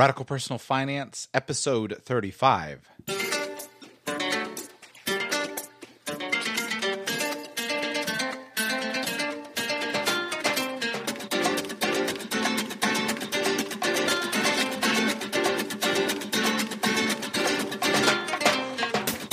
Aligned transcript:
Radical 0.00 0.24
Personal 0.24 0.58
Finance, 0.58 1.28
episode 1.34 1.98
35. 2.00 2.88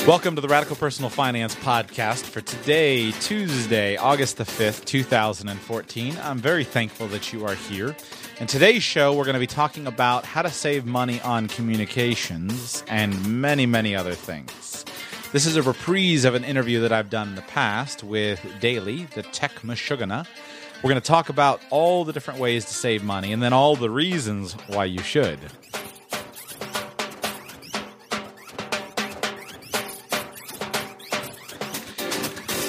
Welcome 0.05 0.35
to 0.35 0.41
the 0.41 0.49
Radical 0.49 0.75
Personal 0.75 1.09
Finance 1.09 1.55
Podcast 1.55 2.23
for 2.23 2.41
today, 2.41 3.11
Tuesday, 3.11 3.95
August 3.95 4.35
the 4.35 4.43
5th, 4.43 4.83
2014. 4.83 6.17
I'm 6.21 6.39
very 6.39 6.65
thankful 6.65 7.07
that 7.07 7.31
you 7.31 7.45
are 7.45 7.55
here. 7.55 7.95
In 8.39 8.45
today's 8.45 8.83
show, 8.83 9.15
we're 9.15 9.23
going 9.23 9.33
to 9.33 9.39
be 9.39 9.47
talking 9.47 9.87
about 9.87 10.23
how 10.23 10.43
to 10.43 10.51
save 10.51 10.85
money 10.85 11.19
on 11.21 11.47
communications 11.47 12.83
and 12.87 13.41
many, 13.41 13.65
many 13.65 13.95
other 13.95 14.13
things. 14.13 14.85
This 15.31 15.47
is 15.47 15.55
a 15.55 15.63
reprise 15.63 16.23
of 16.23 16.35
an 16.35 16.43
interview 16.43 16.79
that 16.81 16.91
I've 16.91 17.09
done 17.09 17.29
in 17.29 17.35
the 17.35 17.41
past 17.41 18.03
with 18.03 18.39
Daly, 18.59 19.05
the 19.15 19.23
tech 19.23 19.53
Meshuggah. 19.63 20.27
We're 20.83 20.89
going 20.89 21.01
to 21.01 21.07
talk 21.07 21.29
about 21.29 21.61
all 21.71 22.05
the 22.05 22.13
different 22.13 22.39
ways 22.39 22.65
to 22.65 22.75
save 22.75 23.03
money 23.03 23.33
and 23.33 23.41
then 23.41 23.53
all 23.53 23.75
the 23.75 23.89
reasons 23.89 24.53
why 24.67 24.85
you 24.85 25.01
should. 25.01 25.39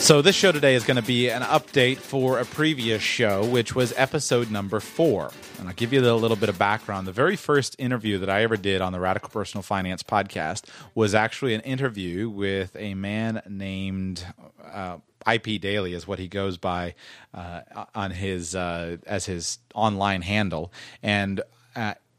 So, 0.08 0.22
this 0.22 0.34
show 0.34 0.52
today 0.52 0.74
is 0.74 0.84
going 0.84 0.96
to 0.96 1.02
be 1.02 1.28
an 1.28 1.42
update 1.42 1.98
for 1.98 2.38
a 2.38 2.46
previous 2.46 3.02
show, 3.02 3.44
which 3.44 3.74
was 3.74 3.92
episode 3.94 4.50
number 4.50 4.80
four. 4.80 5.30
And 5.58 5.68
I'll 5.68 5.74
give 5.74 5.92
you 5.92 6.00
a 6.00 6.14
little 6.14 6.34
bit 6.34 6.48
of 6.48 6.58
background. 6.58 7.06
The 7.06 7.12
very 7.12 7.36
first 7.36 7.76
interview 7.78 8.16
that 8.16 8.30
I 8.30 8.42
ever 8.42 8.56
did 8.56 8.80
on 8.80 8.92
the 8.92 9.00
Radical 9.00 9.28
Personal 9.28 9.62
Finance 9.62 10.02
podcast 10.02 10.64
was 10.94 11.14
actually 11.14 11.52
an 11.52 11.60
interview 11.60 12.30
with 12.30 12.74
a 12.76 12.94
man 12.94 13.42
named 13.46 14.24
uh, 14.72 14.96
IP 15.30 15.60
Daly, 15.60 15.92
is 15.92 16.08
what 16.08 16.18
he 16.18 16.26
goes 16.26 16.56
by 16.56 16.94
uh, 17.34 17.60
on 17.94 18.12
his 18.12 18.54
uh, 18.54 18.96
as 19.06 19.26
his 19.26 19.58
online 19.74 20.22
handle, 20.22 20.72
and 21.02 21.42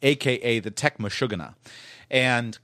AKA 0.04 0.60
uh, 0.60 0.62
the 0.62 0.70
Tech 0.70 1.00
Meshuggah. 1.00 1.56
And 2.12 2.60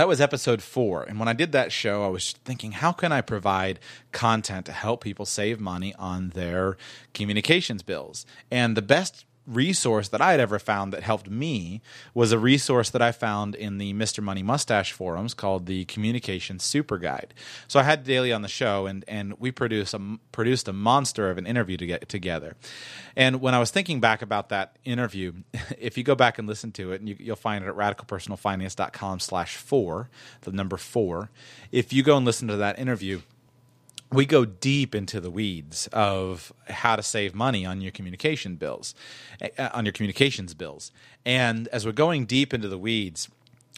that 0.00 0.08
was 0.08 0.18
episode 0.18 0.62
four. 0.62 1.02
And 1.02 1.18
when 1.18 1.28
I 1.28 1.34
did 1.34 1.52
that 1.52 1.72
show, 1.72 2.02
I 2.02 2.08
was 2.08 2.32
thinking, 2.42 2.72
how 2.72 2.90
can 2.90 3.12
I 3.12 3.20
provide 3.20 3.78
content 4.12 4.64
to 4.64 4.72
help 4.72 5.04
people 5.04 5.26
save 5.26 5.60
money 5.60 5.94
on 5.96 6.30
their 6.30 6.78
communications 7.12 7.82
bills? 7.82 8.24
And 8.50 8.78
the 8.78 8.80
best 8.80 9.26
resource 9.50 10.08
that 10.08 10.20
I 10.20 10.30
had 10.30 10.40
ever 10.40 10.58
found 10.58 10.92
that 10.92 11.02
helped 11.02 11.28
me 11.28 11.82
was 12.14 12.32
a 12.32 12.38
resource 12.38 12.90
that 12.90 13.02
I 13.02 13.12
found 13.12 13.54
in 13.54 13.78
the 13.78 13.92
Mr. 13.92 14.22
Money 14.22 14.42
Mustache 14.42 14.92
forums 14.92 15.34
called 15.34 15.66
the 15.66 15.84
Communication 15.86 16.58
Super 16.58 16.98
Guide. 16.98 17.34
So 17.68 17.80
I 17.80 17.82
had 17.82 18.04
Daly 18.04 18.32
on 18.32 18.42
the 18.42 18.48
show, 18.48 18.86
and 18.86 19.04
and 19.08 19.34
we 19.38 19.50
produced 19.50 19.94
a 19.94 20.18
produced 20.32 20.68
a 20.68 20.72
monster 20.72 21.30
of 21.30 21.38
an 21.38 21.46
interview 21.46 21.76
to 21.76 21.86
get 21.86 22.08
together. 22.08 22.56
And 23.16 23.40
when 23.40 23.54
I 23.54 23.58
was 23.58 23.70
thinking 23.70 24.00
back 24.00 24.22
about 24.22 24.48
that 24.50 24.76
interview, 24.84 25.32
if 25.78 25.98
you 25.98 26.04
go 26.04 26.14
back 26.14 26.38
and 26.38 26.46
listen 26.48 26.72
to 26.72 26.92
it, 26.92 27.00
and 27.00 27.08
you, 27.08 27.16
will 27.26 27.36
find 27.36 27.64
it 27.64 27.68
at 27.68 27.74
radicalpersonalfinance.com 27.74 29.20
slash 29.20 29.56
four, 29.56 30.08
the 30.42 30.52
number 30.52 30.76
four. 30.76 31.30
If 31.72 31.92
you 31.92 32.02
go 32.02 32.16
and 32.16 32.24
listen 32.24 32.48
to 32.48 32.56
that 32.56 32.78
interview 32.78 33.20
we 34.12 34.26
go 34.26 34.44
deep 34.44 34.94
into 34.94 35.20
the 35.20 35.30
weeds 35.30 35.88
of 35.92 36.52
how 36.68 36.96
to 36.96 37.02
save 37.02 37.34
money 37.34 37.64
on 37.64 37.80
your 37.80 37.92
communication 37.92 38.56
bills, 38.56 38.94
uh, 39.40 39.68
on 39.72 39.84
your 39.84 39.92
communications 39.92 40.54
bills. 40.54 40.90
And 41.24 41.68
as 41.68 41.86
we're 41.86 41.92
going 41.92 42.26
deep 42.26 42.52
into 42.52 42.68
the 42.68 42.78
weeds, 42.78 43.28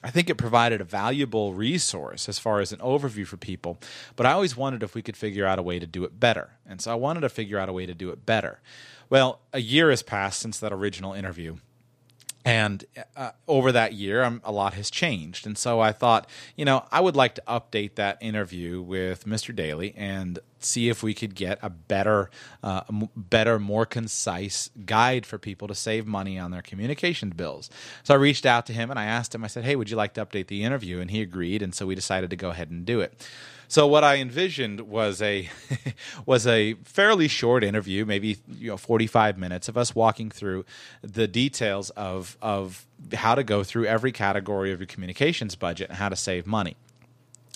I 0.05 0.11
think 0.11 0.29
it 0.29 0.37
provided 0.37 0.81
a 0.81 0.85
valuable 0.85 1.55
resource 1.55 2.29
as 2.29 2.39
far 2.39 2.61
as 2.61 2.73
an 2.73 2.79
overview 2.81 3.27
for 3.27 3.37
people. 3.37 3.79
But 4.17 4.27
I 4.27 4.33
always 4.33 4.57
wondered 4.57 4.83
if 4.83 4.95
we 4.95 5.03
could 5.03 5.17
figure 5.17 5.47
out 5.47 5.59
a 5.59 5.63
way 5.63 5.79
to 5.79 5.87
do 5.87 6.05
it 6.05 6.19
better. 6.19 6.51
And 6.67 6.81
so 6.81 6.91
I 6.91 6.97
wanted 6.97 7.21
to 7.21 7.29
figure 7.29 7.59
out 7.59 7.69
a 7.69 7.73
way 7.73 7.87
to 7.87 7.95
do 7.95 8.11
it 8.11 8.27
better. 8.27 8.61
Well, 9.11 9.41
a 9.53 9.61
year 9.61 9.91
has 9.91 10.03
passed 10.03 10.41
since 10.41 10.59
that 10.59 10.73
original 10.73 11.13
interview 11.13 11.59
and 12.45 12.85
uh, 13.17 13.31
over 13.47 13.73
that 13.73 13.93
year 13.93 14.23
um, 14.23 14.41
a 14.45 14.53
lot 14.53 14.75
has 14.75 14.91
changed. 14.91 15.47
And 15.47 15.57
so 15.57 15.81
i 15.81 15.93
thought 15.93 16.29
you 16.57 16.65
know 16.65 16.85
i 16.91 17.01
would 17.01 17.17
like 17.17 17.35
to 17.37 17.43
update 17.47 17.95
that 17.97 18.19
interview 18.21 18.81
with 18.81 19.25
mr 19.25 19.55
daly 19.55 19.95
and 19.97 20.39
see 20.59 20.89
if 20.89 21.03
we 21.03 21.15
could 21.15 21.35
get 21.35 21.59
a 21.63 21.71
better 21.71 22.31
uh, 22.63 22.83
better 23.17 23.59
more 23.59 23.87
concise 23.87 24.71
guide 24.85 25.27
for 25.27 25.39
people 25.39 25.69
to 25.69 25.75
save 25.75 26.07
money 26.07 26.39
on 26.39 26.51
their 26.51 26.63
communication 26.63 27.31
bills. 27.31 27.71
So 28.03 28.15
i 28.15 28.17
reached 28.17 28.47
out 28.47 28.67
to 28.67 28.73
him 28.73 28.91
and 28.91 28.99
i 28.99 29.05
asked 29.05 29.35
him 29.35 29.45
i 29.45 29.49
said 29.49 29.65
hey 29.65 29.77
would 29.77 29.91
you 29.91 29.97
like 29.97 30.15
to 30.15 30.25
update 30.25 30.47
the 30.49 30.65
interview? 30.65 31.01
And 31.01 31.11
he 31.11 31.21
agreed. 31.21 31.63
And 31.63 31.75
so 31.75 31.87
we 31.87 31.95
decided 31.95 32.31
to 32.31 32.37
go 32.37 32.51
ahead 32.51 32.71
and 32.71 32.85
do 32.85 33.01
it 33.01 33.27
so 33.73 33.87
what 33.87 34.05
I 34.05 34.17
envisioned 34.17 34.83
was 34.83 35.23
a 35.23 35.49
was 36.27 36.47
a 36.47 36.75
fairly 36.85 37.27
short 37.27 37.65
interview, 37.65 38.05
maybe 38.05 38.37
you 38.59 38.69
know 38.69 38.77
45 38.77 39.39
minutes 39.39 39.67
of 39.67 39.79
us 39.79 39.95
walking 39.95 40.31
through 40.31 40.67
the 41.01 41.27
details 41.27 41.89
of 41.89 42.37
of 42.43 42.85
how 43.15 43.35
to 43.35 43.43
go 43.43 43.65
through 43.65 43.87
every 43.87 44.13
category 44.13 44.73
of 44.73 44.81
your 44.81 44.87
communications 44.87 45.57
budget 45.57 45.89
and 45.89 45.97
how 45.97 46.11
to 46.11 46.17
save 46.17 46.47
money. 46.47 46.77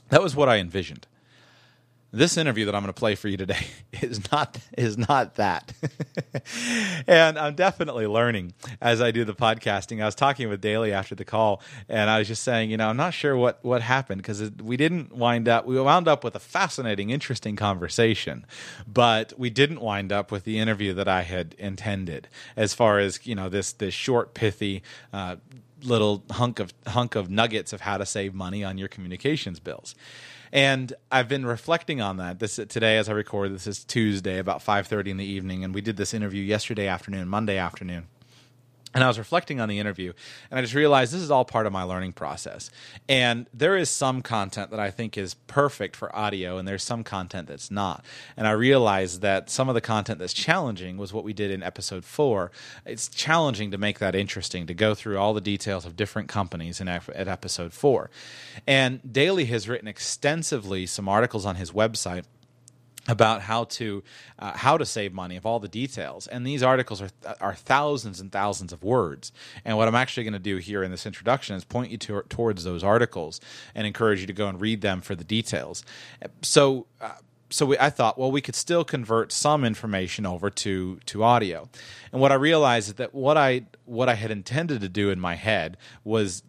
That 0.08 0.22
was 0.22 0.34
what 0.34 0.48
I 0.48 0.56
envisioned 0.56 1.06
this 2.16 2.38
interview 2.38 2.64
that 2.64 2.74
I'm 2.74 2.82
going 2.82 2.92
to 2.92 2.98
play 2.98 3.14
for 3.14 3.28
you 3.28 3.36
today 3.36 3.66
is 4.00 4.30
not 4.32 4.58
is 4.76 4.96
not 4.96 5.34
that. 5.34 5.72
and 7.06 7.38
I'm 7.38 7.54
definitely 7.54 8.06
learning 8.06 8.54
as 8.80 9.02
I 9.02 9.10
do 9.10 9.24
the 9.24 9.34
podcasting. 9.34 10.02
I 10.02 10.06
was 10.06 10.14
talking 10.14 10.48
with 10.48 10.60
Daly 10.60 10.92
after 10.92 11.14
the 11.14 11.24
call, 11.24 11.60
and 11.88 12.08
I 12.08 12.18
was 12.18 12.28
just 12.28 12.42
saying, 12.42 12.70
you 12.70 12.78
know, 12.78 12.88
I'm 12.88 12.96
not 12.96 13.12
sure 13.12 13.36
what 13.36 13.62
what 13.62 13.82
happened 13.82 14.22
because 14.22 14.50
we 14.62 14.76
didn't 14.76 15.14
wind 15.14 15.48
up. 15.48 15.66
We 15.66 15.78
wound 15.78 16.08
up 16.08 16.24
with 16.24 16.34
a 16.34 16.40
fascinating, 16.40 17.10
interesting 17.10 17.54
conversation, 17.54 18.46
but 18.86 19.34
we 19.38 19.50
didn't 19.50 19.80
wind 19.80 20.10
up 20.10 20.32
with 20.32 20.44
the 20.44 20.58
interview 20.58 20.94
that 20.94 21.08
I 21.08 21.22
had 21.22 21.54
intended. 21.58 22.28
As 22.56 22.72
far 22.72 22.98
as 22.98 23.26
you 23.26 23.34
know, 23.34 23.48
this 23.48 23.72
this 23.72 23.94
short, 23.94 24.34
pithy. 24.34 24.82
Uh, 25.12 25.36
little 25.82 26.24
hunk 26.30 26.58
of 26.58 26.72
hunk 26.86 27.14
of 27.14 27.28
nuggets 27.28 27.70
of 27.74 27.82
how 27.82 27.98
to 27.98 28.06
save 28.06 28.32
money 28.32 28.64
on 28.64 28.78
your 28.78 28.88
communications 28.88 29.60
bills 29.60 29.94
and 30.52 30.92
I've 31.10 31.28
been 31.28 31.46
reflecting 31.46 32.00
on 32.00 32.16
that. 32.18 32.38
This 32.38 32.56
today, 32.56 32.98
as 32.98 33.08
I 33.08 33.12
record, 33.12 33.54
this 33.54 33.66
is 33.66 33.84
Tuesday, 33.84 34.38
about 34.38 34.62
five 34.62 34.86
thirty 34.86 35.10
in 35.10 35.16
the 35.16 35.24
evening, 35.24 35.64
and 35.64 35.74
we 35.74 35.80
did 35.80 35.96
this 35.96 36.14
interview 36.14 36.42
yesterday 36.42 36.86
afternoon, 36.86 37.28
Monday 37.28 37.58
afternoon. 37.58 38.06
And 38.96 39.04
I 39.04 39.08
was 39.08 39.18
reflecting 39.18 39.60
on 39.60 39.68
the 39.68 39.78
interview, 39.78 40.14
and 40.50 40.58
I 40.58 40.62
just 40.62 40.72
realized 40.72 41.12
this 41.12 41.20
is 41.20 41.30
all 41.30 41.44
part 41.44 41.66
of 41.66 41.72
my 41.72 41.82
learning 41.82 42.14
process. 42.14 42.70
And 43.10 43.44
there 43.52 43.76
is 43.76 43.90
some 43.90 44.22
content 44.22 44.70
that 44.70 44.80
I 44.80 44.90
think 44.90 45.18
is 45.18 45.34
perfect 45.34 45.94
for 45.94 46.16
audio, 46.16 46.56
and 46.56 46.66
there's 46.66 46.82
some 46.82 47.04
content 47.04 47.46
that's 47.46 47.70
not. 47.70 48.06
And 48.38 48.48
I 48.48 48.52
realized 48.52 49.20
that 49.20 49.50
some 49.50 49.68
of 49.68 49.74
the 49.74 49.82
content 49.82 50.18
that's 50.18 50.32
challenging 50.32 50.96
was 50.96 51.12
what 51.12 51.24
we 51.24 51.34
did 51.34 51.50
in 51.50 51.62
episode 51.62 52.06
four. 52.06 52.50
It's 52.86 53.08
challenging 53.08 53.70
to 53.72 53.76
make 53.76 53.98
that 53.98 54.14
interesting, 54.14 54.66
to 54.66 54.72
go 54.72 54.94
through 54.94 55.18
all 55.18 55.34
the 55.34 55.42
details 55.42 55.84
of 55.84 55.94
different 55.94 56.30
companies 56.30 56.80
in 56.80 56.88
at 56.88 57.28
episode 57.28 57.74
four. 57.74 58.08
And 58.66 59.00
Daly 59.12 59.44
has 59.44 59.68
written 59.68 59.88
extensively 59.88 60.86
some 60.86 61.06
articles 61.06 61.44
on 61.44 61.56
his 61.56 61.70
website 61.70 62.24
about 63.08 63.42
how 63.42 63.64
to 63.64 64.02
uh, 64.38 64.56
how 64.56 64.76
to 64.76 64.84
save 64.84 65.12
money 65.12 65.36
of 65.36 65.46
all 65.46 65.60
the 65.60 65.68
details. 65.68 66.26
And 66.26 66.46
these 66.46 66.62
articles 66.62 67.00
are 67.00 67.10
are 67.40 67.54
thousands 67.54 68.20
and 68.20 68.32
thousands 68.32 68.72
of 68.72 68.82
words. 68.82 69.32
And 69.64 69.76
what 69.76 69.88
i'm 69.88 69.94
actually 69.94 70.24
going 70.24 70.32
to 70.34 70.38
do 70.38 70.56
here 70.56 70.82
in 70.82 70.90
this 70.90 71.06
introduction 71.06 71.56
is 71.56 71.64
point 71.64 71.90
you 71.90 71.98
to, 71.98 72.22
towards 72.28 72.64
those 72.64 72.82
articles 72.82 73.40
and 73.74 73.86
encourage 73.86 74.20
you 74.20 74.26
to 74.26 74.32
go 74.32 74.48
and 74.48 74.60
read 74.60 74.80
them 74.80 75.00
for 75.00 75.14
the 75.14 75.24
details. 75.24 75.84
So 76.42 76.86
uh, 77.00 77.12
so 77.50 77.66
we, 77.66 77.78
I 77.78 77.90
thought, 77.90 78.18
well, 78.18 78.30
we 78.32 78.40
could 78.40 78.56
still 78.56 78.84
convert 78.84 79.32
some 79.32 79.64
information 79.64 80.26
over 80.26 80.50
to 80.50 80.98
to 81.06 81.22
audio, 81.22 81.68
and 82.12 82.20
what 82.20 82.32
I 82.32 82.34
realized 82.34 82.88
is 82.88 82.94
that 82.94 83.14
what 83.14 83.36
I 83.36 83.66
what 83.84 84.08
I 84.08 84.14
had 84.14 84.30
intended 84.30 84.80
to 84.80 84.88
do 84.88 85.10
in 85.10 85.20
my 85.20 85.36
head 85.36 85.76
was, 86.02 86.42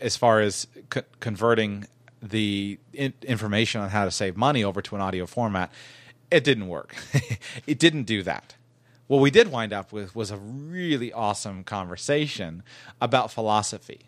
as 0.00 0.16
far 0.16 0.40
as 0.40 0.66
co- 0.90 1.02
converting 1.20 1.86
the 2.26 2.78
in- 2.92 3.14
information 3.22 3.80
on 3.80 3.90
how 3.90 4.04
to 4.04 4.10
save 4.10 4.36
money 4.36 4.62
over 4.64 4.82
to 4.82 4.94
an 4.94 5.00
audio 5.00 5.26
format, 5.26 5.72
it 6.30 6.44
didn't 6.44 6.68
work. 6.68 6.94
it 7.66 7.78
didn't 7.78 8.04
do 8.04 8.22
that. 8.22 8.54
What 9.06 9.20
we 9.20 9.30
did 9.30 9.52
wind 9.52 9.72
up 9.72 9.92
with 9.92 10.16
was 10.16 10.30
a 10.30 10.36
really 10.36 11.12
awesome 11.12 11.62
conversation 11.62 12.64
about 13.00 13.30
philosophy, 13.30 14.00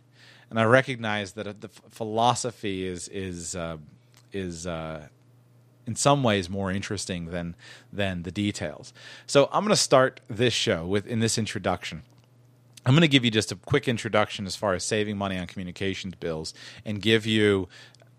and 0.50 0.58
I 0.58 0.64
recognize 0.64 1.32
that 1.32 1.60
the 1.60 1.68
philosophy 1.68 2.84
is 2.84 3.06
is 3.08 3.54
uh, 3.54 3.76
is 4.32 4.66
uh, 4.66 5.06
in 5.86 5.94
some 5.94 6.24
ways 6.24 6.50
more 6.50 6.72
interesting 6.72 7.26
than 7.26 7.54
than 7.92 8.24
the 8.24 8.32
details. 8.32 8.92
So 9.26 9.48
I'm 9.52 9.62
going 9.62 9.70
to 9.70 9.76
start 9.76 10.20
this 10.28 10.52
show 10.52 10.84
with 10.84 11.06
in 11.06 11.20
this 11.20 11.38
introduction. 11.38 12.02
I'm 12.84 12.94
going 12.94 13.02
to 13.02 13.08
give 13.08 13.24
you 13.24 13.30
just 13.30 13.52
a 13.52 13.56
quick 13.56 13.86
introduction 13.86 14.46
as 14.46 14.56
far 14.56 14.74
as 14.74 14.82
saving 14.82 15.16
money 15.16 15.36
on 15.36 15.46
communications 15.46 16.14
bills 16.14 16.54
and 16.84 17.02
give 17.02 17.26
you 17.26 17.68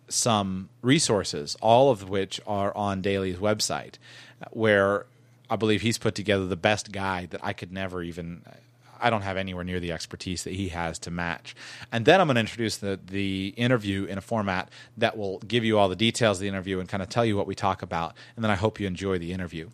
some 0.10 0.70
resources, 0.82 1.56
all 1.62 1.92
of 1.92 2.10
which 2.10 2.42
are 2.46 2.76
on 2.76 3.02
Daly's 3.02 3.38
website, 3.38 3.96
where 4.52 5.06
I 5.50 5.56
believe 5.56 5.82
he's 5.82 5.98
put 5.98 6.16
together 6.16 6.46
the 6.46 6.56
best 6.56 6.92
guide 6.92 7.32
that 7.32 7.42
I 7.44 7.54
could 7.54 7.72
never 7.72 8.04
even 8.04 8.44
I 9.02 9.10
don't 9.10 9.22
have 9.22 9.38
anywhere 9.38 9.64
near 9.64 9.80
the 9.80 9.92
expertise 9.92 10.44
that 10.44 10.54
he 10.54 10.70
has 10.70 11.00
to 11.00 11.12
match. 11.12 11.56
And 11.92 12.06
then 12.06 12.20
I'm 12.20 12.28
going 12.28 12.36
to 12.36 12.42
introduce 12.42 12.78
the 12.78 13.00
the 13.04 13.54
interview 13.58 14.06
in 14.06 14.18
a 14.18 14.22
format 14.22 14.70
that 14.98 15.18
will 15.18 15.40
give 15.40 15.64
you 15.64 15.78
all 15.78 15.90
the 15.90 15.96
details 15.96 16.38
of 16.38 16.42
the 16.42 16.48
interview 16.48 16.80
and 16.80 16.90
kind 16.90 17.02
of 17.02 17.10
tell 17.10 17.26
you 17.26 17.38
what 17.38 17.48
we 17.48 17.56
talk 17.56 17.82
about. 17.82 18.14
And 18.36 18.44
then 18.44 18.52
I 18.52 18.56
hope 18.56 18.80
you 18.80 18.88
enjoy 18.88 19.18
the 19.18 19.32
interview. 19.32 19.70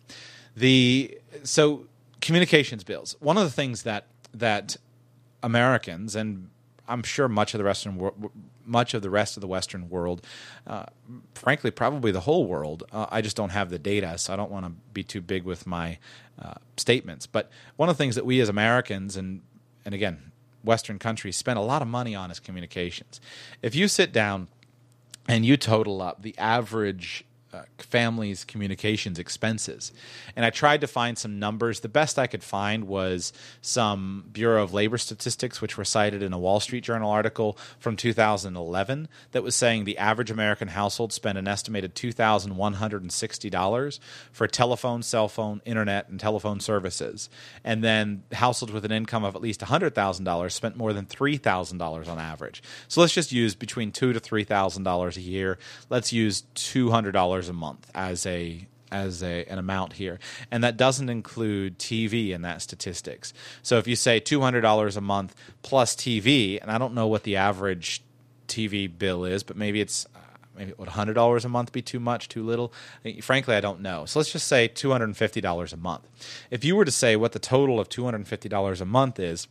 The 0.56 1.18
so 1.42 1.86
communications 2.20 2.84
bills. 2.84 3.16
One 3.20 3.36
of 3.36 3.44
the 3.44 3.50
things 3.50 3.82
that 3.82 4.06
that 4.34 4.76
Americans 5.42 6.16
and 6.16 6.50
I'm 6.88 7.02
sure 7.02 7.28
much 7.28 7.52
of 7.54 7.58
the 7.58 7.64
Western 7.64 7.96
world, 7.96 8.30
much 8.66 8.94
of 8.94 9.02
the 9.02 9.10
rest 9.10 9.36
of 9.36 9.40
the 9.40 9.46
Western 9.46 9.88
world, 9.88 10.24
uh, 10.66 10.86
frankly, 11.34 11.70
probably 11.70 12.12
the 12.12 12.20
whole 12.20 12.46
world. 12.46 12.84
Uh, 12.92 13.06
I 13.10 13.20
just 13.20 13.36
don't 13.36 13.50
have 13.50 13.70
the 13.70 13.78
data, 13.78 14.18
so 14.18 14.32
I 14.32 14.36
don't 14.36 14.50
want 14.50 14.66
to 14.66 14.72
be 14.92 15.02
too 15.02 15.20
big 15.20 15.44
with 15.44 15.66
my 15.66 15.98
uh, 16.40 16.54
statements. 16.76 17.26
But 17.26 17.50
one 17.76 17.88
of 17.88 17.96
the 17.96 18.02
things 18.02 18.14
that 18.14 18.26
we 18.26 18.40
as 18.40 18.48
Americans 18.48 19.16
and 19.16 19.42
and 19.84 19.94
again, 19.94 20.32
Western 20.64 20.98
countries 20.98 21.36
spend 21.36 21.58
a 21.58 21.62
lot 21.62 21.80
of 21.80 21.88
money 21.88 22.14
on 22.14 22.30
is 22.30 22.40
communications. 22.40 23.20
If 23.62 23.74
you 23.74 23.86
sit 23.86 24.12
down 24.12 24.48
and 25.28 25.46
you 25.46 25.56
total 25.56 26.02
up 26.02 26.22
the 26.22 26.36
average 26.38 27.24
uh, 27.56 27.62
families' 27.78 28.44
communications 28.44 29.18
expenses. 29.18 29.92
And 30.34 30.44
I 30.44 30.50
tried 30.50 30.82
to 30.82 30.86
find 30.86 31.16
some 31.16 31.38
numbers. 31.38 31.80
The 31.80 31.88
best 31.88 32.18
I 32.18 32.26
could 32.26 32.44
find 32.44 32.84
was 32.84 33.32
some 33.60 34.24
Bureau 34.32 34.62
of 34.62 34.74
Labor 34.74 34.98
statistics, 34.98 35.60
which 35.60 35.78
were 35.78 35.84
cited 35.84 36.22
in 36.22 36.32
a 36.32 36.38
Wall 36.38 36.60
Street 36.60 36.84
Journal 36.84 37.10
article 37.10 37.58
from 37.78 37.96
2011 37.96 39.08
that 39.32 39.42
was 39.42 39.56
saying 39.56 39.84
the 39.84 39.98
average 39.98 40.30
American 40.30 40.68
household 40.68 41.12
spent 41.12 41.38
an 41.38 41.48
estimated 41.48 41.94
$2,160 41.94 43.98
for 44.32 44.46
telephone, 44.46 45.02
cell 45.02 45.28
phone, 45.28 45.62
internet, 45.64 46.08
and 46.08 46.20
telephone 46.20 46.60
services. 46.60 47.28
And 47.64 47.82
then 47.82 48.22
households 48.32 48.72
with 48.72 48.84
an 48.84 48.92
income 48.92 49.24
of 49.24 49.34
at 49.34 49.42
least 49.42 49.60
$100,000 49.60 50.52
spent 50.52 50.76
more 50.76 50.92
than 50.92 51.06
$3,000 51.06 52.08
on 52.08 52.18
average. 52.18 52.62
So 52.88 53.00
let's 53.00 53.14
just 53.14 53.32
use 53.32 53.54
between 53.54 53.92
two 53.92 54.12
to 54.12 54.20
$3,000 54.20 55.16
a 55.16 55.20
year. 55.20 55.58
Let's 55.88 56.12
use 56.12 56.42
$200 56.54 57.45
a 57.48 57.52
month 57.52 57.90
as 57.94 58.26
a 58.26 58.66
as 58.90 59.22
a, 59.22 59.44
an 59.46 59.58
amount 59.58 59.94
here. 59.94 60.18
And 60.50 60.62
that 60.64 60.76
doesn't 60.76 61.08
include 61.08 61.78
TV 61.78 62.30
in 62.30 62.42
that 62.42 62.62
statistics. 62.62 63.32
So 63.62 63.78
if 63.78 63.88
you 63.88 63.96
say 63.96 64.20
$200 64.20 64.96
a 64.96 65.00
month 65.00 65.34
plus 65.62 65.94
TV, 65.94 66.60
and 66.60 66.70
I 66.70 66.78
don't 66.78 66.94
know 66.94 67.06
what 67.06 67.24
the 67.24 67.36
average 67.36 68.02
TV 68.48 68.90
bill 68.96 69.24
is, 69.24 69.42
but 69.42 69.56
maybe 69.56 69.80
it's 69.80 70.06
uh, 70.14 70.18
maybe 70.56 70.72
would 70.78 70.88
$100 70.88 71.44
a 71.44 71.48
month 71.48 71.72
be 71.72 71.82
too 71.82 72.00
much, 72.00 72.28
too 72.28 72.44
little? 72.44 72.72
Frankly, 73.22 73.54
I 73.54 73.60
don't 73.60 73.80
know. 73.80 74.04
So 74.04 74.18
let's 74.18 74.32
just 74.32 74.46
say 74.46 74.68
$250 74.68 75.72
a 75.72 75.76
month. 75.76 76.08
If 76.50 76.64
you 76.64 76.76
were 76.76 76.84
to 76.84 76.92
say 76.92 77.16
what 77.16 77.32
the 77.32 77.38
total 77.38 77.80
of 77.80 77.88
$250 77.88 78.80
a 78.80 78.84
month 78.84 79.18
is, 79.18 79.48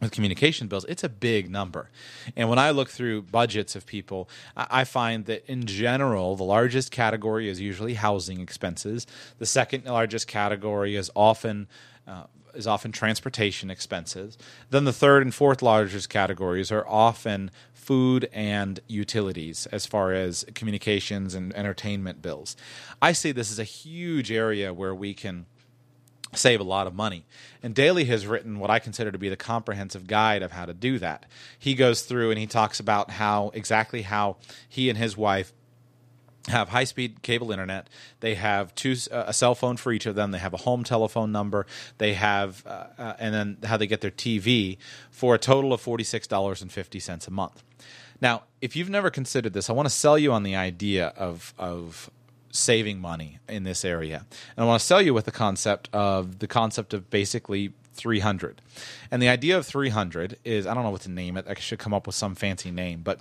with 0.00 0.10
communication 0.12 0.68
bills, 0.68 0.84
it's 0.88 1.04
a 1.04 1.08
big 1.08 1.50
number. 1.50 1.90
And 2.36 2.48
when 2.48 2.58
I 2.58 2.70
look 2.70 2.90
through 2.90 3.22
budgets 3.22 3.76
of 3.76 3.86
people, 3.86 4.28
I 4.56 4.84
find 4.84 5.26
that 5.26 5.44
in 5.50 5.66
general, 5.66 6.36
the 6.36 6.44
largest 6.44 6.90
category 6.90 7.48
is 7.48 7.60
usually 7.60 7.94
housing 7.94 8.40
expenses. 8.40 9.06
The 9.38 9.46
second 9.46 9.84
largest 9.84 10.26
category 10.26 10.96
is 10.96 11.10
often 11.14 11.68
uh, 12.06 12.24
is 12.54 12.66
often 12.66 12.92
transportation 12.92 13.70
expenses. 13.70 14.38
Then 14.70 14.84
the 14.84 14.92
third 14.92 15.22
and 15.22 15.34
fourth 15.34 15.60
largest 15.60 16.08
categories 16.08 16.70
are 16.70 16.86
often 16.86 17.50
food 17.72 18.28
and 18.32 18.80
utilities 18.86 19.66
as 19.66 19.86
far 19.86 20.12
as 20.12 20.44
communications 20.54 21.34
and 21.34 21.54
entertainment 21.54 22.22
bills. 22.22 22.56
I 23.02 23.12
see 23.12 23.32
this 23.32 23.50
as 23.50 23.58
a 23.58 23.64
huge 23.64 24.30
area 24.30 24.72
where 24.72 24.94
we 24.94 25.14
can 25.14 25.46
save 26.34 26.60
a 26.60 26.64
lot 26.64 26.86
of 26.86 26.94
money. 26.94 27.24
And 27.62 27.74
Daly 27.74 28.04
has 28.06 28.26
written 28.26 28.58
what 28.58 28.70
I 28.70 28.78
consider 28.78 29.10
to 29.10 29.18
be 29.18 29.28
the 29.28 29.36
comprehensive 29.36 30.06
guide 30.06 30.42
of 30.42 30.52
how 30.52 30.66
to 30.66 30.74
do 30.74 30.98
that. 30.98 31.26
He 31.58 31.74
goes 31.74 32.02
through 32.02 32.30
and 32.30 32.38
he 32.38 32.46
talks 32.46 32.80
about 32.80 33.12
how 33.12 33.50
exactly 33.54 34.02
how 34.02 34.36
he 34.68 34.88
and 34.88 34.98
his 34.98 35.16
wife 35.16 35.52
have 36.48 36.68
high 36.68 36.84
speed 36.84 37.22
cable 37.22 37.50
internet. 37.50 37.88
They 38.20 38.34
have 38.34 38.74
two 38.74 38.96
uh, 39.10 39.24
a 39.26 39.32
cell 39.32 39.54
phone 39.54 39.76
for 39.76 39.92
each 39.92 40.06
of 40.06 40.14
them. 40.14 40.30
They 40.30 40.38
have 40.38 40.52
a 40.52 40.58
home 40.58 40.84
telephone 40.84 41.32
number. 41.32 41.66
They 41.98 42.14
have 42.14 42.62
uh, 42.66 42.86
uh, 42.98 43.14
and 43.18 43.34
then 43.34 43.56
how 43.64 43.76
they 43.76 43.86
get 43.86 44.00
their 44.02 44.10
TV 44.10 44.76
for 45.10 45.34
a 45.34 45.38
total 45.38 45.72
of 45.72 45.80
forty 45.80 46.04
six 46.04 46.26
dollars 46.26 46.60
and 46.60 46.70
fifty 46.70 47.00
cents 47.00 47.26
a 47.26 47.30
month. 47.30 47.62
Now, 48.20 48.44
if 48.60 48.76
you've 48.76 48.90
never 48.90 49.10
considered 49.10 49.54
this, 49.54 49.70
I 49.70 49.72
want 49.72 49.86
to 49.86 49.94
sell 49.94 50.18
you 50.18 50.32
on 50.32 50.42
the 50.42 50.54
idea 50.54 51.08
of 51.16 51.54
of 51.58 52.10
saving 52.54 53.00
money 53.00 53.38
in 53.48 53.64
this 53.64 53.84
area. 53.84 54.24
And 54.56 54.64
I 54.64 54.66
want 54.66 54.80
to 54.80 54.86
sell 54.86 55.02
you 55.02 55.12
with 55.12 55.24
the 55.24 55.32
concept 55.32 55.88
of 55.92 56.38
the 56.38 56.46
concept 56.46 56.94
of 56.94 57.10
basically 57.10 57.72
300. 57.94 58.60
And 59.10 59.20
the 59.20 59.28
idea 59.28 59.58
of 59.58 59.66
300 59.66 60.38
is 60.44 60.66
I 60.66 60.74
don't 60.74 60.84
know 60.84 60.90
what 60.90 61.02
to 61.02 61.10
name 61.10 61.36
it. 61.36 61.46
I 61.48 61.54
should 61.54 61.78
come 61.78 61.94
up 61.94 62.06
with 62.06 62.16
some 62.16 62.34
fancy 62.34 62.70
name, 62.70 63.02
but 63.02 63.20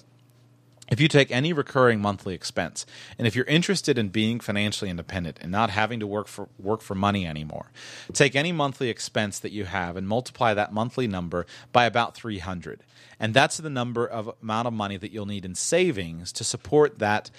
if 0.92 1.00
you 1.00 1.08
take 1.08 1.32
any 1.32 1.54
recurring 1.54 2.02
monthly 2.02 2.34
expense 2.34 2.86
and 3.18 3.26
if 3.26 3.36
you're 3.36 3.46
interested 3.46 3.98
in 3.98 4.10
being 4.10 4.40
financially 4.40 4.90
independent 4.90 5.40
and 5.42 5.52
not 5.52 5.70
having 5.70 6.00
to 6.00 6.08
work 6.08 6.28
for 6.28 6.50
work 6.60 6.82
for 6.82 6.94
money 6.94 7.26
anymore 7.26 7.72
take 8.12 8.36
any 8.36 8.52
monthly 8.52 8.90
expense 8.90 9.40
that 9.40 9.54
you 9.54 9.64
have 9.66 9.96
and 9.96 10.08
multiply 10.08 10.54
that 10.54 10.74
monthly 10.74 11.08
number 11.08 11.46
by 11.72 11.86
about 11.86 12.16
300 12.16 12.84
and 13.20 13.34
that's 13.34 13.58
the 13.58 13.70
number 13.70 14.06
of 14.06 14.30
amount 14.42 14.68
of 14.68 14.74
money 14.74 14.98
that 14.98 15.12
you'll 15.12 15.26
need 15.26 15.46
in 15.46 15.56
savings 15.56 16.32
to 16.34 16.44
support 16.44 17.00
that 17.00 17.32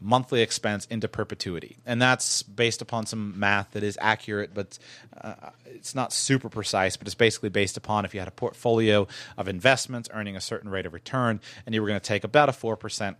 monthly 0.00 0.42
expense 0.42 0.86
into 0.86 1.08
perpetuity. 1.08 1.78
And 1.86 2.00
that's 2.00 2.42
based 2.42 2.82
upon 2.82 3.06
some 3.06 3.38
math 3.38 3.72
that 3.72 3.82
is 3.82 3.98
accurate, 4.00 4.52
but 4.54 4.78
uh, 5.20 5.34
it's 5.66 5.94
not 5.94 6.12
super 6.12 6.48
precise, 6.48 6.96
but 6.96 7.06
it's 7.06 7.14
basically 7.14 7.48
based 7.48 7.76
upon 7.76 8.04
if 8.04 8.14
you 8.14 8.20
had 8.20 8.28
a 8.28 8.32
portfolio 8.32 9.06
of 9.36 9.48
investments 9.48 10.08
earning 10.12 10.36
a 10.36 10.40
certain 10.40 10.70
rate 10.70 10.86
of 10.86 10.92
return 10.92 11.40
and 11.64 11.74
you 11.74 11.80
were 11.80 11.88
going 11.88 12.00
to 12.00 12.06
take 12.06 12.24
about 12.24 12.48
a 12.48 12.52
4% 12.52 13.16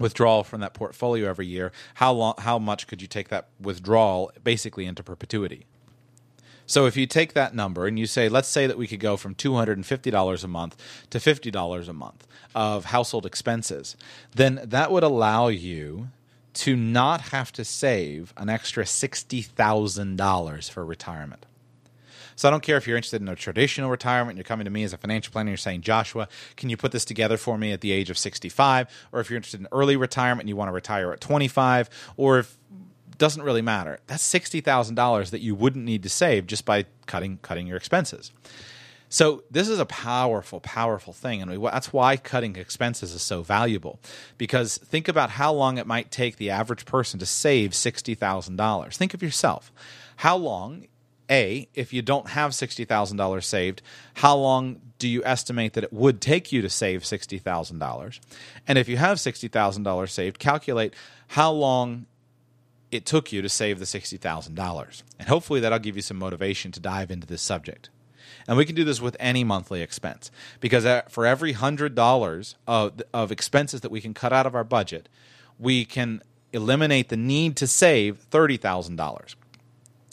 withdrawal 0.00 0.42
from 0.44 0.60
that 0.60 0.74
portfolio 0.74 1.28
every 1.28 1.46
year, 1.46 1.72
how 1.94 2.12
long 2.12 2.34
how 2.38 2.58
much 2.58 2.86
could 2.86 3.02
you 3.02 3.08
take 3.08 3.28
that 3.28 3.48
withdrawal 3.60 4.32
basically 4.42 4.86
into 4.86 5.02
perpetuity? 5.02 5.66
So 6.66 6.86
if 6.86 6.96
you 6.96 7.06
take 7.06 7.32
that 7.34 7.54
number 7.54 7.86
and 7.86 7.98
you 7.98 8.06
say, 8.06 8.28
let's 8.28 8.48
say 8.48 8.66
that 8.66 8.78
we 8.78 8.86
could 8.86 9.00
go 9.00 9.16
from 9.16 9.34
$250 9.34 10.44
a 10.44 10.48
month 10.48 10.76
to 11.10 11.18
$50 11.18 11.88
a 11.88 11.92
month 11.92 12.26
of 12.54 12.86
household 12.86 13.26
expenses, 13.26 13.96
then 14.34 14.60
that 14.64 14.90
would 14.90 15.02
allow 15.02 15.48
you 15.48 16.08
to 16.54 16.76
not 16.76 17.20
have 17.22 17.52
to 17.52 17.64
save 17.64 18.32
an 18.36 18.48
extra 18.48 18.84
$60,000 18.84 20.70
for 20.70 20.84
retirement. 20.84 21.46
So 22.36 22.48
I 22.48 22.50
don't 22.50 22.62
care 22.62 22.76
if 22.76 22.86
you're 22.86 22.96
interested 22.96 23.20
in 23.20 23.28
a 23.28 23.36
traditional 23.36 23.90
retirement, 23.90 24.36
you're 24.36 24.44
coming 24.44 24.64
to 24.64 24.70
me 24.70 24.84
as 24.84 24.92
a 24.92 24.98
financial 24.98 25.32
planner, 25.32 25.50
you're 25.50 25.56
saying, 25.56 25.82
Joshua, 25.82 26.28
can 26.56 26.70
you 26.70 26.76
put 26.76 26.92
this 26.92 27.04
together 27.04 27.36
for 27.36 27.58
me 27.58 27.72
at 27.72 27.82
the 27.82 27.92
age 27.92 28.10
of 28.10 28.18
65? 28.18 28.88
Or 29.12 29.20
if 29.20 29.30
you're 29.30 29.36
interested 29.36 29.60
in 29.60 29.68
early 29.70 29.96
retirement 29.96 30.40
and 30.40 30.48
you 30.48 30.56
want 30.56 30.68
to 30.68 30.72
retire 30.72 31.12
at 31.12 31.20
25, 31.20 31.90
or 32.16 32.38
if 32.38 32.56
doesn't 33.18 33.42
really 33.42 33.62
matter. 33.62 33.98
That's 34.06 34.22
sixty 34.22 34.60
thousand 34.60 34.94
dollars 34.94 35.30
that 35.30 35.40
you 35.40 35.54
wouldn't 35.54 35.84
need 35.84 36.02
to 36.02 36.08
save 36.08 36.46
just 36.46 36.64
by 36.64 36.86
cutting 37.06 37.38
cutting 37.42 37.66
your 37.66 37.76
expenses. 37.76 38.32
So 39.08 39.44
this 39.50 39.68
is 39.68 39.78
a 39.78 39.84
powerful, 39.84 40.60
powerful 40.60 41.12
thing, 41.12 41.42
and 41.42 41.62
that's 41.64 41.92
why 41.92 42.16
cutting 42.16 42.56
expenses 42.56 43.12
is 43.12 43.20
so 43.20 43.42
valuable. 43.42 44.00
Because 44.38 44.78
think 44.78 45.06
about 45.06 45.28
how 45.28 45.52
long 45.52 45.76
it 45.76 45.86
might 45.86 46.10
take 46.10 46.36
the 46.36 46.48
average 46.48 46.86
person 46.86 47.20
to 47.20 47.26
save 47.26 47.74
sixty 47.74 48.14
thousand 48.14 48.56
dollars. 48.56 48.96
Think 48.96 49.12
of 49.12 49.22
yourself. 49.22 49.70
How 50.16 50.36
long? 50.36 50.86
A, 51.30 51.66
if 51.72 51.94
you 51.94 52.02
don't 52.02 52.28
have 52.30 52.54
sixty 52.54 52.84
thousand 52.84 53.16
dollars 53.16 53.46
saved, 53.46 53.80
how 54.14 54.36
long 54.36 54.80
do 54.98 55.08
you 55.08 55.22
estimate 55.24 55.72
that 55.74 55.84
it 55.84 55.92
would 55.92 56.20
take 56.20 56.52
you 56.52 56.60
to 56.62 56.68
save 56.68 57.06
sixty 57.06 57.38
thousand 57.38 57.78
dollars? 57.78 58.20
And 58.66 58.76
if 58.76 58.88
you 58.88 58.96
have 58.98 59.18
sixty 59.18 59.48
thousand 59.48 59.84
dollars 59.84 60.12
saved, 60.12 60.38
calculate 60.38 60.94
how 61.28 61.52
long 61.52 62.06
it 62.92 63.06
took 63.06 63.32
you 63.32 63.42
to 63.42 63.48
save 63.48 63.78
the 63.80 63.86
$60,000. 63.86 65.02
And 65.18 65.28
hopefully 65.28 65.58
that'll 65.58 65.78
give 65.80 65.96
you 65.96 66.02
some 66.02 66.18
motivation 66.18 66.70
to 66.72 66.78
dive 66.78 67.10
into 67.10 67.26
this 67.26 67.42
subject. 67.42 67.88
And 68.46 68.56
we 68.56 68.66
can 68.66 68.74
do 68.74 68.84
this 68.84 69.00
with 69.00 69.16
any 69.18 69.44
monthly 69.44 69.82
expense 69.82 70.30
because 70.60 70.86
for 71.08 71.26
every 71.26 71.54
$100 71.54 72.54
of, 72.66 73.02
of 73.12 73.32
expenses 73.32 73.80
that 73.80 73.90
we 73.90 74.00
can 74.00 74.14
cut 74.14 74.32
out 74.32 74.46
of 74.46 74.54
our 74.54 74.64
budget, 74.64 75.08
we 75.58 75.84
can 75.84 76.22
eliminate 76.52 77.08
the 77.08 77.16
need 77.16 77.56
to 77.56 77.66
save 77.66 78.28
$30,000. 78.30 79.34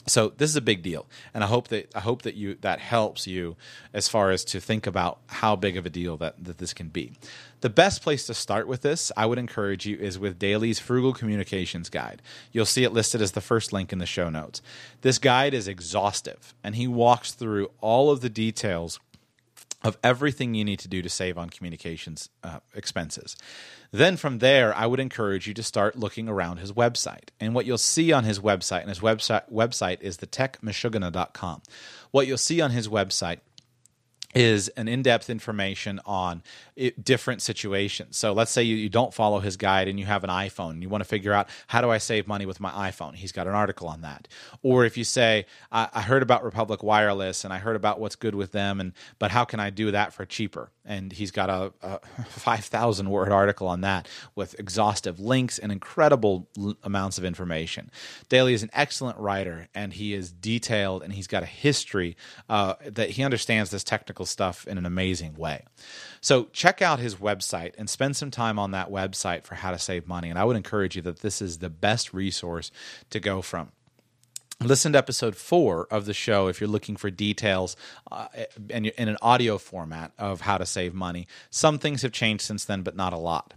So 0.10 0.34
this 0.36 0.50
is 0.50 0.56
a 0.56 0.62
big 0.62 0.82
deal, 0.82 1.06
and 1.34 1.44
I 1.44 1.48
hope 1.48 1.70
that 1.70 1.90
I 1.96 2.00
hope 2.00 2.24
that 2.24 2.36
you 2.36 2.56
that 2.62 2.80
helps 2.80 3.28
you 3.28 3.56
as 3.94 4.08
far 4.08 4.32
as 4.32 4.44
to 4.46 4.60
think 4.60 4.88
about 4.88 5.20
how 5.28 5.56
big 5.56 5.78
of 5.78 5.86
a 5.86 5.90
deal 5.90 6.18
that, 6.18 6.44
that 6.44 6.58
this 6.58 6.74
can 6.74 6.90
be. 6.90 7.14
The 7.62 7.70
best 7.70 8.02
place 8.02 8.26
to 8.28 8.34
start 8.34 8.68
with 8.68 8.82
this, 8.82 9.12
I 9.18 9.26
would 9.26 9.38
encourage 9.38 9.86
you, 9.86 9.98
is 9.98 10.18
with 10.18 10.40
Daly's 10.40 10.80
Frugal 10.80 11.14
Communications 11.14 11.90
Guide. 11.90 12.22
You'll 12.52 12.66
see 12.66 12.84
it 12.84 12.94
listed 12.94 13.22
as 13.22 13.34
the 13.34 13.42
first 13.42 13.74
link 13.74 13.92
in 13.92 14.00
the 14.00 14.06
show 14.06 14.30
notes. 14.30 14.62
This 15.02 15.20
guide 15.20 15.54
is 15.54 15.68
exhaustive, 15.68 16.54
and 16.64 16.76
he 16.76 16.88
walks 16.88 17.34
through 17.34 17.70
all 17.82 18.12
of 18.12 18.22
the 18.22 18.30
details 18.30 19.00
of 19.84 19.98
everything 20.04 20.54
you 20.54 20.66
need 20.66 20.80
to 20.80 20.88
do 20.88 21.02
to 21.02 21.10
save 21.10 21.38
on 21.38 21.50
communications 21.50 22.30
uh, 22.44 22.60
expenses. 22.76 23.38
Then 23.92 24.18
from 24.18 24.40
there, 24.40 24.76
I 24.76 24.86
would 24.86 25.00
encourage 25.00 25.48
you 25.48 25.54
to 25.56 25.64
start 25.64 25.98
looking 25.98 26.30
around 26.30 26.58
his 26.58 26.72
website. 26.72 27.30
And 27.40 27.56
what 27.56 27.66
you'll 27.66 27.78
see 27.78 28.12
on 28.12 28.24
his 28.24 28.40
website, 28.40 28.82
and 28.82 28.90
his 28.90 29.00
website 29.00 29.52
website 29.52 30.02
is 30.02 30.18
thetechmashugana.com. 30.18 31.62
What 32.12 32.28
you'll 32.28 32.38
see 32.38 32.62
on 32.62 32.72
his 32.72 32.88
website 32.88 33.40
is 34.36 34.68
an 34.70 34.88
in-depth 34.88 35.30
information 35.30 36.00
on 36.06 36.44
it, 36.76 37.04
different 37.04 37.42
situations. 37.42 38.16
So 38.16 38.32
let's 38.32 38.52
say 38.52 38.62
you, 38.62 38.76
you 38.76 38.90
don't 38.90 39.14
follow 39.14 39.40
his 39.40 39.58
guide 39.58 39.88
and 39.88 40.00
you 40.00 40.06
have 40.06 40.24
an 40.24 40.30
iPhone 40.30 40.72
and 40.72 40.84
you 40.84 40.90
want 40.90 41.04
to 41.04 41.10
figure 41.10 41.34
out 41.34 41.50
how 41.68 41.82
do 41.82 41.90
I 41.90 41.98
save 41.98 42.28
money 42.28 42.46
with 42.46 42.60
my 42.60 42.72
iPhone. 42.92 43.16
He's 43.16 43.32
got 43.32 43.48
an 43.48 43.56
article 43.56 43.88
on 43.88 44.02
that. 44.02 44.28
Or 44.62 44.86
if 44.86 44.98
you 44.98 45.04
say 45.04 45.48
I, 45.72 45.90
I 45.94 46.02
heard 46.02 46.22
about 46.22 46.44
Republic 46.44 46.84
Wireless 46.84 47.44
and 47.44 47.52
I 47.52 47.58
heard 47.58 47.76
about 47.76 48.00
what's 48.00 48.16
good 48.16 48.36
with 48.36 48.52
them, 48.52 48.80
and 48.80 48.94
but 49.18 49.32
how 49.32 49.46
can 49.46 49.60
I 49.60 49.72
do 49.72 49.92
that 49.92 50.14
for 50.14 50.26
cheaper? 50.26 50.72
And 50.86 51.12
he's 51.12 51.32
got 51.32 51.50
a, 51.50 51.74
a 51.82 52.00
five 52.30 52.66
thousand 52.66 53.10
word 53.10 53.32
article 53.32 53.68
on 53.68 53.82
that 53.82 54.08
with 54.36 54.60
exhaustive 54.60 55.20
links 55.20 55.58
and 55.58 55.72
incredible 55.72 56.48
l- 56.58 56.76
amounts 56.84 57.18
of 57.18 57.26
information. 57.26 57.90
Daly 58.30 58.54
is 58.54 58.64
an 58.64 58.70
excellent 58.74 59.18
writer 59.18 59.68
and 59.74 59.94
he 59.94 60.14
is 60.14 60.32
detailed 60.32 61.02
and 61.04 61.14
he's 61.14 61.28
got 61.28 61.44
a 61.44 61.48
history 61.48 62.16
uh, 62.48 62.76
that 62.86 63.12
he 63.12 63.24
understands 63.24 63.72
this 63.72 63.84
technical 63.84 64.19
stuff 64.26 64.68
in 64.68 64.78
an 64.78 64.86
amazing 64.86 65.36
way. 65.36 65.66
So 66.22 66.46
check 66.54 66.82
out 66.82 67.00
his 67.00 67.16
website 67.16 67.74
and 67.78 67.90
spend 67.90 68.16
some 68.16 68.32
time 68.32 68.60
on 68.60 68.72
that 68.72 68.90
website 68.90 69.44
for 69.44 69.56
how 69.56 69.72
to 69.72 69.80
save 69.80 70.08
money. 70.08 70.30
And 70.30 70.38
I 70.38 70.46
would 70.46 70.56
encourage 70.56 70.96
you 70.96 71.02
that 71.04 71.20
this 71.20 71.42
is 71.42 71.60
the 71.60 71.70
best 71.70 72.14
resource 72.14 72.72
to 73.10 73.20
go 73.20 73.42
from 73.42 73.72
listen 74.62 74.92
to 74.92 74.98
episode 74.98 75.36
four 75.36 75.88
of 75.90 76.06
the 76.06 76.14
show 76.14 76.48
if 76.48 76.60
you're 76.60 76.70
looking 76.70 76.98
for 76.98 77.10
details 77.10 77.78
uh, 78.12 78.28
in, 78.70 78.86
in 78.86 79.08
an 79.08 79.18
audio 79.22 79.58
format 79.58 80.12
of 80.18 80.42
how 80.42 80.58
to 80.58 80.66
save 80.66 80.94
money. 80.94 81.28
Some 81.50 81.80
things 81.80 82.02
have 82.02 82.12
changed 82.12 82.44
since 82.44 82.66
then, 82.66 82.82
but 82.82 82.96
not 82.96 83.14
a 83.14 83.18
lot. 83.18 83.54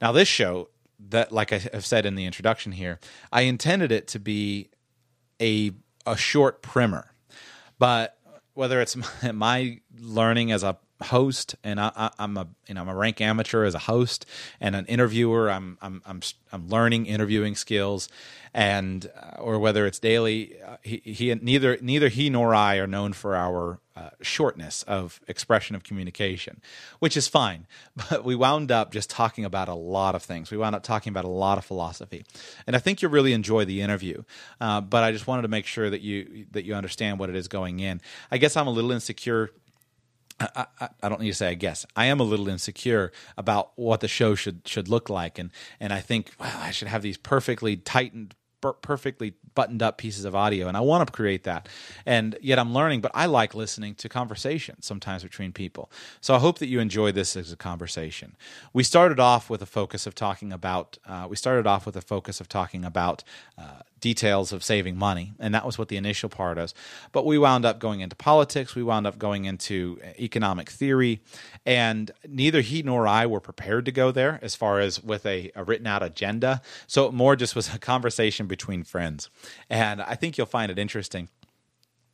Now, 0.00 0.12
this 0.12 0.28
show, 0.28 0.68
that 1.10 1.32
like 1.32 1.52
I 1.52 1.58
have 1.58 1.84
said 1.84 2.06
in 2.06 2.14
the 2.14 2.24
introduction 2.24 2.72
here, 2.72 2.98
I 3.32 3.42
intended 3.42 3.92
it 3.92 4.06
to 4.08 4.18
be 4.18 4.70
a 5.40 5.72
a 6.06 6.16
short 6.16 6.62
primer, 6.62 7.12
but 7.78 8.13
whether 8.54 8.80
it's 8.80 8.96
my 9.32 9.80
learning 9.98 10.52
as 10.52 10.62
a 10.62 10.78
host 11.02 11.56
and 11.62 11.80
I, 11.80 12.10
am 12.18 12.36
a 12.36 12.48
you 12.66 12.74
know 12.74 12.80
I'm 12.80 12.88
a 12.88 12.94
rank 12.94 13.20
amateur 13.20 13.64
as 13.64 13.74
a 13.74 13.80
host 13.80 14.26
and 14.60 14.74
an 14.74 14.86
interviewer. 14.86 15.50
I'm 15.50 15.78
I'm 15.82 16.02
I'm 16.06 16.20
I'm 16.52 16.68
learning 16.68 17.06
interviewing 17.06 17.54
skills, 17.56 18.08
and 18.52 19.10
uh, 19.16 19.40
or 19.40 19.58
whether 19.58 19.86
it's 19.86 19.98
Daly, 19.98 20.56
Uh, 20.62 20.76
he, 20.82 21.02
he 21.04 21.34
neither 21.34 21.78
neither 21.80 22.08
he 22.08 22.30
nor 22.30 22.54
I 22.54 22.76
are 22.76 22.86
known 22.86 23.12
for 23.12 23.36
our 23.36 23.80
uh, 23.96 24.10
shortness 24.20 24.82
of 24.84 25.20
expression 25.28 25.76
of 25.76 25.84
communication, 25.84 26.60
which 26.98 27.16
is 27.16 27.28
fine. 27.28 27.66
But 28.10 28.24
we 28.24 28.34
wound 28.34 28.72
up 28.72 28.92
just 28.92 29.08
talking 29.08 29.44
about 29.44 29.68
a 29.68 29.74
lot 29.74 30.14
of 30.14 30.22
things. 30.22 30.50
We 30.50 30.56
wound 30.56 30.74
up 30.74 30.82
talking 30.82 31.10
about 31.10 31.24
a 31.24 31.28
lot 31.28 31.58
of 31.58 31.64
philosophy, 31.64 32.24
and 32.66 32.74
I 32.74 32.78
think 32.80 33.02
you'll 33.02 33.12
really 33.12 33.32
enjoy 33.32 33.64
the 33.64 33.80
interview. 33.80 34.24
Uh, 34.60 34.80
but 34.80 35.04
I 35.04 35.12
just 35.12 35.26
wanted 35.26 35.42
to 35.42 35.48
make 35.48 35.66
sure 35.66 35.88
that 35.88 36.00
you 36.00 36.46
that 36.52 36.64
you 36.64 36.74
understand 36.74 37.18
what 37.18 37.30
it 37.30 37.36
is 37.36 37.48
going 37.48 37.80
in. 37.80 38.00
I 38.30 38.38
guess 38.38 38.56
I'm 38.56 38.66
a 38.66 38.70
little 38.70 38.90
insecure 38.90 39.50
I, 40.40 40.66
I, 40.80 40.88
I, 41.02 41.08
don't 41.08 41.20
need 41.20 41.28
to 41.28 41.34
say 41.34 41.48
I 41.48 41.54
guess 41.54 41.86
I 41.94 42.06
am 42.06 42.20
a 42.20 42.24
little 42.24 42.48
insecure 42.48 43.12
about 43.36 43.72
what 43.76 44.00
the 44.00 44.08
show 44.08 44.34
should 44.34 44.66
should 44.66 44.88
look 44.88 45.08
like, 45.08 45.38
and 45.38 45.50
and 45.78 45.92
I 45.92 46.00
think 46.00 46.32
well, 46.40 46.52
I 46.56 46.70
should 46.70 46.88
have 46.88 47.02
these 47.02 47.16
perfectly 47.16 47.76
tightened, 47.76 48.34
perfectly 48.60 49.34
buttoned 49.54 49.82
up 49.82 49.98
pieces 49.98 50.24
of 50.24 50.34
audio, 50.34 50.68
and 50.68 50.76
I 50.76 50.80
want 50.80 51.06
to 51.06 51.12
create 51.12 51.44
that. 51.44 51.68
And 52.06 52.36
yet 52.40 52.58
I'm 52.58 52.74
learning, 52.74 53.00
but 53.00 53.12
I 53.14 53.26
like 53.26 53.54
listening 53.54 53.94
to 53.96 54.08
conversation 54.08 54.82
sometimes 54.82 55.22
between 55.22 55.52
people. 55.52 55.90
So 56.20 56.34
I 56.34 56.38
hope 56.38 56.58
that 56.58 56.68
you 56.68 56.80
enjoy 56.80 57.12
this 57.12 57.36
as 57.36 57.52
a 57.52 57.56
conversation. 57.56 58.36
We 58.72 58.82
started 58.82 59.20
off 59.20 59.50
with 59.50 59.62
a 59.62 59.66
focus 59.66 60.06
of 60.06 60.14
talking 60.14 60.52
about. 60.52 60.98
Uh, 61.06 61.26
we 61.28 61.36
started 61.36 61.66
off 61.66 61.86
with 61.86 61.96
a 61.96 62.02
focus 62.02 62.40
of 62.40 62.48
talking 62.48 62.84
about. 62.84 63.24
Uh, 63.58 63.80
details 64.04 64.52
of 64.52 64.62
saving 64.62 64.98
money, 64.98 65.32
and 65.40 65.54
that 65.54 65.64
was 65.64 65.78
what 65.78 65.88
the 65.88 65.96
initial 65.96 66.28
part 66.28 66.58
is. 66.58 66.74
But 67.10 67.24
we 67.24 67.38
wound 67.38 67.64
up 67.64 67.78
going 67.78 68.00
into 68.00 68.14
politics, 68.14 68.74
we 68.74 68.82
wound 68.82 69.06
up 69.06 69.18
going 69.18 69.46
into 69.46 69.98
economic 70.18 70.68
theory, 70.68 71.22
and 71.64 72.10
neither 72.28 72.60
he 72.60 72.82
nor 72.82 73.08
I 73.08 73.24
were 73.24 73.40
prepared 73.40 73.86
to 73.86 73.92
go 73.92 74.10
there 74.10 74.38
as 74.42 74.54
far 74.54 74.78
as 74.78 75.02
with 75.02 75.24
a, 75.24 75.50
a 75.56 75.64
written 75.64 75.86
out 75.86 76.02
agenda. 76.02 76.60
So 76.86 77.06
it 77.06 77.14
more 77.14 77.34
just 77.34 77.56
was 77.56 77.74
a 77.74 77.78
conversation 77.78 78.46
between 78.46 78.84
friends, 78.84 79.30
and 79.68 80.02
I 80.02 80.14
think 80.14 80.38
you'll 80.38 80.46
find 80.46 80.70
it 80.70 80.78
interesting. 80.78 81.28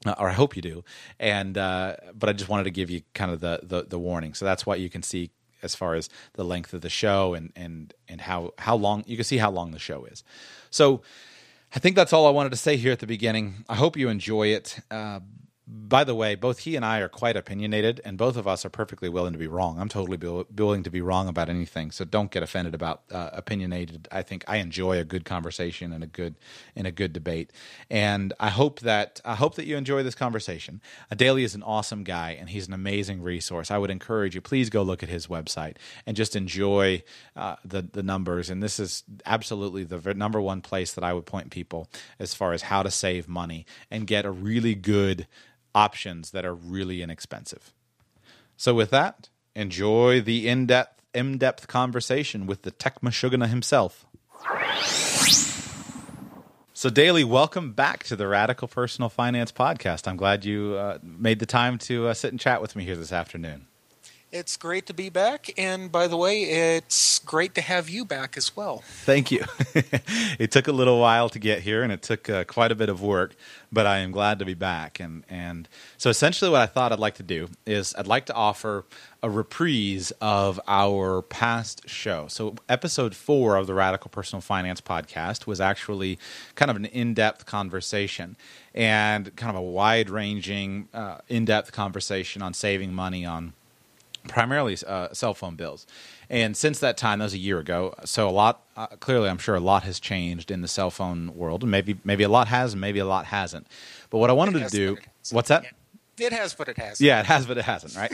Uh, 0.07 0.15
or 0.19 0.31
I 0.31 0.33
hope 0.33 0.57
you 0.57 0.63
do, 0.63 0.83
and 1.19 1.59
uh, 1.59 1.97
but 2.15 2.31
I 2.31 2.33
just 2.33 2.49
wanted 2.49 2.65
to 2.65 2.71
give 2.71 2.89
you 2.89 3.03
kind 3.13 3.31
of 3.31 3.41
the, 3.41 3.61
the 3.63 3.83
the 3.83 3.99
warning. 3.99 4.33
So 4.33 4.47
that's 4.47 4.65
what 4.65 4.81
you 4.81 4.89
can 4.89 5.03
see 5.03 5.31
as 5.63 5.75
far 5.75 5.95
as 5.95 6.09
the 6.35 6.45
length 6.45 6.73
of 6.73 6.81
the 6.81 6.89
show 6.89 7.35
and 7.35 7.53
and 7.55 7.93
and 8.09 8.23
how 8.23 8.55
how 8.57 8.77
long 8.77 9.05
you 9.07 9.17
can 9.17 9.25
see 9.25 9.37
how 9.37 9.51
long 9.51 9.73
the 9.73 9.79
show 9.79 10.07
is. 10.07 10.25
So 10.71 11.03
I 11.75 11.79
think 11.79 11.97
that's 11.97 12.13
all 12.13 12.27
I 12.27 12.31
wanted 12.31 12.51
to 12.51 12.57
say 12.57 12.77
here 12.77 12.93
at 12.93 12.99
the 12.99 13.07
beginning. 13.07 13.65
I 13.69 13.77
hope 13.77 13.97
you 13.97 14.09
enjoy 14.09 14.49
it. 14.49 14.79
Uh, 14.91 15.21
by 15.73 16.03
the 16.03 16.17
way, 16.17 16.35
both 16.35 16.61
he 16.61 16.75
and 16.75 16.85
I 16.85 16.99
are 16.99 17.09
quite 17.09 17.37
opinionated, 17.37 18.01
and 18.05 18.19
both 18.19 18.37
of 18.37 18.49
us 18.49 18.65
are 18.65 18.71
perfectly 18.71 19.09
willing 19.09 19.33
to 19.33 19.39
be 19.39 19.47
wrong. 19.47 19.79
I'm 19.79 19.89
totally 19.89 20.17
be- 20.17 20.45
willing 20.57 20.83
to 20.83 20.91
be 20.91 21.01
wrong 21.01 21.29
about 21.29 21.49
anything, 21.49 21.93
so 21.93 22.05
don't 22.05 22.31
get 22.31 22.43
offended 22.43 22.75
about 22.75 23.03
uh, 23.13 23.31
opinionated. 23.33 24.09
I 24.11 24.23
think 24.23 24.45
I 24.49 24.57
enjoy 24.57 24.99
a 24.99 25.05
good 25.05 25.25
conversation 25.25 25.93
and 25.93 26.03
a 26.03 26.09
good 26.09 26.35
and 26.75 26.89
a 26.89 26.91
good 26.91 27.13
debate, 27.13 27.53
and 27.89 28.33
I 28.41 28.49
hope 28.49 28.81
that 28.81 29.21
I 29.25 29.37
hope 29.37 29.55
that 29.57 29.67
you 29.67 29.77
enjoy 29.77 30.03
this 30.03 30.17
conversation. 30.17 30.81
Daly 31.15 31.45
is 31.45 31.55
an 31.55 31.63
awesome 31.63 32.03
guy, 32.03 32.37
and 32.39 32.51
he's 32.51 32.67
an 32.67 32.75
amazing 32.75 33.23
resource. 33.23 33.71
I 33.71 33.79
would 33.79 33.91
encourage 33.91 34.35
you, 34.35 34.41
please 34.41 34.71
go 34.71 34.83
look 34.83 35.05
at 35.05 35.09
his 35.09 35.29
website 35.29 35.77
and 36.05 36.17
just 36.17 36.35
enjoy 36.35 37.05
uh, 37.37 37.57
the 37.65 37.83
the 37.83 38.03
numbers. 38.03 38.51
And 38.51 38.61
this 38.61 38.81
is 38.81 39.05
absolutely 39.25 39.85
the 39.85 40.15
number 40.15 40.41
one 40.41 40.63
place 40.63 40.95
that 40.95 41.05
I 41.05 41.13
would 41.13 41.27
point 41.27 41.51
people 41.51 41.89
as 42.19 42.35
far 42.35 42.53
as 42.55 42.63
how 42.63 42.83
to 42.83 42.91
save 42.91 43.29
money 43.29 43.67
and 43.89 44.07
get 44.07 44.25
a 44.25 44.33
really 44.33 44.75
good 44.75 45.29
options 45.75 46.31
that 46.31 46.45
are 46.45 46.55
really 46.55 47.03
inexpensive. 47.03 47.73
So, 48.57 48.75
with 48.75 48.91
that, 48.91 49.29
enjoy 49.55 50.21
the 50.21 50.49
in 50.49 50.67
depth 50.67 51.01
in 51.15 51.39
depth 51.39 51.67
conversation 51.67 52.47
with 52.47 52.63
the 52.63 52.71
Tech 52.71 53.01
Mashugana 53.01 53.49
himself. 53.49 54.07
So, 56.73 56.89
Daly, 56.89 57.25
welcome 57.25 57.73
back 57.73 58.05
to 58.05 58.17
the 58.17 58.27
Radical 58.27 58.67
Personal 58.67 59.11
Finance 59.11 59.53
Podcast. 59.53 60.09
I'm 60.09 60.17
glad 60.17 60.47
you 60.47 60.77
uh, 60.79 60.99
made 61.03 61.39
the 61.39 61.47
time 61.47 61.77
to 61.79 62.09
uh, 62.09 62.15
sit 62.15 62.31
and 62.31 62.41
chat 62.41 62.63
with 62.63 62.75
me 62.75 62.85
here 62.85 62.97
this 62.97 63.13
afternoon. 63.13 63.67
It's 64.33 64.57
great 64.57 64.87
to 64.87 64.95
be 64.95 65.09
back. 65.09 65.51
And 65.59 65.91
by 65.91 66.07
the 66.07 66.17
way, 66.17 66.43
it's 66.43 67.19
great 67.19 67.53
to 67.57 67.61
have 67.61 67.89
you 67.89 68.05
back 68.05 68.37
as 68.37 68.55
well. 68.55 68.85
Thank 68.87 69.33
you. 69.33 69.45
it 70.39 70.53
took 70.53 70.69
a 70.69 70.73
little 70.73 71.01
while 71.01 71.29
to 71.31 71.41
get 71.41 71.63
here 71.63 71.83
and 71.83 71.93
it 71.93 72.01
took 72.03 72.31
uh, 72.31 72.45
quite 72.45 72.71
a 72.71 72.77
bit 72.77 72.89
of 72.89 73.03
work, 73.03 73.35
but 73.73 73.87
I 73.87 73.99
am 73.99 74.13
glad 74.13 74.39
to 74.39 74.45
be 74.45 74.55
back. 74.55 75.01
And, 75.01 75.25
and 75.29 75.69
so, 75.99 76.11
essentially, 76.11 76.49
what 76.49 76.61
I 76.61 76.67
thought 76.67 76.93
I'd 76.93 77.01
like 77.01 77.17
to 77.17 77.25
do 77.25 77.49
is 77.67 77.93
I'd 77.99 78.07
like 78.07 78.27
to 78.27 78.35
offer 78.35 78.85
a 79.21 79.29
reprise 79.29 80.13
of 80.21 80.61
our 80.69 81.23
past 81.23 81.89
show. 81.89 82.29
So, 82.29 82.55
episode 82.69 83.17
four 83.17 83.57
of 83.57 83.67
the 83.67 83.75
Radical 83.75 84.11
Personal 84.11 84.41
Finance 84.41 84.81
podcast 84.81 85.49
was 85.49 85.61
actually 85.61 86.21
kind 86.55 86.71
of 86.71 86.77
an 86.77 86.85
in 86.85 87.15
depth 87.15 87.47
conversation 87.47 88.37
and 88.77 89.35
kind 89.35 89.51
of 89.51 89.57
a 89.57 89.67
wide 89.67 90.09
ranging, 90.09 90.89
uh, 90.95 91.19
in 91.29 91.45
depth 91.45 91.73
conversation 91.73 92.43
on 92.43 92.55
saving 92.55 92.93
money 92.93 93.27
on 93.27 93.55
primarily 94.29 94.77
uh, 94.87 95.09
cell 95.13 95.35
phone 95.35 95.57
bills. 95.57 95.87
And 96.29 96.57
since 96.57 96.79
that 96.81 96.97
time, 96.97 97.19
that 97.19 97.27
was 97.27 97.35
a 97.35 97.39
year 97.39 97.59
ago. 97.59 97.95
So 98.05 98.29
a 98.29 98.31
lot, 98.31 98.63
uh, 98.77 98.87
clearly, 98.89 99.29
I'm 99.29 99.39
sure 99.39 99.57
a 99.57 99.61
lot 99.61 99.83
has 99.83 99.99
changed 99.99 100.51
in 100.51 100.61
the 100.61 100.69
cell 100.69 100.91
phone 100.91 101.35
world, 101.35 101.67
maybe 101.67 101.99
maybe 102.05 102.23
a 102.25 102.29
lot 102.29 102.49
has, 102.49 102.73
and 102.73 102.81
maybe 102.81 103.01
a 103.01 103.05
lot 103.05 103.27
hasn't. 103.27 103.67
But 104.11 104.19
what 104.19 104.31
I 104.31 104.33
wanted 104.33 104.53
to 104.53 104.69
do, 104.71 104.97
what's 105.33 105.49
that? 105.49 105.65
It 106.21 106.33
has, 106.33 106.55
but 106.55 106.69
it 106.69 106.77
hasn't. 106.77 107.01
Yeah, 107.01 107.21
it 107.21 107.27
has, 107.27 107.47
but 107.47 107.57
it 107.59 107.65
hasn't, 107.65 107.97
right? 107.97 108.13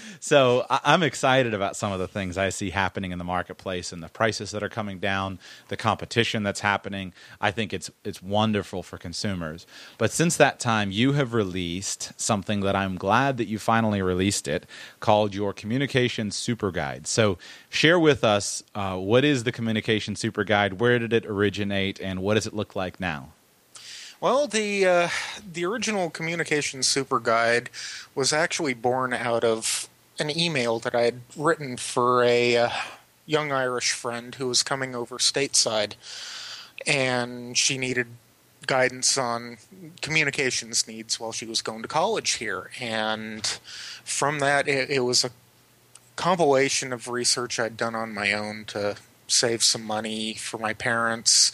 so 0.20 0.66
I- 0.68 0.94
am 0.94 1.02
excited 1.02 1.54
about 1.54 1.76
some 1.76 1.92
of 1.92 1.98
the 1.98 2.08
things 2.08 2.36
I 2.36 2.50
see 2.50 2.70
happening 2.70 3.12
in 3.12 3.18
the 3.18 3.24
marketplace 3.24 3.92
and 3.92 4.02
the 4.02 4.08
prices 4.08 4.50
that 4.50 4.62
are 4.62 4.68
coming 4.68 4.98
down, 4.98 5.38
the 5.68 5.76
competition 5.76 6.42
that's 6.42 6.60
happening. 6.60 7.12
I 7.40 7.50
think 7.50 7.72
it's 7.72 7.90
it's 8.04 8.22
wonderful 8.22 8.82
for 8.82 8.98
consumers. 8.98 9.66
But 9.98 10.10
since 10.12 10.36
that 10.36 10.60
time, 10.60 10.90
you 10.90 11.12
have 11.14 11.32
released 11.34 12.12
something 12.20 12.60
that 12.60 12.76
I'm 12.76 12.96
glad 12.96 13.36
that 13.38 13.48
you 13.48 13.58
finally 13.58 14.02
released 14.02 14.46
it, 14.48 14.66
called 15.00 15.34
your 15.34 15.52
Communication 15.52 16.30
Super 16.30 16.70
Guide. 16.70 17.06
So 17.06 17.38
share 17.70 17.98
with 17.98 18.22
us 18.24 18.62
uh, 18.74 18.96
what 18.96 19.24
is 19.24 19.44
the 19.44 19.52
Communication 19.52 20.16
Super 20.16 20.44
Guide, 20.44 20.80
where 20.80 20.98
did 20.98 21.12
it 21.12 21.26
originate, 21.26 22.00
and 22.00 22.20
what 22.20 22.34
does 22.34 22.46
it 22.46 22.54
look 22.54 22.76
like 22.76 23.00
now? 23.00 23.32
Well, 24.18 24.46
the 24.46 24.86
uh, 24.86 25.08
the 25.52 25.66
original 25.66 26.08
communication 26.08 26.82
super 26.82 27.20
guide 27.20 27.68
was 28.14 28.32
actually 28.32 28.72
born 28.72 29.12
out 29.12 29.44
of 29.44 29.90
an 30.18 30.36
email 30.36 30.78
that 30.78 30.94
I 30.94 31.02
had 31.02 31.20
written 31.36 31.76
for 31.76 32.24
a 32.24 32.56
uh, 32.56 32.70
young 33.26 33.52
Irish 33.52 33.92
friend 33.92 34.34
who 34.34 34.48
was 34.48 34.62
coming 34.62 34.94
over 34.94 35.18
stateside, 35.18 35.94
and 36.86 37.58
she 37.58 37.76
needed 37.76 38.06
guidance 38.66 39.18
on 39.18 39.58
communications 40.00 40.88
needs 40.88 41.20
while 41.20 41.32
she 41.32 41.44
was 41.44 41.60
going 41.60 41.82
to 41.82 41.88
college 41.88 42.32
here. 42.34 42.70
And 42.80 43.46
from 44.02 44.38
that, 44.38 44.66
it, 44.66 44.88
it 44.88 45.00
was 45.00 45.24
a 45.24 45.30
compilation 46.16 46.90
of 46.90 47.08
research 47.08 47.60
I'd 47.60 47.76
done 47.76 47.94
on 47.94 48.14
my 48.14 48.32
own 48.32 48.64
to 48.68 48.96
save 49.28 49.62
some 49.62 49.84
money 49.84 50.34
for 50.34 50.58
my 50.58 50.72
parents. 50.72 51.52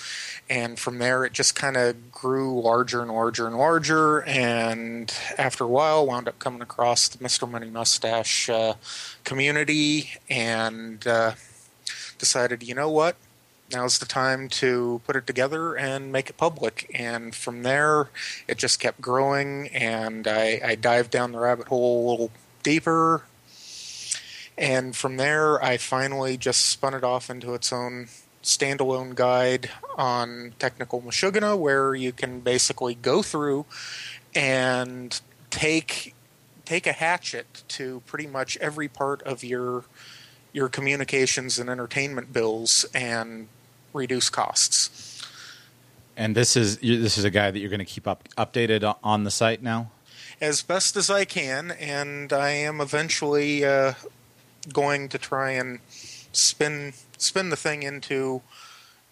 And 0.48 0.78
from 0.78 0.98
there, 0.98 1.24
it 1.24 1.32
just 1.32 1.54
kind 1.54 1.76
of 1.76 2.12
grew 2.12 2.60
larger 2.60 3.02
and 3.02 3.10
larger 3.10 3.46
and 3.46 3.56
larger. 3.56 4.22
And 4.22 5.12
after 5.38 5.64
a 5.64 5.68
while, 5.68 6.06
wound 6.06 6.28
up 6.28 6.38
coming 6.38 6.62
across 6.62 7.08
the 7.08 7.22
Mr. 7.22 7.50
Money 7.50 7.70
Mustache 7.70 8.48
uh, 8.48 8.74
community 9.24 10.10
and 10.28 11.06
uh, 11.06 11.32
decided, 12.18 12.62
you 12.62 12.74
know 12.74 12.90
what? 12.90 13.16
Now's 13.72 13.98
the 13.98 14.06
time 14.06 14.50
to 14.50 15.00
put 15.06 15.16
it 15.16 15.26
together 15.26 15.74
and 15.74 16.12
make 16.12 16.28
it 16.28 16.36
public. 16.36 16.90
And 16.94 17.34
from 17.34 17.62
there, 17.62 18.10
it 18.46 18.58
just 18.58 18.78
kept 18.78 19.00
growing. 19.00 19.68
And 19.68 20.28
I, 20.28 20.60
I 20.62 20.74
dived 20.74 21.10
down 21.10 21.32
the 21.32 21.38
rabbit 21.38 21.68
hole 21.68 22.06
a 22.06 22.10
little 22.10 22.30
deeper 22.62 23.22
and 24.56 24.94
from 24.94 25.16
there, 25.16 25.62
I 25.62 25.76
finally 25.76 26.36
just 26.36 26.66
spun 26.66 26.94
it 26.94 27.04
off 27.04 27.30
into 27.30 27.54
its 27.54 27.72
own 27.72 28.08
standalone 28.42 29.14
guide 29.14 29.70
on 29.96 30.54
Technical 30.58 31.00
Meshuggah, 31.00 31.58
where 31.58 31.94
you 31.94 32.12
can 32.12 32.40
basically 32.40 32.94
go 32.94 33.22
through 33.22 33.66
and 34.34 35.20
take 35.50 36.14
take 36.64 36.86
a 36.86 36.92
hatchet 36.92 37.64
to 37.68 38.02
pretty 38.06 38.26
much 38.26 38.56
every 38.58 38.88
part 38.88 39.22
of 39.22 39.42
your 39.42 39.84
your 40.52 40.68
communications 40.68 41.58
and 41.58 41.70
entertainment 41.70 42.32
bills 42.32 42.84
and 42.94 43.48
reduce 43.92 44.28
costs. 44.28 45.22
And 46.16 46.34
this 46.34 46.56
is 46.56 46.78
this 46.78 47.16
is 47.16 47.24
a 47.24 47.30
guy 47.30 47.50
that 47.50 47.58
you're 47.58 47.70
going 47.70 47.78
to 47.78 47.84
keep 47.84 48.06
up 48.06 48.28
updated 48.36 48.96
on 49.02 49.24
the 49.24 49.30
site 49.30 49.62
now. 49.62 49.90
As 50.40 50.62
best 50.62 50.96
as 50.96 51.08
I 51.08 51.24
can, 51.24 51.70
and 51.70 52.32
I 52.32 52.50
am 52.50 52.80
eventually 52.80 53.64
uh, 53.64 53.94
going 54.72 55.08
to 55.08 55.18
try 55.18 55.52
and 55.52 55.80
spin 56.32 56.92
spin 57.18 57.50
the 57.50 57.56
thing 57.56 57.82
into 57.82 58.42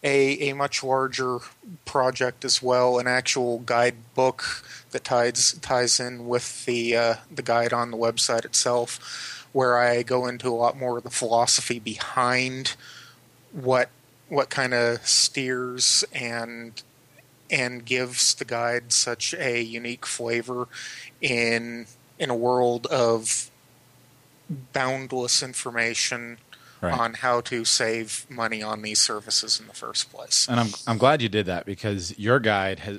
a 0.02 0.50
a 0.50 0.52
much 0.54 0.83
larger 0.83 1.38
project 1.85 2.45
as 2.45 2.62
well, 2.62 2.99
an 2.99 3.07
actual 3.07 3.59
guidebook 3.61 4.64
that 4.90 5.04
ties 5.04 5.52
ties 5.61 6.00
in 6.00 6.26
with 6.26 6.64
the 6.64 6.97
uh, 6.97 7.14
the 7.30 7.42
guide 7.42 7.73
on 7.73 7.90
the 7.90 7.97
website 7.97 8.45
itself, 8.45 9.47
where 9.52 9.78
I 9.78 10.02
go 10.02 10.26
into 10.26 10.49
a 10.49 10.57
lot 10.57 10.76
more 10.76 10.99
of 10.99 11.04
the 11.04 11.11
philosophy 11.11 11.78
behind 11.78 12.76
what 13.52 13.90
what 14.28 14.49
kind 14.49 14.73
of 14.73 15.07
steers 15.07 16.04
and 16.12 16.83
and 17.50 17.85
gives 17.85 18.35
the 18.35 18.45
guide 18.45 18.92
such 18.92 19.35
a 19.35 19.61
unique 19.61 20.07
flavor 20.07 20.69
in 21.21 21.87
in 22.19 22.30
a 22.30 22.37
world 22.37 22.87
of 22.87 23.50
boundless 24.73 25.42
information 25.42 26.38
right. 26.80 26.92
on 26.92 27.14
how 27.14 27.40
to 27.42 27.64
save 27.64 28.26
money 28.28 28.62
on 28.62 28.83
these 28.83 29.00
services 29.00 29.61
in 29.61 29.66
the 29.66 29.75
first 29.75 30.12
place. 30.12 30.47
And 30.49 30.59
I'm 30.61 30.69
I'm 30.87 30.99
glad 30.99 31.23
you 31.23 31.28
did 31.28 31.47
that 31.47 31.66
because 31.66 32.19
your 32.19 32.40
guide 32.40 32.80
has 32.80 32.99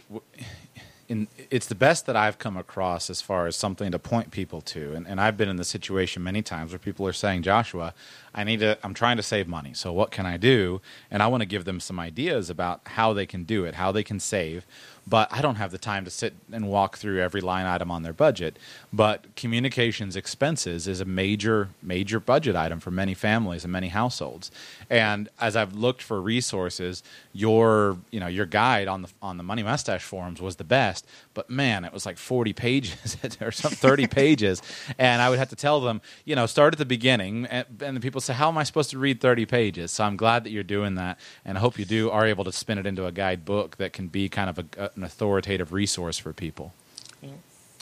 in, 1.12 1.28
it's 1.50 1.68
the 1.68 1.76
best 1.76 2.06
that 2.06 2.16
I've 2.16 2.40
come 2.40 2.56
across 2.56 3.10
as 3.10 3.22
far 3.22 3.46
as 3.46 3.58
something 3.58 3.92
to 3.92 4.00
point 4.00 4.32
people 4.32 4.62
to. 4.62 4.94
And, 4.94 5.06
and 5.06 5.20
I've 5.20 5.36
been 5.36 5.50
in 5.50 5.58
the 5.58 5.66
situation 5.66 6.24
many 6.24 6.42
times 6.42 6.72
where 6.72 6.80
people 6.80 7.06
are 7.06 7.12
saying, 7.12 7.44
Joshua, 7.44 7.94
I 8.34 8.46
need 8.46 8.62
to, 8.62 8.78
I'm 8.82 8.94
trying 8.94 9.18
to 9.18 9.24
save 9.24 9.46
money. 9.46 9.74
So 9.74 9.92
what 9.92 10.12
can 10.12 10.26
I 10.26 10.38
do? 10.38 10.82
And 11.12 11.22
I 11.22 11.28
want 11.28 11.42
to 11.42 11.46
give 11.46 11.66
them 11.66 11.82
some 11.82 12.00
ideas 12.00 12.50
about 12.50 12.80
how 12.86 13.12
they 13.12 13.26
can 13.26 13.44
do 13.44 13.66
it, 13.66 13.76
how 13.76 13.92
they 13.92 14.04
can 14.04 14.22
save 14.22 14.66
but 15.08 15.28
I 15.32 15.42
don't 15.42 15.56
have 15.56 15.72
the 15.72 15.78
time 15.78 16.06
to 16.06 16.12
sit 16.12 16.34
and 16.52 16.68
walk 16.68 16.98
through 16.98 17.22
every 17.22 17.42
line 17.42 17.66
item 17.66 17.90
on 17.90 18.04
their 18.04 18.14
budget. 18.14 18.58
But 18.94 19.36
communications 19.36 20.16
expenses 20.16 20.88
is 20.88 21.02
a 21.02 21.06
major, 21.06 21.70
major 21.82 22.20
budget 22.20 22.56
item 22.56 22.80
for 22.80 22.92
many 22.92 23.14
families 23.14 23.64
and 23.64 23.74
many 23.74 23.90
households. 23.90 24.52
And 24.90 25.30
as 25.40 25.56
I've 25.56 25.74
looked 25.74 26.02
for 26.02 26.22
resources, 26.22 27.04
your, 27.34 27.98
you 28.12 28.20
know, 28.20 28.28
your 28.28 28.46
guide 28.46 28.88
on 28.88 29.02
the 29.02 29.10
on 29.22 29.38
the 29.38 29.44
Money 29.44 29.64
Mustache 29.64 30.04
forums 30.04 30.42
was 30.42 30.58
the 30.58 30.64
best. 30.64 31.06
But 31.34 31.50
man, 31.50 31.86
it 31.86 31.94
was 31.94 32.06
like 32.06 32.18
forty 32.18 32.54
pages 32.54 33.18
or 33.42 33.52
some 33.52 33.72
thirty 33.72 34.08
pages, 34.08 34.62
and 34.98 35.22
I 35.22 35.30
would 35.30 35.40
have 35.40 35.50
to 35.50 35.56
tell 35.56 35.80
them, 35.80 36.02
you 36.26 36.36
know, 36.36 36.46
start 36.46 36.74
at 36.74 36.78
the 36.78 36.86
beginning. 36.86 37.46
And, 37.46 37.66
and 37.82 37.96
the 37.96 38.02
people 38.02 38.22
say, 38.22 38.34
"How 38.34 38.50
am 38.50 38.58
I 38.58 38.64
supposed 38.64 38.90
to 38.92 39.00
read 39.00 39.22
thirty 39.22 39.46
pages?" 39.46 39.92
So 39.92 40.04
I'm 40.04 40.18
glad 40.18 40.44
that 40.44 40.52
you're 40.52 40.64
doing 40.64 40.96
that, 40.96 41.20
and 41.46 41.58
I 41.58 41.62
hope 41.62 41.80
you 41.80 41.86
do 41.86 42.10
are 42.10 42.26
able 42.26 42.44
to 42.44 42.52
spin 42.52 42.78
it 42.78 42.86
into 42.86 43.06
a 43.06 43.12
guidebook 43.12 43.78
that 43.78 43.94
can 43.94 44.08
be 44.08 44.30
kind 44.30 44.50
of 44.50 44.60
a, 44.60 44.92
an 44.96 45.04
authoritative 45.04 45.72
resource 45.72 46.18
for 46.18 46.34
people. 46.34 46.74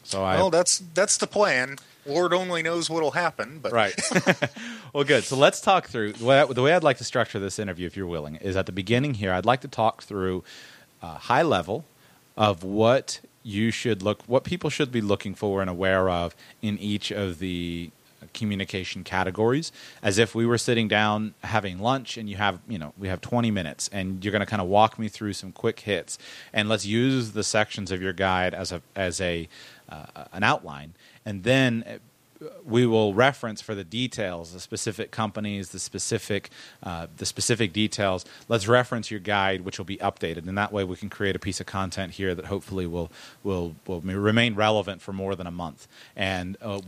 So 0.04 0.24
I, 0.24 0.38
well, 0.38 0.50
that's 0.50 0.80
that's 0.96 1.18
the 1.18 1.28
plan. 1.28 1.78
Lord 2.06 2.34
only 2.34 2.64
knows 2.64 2.90
what'll 2.90 3.12
happen, 3.12 3.60
but 3.62 3.72
right. 3.72 3.94
well, 4.94 5.04
good. 5.04 5.24
So 5.24 5.36
let's 5.36 5.62
talk 5.62 5.88
through 5.88 6.14
the 6.14 6.26
way, 6.26 6.46
the 6.50 6.62
way, 6.64 6.74
I'd 6.74 6.84
like 6.84 6.98
to 6.98 7.04
structure 7.04 7.40
this 7.40 7.60
interview, 7.60 7.86
if 7.86 7.96
you're 7.96 8.08
willing, 8.08 8.36
is 8.38 8.58
at 8.58 8.66
the 8.66 8.72
beginning 8.72 9.14
here. 9.14 9.32
I'd 9.32 9.46
like 9.46 9.62
to 9.62 9.68
talk 9.68 10.02
through 10.02 10.44
uh, 11.04 11.18
high 11.18 11.44
level 11.44 11.86
of 12.36 12.64
what 12.64 13.20
you 13.44 13.72
should 13.72 14.02
look, 14.02 14.24
what 14.28 14.44
people 14.44 14.70
should 14.70 14.92
be 14.92 15.02
looking 15.02 15.34
for 15.34 15.62
and 15.62 15.70
aware 15.70 16.10
of 16.10 16.36
in 16.62 16.78
each 16.78 17.12
of 17.12 17.40
the 17.40 17.92
communication 18.34 19.04
categories. 19.04 19.72
As 20.02 20.18
if 20.18 20.36
we 20.36 20.46
were 20.46 20.58
sitting 20.58 20.88
down 20.88 21.34
having 21.44 21.80
lunch 21.80 22.18
and 22.18 22.30
you 22.30 22.36
have 22.36 22.60
you 22.68 22.78
know 22.78 22.94
we 22.98 23.08
have 23.08 23.22
20 23.22 23.52
minutes 23.52 23.90
and 23.92 24.24
you're 24.24 24.32
going 24.32 24.42
to 24.42 24.46
kind 24.46 24.62
of 24.62 24.68
walk 24.68 25.00
me 25.00 25.08
through 25.08 25.34
some 25.34 25.52
quick 25.52 25.80
hits. 25.82 26.18
And 26.54 26.70
let's 26.70 26.86
use 26.86 27.32
the 27.32 27.44
sections 27.44 27.92
of 27.92 28.02
your 28.02 28.14
guide 28.14 28.54
as 28.54 28.72
a 28.72 28.82
as 28.96 29.22
a 29.22 29.48
uh, 29.90 30.26
an 30.34 30.44
outline. 30.44 30.94
And 31.26 31.44
then 31.44 32.00
we 32.64 32.86
will 32.86 33.14
reference 33.14 33.62
for 33.62 33.76
the 33.76 33.84
details, 33.84 34.54
the 34.54 34.60
specific 34.60 35.12
companies, 35.12 35.70
the 35.70 35.80
specific, 35.80 36.50
uh, 36.84 37.08
the 37.18 37.26
specific 37.26 37.74
details. 37.74 38.26
Let's 38.48 38.68
reference 38.68 39.12
your 39.12 39.20
guide, 39.20 39.62
which 39.62 39.78
will 39.78 39.86
be 39.86 39.98
updated, 39.98 40.48
and 40.48 40.58
that 40.58 40.72
way 40.72 40.84
we 40.84 40.96
can 40.96 41.10
create 41.10 41.36
a 41.36 41.40
piece 41.40 41.60
of 41.60 41.66
content 41.66 42.14
here 42.14 42.34
that 42.36 42.46
hopefully 42.46 42.88
will 42.88 43.12
will 43.44 43.76
will 43.88 44.02
remain 44.02 44.56
relevant 44.56 45.02
for 45.02 45.14
more 45.14 45.36
than 45.36 45.48
a 45.48 45.52
month. 45.52 45.88
And 46.16 46.58
uh, 46.62 46.80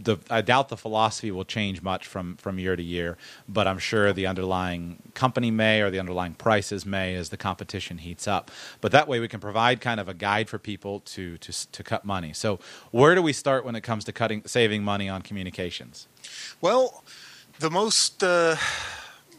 the 0.00 0.18
I 0.30 0.40
doubt 0.40 0.68
the 0.68 0.76
philosophy 0.76 1.30
will 1.30 1.44
change 1.44 1.82
much 1.82 2.06
from 2.06 2.36
from 2.36 2.58
year 2.58 2.76
to 2.76 2.82
year, 2.82 3.16
but 3.48 3.66
I'm 3.66 3.78
sure 3.78 4.12
the 4.12 4.26
underlying 4.26 5.02
company 5.14 5.50
may 5.50 5.80
or 5.80 5.90
the 5.90 5.98
underlying 5.98 6.34
prices 6.34 6.86
may 6.86 7.14
as 7.14 7.30
the 7.30 7.36
competition 7.36 7.98
heats 7.98 8.28
up. 8.28 8.50
But 8.80 8.92
that 8.92 9.08
way 9.08 9.20
we 9.20 9.28
can 9.28 9.40
provide 9.40 9.80
kind 9.80 9.98
of 10.00 10.08
a 10.08 10.14
guide 10.14 10.48
for 10.48 10.58
people 10.58 11.00
to 11.00 11.38
to 11.38 11.70
to 11.72 11.82
cut 11.82 12.04
money. 12.04 12.32
So 12.32 12.60
where 12.90 13.14
do 13.14 13.22
we 13.22 13.32
start 13.32 13.64
when 13.64 13.74
it 13.74 13.82
comes 13.82 14.04
to 14.04 14.12
cutting 14.12 14.42
saving 14.46 14.84
money 14.84 15.08
on 15.08 15.22
communications? 15.22 16.06
Well, 16.60 17.02
the 17.58 17.70
most 17.70 18.22
uh, 18.22 18.56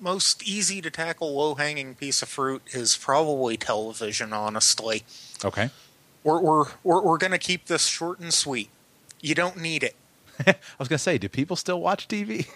most 0.02 0.43
easy 0.43 0.82
to 0.82 0.91
tackle 0.91 1.36
low 1.36 1.56
hanging 1.56 1.95
piece 1.95 2.22
of 2.22 2.30
fruit 2.30 2.62
is 2.74 2.98
probably 2.98 3.58
television. 3.58 4.34
Honestly, 4.34 5.04
okay. 5.43 5.69
We're 6.24 6.41
we're 6.41 6.65
we're, 6.84 7.02
we're 7.02 7.17
going 7.17 7.32
to 7.32 7.38
keep 7.38 7.65
this 7.65 7.88
short 7.88 8.19
and 8.19 8.34
sweet. 8.34 8.69
You 9.22 9.36
don't 9.36 9.58
need 9.58 9.84
it. 9.84 9.95
I 10.47 10.56
was 10.78 10.88
going 10.88 10.97
to 10.97 11.04
say, 11.04 11.17
do 11.17 11.28
people 11.30 11.56
still 11.56 11.82
watch 11.82 12.08
TV? 12.08 12.47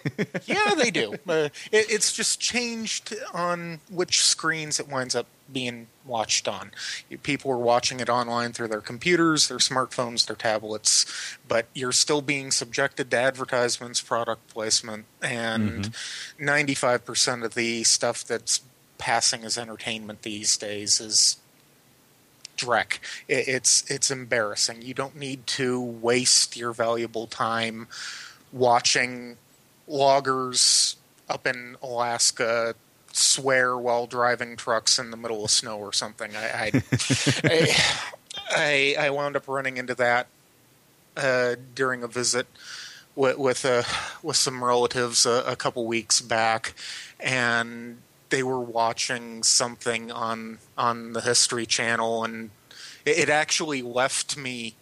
yeah, 0.46 0.74
they 0.74 0.90
do. 0.90 1.14
Uh, 1.28 1.48
it, 1.70 1.90
it's 1.90 2.12
just 2.12 2.40
changed 2.40 3.14
on 3.32 3.80
which 3.90 4.22
screens 4.22 4.80
it 4.80 4.88
winds 4.88 5.14
up 5.14 5.26
being 5.52 5.88
watched 6.06 6.48
on. 6.48 6.70
People 7.22 7.50
are 7.50 7.58
watching 7.58 8.00
it 8.00 8.08
online 8.08 8.52
through 8.52 8.68
their 8.68 8.80
computers, 8.80 9.48
their 9.48 9.58
smartphones, 9.58 10.26
their 10.26 10.36
tablets, 10.36 11.36
but 11.46 11.66
you're 11.74 11.92
still 11.92 12.22
being 12.22 12.50
subjected 12.50 13.10
to 13.10 13.16
advertisements, 13.18 14.00
product 14.00 14.48
placement, 14.48 15.04
and 15.22 15.86
mm-hmm. 16.38 16.48
95% 16.48 17.44
of 17.44 17.54
the 17.54 17.84
stuff 17.84 18.24
that's 18.24 18.62
passing 18.96 19.44
as 19.44 19.58
entertainment 19.58 20.22
these 20.22 20.56
days 20.56 21.00
is 21.00 21.36
dreck. 22.56 22.98
It's 23.28 23.88
it's 23.90 24.10
embarrassing. 24.10 24.82
You 24.82 24.94
don't 24.94 25.16
need 25.16 25.46
to 25.48 25.80
waste 25.80 26.56
your 26.56 26.72
valuable 26.72 27.26
time 27.26 27.88
watching 28.52 29.36
loggers 29.86 30.96
up 31.28 31.46
in 31.46 31.76
Alaska 31.82 32.74
swear 33.12 33.78
while 33.78 34.06
driving 34.06 34.56
trucks 34.56 34.98
in 34.98 35.10
the 35.10 35.16
middle 35.16 35.44
of 35.44 35.50
snow 35.50 35.78
or 35.78 35.92
something. 35.92 36.32
I 36.36 36.72
I, 37.44 37.76
I, 38.50 38.96
I 38.98 39.10
wound 39.10 39.36
up 39.36 39.46
running 39.48 39.76
into 39.76 39.94
that 39.94 40.26
uh, 41.16 41.56
during 41.74 42.02
a 42.02 42.08
visit 42.08 42.46
with 43.14 43.38
with, 43.38 43.64
uh, 43.64 43.84
with 44.22 44.36
some 44.36 44.62
relatives 44.64 45.26
a, 45.26 45.44
a 45.46 45.56
couple 45.56 45.86
weeks 45.86 46.20
back, 46.20 46.74
and 47.20 47.98
they 48.34 48.42
were 48.42 48.58
watching 48.58 49.44
something 49.44 50.10
on 50.10 50.58
on 50.76 51.12
the 51.12 51.20
History 51.20 51.66
Channel, 51.66 52.24
and 52.24 52.50
it, 53.04 53.18
it 53.18 53.28
actually 53.28 53.80
left 53.80 54.36
me 54.36 54.74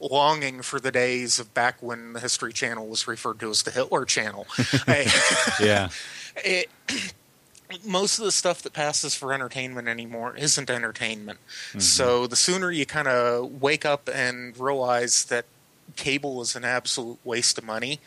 longing 0.00 0.62
for 0.62 0.80
the 0.80 0.90
days 0.90 1.38
of 1.38 1.54
back 1.54 1.80
when 1.80 2.12
the 2.12 2.18
History 2.18 2.52
Channel 2.52 2.88
was 2.88 3.06
referred 3.06 3.38
to 3.38 3.50
as 3.50 3.62
the 3.62 3.70
Hitler 3.70 4.04
Channel. 4.04 4.48
I, 4.88 5.06
yeah. 5.60 5.88
It, 6.44 6.68
most 7.82 8.18
of 8.18 8.26
the 8.26 8.30
stuff 8.30 8.60
that 8.60 8.74
passes 8.74 9.14
for 9.14 9.32
entertainment 9.32 9.88
anymore 9.88 10.36
isn't 10.36 10.68
entertainment. 10.68 11.38
Mm-hmm. 11.70 11.78
So 11.78 12.26
the 12.26 12.36
sooner 12.36 12.70
you 12.70 12.84
kind 12.84 13.08
of 13.08 13.62
wake 13.62 13.86
up 13.86 14.10
and 14.12 14.54
realize 14.58 15.24
that 15.24 15.46
cable 15.96 16.42
is 16.42 16.54
an 16.54 16.64
absolute 16.66 17.18
waste 17.24 17.56
of 17.56 17.64
money, 17.64 18.00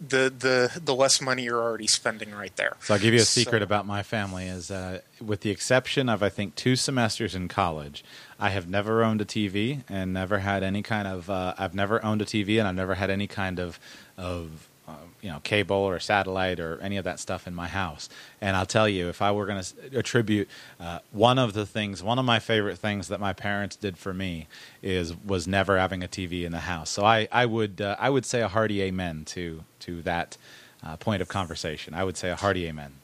the 0.00 0.32
the 0.36 0.80
the 0.80 0.94
less 0.94 1.20
money 1.20 1.44
you're 1.44 1.62
already 1.62 1.86
spending 1.86 2.30
right 2.32 2.54
there. 2.56 2.76
So 2.80 2.94
I'll 2.94 3.00
give 3.00 3.12
you 3.12 3.20
a 3.20 3.24
secret 3.24 3.60
so, 3.60 3.64
about 3.64 3.86
my 3.86 4.02
family 4.02 4.46
is 4.46 4.70
uh, 4.70 5.00
with 5.20 5.42
the 5.42 5.50
exception 5.50 6.08
of 6.08 6.22
I 6.22 6.30
think 6.30 6.54
two 6.54 6.74
semesters 6.74 7.34
in 7.34 7.48
college, 7.48 8.02
I 8.38 8.48
have 8.50 8.68
never 8.68 9.04
owned 9.04 9.20
a 9.20 9.26
TV 9.26 9.84
and 9.88 10.14
never 10.14 10.38
had 10.38 10.62
any 10.62 10.82
kind 10.82 11.06
of 11.06 11.28
uh, 11.28 11.54
I've 11.58 11.74
never 11.74 12.02
owned 12.04 12.22
a 12.22 12.24
TV 12.24 12.58
and 12.58 12.66
I've 12.66 12.74
never 12.74 12.94
had 12.94 13.10
any 13.10 13.26
kind 13.26 13.58
of 13.58 13.78
of 14.16 14.69
uh, 14.90 14.94
you 15.20 15.30
know 15.30 15.40
cable 15.40 15.76
or 15.76 15.98
satellite 15.98 16.60
or 16.60 16.78
any 16.80 16.96
of 16.96 17.04
that 17.04 17.20
stuff 17.20 17.46
in 17.46 17.54
my 17.54 17.68
house. 17.68 18.08
And 18.40 18.56
I'll 18.56 18.66
tell 18.66 18.88
you, 18.88 19.08
if 19.08 19.22
I 19.22 19.30
were 19.32 19.46
going 19.46 19.62
to 19.62 19.98
attribute 19.98 20.48
uh, 20.78 21.00
one 21.12 21.38
of 21.38 21.52
the 21.52 21.66
things, 21.66 22.02
one 22.02 22.18
of 22.18 22.24
my 22.24 22.38
favorite 22.38 22.78
things 22.78 23.08
that 23.08 23.20
my 23.20 23.32
parents 23.32 23.76
did 23.76 23.96
for 23.96 24.12
me 24.12 24.48
is 24.82 25.14
was 25.16 25.46
never 25.46 25.78
having 25.78 26.02
a 26.02 26.08
TV 26.08 26.44
in 26.44 26.52
the 26.52 26.60
house. 26.60 26.90
So 26.90 27.04
I 27.04 27.28
I 27.30 27.46
would 27.46 27.80
uh, 27.80 27.96
I 27.98 28.10
would 28.10 28.26
say 28.26 28.40
a 28.42 28.48
hearty 28.48 28.82
amen 28.82 29.24
to 29.26 29.64
to 29.80 30.02
that 30.02 30.36
uh, 30.82 30.96
point 30.96 31.22
of 31.22 31.28
conversation. 31.28 31.94
I 31.94 32.04
would 32.04 32.16
say 32.16 32.30
a 32.30 32.36
hearty 32.36 32.66
amen. 32.66 32.94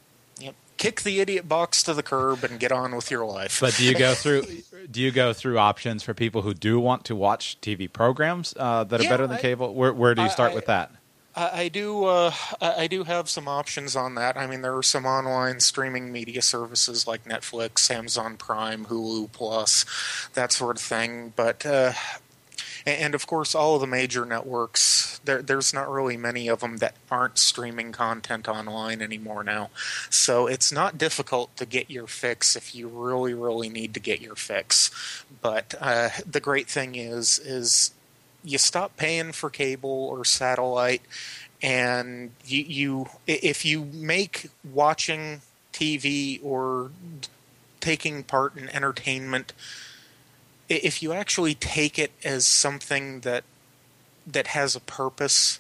Yep. 0.40 0.54
Kick 0.76 1.02
the 1.02 1.20
idiot 1.20 1.48
box 1.48 1.82
to 1.84 1.94
the 1.94 2.02
curb 2.02 2.44
and 2.44 2.60
get 2.60 2.72
on 2.72 2.94
with 2.94 3.10
your 3.10 3.24
life. 3.24 3.60
But 3.60 3.76
do 3.76 3.84
you 3.84 3.94
go 3.94 4.14
through? 4.14 4.44
do 4.90 5.00
you 5.00 5.10
go 5.10 5.32
through 5.32 5.58
options 5.58 6.02
for 6.02 6.14
people 6.14 6.42
who 6.42 6.54
do 6.54 6.78
want 6.78 7.04
to 7.06 7.16
watch 7.16 7.58
TV 7.60 7.90
programs 7.90 8.54
uh, 8.58 8.84
that 8.84 9.00
are 9.00 9.04
yeah, 9.04 9.10
better 9.10 9.26
than 9.26 9.38
I, 9.38 9.40
cable? 9.40 9.74
Where, 9.74 9.92
where 9.92 10.14
do 10.14 10.22
you 10.22 10.30
start 10.30 10.52
I, 10.52 10.54
with 10.54 10.66
that? 10.66 10.90
I 11.36 11.68
do. 11.68 12.04
Uh, 12.04 12.32
I 12.60 12.86
do 12.86 13.04
have 13.04 13.28
some 13.28 13.46
options 13.46 13.94
on 13.94 14.14
that. 14.14 14.38
I 14.38 14.46
mean, 14.46 14.62
there 14.62 14.76
are 14.76 14.82
some 14.82 15.04
online 15.04 15.60
streaming 15.60 16.10
media 16.10 16.40
services 16.40 17.06
like 17.06 17.24
Netflix, 17.24 17.90
Amazon 17.90 18.38
Prime, 18.38 18.86
Hulu 18.86 19.30
Plus, 19.32 19.84
that 20.32 20.50
sort 20.50 20.76
of 20.76 20.82
thing. 20.82 21.34
But 21.36 21.66
uh, 21.66 21.92
and 22.86 23.14
of 23.14 23.26
course, 23.26 23.54
all 23.54 23.74
of 23.74 23.80
the 23.80 23.86
major 23.86 24.24
networks. 24.24 25.20
There, 25.24 25.42
there's 25.42 25.74
not 25.74 25.90
really 25.90 26.16
many 26.16 26.46
of 26.46 26.60
them 26.60 26.76
that 26.76 26.94
aren't 27.10 27.36
streaming 27.36 27.90
content 27.90 28.48
online 28.48 29.02
anymore 29.02 29.42
now. 29.42 29.70
So 30.08 30.46
it's 30.46 30.70
not 30.70 30.96
difficult 30.96 31.56
to 31.56 31.66
get 31.66 31.90
your 31.90 32.06
fix 32.06 32.54
if 32.54 32.76
you 32.76 32.86
really, 32.86 33.34
really 33.34 33.68
need 33.68 33.92
to 33.94 34.00
get 34.00 34.20
your 34.20 34.36
fix. 34.36 34.92
But 35.42 35.74
uh, 35.80 36.10
the 36.24 36.38
great 36.38 36.68
thing 36.68 36.94
is, 36.94 37.40
is 37.40 37.90
you 38.46 38.58
stop 38.58 38.96
paying 38.96 39.32
for 39.32 39.50
cable 39.50 39.90
or 39.90 40.24
satellite, 40.24 41.02
and 41.60 42.30
you, 42.46 42.62
you 42.62 43.06
if 43.26 43.64
you 43.64 43.84
make 43.84 44.48
watching 44.72 45.40
TV 45.72 46.40
or 46.42 46.92
taking 47.80 48.22
part 48.22 48.56
in 48.56 48.68
entertainment, 48.70 49.52
if 50.68 51.02
you 51.02 51.12
actually 51.12 51.54
take 51.54 51.98
it 51.98 52.12
as 52.24 52.46
something 52.46 53.20
that 53.20 53.42
that 54.26 54.48
has 54.48 54.76
a 54.76 54.80
purpose, 54.80 55.58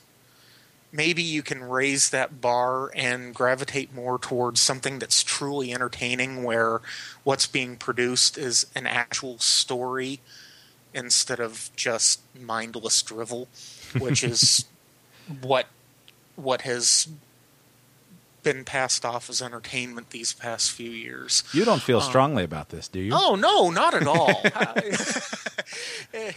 maybe 0.92 1.22
you 1.22 1.42
can 1.42 1.62
raise 1.64 2.10
that 2.10 2.40
bar 2.40 2.92
and 2.94 3.34
gravitate 3.34 3.92
more 3.92 4.18
towards 4.18 4.60
something 4.60 5.00
that's 5.00 5.24
truly 5.24 5.72
entertaining, 5.72 6.44
where 6.44 6.80
what's 7.24 7.48
being 7.48 7.76
produced 7.76 8.38
is 8.38 8.66
an 8.76 8.86
actual 8.86 9.38
story 9.38 10.20
instead 10.96 11.38
of 11.38 11.70
just 11.76 12.20
mindless 12.34 13.02
drivel, 13.02 13.46
which 13.98 14.24
is 14.24 14.64
what 15.42 15.66
what 16.34 16.62
has 16.62 17.08
been 18.42 18.64
passed 18.64 19.04
off 19.04 19.28
as 19.28 19.42
entertainment 19.42 20.10
these 20.10 20.32
past 20.32 20.70
few 20.70 20.90
years. 20.90 21.42
You 21.52 21.64
don't 21.64 21.82
feel 21.82 21.98
um, 21.98 22.04
strongly 22.08 22.44
about 22.44 22.70
this, 22.70 22.88
do 22.88 23.00
you? 23.00 23.12
Oh 23.12 23.34
no, 23.36 23.70
not 23.70 23.94
at 23.94 24.06
all. 24.06 24.40
I, 26.14 26.34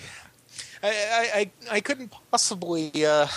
I, 0.84 0.92
I, 0.92 1.52
I, 1.72 1.80
couldn't 1.82 2.14
possibly 2.32 2.92
uh, 3.06 3.28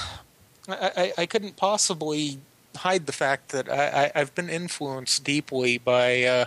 I, 0.69 1.13
I 1.19 1.27
couldn't 1.27 1.57
possibly 1.57 2.39
hide 2.77 3.07
the 3.07 3.13
fact 3.13 3.51
that 3.51 3.69
I, 3.69 4.11
I've 4.15 4.35
been 4.35 4.49
influenced 4.49 5.25
deeply 5.25 5.79
by 5.79 6.23
uh, 6.23 6.45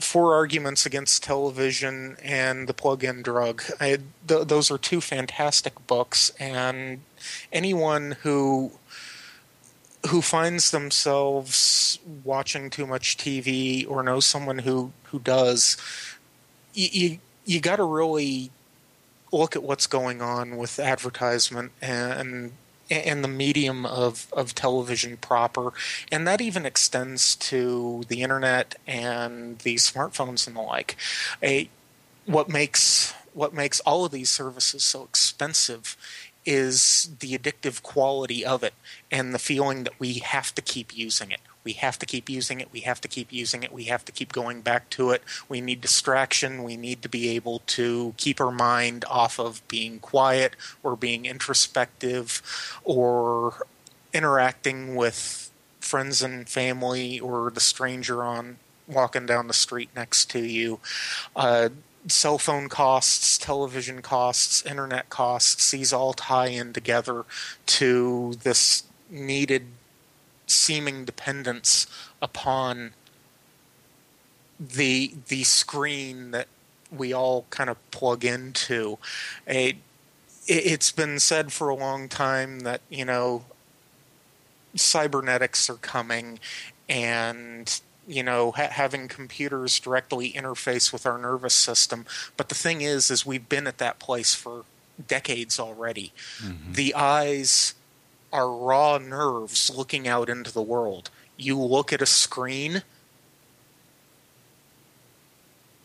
Four 0.00 0.34
Arguments 0.34 0.86
Against 0.86 1.22
Television 1.22 2.16
and 2.22 2.68
The 2.68 2.74
Plug-in 2.74 3.22
Drug. 3.22 3.62
I, 3.80 3.98
th- 4.26 4.46
those 4.46 4.70
are 4.70 4.78
two 4.78 5.00
fantastic 5.00 5.86
books, 5.86 6.30
and 6.38 7.00
anyone 7.52 8.16
who 8.22 8.72
who 10.08 10.20
finds 10.20 10.72
themselves 10.72 12.00
watching 12.24 12.70
too 12.70 12.86
much 12.86 13.16
TV 13.16 13.88
or 13.88 14.02
knows 14.02 14.26
someone 14.26 14.58
who 14.58 14.92
who 15.04 15.18
does, 15.18 15.76
you 16.74 16.88
you, 16.92 17.18
you 17.44 17.60
got 17.60 17.76
to 17.76 17.84
really 17.84 18.50
look 19.32 19.56
at 19.56 19.62
what's 19.62 19.86
going 19.86 20.20
on 20.20 20.56
with 20.56 20.78
advertisement 20.78 21.72
and 21.80 22.52
and 22.92 23.24
the 23.24 23.28
medium 23.28 23.86
of, 23.86 24.32
of 24.32 24.54
television 24.54 25.16
proper. 25.16 25.72
And 26.10 26.26
that 26.26 26.40
even 26.40 26.66
extends 26.66 27.36
to 27.36 28.04
the 28.08 28.22
internet 28.22 28.76
and 28.86 29.58
the 29.60 29.76
smartphones 29.76 30.46
and 30.46 30.56
the 30.56 30.60
like. 30.60 30.96
A, 31.42 31.68
what 32.26 32.48
makes 32.48 33.14
what 33.34 33.54
makes 33.54 33.80
all 33.80 34.04
of 34.04 34.12
these 34.12 34.30
services 34.30 34.84
so 34.84 35.04
expensive 35.04 35.96
is 36.44 37.10
the 37.20 37.36
addictive 37.38 37.82
quality 37.82 38.44
of 38.44 38.62
it 38.62 38.74
and 39.10 39.34
the 39.34 39.38
feeling 39.38 39.84
that 39.84 39.98
we 39.98 40.14
have 40.14 40.54
to 40.54 40.60
keep 40.60 40.94
using 40.94 41.30
it. 41.30 41.40
We 41.64 41.74
have 41.74 41.98
to 42.00 42.06
keep 42.06 42.28
using 42.28 42.60
it. 42.60 42.72
We 42.72 42.80
have 42.80 43.00
to 43.02 43.08
keep 43.08 43.32
using 43.32 43.62
it. 43.62 43.72
We 43.72 43.84
have 43.84 44.04
to 44.04 44.12
keep 44.12 44.32
going 44.32 44.62
back 44.62 44.90
to 44.90 45.10
it. 45.10 45.22
We 45.48 45.60
need 45.60 45.80
distraction. 45.80 46.62
We 46.64 46.76
need 46.76 47.02
to 47.02 47.08
be 47.08 47.28
able 47.30 47.60
to 47.66 48.14
keep 48.16 48.40
our 48.40 48.50
mind 48.50 49.04
off 49.08 49.38
of 49.38 49.66
being 49.68 49.98
quiet 50.00 50.56
or 50.82 50.96
being 50.96 51.26
introspective 51.26 52.42
or 52.84 53.66
interacting 54.12 54.94
with 54.94 55.50
friends 55.80 56.22
and 56.22 56.48
family 56.48 57.20
or 57.20 57.50
the 57.50 57.60
stranger 57.60 58.22
on 58.22 58.58
walking 58.86 59.26
down 59.26 59.46
the 59.46 59.54
street 59.54 59.90
next 59.94 60.30
to 60.30 60.40
you. 60.40 60.80
Uh, 61.34 61.68
cell 62.08 62.38
phone 62.38 62.68
costs, 62.68 63.38
television 63.38 64.02
costs, 64.02 64.64
internet 64.66 65.08
costs, 65.08 65.70
these 65.70 65.92
all 65.92 66.12
tie 66.12 66.48
in 66.48 66.72
together 66.72 67.24
to 67.66 68.34
this 68.42 68.84
needed 69.10 69.66
seeming 70.46 71.04
dependence 71.04 71.86
upon 72.20 72.92
the 74.58 75.14
the 75.28 75.42
screen 75.44 76.30
that 76.30 76.48
we 76.90 77.12
all 77.12 77.46
kind 77.50 77.70
of 77.70 77.90
plug 77.90 78.24
into. 78.24 78.98
A, 79.48 79.76
it's 80.46 80.90
been 80.90 81.18
said 81.18 81.52
for 81.52 81.68
a 81.68 81.74
long 81.74 82.08
time 82.08 82.60
that 82.60 82.80
you 82.88 83.04
know 83.04 83.44
cybernetics 84.74 85.68
are 85.68 85.74
coming, 85.76 86.38
and 86.88 87.80
you 88.06 88.22
know 88.22 88.52
ha- 88.52 88.68
having 88.70 89.08
computers 89.08 89.78
directly 89.80 90.32
interface 90.32 90.92
with 90.92 91.06
our 91.06 91.18
nervous 91.18 91.54
system. 91.54 92.06
But 92.36 92.48
the 92.48 92.54
thing 92.54 92.82
is, 92.82 93.10
is 93.10 93.26
we've 93.26 93.48
been 93.48 93.66
at 93.66 93.78
that 93.78 93.98
place 93.98 94.34
for 94.34 94.64
decades 95.08 95.58
already. 95.58 96.12
Mm-hmm. 96.38 96.72
The 96.72 96.94
eyes 96.94 97.74
are 98.32 98.50
raw 98.50 98.98
nerves 98.98 99.70
looking 99.74 100.08
out 100.08 100.28
into 100.28 100.52
the 100.52 100.62
world. 100.62 101.10
You 101.36 101.58
look 101.58 101.92
at 101.92 102.00
a 102.00 102.06
screen, 102.06 102.82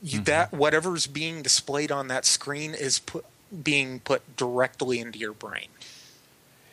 you, 0.02 0.20
mm-hmm. 0.20 0.24
that 0.24 0.54
whatever's 0.54 1.08
being 1.08 1.42
displayed 1.42 1.92
on 1.92 2.08
that 2.08 2.26
screen 2.26 2.74
is 2.74 3.00
put, 3.00 3.26
being 3.64 4.00
put 4.00 4.36
directly 4.36 5.00
into 5.00 5.20
your 5.20 5.34
brain. 5.34 5.68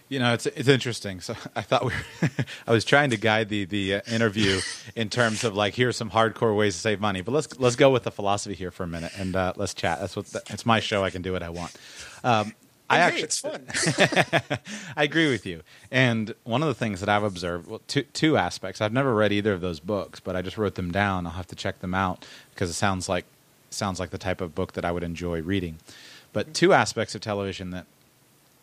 You 0.08 0.18
know, 0.18 0.34
it's 0.34 0.46
it's 0.46 0.68
interesting. 0.68 1.20
So 1.20 1.34
I 1.56 1.62
thought 1.62 1.84
we, 1.84 1.92
were 2.22 2.28
I 2.66 2.72
was 2.72 2.84
trying 2.84 3.10
to 3.10 3.16
guide 3.16 3.48
the 3.48 3.64
the 3.64 3.94
uh, 3.96 4.00
interview 4.10 4.60
in 4.96 5.08
terms 5.08 5.44
of 5.44 5.54
like 5.54 5.74
here's 5.74 5.96
some 5.96 6.10
hardcore 6.10 6.56
ways 6.56 6.74
to 6.74 6.80
save 6.80 7.00
money, 7.00 7.22
but 7.22 7.32
let's 7.32 7.58
let's 7.58 7.76
go 7.76 7.90
with 7.90 8.04
the 8.04 8.10
philosophy 8.10 8.54
here 8.54 8.70
for 8.70 8.84
a 8.84 8.87
minute 8.87 9.12
and 9.18 9.34
uh, 9.34 9.52
let's 9.56 9.74
chat. 9.74 10.00
That's 10.00 10.14
what 10.14 10.26
the, 10.26 10.42
it's 10.50 10.66
my 10.66 10.80
show. 10.80 11.02
I 11.02 11.10
can 11.10 11.22
do 11.22 11.32
what 11.32 11.42
I 11.42 11.50
want. 11.50 11.72
Um, 12.22 12.54
I 12.94 12.98
actually, 13.00 13.22
it's 13.22 13.38
fun. 13.38 13.66
I 14.96 15.04
agree 15.04 15.30
with 15.30 15.46
you. 15.46 15.62
And 15.90 16.35
one 16.44 16.62
of 16.62 16.68
the 16.68 16.74
things 16.74 17.00
that 17.00 17.09
I've 17.09 17.22
observed, 17.22 17.68
well, 17.68 17.80
two 17.87 18.02
two 18.02 18.37
aspects. 18.37 18.80
I've 18.80 18.92
never 18.92 19.14
read 19.14 19.33
either 19.33 19.52
of 19.52 19.61
those 19.61 19.80
books, 19.80 20.20
but 20.20 20.37
I 20.37 20.42
just 20.42 20.59
wrote 20.59 20.74
them 20.74 20.90
down. 20.90 21.26
I'll 21.26 21.33
have 21.33 21.46
to 21.48 21.57
check 21.57 21.80
them 21.80 21.94
out 21.94 22.26
because 22.54 22.70
it 22.70 22.74
sounds 22.74 23.09
like 23.09 23.24
sounds 23.70 24.00
like 24.00 24.11
the 24.11 24.18
type 24.18 24.40
of 24.40 24.54
book 24.54 24.72
that 24.74 24.85
I 24.85 24.92
would 24.92 25.02
enjoy 25.02 25.42
reading. 25.42 25.78
But 26.33 26.54
two 26.54 26.72
aspects 26.72 27.14
of 27.14 27.20
television 27.20 27.70
that 27.70 27.87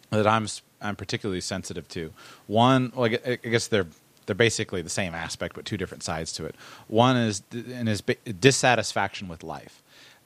that 0.10 0.28
I'm 0.28 0.48
I'm 0.82 0.96
particularly 0.96 1.42
sensitive 1.42 1.88
to. 1.90 2.14
One, 2.48 2.92
well, 2.96 3.06
I 3.26 3.36
guess 3.36 3.68
they're 3.68 3.88
they're 4.26 4.36
basically 4.36 4.82
the 4.82 4.90
same 4.90 5.14
aspect, 5.14 5.56
but 5.56 5.66
two 5.66 5.78
different 5.78 6.04
sides 6.04 6.32
to 6.34 6.46
it. 6.46 6.56
One 6.88 7.18
is 7.18 7.42
and 7.52 7.90
is 7.90 8.02
dissatisfaction 8.02 9.28
with 9.28 9.44
life. 9.44 9.81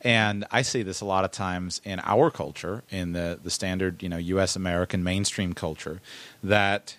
And 0.06 0.46
I 0.52 0.62
see 0.62 0.84
this 0.84 1.02
a 1.02 1.06
lot 1.06 1.26
of 1.26 1.32
times 1.32 1.82
in 1.84 2.00
our 2.04 2.30
culture, 2.30 2.84
in 2.92 3.14
the, 3.14 3.40
the 3.44 3.50
standard, 3.50 4.04
you 4.04 4.08
know, 4.08 4.18
U.S. 4.18 4.56
American 4.56 5.04
mainstream 5.04 5.54
culture, 5.54 6.00
that 6.44 6.98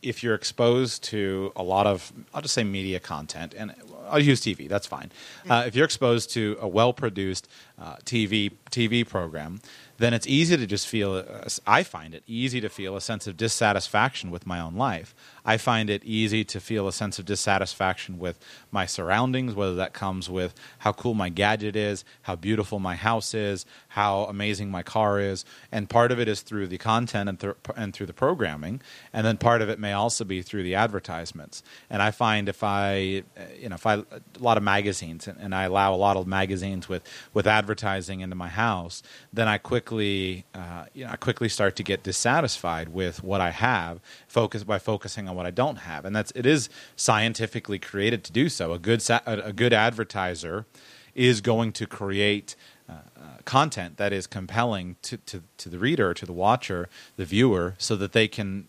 if 0.00 0.22
you're 0.22 0.36
exposed 0.36 1.02
to 1.04 1.52
a 1.56 1.64
lot 1.64 1.88
of, 1.88 2.12
I'll 2.32 2.40
just 2.40 2.54
say 2.54 2.62
media 2.62 3.00
content, 3.00 3.52
and 3.58 3.74
I'll 4.08 4.20
use 4.20 4.40
TV. 4.40 4.68
That's 4.68 4.86
fine. 4.86 5.10
Uh, 5.48 5.64
if 5.66 5.74
you're 5.74 5.84
exposed 5.84 6.30
to 6.30 6.56
a 6.60 6.68
well-produced 6.68 7.48
uh, 7.80 7.96
TV 8.04 8.52
TV 8.70 9.06
program, 9.06 9.60
then 9.98 10.14
it's 10.14 10.26
easy 10.26 10.56
to 10.56 10.66
just 10.66 10.86
feel. 10.86 11.14
Uh, 11.14 11.48
I 11.66 11.82
find 11.82 12.14
it 12.14 12.22
easy 12.28 12.60
to 12.60 12.68
feel 12.68 12.96
a 12.96 13.00
sense 13.00 13.26
of 13.26 13.36
dissatisfaction 13.36 14.30
with 14.30 14.46
my 14.46 14.60
own 14.60 14.76
life. 14.76 15.14
I 15.44 15.56
find 15.56 15.90
it 15.90 16.04
easy 16.04 16.44
to 16.44 16.60
feel 16.60 16.86
a 16.86 16.92
sense 16.92 17.18
of 17.18 17.24
dissatisfaction 17.24 18.18
with 18.18 18.38
my 18.70 18.86
surroundings, 18.86 19.54
whether 19.54 19.74
that 19.76 19.92
comes 19.92 20.28
with 20.28 20.54
how 20.78 20.92
cool 20.92 21.14
my 21.14 21.28
gadget 21.28 21.76
is, 21.76 22.04
how 22.22 22.36
beautiful 22.36 22.78
my 22.78 22.96
house 22.96 23.34
is, 23.34 23.66
how 23.88 24.24
amazing 24.24 24.70
my 24.70 24.82
car 24.82 25.20
is, 25.20 25.44
and 25.72 25.88
part 25.88 26.12
of 26.12 26.20
it 26.20 26.28
is 26.28 26.42
through 26.42 26.66
the 26.66 26.78
content 26.78 27.28
and, 27.28 27.40
th- 27.40 27.54
and 27.76 27.94
through 27.94 28.06
the 28.06 28.12
programming, 28.12 28.80
and 29.12 29.26
then 29.26 29.36
part 29.36 29.62
of 29.62 29.68
it 29.68 29.78
may 29.78 29.92
also 29.92 30.24
be 30.24 30.42
through 30.42 30.62
the 30.62 30.74
advertisements. 30.74 31.62
And 31.88 32.02
I 32.02 32.10
find 32.10 32.48
if 32.48 32.62
I, 32.62 33.22
you 33.58 33.68
know, 33.68 33.74
if 33.74 33.86
I 33.86 33.94
a 33.94 34.04
lot 34.38 34.56
of 34.56 34.62
magazines 34.62 35.26
and, 35.26 35.38
and 35.38 35.54
I 35.54 35.64
allow 35.64 35.94
a 35.94 35.96
lot 35.96 36.16
of 36.16 36.26
magazines 36.26 36.88
with 36.88 37.02
with 37.32 37.46
advertising 37.46 38.20
into 38.20 38.36
my 38.36 38.48
house, 38.48 39.02
then 39.32 39.48
I 39.48 39.58
quickly, 39.58 40.44
uh, 40.54 40.84
you 40.94 41.04
know, 41.04 41.10
I 41.12 41.16
quickly 41.16 41.48
start 41.48 41.76
to 41.76 41.82
get 41.82 42.02
dissatisfied 42.02 42.90
with 42.90 43.22
what 43.22 43.40
I 43.40 43.50
have, 43.50 44.00
focus 44.28 44.64
by 44.64 44.78
focusing 44.78 45.28
on 45.30 45.36
what 45.36 45.46
I 45.46 45.50
don't 45.50 45.76
have, 45.76 46.04
and 46.04 46.14
that's 46.14 46.32
it 46.34 46.46
is 46.46 46.68
scientifically 46.96 47.78
created 47.78 48.24
to 48.24 48.32
do 48.32 48.48
so. 48.48 48.72
A 48.72 48.78
good 48.78 49.00
sa- 49.00 49.20
a 49.26 49.52
good 49.52 49.72
advertiser 49.72 50.66
is 51.14 51.40
going 51.40 51.72
to 51.72 51.86
create 51.86 52.54
uh, 52.88 52.92
uh, 52.92 53.22
content 53.44 53.96
that 53.96 54.12
is 54.12 54.26
compelling 54.26 54.96
to, 55.02 55.16
to, 55.18 55.42
to 55.58 55.68
the 55.68 55.78
reader, 55.78 56.14
to 56.14 56.24
the 56.24 56.32
watcher, 56.32 56.88
the 57.16 57.24
viewer, 57.24 57.74
so 57.78 57.96
that 57.96 58.12
they 58.12 58.28
can 58.28 58.68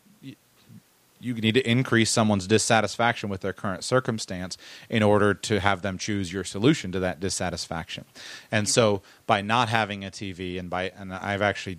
you 1.22 1.36
need 1.36 1.54
to 1.54 1.70
increase 1.70 2.10
someone's 2.10 2.48
dissatisfaction 2.48 3.30
with 3.30 3.42
their 3.42 3.54
current 3.54 3.84
circumstance 3.84 4.58
in 4.90 5.04
order 5.04 5.34
to 5.36 5.60
have 5.60 5.84
them 5.84 5.98
choose 5.98 6.34
your 6.34 6.44
solution 6.44 6.92
to 6.92 7.00
that 7.00 7.20
dissatisfaction. 7.20 8.06
And 8.52 8.68
so 8.68 9.04
by 9.28 9.42
not 9.42 9.70
having 9.70 10.04
a 10.04 10.10
TV 10.10 10.60
and 10.60 10.70
by 10.70 10.92
and 10.98 11.14
I've 11.14 11.42
actually 11.42 11.78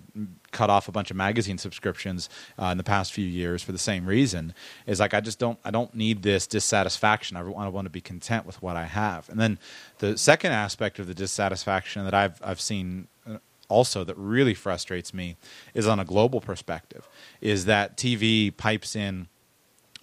cut 0.53 0.69
off 0.69 0.87
a 0.87 0.91
bunch 0.91 1.11
of 1.11 1.17
magazine 1.17 1.57
subscriptions 1.57 2.29
uh, 2.57 2.67
in 2.67 2.77
the 2.77 2.83
past 2.83 3.11
few 3.11 3.25
years 3.25 3.61
for 3.61 3.73
the 3.73 3.77
same 3.77 4.05
reason 4.05 4.53
is 4.85 4.99
like 4.99 5.13
I 5.13 5.19
just 5.19 5.39
don't 5.39 5.59
I 5.65 5.71
don't 5.71 5.93
need 5.93 6.23
this 6.23 6.47
dissatisfaction. 6.47 7.35
I 7.35 7.43
want, 7.43 7.65
I 7.65 7.69
want 7.69 7.85
to 7.85 7.89
be 7.89 8.01
content 8.01 8.45
with 8.45 8.61
what 8.61 8.77
I 8.77 8.85
have. 8.85 9.27
And 9.29 9.39
then 9.39 9.59
the 9.99 10.17
second 10.17 10.51
aspect 10.51 10.99
of 10.99 11.07
the 11.07 11.13
dissatisfaction 11.13 12.05
that 12.05 12.13
I've 12.13 12.41
I've 12.43 12.61
seen 12.61 13.07
uh, 13.27 13.39
also 13.67 14.03
that 14.03 14.17
really 14.17 14.53
frustrates 14.53 15.13
me 15.13 15.35
is 15.73 15.87
on 15.87 15.99
a 15.99 16.05
global 16.05 16.39
perspective 16.39 17.09
is 17.41 17.65
that 17.65 17.97
TV 17.97 18.55
pipes 18.55 18.95
in 18.95 19.27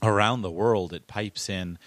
around 0.02 0.42
the 0.42 0.50
world, 0.50 0.92
it 0.92 1.06
pipes 1.06 1.48
in 1.48 1.78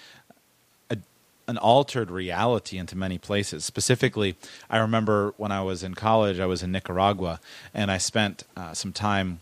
an 1.47 1.57
altered 1.57 2.09
reality 2.09 2.77
into 2.77 2.97
many 2.97 3.17
places. 3.17 3.65
Specifically, 3.65 4.35
I 4.69 4.77
remember 4.77 5.33
when 5.37 5.51
I 5.51 5.61
was 5.61 5.83
in 5.83 5.93
college, 5.93 6.39
I 6.39 6.45
was 6.45 6.63
in 6.63 6.71
Nicaragua, 6.71 7.39
and 7.73 7.91
I 7.91 7.97
spent 7.97 8.43
uh, 8.55 8.73
some 8.73 8.93
time 8.93 9.41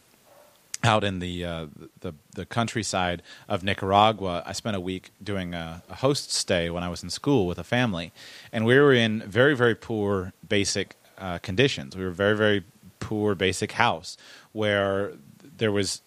out 0.83 1.03
in 1.03 1.19
the, 1.19 1.45
uh, 1.45 1.67
the 1.99 2.13
the 2.33 2.45
countryside 2.45 3.21
of 3.47 3.63
Nicaragua. 3.63 4.43
I 4.45 4.53
spent 4.53 4.75
a 4.75 4.79
week 4.79 5.11
doing 5.23 5.53
a, 5.53 5.83
a, 5.89 5.95
host 5.95 6.31
stay 6.31 6.69
when 6.69 6.83
I 6.83 6.89
was 6.89 7.03
in 7.03 7.09
school 7.09 7.45
with 7.45 7.59
a 7.59 7.63
family, 7.63 8.11
and 8.51 8.65
we 8.65 8.79
were 8.79 8.93
in 8.93 9.21
very 9.21 9.55
very 9.55 9.75
poor 9.75 10.33
basic 10.47 10.95
uh, 11.17 11.37
conditions. 11.39 11.95
We 11.95 12.03
were 12.03 12.11
very 12.11 12.35
very 12.35 12.63
poor 12.99 13.35
basic 13.35 13.73
house 13.73 14.17
where 14.53 15.13
there 15.57 15.71
was 15.71 16.01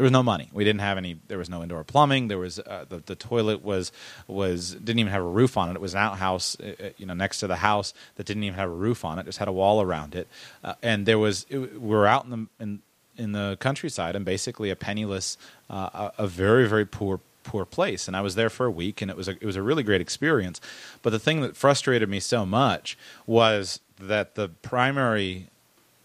there 0.00 0.04
was 0.04 0.12
no 0.12 0.22
money. 0.22 0.48
We 0.54 0.64
didn't 0.64 0.80
have 0.80 0.96
any. 0.96 1.18
There 1.28 1.36
was 1.36 1.50
no 1.50 1.62
indoor 1.62 1.84
plumbing. 1.84 2.28
There 2.28 2.38
was 2.38 2.58
uh, 2.58 2.86
the 2.88 3.02
the 3.04 3.14
toilet 3.14 3.62
was 3.62 3.92
was 4.26 4.74
didn't 4.76 4.98
even 4.98 5.12
have 5.12 5.20
a 5.20 5.28
roof 5.28 5.58
on 5.58 5.68
it. 5.68 5.74
It 5.74 5.80
was 5.82 5.92
an 5.92 6.00
outhouse, 6.00 6.58
uh, 6.58 6.72
uh, 6.82 6.88
you 6.96 7.04
know, 7.04 7.12
next 7.12 7.40
to 7.40 7.46
the 7.46 7.56
house 7.56 7.92
that 8.14 8.24
didn't 8.24 8.42
even 8.44 8.58
have 8.58 8.70
a 8.70 8.72
roof 8.72 9.04
on 9.04 9.18
it. 9.18 9.26
Just 9.26 9.36
had 9.36 9.46
a 9.46 9.52
wall 9.52 9.82
around 9.82 10.14
it, 10.14 10.26
uh, 10.64 10.72
and 10.82 11.04
there 11.04 11.18
was 11.18 11.44
it, 11.50 11.58
we 11.58 11.94
were 11.94 12.06
out 12.06 12.24
in 12.24 12.30
the 12.30 12.46
in, 12.64 12.82
in 13.18 13.32
the 13.32 13.58
countryside 13.60 14.16
and 14.16 14.24
basically 14.24 14.70
a 14.70 14.76
penniless, 14.76 15.36
uh, 15.68 15.90
a, 16.18 16.22
a 16.22 16.26
very 16.26 16.66
very 16.66 16.86
poor 16.86 17.20
poor 17.42 17.66
place. 17.66 18.08
And 18.08 18.16
I 18.16 18.22
was 18.22 18.36
there 18.36 18.48
for 18.48 18.64
a 18.64 18.70
week, 18.70 19.02
and 19.02 19.10
it 19.10 19.18
was 19.18 19.28
a, 19.28 19.32
it 19.32 19.44
was 19.44 19.56
a 19.56 19.62
really 19.62 19.82
great 19.82 20.00
experience. 20.00 20.62
But 21.02 21.10
the 21.10 21.18
thing 21.18 21.42
that 21.42 21.58
frustrated 21.58 22.08
me 22.08 22.20
so 22.20 22.46
much 22.46 22.96
was 23.26 23.80
that 23.98 24.34
the 24.34 24.48
primary 24.48 25.48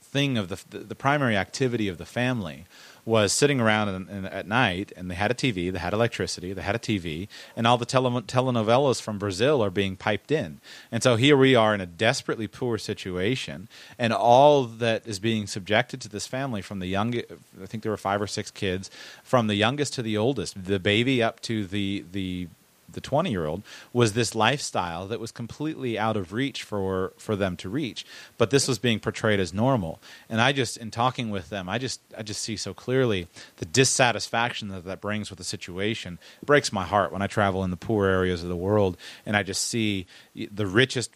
thing 0.02 0.38
of 0.38 0.50
the 0.50 0.80
the 0.80 0.96
primary 0.96 1.38
activity 1.38 1.88
of 1.88 1.98
the 1.98 2.06
family 2.06 2.66
was 3.06 3.32
sitting 3.32 3.62
around 3.62 3.90
in, 3.90 4.10
in, 4.10 4.26
at 4.26 4.48
night 4.48 4.92
and 4.98 5.10
they 5.10 5.16
had 5.16 5.30
a 5.30 5.36
TV, 5.36 5.72
they 5.72 5.80
had 5.80 5.94
electricity, 5.94 6.54
they 6.54 6.62
had 6.62 6.76
a 6.76 6.80
TV, 6.80 7.28
and 7.56 7.68
all 7.68 7.78
the 7.78 7.86
tele- 7.86 8.24
telenovelas 8.24 9.02
from 9.02 9.20
Brazil 9.20 9.64
are 9.64 9.70
being 9.70 9.96
piped 9.96 10.32
in. 10.32 10.60
And 10.92 11.04
so 11.04 11.16
here 11.16 11.38
we 11.38 11.56
are 11.56 11.74
in 11.76 11.82
a 11.82 11.86
desperately 11.86 12.48
poor 12.48 12.78
situation, 12.78 13.70
and 14.00 14.12
all 14.12 14.64
that 14.64 15.06
is 15.06 15.20
being 15.20 15.46
subjected 15.46 16.02
to 16.02 16.10
this 16.10 16.26
family 16.26 16.62
from 16.62 16.80
the 16.80 16.88
young, 16.88 17.16
I 17.16 17.66
think 17.68 17.84
there 17.84 17.92
were 17.92 17.98
five 17.98 18.22
or 18.22 18.28
six 18.28 18.50
kids, 18.50 18.90
from 19.24 19.48
the 19.48 19.56
youngest 19.56 19.94
to 19.94 20.02
the 20.02 20.18
oldest, 20.18 20.66
the 20.66 20.80
baby 20.80 21.22
up 21.22 21.40
to 21.42 21.66
the 21.66 22.06
the 22.12 22.48
the 22.92 23.02
20 23.02 23.32
year 23.32 23.46
old 23.46 23.64
was 23.94 24.14
this 24.14 24.36
lifestyle 24.36 25.08
that 25.08 25.20
was 25.20 25.32
completely 25.32 25.98
out 25.98 26.18
of 26.18 26.34
reach 26.34 26.64
for 26.64 27.14
for 27.18 27.36
them 27.36 27.58
to 27.58 27.70
reach. 27.70 28.06
But 28.38 28.50
this 28.50 28.68
was 28.68 28.80
being 28.80 29.00
portrayed 29.00 29.40
as 29.40 29.54
normal. 29.54 30.00
And 30.30 30.42
i 30.42 30.52
just 30.52 30.78
in 30.78 30.92
talking 30.92 31.30
with 31.30 31.50
them 31.50 31.70
i 31.70 31.78
just 31.78 32.02
i 32.18 32.24
just 32.24 32.42
see 32.42 32.58
so 32.58 32.74
clearly 32.74 33.28
the 33.58 33.66
dissatisfaction 33.66 34.70
that 34.70 34.86
that 34.86 35.02
brings 35.02 35.30
with 35.30 35.38
the 35.38 35.46
situation. 35.46 36.20
It 36.42 36.46
breaks 36.46 36.72
my 36.72 36.84
heart 36.84 37.12
when 37.12 37.22
i 37.22 37.28
travel 37.28 37.64
in 37.64 37.72
the 37.72 37.78
poor 37.78 38.08
areas 38.08 38.44
of 38.44 38.50
the 38.50 38.56
world 38.56 38.98
and 39.26 39.36
i 39.36 39.44
just 39.44 39.64
see 39.64 40.08
the 40.36 40.68
richest 40.68 41.12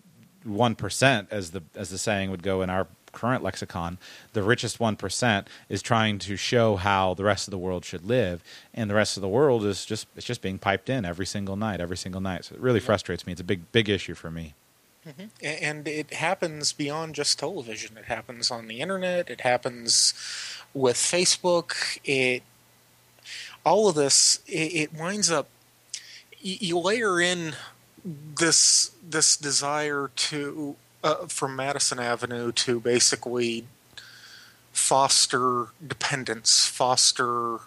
1% 0.45 1.27
as 1.31 1.51
the 1.51 1.61
as 1.75 1.89
the 1.89 1.97
saying 1.97 2.31
would 2.31 2.43
go 2.43 2.61
in 2.61 2.69
our 2.69 2.87
current 3.11 3.43
lexicon, 3.43 3.97
the 4.33 4.43
richest 4.43 4.79
1% 4.79 5.45
is 5.67 5.81
trying 5.81 6.19
to 6.19 6.35
show 6.35 6.75
how 6.75 7.13
the 7.13 7.23
rest 7.23 7.47
of 7.47 7.51
the 7.51 7.57
world 7.57 7.85
should 7.85 8.05
live. 8.05 8.43
And 8.73 8.89
the 8.89 8.95
rest 8.95 9.17
of 9.17 9.21
the 9.21 9.29
world 9.29 9.65
is 9.65 9.85
just, 9.85 10.07
it's 10.15 10.25
just 10.25 10.41
being 10.41 10.57
piped 10.59 10.89
in 10.89 11.05
every 11.05 11.25
single 11.25 11.55
night, 11.55 11.81
every 11.81 11.97
single 11.97 12.21
night. 12.21 12.45
So 12.45 12.55
it 12.55 12.61
really 12.61 12.79
frustrates 12.79 13.25
me. 13.25 13.31
It's 13.31 13.41
a 13.41 13.45
big, 13.45 13.71
big 13.71 13.89
issue 13.89 14.13
for 14.13 14.31
me. 14.31 14.53
Mm-hmm. 15.07 15.25
And 15.41 15.87
it 15.87 16.13
happens 16.13 16.73
beyond 16.73 17.15
just 17.15 17.39
television. 17.39 17.97
It 17.97 18.05
happens 18.05 18.51
on 18.51 18.67
the 18.67 18.81
internet. 18.81 19.29
It 19.29 19.41
happens 19.41 20.13
with 20.73 20.97
Facebook. 20.97 21.99
It, 22.03 22.43
all 23.65 23.87
of 23.87 23.95
this, 23.95 24.39
it, 24.47 24.73
it 24.73 24.93
winds 24.93 25.31
up, 25.31 25.47
you, 26.39 26.57
you 26.59 26.79
layer 26.79 27.19
in 27.19 27.53
this, 28.05 28.91
this 29.07 29.37
desire 29.37 30.11
to 30.15 30.75
uh, 31.03 31.27
from 31.27 31.55
Madison 31.55 31.99
Avenue 31.99 32.51
to 32.51 32.79
basically 32.79 33.65
foster 34.71 35.67
dependence, 35.85 36.65
foster 36.65 37.59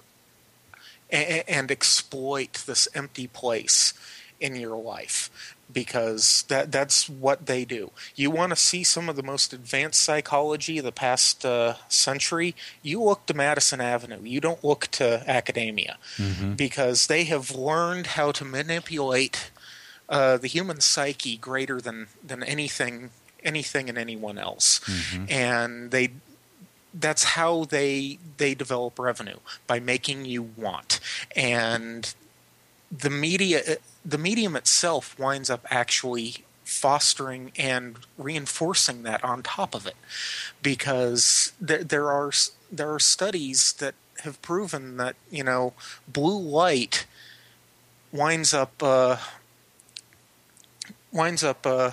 and, 1.11 1.45
and 1.47 1.71
exploit 1.71 2.65
this 2.67 2.89
empty 2.95 3.27
place 3.27 3.95
in 4.41 4.57
your 4.57 4.77
life 4.77 5.57
because 5.73 6.45
that 6.49 6.71
that's 6.73 7.09
what 7.09 7.47
they 7.47 7.65
do. 7.65 7.91
You 8.15 8.31
want 8.31 8.51
to 8.51 8.57
see 8.57 8.85
some 8.85 9.09
of 9.09 9.17
the 9.17 9.23
most 9.23 9.53
advanced 9.53 10.03
psychology 10.03 10.79
of 10.79 10.85
the 10.85 10.93
past 10.93 11.45
uh, 11.45 11.75
century? 11.89 12.55
You 12.83 13.03
look 13.03 13.27
to 13.27 13.35
Madison 13.35 13.81
Avenue. 13.81 14.21
You 14.23 14.41
don't 14.41 14.63
look 14.63 14.89
to 14.93 15.23
academia 15.27 15.99
mm-hmm. 16.17 16.55
because 16.55 17.07
they 17.07 17.25
have 17.25 17.55
learned 17.55 18.09
how 18.09 18.33
to 18.33 18.45
manipulate 18.45 19.51
uh, 20.09 20.37
the 20.37 20.49
human 20.49 20.81
psyche 20.81 21.37
greater 21.37 21.81
than 21.81 22.09
than 22.23 22.43
anything 22.43 23.11
anything 23.45 23.89
and 23.89 23.99
anyone 23.99 24.39
else, 24.39 24.81
mm-hmm. 24.81 25.25
and 25.29 25.91
they 25.91 26.11
that's 26.95 27.25
how 27.25 27.65
they 27.65 28.19
they 28.37 28.55
develop 28.55 28.99
revenue 28.99 29.39
by 29.67 29.81
making 29.81 30.25
you 30.25 30.43
want. 30.43 31.01
And 31.35 32.15
the 32.91 33.11
media 33.11 33.79
the 34.05 34.19
medium 34.19 34.57
itself 34.57 35.19
winds 35.19 35.49
up 35.49 35.67
actually 35.71 36.45
fostering 36.65 37.53
and 37.59 37.99
reinforcing 38.17 39.03
that 39.03 39.23
on 39.25 39.43
top 39.43 39.75
of 39.75 39.87
it. 39.87 39.97
Because 40.63 41.53
there, 41.61 41.85
there 41.85 42.11
are 42.11 42.33
there 42.71 42.93
are 42.93 42.99
studies 42.99 43.75
that 43.75 43.95
have 44.21 44.41
proven 44.43 44.97
that 44.99 45.17
you 45.31 45.45
know 45.45 45.75
blue 46.09 46.39
light 46.39 47.07
winds 48.13 48.53
up 48.55 48.83
uh, 48.83 49.17
winds 51.13 51.43
up 51.43 51.67
uh, 51.67 51.91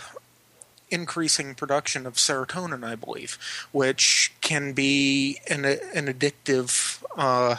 increasing 0.92 1.56
production 1.56 2.06
of 2.06 2.16
serotonin, 2.16 2.84
I 2.84 2.96
believe, 2.96 3.38
which 3.72 4.34
can 4.42 4.74
be 4.74 5.40
an, 5.50 5.66
an 5.66 6.08
addictive 6.08 7.04
uh, 7.16 7.58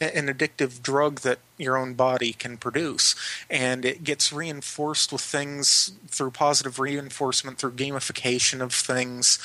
an 0.00 0.28
addictive 0.28 0.82
drug 0.82 1.20
that 1.20 1.40
your 1.58 1.76
own 1.76 1.92
body 1.92 2.32
can 2.32 2.56
produce, 2.56 3.14
and 3.50 3.84
it 3.84 4.02
gets 4.02 4.32
reinforced 4.32 5.12
with 5.12 5.20
things 5.20 5.92
through 6.08 6.30
positive 6.30 6.78
reinforcement 6.78 7.58
through 7.58 7.72
gamification 7.72 8.62
of 8.62 8.72
things. 8.72 9.38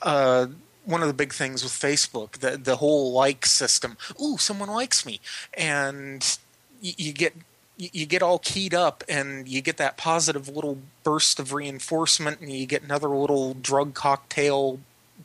Uh, 0.00 0.46
one 0.84 1.02
of 1.02 1.08
the 1.08 1.14
big 1.14 1.32
things 1.32 1.64
with 1.64 1.72
Facebook, 1.72 2.32
the 2.38 2.56
the 2.56 2.76
whole 2.76 3.12
like 3.12 3.46
system. 3.46 3.96
Ooh, 4.22 4.38
someone 4.38 4.68
likes 4.68 5.04
me, 5.04 5.20
and 5.54 6.38
you, 6.80 6.92
you 6.96 7.12
get 7.12 7.34
you 7.76 8.06
get 8.06 8.22
all 8.22 8.38
keyed 8.38 8.74
up 8.74 9.02
and 9.08 9.48
you 9.48 9.60
get 9.60 9.78
that 9.78 9.96
positive 9.96 10.48
little 10.48 10.78
burst 11.02 11.40
of 11.40 11.52
reinforcement 11.52 12.40
and 12.40 12.50
you 12.50 12.66
get 12.66 12.82
another 12.82 13.08
little 13.08 13.54
drug 13.54 13.94
cocktail 13.94 14.78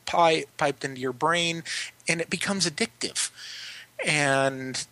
pi- 0.06 0.46
piped 0.58 0.84
into 0.84 1.00
your 1.00 1.14
brain 1.14 1.64
and 2.08 2.20
it 2.20 2.30
becomes 2.30 2.68
addictive 2.68 3.30
and 4.06 4.88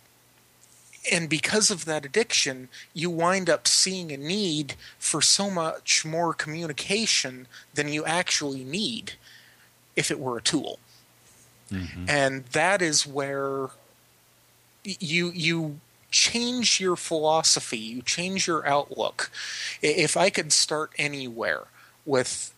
and 1.10 1.28
because 1.28 1.70
of 1.70 1.84
that 1.84 2.04
addiction 2.04 2.68
you 2.94 3.10
wind 3.10 3.50
up 3.50 3.66
seeing 3.66 4.12
a 4.12 4.16
need 4.16 4.74
for 4.98 5.20
so 5.20 5.50
much 5.50 6.04
more 6.04 6.32
communication 6.32 7.48
than 7.74 7.88
you 7.88 8.04
actually 8.04 8.62
need 8.62 9.12
if 9.96 10.10
it 10.10 10.20
were 10.20 10.36
a 10.36 10.42
tool 10.42 10.78
mm-hmm. 11.72 12.04
and 12.08 12.44
that 12.46 12.80
is 12.80 13.06
where 13.06 13.70
you 14.84 15.30
you 15.34 15.80
change 16.10 16.80
your 16.80 16.96
philosophy, 16.96 17.78
you 17.78 18.02
change 18.02 18.46
your 18.46 18.66
outlook. 18.66 19.30
If 19.82 20.16
I 20.16 20.30
could 20.30 20.52
start 20.52 20.92
anywhere 20.98 21.64
with 22.06 22.52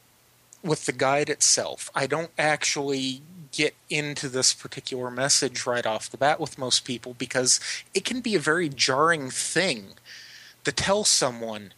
with 0.62 0.84
the 0.84 0.92
guide 0.92 1.30
itself, 1.30 1.90
I 1.94 2.06
don't 2.06 2.30
actually 2.38 3.22
get 3.50 3.74
into 3.88 4.28
this 4.28 4.52
particular 4.52 5.10
message 5.10 5.66
right 5.66 5.86
off 5.86 6.10
the 6.10 6.18
bat 6.18 6.38
with 6.38 6.58
most 6.58 6.84
people 6.84 7.14
because 7.14 7.58
it 7.94 8.04
can 8.04 8.20
be 8.20 8.34
a 8.34 8.40
very 8.40 8.68
jarring 8.68 9.30
thing 9.30 9.94
to 10.64 10.70
tell 10.70 11.04
someone, 11.04 11.72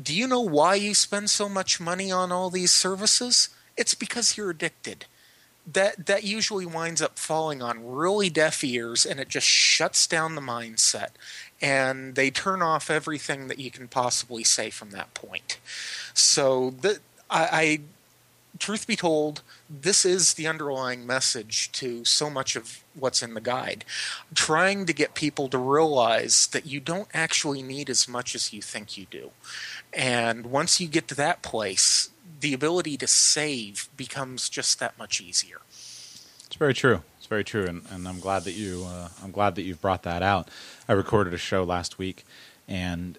"Do 0.00 0.12
you 0.12 0.26
know 0.26 0.40
why 0.40 0.74
you 0.74 0.94
spend 0.94 1.30
so 1.30 1.48
much 1.48 1.78
money 1.78 2.10
on 2.10 2.32
all 2.32 2.50
these 2.50 2.74
services? 2.74 3.48
It's 3.76 3.94
because 3.94 4.36
you're 4.36 4.50
addicted." 4.50 5.06
That 5.66 6.06
that 6.06 6.24
usually 6.24 6.66
winds 6.66 7.00
up 7.00 7.18
falling 7.18 7.62
on 7.62 7.86
really 7.86 8.28
deaf 8.28 8.62
ears 8.62 9.06
and 9.06 9.18
it 9.18 9.28
just 9.28 9.46
shuts 9.46 10.06
down 10.06 10.34
the 10.34 10.40
mindset. 10.40 11.10
And 11.60 12.14
they 12.14 12.30
turn 12.30 12.60
off 12.60 12.90
everything 12.90 13.48
that 13.48 13.58
you 13.58 13.70
can 13.70 13.88
possibly 13.88 14.44
say 14.44 14.70
from 14.70 14.90
that 14.90 15.14
point. 15.14 15.58
So 16.12 16.70
the, 16.70 16.98
I, 17.30 17.48
I 17.52 17.80
truth 18.58 18.86
be 18.86 18.96
told 18.96 19.42
this 19.68 20.04
is 20.04 20.34
the 20.34 20.46
underlying 20.46 21.06
message 21.06 21.72
to 21.72 22.04
so 22.04 22.30
much 22.30 22.54
of 22.54 22.84
what's 22.94 23.22
in 23.22 23.34
the 23.34 23.40
guide. 23.40 23.84
Trying 24.34 24.86
to 24.86 24.92
get 24.92 25.14
people 25.14 25.48
to 25.48 25.58
realize 25.58 26.46
that 26.48 26.66
you 26.66 26.80
don't 26.80 27.08
actually 27.14 27.62
need 27.62 27.88
as 27.88 28.06
much 28.06 28.34
as 28.34 28.52
you 28.52 28.60
think 28.62 28.96
you 28.96 29.06
do. 29.10 29.30
And 29.92 30.46
once 30.46 30.80
you 30.80 30.88
get 30.88 31.08
to 31.08 31.14
that 31.16 31.42
place 31.42 32.10
the 32.44 32.52
ability 32.52 32.98
to 32.98 33.06
save 33.06 33.88
becomes 33.96 34.50
just 34.50 34.78
that 34.78 34.98
much 34.98 35.18
easier. 35.18 35.62
It's 35.70 36.56
very 36.58 36.74
true. 36.74 37.00
It's 37.16 37.26
very 37.26 37.42
true, 37.42 37.64
and, 37.64 37.80
and 37.90 38.06
I'm 38.06 38.20
glad 38.20 38.44
that 38.44 38.52
you 38.52 38.84
uh, 38.86 39.08
I'm 39.22 39.30
glad 39.30 39.54
that 39.54 39.62
you've 39.62 39.80
brought 39.80 40.02
that 40.02 40.22
out. 40.22 40.50
I 40.86 40.92
recorded 40.92 41.32
a 41.32 41.38
show 41.38 41.64
last 41.64 41.96
week 41.96 42.26
and 42.68 43.16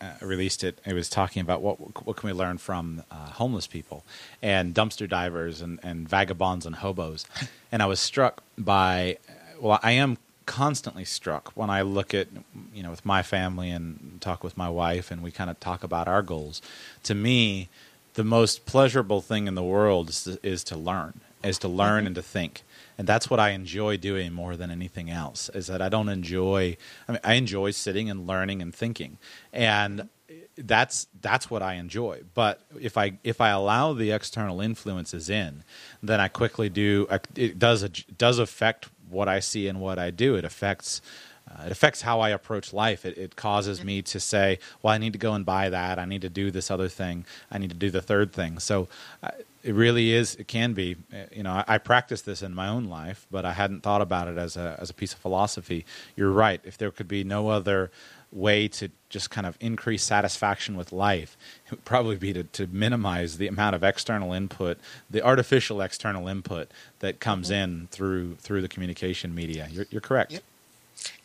uh, 0.00 0.14
released 0.20 0.64
it. 0.64 0.80
It 0.84 0.94
was 0.94 1.08
talking 1.08 1.42
about 1.42 1.62
what 1.62 2.04
what 2.04 2.16
can 2.16 2.26
we 2.26 2.32
learn 2.32 2.58
from 2.58 3.04
uh, 3.08 3.30
homeless 3.30 3.68
people 3.68 4.04
and 4.42 4.74
dumpster 4.74 5.08
divers 5.08 5.60
and, 5.60 5.78
and 5.84 6.08
vagabonds 6.08 6.66
and 6.66 6.74
hobos, 6.74 7.24
and 7.70 7.84
I 7.84 7.86
was 7.86 8.00
struck 8.00 8.42
by 8.58 9.18
well, 9.60 9.78
I 9.80 9.92
am 9.92 10.18
constantly 10.46 11.04
struck 11.04 11.52
when 11.54 11.70
I 11.70 11.82
look 11.82 12.14
at 12.14 12.26
you 12.74 12.82
know 12.82 12.90
with 12.90 13.06
my 13.06 13.22
family 13.22 13.70
and 13.70 14.18
talk 14.20 14.42
with 14.42 14.56
my 14.56 14.68
wife 14.68 15.12
and 15.12 15.22
we 15.22 15.30
kind 15.30 15.50
of 15.50 15.60
talk 15.60 15.84
about 15.84 16.08
our 16.08 16.22
goals. 16.22 16.60
To 17.04 17.14
me, 17.14 17.68
the 18.16 18.24
most 18.24 18.66
pleasurable 18.66 19.20
thing 19.20 19.46
in 19.46 19.54
the 19.54 19.62
world 19.62 20.08
is 20.08 20.24
to, 20.24 20.38
is 20.42 20.64
to 20.64 20.76
learn, 20.76 21.20
is 21.44 21.58
to 21.58 21.68
learn 21.68 22.00
mm-hmm. 22.00 22.06
and 22.08 22.14
to 22.16 22.22
think. 22.22 22.62
And 22.98 23.06
that's 23.06 23.28
what 23.28 23.38
I 23.38 23.50
enjoy 23.50 23.98
doing 23.98 24.32
more 24.32 24.56
than 24.56 24.70
anything 24.70 25.10
else. 25.10 25.50
Is 25.50 25.66
that 25.66 25.82
I 25.82 25.90
don't 25.90 26.08
enjoy. 26.08 26.78
I 27.06 27.12
mean, 27.12 27.20
I 27.22 27.34
enjoy 27.34 27.70
sitting 27.72 28.08
and 28.08 28.26
learning 28.26 28.62
and 28.62 28.74
thinking, 28.74 29.18
and 29.52 30.08
that's 30.56 31.06
that's 31.20 31.50
what 31.50 31.62
I 31.62 31.74
enjoy. 31.74 32.22
But 32.32 32.62
if 32.80 32.96
I 32.96 33.18
if 33.22 33.42
I 33.42 33.50
allow 33.50 33.92
the 33.92 34.12
external 34.12 34.62
influences 34.62 35.28
in, 35.28 35.62
then 36.02 36.20
I 36.20 36.28
quickly 36.28 36.70
do. 36.70 37.06
It 37.34 37.58
does 37.58 37.82
it 37.82 38.16
does 38.16 38.38
affect 38.38 38.88
what 39.10 39.28
I 39.28 39.40
see 39.40 39.68
and 39.68 39.78
what 39.78 39.98
I 39.98 40.10
do. 40.10 40.36
It 40.36 40.44
affects 40.44 41.02
uh, 41.48 41.64
it 41.66 41.72
affects 41.72 42.02
how 42.02 42.20
I 42.20 42.30
approach 42.30 42.72
life. 42.72 43.04
It, 43.04 43.16
it 43.16 43.36
causes 43.36 43.84
me 43.84 44.02
to 44.02 44.18
say, 44.18 44.58
well, 44.82 44.92
I 44.92 44.98
need 44.98 45.12
to 45.12 45.18
go 45.18 45.32
and 45.32 45.46
buy 45.46 45.68
that. 45.70 45.98
I 45.98 46.04
need 46.04 46.22
to 46.22 46.28
do 46.28 46.50
this 46.50 46.70
other 46.70 46.88
thing. 46.88 47.24
I 47.50 47.58
need 47.58 47.70
to 47.70 47.76
do 47.76 47.90
the 47.90 48.02
third 48.02 48.32
thing. 48.32 48.58
So 48.58 48.88
uh, 49.22 49.30
it 49.62 49.74
really 49.74 50.12
is, 50.12 50.34
it 50.36 50.48
can 50.48 50.72
be, 50.72 50.96
uh, 51.12 51.24
you 51.32 51.42
know, 51.42 51.52
I, 51.52 51.64
I, 51.66 51.78
practice 51.78 52.22
this 52.22 52.42
in 52.42 52.54
my 52.54 52.68
own 52.68 52.86
life, 52.86 53.26
but 53.30 53.44
I 53.44 53.52
hadn't 53.52 53.82
thought 53.82 54.00
about 54.00 54.28
it 54.28 54.38
as 54.38 54.56
a, 54.56 54.76
as 54.80 54.90
a 54.90 54.94
piece 54.94 55.12
of 55.12 55.18
philosophy. 55.20 55.84
You're 56.16 56.30
right. 56.30 56.60
If 56.64 56.78
there 56.78 56.90
could 56.90 57.08
be 57.08 57.22
no 57.22 57.48
other 57.48 57.90
way 58.32 58.66
to 58.68 58.90
just 59.08 59.30
kind 59.30 59.46
of 59.46 59.56
increase 59.60 60.02
satisfaction 60.02 60.76
with 60.76 60.92
life, 60.92 61.36
it 61.66 61.70
would 61.72 61.84
probably 61.84 62.16
be 62.16 62.32
to, 62.32 62.42
to 62.42 62.66
minimize 62.66 63.38
the 63.38 63.46
amount 63.46 63.76
of 63.76 63.84
external 63.84 64.32
input, 64.32 64.78
the 65.08 65.22
artificial 65.22 65.80
external 65.80 66.26
input 66.26 66.70
that 66.98 67.20
comes 67.20 67.50
mm-hmm. 67.50 67.82
in 67.82 67.88
through, 67.92 68.34
through 68.36 68.62
the 68.62 68.68
communication 68.68 69.32
media. 69.34 69.68
You're, 69.70 69.86
you're 69.90 70.00
correct. 70.00 70.32
Yep 70.32 70.42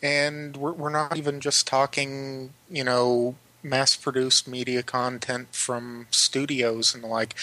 and 0.02 0.56
we're, 0.56 0.72
we're 0.72 0.90
not 0.90 1.16
even 1.16 1.40
just 1.40 1.66
talking, 1.66 2.52
you 2.70 2.84
know, 2.84 3.36
mass 3.62 3.96
produced 3.96 4.48
media 4.48 4.82
content 4.82 5.48
from 5.54 6.06
studios 6.10 6.94
and 6.94 7.04
the 7.04 7.08
like. 7.08 7.34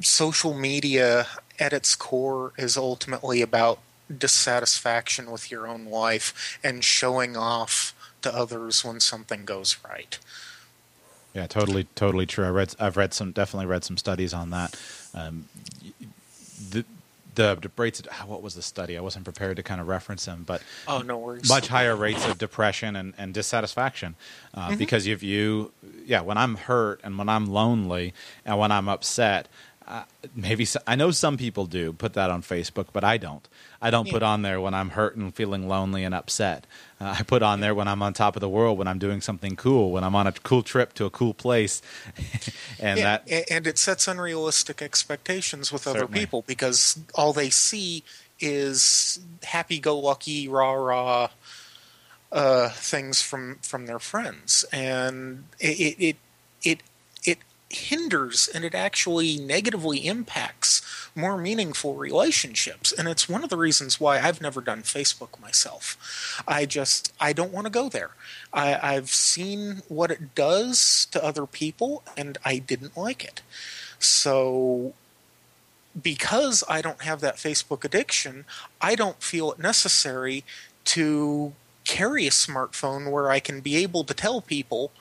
Social 0.00 0.54
media 0.54 1.26
at 1.58 1.72
its 1.72 1.94
core 1.94 2.52
is 2.56 2.76
ultimately 2.76 3.42
about 3.42 3.78
dissatisfaction 4.18 5.30
with 5.30 5.50
your 5.50 5.66
own 5.66 5.86
life 5.86 6.58
and 6.64 6.82
showing 6.82 7.36
off 7.36 7.94
to 8.22 8.34
others 8.34 8.84
when 8.84 9.00
something 9.00 9.44
goes 9.44 9.76
right. 9.88 10.18
Yeah, 11.34 11.46
totally, 11.46 11.84
totally 11.94 12.26
true. 12.26 12.44
I 12.44 12.50
read, 12.50 12.74
I've 12.78 12.96
read 12.96 13.14
some, 13.14 13.32
definitely 13.32 13.66
read 13.66 13.84
some 13.84 13.96
studies 13.96 14.34
on 14.34 14.50
that. 14.50 14.78
Um, 15.14 15.48
the, 16.70 16.84
the, 17.34 17.58
the 17.60 17.70
rates 17.76 18.00
of, 18.00 18.08
ah, 18.10 18.24
what 18.26 18.42
was 18.42 18.54
the 18.54 18.62
study? 18.62 18.96
I 18.96 19.00
wasn't 19.00 19.24
prepared 19.24 19.56
to 19.56 19.62
kind 19.62 19.80
of 19.80 19.88
reference 19.88 20.24
them, 20.24 20.44
but 20.46 20.62
oh 20.86 21.00
no 21.00 21.18
worries. 21.18 21.48
Much 21.48 21.68
higher 21.68 21.96
rates 21.96 22.26
of 22.26 22.38
depression 22.38 22.96
and, 22.96 23.14
and 23.18 23.32
dissatisfaction 23.32 24.16
uh, 24.54 24.68
mm-hmm. 24.68 24.78
because 24.78 25.06
if 25.06 25.22
you, 25.22 25.72
yeah, 26.04 26.20
when 26.20 26.36
I'm 26.36 26.56
hurt 26.56 27.00
and 27.02 27.18
when 27.18 27.28
I'm 27.28 27.46
lonely 27.46 28.14
and 28.44 28.58
when 28.58 28.72
I'm 28.72 28.88
upset, 28.88 29.48
uh, 29.86 30.04
maybe 30.34 30.64
so, 30.64 30.80
I 30.86 30.94
know 30.94 31.10
some 31.10 31.36
people 31.36 31.66
do 31.66 31.92
put 31.92 32.14
that 32.14 32.30
on 32.30 32.42
Facebook, 32.42 32.86
but 32.92 33.04
I 33.04 33.16
don't. 33.16 33.46
I 33.82 33.90
don't 33.90 34.08
put 34.08 34.22
on 34.22 34.42
there 34.42 34.60
when 34.60 34.74
I'm 34.74 34.90
hurt 34.90 35.16
and 35.16 35.34
feeling 35.34 35.68
lonely 35.68 36.04
and 36.04 36.14
upset. 36.14 36.66
Uh, 37.00 37.16
I 37.18 37.22
put 37.24 37.42
on 37.42 37.60
there 37.60 37.74
when 37.74 37.88
I'm 37.88 38.00
on 38.00 38.12
top 38.12 38.36
of 38.36 38.40
the 38.40 38.48
world, 38.48 38.78
when 38.78 38.86
I'm 38.86 39.00
doing 39.00 39.20
something 39.20 39.56
cool, 39.56 39.90
when 39.90 40.04
I'm 40.04 40.14
on 40.14 40.28
a 40.28 40.32
cool 40.32 40.62
trip 40.62 40.92
to 40.94 41.04
a 41.04 41.10
cool 41.10 41.34
place, 41.34 41.82
and 42.78 42.98
yeah, 42.98 43.18
that 43.26 43.50
and 43.50 43.66
it 43.66 43.78
sets 43.78 44.06
unrealistic 44.06 44.80
expectations 44.80 45.72
with 45.72 45.88
other 45.88 46.06
people 46.06 46.44
because 46.46 46.98
all 47.14 47.32
they 47.32 47.50
see 47.50 48.04
is 48.38 49.20
happy-go-lucky, 49.42 50.48
rah-rah 50.48 51.28
uh, 52.32 52.68
things 52.70 53.20
from 53.20 53.58
from 53.62 53.86
their 53.86 53.98
friends, 53.98 54.64
and 54.72 55.44
it 55.60 55.80
it 55.80 55.96
it 55.98 56.16
hinders 57.74 58.48
and 58.52 58.64
it 58.64 58.74
actually 58.74 59.38
negatively 59.38 60.06
impacts 60.06 60.82
more 61.14 61.36
meaningful 61.36 61.94
relationships. 61.94 62.92
And 62.92 63.08
it's 63.08 63.28
one 63.28 63.44
of 63.44 63.50
the 63.50 63.56
reasons 63.56 64.00
why 64.00 64.20
I've 64.20 64.40
never 64.40 64.60
done 64.60 64.82
Facebook 64.82 65.40
myself. 65.40 66.42
I 66.46 66.66
just, 66.66 67.12
I 67.20 67.32
don't 67.32 67.52
want 67.52 67.66
to 67.66 67.72
go 67.72 67.88
there. 67.88 68.10
I, 68.52 68.94
I've 68.94 69.10
seen 69.10 69.82
what 69.88 70.10
it 70.10 70.34
does 70.34 71.06
to 71.12 71.24
other 71.24 71.46
people 71.46 72.02
and 72.16 72.38
I 72.44 72.58
didn't 72.58 72.96
like 72.96 73.24
it. 73.24 73.42
So 73.98 74.94
because 76.00 76.64
I 76.68 76.80
don't 76.80 77.02
have 77.02 77.20
that 77.20 77.36
Facebook 77.36 77.84
addiction, 77.84 78.44
I 78.80 78.94
don't 78.94 79.22
feel 79.22 79.52
it 79.52 79.58
necessary 79.58 80.44
to 80.84 81.52
carry 81.84 82.26
a 82.26 82.30
smartphone 82.30 83.10
where 83.10 83.30
I 83.30 83.40
can 83.40 83.60
be 83.60 83.76
able 83.76 84.04
to 84.04 84.14
tell 84.14 84.40
people 84.40 84.92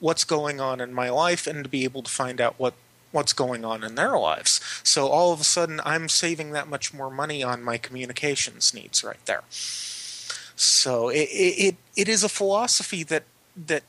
what's 0.00 0.24
going 0.24 0.60
on 0.60 0.80
in 0.80 0.92
my 0.92 1.10
life 1.10 1.46
and 1.46 1.64
to 1.64 1.70
be 1.70 1.84
able 1.84 2.02
to 2.02 2.10
find 2.10 2.40
out 2.40 2.54
what 2.58 2.74
what's 3.12 3.32
going 3.32 3.64
on 3.64 3.84
in 3.84 3.94
their 3.94 4.18
lives. 4.18 4.60
So 4.82 5.06
all 5.06 5.32
of 5.32 5.40
a 5.40 5.44
sudden, 5.44 5.80
I'm 5.84 6.08
saving 6.08 6.50
that 6.50 6.66
much 6.68 6.92
more 6.92 7.10
money 7.10 7.44
on 7.44 7.62
my 7.62 7.78
communications 7.78 8.74
needs 8.74 9.04
right 9.04 9.24
there. 9.26 9.44
So 10.56 11.08
it 11.08 11.28
it, 11.30 11.76
it 11.96 12.08
is 12.08 12.24
a 12.24 12.28
philosophy 12.28 13.02
that 13.04 13.24
that 13.56 13.84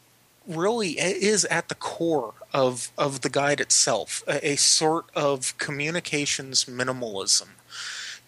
really 0.47 0.91
is 0.99 1.45
at 1.45 1.69
the 1.69 1.75
core 1.75 2.33
of 2.53 2.91
of 2.97 3.21
the 3.21 3.29
guide 3.29 3.59
itself, 3.59 4.23
a, 4.27 4.51
a 4.51 4.55
sort 4.55 5.05
of 5.15 5.57
communications 5.57 6.65
minimalism, 6.65 7.49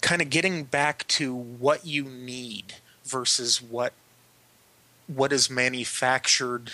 kind 0.02 0.22
of 0.22 0.30
getting 0.30 0.64
back 0.64 1.08
to 1.08 1.34
what 1.34 1.86
you 1.86 2.04
need 2.04 2.76
versus 3.06 3.62
what 3.62 3.94
what 5.08 5.32
is 5.32 5.50
manufactured 5.50 6.72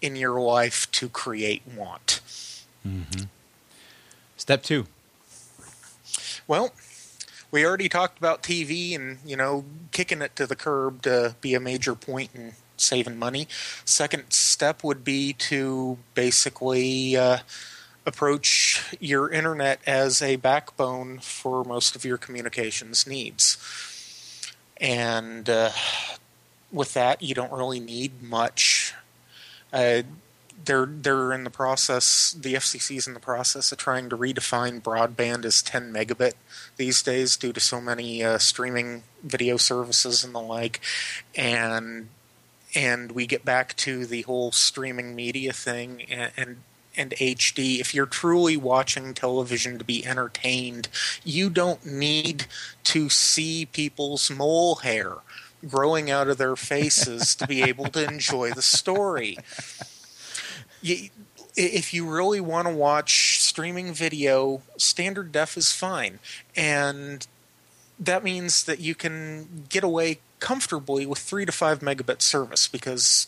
in 0.00 0.16
your 0.16 0.40
life 0.40 0.90
to 0.92 1.08
create 1.08 1.62
want. 1.76 2.20
Mm-hmm. 2.86 3.24
Step 4.36 4.62
two. 4.62 4.86
Well, 6.46 6.72
we 7.50 7.64
already 7.64 7.88
talked 7.88 8.18
about 8.18 8.42
TV 8.42 8.94
and 8.94 9.18
you 9.24 9.36
know 9.36 9.64
kicking 9.92 10.22
it 10.22 10.36
to 10.36 10.46
the 10.46 10.56
curb 10.56 11.02
to 11.02 11.36
be 11.40 11.54
a 11.54 11.60
major 11.60 11.94
point 11.94 12.30
in 12.34 12.52
saving 12.76 13.18
money. 13.18 13.48
Second 13.84 14.32
step 14.32 14.84
would 14.84 15.04
be 15.04 15.32
to 15.34 15.98
basically 16.14 17.16
uh, 17.16 17.38
approach 18.06 18.96
your 19.00 19.30
internet 19.30 19.80
as 19.86 20.22
a 20.22 20.36
backbone 20.36 21.18
for 21.18 21.64
most 21.64 21.96
of 21.96 22.04
your 22.04 22.18
communications 22.18 23.06
needs. 23.06 23.56
And 24.80 25.48
uh, 25.50 25.70
with 26.72 26.94
that, 26.94 27.22
you 27.22 27.34
don't 27.34 27.52
really 27.52 27.80
need 27.80 28.22
much. 28.22 28.94
Uh, 29.72 30.02
they're 30.64 30.86
they're 30.86 31.32
in 31.32 31.44
the 31.44 31.50
process. 31.50 32.32
The 32.32 32.54
FCC 32.54 32.96
is 32.96 33.06
in 33.06 33.14
the 33.14 33.20
process 33.20 33.72
of 33.72 33.78
trying 33.78 34.08
to 34.10 34.16
redefine 34.16 34.82
broadband 34.82 35.44
as 35.44 35.62
10 35.62 35.92
megabit 35.92 36.34
these 36.76 37.02
days, 37.02 37.36
due 37.36 37.52
to 37.52 37.60
so 37.60 37.80
many 37.80 38.22
uh, 38.22 38.38
streaming 38.38 39.04
video 39.22 39.56
services 39.56 40.24
and 40.24 40.34
the 40.34 40.40
like, 40.40 40.80
and 41.36 42.08
and 42.74 43.12
we 43.12 43.26
get 43.26 43.44
back 43.44 43.76
to 43.76 44.04
the 44.04 44.22
whole 44.22 44.52
streaming 44.52 45.14
media 45.14 45.52
thing 45.52 46.02
and, 46.10 46.32
and 46.36 46.56
and 46.96 47.10
HD. 47.12 47.80
If 47.80 47.94
you're 47.94 48.06
truly 48.06 48.56
watching 48.56 49.14
television 49.14 49.78
to 49.78 49.84
be 49.84 50.04
entertained, 50.04 50.88
you 51.24 51.48
don't 51.48 51.86
need 51.86 52.46
to 52.84 53.08
see 53.08 53.66
people's 53.66 54.30
mole 54.30 54.76
hair 54.76 55.18
growing 55.66 56.10
out 56.10 56.28
of 56.28 56.38
their 56.38 56.56
faces 56.56 57.34
to 57.36 57.46
be 57.46 57.62
able 57.62 57.86
to 57.86 58.04
enjoy 58.04 58.52
the 58.52 58.62
story. 58.62 59.36
You, 60.80 61.08
if 61.56 61.92
you 61.92 62.08
really 62.08 62.40
want 62.40 62.68
to 62.68 62.74
watch 62.74 63.40
streaming 63.40 63.92
video, 63.92 64.62
standard 64.76 65.32
def 65.32 65.56
is 65.56 65.72
fine. 65.72 66.20
And 66.54 67.26
that 67.98 68.22
means 68.22 68.64
that 68.64 68.78
you 68.78 68.94
can 68.94 69.64
get 69.68 69.82
away 69.82 70.20
comfortably 70.38 71.04
with 71.04 71.18
3 71.18 71.46
to 71.46 71.52
5 71.52 71.80
megabit 71.80 72.22
service 72.22 72.68
because 72.68 73.26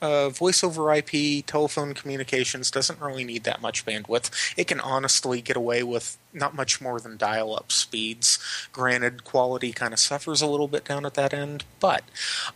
uh, 0.00 0.30
voice 0.30 0.64
over 0.64 0.92
IP 0.92 1.44
telephone 1.46 1.94
communications 1.94 2.70
doesn't 2.70 3.00
really 3.00 3.24
need 3.24 3.44
that 3.44 3.60
much 3.60 3.84
bandwidth. 3.84 4.30
It 4.56 4.66
can 4.66 4.80
honestly 4.80 5.40
get 5.40 5.56
away 5.56 5.82
with 5.82 6.16
not 6.32 6.54
much 6.54 6.80
more 6.80 7.00
than 7.00 7.16
dial 7.16 7.54
up 7.54 7.70
speeds. 7.70 8.38
Granted, 8.72 9.24
quality 9.24 9.72
kind 9.72 9.92
of 9.92 10.00
suffers 10.00 10.40
a 10.40 10.46
little 10.46 10.68
bit 10.68 10.84
down 10.84 11.04
at 11.04 11.14
that 11.14 11.34
end, 11.34 11.64
but 11.80 12.02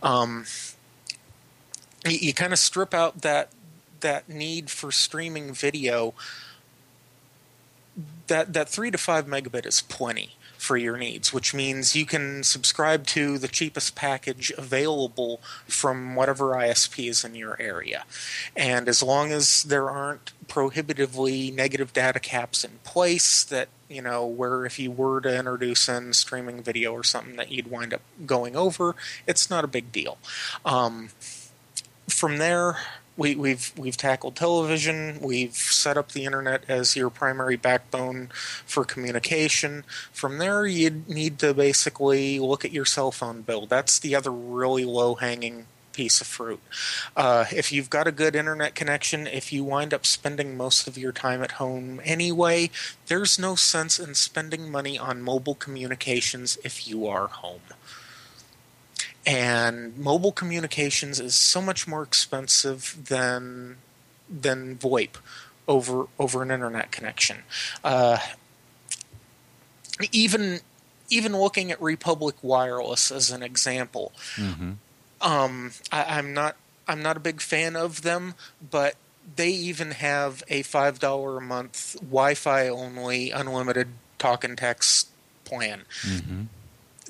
um, 0.01 0.45
you, 2.05 2.17
you 2.17 2.33
kind 2.33 2.53
of 2.53 2.59
strip 2.59 2.93
out 2.93 3.21
that 3.21 3.49
that 4.01 4.27
need 4.29 4.69
for 4.69 4.91
streaming 4.91 5.53
video. 5.53 6.13
That 8.27 8.53
that 8.53 8.69
three 8.69 8.91
to 8.91 8.97
five 8.97 9.27
megabit 9.27 9.65
is 9.65 9.81
plenty 9.81 10.35
for 10.65 10.77
your 10.77 10.97
needs, 10.97 11.31
which 11.31 11.53
means 11.53 11.95
you 11.95 12.05
can 12.05 12.43
subscribe 12.43 13.05
to 13.05 13.37
the 13.37 13.47
cheapest 13.47 13.95
package 13.95 14.51
available 14.57 15.39
from 15.67 16.15
whatever 16.15 16.53
ISP 16.53 17.07
is 17.07 17.23
in 17.23 17.35
your 17.35 17.55
area. 17.61 18.03
And 18.55 18.89
as 18.89 19.03
long 19.03 19.31
as 19.31 19.63
there 19.63 19.89
aren't 19.89 20.33
prohibitively 20.47 21.51
negative 21.51 21.93
data 21.93 22.19
caps 22.19 22.63
in 22.63 22.79
place 22.83 23.43
that 23.43 23.69
you 23.87 24.01
know 24.01 24.25
where 24.25 24.65
if 24.65 24.79
you 24.79 24.91
were 24.91 25.21
to 25.21 25.37
introduce 25.37 25.87
in 25.87 26.13
streaming 26.13 26.61
video 26.61 26.91
or 26.91 27.03
something 27.03 27.35
that 27.35 27.51
you'd 27.51 27.69
wind 27.69 27.93
up 27.93 28.01
going 28.25 28.55
over 28.55 28.95
it's 29.27 29.49
not 29.49 29.63
a 29.63 29.67
big 29.67 29.91
deal 29.91 30.17
um, 30.65 31.09
from 32.07 32.37
there 32.37 32.77
we, 33.17 33.35
we've 33.35 33.71
we've 33.77 33.97
tackled 33.97 34.35
television. 34.35 35.19
We've 35.21 35.53
set 35.53 35.97
up 35.97 36.11
the 36.11 36.25
internet 36.25 36.63
as 36.67 36.95
your 36.95 37.09
primary 37.09 37.55
backbone 37.55 38.29
for 38.65 38.83
communication. 38.83 39.83
From 40.11 40.37
there, 40.37 40.65
you 40.65 41.03
need 41.07 41.39
to 41.39 41.53
basically 41.53 42.39
look 42.39 42.65
at 42.65 42.71
your 42.71 42.85
cell 42.85 43.11
phone 43.11 43.41
bill. 43.41 43.65
That's 43.65 43.99
the 43.99 44.15
other 44.15 44.31
really 44.31 44.85
low 44.85 45.15
hanging 45.15 45.67
piece 45.93 46.19
of 46.19 46.27
fruit. 46.27 46.59
Uh, 47.15 47.45
if 47.55 47.71
you've 47.71 47.89
got 47.89 48.05
a 48.05 48.11
good 48.11 48.35
internet 48.35 48.75
connection, 48.75 49.27
if 49.27 49.53
you 49.53 49.63
wind 49.63 49.93
up 49.93 50.05
spending 50.05 50.57
most 50.57 50.89
of 50.89 50.97
your 50.97 51.13
time 51.13 51.41
at 51.41 51.53
home 51.53 52.01
anyway, 52.03 52.69
there's 53.07 53.39
no 53.39 53.55
sense 53.55 53.97
in 53.97 54.13
spending 54.13 54.69
money 54.69 54.99
on 54.99 55.21
mobile 55.21 55.55
communications 55.55 56.57
if 56.65 56.85
you 56.85 57.07
are 57.07 57.27
home 57.27 57.61
and 59.25 59.97
mobile 59.97 60.31
communications 60.31 61.19
is 61.19 61.35
so 61.35 61.61
much 61.61 61.87
more 61.87 62.03
expensive 62.03 63.05
than 63.07 63.77
than 64.29 64.75
VoIP 64.75 65.17
over 65.67 66.07
over 66.19 66.43
an 66.43 66.51
internet 66.51 66.91
connection. 66.91 67.37
Uh, 67.83 68.19
even 70.11 70.59
even 71.09 71.35
looking 71.35 71.71
at 71.71 71.81
Republic 71.81 72.35
Wireless 72.41 73.11
as 73.11 73.31
an 73.31 73.41
example, 73.41 74.11
mm-hmm. 74.35 74.73
um, 75.21 75.71
I, 75.91 76.17
I'm 76.17 76.33
not 76.33 76.55
I'm 76.87 77.01
not 77.01 77.17
a 77.17 77.21
big 77.21 77.41
fan 77.41 77.75
of 77.75 78.03
them, 78.03 78.35
but 78.69 78.95
they 79.35 79.49
even 79.49 79.91
have 79.91 80.43
a 80.49 80.61
five 80.61 80.99
dollar 80.99 81.37
a 81.37 81.41
month 81.41 81.95
Wi-Fi 81.99 82.67
only 82.67 83.31
unlimited 83.31 83.87
talk 84.19 84.43
and 84.43 84.57
text 84.57 85.07
plan. 85.45 85.85
Mm-hmm 86.03 86.43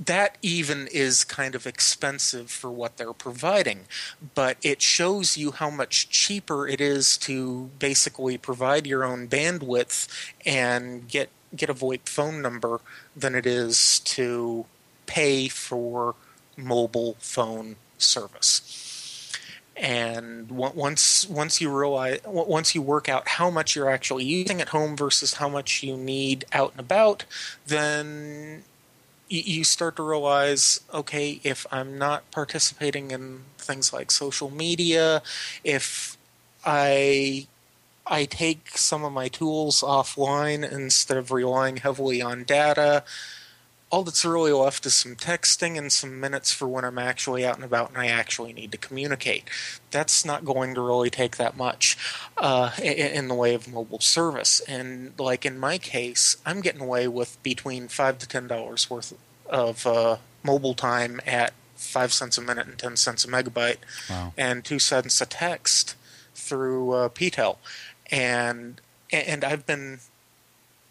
that 0.03 0.37
even 0.41 0.87
is 0.87 1.23
kind 1.23 1.55
of 1.55 1.65
expensive 1.65 2.51
for 2.51 2.69
what 2.69 2.97
they're 2.97 3.13
providing, 3.13 3.85
but 4.33 4.57
it 4.61 4.81
shows 4.81 5.37
you 5.37 5.51
how 5.51 5.69
much 5.69 6.09
cheaper 6.09 6.67
it 6.67 6.81
is 6.81 7.17
to 7.19 7.69
basically 7.79 8.37
provide 8.37 8.85
your 8.85 9.03
own 9.03 9.27
bandwidth 9.27 10.07
and 10.45 11.07
get 11.07 11.29
get 11.55 11.69
a 11.69 11.73
VoIP 11.73 12.09
phone 12.09 12.41
number 12.41 12.81
than 13.15 13.35
it 13.35 13.45
is 13.45 13.99
to 13.99 14.65
pay 15.05 15.47
for 15.47 16.15
mobile 16.57 17.15
phone 17.19 17.77
service. 17.97 18.81
And 19.77 20.51
once 20.51 21.27
once 21.27 21.59
you 21.59 21.69
realize 21.69 22.19
once 22.25 22.75
you 22.75 22.81
work 22.81 23.09
out 23.09 23.27
how 23.27 23.49
much 23.49 23.75
you're 23.75 23.89
actually 23.89 24.23
using 24.23 24.61
at 24.61 24.69
home 24.69 24.95
versus 24.95 25.35
how 25.35 25.49
much 25.49 25.83
you 25.83 25.97
need 25.97 26.45
out 26.53 26.71
and 26.71 26.79
about, 26.79 27.25
then 27.67 28.63
you 29.41 29.63
start 29.63 29.95
to 29.95 30.03
realize 30.03 30.79
okay 30.93 31.39
if 31.43 31.65
i'm 31.71 31.97
not 31.97 32.29
participating 32.31 33.11
in 33.11 33.41
things 33.57 33.91
like 33.93 34.11
social 34.11 34.49
media 34.49 35.21
if 35.63 36.17
i 36.65 37.45
i 38.07 38.25
take 38.25 38.77
some 38.77 39.03
of 39.03 39.11
my 39.11 39.27
tools 39.27 39.81
offline 39.81 40.69
instead 40.69 41.17
of 41.17 41.31
relying 41.31 41.77
heavily 41.77 42.21
on 42.21 42.43
data 42.43 43.03
all 43.91 44.03
that's 44.03 44.25
really 44.25 44.51
left 44.51 44.85
is 44.85 44.93
some 44.93 45.15
texting 45.15 45.77
and 45.77 45.91
some 45.91 46.19
minutes 46.19 46.51
for 46.51 46.67
when 46.67 46.83
i'm 46.83 46.97
actually 46.97 47.45
out 47.45 47.55
and 47.55 47.63
about 47.63 47.89
and 47.89 47.97
i 47.97 48.07
actually 48.07 48.51
need 48.51 48.71
to 48.71 48.77
communicate 48.77 49.43
that's 49.91 50.25
not 50.25 50.43
going 50.43 50.73
to 50.73 50.81
really 50.81 51.09
take 51.09 51.37
that 51.37 51.55
much 51.55 51.97
uh, 52.37 52.71
in 52.81 53.27
the 53.27 53.35
way 53.35 53.53
of 53.53 53.71
mobile 53.71 53.99
service 53.99 54.59
and 54.61 55.13
like 55.19 55.45
in 55.45 55.59
my 55.59 55.77
case 55.77 56.37
i'm 56.45 56.61
getting 56.61 56.81
away 56.81 57.07
with 57.07 57.41
between 57.43 57.87
five 57.87 58.17
to 58.17 58.27
ten 58.27 58.47
dollars 58.47 58.89
worth 58.89 59.13
of 59.47 59.85
uh, 59.85 60.17
mobile 60.43 60.73
time 60.73 61.21
at 61.25 61.53
five 61.75 62.13
cents 62.13 62.37
a 62.37 62.41
minute 62.41 62.67
and 62.67 62.77
ten 62.77 62.95
cents 62.95 63.25
a 63.25 63.27
megabyte, 63.27 63.77
wow. 64.09 64.33
and 64.37 64.63
two 64.63 64.79
cents 64.79 65.21
a 65.21 65.25
text 65.25 65.95
through 66.33 66.91
uh, 66.91 67.09
PTEL, 67.09 67.57
and 68.11 68.81
and 69.11 69.43
I've 69.43 69.65
been 69.65 69.99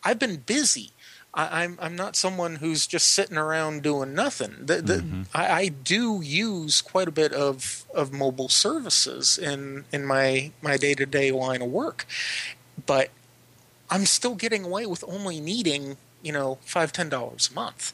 I've 0.03 0.19
been 0.19 0.37
busy. 0.37 0.91
I, 1.35 1.65
am 1.65 1.73
I'm, 1.73 1.79
I'm 1.81 1.97
not 1.97 2.17
someone 2.17 2.57
who's 2.57 2.87
just 2.87 3.09
sitting 3.09 3.37
around 3.37 3.83
doing 3.83 4.15
nothing. 4.15 4.55
The, 4.61 4.81
the, 4.81 4.95
mm-hmm. 4.95 5.23
I, 5.35 5.49
I, 5.49 5.69
do 5.69 6.21
use 6.23 6.81
quite 6.81 7.09
a 7.09 7.13
bit 7.13 7.33
of, 7.33 7.85
of 7.93 8.13
mobile 8.13 8.49
services 8.49 9.37
in 9.37 9.85
in 9.93 10.07
my 10.07 10.53
my 10.63 10.77
day 10.77 10.95
to 10.95 11.07
day 11.07 11.33
line 11.33 11.61
of 11.61 11.71
work, 11.71 12.07
but 12.87 13.11
I'm 13.91 14.07
still 14.07 14.37
getting 14.37 14.65
away 14.65 14.87
with 14.87 15.03
only 15.09 15.41
needing 15.41 15.97
you 16.23 16.33
know 16.33 16.59
five 16.65 16.93
ten 16.93 17.09
dollars 17.09 17.51
a 17.51 17.55
month 17.55 17.93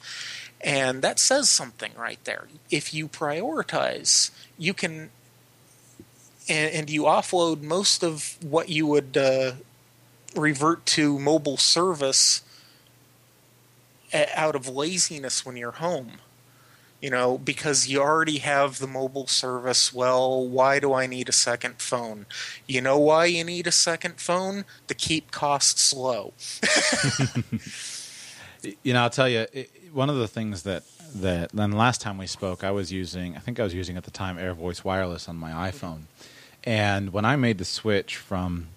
and 0.61 1.03
that 1.03 1.19
says 1.19 1.49
something 1.49 1.93
right 1.97 2.23
there. 2.25 2.47
If 2.71 2.93
you 2.93 3.09
prioritize, 3.09 4.31
you 4.59 4.75
can, 4.75 5.11
and, 6.49 6.73
and 6.75 6.91
you 6.91 7.03
offload 7.05 7.63
most 7.63 8.03
of 8.05 8.37
what 8.43 8.69
you 8.69 8.87
would 8.87 9.17
uh, 9.17 9.53
revert 10.37 10.85
to 10.87 11.19
mobile 11.19 11.57
service 11.57 12.43
out 14.13 14.55
of 14.55 14.69
laziness 14.69 15.45
when 15.45 15.57
you're 15.57 15.73
home. 15.73 16.13
You 17.01 17.09
know, 17.09 17.39
because 17.39 17.89
you 17.89 17.99
already 18.03 18.39
have 18.39 18.79
the 18.79 18.87
mobile 18.87 19.27
service. 19.27 19.91
Well, 19.95 20.47
why 20.47 20.79
do 20.81 20.93
I 20.93 21.07
need 21.07 21.31
a 21.31 21.33
second 21.33 21.77
phone? 21.81 22.27
You 22.67 22.83
know 22.83 22.99
why 22.99 23.25
you 23.25 23.43
need 23.43 23.67
a 23.67 23.73
second 23.73 24.21
phone? 24.21 24.67
To 24.89 24.95
keep 24.95 25.31
costs 25.31 25.95
low. 25.95 26.35
you 28.83 28.93
know, 28.93 29.03
I'll 29.03 29.09
tell 29.09 29.31
you, 29.31 29.47
it, 29.51 29.71
one 29.95 30.11
of 30.11 30.17
the 30.17 30.29
things 30.29 30.63
that 30.65 30.83
that 31.15 31.51
then 31.53 31.73
last 31.73 32.01
time 32.01 32.19
we 32.19 32.27
spoke, 32.27 32.63
I 32.63 32.71
was 32.71 32.93
using, 32.93 33.37
I 33.37 33.41
think 33.41 33.59
I 33.59 33.65
was 33.65 33.75
using 33.75 33.97
at 33.97 34.05
the 34.05 34.11
time 34.11 34.37
AirVoice 34.37 34.85
Wireless 34.85 35.29
on 35.29 35.37
my 35.37 35.51
mm-hmm. 35.51 35.87
iPhone, 35.87 36.01
and 36.65 37.13
when 37.13 37.25
I 37.25 37.37
made 37.37 37.59
the 37.59 37.65
switch 37.65 38.17
from, 38.17 38.69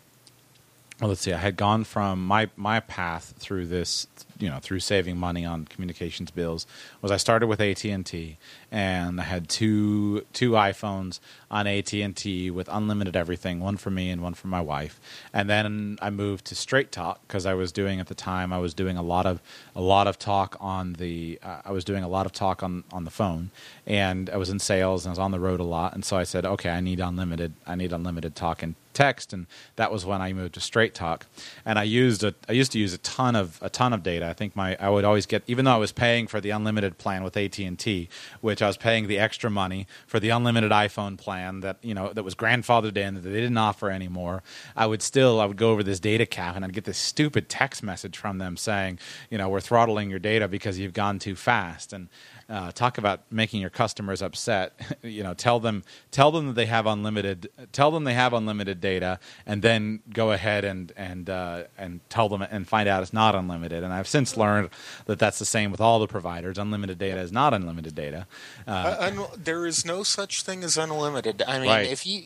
well, 1.00 1.10
let's 1.10 1.22
see, 1.22 1.34
I 1.34 1.38
had 1.38 1.58
gone 1.58 1.84
from 1.84 2.26
my 2.26 2.50
my 2.56 2.80
path 2.80 3.34
through 3.38 3.68
this 3.68 4.08
you 4.44 4.50
know 4.50 4.60
through 4.60 4.82
saving 4.82 5.18
money 5.18 5.46
on 5.46 5.64
communications 5.64 6.30
bills 6.30 6.68
was 7.02 7.12
I 7.12 7.18
started 7.18 7.48
with 7.48 7.62
AT 7.62 7.86
and 7.86 8.06
T, 8.06 8.38
and 8.72 9.22
I 9.22 9.24
had 9.24 9.48
two 9.48 10.26
two 10.34 10.52
iPhones 10.52 11.22
on 11.50 11.66
AT 11.66 11.94
and 11.94 12.14
T 12.14 12.52
with 12.52 12.68
unlimited 12.70 13.16
everything, 13.16 13.62
one 13.62 13.78
for 13.78 13.90
me 13.90 14.10
and 14.10 14.22
one 14.22 14.34
for 14.34 14.50
my 14.50 14.60
wife. 14.60 15.00
And 15.32 15.50
then 15.50 15.98
I 16.02 16.10
moved 16.10 16.44
to 16.46 16.56
Straight 16.56 16.92
Talk 16.92 17.22
because 17.26 17.46
I 17.46 17.54
was 17.54 17.72
doing 17.72 18.02
at 18.02 18.08
the 18.08 18.16
time 18.16 18.52
I 18.52 18.58
was 18.58 18.74
doing 18.74 18.98
a 18.98 19.02
lot 19.02 19.26
of 19.26 19.42
a 19.76 19.82
lot 19.82 20.08
of 20.08 20.20
talk 20.20 20.58
on 20.60 20.94
the 20.94 21.40
uh, 21.42 21.62
I 21.64 21.72
was 21.72 21.86
doing 21.86 22.04
a 22.04 22.10
lot 22.10 22.26
of 22.26 22.34
talk 22.34 22.62
on 22.64 22.84
on 22.92 23.06
the 23.06 23.12
phone, 23.12 23.52
and 23.88 24.30
I 24.30 24.36
was 24.36 24.50
in 24.50 24.60
sales 24.60 25.06
and 25.06 25.12
I 25.12 25.14
was 25.14 25.20
on 25.20 25.32
the 25.32 25.40
road 25.40 25.62
a 25.62 25.64
lot, 25.64 25.94
and 25.94 26.04
so 26.04 26.18
I 26.18 26.24
said, 26.24 26.46
okay, 26.46 26.70
I 26.70 26.82
need 26.82 27.00
unlimited 27.00 27.54
I 27.66 27.76
need 27.76 27.94
unlimited 27.94 28.36
talk 28.36 28.62
and 28.62 28.76
text, 28.94 29.34
and 29.34 29.48
that 29.76 29.92
was 29.92 30.06
when 30.06 30.22
I 30.22 30.32
moved 30.34 30.54
to 30.54 30.60
Straight 30.62 30.94
Talk. 30.94 31.26
And 31.66 31.78
I 31.78 31.84
used 31.84 32.24
a, 32.24 32.34
I 32.48 32.54
used 32.54 32.72
to 32.74 32.80
use 32.80 32.94
a 32.94 32.98
ton 33.00 33.36
of 33.36 33.60
a 33.62 33.70
ton 33.70 33.94
of 33.94 34.04
data. 34.04 34.33
Think 34.34 34.56
my 34.56 34.76
I 34.80 34.90
would 34.90 35.06
always 35.06 35.26
get, 35.26 35.44
even 35.48 35.66
though 35.66 35.74
I 35.74 35.78
was 35.78 35.92
paying 35.92 36.28
for 36.28 36.42
the 36.42 36.50
unlimited 36.50 36.98
plan 36.98 37.24
with 37.24 37.38
AT 37.38 37.58
and 37.60 37.78
T, 37.78 38.10
which 38.42 38.62
I 38.62 38.68
was 38.68 38.78
paying 38.78 39.08
the 39.08 39.20
extra 39.20 39.50
money 39.50 39.88
for 40.08 40.20
the 40.20 40.30
unlimited 40.30 40.72
iPhone 40.72 41.18
plan 41.18 41.62
that 41.62 41.78
you 41.82 41.94
know 41.94 42.12
that 42.14 42.24
was 42.24 42.36
grandfathered 42.36 42.98
in 42.98 43.16
that 43.16 43.22
they 43.22 43.32
didn't 43.32 43.58
offer 43.58 43.90
anymore. 43.90 44.44
I 44.76 44.86
would 44.86 45.02
still 45.02 45.40
I 45.40 45.46
would 45.46 45.58
go 45.58 45.72
over 45.72 45.84
this 45.84 46.00
data 46.00 46.26
cap 46.26 46.56
and 46.56 46.66
I'd 46.66 46.74
get 46.74 46.86
this 46.86 46.98
stupid 46.98 47.50
text 47.50 47.84
message 47.84 48.18
from 48.18 48.38
them 48.38 48.58
saying, 48.58 49.00
you 49.30 49.38
know, 49.38 49.50
we're 49.50 49.62
throttling 49.62 50.10
your 50.10 50.20
data 50.20 50.48
because 50.48 50.80
you've 50.80 50.94
gone 50.94 51.20
too 51.20 51.36
fast 51.36 51.94
and 51.94 52.10
uh, 52.50 52.72
talk 52.72 52.98
about 52.98 53.22
making 53.32 53.62
your 53.62 53.70
customers 53.70 54.22
upset. 54.22 54.74
you 55.02 55.24
know, 55.24 55.34
tell 55.34 55.60
them 55.60 55.84
tell 56.12 56.32
them 56.32 56.48
that 56.48 56.54
they 56.54 56.66
have 56.66 56.86
unlimited 56.86 57.50
tell 57.72 57.92
them 57.92 58.04
they 58.04 58.14
have 58.14 58.34
unlimited 58.34 58.82
data, 58.82 59.20
and 59.46 59.62
then 59.62 60.02
go 60.14 60.32
ahead 60.32 60.66
and 60.66 60.92
and 60.98 61.30
uh, 61.30 61.64
and 61.78 62.02
tell 62.10 62.30
them 62.30 62.42
and 62.42 62.68
find 62.68 62.90
out 62.90 63.02
it's 63.02 63.14
not 63.14 63.36
unlimited. 63.36 63.84
And 63.84 63.94
I've 63.94 64.08
since 64.08 64.36
learned 64.38 64.70
that 65.06 65.20
that's 65.20 65.40
the 65.40 65.46
same 65.46 65.72
with 65.72 65.82
all 65.82 66.00
the 66.00 66.08
providers. 66.08 66.58
Unlimited 66.58 66.98
data 66.98 67.20
is 67.22 67.32
not 67.32 67.54
unlimited 67.54 67.96
data. 67.96 68.28
Uh, 68.68 68.96
un- 69.00 69.40
there 69.42 69.66
is 69.66 69.86
no 69.86 70.04
such 70.04 70.44
thing 70.44 70.64
as 70.64 70.78
unlimited. 70.78 71.42
I 71.48 71.60
mean, 71.60 71.70
Right. 71.70 71.88
if 71.88 72.06
you 72.06 72.26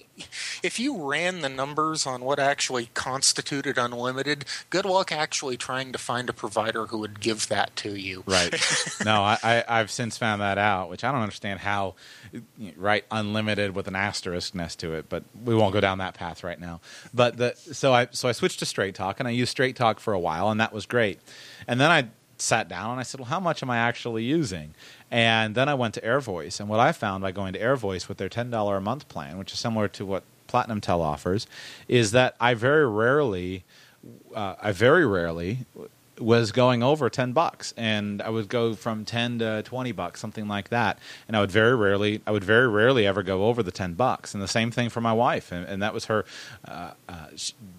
if 0.63 0.79
you 0.79 1.09
ran 1.09 1.41
the 1.41 1.49
numbers 1.49 2.05
on 2.05 2.21
what 2.21 2.39
actually 2.39 2.89
constituted 2.93 3.77
unlimited, 3.77 4.45
good 4.69 4.85
luck 4.85 5.11
actually 5.11 5.57
trying 5.57 5.91
to 5.91 5.97
find 5.97 6.29
a 6.29 6.33
provider 6.33 6.87
who 6.87 6.97
would 6.99 7.19
give 7.19 7.47
that 7.47 7.75
to 7.77 7.95
you. 7.95 8.23
Right. 8.25 8.53
no, 9.05 9.21
I, 9.21 9.37
I, 9.43 9.63
I've 9.67 9.91
since 9.91 10.17
found 10.17 10.41
that 10.41 10.57
out, 10.57 10.89
which 10.89 11.03
I 11.03 11.11
don't 11.11 11.21
understand 11.21 11.59
how, 11.59 11.95
right? 12.75 13.05
Unlimited 13.11 13.75
with 13.75 13.87
an 13.87 13.95
asterisk 13.95 14.55
next 14.55 14.77
to 14.79 14.93
it, 14.93 15.09
but 15.09 15.23
we 15.43 15.55
won't 15.55 15.73
go 15.73 15.81
down 15.81 15.99
that 15.99 16.13
path 16.13 16.43
right 16.43 16.59
now. 16.59 16.81
But 17.13 17.37
the 17.37 17.55
so 17.55 17.93
I 17.93 18.07
so 18.11 18.27
I 18.27 18.31
switched 18.31 18.59
to 18.59 18.65
Straight 18.65 18.95
Talk, 18.95 19.19
and 19.19 19.27
I 19.27 19.31
used 19.31 19.51
Straight 19.51 19.75
Talk 19.75 19.99
for 19.99 20.13
a 20.13 20.19
while, 20.19 20.49
and 20.49 20.59
that 20.59 20.73
was 20.73 20.85
great. 20.85 21.19
And 21.67 21.79
then 21.79 21.91
I 21.91 22.09
sat 22.41 22.67
down 22.67 22.91
and 22.91 22.99
I 22.99 23.03
said, 23.03 23.19
well, 23.19 23.29
how 23.29 23.39
much 23.39 23.63
am 23.63 23.69
I 23.69 23.77
actually 23.77 24.23
using? 24.23 24.73
And 25.09 25.55
then 25.55 25.69
I 25.69 25.73
went 25.73 25.93
to 25.93 26.01
AirVoice, 26.01 26.59
and 26.59 26.67
what 26.67 26.79
I 26.79 26.91
found 26.91 27.21
by 27.21 27.31
going 27.31 27.53
to 27.53 27.59
AirVoice 27.59 28.07
with 28.09 28.17
their 28.17 28.29
ten 28.29 28.49
dollar 28.49 28.77
a 28.77 28.81
month 28.81 29.07
plan, 29.07 29.37
which 29.37 29.53
is 29.53 29.59
similar 29.59 29.87
to 29.89 30.05
what 30.05 30.23
Platinum 30.47 30.81
Tel 30.81 31.01
offers, 31.01 31.47
is 31.87 32.11
that 32.11 32.35
I 32.39 32.53
very 32.53 32.87
rarely 32.87 33.63
uh, 34.35 34.55
I 34.61 34.71
very 34.71 35.05
rarely 35.05 35.65
was 36.19 36.51
going 36.51 36.83
over 36.83 37.09
10 37.09 37.33
bucks 37.33 37.73
and 37.77 38.21
I 38.21 38.29
would 38.29 38.49
go 38.49 38.73
from 38.73 39.05
10 39.05 39.39
to 39.39 39.63
20 39.63 39.91
bucks 39.91 40.19
something 40.19 40.47
like 40.47 40.69
that. 40.69 40.99
And 41.27 41.37
I 41.37 41.41
would 41.41 41.51
very 41.51 41.75
rarely 41.75 42.21
I 42.25 42.31
would 42.31 42.43
very 42.43 42.67
rarely 42.67 43.05
ever 43.05 43.23
go 43.23 43.45
over 43.45 43.61
the 43.63 43.71
10 43.71 43.93
bucks. 43.93 44.33
And 44.33 44.41
the 44.41 44.47
same 44.47 44.71
thing 44.71 44.89
for 44.89 45.01
my 45.01 45.13
wife 45.13 45.51
and, 45.51 45.65
and 45.65 45.81
that 45.81 45.93
was 45.93 46.05
her 46.05 46.25
uh, 46.67 46.91
uh, 47.07 47.27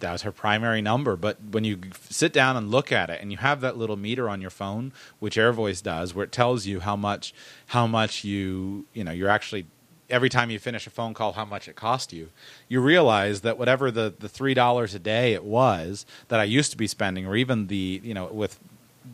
that 0.00 0.12
was 0.12 0.22
her 0.22 0.32
primary 0.32 0.80
number. 0.80 1.16
But 1.16 1.38
when 1.50 1.64
you 1.64 1.80
sit 2.08 2.32
down 2.32 2.56
and 2.56 2.70
look 2.70 2.92
at 2.92 3.10
it 3.10 3.20
and 3.20 3.30
you 3.32 3.38
have 3.38 3.60
that 3.60 3.76
little 3.76 3.96
meter 3.96 4.28
on 4.28 4.40
your 4.40 4.50
phone 4.50 4.92
which 5.18 5.36
AirVoice 5.36 5.82
does 5.82 6.14
where 6.14 6.24
it 6.24 6.32
tells 6.32 6.66
you 6.66 6.80
how 6.80 6.96
much 6.96 7.34
how 7.66 7.86
much 7.86 8.24
you 8.24 8.86
you 8.92 9.04
know 9.04 9.12
you're 9.12 9.30
actually 9.30 9.66
every 10.10 10.28
time 10.28 10.50
you 10.50 10.58
finish 10.58 10.86
a 10.86 10.90
phone 10.90 11.14
call 11.14 11.32
how 11.32 11.44
much 11.44 11.68
it 11.68 11.76
cost 11.76 12.12
you 12.12 12.28
you 12.68 12.80
realize 12.80 13.42
that 13.42 13.58
whatever 13.58 13.90
the 13.90 14.12
the 14.18 14.28
three 14.28 14.54
dollars 14.54 14.94
a 14.94 14.98
day 14.98 15.32
it 15.32 15.44
was 15.44 16.06
that 16.28 16.40
i 16.40 16.44
used 16.44 16.70
to 16.70 16.76
be 16.76 16.86
spending 16.86 17.26
or 17.26 17.36
even 17.36 17.66
the 17.66 18.00
you 18.02 18.14
know 18.14 18.26
with 18.26 18.58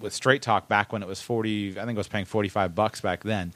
with 0.01 0.13
straight 0.13 0.43
talk 0.43 0.69
back 0.69 0.93
when 0.93 1.03
it 1.03 1.09
was 1.09 1.21
40 1.21 1.79
i 1.79 1.85
think 1.85 1.97
i 1.97 2.01
was 2.01 2.09
paying 2.09 2.25
45 2.25 2.75
bucks 2.75 3.01
back 3.01 3.23
then 3.23 3.53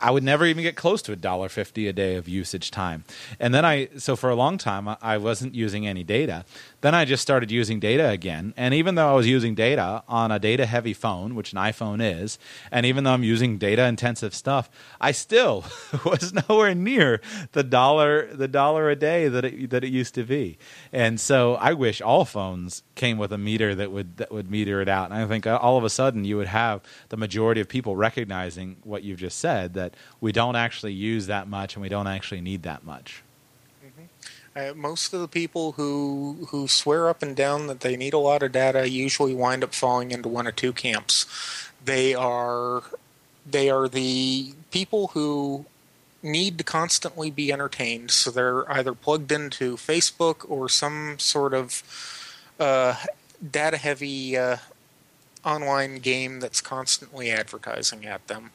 i 0.00 0.10
would 0.10 0.22
never 0.22 0.44
even 0.44 0.62
get 0.62 0.74
close 0.76 1.02
to 1.02 1.12
a 1.12 1.16
dollar 1.16 1.48
50 1.48 1.86
a 1.86 1.92
day 1.92 2.16
of 2.16 2.28
usage 2.28 2.70
time. 2.70 3.04
And 3.38 3.54
then 3.54 3.64
i 3.64 3.88
so 3.96 4.16
for 4.16 4.30
a 4.30 4.34
long 4.34 4.58
time 4.58 4.88
I- 4.88 5.18
wasn't 5.18 5.54
using 5.54 5.86
any 5.86 6.02
data. 6.02 6.44
Then 6.80 6.94
i 6.94 7.04
just 7.04 7.22
started 7.22 7.50
using 7.50 7.78
data 7.78 8.08
again. 8.08 8.54
And 8.56 8.74
even 8.74 8.96
though 8.96 9.10
i 9.10 9.14
was 9.14 9.28
using 9.28 9.54
data 9.54 10.02
on 10.08 10.32
a 10.32 10.38
data 10.38 10.66
heavy 10.66 10.94
phone 10.94 11.34
which 11.34 11.52
an 11.52 11.58
iphone 11.58 12.00
is 12.02 12.38
and 12.72 12.84
even 12.84 13.04
though 13.04 13.12
i'm 13.12 13.22
using 13.22 13.58
data 13.58 13.84
intensive 13.84 14.34
stuff 14.34 14.68
i 15.00 15.12
still 15.12 15.64
was 16.04 16.32
nowhere 16.48 16.74
near 16.74 17.20
the 17.52 17.62
dollar 17.62 18.34
the 18.34 18.48
dollar 18.48 18.90
a 18.90 18.96
day 18.96 19.28
that 19.28 19.44
it 19.44 19.70
that 19.70 19.84
it 19.84 19.92
used 19.92 20.14
to 20.14 20.24
be. 20.24 20.58
And 20.92 21.20
so 21.20 21.54
i 21.54 21.72
wish 21.72 22.00
all 22.00 22.24
phones 22.24 22.82
came 22.96 23.16
with 23.16 23.32
a 23.32 23.38
meter 23.38 23.74
that 23.76 23.92
would 23.92 24.16
that 24.16 24.32
would 24.32 24.50
meter 24.50 24.80
it 24.80 24.88
out. 24.88 25.10
And 25.10 25.14
i 25.22 25.26
think 25.26 25.46
uh, 25.46 25.56
all 25.62 25.76
of 25.78 25.84
a 25.84 25.90
sudden 25.90 26.24
you 26.24 26.36
would 26.36 26.48
have 26.48 26.80
the 27.10 27.16
majority 27.16 27.60
of 27.60 27.68
people 27.68 27.94
recognizing 27.94 28.76
what 28.82 29.04
you've 29.04 29.20
just 29.20 29.38
said 29.38 29.51
that 29.72 29.94
we 30.20 30.32
don't 30.32 30.56
actually 30.56 30.92
use 30.92 31.26
that 31.26 31.48
much 31.48 31.74
and 31.74 31.82
we 31.82 31.88
don't 31.88 32.06
actually 32.06 32.40
need 32.40 32.62
that 32.62 32.84
much. 32.84 33.22
Uh, 34.54 34.72
most 34.76 35.14
of 35.14 35.20
the 35.20 35.28
people 35.28 35.72
who 35.72 36.46
who 36.50 36.68
swear 36.68 37.08
up 37.08 37.22
and 37.22 37.34
down 37.34 37.68
that 37.68 37.80
they 37.80 37.96
need 37.96 38.12
a 38.12 38.18
lot 38.18 38.42
of 38.42 38.52
data 38.52 38.86
usually 38.88 39.34
wind 39.34 39.64
up 39.64 39.74
falling 39.74 40.10
into 40.10 40.28
one 40.28 40.46
of 40.46 40.54
two 40.54 40.74
camps. 40.74 41.24
They 41.82 42.14
are 42.14 42.82
they 43.50 43.70
are 43.70 43.88
the 43.88 44.52
people 44.70 45.08
who 45.08 45.64
need 46.22 46.58
to 46.58 46.64
constantly 46.64 47.30
be 47.30 47.50
entertained, 47.50 48.10
so 48.10 48.30
they're 48.30 48.70
either 48.70 48.92
plugged 48.92 49.32
into 49.32 49.76
Facebook 49.76 50.48
or 50.48 50.68
some 50.68 51.18
sort 51.18 51.54
of 51.54 51.82
uh, 52.60 52.94
data 53.50 53.78
heavy 53.78 54.36
uh, 54.36 54.58
online 55.44 55.96
game 55.96 56.40
that's 56.40 56.60
constantly 56.60 57.30
advertising 57.30 58.06
at 58.06 58.26
them, 58.28 58.50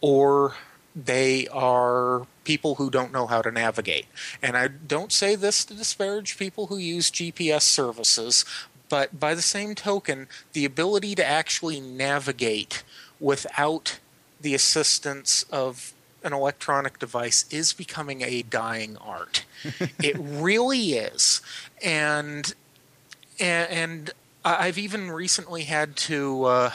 or 0.00 0.54
they 0.94 1.46
are 1.48 2.26
people 2.44 2.76
who 2.76 2.90
don't 2.90 3.12
know 3.12 3.26
how 3.26 3.42
to 3.42 3.50
navigate. 3.50 4.06
And 4.42 4.56
I 4.56 4.68
don't 4.68 5.12
say 5.12 5.34
this 5.34 5.64
to 5.66 5.74
disparage 5.74 6.38
people 6.38 6.66
who 6.66 6.76
use 6.76 7.10
GPS 7.10 7.62
services, 7.62 8.44
but 8.88 9.20
by 9.20 9.34
the 9.34 9.42
same 9.42 9.74
token, 9.74 10.28
the 10.54 10.64
ability 10.64 11.14
to 11.16 11.24
actually 11.24 11.80
navigate 11.80 12.82
without 13.20 13.98
the 14.40 14.54
assistance 14.54 15.44
of 15.50 15.92
an 16.24 16.32
electronic 16.32 16.98
device 16.98 17.44
is 17.50 17.72
becoming 17.72 18.22
a 18.22 18.42
dying 18.42 18.96
art. 18.98 19.44
it 20.02 20.16
really 20.18 20.92
is. 20.94 21.40
And 21.82 22.54
and, 23.40 24.10
I've 24.44 24.78
even 24.78 25.10
recently 25.10 25.64
had 25.64 25.96
to 25.96 26.44
uh, 26.44 26.70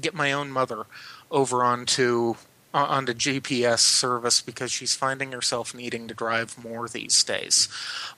get 0.00 0.14
my 0.14 0.30
own 0.30 0.50
mother 0.52 0.84
over 1.30 1.64
onto 1.64 2.36
uh, 2.74 2.84
onto 2.84 3.12
GPS 3.14 3.80
service 3.80 4.40
because 4.40 4.70
she's 4.70 4.94
finding 4.94 5.32
herself 5.32 5.74
needing 5.74 6.08
to 6.08 6.14
drive 6.14 6.62
more 6.62 6.88
these 6.88 7.22
days, 7.24 7.68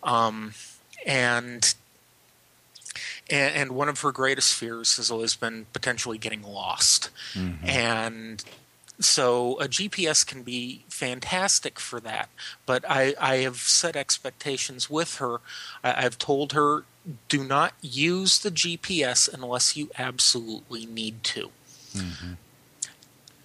um, 0.02 0.54
and, 1.06 1.74
and 3.28 3.72
one 3.72 3.88
of 3.88 4.00
her 4.00 4.12
greatest 4.12 4.54
fears 4.54 4.96
has 4.96 5.10
always 5.10 5.36
been 5.36 5.66
potentially 5.72 6.18
getting 6.18 6.42
lost, 6.42 7.10
and 7.64 8.44
so 9.00 9.58
a 9.60 9.66
GPS 9.66 10.26
can 10.26 10.42
be 10.42 10.84
fantastic 10.88 11.80
for 11.80 12.00
that. 12.00 12.28
But 12.66 12.84
I, 12.88 13.14
I 13.18 13.36
have 13.36 13.56
set 13.56 13.96
expectations 13.96 14.90
with 14.90 15.16
her. 15.16 15.36
I, 15.82 16.04
I've 16.04 16.18
told 16.18 16.52
her 16.52 16.84
do 17.28 17.42
not 17.42 17.72
use 17.80 18.38
the 18.40 18.50
GPS 18.50 19.32
unless 19.32 19.74
you 19.76 19.90
absolutely 19.96 20.84
need 20.84 21.24
to. 21.24 21.50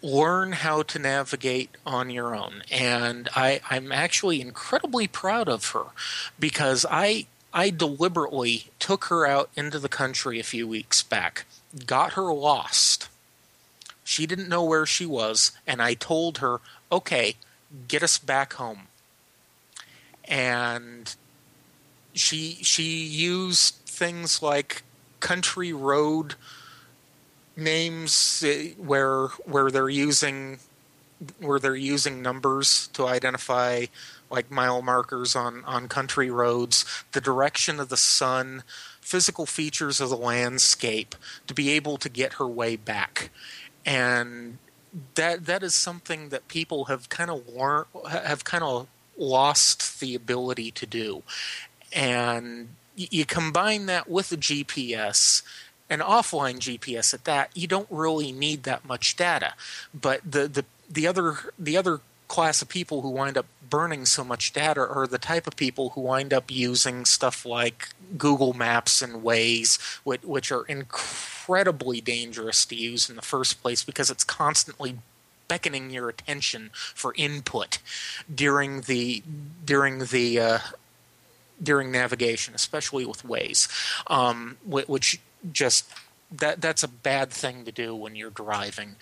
Learn 0.06 0.52
how 0.52 0.84
to 0.84 1.00
navigate 1.00 1.72
on 1.84 2.12
your 2.12 2.36
own. 2.36 2.62
And 2.72 3.28
I, 3.36 3.60
I'm 3.72 3.92
actually 3.92 4.40
incredibly 4.40 5.08
proud 5.08 5.50
of 5.50 5.70
her 5.70 5.86
because 6.40 6.86
I 6.90 7.26
I 7.52 7.70
deliberately 7.70 8.66
took 8.80 9.06
her 9.06 9.26
out 9.26 9.50
into 9.56 9.80
the 9.80 9.90
country 9.90 10.40
a 10.40 10.44
few 10.44 10.68
weeks 10.68 11.02
back, 11.02 11.46
got 11.86 12.14
her 12.14 12.34
lost. 12.34 13.08
She 14.04 14.28
didn't 14.28 14.50
know 14.50 14.64
where 14.64 14.86
she 14.86 15.06
was, 15.06 15.54
and 15.66 15.82
I 15.82 15.94
told 15.94 16.40
her, 16.40 16.60
okay, 16.92 17.38
get 17.88 18.04
us 18.04 18.18
back 18.18 18.54
home. 18.54 18.90
And 20.26 21.16
she 22.14 22.60
she 22.62 23.06
used 23.06 23.76
things 23.86 24.42
like 24.42 24.84
country 25.22 25.72
road 25.72 26.36
names 27.58 28.44
eh, 28.46 28.72
where 28.78 29.28
where 29.46 29.72
they're 29.72 29.90
using 29.90 30.60
where 31.40 31.60
they're 31.60 31.76
using 31.76 32.22
numbers 32.22 32.88
to 32.94 33.08
identify 33.08 33.86
like 34.30 34.52
mile 34.52 34.82
markers 34.82 35.36
on 35.36 35.64
on 35.66 35.88
country 35.88 36.30
roads 36.30 36.86
the 37.14 37.22
direction 37.22 37.80
of 37.80 37.90
the 37.90 37.98
sun 37.98 38.64
physical 39.06 39.46
features 39.46 40.02
of 40.02 40.10
the 40.10 40.18
landscape 40.18 41.14
to 41.46 41.54
be 41.54 41.70
able 41.70 41.96
to 41.96 42.10
get 42.10 42.34
her 42.34 42.48
way 42.48 42.76
back. 42.76 43.30
And 43.86 44.58
that 45.14 45.46
that 45.46 45.62
is 45.62 45.76
something 45.76 46.30
that 46.30 46.48
people 46.48 46.86
have 46.86 47.08
kind 47.08 47.30
of 47.30 47.44
have 48.10 48.44
kind 48.44 48.64
of 48.64 48.88
lost 49.16 50.00
the 50.00 50.16
ability 50.16 50.72
to 50.72 50.88
do. 50.88 51.22
And 51.94 52.70
you 52.96 53.26
combine 53.26 53.86
that 53.86 54.10
with 54.10 54.30
the 54.30 54.38
GPS 54.38 55.44
and 55.90 56.02
offline 56.02 56.58
GPS 56.58 57.14
at 57.14 57.26
that, 57.26 57.52
you 57.54 57.68
don't 57.68 57.88
really 57.90 58.32
need 58.32 58.64
that 58.64 58.86
much 58.86 59.16
data. 59.16 59.54
But 59.94 60.22
the, 60.30 60.48
the 60.48 60.66
the 60.90 61.08
other 61.08 61.38
the 61.58 61.78
other 61.78 62.02
class 62.28 62.62
of 62.62 62.70
people 62.70 63.02
who 63.02 63.10
wind 63.10 63.38
up 63.38 63.46
burning 63.70 64.06
so 64.06 64.24
much 64.24 64.54
data 64.54 64.82
are 64.82 65.08
the 65.08 65.18
type 65.18 65.48
of 65.48 65.56
people 65.56 65.90
who 65.90 66.02
wind 66.02 66.34
up 66.34 66.50
using 66.50 67.06
stuff 67.06 67.46
like 67.46 67.90
Google 68.18 68.54
Maps 68.54 69.02
and 69.02 69.24
Waze, 69.24 69.80
which, 70.04 70.24
which 70.24 70.52
are 70.52 70.64
incredibly 70.64 72.02
dangerous 72.02 72.66
to 72.66 72.76
use 72.76 73.10
in 73.10 73.16
the 73.16 73.22
first 73.22 73.62
place 73.62 73.84
because 73.84 74.10
it's 74.10 74.24
constantly 74.24 74.98
beckoning 75.48 75.92
your 75.92 76.10
attention 76.10 76.72
for 76.74 77.14
input 77.18 77.78
during 78.34 78.82
the 78.82 79.22
during 79.64 80.06
the 80.06 80.40
uh, 80.40 80.60
during 81.62 81.92
navigation, 81.92 82.56
especially 82.56 83.06
with 83.06 83.24
Waze, 83.24 83.70
um, 84.08 84.58
which 84.66 85.20
just 85.52 85.86
that 86.32 86.62
that's 86.62 86.84
a 86.84 86.88
bad 86.88 87.30
thing 87.30 87.66
to 87.66 87.72
do 87.72 87.96
when 87.96 88.16
you're 88.16 88.30
driving, 88.30 88.96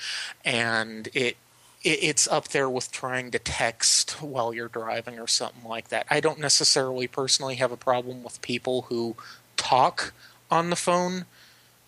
and 0.43 1.09
it 1.13 1.37
it's 1.83 2.27
up 2.29 2.47
there 2.49 2.69
with 2.69 2.91
trying 2.91 3.29
to 3.31 3.39
text 3.39 4.21
while 4.21 4.53
you're 4.53 4.69
driving 4.69 5.19
or 5.19 5.27
something 5.27 5.67
like 5.67 5.89
that. 5.89 6.05
I 6.09 6.21
don't 6.21 6.39
necessarily 6.39 7.07
personally 7.07 7.55
have 7.55 7.73
a 7.73 7.77
problem 7.77 8.23
with 8.23 8.41
people 8.41 8.83
who 8.83 9.15
talk 9.57 10.13
on 10.49 10.69
the 10.69 10.77
phone 10.77 11.25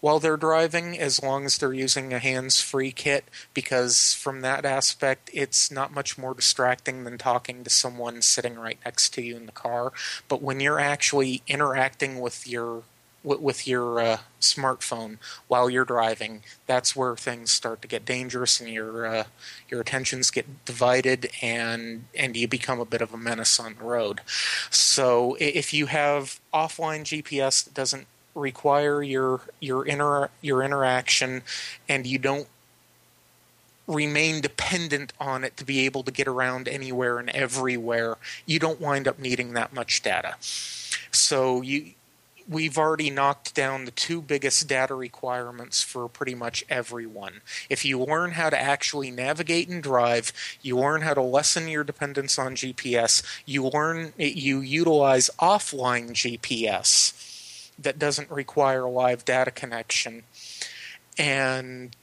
while 0.02 0.20
they're 0.20 0.38
driving 0.38 1.00
as 1.00 1.24
long 1.24 1.46
as 1.46 1.58
they're 1.58 1.74
using 1.74 2.14
a 2.14 2.20
hands-free 2.20 2.92
kit 2.92 3.26
because 3.56 4.14
from 4.14 4.42
that 4.42 4.66
aspect 4.66 5.30
it's 5.34 5.72
not 5.72 5.94
much 5.94 6.18
more 6.18 6.36
distracting 6.36 7.06
than 7.06 7.18
talking 7.18 7.64
to 7.64 7.70
someone 7.72 8.22
sitting 8.22 8.56
right 8.56 8.78
next 8.86 9.14
to 9.16 9.22
you 9.24 9.36
in 9.36 9.48
the 9.48 9.52
car 9.52 9.92
but 10.28 10.44
when 10.44 10.60
you're 10.60 10.80
actually 10.80 11.42
interacting 11.48 12.20
with 12.20 12.48
your 12.48 12.84
with 13.26 13.68
your 13.68 14.00
uh, 14.00 14.18
smartphone 14.40 15.18
while 15.48 15.70
you're 15.70 15.86
driving, 15.86 16.44
that's 16.68 16.96
where 16.96 17.16
things 17.16 17.52
start 17.52 17.82
to 17.82 17.88
get 17.88 18.06
dangerous 18.06 18.60
and 18.60 18.70
your 18.70 19.06
uh, 19.06 19.24
your 19.70 19.82
attentions 19.82 20.32
get 20.32 20.66
divided 20.66 21.30
and 21.42 22.06
and 22.18 22.38
you 22.38 22.48
become 22.48 22.80
a 22.80 22.86
bit 22.86 23.02
of 23.02 23.14
a 23.14 23.18
menace 23.18 23.60
on 23.60 23.76
the 23.76 23.84
road. 23.84 24.22
So 24.70 25.36
if 25.40 25.74
you 25.74 25.88
have 25.88 26.40
offline 26.54 27.02
GPS 27.02 27.64
that 27.64 27.74
doesn't 27.74 28.08
require 28.36 29.02
your 29.02 29.42
your 29.60 29.86
inter 29.86 30.30
your 30.42 30.62
interaction 30.62 31.42
and 31.90 32.06
you 32.06 32.20
don't 32.20 32.48
remain 33.88 34.42
dependent 34.42 35.14
on 35.20 35.44
it 35.44 35.56
to 35.58 35.64
be 35.64 35.86
able 35.86 36.04
to 36.04 36.12
get 36.12 36.28
around 36.28 36.68
anywhere 36.68 37.20
and 37.20 37.30
everywhere, 37.30 38.18
you 38.46 38.60
don't 38.60 38.82
wind 38.82 39.08
up 39.08 39.20
needing 39.20 39.54
that 39.54 39.74
much 39.74 40.02
data. 40.02 40.36
So 41.12 41.62
you 41.62 41.94
we've 42.48 42.78
already 42.78 43.10
knocked 43.10 43.56
down 43.56 43.86
the 43.86 43.92
two 43.92 44.22
biggest 44.22 44.68
data 44.68 44.94
requirements 44.94 45.82
for 45.82 46.08
pretty 46.08 46.36
much 46.36 46.64
everyone. 46.70 47.42
If 47.70 47.84
you 47.86 48.00
learn 48.00 48.32
how 48.32 48.50
to 48.50 48.60
actually 48.60 49.12
navigate 49.12 49.68
and 49.68 49.82
drive, 49.82 50.32
you 50.62 50.78
learn 50.78 51.02
how 51.02 51.14
to 51.14 51.22
lessen 51.22 51.68
your 51.68 51.84
dependence 51.84 52.38
on 52.38 52.56
GPS, 52.56 53.24
you 53.46 53.68
learn 53.68 54.14
you 54.18 54.60
utilize 54.60 55.30
offline 55.40 56.12
GPS 56.12 57.72
that 57.78 58.00
doesn't 58.00 58.32
require 58.32 58.82
a 58.82 58.90
live 58.90 59.26
data 59.26 59.52
connection 59.52 60.24
and 61.18 61.96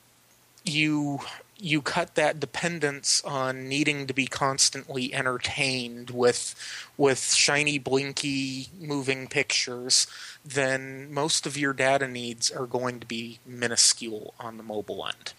you 0.64 1.20
you 1.62 1.80
cut 1.80 2.16
that 2.16 2.40
dependence 2.40 3.22
on 3.24 3.68
needing 3.68 4.08
to 4.08 4.12
be 4.12 4.26
constantly 4.26 5.14
entertained 5.14 6.10
with 6.10 6.56
with 6.96 7.32
shiny 7.32 7.78
blinky 7.78 8.68
moving 8.80 9.28
pictures 9.28 10.08
then 10.44 11.12
most 11.12 11.46
of 11.46 11.56
your 11.56 11.72
data 11.72 12.08
needs 12.08 12.50
are 12.50 12.66
going 12.66 12.98
to 12.98 13.06
be 13.06 13.38
minuscule 13.46 14.34
on 14.40 14.56
the 14.56 14.62
mobile 14.62 15.06
end 15.06 15.32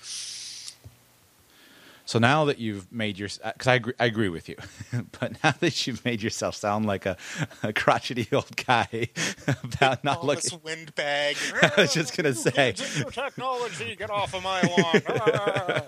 so 2.05 2.19
now 2.19 2.45
that 2.45 2.59
you've 2.59 2.91
made 2.91 3.17
your, 3.17 3.29
because 3.29 3.67
I 3.67 3.75
agree, 3.75 3.93
I 3.99 4.05
agree 4.05 4.29
with 4.29 4.49
you, 4.49 4.55
but 5.19 5.41
now 5.43 5.53
that 5.59 5.87
you've 5.87 6.03
made 6.03 6.21
yourself 6.21 6.55
sound 6.55 6.85
like 6.85 7.05
a, 7.05 7.17
a 7.61 7.71
crotchety 7.71 8.27
old 8.31 8.55
guy 8.55 9.09
about 9.63 10.03
not 10.03 10.25
looking, 10.25 10.43
this 10.43 10.63
windbag. 10.63 11.37
I 11.61 11.71
was 11.77 11.93
just 11.93 12.15
gonna 12.17 12.33
say, 12.33 12.73
technology, 12.73 13.95
get 13.95 14.09
off 14.09 14.33
of 14.33 14.43
my 14.43 14.61
lawn. 14.61 15.83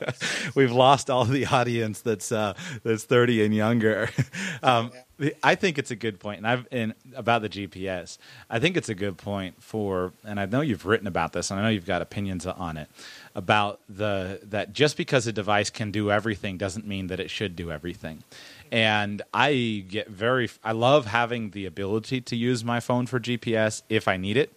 we've 0.55 0.71
lost 0.71 1.09
all 1.09 1.25
the 1.25 1.45
audience 1.47 2.01
that's 2.01 2.31
uh, 2.31 2.53
that's 2.83 3.03
thirty 3.03 3.43
and 3.43 3.53
younger. 3.53 4.09
Um, 4.63 4.91
I 5.41 5.55
think 5.55 5.77
it's 5.77 5.91
a 5.91 5.95
good 5.95 6.19
point, 6.19 6.39
and 6.39 6.47
I've 6.47 6.67
in 6.71 6.93
about 7.15 7.41
the 7.41 7.49
GPS. 7.49 8.17
I 8.49 8.59
think 8.59 8.75
it's 8.75 8.89
a 8.89 8.95
good 8.95 9.17
point 9.17 9.63
for, 9.63 10.11
and 10.25 10.39
I 10.39 10.45
know 10.45 10.59
you've 10.59 10.85
written 10.85 11.07
about 11.07 11.31
this, 11.31 11.51
and 11.51 11.59
I 11.59 11.63
know 11.63 11.69
you've 11.69 11.85
got 11.85 12.01
opinions 12.01 12.45
on 12.45 12.75
it 12.75 12.89
about 13.33 13.79
the 13.87 14.39
that 14.43 14.73
just 14.73 14.97
because 14.97 15.25
a 15.25 15.31
device 15.31 15.69
can 15.69 15.91
do 15.91 16.11
everything 16.11 16.57
doesn't 16.57 16.85
mean 16.85 17.07
that 17.07 17.19
it 17.19 17.29
should 17.29 17.55
do 17.55 17.71
everything. 17.71 18.23
And 18.71 19.21
I 19.33 19.85
get 19.87 20.09
very, 20.09 20.49
I 20.63 20.73
love 20.73 21.05
having 21.05 21.51
the 21.51 21.65
ability 21.65 22.21
to 22.21 22.35
use 22.35 22.63
my 22.65 22.79
phone 22.79 23.05
for 23.05 23.19
GPS 23.19 23.83
if 23.87 24.07
I 24.07 24.17
need 24.17 24.35
it, 24.35 24.51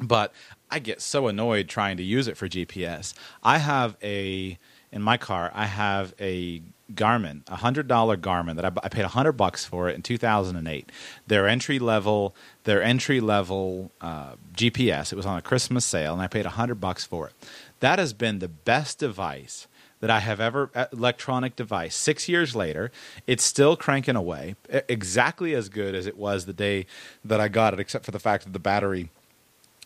but 0.00 0.32
I 0.70 0.78
get 0.78 1.02
so 1.02 1.28
annoyed 1.28 1.68
trying 1.68 1.98
to 1.98 2.02
use 2.02 2.26
it 2.26 2.36
for 2.36 2.48
GPS. 2.48 3.12
I 3.42 3.58
have 3.58 3.96
a 4.02 4.58
in 4.94 5.02
my 5.02 5.18
car. 5.18 5.50
I 5.54 5.66
have 5.66 6.14
a 6.18 6.62
Garmin, 6.94 7.40
a 7.48 7.56
hundred 7.56 7.88
dollar 7.88 8.16
Garmin 8.16 8.56
that 8.56 8.64
I, 8.64 8.70
I 8.82 8.88
paid 8.88 9.04
a 9.04 9.08
hundred 9.08 9.32
bucks 9.32 9.64
for 9.64 9.88
it 9.88 9.96
in 9.96 10.02
2008. 10.02 10.90
Their 11.26 11.48
entry 11.48 11.78
level, 11.78 12.34
their 12.62 12.82
entry 12.82 13.20
level 13.20 13.90
uh, 14.00 14.34
GPS. 14.54 15.12
It 15.12 15.16
was 15.16 15.26
on 15.26 15.36
a 15.36 15.42
Christmas 15.42 15.84
sale, 15.84 16.12
and 16.12 16.22
I 16.22 16.28
paid 16.28 16.46
a 16.46 16.50
hundred 16.50 16.76
bucks 16.76 17.04
for 17.04 17.28
it. 17.28 17.34
That 17.80 17.98
has 17.98 18.12
been 18.12 18.38
the 18.38 18.48
best 18.48 18.98
device 18.98 19.66
that 20.00 20.10
I 20.10 20.20
have 20.20 20.40
ever 20.40 20.70
electronic 20.92 21.56
device. 21.56 21.96
Six 21.96 22.28
years 22.28 22.54
later, 22.54 22.92
it's 23.26 23.42
still 23.42 23.74
cranking 23.76 24.16
away, 24.16 24.54
exactly 24.68 25.54
as 25.54 25.68
good 25.68 25.94
as 25.94 26.06
it 26.06 26.16
was 26.16 26.44
the 26.44 26.52
day 26.52 26.86
that 27.24 27.40
I 27.40 27.48
got 27.48 27.72
it, 27.72 27.80
except 27.80 28.04
for 28.04 28.10
the 28.10 28.18
fact 28.18 28.44
that 28.44 28.52
the 28.52 28.58
battery 28.58 29.08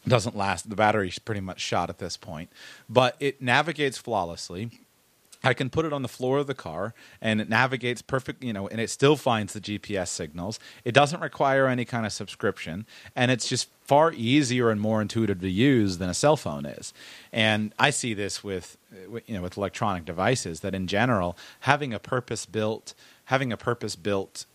doesn't 0.06 0.36
last. 0.36 0.68
The 0.68 0.76
battery's 0.76 1.18
pretty 1.20 1.40
much 1.40 1.60
shot 1.60 1.88
at 1.88 1.98
this 1.98 2.16
point, 2.16 2.50
but 2.88 3.16
it 3.20 3.40
navigates 3.40 3.96
flawlessly. 3.96 4.70
I 5.44 5.54
can 5.54 5.70
put 5.70 5.84
it 5.84 5.92
on 5.92 6.02
the 6.02 6.08
floor 6.08 6.38
of 6.38 6.46
the 6.46 6.54
car 6.54 6.94
and 7.20 7.40
it 7.40 7.48
navigates 7.48 8.02
perfect, 8.02 8.42
you 8.42 8.52
know, 8.52 8.66
and 8.68 8.80
it 8.80 8.90
still 8.90 9.16
finds 9.16 9.52
the 9.52 9.60
GPS 9.60 10.08
signals. 10.08 10.58
It 10.84 10.92
doesn't 10.92 11.20
require 11.20 11.68
any 11.68 11.84
kind 11.84 12.04
of 12.04 12.12
subscription 12.12 12.86
and 13.14 13.30
it's 13.30 13.48
just 13.48 13.68
far 13.82 14.12
easier 14.12 14.70
and 14.70 14.80
more 14.80 15.00
intuitive 15.00 15.40
to 15.40 15.48
use 15.48 15.98
than 15.98 16.10
a 16.10 16.14
cell 16.14 16.36
phone 16.36 16.66
is. 16.66 16.92
And 17.32 17.72
I 17.78 17.90
see 17.90 18.14
this 18.14 18.42
with 18.42 18.76
you 19.26 19.34
know 19.34 19.42
with 19.42 19.56
electronic 19.56 20.04
devices 20.04 20.60
that 20.60 20.74
in 20.74 20.86
general 20.86 21.36
having 21.60 21.92
a 21.92 21.98
purpose 21.98 22.46
built 22.46 22.94
having 23.26 23.52
a 23.52 23.56
purpose 23.56 23.96
built 23.96 24.46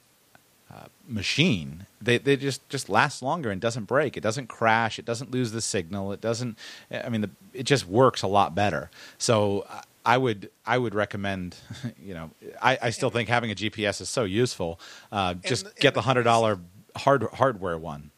uh, 0.74 0.86
machine 1.08 1.86
they 2.02 2.18
they 2.18 2.36
just 2.36 2.68
just 2.68 2.90
last 2.90 3.22
longer 3.22 3.52
and 3.52 3.62
doesn't 3.62 3.86
break 3.86 4.18
it 4.18 4.22
doesn't 4.22 4.48
crash 4.48 4.98
it 4.98 5.06
doesn't 5.06 5.30
lose 5.30 5.52
the 5.52 5.62
signal 5.62 6.12
it 6.12 6.20
doesn't 6.20 6.58
i 6.92 7.10
mean 7.10 7.22
the, 7.22 7.30
it 7.54 7.64
just 7.64 7.88
works 7.88 8.24
a 8.24 8.28
lot 8.28 8.56
better 8.56 8.90
so 9.20 9.68
I 10.06 10.18
would 10.18 10.50
I 10.66 10.78
would 10.78 10.96
recommend, 10.96 11.56
you 11.98 12.14
know, 12.14 12.32
I, 12.62 12.78
I 12.82 12.90
still 12.90 13.10
think 13.10 13.30
having 13.30 13.52
a 13.52 13.56
GPS 13.56 14.02
is 14.02 14.10
so 14.10 14.24
useful. 14.24 14.80
Uh, 15.12 15.36
just 15.36 15.66
and, 15.66 15.76
get 15.76 15.94
the 15.94 16.02
hundred 16.02 16.24
dollar 16.24 16.60
hard 16.96 17.24
hardware 17.34 17.78
one. 17.78 18.12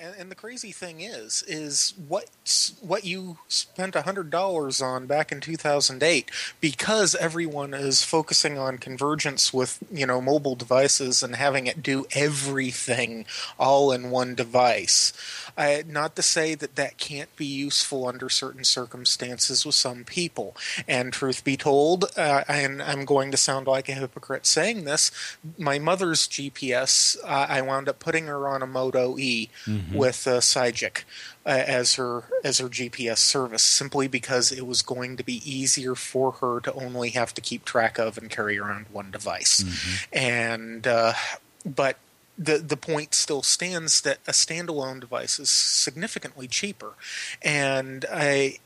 And, 0.00 0.14
and 0.18 0.30
the 0.30 0.36
crazy 0.36 0.72
thing 0.72 1.00
is, 1.00 1.44
is 1.46 1.94
what 2.08 2.28
what 2.80 3.04
you 3.04 3.38
spent 3.48 3.94
hundred 3.94 4.30
dollars 4.30 4.80
on 4.80 5.06
back 5.06 5.32
in 5.32 5.40
two 5.40 5.56
thousand 5.56 6.02
eight, 6.02 6.30
because 6.60 7.14
everyone 7.14 7.74
is 7.74 8.02
focusing 8.02 8.58
on 8.58 8.78
convergence 8.78 9.52
with 9.52 9.78
you 9.90 10.06
know 10.06 10.20
mobile 10.20 10.54
devices 10.54 11.22
and 11.22 11.36
having 11.36 11.66
it 11.66 11.82
do 11.82 12.06
everything 12.12 13.24
all 13.58 13.92
in 13.92 14.10
one 14.10 14.34
device. 14.34 15.12
Uh, 15.56 15.78
not 15.86 16.16
to 16.16 16.22
say 16.22 16.54
that 16.54 16.76
that 16.76 16.96
can't 16.96 17.34
be 17.36 17.44
useful 17.44 18.06
under 18.06 18.28
certain 18.28 18.64
circumstances 18.64 19.66
with 19.66 19.74
some 19.74 20.04
people. 20.04 20.56
And 20.88 21.12
truth 21.12 21.44
be 21.44 21.56
told, 21.56 22.06
uh, 22.16 22.44
and 22.48 22.82
I'm 22.82 23.04
going 23.04 23.30
to 23.32 23.36
sound 23.36 23.66
like 23.66 23.88
a 23.88 23.92
hypocrite 23.92 24.46
saying 24.46 24.84
this, 24.84 25.10
my 25.58 25.78
mother's 25.78 26.26
GPS, 26.26 27.16
uh, 27.24 27.46
I 27.48 27.60
wound 27.60 27.88
up 27.88 27.98
putting 27.98 28.26
her 28.26 28.48
on 28.48 28.62
a 28.62 28.66
Moto 28.66 29.18
E 29.18 29.50
mm-hmm. 29.66 29.81
With 29.92 30.26
a 30.26 30.38
Sygic. 30.38 31.04
Uh, 31.44 31.64
as 31.66 31.96
her 31.96 32.22
as 32.44 32.58
her 32.58 32.68
GPS 32.68 33.18
service, 33.18 33.64
simply 33.64 34.06
because 34.06 34.52
it 34.52 34.64
was 34.64 34.80
going 34.80 35.16
to 35.16 35.24
be 35.24 35.42
easier 35.44 35.96
for 35.96 36.30
her 36.34 36.60
to 36.60 36.72
only 36.74 37.10
have 37.10 37.34
to 37.34 37.40
keep 37.40 37.64
track 37.64 37.98
of 37.98 38.16
and 38.16 38.30
carry 38.30 38.56
around 38.56 38.86
one 38.92 39.10
device, 39.10 39.64
mm-hmm. 39.64 40.16
and 40.16 40.86
uh, 40.86 41.14
but 41.66 41.96
the 42.38 42.58
the 42.58 42.76
point 42.76 43.12
still 43.12 43.42
stands 43.42 44.02
that 44.02 44.18
a 44.28 44.30
standalone 44.30 45.00
device 45.00 45.40
is 45.40 45.50
significantly 45.50 46.46
cheaper, 46.46 46.92
and 47.42 48.04
I 48.08 48.58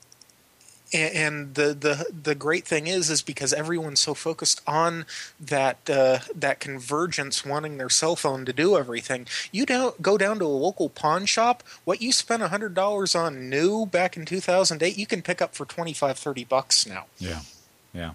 and 0.97 1.55
the, 1.55 1.75
the 1.75 2.07
the 2.23 2.35
great 2.35 2.65
thing 2.65 2.87
is 2.87 3.11
is 3.11 3.23
because 3.23 3.53
everyone's 3.53 4.01
so 4.01 4.15
focused 4.15 4.61
on 4.67 5.05
that 5.41 5.89
uh, 5.89 6.19
that 6.35 6.61
convergence 6.61 7.45
wanting 7.45 7.79
their 7.79 7.91
cell 7.91 8.17
phone 8.17 8.45
to 8.45 8.53
do 8.53 8.77
everything 8.77 9.27
you 9.53 9.67
don't 9.67 10.01
go 10.03 10.17
down 10.17 10.39
to 10.39 10.45
a 10.45 10.47
local 10.47 10.89
pawn 10.89 11.27
shop 11.27 11.63
what 11.85 12.01
you 12.01 12.13
spent 12.13 12.43
$100 12.43 13.19
on 13.19 13.51
new 13.51 13.87
back 13.87 14.17
in 14.17 14.25
2008 14.25 14.97
you 14.97 15.07
can 15.07 15.23
pick 15.23 15.41
up 15.43 15.55
for 15.55 15.65
25 15.65 16.19
30 16.19 16.45
bucks 16.45 16.87
now. 16.87 17.07
Yeah 17.19 17.41
yeah. 17.97 18.13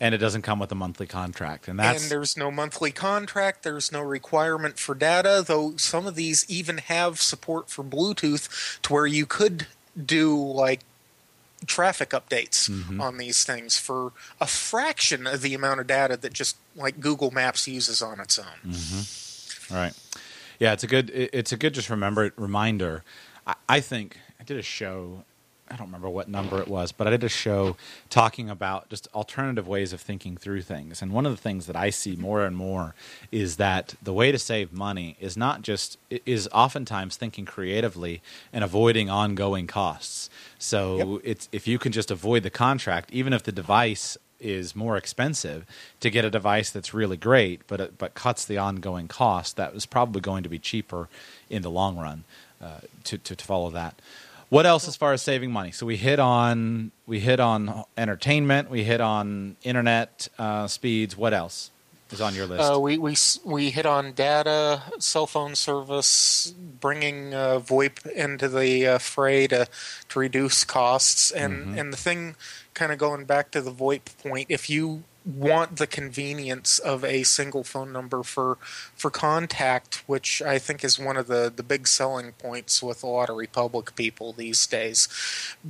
And 0.00 0.14
it 0.14 0.18
doesn't 0.18 0.42
come 0.42 0.58
with 0.58 0.72
a 0.72 0.74
monthly 0.74 1.06
contract 1.06 1.68
and 1.68 1.78
that's 1.78 2.04
and 2.04 2.10
there's 2.10 2.34
no 2.34 2.50
monthly 2.50 2.90
contract 2.90 3.62
there's 3.64 3.92
no 3.92 4.00
requirement 4.00 4.78
for 4.78 4.94
data 4.94 5.44
though 5.46 5.76
some 5.76 6.06
of 6.06 6.14
these 6.14 6.46
even 6.48 6.78
have 6.78 7.20
support 7.20 7.68
for 7.68 7.84
bluetooth 7.84 8.80
to 8.80 8.94
where 8.94 9.06
you 9.06 9.26
could 9.26 9.66
do 10.02 10.34
like 10.34 10.80
traffic 11.66 12.10
updates 12.10 12.68
mm-hmm. 12.70 13.00
on 13.00 13.18
these 13.18 13.44
things 13.44 13.78
for 13.78 14.12
a 14.40 14.46
fraction 14.46 15.26
of 15.26 15.42
the 15.42 15.54
amount 15.54 15.80
of 15.80 15.86
data 15.86 16.16
that 16.16 16.32
just 16.32 16.56
like 16.74 17.00
Google 17.00 17.30
Maps 17.30 17.68
uses 17.68 18.02
on 18.02 18.20
its 18.20 18.38
own. 18.38 18.46
Mm-hmm. 18.66 19.74
Right. 19.74 19.92
Yeah, 20.58 20.72
it's 20.72 20.84
a 20.84 20.86
good 20.86 21.10
it's 21.10 21.52
a 21.52 21.56
good 21.56 21.74
just 21.74 21.90
remember 21.90 22.32
reminder. 22.36 23.02
I, 23.46 23.54
I 23.68 23.80
think 23.80 24.18
I 24.38 24.44
did 24.44 24.58
a 24.58 24.62
show 24.62 25.24
I 25.70 25.76
don't 25.76 25.86
remember 25.86 26.10
what 26.10 26.28
number 26.28 26.60
it 26.60 26.66
was, 26.66 26.90
but 26.90 27.06
I 27.06 27.10
did 27.10 27.22
a 27.22 27.28
show 27.28 27.76
talking 28.08 28.50
about 28.50 28.88
just 28.88 29.06
alternative 29.14 29.68
ways 29.68 29.92
of 29.92 30.00
thinking 30.00 30.36
through 30.36 30.62
things. 30.62 31.00
And 31.00 31.12
one 31.12 31.26
of 31.26 31.32
the 31.32 31.40
things 31.40 31.66
that 31.66 31.76
I 31.76 31.90
see 31.90 32.16
more 32.16 32.44
and 32.44 32.56
more 32.56 32.94
is 33.30 33.56
that 33.56 33.94
the 34.02 34.12
way 34.12 34.32
to 34.32 34.38
save 34.38 34.72
money 34.72 35.16
is 35.20 35.36
not 35.36 35.62
just 35.62 35.96
is 36.26 36.48
oftentimes 36.52 37.16
thinking 37.16 37.44
creatively 37.44 38.20
and 38.52 38.64
avoiding 38.64 39.08
ongoing 39.08 39.68
costs. 39.68 40.28
So 40.58 40.96
yep. 40.96 41.22
it's 41.24 41.48
if 41.52 41.68
you 41.68 41.78
can 41.78 41.92
just 41.92 42.10
avoid 42.10 42.42
the 42.42 42.50
contract, 42.50 43.12
even 43.12 43.32
if 43.32 43.44
the 43.44 43.52
device 43.52 44.18
is 44.40 44.74
more 44.74 44.96
expensive 44.96 45.66
to 46.00 46.10
get 46.10 46.24
a 46.24 46.30
device 46.30 46.70
that's 46.70 46.92
really 46.92 47.16
great, 47.16 47.60
but 47.68 47.96
but 47.98 48.14
cuts 48.14 48.44
the 48.44 48.58
ongoing 48.58 49.06
cost. 49.06 49.56
That 49.56 49.72
was 49.72 49.86
probably 49.86 50.20
going 50.20 50.42
to 50.42 50.48
be 50.48 50.58
cheaper 50.58 51.08
in 51.48 51.62
the 51.62 51.70
long 51.70 51.96
run 51.96 52.24
uh, 52.60 52.80
to, 53.04 53.18
to 53.18 53.36
to 53.36 53.44
follow 53.44 53.70
that. 53.70 54.00
What 54.50 54.66
else 54.66 54.88
as 54.88 54.96
far 54.96 55.12
as 55.12 55.22
saving 55.22 55.52
money? 55.52 55.70
So 55.70 55.86
we 55.86 55.96
hit 55.96 56.18
on 56.18 56.90
we 57.06 57.20
hit 57.20 57.38
on 57.38 57.84
entertainment, 57.96 58.68
we 58.68 58.82
hit 58.82 59.00
on 59.00 59.56
internet 59.62 60.28
uh, 60.38 60.66
speeds. 60.66 61.16
What 61.16 61.32
else 61.32 61.70
is 62.10 62.20
on 62.20 62.34
your 62.34 62.46
list? 62.46 62.60
Uh, 62.60 62.80
we 62.80 62.98
we 62.98 63.14
we 63.44 63.70
hit 63.70 63.86
on 63.86 64.12
data, 64.12 64.82
cell 64.98 65.28
phone 65.28 65.54
service, 65.54 66.52
bringing 66.80 67.32
uh, 67.32 67.60
VoIP 67.60 68.04
into 68.10 68.48
the 68.48 68.88
uh, 68.88 68.98
fray 68.98 69.46
to 69.46 69.68
to 70.08 70.18
reduce 70.18 70.64
costs, 70.64 71.30
and 71.30 71.54
mm-hmm. 71.54 71.78
and 71.78 71.92
the 71.92 71.96
thing, 71.96 72.34
kind 72.74 72.90
of 72.90 72.98
going 72.98 73.26
back 73.26 73.52
to 73.52 73.60
the 73.60 73.72
VoIP 73.72 74.18
point, 74.20 74.46
if 74.48 74.68
you 74.68 75.04
want 75.24 75.76
the 75.76 75.86
convenience 75.86 76.78
of 76.78 77.04
a 77.04 77.22
single 77.24 77.62
phone 77.62 77.92
number 77.92 78.22
for 78.22 78.56
for 78.96 79.10
contact, 79.10 80.02
which 80.06 80.40
I 80.40 80.58
think 80.58 80.82
is 80.82 80.98
one 80.98 81.16
of 81.16 81.26
the, 81.26 81.52
the 81.54 81.62
big 81.62 81.86
selling 81.86 82.32
points 82.32 82.82
with 82.82 83.02
a 83.02 83.06
lot 83.06 83.28
of 83.28 83.36
Republic 83.36 83.94
people 83.96 84.32
these 84.32 84.66
days, 84.66 85.08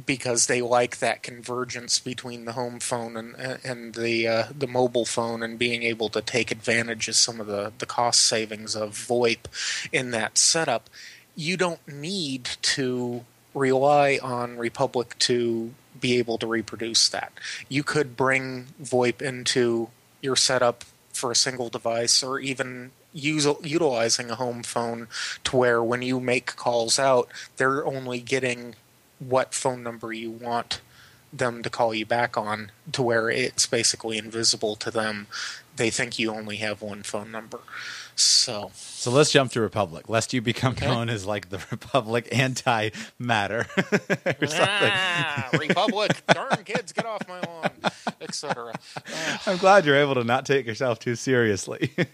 because 0.07 0.47
they 0.47 0.63
like 0.63 0.99
that 0.99 1.23
convergence 1.23 1.99
between 1.99 2.45
the 2.45 2.53
home 2.53 2.79
phone 2.79 3.17
and 3.17 3.35
and 3.65 3.95
the 3.95 4.29
uh, 4.29 4.45
the 4.57 4.69
mobile 4.69 5.05
phone, 5.05 5.43
and 5.43 5.59
being 5.59 5.83
able 5.83 6.09
to 6.11 6.23
take 6.23 6.51
advantage 6.51 7.09
of 7.09 7.17
some 7.17 7.41
of 7.41 7.47
the, 7.47 7.73
the 7.79 7.87
cost 7.87 8.23
savings 8.23 8.77
of 8.77 8.93
VoIP 8.93 9.47
in 9.93 10.13
that 10.13 10.39
setup. 10.39 10.89
You 11.35 11.57
don't 11.57 11.87
need 11.89 12.45
to 12.45 13.25
rely 13.55 14.19
on 14.23 14.59
Republic 14.59 15.17
to 15.19 15.75
be 15.99 16.19
able 16.19 16.39
to 16.39 16.47
reproduce 16.47 17.09
that. 17.09 17.33
You 17.69 17.83
could 17.83 18.17
bring 18.17 18.69
VoIP 18.83 19.23
into 19.23 19.91
your 20.21 20.37
setup 20.37 20.85
for 21.13 21.31
a 21.31 21.37
single 21.37 21.69
device 21.69 22.23
or 22.23 22.39
even 22.39 22.93
use, 23.13 23.47
utilizing 23.63 24.31
a 24.31 24.37
home 24.37 24.63
phone 24.63 25.09
to 25.45 25.57
where 25.57 25.83
when 25.83 26.03
you 26.03 26.21
make 26.21 26.57
calls 26.57 26.99
out, 26.99 27.29
they're 27.57 27.85
only 27.85 28.21
getting 28.21 28.75
what 29.19 29.55
phone 29.55 29.83
number 29.83 30.13
you 30.13 30.31
want 30.31 30.81
them 31.33 31.63
to 31.63 31.71
call 31.71 31.95
you 31.95 32.05
back 32.05 32.37
on 32.37 32.73
to 32.93 33.03
where 33.03 33.31
it's 33.31 33.67
basically 33.67 34.19
invisible 34.19 34.75
to 34.77 34.91
them. 34.91 35.27
They 35.77 35.91
think 35.91 36.19
you 36.19 36.33
only 36.33 36.57
have 36.57 36.83
one 36.83 37.03
phone 37.03 37.31
number. 37.31 37.61
So, 38.17 38.71
so 38.75 39.11
let's 39.11 39.31
jump 39.31 39.53
to 39.53 39.61
Republic, 39.61 40.09
lest 40.09 40.33
you 40.33 40.43
become 40.43 40.73
okay. 40.73 40.87
known 40.87 41.09
as 41.09 41.27
like 41.27 41.49
the 41.49 41.65
Republic 41.71 42.29
anti 42.33 42.91
matter 43.19 43.67
or 43.79 44.47
something. 44.47 44.93
Ah, 44.93 45.49
Republic, 45.59 46.23
darn 46.33 46.65
kids, 46.65 46.93
get 46.93 47.07
off 47.07 47.27
my 47.29 47.41
lawn, 47.41 47.71
etc. 48.21 48.73
Uh, 48.97 49.39
I'm 49.47 49.57
glad 49.57 49.87
you're 49.87 49.97
able 49.97 50.15
to 50.15 50.25
not 50.25 50.45
take 50.45 50.67
yourself 50.67 50.99
too 50.99 51.15
seriously. 51.15 51.93
you 51.97 52.09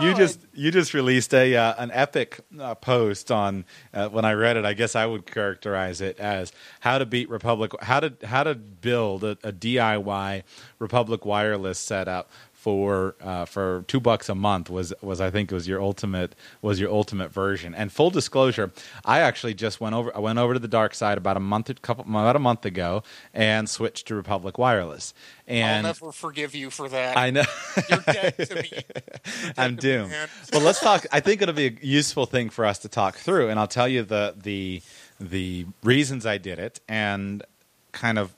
oh, 0.00 0.14
just 0.14 0.40
you 0.54 0.70
just 0.70 0.94
released 0.94 1.32
a 1.32 1.54
uh, 1.54 1.74
an 1.78 1.90
epic 1.92 2.40
uh, 2.58 2.74
post 2.74 3.30
on 3.30 3.64
uh, 3.94 4.08
when 4.08 4.24
I 4.24 4.32
read 4.32 4.56
it. 4.56 4.64
I 4.64 4.72
guess 4.72 4.96
I 4.96 5.06
would 5.06 5.26
characterize 5.26 6.00
it 6.00 6.18
as 6.18 6.52
how 6.80 6.98
to 6.98 7.06
beat 7.06 7.28
Republic, 7.28 7.72
how 7.80 8.00
to 8.00 8.12
how 8.24 8.42
to 8.42 8.54
build 8.54 9.24
a, 9.24 9.32
a 9.42 9.52
DIY 9.52 10.42
Republic 10.78 11.24
wireless 11.24 11.78
setup 11.78 12.30
for 12.66 13.14
uh, 13.20 13.44
for 13.44 13.84
two 13.86 14.00
bucks 14.00 14.28
a 14.28 14.34
month 14.34 14.68
was 14.68 14.92
was 15.00 15.20
I 15.20 15.30
think 15.30 15.52
was 15.52 15.68
your 15.68 15.80
ultimate 15.80 16.34
was 16.60 16.80
your 16.80 16.90
ultimate 16.90 17.30
version. 17.30 17.76
And 17.76 17.92
full 17.92 18.10
disclosure, 18.10 18.72
I 19.04 19.20
actually 19.20 19.54
just 19.54 19.80
went 19.80 19.94
over 19.94 20.10
I 20.16 20.18
went 20.18 20.40
over 20.40 20.52
to 20.52 20.58
the 20.58 20.66
dark 20.66 20.92
side 20.92 21.16
about 21.16 21.36
a 21.36 21.40
month 21.40 21.80
couple 21.80 22.04
about 22.04 22.34
a 22.34 22.40
month 22.40 22.64
ago 22.64 23.04
and 23.32 23.70
switched 23.70 24.08
to 24.08 24.16
Republic 24.16 24.58
Wireless. 24.58 25.14
And 25.46 25.86
I'll 25.86 25.92
never 25.94 26.10
forgive 26.10 26.56
you 26.56 26.70
for 26.70 26.88
that. 26.88 27.16
I 27.16 27.30
know 27.30 27.44
you're 27.88 28.00
dead 28.00 28.36
to 28.36 28.56
me. 28.56 28.72
I'm 29.56 29.76
doomed. 29.76 30.12
well, 30.52 30.62
let's 30.62 30.80
talk. 30.80 31.06
I 31.12 31.20
think 31.20 31.42
it'll 31.42 31.54
be 31.54 31.68
a 31.68 31.86
useful 31.86 32.26
thing 32.26 32.50
for 32.50 32.64
us 32.64 32.80
to 32.80 32.88
talk 32.88 33.14
through, 33.14 33.48
and 33.48 33.60
I'll 33.60 33.68
tell 33.68 33.86
you 33.86 34.02
the 34.02 34.34
the 34.36 34.82
the 35.20 35.66
reasons 35.84 36.26
I 36.26 36.38
did 36.38 36.58
it 36.58 36.80
and 36.88 37.44
kind 37.92 38.18
of 38.18 38.34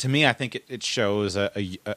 to 0.00 0.08
me, 0.08 0.26
I 0.26 0.32
think 0.32 0.54
it, 0.54 0.64
it 0.68 0.82
shows 0.82 1.36
a, 1.36 1.50
a, 1.86 1.94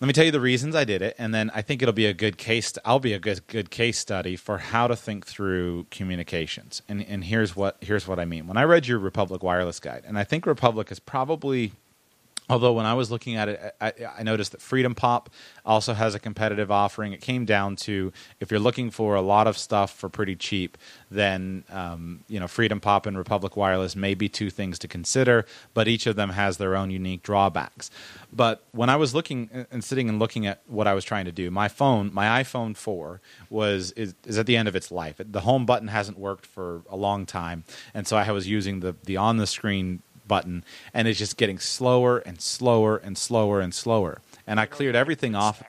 let 0.00 0.06
me 0.06 0.14
tell 0.14 0.24
you 0.24 0.30
the 0.30 0.40
reasons 0.40 0.74
I 0.74 0.84
did 0.84 1.02
it, 1.02 1.14
and 1.18 1.34
then 1.34 1.50
I 1.54 1.60
think 1.60 1.82
it'll 1.82 1.92
be 1.92 2.06
a 2.06 2.14
good 2.14 2.38
case. 2.38 2.72
I'll 2.86 3.00
be 3.00 3.12
a 3.12 3.18
good 3.18 3.46
good 3.48 3.70
case 3.70 3.98
study 3.98 4.34
for 4.34 4.56
how 4.56 4.86
to 4.86 4.96
think 4.96 5.26
through 5.26 5.86
communications. 5.90 6.80
And 6.88 7.04
and 7.04 7.24
here's 7.24 7.54
what 7.54 7.76
here's 7.82 8.08
what 8.08 8.18
I 8.18 8.24
mean. 8.24 8.46
When 8.46 8.56
I 8.56 8.62
read 8.62 8.86
your 8.86 8.98
Republic 8.98 9.42
Wireless 9.42 9.78
Guide, 9.78 10.04
and 10.06 10.18
I 10.18 10.24
think 10.24 10.46
Republic 10.46 10.90
is 10.90 11.00
probably 11.00 11.72
Although 12.50 12.72
when 12.72 12.86
I 12.86 12.94
was 12.94 13.12
looking 13.12 13.36
at 13.36 13.48
it, 13.48 13.74
I, 13.80 13.92
I, 14.18 14.22
noticed 14.24 14.50
that 14.50 14.60
FreedomPop 14.60 15.26
also 15.64 15.94
has 15.94 16.16
a 16.16 16.18
competitive 16.18 16.68
offering. 16.68 17.12
It 17.12 17.20
came 17.20 17.44
down 17.44 17.76
to 17.76 18.12
if 18.40 18.50
you're 18.50 18.58
looking 18.58 18.90
for 18.90 19.14
a 19.14 19.20
lot 19.20 19.46
of 19.46 19.56
stuff 19.56 19.92
for 19.94 20.08
pretty 20.08 20.34
cheap, 20.34 20.76
then 21.12 21.62
um, 21.70 22.24
you 22.26 22.40
know 22.40 22.46
FreedomPop 22.46 23.06
and 23.06 23.16
Republic 23.16 23.56
Wireless 23.56 23.94
may 23.94 24.14
be 24.14 24.28
two 24.28 24.50
things 24.50 24.80
to 24.80 24.88
consider, 24.88 25.46
but 25.74 25.86
each 25.86 26.08
of 26.08 26.16
them 26.16 26.30
has 26.30 26.56
their 26.56 26.74
own 26.74 26.90
unique 26.90 27.22
drawbacks. 27.22 27.88
But 28.32 28.64
when 28.72 28.90
I 28.90 28.96
was 28.96 29.14
looking 29.14 29.66
and 29.70 29.84
sitting 29.84 30.08
and 30.08 30.18
looking 30.18 30.46
at 30.46 30.62
what 30.66 30.88
I 30.88 30.94
was 30.94 31.04
trying 31.04 31.26
to 31.26 31.32
do, 31.32 31.52
my 31.52 31.68
phone, 31.68 32.10
my 32.12 32.42
iPhone 32.42 32.76
4, 32.76 33.20
was 33.48 33.92
is, 33.92 34.14
is 34.26 34.38
at 34.38 34.46
the 34.46 34.56
end 34.56 34.66
of 34.66 34.74
its 34.74 34.90
life. 34.90 35.20
The 35.24 35.42
home 35.42 35.66
button 35.66 35.86
hasn't 35.86 36.18
worked 36.18 36.46
for 36.46 36.82
a 36.90 36.96
long 36.96 37.26
time, 37.26 37.62
and 37.94 38.08
so 38.08 38.16
I 38.16 38.32
was 38.32 38.48
using 38.48 38.80
the 38.80 38.96
the 39.04 39.16
on 39.18 39.36
the 39.36 39.46
screen 39.46 40.02
button, 40.30 40.64
and 40.94 41.08
it's 41.08 41.18
just 41.18 41.36
getting 41.36 41.58
slower 41.58 42.18
and 42.18 42.40
slower 42.40 42.96
and 42.96 43.18
slower 43.18 43.60
and 43.60 43.74
slower. 43.74 44.22
And 44.46 44.60
I 44.60 44.66
cleared 44.66 44.94
everything 44.94 45.34
off. 45.34 45.62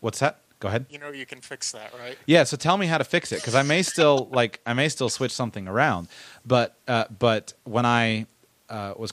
What's 0.00 0.18
that? 0.18 0.40
Go 0.60 0.68
ahead. 0.68 0.84
You 0.90 0.98
know 0.98 1.10
you 1.10 1.26
can 1.26 1.40
fix 1.40 1.72
that, 1.72 1.92
right? 1.98 2.16
Yeah. 2.26 2.44
So 2.44 2.56
tell 2.56 2.76
me 2.76 2.86
how 2.86 2.98
to 2.98 3.04
fix 3.04 3.32
it 3.32 3.36
because 3.36 3.54
I 3.54 3.62
may 3.62 3.82
still 3.82 4.28
like 4.40 4.60
I 4.66 4.74
may 4.74 4.88
still 4.88 5.08
switch 5.08 5.32
something 5.32 5.66
around, 5.66 6.08
but 6.44 6.76
uh, 6.86 7.06
but 7.18 7.54
when 7.64 7.86
I 7.86 8.26
uh, 8.68 8.92
was 8.96 9.12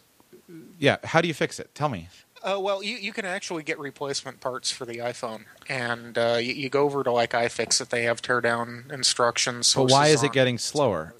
yeah, 0.77 0.97
how 1.03 1.21
do 1.21 1.27
you 1.27 1.33
fix 1.33 1.59
it? 1.59 1.73
Tell 1.73 1.89
me. 1.89 2.09
Uh, 2.43 2.59
well, 2.59 2.83
you, 2.83 2.97
you 2.97 3.13
can 3.13 3.25
actually 3.25 3.61
get 3.61 3.77
replacement 3.77 4.39
parts 4.39 4.71
for 4.71 4.85
the 4.85 4.97
iPhone, 4.97 5.45
and 5.69 6.17
uh, 6.17 6.37
you, 6.39 6.53
you, 6.53 6.69
go 6.69 6.83
over 6.83 7.03
to 7.03 7.11
like 7.11 7.31
iFixit. 7.31 7.89
They 7.89 8.03
have 8.03 8.21
teardown 8.21 8.91
instructions. 8.91 9.75
But 9.75 9.91
why 9.91 10.07
is 10.07 10.23
it 10.23 10.31
getting 10.31 10.57
slower? 10.57 11.13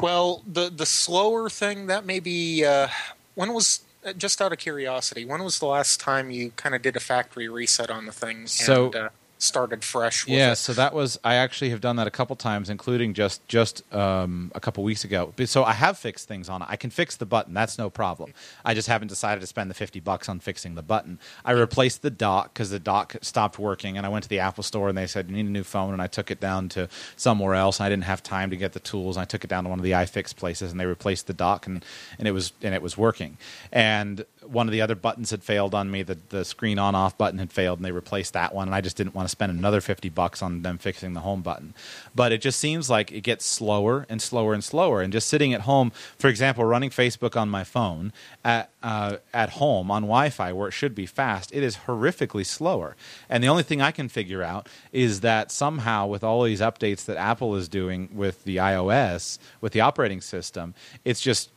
Well, 0.00 0.44
the 0.46 0.70
the 0.70 0.86
slower 0.86 1.50
thing 1.50 1.86
that 1.86 2.06
may 2.06 2.20
be. 2.20 2.64
Uh, 2.64 2.88
when 3.34 3.52
was 3.52 3.80
uh, 4.04 4.12
just 4.12 4.40
out 4.40 4.52
of 4.52 4.58
curiosity? 4.58 5.24
When 5.24 5.42
was 5.42 5.58
the 5.58 5.66
last 5.66 6.00
time 6.00 6.30
you 6.30 6.50
kind 6.56 6.74
of 6.74 6.82
did 6.82 6.96
a 6.96 7.00
factory 7.00 7.48
reset 7.48 7.90
on 7.90 8.06
the 8.06 8.12
thing? 8.12 8.46
So. 8.46 8.86
And, 8.86 8.96
uh, 8.96 9.08
started 9.38 9.84
fresh. 9.84 10.26
With 10.26 10.34
yeah, 10.34 10.52
it. 10.52 10.56
so 10.56 10.72
that 10.74 10.92
was 10.92 11.18
I 11.24 11.34
actually 11.36 11.70
have 11.70 11.80
done 11.80 11.96
that 11.96 12.06
a 12.06 12.10
couple 12.10 12.36
times, 12.36 12.70
including 12.70 13.14
just 13.14 13.46
just 13.48 13.82
um, 13.94 14.52
a 14.54 14.60
couple 14.60 14.84
weeks 14.84 15.04
ago. 15.04 15.32
So 15.46 15.64
I 15.64 15.72
have 15.72 15.98
fixed 15.98 16.28
things 16.28 16.48
on 16.48 16.62
it. 16.62 16.68
I 16.70 16.76
can 16.76 16.90
fix 16.90 17.16
the 17.16 17.26
button. 17.26 17.54
That's 17.54 17.78
no 17.78 17.90
problem. 17.90 18.32
I 18.64 18.74
just 18.74 18.88
haven't 18.88 19.08
decided 19.08 19.40
to 19.40 19.46
spend 19.46 19.70
the 19.70 19.74
fifty 19.74 20.00
bucks 20.00 20.28
on 20.28 20.40
fixing 20.40 20.74
the 20.74 20.82
button. 20.82 21.18
I 21.44 21.52
replaced 21.52 22.02
the 22.02 22.10
dock 22.10 22.52
because 22.52 22.70
the 22.70 22.78
dock 22.78 23.16
stopped 23.22 23.58
working, 23.58 23.96
and 23.96 24.04
I 24.04 24.08
went 24.08 24.24
to 24.24 24.28
the 24.28 24.40
Apple 24.40 24.62
store 24.62 24.88
and 24.88 24.98
they 24.98 25.06
said 25.06 25.28
you 25.28 25.36
need 25.36 25.46
a 25.46 25.50
new 25.50 25.64
phone, 25.64 25.92
and 25.92 26.02
I 26.02 26.06
took 26.06 26.30
it 26.30 26.40
down 26.40 26.68
to 26.70 26.88
somewhere 27.16 27.54
else. 27.54 27.78
And 27.80 27.86
I 27.86 27.88
didn't 27.88 28.04
have 28.04 28.22
time 28.22 28.50
to 28.50 28.56
get 28.56 28.72
the 28.72 28.80
tools. 28.80 29.16
And 29.16 29.22
I 29.22 29.24
took 29.24 29.44
it 29.44 29.48
down 29.48 29.64
to 29.64 29.70
one 29.70 29.78
of 29.78 29.84
the 29.84 29.92
iFix 29.92 30.34
places, 30.34 30.70
and 30.70 30.80
they 30.80 30.86
replaced 30.86 31.26
the 31.26 31.34
dock, 31.34 31.66
and 31.66 31.84
and 32.18 32.26
it 32.26 32.32
was 32.32 32.52
and 32.62 32.74
it 32.74 32.82
was 32.82 32.96
working. 32.96 33.38
And 33.72 34.24
one 34.50 34.66
of 34.66 34.72
the 34.72 34.80
other 34.80 34.94
buttons 34.94 35.30
had 35.30 35.42
failed 35.44 35.74
on 35.74 35.90
me. 35.90 36.02
The 36.02 36.18
the 36.28 36.44
screen 36.44 36.78
on 36.78 36.94
off 36.94 37.16
button 37.16 37.38
had 37.38 37.52
failed, 37.52 37.78
and 37.78 37.84
they 37.84 37.92
replaced 37.92 38.32
that 38.32 38.54
one. 38.54 38.68
And 38.68 38.74
I 38.74 38.80
just 38.80 38.96
didn't 38.96 39.14
want 39.14 39.26
to 39.26 39.30
spend 39.30 39.52
another 39.52 39.80
fifty 39.80 40.08
bucks 40.08 40.42
on 40.42 40.62
them 40.62 40.78
fixing 40.78 41.12
the 41.12 41.20
home 41.20 41.42
button. 41.42 41.74
But 42.14 42.32
it 42.32 42.40
just 42.40 42.58
seems 42.58 42.88
like 42.88 43.12
it 43.12 43.20
gets 43.20 43.44
slower 43.44 44.06
and 44.08 44.20
slower 44.20 44.54
and 44.54 44.64
slower. 44.64 45.02
And 45.02 45.12
just 45.12 45.28
sitting 45.28 45.54
at 45.54 45.62
home, 45.62 45.92
for 46.18 46.28
example, 46.28 46.64
running 46.64 46.90
Facebook 46.90 47.36
on 47.40 47.48
my 47.48 47.64
phone 47.64 48.12
at 48.44 48.70
uh, 48.82 49.16
at 49.34 49.50
home 49.50 49.90
on 49.90 50.02
Wi-Fi 50.02 50.52
where 50.52 50.68
it 50.68 50.72
should 50.72 50.94
be 50.94 51.06
fast, 51.06 51.52
it 51.52 51.62
is 51.62 51.76
horrifically 51.86 52.46
slower. 52.46 52.96
And 53.28 53.42
the 53.42 53.48
only 53.48 53.62
thing 53.62 53.82
I 53.82 53.90
can 53.90 54.08
figure 54.08 54.42
out 54.42 54.68
is 54.92 55.20
that 55.20 55.50
somehow 55.50 56.06
with 56.06 56.24
all 56.24 56.42
these 56.42 56.60
updates 56.60 57.04
that 57.06 57.16
Apple 57.16 57.56
is 57.56 57.68
doing 57.68 58.08
with 58.12 58.44
the 58.44 58.56
iOS 58.56 59.38
with 59.60 59.72
the 59.72 59.80
operating 59.80 60.20
system, 60.20 60.74
it's 61.04 61.20
just 61.20 61.50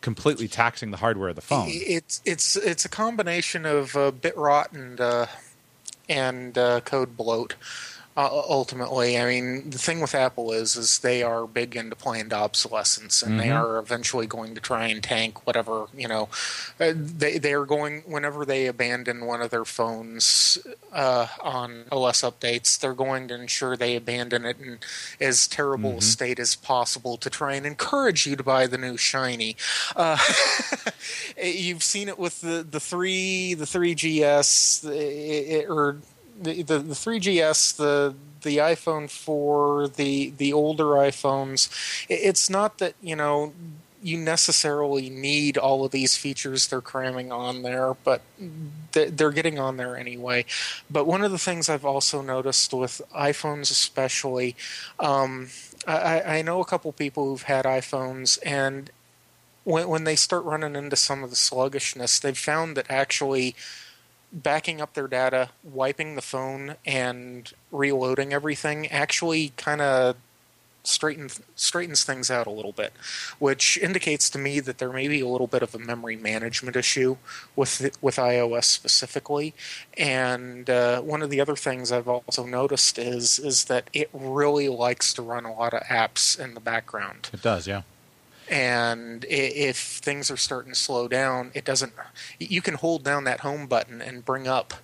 completely 0.00 0.48
taxing 0.48 0.90
the 0.90 0.96
hardware 0.98 1.28
of 1.28 1.36
the 1.36 1.42
phone. 1.42 1.66
It's 1.68 2.20
it's 2.24 2.56
it's 2.56 2.84
a 2.84 2.88
combination 2.88 3.66
of 3.66 3.96
uh, 3.96 4.10
bit 4.10 4.36
rot 4.36 4.72
and 4.72 5.00
uh, 5.00 5.26
and 6.08 6.56
uh, 6.56 6.80
code 6.80 7.16
bloat. 7.16 7.54
Uh, 8.16 8.42
ultimately, 8.48 9.16
I 9.16 9.24
mean, 9.24 9.70
the 9.70 9.78
thing 9.78 10.00
with 10.00 10.16
Apple 10.16 10.50
is 10.52 10.74
is 10.74 10.98
they 10.98 11.22
are 11.22 11.46
big 11.46 11.76
into 11.76 11.94
planned 11.94 12.32
obsolescence, 12.32 13.22
and 13.22 13.38
they 13.38 13.46
Mhm. 13.46 13.54
are 13.62 13.78
eventually 13.78 14.26
going 14.26 14.54
to 14.56 14.60
try 14.60 14.88
and 14.88 15.00
tank 15.02 15.46
whatever 15.46 15.86
you 15.96 16.08
know. 16.08 16.28
Uh, 16.80 16.92
they 16.94 17.38
they 17.38 17.52
are 17.54 17.64
going 17.64 18.02
whenever 18.06 18.44
they 18.44 18.66
abandon 18.66 19.26
one 19.26 19.40
of 19.40 19.50
their 19.50 19.64
phones 19.64 20.58
uh, 20.92 21.28
on 21.40 21.84
OS 21.92 22.22
updates, 22.22 22.78
they're 22.80 22.94
going 22.94 23.28
to 23.28 23.34
ensure 23.34 23.76
they 23.76 23.94
abandon 23.94 24.44
it 24.44 24.58
in 24.58 24.80
as 25.20 25.46
terrible 25.46 25.98
a 25.98 26.02
state 26.02 26.40
as 26.40 26.56
possible 26.56 27.16
to 27.16 27.30
try 27.30 27.54
and 27.54 27.64
encourage 27.64 28.26
you 28.26 28.34
to 28.34 28.42
buy 28.42 28.66
the 28.66 28.76
new 28.76 28.96
shiny. 28.96 29.56
Uh, 29.94 30.18
you've 31.42 31.84
seen 31.84 32.08
it 32.08 32.18
with 32.18 32.40
the 32.40 32.66
the 32.68 32.80
three 32.80 33.54
the 33.54 33.66
three 33.66 33.94
GS 33.94 34.82
it- 34.84 35.66
or 35.70 35.98
the, 36.40 36.62
the 36.62 36.78
the 36.78 36.94
3GS 36.94 37.76
the 37.76 38.14
the 38.42 38.56
iPhone 38.56 39.10
4 39.10 39.88
the 39.88 40.30
the 40.36 40.52
older 40.52 40.84
iPhones 40.84 41.68
it's 42.08 42.48
not 42.48 42.78
that 42.78 42.94
you 43.02 43.14
know 43.14 43.52
you 44.02 44.16
necessarily 44.16 45.10
need 45.10 45.58
all 45.58 45.84
of 45.84 45.90
these 45.92 46.16
features 46.16 46.68
they're 46.68 46.80
cramming 46.80 47.30
on 47.30 47.60
there 47.62 47.92
but 48.02 48.22
they- 48.92 49.10
they're 49.10 49.30
getting 49.30 49.58
on 49.58 49.76
there 49.76 49.94
anyway. 49.96 50.44
But 50.90 51.04
one 51.06 51.22
of 51.22 51.30
the 51.30 51.38
things 51.38 51.68
I've 51.68 51.84
also 51.84 52.22
noticed 52.22 52.72
with 52.72 53.02
iPhones 53.14 53.70
especially 53.70 54.56
um, 54.98 55.48
I, 55.86 56.38
I 56.38 56.42
know 56.42 56.60
a 56.60 56.64
couple 56.64 56.90
people 56.92 57.26
who've 57.26 57.42
had 57.42 57.64
iPhones 57.66 58.38
and 58.44 58.90
when 59.64 59.86
when 59.88 60.04
they 60.04 60.16
start 60.16 60.44
running 60.44 60.74
into 60.76 60.96
some 60.96 61.22
of 61.22 61.28
the 61.30 61.36
sluggishness, 61.36 62.18
they've 62.18 62.36
found 62.36 62.76
that 62.78 62.86
actually 62.90 63.54
backing 64.32 64.80
up 64.80 64.94
their 64.94 65.08
data, 65.08 65.50
wiping 65.62 66.14
the 66.14 66.22
phone, 66.22 66.76
and 66.86 67.52
reloading 67.70 68.32
everything 68.32 68.86
actually 68.88 69.52
kind 69.56 69.80
of 69.80 70.16
straightens 70.82 71.40
straightens 71.56 72.04
things 72.04 72.30
out 72.30 72.46
a 72.46 72.50
little 72.50 72.72
bit, 72.72 72.92
which 73.38 73.76
indicates 73.78 74.30
to 74.30 74.38
me 74.38 74.60
that 74.60 74.78
there 74.78 74.92
may 74.92 75.08
be 75.08 75.20
a 75.20 75.26
little 75.28 75.46
bit 75.46 75.62
of 75.62 75.74
a 75.74 75.78
memory 75.78 76.16
management 76.16 76.76
issue 76.76 77.16
with 77.56 77.96
with 78.00 78.16
iOS 78.16 78.64
specifically. 78.64 79.54
And 79.96 80.68
uh, 80.70 81.00
one 81.02 81.22
of 81.22 81.30
the 81.30 81.40
other 81.40 81.56
things 81.56 81.92
I've 81.92 82.08
also 82.08 82.46
noticed 82.46 82.98
is 82.98 83.38
is 83.38 83.64
that 83.64 83.88
it 83.92 84.08
really 84.12 84.68
likes 84.68 85.12
to 85.14 85.22
run 85.22 85.44
a 85.44 85.52
lot 85.52 85.74
of 85.74 85.82
apps 85.82 86.38
in 86.38 86.54
the 86.54 86.60
background 86.60 87.30
It 87.32 87.42
does, 87.42 87.66
yeah. 87.66 87.82
And 88.50 89.24
if 89.28 89.76
things 89.78 90.30
are 90.30 90.36
starting 90.36 90.72
to 90.72 90.78
slow 90.78 91.08
down, 91.08 91.50
it 91.54 91.64
doesn't. 91.64 91.92
You 92.38 92.60
can 92.60 92.74
hold 92.74 93.04
down 93.04 93.24
that 93.24 93.40
home 93.40 93.66
button 93.66 94.02
and 94.02 94.24
bring 94.24 94.48
up 94.48 94.74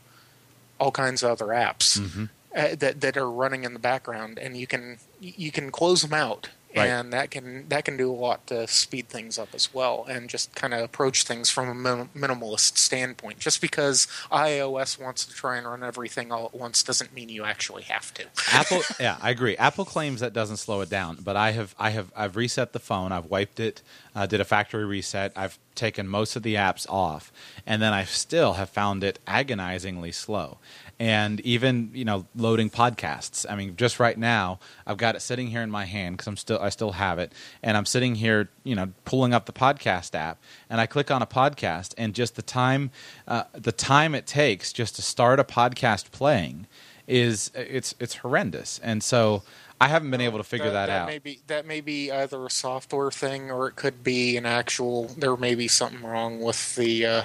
all 0.78 0.92
kinds 0.92 1.22
of 1.22 1.30
other 1.30 1.46
apps 1.46 1.98
Mhm. 1.98 2.28
uh, 2.56 2.74
that 2.76 3.00
that 3.00 3.16
are 3.16 3.30
running 3.30 3.64
in 3.64 3.72
the 3.72 3.78
background, 3.78 4.38
and 4.38 4.56
you 4.56 4.66
can 4.66 4.98
you 5.20 5.50
can 5.50 5.70
close 5.70 6.02
them 6.02 6.14
out, 6.14 6.50
Right. 6.76 6.88
and 6.88 7.12
that 7.12 7.30
can 7.30 7.68
that 7.68 7.84
can 7.84 7.96
do 7.96 8.10
a 8.10 8.14
lot 8.14 8.46
to 8.48 8.66
speed 8.68 9.08
things 9.08 9.38
up 9.38 9.48
as 9.54 9.72
well, 9.72 10.04
and 10.08 10.28
just 10.28 10.54
kind 10.54 10.74
of 10.74 10.82
approach 10.82 11.24
things 11.24 11.50
from 11.50 11.68
a 11.68 11.74
min- 11.74 12.10
minimalist 12.14 12.76
standpoint. 12.78 13.38
Just 13.38 13.60
because 13.60 14.06
iOS 14.30 15.00
wants 15.00 15.24
to 15.24 15.34
try 15.34 15.56
and 15.56 15.66
run 15.66 15.82
everything 15.82 16.30
all 16.32 16.46
at 16.46 16.54
once 16.54 16.82
doesn't 16.82 17.12
mean 17.14 17.28
you 17.28 17.44
actually 17.44 17.82
have 17.84 18.12
to. 18.14 18.24
Apple, 18.52 18.82
yeah, 19.00 19.16
I 19.20 19.30
agree. 19.30 19.56
Apple 19.56 19.84
claims 19.84 20.20
that 20.20 20.32
doesn't 20.32 20.58
slow 20.58 20.80
it 20.80 20.90
down, 20.90 21.18
but 21.22 21.36
I 21.36 21.52
have, 21.52 21.74
I 21.78 21.90
have, 21.90 22.12
I've 22.16 22.36
reset 22.36 22.72
the 22.72 22.78
phone. 22.78 23.12
I've 23.12 23.26
wiped 23.26 23.60
it, 23.60 23.82
uh, 24.14 24.26
did 24.26 24.40
a 24.40 24.44
factory 24.44 24.84
reset. 24.84 25.32
I've 25.36 25.58
taken 25.74 26.08
most 26.08 26.36
of 26.36 26.42
the 26.42 26.54
apps 26.54 26.88
off, 26.88 27.32
and 27.66 27.80
then 27.80 27.92
I 27.92 28.04
still 28.04 28.54
have 28.54 28.70
found 28.70 29.04
it 29.04 29.18
agonizingly 29.26 30.12
slow. 30.12 30.58
And 30.98 31.40
even 31.40 31.90
you 31.92 32.06
know, 32.06 32.26
loading 32.34 32.70
podcasts. 32.70 33.44
I 33.48 33.54
mean, 33.54 33.76
just 33.76 34.00
right 34.00 34.16
now, 34.16 34.60
I've 34.86 34.96
got 34.96 35.14
it 35.14 35.20
sitting 35.20 35.48
here 35.48 35.62
in 35.62 35.70
my 35.70 35.84
hand 35.84 36.16
because 36.16 36.26
I'm 36.26 36.38
still, 36.38 36.58
I 36.58 36.70
still 36.70 36.92
have 36.92 37.18
it, 37.18 37.32
and 37.62 37.76
I'm 37.76 37.84
sitting 37.84 38.14
here, 38.14 38.48
you 38.64 38.74
know, 38.74 38.92
pulling 39.04 39.34
up 39.34 39.44
the 39.44 39.52
podcast 39.52 40.14
app, 40.14 40.38
and 40.70 40.80
I 40.80 40.86
click 40.86 41.10
on 41.10 41.20
a 41.20 41.26
podcast, 41.26 41.92
and 41.98 42.14
just 42.14 42.36
the 42.36 42.42
time, 42.42 42.90
uh, 43.28 43.44
the 43.52 43.72
time 43.72 44.14
it 44.14 44.26
takes 44.26 44.72
just 44.72 44.96
to 44.96 45.02
start 45.02 45.38
a 45.38 45.44
podcast 45.44 46.12
playing 46.12 46.66
is 47.06 47.50
it's 47.54 47.94
it's 48.00 48.16
horrendous, 48.16 48.80
and 48.82 49.02
so 49.04 49.42
I 49.80 49.88
haven't 49.88 50.10
been 50.10 50.20
able 50.20 50.38
to 50.38 50.44
figure 50.44 50.70
that, 50.70 50.88
out. 50.88 51.06
May 51.06 51.18
be, 51.18 51.40
that 51.48 51.66
may 51.66 51.80
be 51.80 52.10
either 52.10 52.46
a 52.46 52.50
software 52.50 53.10
thing 53.10 53.50
or 53.50 53.68
it 53.68 53.76
could 53.76 54.02
be 54.02 54.36
an 54.36 54.46
actual. 54.46 55.08
There 55.08 55.36
may 55.36 55.54
be 55.54 55.68
something 55.68 56.02
wrong 56.02 56.40
with 56.40 56.76
the 56.76 57.04
uh, 57.04 57.22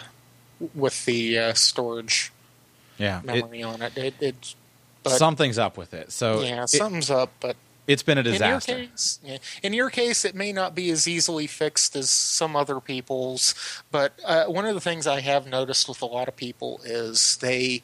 with 0.76 1.06
the 1.06 1.38
uh, 1.38 1.54
storage 1.54 2.31
yeah, 3.02 3.20
it, 3.20 3.26
memory 3.26 3.64
on 3.64 3.82
it. 3.82 3.98
it 3.98 4.14
it's 4.20 4.56
but 5.04 5.18
something's 5.18 5.58
up 5.58 5.78
with 5.78 5.94
it. 5.94 6.12
So 6.12 6.42
yeah, 6.42 6.64
it, 6.64 6.70
something's 6.70 7.10
up. 7.10 7.32
But 7.40 7.56
it's 7.88 8.04
been 8.04 8.18
a 8.18 8.24
disaster. 8.24 8.74
in 8.74 8.80
your 8.80 8.88
case, 8.88 9.20
yeah, 9.24 9.38
in 9.64 9.74
your 9.74 9.90
case, 9.90 10.26
it 10.26 10.36
may 10.36 10.54
not 10.54 10.76
be 10.76 10.90
as 10.92 11.08
easily 11.08 11.48
fixed 11.48 11.96
as 11.96 12.10
some 12.10 12.56
other 12.56 12.80
people's. 12.80 13.56
But 13.92 14.20
uh, 14.26 14.46
one 14.46 14.66
of 14.66 14.76
the 14.76 14.82
things 14.82 15.08
I 15.08 15.22
have 15.22 15.48
noticed 15.48 15.90
with 15.90 16.02
a 16.02 16.06
lot 16.06 16.28
of 16.28 16.36
people 16.36 16.82
is 16.84 17.38
they 17.38 17.82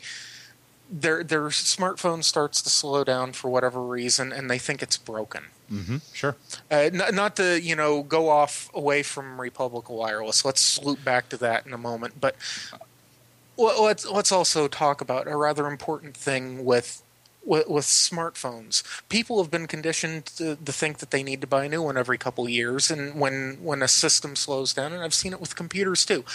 their 0.90 1.24
their 1.24 1.48
smartphone 1.48 2.24
starts 2.24 2.62
to 2.62 2.70
slow 2.70 3.04
down 3.04 3.34
for 3.34 3.50
whatever 3.50 3.82
reason, 3.82 4.32
and 4.32 4.50
they 4.50 4.58
think 4.60 4.82
it's 4.82 4.98
broken. 4.98 5.46
hmm 5.68 5.98
Sure. 6.14 6.36
Uh, 6.72 6.90
not, 6.94 7.14
not 7.14 7.36
to 7.38 7.60
you 7.62 7.76
know 7.76 8.04
go 8.04 8.30
off 8.30 8.70
away 8.74 9.04
from 9.04 9.42
Republic 9.42 9.90
Wireless. 9.90 10.46
Let's 10.46 10.82
loop 10.84 11.04
back 11.04 11.30
to 11.30 11.38
that 11.38 11.66
in 11.66 11.74
a 11.74 11.78
moment. 11.78 12.22
But 12.22 12.36
well, 13.58 13.84
let's 13.84 14.06
let's 14.06 14.32
also 14.32 14.68
talk 14.68 15.02
about 15.02 15.28
a 15.28 15.36
rather 15.36 15.68
important 15.68 16.16
thing 16.16 16.64
with. 16.66 17.04
With, 17.46 17.70
with 17.70 17.86
smartphones, 17.86 18.84
people 19.08 19.42
have 19.42 19.50
been 19.50 19.68
conditioned 19.68 20.26
to, 20.36 20.58
to 20.58 20.72
think 20.74 20.98
that 20.98 21.12
they 21.12 21.24
need 21.24 21.40
to 21.40 21.48
buy 21.48 21.64
a 21.64 21.70
new 21.70 21.82
one 21.82 21.96
every 21.96 22.18
couple 22.18 22.50
years, 22.50 22.92
and 22.92 23.18
when 23.18 23.60
when 23.62 23.82
a 23.82 23.88
system 23.88 24.36
slows 24.36 24.74
down, 24.74 24.92
and 24.92 25.02
I've 25.02 25.14
seen 25.14 25.32
it 25.32 25.40
with 25.40 25.56
computers 25.56 26.06
too, 26.06 26.26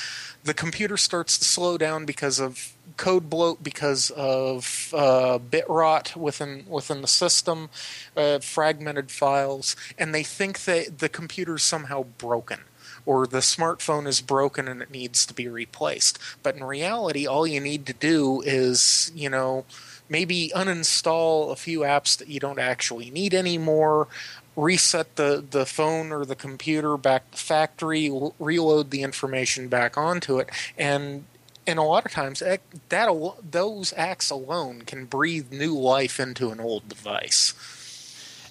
the 0.42 0.54
computer 0.54 0.96
starts 0.96 1.36
to 1.36 1.44
slow 1.44 1.76
down 1.76 2.06
because 2.06 2.40
of 2.40 2.72
code 2.96 3.28
bloat, 3.28 3.62
because 3.62 4.10
of 4.12 4.88
uh, 4.96 5.36
bit 5.36 5.68
rot 5.68 6.16
within 6.16 6.64
within 6.66 7.02
the 7.02 7.08
system, 7.08 7.68
uh, 8.16 8.38
fragmented 8.38 9.10
files, 9.10 9.76
and 9.98 10.14
they 10.14 10.22
think 10.22 10.64
that 10.64 11.00
the 11.00 11.10
computer's 11.10 11.62
somehow 11.62 12.04
broken 12.16 12.60
or 13.06 13.26
the 13.26 13.38
smartphone 13.38 14.06
is 14.06 14.20
broken 14.20 14.68
and 14.68 14.82
it 14.82 14.90
needs 14.90 15.26
to 15.26 15.34
be 15.34 15.48
replaced. 15.48 16.18
But 16.42 16.56
in 16.56 16.64
reality, 16.64 17.26
all 17.26 17.46
you 17.46 17.60
need 17.60 17.86
to 17.86 17.92
do 17.92 18.42
is, 18.42 19.10
you 19.14 19.28
know, 19.28 19.64
maybe 20.08 20.52
uninstall 20.54 21.50
a 21.50 21.56
few 21.56 21.80
apps 21.80 22.16
that 22.18 22.28
you 22.28 22.38
don't 22.38 22.58
actually 22.58 23.10
need 23.10 23.34
anymore, 23.34 24.08
reset 24.56 25.16
the, 25.16 25.44
the 25.50 25.66
phone 25.66 26.12
or 26.12 26.24
the 26.24 26.36
computer 26.36 26.96
back 26.96 27.30
to 27.32 27.38
factory, 27.38 28.10
reload 28.38 28.90
the 28.90 29.02
information 29.02 29.68
back 29.68 29.96
onto 29.96 30.38
it, 30.38 30.48
and 30.78 31.24
and 31.64 31.78
a 31.78 31.82
lot 31.82 32.04
of 32.04 32.10
times 32.10 32.42
eh, 32.42 32.56
that 32.88 33.06
that 33.06 33.34
those 33.50 33.94
acts 33.96 34.30
alone 34.30 34.82
can 34.82 35.04
breathe 35.04 35.52
new 35.52 35.78
life 35.78 36.18
into 36.18 36.50
an 36.50 36.60
old 36.60 36.88
device. 36.88 37.54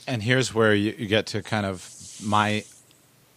And 0.07 0.23
here's 0.23 0.53
where 0.53 0.73
you, 0.73 0.95
you 0.97 1.07
get 1.07 1.25
to 1.27 1.43
kind 1.43 1.65
of 1.65 1.93
my 2.23 2.63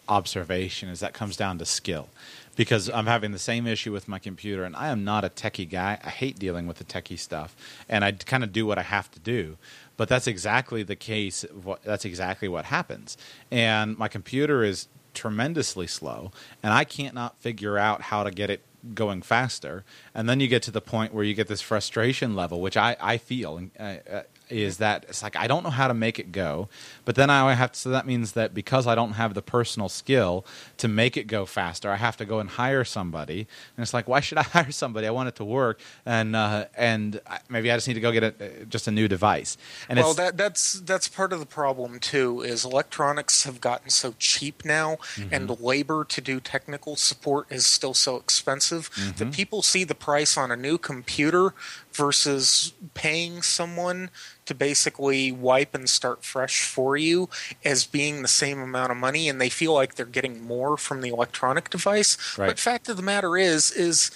observation 0.09 0.89
is 0.89 1.01
that 1.01 1.15
comes 1.15 1.37
down 1.37 1.59
to 1.59 1.65
skill 1.65 2.09
because 2.57 2.89
I'm 2.91 3.07
having 3.07 3.33
the 3.33 3.39
same 3.39 3.67
issue 3.67 3.93
with 3.93 4.09
my 4.09 4.19
computer, 4.19 4.65
and 4.65 4.77
I 4.77 4.89
am 4.89 5.05
not 5.05 5.25
a 5.25 5.29
techie 5.29 5.69
guy. 5.69 5.99
I 6.03 6.11
hate 6.11 6.39
dealing 6.39 6.67
with 6.67 6.79
the 6.79 6.85
techie 6.85 7.19
stuff, 7.19 7.57
and 7.89 8.05
I 8.05 8.13
kind 8.13 8.45
of 8.45 8.53
do 8.53 8.67
what 8.67 8.79
I 8.79 8.83
have 8.83 9.11
to 9.13 9.21
do. 9.21 9.57
But 9.97 10.09
that's 10.09 10.27
exactly 10.27 10.83
the 10.83 10.97
case. 10.97 11.45
That's 11.85 12.05
exactly 12.05 12.49
what 12.49 12.67
happens. 12.67 13.17
And 13.51 13.97
my 13.97 14.09
computer 14.09 14.65
is 14.65 14.89
tremendously 15.15 15.87
slow, 15.87 16.33
and 16.63 16.73
I 16.73 16.85
can't 16.85 17.15
not 17.15 17.39
figure 17.39 17.79
out 17.79 18.03
how 18.03 18.25
to 18.25 18.31
get 18.31 18.51
it 18.51 18.63
going 18.95 19.23
faster. 19.23 19.85
And 20.15 20.29
then 20.29 20.41
you 20.41 20.49
get 20.49 20.63
to 20.65 20.71
the 20.71 20.81
point 20.81 21.15
where 21.15 21.25
you 21.25 21.35
get 21.35 21.49
this 21.49 21.63
frustration 21.63 22.37
level, 22.37 22.61
which 22.61 22.77
I, 22.77 22.97
I 23.01 23.17
feel. 23.19 23.63
Uh, 23.79 23.83
uh, 23.83 24.23
is 24.49 24.79
that 24.79 25.05
it's 25.09 25.23
like 25.23 25.37
I 25.37 25.47
don't 25.47 25.63
know 25.63 25.71
how 25.71 25.89
to 25.89 25.95
make 25.95 26.19
it 26.19 26.33
go, 26.33 26.69
but 27.05 27.15
then 27.15 27.31
I 27.31 27.53
have 27.55 27.73
to. 27.73 27.79
So 27.79 27.91
that 27.91 28.07
means 28.07 28.33
that 28.33 28.55
because 28.55 28.87
I 28.87 28.95
don't 28.95 29.13
have 29.13 29.35
the 29.35 29.43
personal 29.43 29.89
skill 29.89 30.45
to 30.79 30.89
make 30.89 31.17
it 31.17 31.27
go 31.27 31.47
faster, 31.47 31.91
I 31.91 31.97
have 31.97 32.17
to 32.19 32.25
go 32.25 32.41
and 32.41 32.51
hire 32.51 32.85
somebody. 32.85 33.41
And 33.77 33.83
it's 33.83 33.95
like, 33.95 34.09
why 34.09 34.21
should 34.21 34.39
I 34.39 34.43
hire 34.57 34.71
somebody? 34.71 35.07
I 35.07 35.11
want 35.11 35.29
it 35.29 35.37
to 35.37 35.45
work, 35.45 35.81
and 36.05 36.37
uh, 36.37 36.67
and 36.77 37.21
maybe 37.49 37.71
I 37.71 37.77
just 37.77 37.89
need 37.89 37.95
to 37.95 38.01
go 38.01 38.13
get 38.13 38.23
a, 38.23 38.65
just 38.67 38.89
a 38.89 38.91
new 38.91 39.09
device. 39.09 39.57
And 39.89 39.99
well, 39.99 40.15
that 40.15 40.37
that's 40.37 40.75
that's 40.81 41.09
part 41.09 41.33
of 41.33 41.41
the 41.41 41.47
problem 41.47 41.99
too. 41.99 42.43
Is 42.43 42.65
electronics 42.65 43.45
have 43.45 43.61
gotten 43.61 43.91
so 43.91 44.15
cheap 44.19 44.65
now, 44.65 44.97
mm-hmm. 45.17 45.33
and 45.33 45.61
labor 45.61 46.05
to 46.05 46.21
do 46.21 46.41
technical 46.41 46.97
support 46.97 47.51
is 47.51 47.67
still 47.67 47.95
so 47.95 48.17
expensive 48.17 48.91
mm-hmm. 48.91 49.17
that 49.19 49.33
people 49.33 49.63
see 49.63 49.85
the 49.85 49.95
price 49.95 50.37
on 50.37 50.51
a 50.51 50.57
new 50.57 50.79
computer 50.79 51.55
versus 51.95 52.73
paying 52.95 53.43
someone 53.43 54.11
to 54.47 54.55
basically 54.55 55.33
wipe 55.33 55.75
and 55.75 55.89
start 55.89 56.25
fresh 56.25 56.63
for 56.63 56.97
you 56.97 57.29
as 57.65 57.85
being 57.87 58.23
the 58.23 58.29
same 58.29 58.61
amount 58.61 58.91
of 58.91 58.97
money 58.99 59.29
and 59.29 59.41
they 59.41 59.49
feel 59.49 59.73
like 59.73 59.95
they're 59.95 60.05
getting 60.07 60.43
more 60.43 60.77
from 60.77 61.01
the 61.01 61.09
electronic 61.09 61.71
device. 61.71 62.17
Right. 62.39 62.49
but 62.49 62.59
fact 62.59 62.89
of 62.89 62.97
the 62.97 63.03
matter 63.03 63.37
is 63.37 63.71
is 63.71 64.11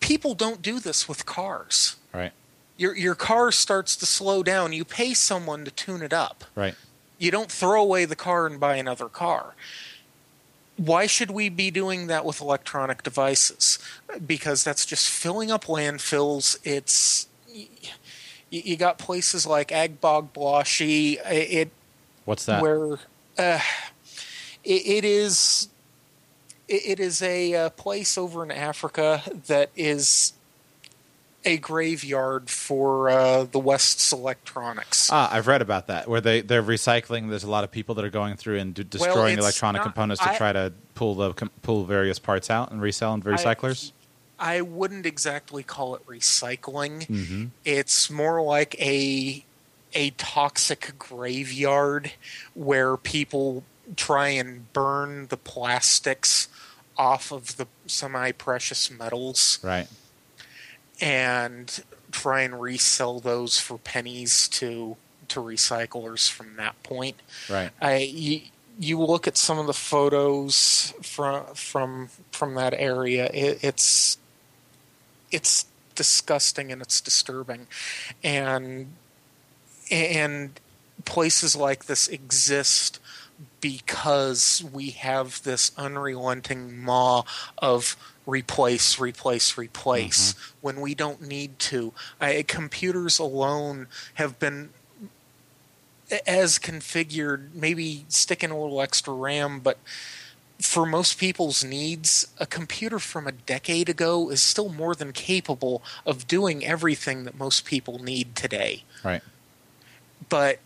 people 0.00 0.34
don't 0.34 0.60
do 0.60 0.80
this 0.80 1.08
with 1.08 1.24
cars. 1.24 1.96
Right. 2.12 2.32
Your 2.76 2.96
your 2.96 3.14
car 3.14 3.52
starts 3.52 3.96
to 3.96 4.06
slow 4.06 4.42
down. 4.42 4.72
You 4.72 4.84
pay 4.84 5.14
someone 5.14 5.64
to 5.64 5.70
tune 5.70 6.02
it 6.02 6.12
up. 6.12 6.44
Right. 6.54 6.74
You 7.18 7.30
don't 7.30 7.50
throw 7.50 7.80
away 7.80 8.04
the 8.04 8.16
car 8.16 8.46
and 8.46 8.58
buy 8.58 8.76
another 8.76 9.08
car 9.08 9.54
why 10.76 11.06
should 11.06 11.30
we 11.30 11.48
be 11.48 11.70
doing 11.70 12.08
that 12.08 12.24
with 12.24 12.40
electronic 12.40 13.02
devices? 13.02 13.78
Because 14.26 14.64
that's 14.64 14.84
just 14.84 15.08
filling 15.08 15.50
up 15.50 15.64
landfills. 15.64 16.58
It's 16.64 17.28
you, 18.50 18.76
got 18.76 18.98
places 18.98 19.46
like 19.46 19.68
Agbogbloshie. 19.68 21.18
It 21.30 21.70
what's 22.24 22.46
that? 22.46 22.62
Where 22.62 22.98
uh, 23.38 23.60
it, 24.64 24.86
it 24.86 25.04
is 25.04 25.68
it 26.68 26.98
is 26.98 27.22
a 27.22 27.54
uh, 27.54 27.70
place 27.70 28.16
over 28.16 28.42
in 28.42 28.50
Africa 28.50 29.22
that 29.46 29.70
is 29.76 30.32
a 31.44 31.58
graveyard 31.58 32.48
for 32.48 33.10
uh, 33.10 33.44
the 33.44 33.58
West's 33.58 34.12
electronics. 34.12 35.10
Ah, 35.12 35.28
I've 35.32 35.46
read 35.46 35.62
about 35.62 35.88
that 35.88 36.08
where 36.08 36.20
they 36.20 36.40
they're 36.40 36.62
recycling. 36.62 37.28
There's 37.28 37.44
a 37.44 37.50
lot 37.50 37.64
of 37.64 37.70
people 37.70 37.94
that 37.96 38.04
are 38.04 38.10
going 38.10 38.36
through 38.36 38.58
and 38.58 38.74
d- 38.74 38.84
destroying 38.84 39.36
well, 39.36 39.44
electronic 39.44 39.80
not, 39.80 39.84
components 39.84 40.22
to 40.22 40.30
I, 40.30 40.36
try 40.36 40.52
to 40.52 40.72
pull 40.94 41.14
the 41.14 41.32
com- 41.34 41.50
pull 41.62 41.84
various 41.84 42.18
parts 42.18 42.50
out 42.50 42.70
and 42.70 42.80
resell 42.80 43.14
into 43.14 43.28
recyclers. 43.28 43.92
I, 44.38 44.56
I, 44.56 44.60
wouldn't 44.62 45.06
exactly 45.06 45.62
call 45.62 45.94
it 45.94 46.06
recycling. 46.06 47.06
Mm-hmm. 47.06 47.44
It's 47.64 48.10
more 48.10 48.42
like 48.42 48.80
a 48.80 49.44
a 49.92 50.10
toxic 50.10 50.92
graveyard 50.98 52.12
where 52.54 52.96
people 52.96 53.64
try 53.96 54.28
and 54.28 54.72
burn 54.72 55.26
the 55.28 55.36
plastics 55.36 56.48
off 56.96 57.30
of 57.30 57.56
the 57.56 57.66
semi 57.86 58.32
precious 58.32 58.90
metals. 58.90 59.58
Right 59.62 59.88
and 61.04 61.84
try 62.10 62.40
and 62.40 62.58
resell 62.58 63.20
those 63.20 63.60
for 63.60 63.76
pennies 63.76 64.48
to 64.48 64.96
to 65.28 65.40
recyclers 65.40 66.30
from 66.30 66.56
that 66.56 66.82
point. 66.82 67.16
Right. 67.50 67.70
I 67.80 67.96
you, 67.98 68.40
you 68.78 68.98
look 68.98 69.28
at 69.28 69.36
some 69.36 69.58
of 69.58 69.66
the 69.66 69.74
photos 69.74 70.94
from 71.02 71.44
from 71.54 72.08
from 72.32 72.54
that 72.54 72.72
area. 72.72 73.26
It, 73.34 73.62
it's 73.62 74.16
it's 75.30 75.66
disgusting 75.94 76.72
and 76.72 76.80
it's 76.80 77.02
disturbing, 77.02 77.66
and 78.22 78.92
and 79.90 80.58
places 81.04 81.54
like 81.54 81.84
this 81.84 82.08
exist 82.08 82.98
because 83.60 84.64
we 84.72 84.90
have 84.90 85.42
this 85.42 85.70
unrelenting 85.76 86.82
maw 86.82 87.24
of 87.58 87.96
replace, 88.26 88.98
replace, 88.98 89.58
replace 89.58 90.32
mm-hmm. 90.32 90.56
when 90.60 90.80
we 90.80 90.94
don't 90.94 91.22
need 91.22 91.58
to. 91.58 91.92
I, 92.20 92.44
computers 92.46 93.18
alone 93.18 93.86
have 94.14 94.38
been 94.38 94.70
as 96.26 96.58
configured, 96.58 97.54
maybe 97.54 98.04
sticking 98.08 98.50
a 98.50 98.58
little 98.58 98.80
extra 98.80 99.12
RAM, 99.14 99.60
but 99.60 99.78
for 100.60 100.86
most 100.86 101.18
people's 101.18 101.64
needs, 101.64 102.28
a 102.38 102.46
computer 102.46 102.98
from 102.98 103.26
a 103.26 103.32
decade 103.32 103.88
ago 103.88 104.30
is 104.30 104.42
still 104.42 104.68
more 104.68 104.94
than 104.94 105.12
capable 105.12 105.82
of 106.06 106.26
doing 106.26 106.64
everything 106.64 107.24
that 107.24 107.36
most 107.36 107.64
people 107.64 107.98
need 107.98 108.36
today. 108.36 108.84
Right. 109.04 109.22
But 110.28 110.60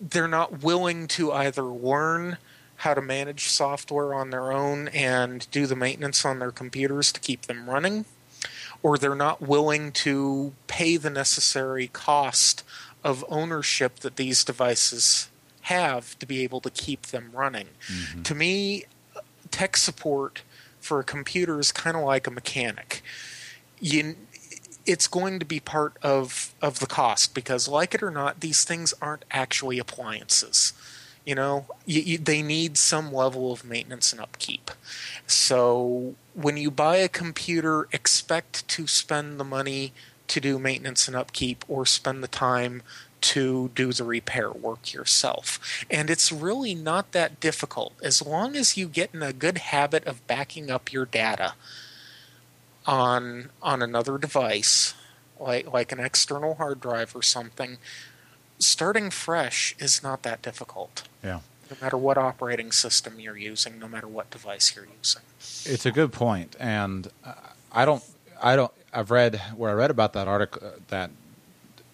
they're 0.00 0.28
not 0.28 0.62
willing 0.62 1.06
to 1.08 1.32
either 1.32 1.62
learn 1.62 2.38
how 2.76 2.94
to 2.94 3.02
manage 3.02 3.48
software 3.48 4.14
on 4.14 4.30
their 4.30 4.52
own 4.52 4.88
and 4.88 5.50
do 5.50 5.66
the 5.66 5.76
maintenance 5.76 6.24
on 6.24 6.38
their 6.38 6.50
computers 6.50 7.10
to 7.12 7.20
keep 7.20 7.42
them 7.42 7.68
running, 7.68 8.04
or 8.82 8.98
they're 8.98 9.14
not 9.14 9.40
willing 9.40 9.92
to 9.92 10.52
pay 10.66 10.96
the 10.96 11.10
necessary 11.10 11.88
cost 11.88 12.62
of 13.02 13.24
ownership 13.28 14.00
that 14.00 14.16
these 14.16 14.44
devices 14.44 15.28
have 15.62 16.18
to 16.18 16.26
be 16.26 16.42
able 16.42 16.60
to 16.60 16.70
keep 16.70 17.06
them 17.06 17.30
running. 17.32 17.68
Mm-hmm. 17.88 18.22
To 18.22 18.34
me, 18.34 18.84
tech 19.50 19.76
support 19.76 20.42
for 20.80 21.00
a 21.00 21.04
computer 21.04 21.58
is 21.58 21.72
kind 21.72 21.96
of 21.96 22.04
like 22.04 22.26
a 22.26 22.30
mechanic. 22.30 23.02
You, 23.80 24.16
it's 24.84 25.08
going 25.08 25.38
to 25.40 25.44
be 25.44 25.58
part 25.58 25.96
of, 26.02 26.54
of 26.62 26.78
the 26.78 26.86
cost 26.86 27.34
because, 27.34 27.66
like 27.66 27.94
it 27.94 28.02
or 28.02 28.10
not, 28.10 28.40
these 28.40 28.64
things 28.64 28.94
aren't 29.02 29.24
actually 29.30 29.78
appliances. 29.78 30.72
You 31.26 31.34
know, 31.34 31.66
you, 31.84 32.00
you, 32.02 32.18
they 32.18 32.40
need 32.40 32.78
some 32.78 33.12
level 33.12 33.52
of 33.52 33.64
maintenance 33.64 34.12
and 34.12 34.22
upkeep. 34.22 34.70
So 35.26 36.14
when 36.34 36.56
you 36.56 36.70
buy 36.70 36.96
a 36.96 37.08
computer, 37.08 37.88
expect 37.92 38.66
to 38.68 38.86
spend 38.86 39.38
the 39.38 39.44
money 39.44 39.92
to 40.28 40.40
do 40.40 40.58
maintenance 40.58 41.08
and 41.08 41.16
upkeep 41.16 41.64
or 41.68 41.84
spend 41.84 42.22
the 42.22 42.28
time 42.28 42.82
to 43.22 43.70
do 43.74 43.92
the 43.92 44.04
repair 44.04 44.52
work 44.52 44.92
yourself. 44.92 45.58
And 45.90 46.10
it's 46.10 46.30
really 46.30 46.74
not 46.74 47.12
that 47.12 47.40
difficult 47.40 47.94
as 48.02 48.24
long 48.24 48.54
as 48.56 48.76
you 48.76 48.86
get 48.86 49.10
in 49.12 49.22
a 49.22 49.32
good 49.32 49.58
habit 49.58 50.04
of 50.04 50.26
backing 50.28 50.70
up 50.70 50.92
your 50.92 51.06
data 51.06 51.54
on 52.86 53.50
on 53.60 53.82
another 53.82 54.16
device 54.16 54.94
like 55.40 55.72
like 55.72 55.90
an 55.90 55.98
external 55.98 56.54
hard 56.54 56.80
drive 56.80 57.16
or 57.16 57.22
something 57.22 57.78
starting 58.58 59.10
fresh 59.10 59.74
is 59.78 60.02
not 60.02 60.22
that 60.22 60.42
difficult. 60.42 61.02
Yeah. 61.22 61.40
No 61.70 61.76
matter 61.80 61.96
what 61.96 62.16
operating 62.16 62.70
system 62.70 63.18
you're 63.18 63.36
using, 63.36 63.78
no 63.78 63.88
matter 63.88 64.06
what 64.06 64.30
device 64.30 64.74
you're 64.76 64.86
using. 64.98 65.22
It's 65.64 65.84
a 65.84 65.90
good 65.90 66.12
point, 66.12 66.54
and 66.60 67.08
uh, 67.24 67.34
I 67.72 67.84
don't, 67.84 68.04
I 68.40 68.54
don't. 68.54 68.72
I've 68.92 69.10
read 69.10 69.40
where 69.56 69.70
I 69.70 69.74
read 69.74 69.90
about 69.90 70.12
that 70.12 70.28
article 70.28 70.62
uh, 70.64 70.70
that 70.88 71.10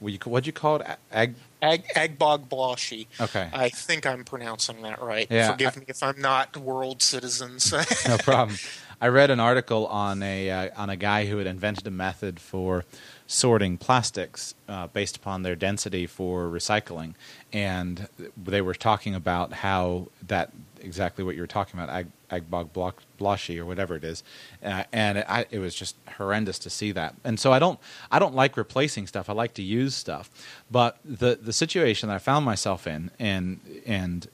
what'd 0.02 0.46
you 0.46 0.52
call 0.52 0.76
it? 0.76 0.86
Ag 1.10 1.34
Ag 1.62 1.84
Agbogbloshie. 1.94 3.06
Okay. 3.20 3.48
I 3.52 3.68
think 3.68 4.04
I'm 4.04 4.24
pronouncing 4.24 4.82
that 4.82 5.00
right. 5.00 5.26
Yeah, 5.30 5.52
Forgive 5.52 5.76
I, 5.76 5.80
me 5.80 5.86
if 5.88 6.02
I'm 6.02 6.20
not 6.20 6.56
world 6.56 7.02
citizens. 7.02 7.72
no 8.08 8.18
problem. 8.18 8.58
I 9.00 9.08
read 9.08 9.30
an 9.30 9.40
article 9.40 9.86
on 9.86 10.22
a 10.22 10.50
uh, 10.50 10.70
on 10.76 10.90
a 10.90 10.96
guy 10.96 11.26
who 11.26 11.38
had 11.38 11.46
invented 11.46 11.86
a 11.86 11.90
method 11.90 12.40
for 12.40 12.84
sorting 13.26 13.78
plastics 13.78 14.54
uh, 14.68 14.86
based 14.88 15.16
upon 15.16 15.42
their 15.42 15.56
density 15.56 16.06
for 16.06 16.48
recycling, 16.48 17.14
and 17.52 18.08
they 18.36 18.60
were 18.60 18.74
talking 18.74 19.14
about 19.14 19.52
how 19.52 20.08
that 20.26 20.50
exactly 20.80 21.22
what 21.24 21.34
you 21.36 21.40
were 21.40 21.46
talking 21.46 21.78
about, 21.78 21.88
ag, 21.88 22.06
agbog 22.30 22.94
blotchy 23.18 23.58
or 23.58 23.64
whatever 23.64 23.94
it 23.94 24.04
is, 24.04 24.22
uh, 24.64 24.84
and 24.92 25.18
it, 25.18 25.26
I, 25.28 25.46
it 25.50 25.58
was 25.58 25.74
just 25.74 25.96
horrendous 26.16 26.58
to 26.60 26.70
see 26.70 26.92
that. 26.92 27.14
And 27.24 27.38
so 27.38 27.52
I 27.52 27.58
don't 27.58 27.78
I 28.10 28.18
don't 28.18 28.34
like 28.34 28.56
replacing 28.56 29.06
stuff. 29.06 29.30
I 29.30 29.32
like 29.32 29.54
to 29.54 29.62
use 29.62 29.94
stuff, 29.94 30.30
but 30.70 30.98
the 31.04 31.38
the 31.40 31.52
situation 31.52 32.08
that 32.08 32.16
I 32.16 32.18
found 32.18 32.44
myself 32.44 32.86
in, 32.86 33.10
and 33.18 33.60
and 33.86 34.28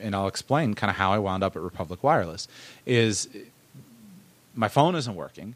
and 0.00 0.14
I'll 0.14 0.28
explain 0.28 0.74
kind 0.74 0.90
of 0.90 0.96
how 0.96 1.12
I 1.12 1.18
wound 1.18 1.42
up 1.42 1.56
at 1.56 1.62
Republic 1.62 2.02
Wireless, 2.02 2.48
is 2.86 3.28
my 4.54 4.68
phone 4.68 4.94
isn't 4.94 5.14
working 5.14 5.54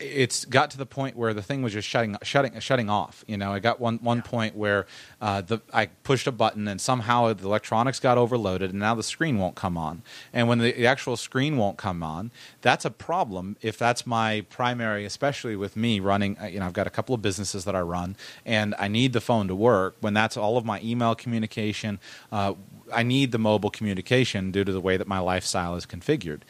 it's 0.00 0.44
got 0.44 0.70
to 0.70 0.78
the 0.78 0.86
point 0.86 1.16
where 1.16 1.34
the 1.34 1.42
thing 1.42 1.62
was 1.62 1.72
just 1.72 1.86
shutting 1.86 2.16
shutting 2.22 2.58
shutting 2.60 2.88
off. 2.88 3.24
You 3.26 3.36
know, 3.36 3.52
I 3.52 3.58
got 3.58 3.80
one 3.80 3.98
one 3.98 4.22
point 4.22 4.56
where 4.56 4.86
uh, 5.20 5.42
the 5.42 5.60
I 5.72 5.86
pushed 5.86 6.26
a 6.26 6.32
button 6.32 6.66
and 6.66 6.80
somehow 6.80 7.32
the 7.32 7.44
electronics 7.44 8.00
got 8.00 8.18
overloaded 8.18 8.70
and 8.70 8.80
now 8.80 8.94
the 8.94 9.02
screen 9.02 9.38
won't 9.38 9.54
come 9.54 9.76
on. 9.76 10.02
And 10.32 10.48
when 10.48 10.58
the, 10.58 10.72
the 10.72 10.86
actual 10.86 11.16
screen 11.16 11.56
won't 11.56 11.76
come 11.76 12.02
on, 12.02 12.30
that's 12.62 12.84
a 12.84 12.90
problem. 12.90 13.56
If 13.60 13.78
that's 13.78 14.06
my 14.06 14.44
primary, 14.48 15.04
especially 15.04 15.56
with 15.56 15.76
me 15.76 16.00
running, 16.00 16.38
uh, 16.40 16.46
you 16.46 16.60
know, 16.60 16.66
I've 16.66 16.72
got 16.72 16.86
a 16.86 16.90
couple 16.90 17.14
of 17.14 17.22
businesses 17.22 17.64
that 17.64 17.76
I 17.76 17.80
run 17.80 18.16
and 18.44 18.74
I 18.78 18.88
need 18.88 19.12
the 19.12 19.20
phone 19.20 19.48
to 19.48 19.54
work. 19.54 19.96
When 20.00 20.14
that's 20.14 20.36
all 20.36 20.56
of 20.56 20.64
my 20.64 20.80
email 20.82 21.14
communication. 21.14 22.00
Uh, 22.32 22.54
I 22.92 23.02
need 23.02 23.32
the 23.32 23.38
mobile 23.38 23.70
communication 23.70 24.50
due 24.50 24.64
to 24.64 24.72
the 24.72 24.80
way 24.80 24.96
that 24.96 25.06
my 25.06 25.18
lifestyle 25.18 25.76
is 25.76 25.86
configured. 25.86 26.40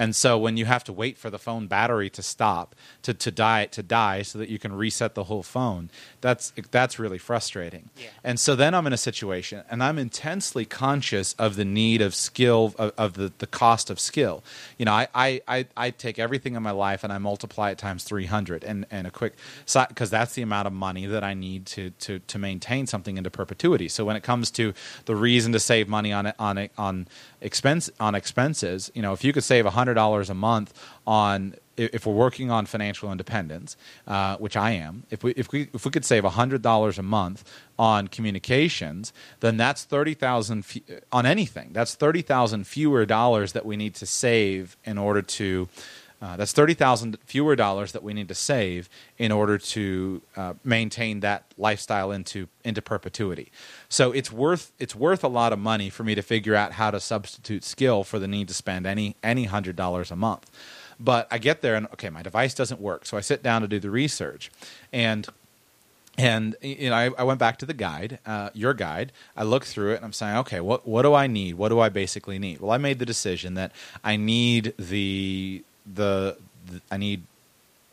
And 0.00 0.16
so 0.16 0.38
when 0.38 0.56
you 0.56 0.64
have 0.64 0.82
to 0.84 0.94
wait 0.94 1.18
for 1.18 1.28
the 1.28 1.38
phone 1.38 1.66
battery 1.66 2.08
to 2.08 2.22
stop 2.22 2.74
to, 3.02 3.12
to 3.12 3.30
die 3.30 3.66
to 3.66 3.82
die 3.82 4.22
so 4.22 4.38
that 4.38 4.48
you 4.48 4.58
can 4.58 4.72
reset 4.72 5.14
the 5.14 5.24
whole 5.24 5.42
phone, 5.42 5.90
that's 6.22 6.54
that's 6.70 6.98
really 6.98 7.18
frustrating. 7.18 7.90
Yeah. 7.98 8.08
And 8.24 8.40
so 8.40 8.56
then 8.56 8.74
I'm 8.74 8.86
in 8.86 8.94
a 8.94 8.96
situation 8.96 9.62
and 9.70 9.82
I'm 9.82 9.98
intensely 9.98 10.64
conscious 10.64 11.34
of 11.34 11.56
the 11.56 11.66
need 11.66 12.00
of 12.00 12.14
skill 12.14 12.74
of, 12.78 12.92
of 12.96 13.12
the, 13.12 13.30
the 13.36 13.46
cost 13.46 13.90
of 13.90 14.00
skill. 14.00 14.42
You 14.78 14.86
know, 14.86 14.92
I, 14.92 15.08
I, 15.14 15.40
I, 15.46 15.66
I 15.76 15.90
take 15.90 16.18
everything 16.18 16.54
in 16.54 16.62
my 16.62 16.70
life 16.70 17.04
and 17.04 17.12
I 17.12 17.18
multiply 17.18 17.70
it 17.70 17.76
times 17.76 18.02
300 18.04 18.64
and, 18.64 18.86
and 18.90 19.06
a 19.06 19.10
quick 19.10 19.34
because 19.66 20.08
that's 20.08 20.32
the 20.32 20.40
amount 20.40 20.66
of 20.66 20.72
money 20.72 21.04
that 21.04 21.22
I 21.22 21.34
need 21.34 21.66
to, 21.66 21.90
to, 21.90 22.20
to 22.20 22.38
maintain 22.38 22.86
something 22.86 23.18
into 23.18 23.30
perpetuity. 23.30 23.88
So 23.88 24.06
when 24.06 24.16
it 24.16 24.22
comes 24.22 24.50
to 24.52 24.72
the 25.04 25.14
reason 25.14 25.52
to 25.52 25.60
save 25.60 25.88
money 25.88 26.10
on 26.10 26.32
on 26.38 26.70
on 26.78 27.08
expense 27.42 27.90
on 28.00 28.14
expenses, 28.14 28.90
you 28.94 29.02
know, 29.02 29.12
if 29.12 29.24
you 29.24 29.32
could 29.34 29.44
save 29.44 29.66
hundred 29.66 29.89
dollars 29.94 30.30
a 30.30 30.34
month 30.34 30.72
on 31.06 31.54
if 31.76 32.04
we're 32.04 32.14
working 32.14 32.50
on 32.50 32.66
financial 32.66 33.10
independence, 33.10 33.76
uh, 34.06 34.36
which 34.36 34.56
I 34.56 34.72
am, 34.72 35.04
if 35.10 35.24
we 35.24 35.32
if 35.32 35.50
we 35.50 35.68
if 35.72 35.84
we 35.84 35.90
could 35.90 36.04
save 36.04 36.24
hundred 36.24 36.62
dollars 36.62 36.98
a 36.98 37.02
month 37.02 37.44
on 37.78 38.08
communications, 38.08 39.12
then 39.40 39.56
that's 39.56 39.84
thirty 39.84 40.14
thousand 40.14 40.64
on 41.10 41.26
anything. 41.26 41.70
That's 41.72 41.94
thirty 41.94 42.22
thousand 42.22 42.66
fewer 42.66 43.06
dollars 43.06 43.52
that 43.52 43.64
we 43.64 43.76
need 43.76 43.94
to 43.96 44.06
save 44.06 44.76
in 44.84 44.98
order 44.98 45.22
to 45.22 45.68
uh, 46.22 46.36
that's 46.36 46.52
thirty 46.52 46.74
thousand 46.74 47.18
fewer 47.24 47.56
dollars 47.56 47.92
that 47.92 48.02
we 48.02 48.12
need 48.12 48.28
to 48.28 48.34
save 48.34 48.88
in 49.18 49.32
order 49.32 49.56
to 49.56 50.20
uh, 50.36 50.54
maintain 50.64 51.20
that 51.20 51.44
lifestyle 51.56 52.12
into 52.12 52.46
into 52.64 52.82
perpetuity. 52.82 53.50
So 53.88 54.12
it's 54.12 54.30
worth 54.30 54.72
it's 54.78 54.94
worth 54.94 55.24
a 55.24 55.28
lot 55.28 55.52
of 55.52 55.58
money 55.58 55.88
for 55.88 56.04
me 56.04 56.14
to 56.14 56.22
figure 56.22 56.54
out 56.54 56.72
how 56.72 56.90
to 56.90 57.00
substitute 57.00 57.64
skill 57.64 58.04
for 58.04 58.18
the 58.18 58.28
need 58.28 58.48
to 58.48 58.54
spend 58.54 58.86
any 58.86 59.16
any 59.22 59.44
hundred 59.44 59.76
dollars 59.76 60.10
a 60.10 60.16
month. 60.16 60.50
But 60.98 61.26
I 61.30 61.38
get 61.38 61.62
there 61.62 61.74
and 61.74 61.86
okay, 61.86 62.10
my 62.10 62.22
device 62.22 62.54
doesn't 62.54 62.80
work, 62.80 63.06
so 63.06 63.16
I 63.16 63.20
sit 63.20 63.42
down 63.42 63.62
to 63.62 63.68
do 63.68 63.78
the 63.78 63.90
research, 63.90 64.50
and 64.92 65.26
and 66.18 66.56
you 66.60 66.90
know, 66.90 66.96
I, 66.96 67.10
I, 67.16 67.22
went 67.22 67.38
back 67.38 67.56
to 67.58 67.66
the 67.66 67.72
guide, 67.72 68.18
uh, 68.26 68.50
your 68.52 68.74
guide. 68.74 69.12
I 69.36 69.44
looked 69.44 69.68
through 69.68 69.92
it, 69.92 69.96
and 69.96 70.04
I'm 70.04 70.12
saying, 70.12 70.36
okay, 70.38 70.60
what 70.60 70.86
what 70.86 71.02
do 71.02 71.14
I 71.14 71.26
need? 71.26 71.54
What 71.54 71.70
do 71.70 71.80
I 71.80 71.88
basically 71.88 72.38
need? 72.38 72.60
Well, 72.60 72.72
I 72.72 72.78
made 72.78 72.98
the 72.98 73.06
decision 73.06 73.54
that 73.54 73.72
I 74.04 74.16
need 74.16 74.74
the 74.78 75.64
the, 75.86 76.36
the 76.66 76.80
I 76.90 76.96
need 76.96 77.22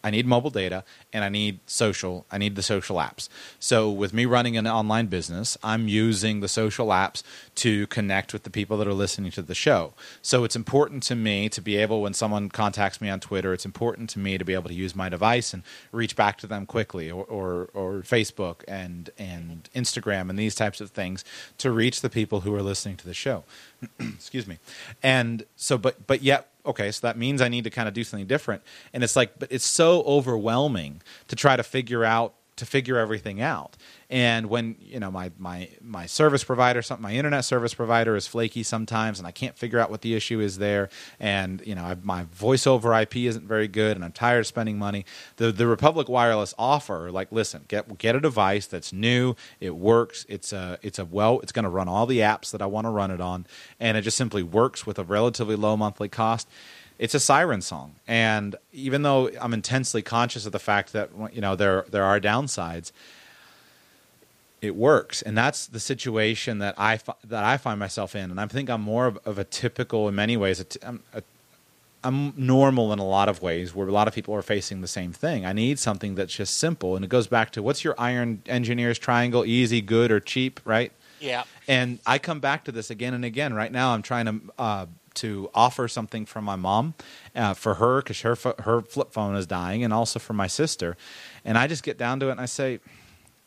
I 0.07 0.09
need 0.09 0.25
mobile 0.25 0.51
data 0.51 0.85
and 1.11 1.23
I 1.25 1.29
need 1.29 1.59
social. 1.65 2.25
I 2.31 2.38
need 2.38 2.55
the 2.55 2.63
social 2.63 2.95
apps. 2.95 3.27
So 3.59 3.91
with 3.91 4.13
me 4.13 4.25
running 4.25 4.55
an 4.55 4.65
online 4.65 5.07
business, 5.07 5.57
I'm 5.61 5.89
using 5.89 6.39
the 6.39 6.47
social 6.47 6.88
apps 6.88 7.23
to 7.55 7.88
connect 7.88 8.31
with 8.31 8.43
the 8.43 8.49
people 8.49 8.77
that 8.77 8.88
are 8.88 8.93
listening 8.93 9.31
to 9.31 9.41
the 9.41 9.53
show. 9.53 9.93
So 10.21 10.45
it's 10.45 10.55
important 10.55 11.03
to 11.03 11.15
me 11.15 11.49
to 11.49 11.59
be 11.59 11.75
able 11.75 12.01
when 12.01 12.13
someone 12.13 12.47
contacts 12.47 13.01
me 13.01 13.09
on 13.09 13.19
Twitter, 13.19 13.53
it's 13.53 13.65
important 13.65 14.09
to 14.11 14.19
me 14.19 14.38
to 14.38 14.45
be 14.45 14.53
able 14.53 14.69
to 14.69 14.73
use 14.73 14.95
my 14.95 15.09
device 15.09 15.53
and 15.53 15.61
reach 15.91 16.15
back 16.15 16.38
to 16.38 16.47
them 16.47 16.65
quickly 16.65 17.11
or 17.11 17.25
or, 17.25 17.69
or 17.73 18.01
Facebook 18.01 18.63
and 18.65 19.09
and 19.17 19.69
Instagram 19.75 20.29
and 20.29 20.39
these 20.39 20.55
types 20.55 20.79
of 20.79 20.91
things 20.91 21.25
to 21.57 21.69
reach 21.69 21.99
the 21.99 22.09
people 22.09 22.41
who 22.41 22.55
are 22.55 22.61
listening 22.63 22.95
to 22.97 23.05
the 23.05 23.13
show. 23.13 23.43
Excuse 23.99 24.47
me. 24.47 24.59
And 25.03 25.43
so 25.57 25.77
but 25.77 26.07
but 26.07 26.21
yet 26.21 26.47
okay, 26.68 26.91
so 26.91 27.07
that 27.07 27.18
means 27.18 27.41
I 27.41 27.47
need 27.47 27.63
to 27.63 27.70
kind 27.70 27.88
of 27.88 27.93
do 27.93 28.03
something 28.03 28.28
different. 28.28 28.61
And 28.93 29.03
it's 29.03 29.15
like, 29.15 29.39
but 29.39 29.51
it's 29.51 29.65
so 29.65 30.03
overwhelming 30.03 31.01
to 31.30 31.36
try 31.36 31.55
to 31.55 31.63
figure 31.63 32.03
out 32.03 32.34
to 32.57 32.65
figure 32.65 32.97
everything 32.97 33.41
out. 33.41 33.77
And 34.09 34.47
when 34.47 34.75
you 34.79 34.99
know 34.99 35.11
my 35.11 35.31
my 35.37 35.69
my 35.81 36.05
service 36.05 36.43
provider, 36.43 36.81
something 36.81 37.03
my 37.03 37.13
internet 37.13 37.43
service 37.45 37.73
provider 37.73 38.15
is 38.15 38.25
flaky 38.25 38.63
sometimes, 38.63 39.19
and 39.19 39.27
I 39.27 39.31
can't 39.31 39.57
figure 39.57 39.79
out 39.79 39.89
what 39.89 40.01
the 40.01 40.15
issue 40.15 40.39
is 40.39 40.57
there. 40.57 40.89
And 41.19 41.61
you 41.65 41.75
know 41.75 41.83
I, 41.83 41.97
my 42.01 42.23
voice 42.23 42.65
over 42.65 42.93
IP 42.93 43.17
isn't 43.17 43.47
very 43.47 43.67
good, 43.67 43.97
and 43.97 44.05
I'm 44.05 44.13
tired 44.13 44.39
of 44.39 44.47
spending 44.47 44.79
money. 44.79 45.05
The 45.35 45.51
the 45.51 45.67
Republic 45.67 46.07
Wireless 46.07 46.53
offer, 46.57 47.11
like, 47.11 47.31
listen, 47.31 47.65
get 47.67 47.97
get 47.97 48.15
a 48.15 48.21
device 48.21 48.65
that's 48.65 48.93
new, 48.93 49.35
it 49.59 49.75
works, 49.75 50.25
it's 50.29 50.53
a 50.53 50.79
it's 50.81 50.99
a 50.99 51.05
well, 51.05 51.39
it's 51.41 51.51
going 51.51 51.63
to 51.63 51.69
run 51.69 51.87
all 51.89 52.05
the 52.05 52.19
apps 52.19 52.51
that 52.51 52.61
I 52.61 52.65
want 52.65 52.85
to 52.85 52.91
run 52.91 53.11
it 53.11 53.19
on, 53.19 53.45
and 53.79 53.97
it 53.97 54.01
just 54.01 54.17
simply 54.17 54.43
works 54.43 54.85
with 54.85 54.97
a 54.99 55.03
relatively 55.03 55.55
low 55.55 55.75
monthly 55.75 56.09
cost 56.09 56.47
it's 56.99 57.13
a 57.13 57.19
siren 57.19 57.61
song. 57.61 57.95
And 58.07 58.55
even 58.73 59.03
though 59.03 59.29
I'm 59.39 59.53
intensely 59.53 60.01
conscious 60.01 60.45
of 60.45 60.51
the 60.51 60.59
fact 60.59 60.93
that 60.93 61.09
you 61.33 61.41
know 61.41 61.55
there 61.55 61.85
there 61.89 62.03
are 62.03 62.19
downsides, 62.19 62.91
it 64.61 64.75
works, 64.75 65.21
and 65.21 65.37
that's 65.37 65.67
the 65.67 65.79
situation 65.79 66.59
that 66.59 66.75
I 66.77 66.99
that 67.23 67.43
I 67.43 67.57
find 67.57 67.79
myself 67.79 68.15
in, 68.15 68.31
and 68.31 68.39
I 68.39 68.47
think 68.47 68.69
I'm 68.69 68.81
more 68.81 69.05
of, 69.05 69.19
of 69.25 69.37
a 69.37 69.43
typical 69.43 70.07
in 70.07 70.15
many 70.15 70.37
ways. 70.37 70.63
I'm, 70.83 71.03
a, 71.13 71.21
I'm 72.03 72.33
normal 72.37 72.93
in 72.93 72.99
a 72.99 73.05
lot 73.05 73.27
of 73.27 73.41
ways, 73.41 73.75
where 73.75 73.87
a 73.87 73.91
lot 73.91 74.07
of 74.07 74.13
people 74.13 74.33
are 74.33 74.41
facing 74.41 74.81
the 74.81 74.87
same 74.87 75.11
thing. 75.11 75.45
I 75.45 75.53
need 75.53 75.77
something 75.79 76.15
that's 76.15 76.33
just 76.33 76.57
simple, 76.57 76.95
and 76.95 77.05
it 77.05 77.09
goes 77.09 77.27
back 77.27 77.51
to 77.51 77.63
what's 77.63 77.83
your 77.83 77.95
iron 77.97 78.41
engineer's 78.47 78.97
triangle: 78.97 79.45
easy, 79.45 79.81
good, 79.81 80.11
or 80.11 80.19
cheap, 80.19 80.59
right? 80.65 80.91
Yeah. 81.19 81.43
And 81.67 81.99
I 82.05 82.19
come 82.19 82.39
back 82.39 82.63
to 82.65 82.71
this 82.71 82.89
again 82.89 83.13
and 83.13 83.25
again. 83.25 83.53
Right 83.53 83.71
now, 83.71 83.93
I'm 83.93 84.01
trying 84.01 84.25
to 84.25 84.41
uh, 84.57 84.85
to 85.18 85.49
offer 85.53 85.88
something 85.88 86.26
from 86.26 86.45
my 86.45 86.55
mom 86.55 86.93
uh, 87.36 87.53
for 87.53 87.76
her 87.76 88.01
because 88.01 88.22
her 88.22 88.36
her 88.59 88.82
flip 88.82 89.11
phone 89.11 89.36
is 89.36 89.45
dying, 89.45 89.84
and 89.84 89.93
also 89.93 90.20
for 90.20 90.34
my 90.34 90.47
sister. 90.47 90.97
And 91.45 91.57
I 91.57 91.68
just 91.68 91.84
get 91.84 91.97
down 91.97 92.20
to 92.22 92.30
it 92.30 92.32
and 92.32 92.41
I 92.41 92.45
say, 92.45 92.80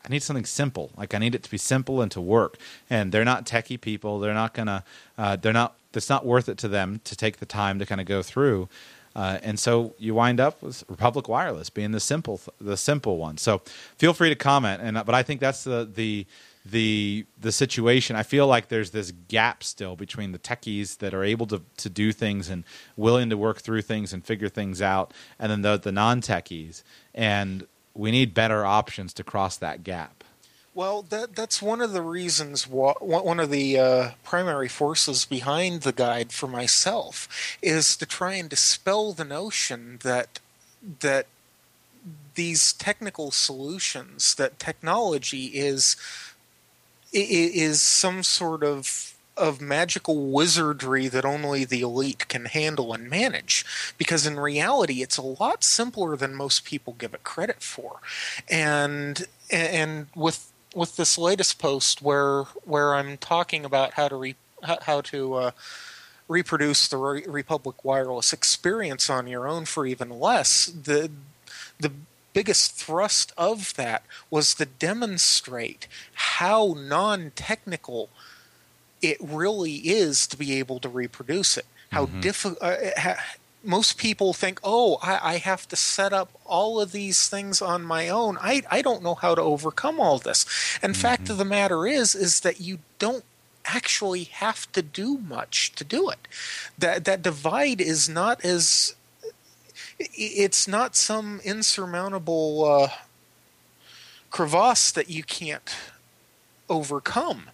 I 0.05 0.09
need 0.09 0.23
something 0.23 0.45
simple. 0.47 0.91
Like 0.97 1.14
I 1.14 1.18
need 1.18 1.35
it 1.35 1.43
to 1.43 1.51
be 1.51 1.59
simple 1.59 2.01
and 2.01 2.11
to 2.12 2.21
work. 2.21 2.57
And 2.89 3.12
they're 3.12 3.25
not 3.25 3.45
techie 3.45 3.81
people. 3.81 4.18
They're 4.18 4.35
not 4.35 4.55
gonna. 4.55 4.85
Uh, 5.18 5.37
they're 5.37 5.53
not. 5.53 5.77
It's 5.93 6.09
not 6.09 6.25
worth 6.25 6.49
it 6.49 6.57
to 6.59 6.68
them 6.68 7.01
to 7.05 7.16
take 7.16 7.39
the 7.39 7.47
time 7.47 7.79
to 7.79 7.87
kind 7.87 8.01
of 8.01 8.07
go 8.07 8.23
through. 8.23 8.68
Uh, 9.14 9.39
and 9.43 9.59
so 9.59 9.93
you 9.99 10.14
wind 10.14 10.39
up 10.39 10.62
with 10.62 10.85
Republic 10.89 11.29
Wireless 11.29 11.68
being 11.68 11.91
the 11.91 12.01
simple, 12.01 12.41
the 12.61 12.77
simple 12.77 13.16
one. 13.16 13.39
So 13.39 13.59
feel 13.99 14.12
free 14.12 14.29
to 14.29 14.37
comment. 14.37 14.81
And 14.83 14.95
but 15.05 15.14
I 15.14 15.23
think 15.23 15.41
that's 15.41 15.64
the 15.64 15.89
the 15.93 16.27
the 16.64 17.26
the 17.40 17.52
situation. 17.52 18.16
I 18.16 18.22
feel 18.22 18.46
like 18.46 18.68
there's 18.68 18.90
this 18.90 19.12
gap 19.28 19.62
still 19.62 19.96
between 19.96 20.32
the 20.32 20.38
techies 20.38 20.98
that 20.98 21.14
are 21.14 21.24
able 21.24 21.46
to 21.46 21.62
to 21.78 21.88
do 21.88 22.12
things 22.12 22.48
and 22.48 22.64
willing 22.96 23.30
to 23.30 23.36
work 23.36 23.61
through 23.61 23.82
things 23.82 24.12
and 24.12 24.24
figure 24.24 24.48
things 24.48 24.82
out, 24.82 25.12
and 25.38 25.50
then 25.50 25.62
the 25.62 25.78
the 25.78 25.92
non 25.92 26.20
techies. 26.20 26.82
And 27.14 27.66
we 27.94 28.11
need 28.11 28.34
better 28.34 28.64
options 28.64 29.12
to 29.14 29.24
cross 29.24 29.56
that 29.56 29.82
gap. 29.82 30.24
Well, 30.74 31.02
that 31.02 31.34
that's 31.34 31.61
one 31.61 31.80
of 31.80 31.92
the 31.92 32.02
reasons. 32.02 32.68
one 32.68 33.40
of 33.40 33.50
the 33.50 33.78
uh, 33.78 34.11
primary 34.22 34.68
forces 34.68 35.24
behind 35.24 35.82
the 35.82 35.92
guide 35.92 36.32
for 36.32 36.46
myself 36.46 37.58
is 37.61 37.96
to 37.96 38.06
try 38.06 38.34
and 38.34 38.48
dispel 38.48 39.12
the 39.12 39.24
notion 39.24 39.98
that 40.02 40.38
that 41.00 41.26
these 42.34 42.72
technical 42.72 43.30
solutions, 43.30 44.34
that 44.36 44.58
technology 44.58 45.46
is 45.46 45.96
is 47.12 47.82
some 47.82 48.22
sort 48.22 48.62
of 48.62 49.14
of 49.36 49.61
magical 49.61 50.30
wizardry 50.30 51.08
that 51.08 51.24
only 51.24 51.64
the 51.64 51.80
elite 51.80 52.28
can 52.28 52.44
handle 52.44 52.92
and 52.92 53.08
manage. 53.08 53.64
Because 53.96 54.26
in 54.26 54.38
reality 54.38 55.02
it's 55.02 55.16
a 55.16 55.22
lot 55.22 55.64
simpler 55.64 56.16
than 56.16 56.34
most 56.34 56.64
people 56.64 56.94
give 56.98 57.14
it 57.14 57.24
credit 57.24 57.62
for. 57.62 58.00
And 58.48 59.26
and 59.50 60.08
with 60.14 60.52
with 60.74 60.96
this 60.96 61.18
latest 61.18 61.58
post 61.58 62.02
where 62.02 62.42
where 62.64 62.94
I'm 62.94 63.16
talking 63.16 63.64
about 63.64 63.94
how 63.94 64.08
to 64.08 64.16
re, 64.16 64.36
how 64.62 65.00
to 65.00 65.34
uh, 65.34 65.50
reproduce 66.28 66.86
the 66.86 66.96
Republic 66.96 67.84
Wireless 67.84 68.32
experience 68.32 69.11
on 69.11 69.26
your 69.26 69.48
own 69.48 69.64
for 69.64 69.86
even 69.86 70.11
less 70.11 70.66
the 70.66 71.11
the 71.78 71.92
biggest 72.33 72.72
thrust 72.72 73.33
of 73.37 73.74
that 73.74 74.05
was 74.31 74.55
to 74.55 74.66
demonstrate 74.66 75.88
how 76.14 76.75
non-technical 76.76 78.09
it 79.03 79.18
really 79.21 79.76
is 79.76 80.26
to 80.26 80.37
be 80.37 80.59
able 80.59 80.79
to 80.80 80.88
reproduce 80.88 81.57
it. 81.57 81.67
How 81.92 82.07
mm-hmm. 82.07 82.21
difficult. 82.21 82.63
Uh, 82.63 82.76
ha- 82.96 83.25
most 83.63 83.99
people 83.99 84.33
think, 84.33 84.59
oh, 84.64 84.99
I, 85.03 85.34
I, 85.34 85.37
have 85.37 85.68
to 85.68 85.76
set 85.76 86.14
up 86.14 86.30
all 86.46 86.80
of 86.80 86.92
these 86.92 87.29
things 87.29 87.61
on 87.61 87.83
my 87.83 88.09
own. 88.09 88.38
I, 88.41 88.63
I 88.71 88.80
don't 88.80 89.03
know 89.03 89.14
how 89.14 89.34
to 89.34 89.42
overcome 89.42 90.00
all 90.00 90.18
this. 90.18 90.46
And 90.83 90.95
mm-hmm. 90.95 91.03
fact 91.03 91.29
of 91.29 91.37
the 91.37 91.45
matter 91.45 91.87
is, 91.87 92.14
is 92.14 92.41
that 92.41 92.61
you 92.61 92.79
don't 92.99 93.25
actually 93.64 94.25
have 94.25 94.71
to 94.72 94.83
do 94.83 95.18
much 95.18 95.72
to 95.72 95.84
do 95.84 96.11
it. 96.11 96.26
That 96.79 97.04
that 97.04 97.22
divide 97.22 97.80
is 97.80 98.09
not 98.09 98.45
as 98.45 98.95
it's 100.01 100.67
not 100.67 100.97
some 100.97 101.41
insurmountable 101.45 102.64
uh, 102.64 102.89
crevasse 104.31 104.91
that 104.93 105.11
you 105.11 105.22
can't 105.22 105.77
overcome. 106.68 107.51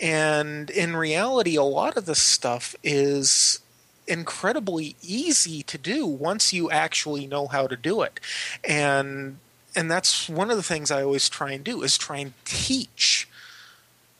And 0.00 0.68
in 0.68 0.96
reality, 0.96 1.56
a 1.56 1.62
lot 1.62 1.96
of 1.96 2.04
this 2.04 2.20
stuff 2.20 2.74
is 2.82 3.60
incredibly 4.06 4.94
easy 5.02 5.62
to 5.64 5.78
do 5.78 6.06
once 6.06 6.52
you 6.52 6.70
actually 6.70 7.26
know 7.26 7.46
how 7.46 7.66
to 7.66 7.76
do 7.76 8.02
it. 8.02 8.20
And 8.62 9.38
and 9.74 9.90
that's 9.90 10.28
one 10.28 10.50
of 10.50 10.56
the 10.56 10.62
things 10.62 10.90
I 10.90 11.02
always 11.02 11.28
try 11.28 11.52
and 11.52 11.62
do 11.62 11.82
is 11.82 11.98
try 11.98 12.18
and 12.18 12.32
teach 12.44 13.28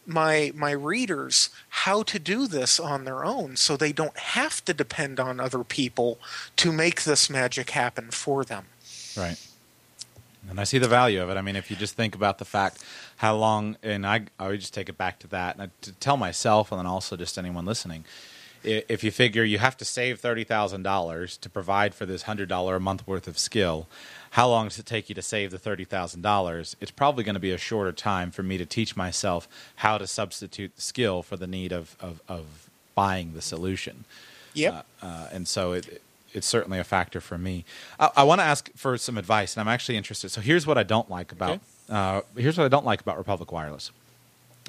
my 0.06 0.52
my 0.54 0.70
readers 0.70 1.50
how 1.68 2.02
to 2.04 2.18
do 2.18 2.46
this 2.46 2.78
on 2.78 3.04
their 3.04 3.24
own 3.24 3.56
so 3.56 3.76
they 3.76 3.92
don't 3.92 4.16
have 4.18 4.64
to 4.64 4.74
depend 4.74 5.18
on 5.18 5.40
other 5.40 5.64
people 5.64 6.18
to 6.56 6.72
make 6.72 7.04
this 7.04 7.28
magic 7.28 7.70
happen 7.70 8.10
for 8.10 8.44
them. 8.44 8.66
Right. 9.16 9.36
And 10.48 10.60
I 10.60 10.64
see 10.64 10.78
the 10.78 10.88
value 10.88 11.20
of 11.22 11.28
it. 11.28 11.36
I 11.36 11.42
mean, 11.42 11.56
if 11.56 11.70
you 11.70 11.76
just 11.76 11.96
think 11.96 12.14
about 12.14 12.38
the 12.38 12.44
fact 12.44 12.84
how 13.16 13.34
long, 13.36 13.76
and 13.82 14.06
I, 14.06 14.26
I 14.38 14.48
would 14.48 14.60
just 14.60 14.74
take 14.74 14.88
it 14.88 14.96
back 14.96 15.18
to 15.20 15.26
that, 15.28 15.56
and 15.58 15.70
to 15.82 15.92
tell 15.92 16.16
myself, 16.16 16.70
and 16.70 16.78
then 16.78 16.86
also 16.86 17.16
just 17.16 17.36
anyone 17.38 17.64
listening, 17.64 18.04
if 18.66 19.04
you 19.04 19.10
figure 19.10 19.44
you 19.44 19.58
have 19.58 19.76
to 19.78 19.84
save 19.84 20.20
thirty 20.20 20.44
thousand 20.44 20.82
dollars 20.82 21.36
to 21.38 21.48
provide 21.48 21.94
for 21.94 22.06
this 22.06 22.22
hundred 22.22 22.48
dollar 22.48 22.76
a 22.76 22.80
month 22.80 23.06
worth 23.06 23.28
of 23.28 23.38
skill, 23.38 23.86
how 24.30 24.48
long 24.48 24.68
does 24.68 24.78
it 24.78 24.86
take 24.86 25.08
you 25.08 25.14
to 25.14 25.22
save 25.22 25.50
the 25.50 25.58
thirty 25.58 25.84
thousand 25.84 26.22
dollars? 26.22 26.76
It's 26.80 26.90
probably 26.90 27.24
going 27.24 27.34
to 27.34 27.40
be 27.40 27.52
a 27.52 27.58
shorter 27.58 27.92
time 27.92 28.30
for 28.30 28.42
me 28.42 28.58
to 28.58 28.66
teach 28.66 28.96
myself 28.96 29.48
how 29.76 29.98
to 29.98 30.06
substitute 30.06 30.74
the 30.76 30.82
skill 30.82 31.22
for 31.22 31.36
the 31.36 31.46
need 31.46 31.72
of 31.72 31.96
of, 32.00 32.20
of 32.28 32.68
buying 32.94 33.34
the 33.34 33.42
solution. 33.42 34.04
Yeah, 34.54 34.82
uh, 35.02 35.06
uh, 35.06 35.28
and 35.32 35.46
so 35.46 35.72
it, 35.72 36.02
it's 36.32 36.46
certainly 36.46 36.78
a 36.78 36.84
factor 36.84 37.20
for 37.20 37.38
me. 37.38 37.64
I, 37.98 38.10
I 38.16 38.24
want 38.24 38.40
to 38.40 38.44
ask 38.44 38.70
for 38.74 38.98
some 38.98 39.18
advice, 39.18 39.56
and 39.56 39.60
I'm 39.60 39.72
actually 39.72 39.96
interested. 39.96 40.30
So 40.30 40.40
here's 40.40 40.66
what 40.66 40.78
I 40.78 40.82
don't 40.82 41.10
like 41.10 41.32
about 41.32 41.50
okay. 41.50 41.60
uh, 41.90 42.20
here's 42.36 42.58
what 42.58 42.64
I 42.64 42.68
don't 42.68 42.86
like 42.86 43.00
about 43.00 43.18
Republic 43.18 43.52
Wireless. 43.52 43.90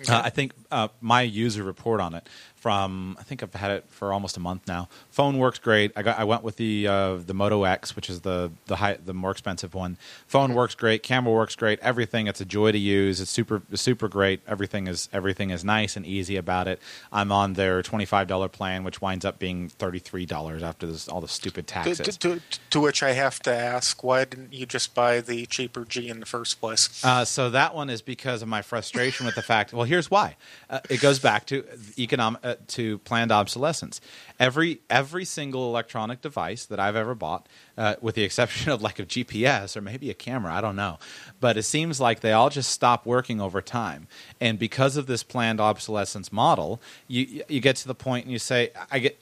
Okay. 0.01 0.13
Uh, 0.13 0.21
I 0.21 0.29
think 0.29 0.53
uh, 0.71 0.87
my 1.01 1.21
user 1.21 1.63
report 1.63 1.99
on 1.99 2.13
it 2.13 2.27
from 2.67 3.15
I 3.19 3.23
think 3.23 3.43
I've 3.43 3.53
had 3.53 3.71
it 3.71 3.85
for 3.87 4.11
almost 4.11 4.35
a 4.35 4.39
month 4.39 4.67
now. 4.67 4.89
Phone 5.11 5.37
works 5.37 5.59
great. 5.59 5.91
I 5.95 6.01
got 6.01 6.19
I 6.19 6.23
went 6.23 6.43
with 6.43 6.57
the 6.57 6.87
uh, 6.87 7.15
the 7.17 7.33
Moto 7.33 7.63
X, 7.63 7.95
which 7.95 8.09
is 8.09 8.21
the 8.21 8.51
the 8.65 8.77
high, 8.77 8.97
the 9.03 9.13
more 9.13 9.31
expensive 9.31 9.73
one. 9.73 9.97
Phone 10.27 10.53
works 10.53 10.75
great. 10.75 11.03
Camera 11.03 11.31
works 11.33 11.55
great. 11.55 11.79
Everything. 11.79 12.27
It's 12.27 12.41
a 12.41 12.45
joy 12.45 12.71
to 12.71 12.77
use. 12.77 13.21
It's 13.21 13.31
super 13.31 13.61
super 13.75 14.07
great. 14.07 14.41
Everything 14.47 14.87
is 14.87 15.07
everything 15.13 15.51
is 15.51 15.63
nice 15.63 15.95
and 15.95 16.05
easy 16.05 16.35
about 16.35 16.67
it. 16.67 16.81
I'm 17.11 17.31
on 17.31 17.53
their 17.53 17.83
twenty 17.83 18.05
five 18.05 18.27
dollar 18.27 18.49
plan, 18.49 18.83
which 18.83 19.01
winds 19.01 19.23
up 19.23 19.37
being 19.39 19.69
thirty 19.69 19.99
three 19.99 20.25
dollars 20.25 20.63
after 20.63 20.87
this, 20.87 21.07
all 21.07 21.21
the 21.21 21.27
stupid 21.27 21.67
taxes. 21.67 22.17
To, 22.17 22.39
to, 22.39 22.41
to, 22.71 22.79
which 22.79 23.03
I 23.03 23.13
have 23.13 23.39
to 23.43 23.55
ask, 23.55 24.03
why 24.03 24.25
didn't 24.25 24.51
you 24.51 24.65
just 24.65 24.95
buy 24.95 25.21
the 25.21 25.45
cheaper 25.45 25.85
G 25.85 26.09
in 26.09 26.19
the 26.19 26.25
first 26.25 26.59
place? 26.59 27.03
Uh, 27.05 27.23
so 27.23 27.51
that 27.51 27.75
one 27.75 27.89
is 27.89 28.01
because 28.01 28.41
of 28.41 28.47
my 28.47 28.61
frustration 28.61 29.25
with 29.25 29.35
the 29.35 29.41
fact. 29.41 29.73
Well, 29.73 29.85
here's 29.85 30.09
why. 30.09 30.35
Uh, 30.69 30.79
it 30.89 30.99
goes 30.99 31.19
back 31.19 31.45
to 31.47 31.63
economic 31.97 32.43
uh, 32.43 32.55
to 32.67 32.97
planned 32.99 33.31
obsolescence. 33.31 34.01
Every 34.39 34.81
every 34.89 35.25
single 35.25 35.69
electronic 35.69 36.21
device 36.21 36.65
that 36.65 36.79
I've 36.79 36.95
ever 36.95 37.15
bought, 37.15 37.47
uh, 37.77 37.95
with 38.01 38.15
the 38.15 38.23
exception 38.23 38.71
of 38.71 38.81
like 38.81 38.99
a 38.99 39.05
GPS 39.05 39.77
or 39.77 39.81
maybe 39.81 40.09
a 40.09 40.13
camera, 40.13 40.53
I 40.53 40.61
don't 40.61 40.75
know, 40.75 40.99
but 41.39 41.57
it 41.57 41.63
seems 41.63 42.01
like 42.01 42.19
they 42.19 42.33
all 42.33 42.49
just 42.49 42.71
stop 42.71 43.05
working 43.05 43.39
over 43.39 43.61
time. 43.61 44.07
And 44.41 44.59
because 44.59 44.97
of 44.97 45.07
this 45.07 45.23
planned 45.23 45.61
obsolescence 45.61 46.31
model, 46.31 46.81
you 47.07 47.43
you 47.47 47.61
get 47.61 47.77
to 47.77 47.87
the 47.87 47.95
point 47.95 48.25
and 48.25 48.31
you 48.31 48.39
say, 48.39 48.71
I 48.91 48.99
get 48.99 49.17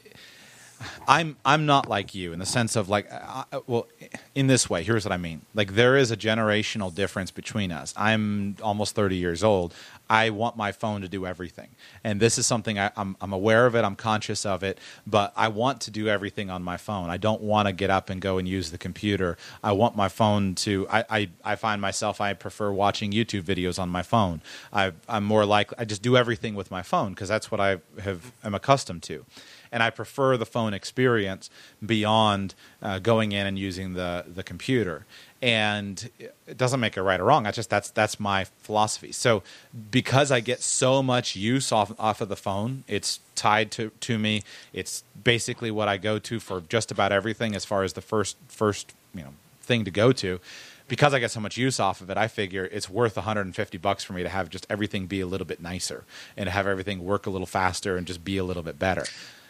I'm 1.07 1.37
I'm 1.45 1.65
not 1.65 1.87
like 1.87 2.15
you 2.15 2.33
in 2.33 2.39
the 2.39 2.45
sense 2.45 2.75
of 2.75 2.89
like 2.89 3.11
uh, 3.11 3.43
uh, 3.51 3.59
well 3.67 3.87
in 4.33 4.47
this 4.47 4.69
way 4.69 4.83
here's 4.83 5.05
what 5.05 5.11
I 5.11 5.17
mean 5.17 5.41
like 5.53 5.73
there 5.75 5.95
is 5.95 6.11
a 6.11 6.17
generational 6.17 6.93
difference 6.93 7.31
between 7.31 7.71
us 7.71 7.93
I'm 7.95 8.57
almost 8.61 8.95
30 8.95 9.15
years 9.15 9.43
old 9.43 9.73
I 10.09 10.29
want 10.29 10.55
my 10.55 10.71
phone 10.71 11.01
to 11.01 11.07
do 11.07 11.25
everything. 11.25 11.69
And 12.03 12.19
this 12.19 12.37
is 12.37 12.45
something 12.45 12.77
I, 12.77 12.91
am 12.95 13.15
aware 13.21 13.65
of 13.65 13.75
it 13.75 13.83
I'm 13.83 13.95
conscious 13.95 14.45
of 14.45 14.63
it 14.63 14.79
but 15.05 15.33
I 15.35 15.47
want 15.47 15.81
to 15.81 15.91
do 15.91 16.07
everything 16.07 16.49
on 16.49 16.63
my 16.63 16.77
phone. 16.77 17.09
I 17.09 17.17
don't 17.17 17.41
want 17.41 17.67
to 17.67 17.73
get 17.73 17.89
up 17.89 18.09
and 18.09 18.21
go 18.21 18.37
and 18.37 18.47
use 18.47 18.71
the 18.71 18.77
computer. 18.77 19.37
I 19.63 19.71
want 19.71 19.95
my 19.95 20.09
phone 20.09 20.55
to 20.55 20.87
I 20.89 21.05
I, 21.09 21.29
I 21.43 21.55
find 21.55 21.81
myself 21.81 22.21
I 22.21 22.33
prefer 22.33 22.71
watching 22.71 23.11
YouTube 23.11 23.43
videos 23.43 23.79
on 23.79 23.89
my 23.89 24.03
phone. 24.03 24.41
I 24.71 24.93
I'm 25.07 25.23
more 25.23 25.45
like 25.45 25.71
I 25.77 25.85
just 25.85 26.01
do 26.01 26.17
everything 26.17 26.55
with 26.55 26.71
my 26.71 26.81
phone 26.81 27.11
because 27.11 27.29
that's 27.29 27.51
what 27.51 27.59
I 27.59 27.77
have 28.01 28.31
am 28.43 28.53
accustomed 28.53 29.03
to. 29.03 29.25
And 29.71 29.83
I 29.83 29.89
prefer 29.89 30.37
the 30.37 30.45
phone 30.45 30.73
experience 30.73 31.49
beyond 31.85 32.55
uh, 32.81 32.99
going 32.99 33.31
in 33.31 33.45
and 33.47 33.57
using 33.59 33.93
the 33.93 34.25
the 34.27 34.43
computer. 34.43 35.05
And 35.41 36.09
it 36.47 36.57
doesn't 36.57 36.79
make 36.79 36.97
it 36.97 37.01
right 37.03 37.19
or 37.19 37.25
wrong. 37.25 37.43
That's 37.43 37.55
just 37.55 37.69
that's 37.69 37.89
that's 37.91 38.19
my 38.19 38.45
philosophy. 38.45 39.11
So 39.11 39.43
because 39.91 40.31
I 40.31 40.39
get 40.39 40.61
so 40.61 41.03
much 41.03 41.35
use 41.35 41.71
off 41.71 41.91
off 41.99 42.21
of 42.21 42.29
the 42.29 42.35
phone, 42.35 42.83
it's 42.87 43.19
tied 43.35 43.69
to 43.71 43.91
to 43.99 44.17
me. 44.17 44.43
It's 44.73 45.03
basically 45.21 45.71
what 45.71 45.87
I 45.87 45.97
go 45.97 46.19
to 46.19 46.39
for 46.39 46.61
just 46.61 46.89
about 46.89 47.11
everything 47.11 47.53
as 47.53 47.65
far 47.65 47.83
as 47.83 47.93
the 47.93 48.01
first 48.01 48.37
first 48.47 48.93
you 49.13 49.23
know 49.23 49.33
thing 49.61 49.83
to 49.85 49.91
go 49.91 50.11
to 50.13 50.39
because 50.87 51.13
I 51.13 51.19
get 51.19 51.31
so 51.31 51.39
much 51.39 51.57
use 51.57 51.79
off 51.79 52.01
of 52.01 52.09
it, 52.09 52.17
I 52.17 52.27
figure 52.27 52.65
it's 52.65 52.89
worth 52.89 53.15
150 53.15 53.77
bucks 53.79 54.03
for 54.03 54.13
me 54.13 54.23
to 54.23 54.29
have 54.29 54.49
just 54.49 54.67
everything 54.69 55.07
be 55.07 55.19
a 55.19 55.27
little 55.27 55.47
bit 55.47 55.61
nicer 55.61 56.03
and 56.37 56.47
have 56.47 56.67
everything 56.67 57.03
work 57.03 57.25
a 57.25 57.29
little 57.29 57.47
faster 57.47 57.97
and 57.97 58.05
just 58.05 58.23
be 58.23 58.37
a 58.37 58.43
little 58.43 58.63
bit 58.63 58.77
better. 58.77 59.05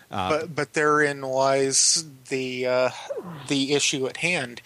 Uh, 0.09 0.29
but 0.29 0.55
but 0.55 0.73
therein 0.73 1.21
lies 1.21 2.05
the 2.29 2.65
uh, 2.65 2.89
the 3.47 3.73
issue 3.73 4.07
at 4.07 4.17
hand. 4.17 4.61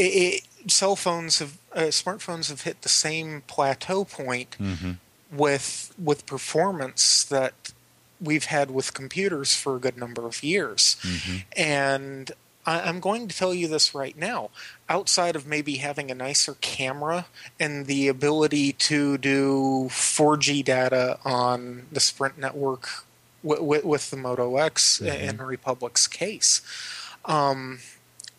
It, 0.00 0.44
it, 0.64 0.70
cell 0.70 0.96
phones 0.96 1.38
have 1.38 1.58
uh, 1.74 1.80
smartphones 1.90 2.48
have 2.48 2.62
hit 2.62 2.82
the 2.82 2.88
same 2.88 3.42
plateau 3.46 4.04
point 4.04 4.56
mm-hmm. 4.58 4.92
with 5.30 5.94
with 5.98 6.26
performance 6.26 7.24
that 7.24 7.72
we've 8.20 8.44
had 8.44 8.70
with 8.70 8.94
computers 8.94 9.54
for 9.54 9.76
a 9.76 9.78
good 9.78 9.96
number 9.96 10.26
of 10.26 10.42
years, 10.42 10.96
mm-hmm. 11.02 11.38
and 11.56 12.32
I, 12.66 12.80
I'm 12.82 13.00
going 13.00 13.28
to 13.28 13.36
tell 13.36 13.54
you 13.54 13.68
this 13.68 13.94
right 13.94 14.16
now. 14.16 14.50
Outside 14.88 15.36
of 15.36 15.46
maybe 15.46 15.76
having 15.76 16.10
a 16.10 16.14
nicer 16.14 16.54
camera 16.60 17.26
and 17.58 17.86
the 17.86 18.08
ability 18.08 18.72
to 18.72 19.18
do 19.18 19.88
4G 19.90 20.64
data 20.64 21.18
on 21.24 21.86
the 21.92 22.00
Sprint 22.00 22.38
network 22.38 22.88
with, 23.42 23.84
with 23.84 24.10
the 24.10 24.16
Moto 24.16 24.56
X 24.56 25.00
mm-hmm. 25.02 25.28
in 25.28 25.38
Republic's 25.38 26.06
case. 26.06 26.60
Um, 27.24 27.80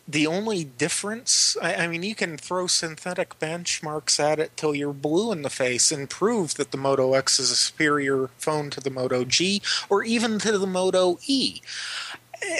the 0.06 0.26
only 0.26 0.64
difference, 0.64 1.56
I, 1.62 1.74
I, 1.74 1.86
mean, 1.86 2.02
you 2.02 2.14
can 2.14 2.36
throw 2.36 2.66
synthetic 2.66 3.38
benchmarks 3.38 4.18
at 4.18 4.38
it 4.38 4.56
till 4.56 4.74
you're 4.74 4.92
blue 4.92 5.32
in 5.32 5.42
the 5.42 5.50
face 5.50 5.92
and 5.92 6.10
prove 6.10 6.54
that 6.56 6.72
the 6.72 6.76
Moto 6.76 7.14
X 7.14 7.38
is 7.38 7.50
a 7.50 7.56
superior 7.56 8.28
phone 8.38 8.70
to 8.70 8.80
the 8.80 8.90
Moto 8.90 9.24
G 9.24 9.62
or 9.88 10.02
even 10.02 10.38
to 10.40 10.58
the 10.58 10.66
Moto 10.66 11.18
E 11.26 11.62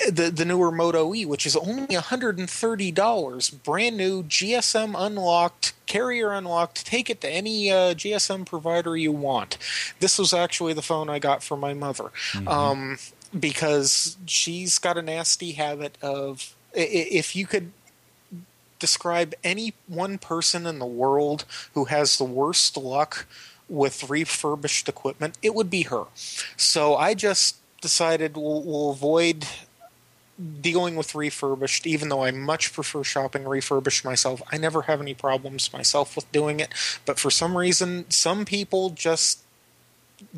the 0.09 0.31
the 0.31 0.44
newer 0.44 0.70
Moto 0.70 1.14
E, 1.14 1.24
which 1.24 1.47
is 1.47 1.56
only 1.56 1.94
hundred 1.94 2.39
and 2.39 2.48
thirty 2.48 2.90
dollars, 2.90 3.51
brand 3.51 3.97
new, 3.97 4.23
GSM 4.23 4.94
unlocked, 4.97 5.73
carrier 5.86 6.32
unlocked. 6.32 6.86
Take 6.86 7.10
it 7.10 7.20
to 7.23 7.28
any 7.28 7.70
uh, 7.70 7.94
GSM 7.94 8.47
provider 8.47 8.97
you 8.97 9.12
want. 9.12 9.59
This 10.01 10.19
was 10.19 10.32
actually 10.32 10.73
the 10.73 10.82
phone 10.82 11.09
I 11.09 11.19
got 11.19 11.43
for 11.43 11.56
my 11.56 11.74
mother, 11.74 12.10
mm-hmm. 12.32 12.48
um, 12.48 12.98
because 13.39 14.16
she's 14.27 14.78
got 14.78 14.98
a 14.98 15.02
nasty 15.02 15.52
habit 15.52 15.98
of 16.01 16.55
if 16.74 17.36
you 17.36 17.47
could 17.47 17.73
describe 18.78 19.35
any 19.44 19.74
one 19.86 20.19
person 20.19 20.66
in 20.66 20.78
the 20.78 20.86
world 20.86 21.44
who 21.74 21.85
has 21.85 22.19
the 22.19 22.24
worst 22.24 22.77
luck 22.77 23.27
with 23.69 24.11
refurbished 24.11 24.89
equipment, 24.89 25.39
it 25.40 25.55
would 25.55 25.70
be 25.70 25.82
her. 25.82 26.05
So 26.57 26.97
I 26.97 27.15
just 27.15 27.57
decided 27.81 28.36
we'll, 28.36 28.62
we'll 28.62 28.90
avoid 28.90 29.47
dealing 30.61 30.97
with 30.97 31.15
refurbished, 31.15 31.86
even 31.86 32.09
though 32.09 32.24
I 32.24 32.31
much 32.31 32.73
prefer 32.73 33.05
shopping 33.05 33.44
refurbished 33.44 34.05
myself, 34.05 34.43
I 34.51 34.57
never 34.57 34.82
have 34.82 35.01
any 35.01 35.15
problems 35.15 35.73
myself 35.73 36.16
with 36.16 36.31
doing 36.32 36.59
it. 36.59 36.70
But 37.05 37.19
for 37.19 37.31
some 37.31 37.57
reason, 37.57 38.11
some 38.11 38.44
people 38.44 38.90
just 38.90 39.41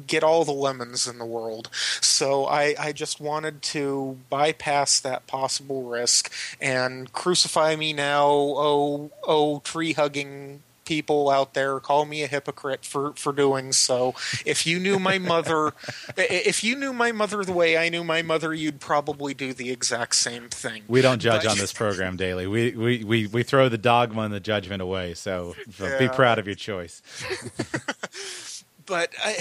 get 0.06 0.22
all 0.22 0.44
the 0.44 0.52
lemons 0.52 1.06
in 1.06 1.18
the 1.18 1.24
world. 1.24 1.68
So 2.00 2.46
I, 2.46 2.74
I 2.78 2.92
just 2.92 3.20
wanted 3.20 3.62
to 3.62 4.18
bypass 4.30 5.00
that 5.00 5.26
possible 5.26 5.84
risk 5.84 6.32
and 6.60 7.12
crucify 7.12 7.76
me 7.76 7.92
now, 7.92 8.26
oh, 8.26 9.10
oh, 9.22 9.60
tree 9.60 9.92
hugging 9.92 10.62
people 10.84 11.30
out 11.30 11.54
there 11.54 11.80
call 11.80 12.04
me 12.04 12.22
a 12.22 12.26
hypocrite 12.26 12.84
for 12.84 13.12
for 13.14 13.32
doing 13.32 13.72
so. 13.72 14.14
If 14.44 14.66
you 14.66 14.78
knew 14.78 14.98
my 14.98 15.18
mother, 15.18 15.72
if 16.16 16.62
you 16.62 16.76
knew 16.76 16.92
my 16.92 17.12
mother 17.12 17.44
the 17.44 17.52
way 17.52 17.76
I 17.76 17.88
knew 17.88 18.04
my 18.04 18.22
mother, 18.22 18.54
you'd 18.54 18.80
probably 18.80 19.34
do 19.34 19.52
the 19.52 19.70
exact 19.70 20.16
same 20.16 20.48
thing. 20.48 20.82
We 20.88 21.00
don't 21.00 21.20
judge 21.20 21.44
but, 21.44 21.52
on 21.52 21.58
this 21.58 21.72
program 21.84 22.16
daily. 22.16 22.46
We, 22.46 22.72
we 22.72 23.04
we 23.04 23.26
we 23.26 23.42
throw 23.42 23.68
the 23.68 23.78
dogma 23.78 24.22
and 24.22 24.34
the 24.34 24.40
judgment 24.40 24.82
away. 24.82 25.14
So, 25.14 25.54
yeah. 25.80 25.98
be 25.98 26.08
proud 26.08 26.38
of 26.38 26.46
your 26.46 26.56
choice. 26.56 27.02
but 28.86 29.10
I, 29.22 29.36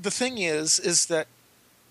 the 0.00 0.10
thing 0.10 0.38
is, 0.38 0.78
is 0.78 1.06
that 1.06 1.28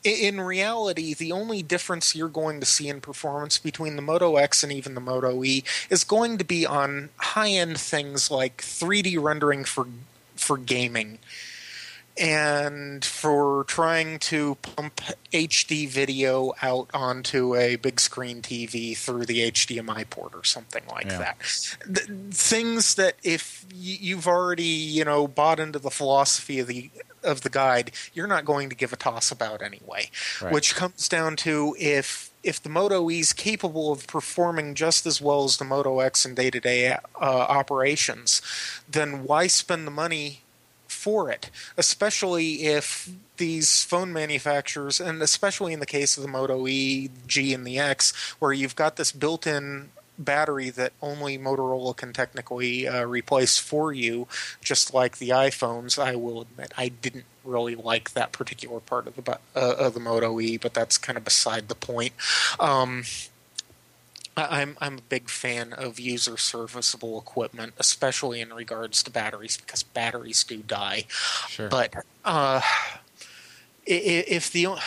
in 0.04 0.40
reality, 0.40 1.16
the 1.16 1.32
only 1.32 1.64
difference 1.64 2.16
you're 2.16 2.30
going 2.30 2.60
to 2.60 2.66
see 2.66 2.88
in 2.88 3.02
performance 3.02 3.58
between 3.58 3.96
the 3.96 4.04
Moto 4.04 4.36
X 4.36 4.62
and 4.62 4.72
even 4.72 4.94
the 4.94 5.02
Moto 5.02 5.44
E 5.44 5.64
is 5.90 6.04
going 6.04 6.38
to 6.38 6.44
be 6.44 6.66
on 6.66 7.10
high 7.18 7.50
end 7.50 7.80
things 7.80 8.30
like 8.30 8.58
3D 8.58 9.22
rendering 9.22 9.64
for 9.64 9.88
for 10.36 10.58
gaming 10.58 11.18
and 12.18 13.04
for 13.04 13.66
trying 13.66 14.20
to 14.20 14.56
pump 14.56 15.02
HD 15.34 15.88
video 15.88 16.54
out 16.62 16.90
onto 16.94 17.56
a 17.56 17.76
big 17.76 18.00
screen 18.00 18.42
TV 18.42 18.96
through 18.96 19.26
the 19.26 19.52
HDMI 19.52 20.10
port 20.10 20.34
or 20.34 20.44
something 20.44 20.84
like 20.90 21.08
yeah. 21.08 21.18
that. 21.18 21.42
Things 22.34 22.96
that 22.96 23.16
if 23.24 23.66
you've 23.74 24.28
already, 24.28 24.64
you 24.64 25.04
know, 25.04 25.28
bought 25.28 25.60
into 25.60 25.80
the 25.80 25.92
philosophy 25.92 26.60
of 26.60 26.68
the 26.68 26.90
of 27.24 27.42
the 27.42 27.50
guide, 27.50 27.92
you're 28.14 28.28
not 28.28 28.46
going 28.46 28.70
to 28.70 28.76
give 28.76 28.94
a 28.94 28.96
toss 28.96 29.32
about 29.32 29.62
anyway. 29.62 30.10
Right. 30.42 30.54
Which 30.54 30.76
comes 30.76 31.10
down 31.10 31.36
to 31.38 31.76
if 31.80 32.32
if 32.44 32.62
the 32.62 32.70
Moto 32.70 33.10
E 33.10 33.20
is 33.20 33.34
capable 33.34 33.92
of 33.92 34.08
performing 34.08 34.76
just 34.76 35.06
as 35.06 35.20
well 35.20 35.44
as 35.44 35.58
the 35.58 35.66
Moto 35.66 36.00
X 36.00 36.26
in 36.26 36.36
day 36.36 36.52
to 36.52 36.60
day 36.60 36.92
uh, 36.94 37.00
operations, 37.20 38.42
then 38.88 39.24
why 39.24 39.48
spend 39.48 39.88
the 39.88 39.92
money 39.92 40.42
for 41.06 41.30
it? 41.30 41.52
Especially 41.78 42.64
if 42.64 43.12
these 43.38 43.84
phone 43.84 44.12
manufacturers, 44.12 45.00
and 45.00 45.22
especially 45.22 45.72
in 45.72 45.80
the 45.80 45.86
case 45.86 46.18
of 46.18 46.24
the 46.24 46.30
Moto 46.30 46.68
E, 46.68 47.12
G, 47.28 47.54
and 47.54 47.64
the 47.66 47.78
X, 47.78 48.12
where 48.40 48.52
you've 48.52 48.76
got 48.76 48.96
this 48.96 49.12
built 49.12 49.46
in 49.46 49.90
battery 50.18 50.72
that 50.72 50.94
only 51.04 51.38
Motorola 51.38 51.96
can 51.96 52.12
technically 52.12 52.88
uh, 52.88 53.06
replace 53.06 53.60
for 53.60 53.94
you, 53.94 54.28
just 54.62 54.96
like 54.96 55.20
the 55.20 55.30
iPhones. 55.30 56.00
I 56.00 56.16
will 56.16 56.42
admit 56.42 56.74
I 56.76 56.88
didn't 56.88 57.26
really 57.44 57.76
like 57.76 58.14
that 58.14 58.32
particular 58.32 58.80
part 58.80 59.06
of 59.06 59.16
the 59.16 59.38
uh, 59.56 59.76
of 59.78 59.94
the 59.94 60.00
Moto 60.00 60.40
E, 60.40 60.58
but 60.58 60.74
that's 60.74 60.98
kind 60.98 61.18
of 61.18 61.24
beside 61.24 61.68
the 61.68 61.76
point. 61.76 62.14
Um, 62.60 63.04
I'm 64.38 64.78
I'm 64.82 64.98
a 64.98 65.02
big 65.02 65.30
fan 65.30 65.74
of 65.74 66.00
user 66.00 66.38
serviceable 66.38 67.20
equipment, 67.20 67.74
especially 67.78 68.42
in 68.42 68.54
regards 68.54 69.02
to 69.04 69.12
batteries, 69.12 69.58
because 69.58 69.84
batteries 69.84 70.44
do 70.44 70.58
die. 70.58 71.06
Sure. 71.48 71.70
But 71.70 71.94
uh, 72.26 72.62
if 73.86 74.52
the 74.52 74.78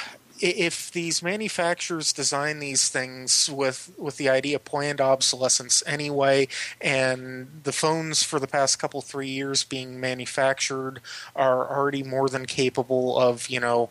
if 0.40 0.92
these 0.92 1.22
manufacturers 1.22 2.12
design 2.12 2.58
these 2.58 2.88
things 2.88 3.50
with 3.50 3.92
with 3.96 4.18
the 4.18 4.28
idea 4.28 4.56
of 4.56 4.64
planned 4.64 5.00
obsolescence 5.00 5.82
anyway, 5.86 6.48
and 6.80 7.60
the 7.64 7.72
phones 7.72 8.22
for 8.22 8.38
the 8.38 8.46
past 8.46 8.78
couple 8.78 9.00
three 9.00 9.28
years 9.28 9.64
being 9.64 9.98
manufactured 9.98 11.00
are 11.34 11.68
already 11.74 12.02
more 12.02 12.28
than 12.28 12.46
capable 12.46 13.18
of 13.18 13.48
you 13.48 13.60
know 13.60 13.88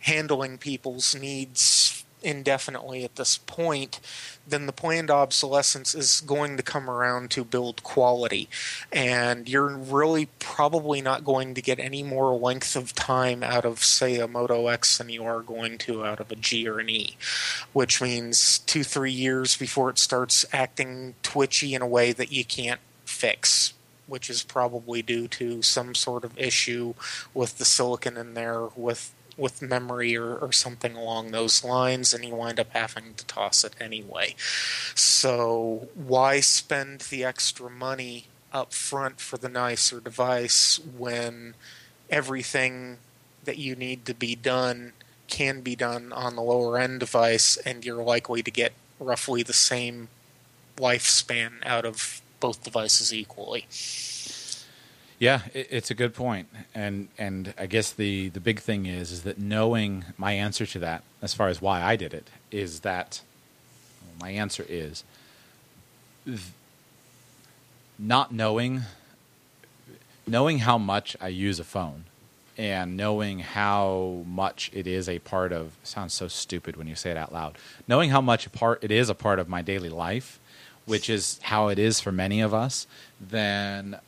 handling 0.00 0.58
people's 0.58 1.14
needs 1.14 2.04
indefinitely 2.26 3.04
at 3.04 3.16
this 3.16 3.38
point, 3.38 4.00
then 4.46 4.66
the 4.66 4.72
planned 4.72 5.10
obsolescence 5.10 5.94
is 5.94 6.20
going 6.20 6.56
to 6.56 6.62
come 6.62 6.90
around 6.90 7.30
to 7.30 7.44
build 7.44 7.82
quality. 7.84 8.48
And 8.92 9.48
you're 9.48 9.68
really 9.68 10.26
probably 10.40 11.00
not 11.00 11.24
going 11.24 11.54
to 11.54 11.62
get 11.62 11.78
any 11.78 12.02
more 12.02 12.36
length 12.36 12.74
of 12.74 12.94
time 12.94 13.42
out 13.42 13.64
of, 13.64 13.84
say, 13.84 14.18
a 14.18 14.26
Moto 14.26 14.66
X 14.66 14.98
than 14.98 15.08
you 15.08 15.24
are 15.24 15.40
going 15.40 15.78
to 15.78 16.04
out 16.04 16.20
of 16.20 16.32
a 16.32 16.36
G 16.36 16.68
or 16.68 16.80
an 16.80 16.90
E, 16.90 17.16
which 17.72 18.02
means 18.02 18.58
two, 18.58 18.82
three 18.82 19.12
years 19.12 19.56
before 19.56 19.88
it 19.88 19.98
starts 19.98 20.44
acting 20.52 21.14
twitchy 21.22 21.74
in 21.74 21.82
a 21.82 21.86
way 21.86 22.12
that 22.12 22.32
you 22.32 22.44
can't 22.44 22.80
fix 23.04 23.72
which 24.08 24.30
is 24.30 24.44
probably 24.44 25.02
due 25.02 25.26
to 25.26 25.60
some 25.62 25.92
sort 25.92 26.24
of 26.24 26.38
issue 26.38 26.94
with 27.34 27.58
the 27.58 27.64
silicon 27.64 28.16
in 28.16 28.34
there 28.34 28.68
with 28.76 29.12
with 29.36 29.60
memory 29.60 30.16
or, 30.16 30.36
or 30.36 30.52
something 30.52 30.96
along 30.96 31.30
those 31.30 31.62
lines, 31.62 32.14
and 32.14 32.24
you 32.24 32.34
wind 32.34 32.58
up 32.58 32.70
having 32.70 33.14
to 33.14 33.26
toss 33.26 33.64
it 33.64 33.74
anyway. 33.80 34.34
So, 34.94 35.88
why 35.94 36.40
spend 36.40 37.00
the 37.02 37.24
extra 37.24 37.70
money 37.70 38.26
up 38.52 38.72
front 38.72 39.20
for 39.20 39.36
the 39.36 39.48
nicer 39.48 40.00
device 40.00 40.80
when 40.96 41.54
everything 42.08 42.98
that 43.44 43.58
you 43.58 43.76
need 43.76 44.06
to 44.06 44.14
be 44.14 44.34
done 44.34 44.92
can 45.28 45.60
be 45.60 45.76
done 45.76 46.12
on 46.12 46.36
the 46.36 46.42
lower 46.42 46.78
end 46.78 47.00
device, 47.00 47.56
and 47.58 47.84
you're 47.84 48.02
likely 48.02 48.42
to 48.42 48.50
get 48.50 48.72
roughly 48.98 49.42
the 49.42 49.52
same 49.52 50.08
lifespan 50.76 51.54
out 51.64 51.84
of 51.84 52.22
both 52.40 52.62
devices 52.64 53.12
equally? 53.12 53.66
Yeah, 55.18 55.42
it, 55.54 55.68
it's 55.70 55.90
a 55.90 55.94
good 55.94 56.14
point, 56.14 56.48
and 56.74 57.08
and 57.18 57.54
I 57.58 57.66
guess 57.66 57.92
the 57.92 58.28
the 58.28 58.40
big 58.40 58.60
thing 58.60 58.86
is 58.86 59.12
is 59.12 59.22
that 59.22 59.38
knowing 59.38 60.04
my 60.18 60.32
answer 60.32 60.66
to 60.66 60.78
that, 60.80 61.02
as 61.22 61.32
far 61.34 61.48
as 61.48 61.60
why 61.62 61.82
I 61.82 61.96
did 61.96 62.12
it, 62.12 62.28
is 62.50 62.80
that 62.80 63.22
well, 64.02 64.28
my 64.28 64.30
answer 64.30 64.64
is 64.68 65.04
not 67.98 68.32
knowing 68.32 68.82
knowing 70.26 70.58
how 70.58 70.76
much 70.76 71.16
I 71.20 71.28
use 71.28 71.60
a 71.60 71.64
phone 71.64 72.04
and 72.58 72.96
knowing 72.96 73.40
how 73.40 74.24
much 74.26 74.70
it 74.72 74.86
is 74.86 75.08
a 75.08 75.18
part 75.20 75.52
of 75.52 75.72
sounds 75.82 76.14
so 76.14 76.26
stupid 76.26 76.76
when 76.76 76.86
you 76.86 76.94
say 76.94 77.10
it 77.10 77.16
out 77.16 77.32
loud 77.32 77.56
knowing 77.86 78.10
how 78.10 78.20
much 78.20 78.46
a 78.46 78.50
part 78.50 78.82
it 78.82 78.90
is 78.90 79.08
a 79.08 79.14
part 79.14 79.38
of 79.38 79.48
my 79.48 79.62
daily 79.62 79.88
life 79.88 80.40
which 80.84 81.08
is 81.08 81.38
how 81.42 81.68
it 81.68 81.78
is 81.78 82.00
for 82.00 82.10
many 82.12 82.40
of 82.40 82.52
us 82.52 82.86
then 83.20 83.98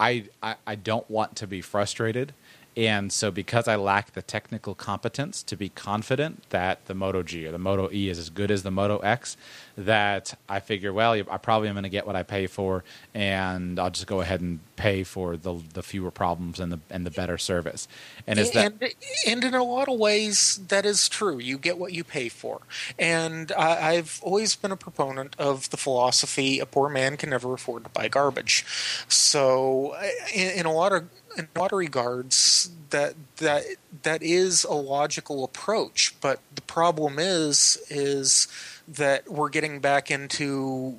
I, 0.00 0.24
I, 0.42 0.56
I 0.66 0.74
don't 0.76 1.08
want 1.10 1.36
to 1.36 1.46
be 1.46 1.60
frustrated. 1.60 2.32
And 2.76 3.12
so, 3.12 3.32
because 3.32 3.66
I 3.66 3.74
lack 3.74 4.12
the 4.12 4.22
technical 4.22 4.76
competence 4.76 5.42
to 5.42 5.56
be 5.56 5.68
confident 5.68 6.48
that 6.50 6.86
the 6.86 6.94
Moto 6.94 7.22
G 7.24 7.46
or 7.46 7.50
the 7.50 7.58
Moto 7.58 7.90
E 7.92 8.08
is 8.08 8.18
as 8.18 8.30
good 8.30 8.50
as 8.50 8.62
the 8.62 8.70
Moto 8.70 8.98
X, 8.98 9.36
that 9.76 10.38
I 10.48 10.60
figure, 10.60 10.92
well, 10.92 11.12
I 11.12 11.36
probably 11.38 11.68
am 11.68 11.74
going 11.74 11.82
to 11.82 11.88
get 11.88 12.06
what 12.06 12.14
I 12.14 12.22
pay 12.22 12.46
for, 12.46 12.84
and 13.12 13.78
I'll 13.78 13.90
just 13.90 14.06
go 14.06 14.20
ahead 14.20 14.40
and 14.40 14.60
pay 14.76 15.02
for 15.02 15.36
the 15.36 15.60
the 15.74 15.82
fewer 15.82 16.12
problems 16.12 16.60
and 16.60 16.70
the 16.70 16.78
and 16.90 17.04
the 17.04 17.10
better 17.10 17.38
service. 17.38 17.88
And 18.26 18.38
is 18.38 18.52
that 18.52 18.74
and, 18.80 18.94
and 19.26 19.44
in 19.44 19.54
a 19.54 19.64
lot 19.64 19.88
of 19.88 19.98
ways 19.98 20.60
that 20.68 20.86
is 20.86 21.08
true. 21.08 21.38
You 21.38 21.58
get 21.58 21.76
what 21.76 21.92
you 21.92 22.04
pay 22.04 22.28
for, 22.28 22.60
and 22.98 23.50
I, 23.52 23.94
I've 23.94 24.20
always 24.22 24.54
been 24.54 24.70
a 24.70 24.76
proponent 24.76 25.34
of 25.38 25.70
the 25.70 25.76
philosophy: 25.76 26.60
a 26.60 26.66
poor 26.66 26.88
man 26.88 27.16
can 27.16 27.30
never 27.30 27.52
afford 27.52 27.84
to 27.84 27.90
buy 27.90 28.06
garbage. 28.06 28.64
So, 29.08 29.96
in, 30.32 30.50
in 30.50 30.66
a 30.66 30.72
lot 30.72 30.92
of 30.92 31.08
in 31.36 31.48
a 31.54 31.62
of 31.62 31.72
regards 31.72 32.70
that 32.90 33.14
that 33.36 33.64
that 34.02 34.22
is 34.22 34.64
a 34.64 34.72
logical 34.72 35.44
approach 35.44 36.14
but 36.20 36.40
the 36.54 36.62
problem 36.62 37.18
is 37.18 37.78
is 37.88 38.48
that 38.88 39.30
we're 39.30 39.48
getting 39.48 39.80
back 39.80 40.10
into 40.10 40.98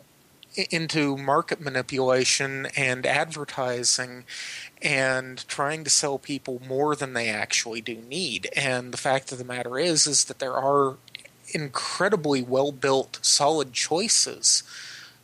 into 0.69 1.17
market 1.17 1.61
manipulation 1.61 2.67
and 2.75 3.05
advertising 3.05 4.25
and 4.81 5.47
trying 5.47 5.83
to 5.83 5.89
sell 5.89 6.17
people 6.17 6.61
more 6.67 6.95
than 6.95 7.13
they 7.13 7.29
actually 7.29 7.81
do 7.81 7.95
need. 7.95 8.49
And 8.55 8.91
the 8.91 8.97
fact 8.97 9.31
of 9.31 9.37
the 9.37 9.45
matter 9.45 9.77
is 9.79 10.07
is 10.07 10.25
that 10.25 10.39
there 10.39 10.55
are 10.55 10.97
incredibly 11.53 12.41
well 12.41 12.71
built 12.71 13.19
solid 13.21 13.73
choices 13.73 14.63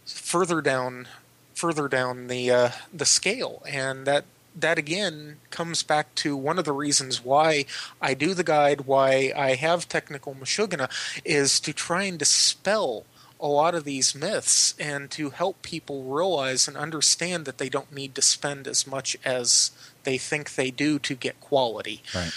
further 0.05 0.61
down 0.61 1.07
further 1.53 1.87
down 1.87 2.27
the 2.27 2.51
uh, 2.51 2.69
the 2.93 3.05
scale 3.05 3.63
and 3.67 4.05
that 4.05 4.25
that 4.59 4.77
again 4.77 5.37
comes 5.49 5.83
back 5.83 6.13
to 6.15 6.35
one 6.35 6.57
of 6.57 6.65
the 6.65 6.73
reasons 6.73 7.23
why 7.23 7.65
I 8.01 8.13
do 8.13 8.33
the 8.33 8.43
guide, 8.43 8.81
why 8.81 9.31
I 9.35 9.55
have 9.55 9.87
technical 9.87 10.35
Mashugana, 10.35 10.89
is 11.23 11.59
to 11.61 11.73
try 11.73 12.03
and 12.03 12.17
dispel 12.17 13.05
a 13.39 13.47
lot 13.47 13.75
of 13.75 13.83
these 13.83 14.15
myths 14.15 14.73
and 14.79 15.11
to 15.11 15.29
help 15.29 15.61
people 15.61 16.03
realize 16.03 16.67
and 16.67 16.75
understand 16.75 17.45
that 17.45 17.59
they 17.59 17.69
don't 17.69 17.93
need 17.93 18.15
to 18.15 18.21
spend 18.21 18.67
as 18.67 18.87
much 18.87 19.15
as 19.23 19.71
they 20.03 20.17
think 20.17 20.55
they 20.55 20.71
do 20.71 20.97
to 20.99 21.13
get 21.13 21.39
quality. 21.39 22.01
Right. 22.15 22.31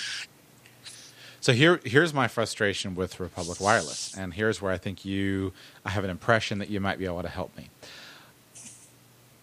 So 1.40 1.54
here, 1.54 1.80
here's 1.84 2.12
my 2.12 2.28
frustration 2.28 2.94
with 2.94 3.18
Republic 3.18 3.60
Wireless, 3.60 4.14
and 4.14 4.34
here's 4.34 4.60
where 4.60 4.72
I 4.72 4.76
think 4.76 5.06
you, 5.06 5.54
I 5.86 5.90
have 5.90 6.04
an 6.04 6.10
impression 6.10 6.58
that 6.58 6.68
you 6.68 6.80
might 6.80 6.98
be 6.98 7.06
able 7.06 7.22
to 7.22 7.28
help 7.28 7.56
me. 7.56 7.70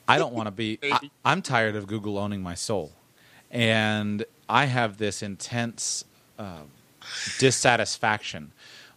I 0.08 0.18
don't 0.18 0.34
want 0.34 0.48
to 0.48 0.52
be. 0.52 0.80
I, 0.84 1.10
I'm 1.26 1.42
tired 1.42 1.76
of 1.76 1.88
Google 1.88 2.18
owning 2.18 2.42
my 2.42 2.56
soul, 2.56 2.92
and 3.52 4.26
I 4.48 4.66
have 4.66 4.98
this 4.98 5.22
intense 5.22 6.06
uh, 6.40 6.62
dissatisfaction 7.40 8.52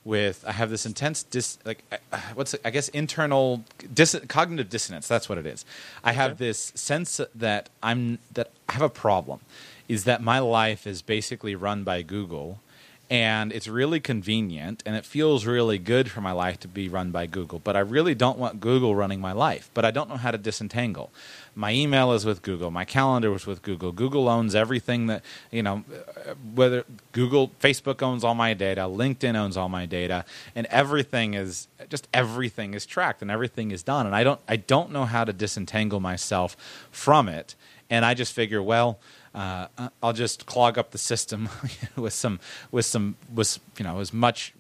with. 0.05 0.45
I 0.47 0.53
have 0.53 0.70
this 0.70 0.87
intense 0.87 1.23
dis 1.23 1.59
like 1.65 1.85
uh, 2.12 2.19
what's 2.35 2.55
it, 2.55 2.61
I 2.65 2.70
guess 2.70 2.89
internal 2.91 3.65
dis, 3.93 4.19
cognitive 4.28 4.69
dissonance. 4.69 5.09
That's 5.09 5.28
what 5.28 5.39
it 5.39 5.47
is. 5.47 5.65
I 6.05 6.12
have 6.12 6.39
this 6.39 6.73
sense 6.74 7.20
that 7.35 7.69
I'm 7.82 8.19
that 8.32 8.51
I 8.69 8.74
have 8.74 8.82
a 8.82 8.91
problem. 8.91 9.41
Is 9.89 10.05
that 10.05 10.23
my 10.23 10.39
life 10.39 10.87
is 10.87 11.03
basically 11.03 11.57
run 11.57 11.82
by 11.82 12.03
Google 12.03 12.61
and 13.11 13.53
it's 13.53 13.66
really 13.66 13.99
convenient 13.99 14.85
and 14.87 14.95
it 14.95 15.05
feels 15.05 15.45
really 15.45 15.78
good 15.78 16.09
for 16.09 16.20
my 16.20 16.31
life 16.31 16.61
to 16.61 16.69
be 16.69 16.89
run 16.89 17.11
by 17.11 17.27
Google. 17.27 17.59
But 17.59 17.74
I 17.74 17.81
really 17.81 18.15
don't 18.15 18.39
want 18.39 18.61
Google 18.61 18.95
running 18.95 19.20
my 19.20 19.32
life. 19.32 19.69
But 19.74 19.85
I 19.85 19.91
don't 19.91 20.09
know 20.09 20.16
how 20.16 20.31
to 20.31 20.39
disentangle. 20.39 21.11
My 21.57 21.73
email 21.73 22.12
is 22.12 22.24
with 22.24 22.41
Google. 22.41 22.70
My 22.70 22.85
calendar 22.85 23.35
is 23.35 23.47
with 23.47 23.62
Google. 23.62 23.91
Google 23.91 24.28
owns 24.28 24.55
everything 24.55 25.09
that 25.09 25.24
you 25.51 25.62
know. 25.62 25.85
Whether 26.55 26.85
Google, 27.11 27.51
Facebook 27.61 28.01
owns 28.01 28.23
all 28.23 28.37
my 28.37 28.55
data, 28.55 28.82
LinkedIn 28.82 29.35
owns 29.35 29.57
all 29.57 29.69
my 29.69 29.87
data, 29.87 30.24
and 30.55 30.69
everything 30.69 31.35
is 31.35 31.66
just 31.89 32.07
everything 32.15 32.74
is 32.74 32.87
tracked 32.87 33.23
and 33.23 33.31
everything 33.31 33.73
is 33.73 33.82
done. 33.82 34.07
And 34.07 34.15
I 34.15 34.23
don't 34.23 34.41
I 34.49 34.55
don't 34.55 34.93
know 34.93 35.05
how 35.05 35.24
to 35.24 35.32
disentangle 35.32 35.99
myself 35.99 36.57
from 36.93 37.28
it. 37.28 37.57
And 37.93 38.05
I 38.05 38.15
just 38.15 38.32
figure, 38.32 38.62
well, 38.62 39.01
uh, 39.35 39.69
I'll 40.02 40.12
just 40.12 40.47
clog 40.47 40.78
up 40.78 40.90
the 40.90 40.98
system 40.98 41.48
with 41.97 42.12
some 42.12 42.40
with 42.70 42.86
some 42.86 43.16
with 43.32 43.59
you 43.78 43.85
know 43.85 44.01
as 44.01 44.12
much 44.12 44.52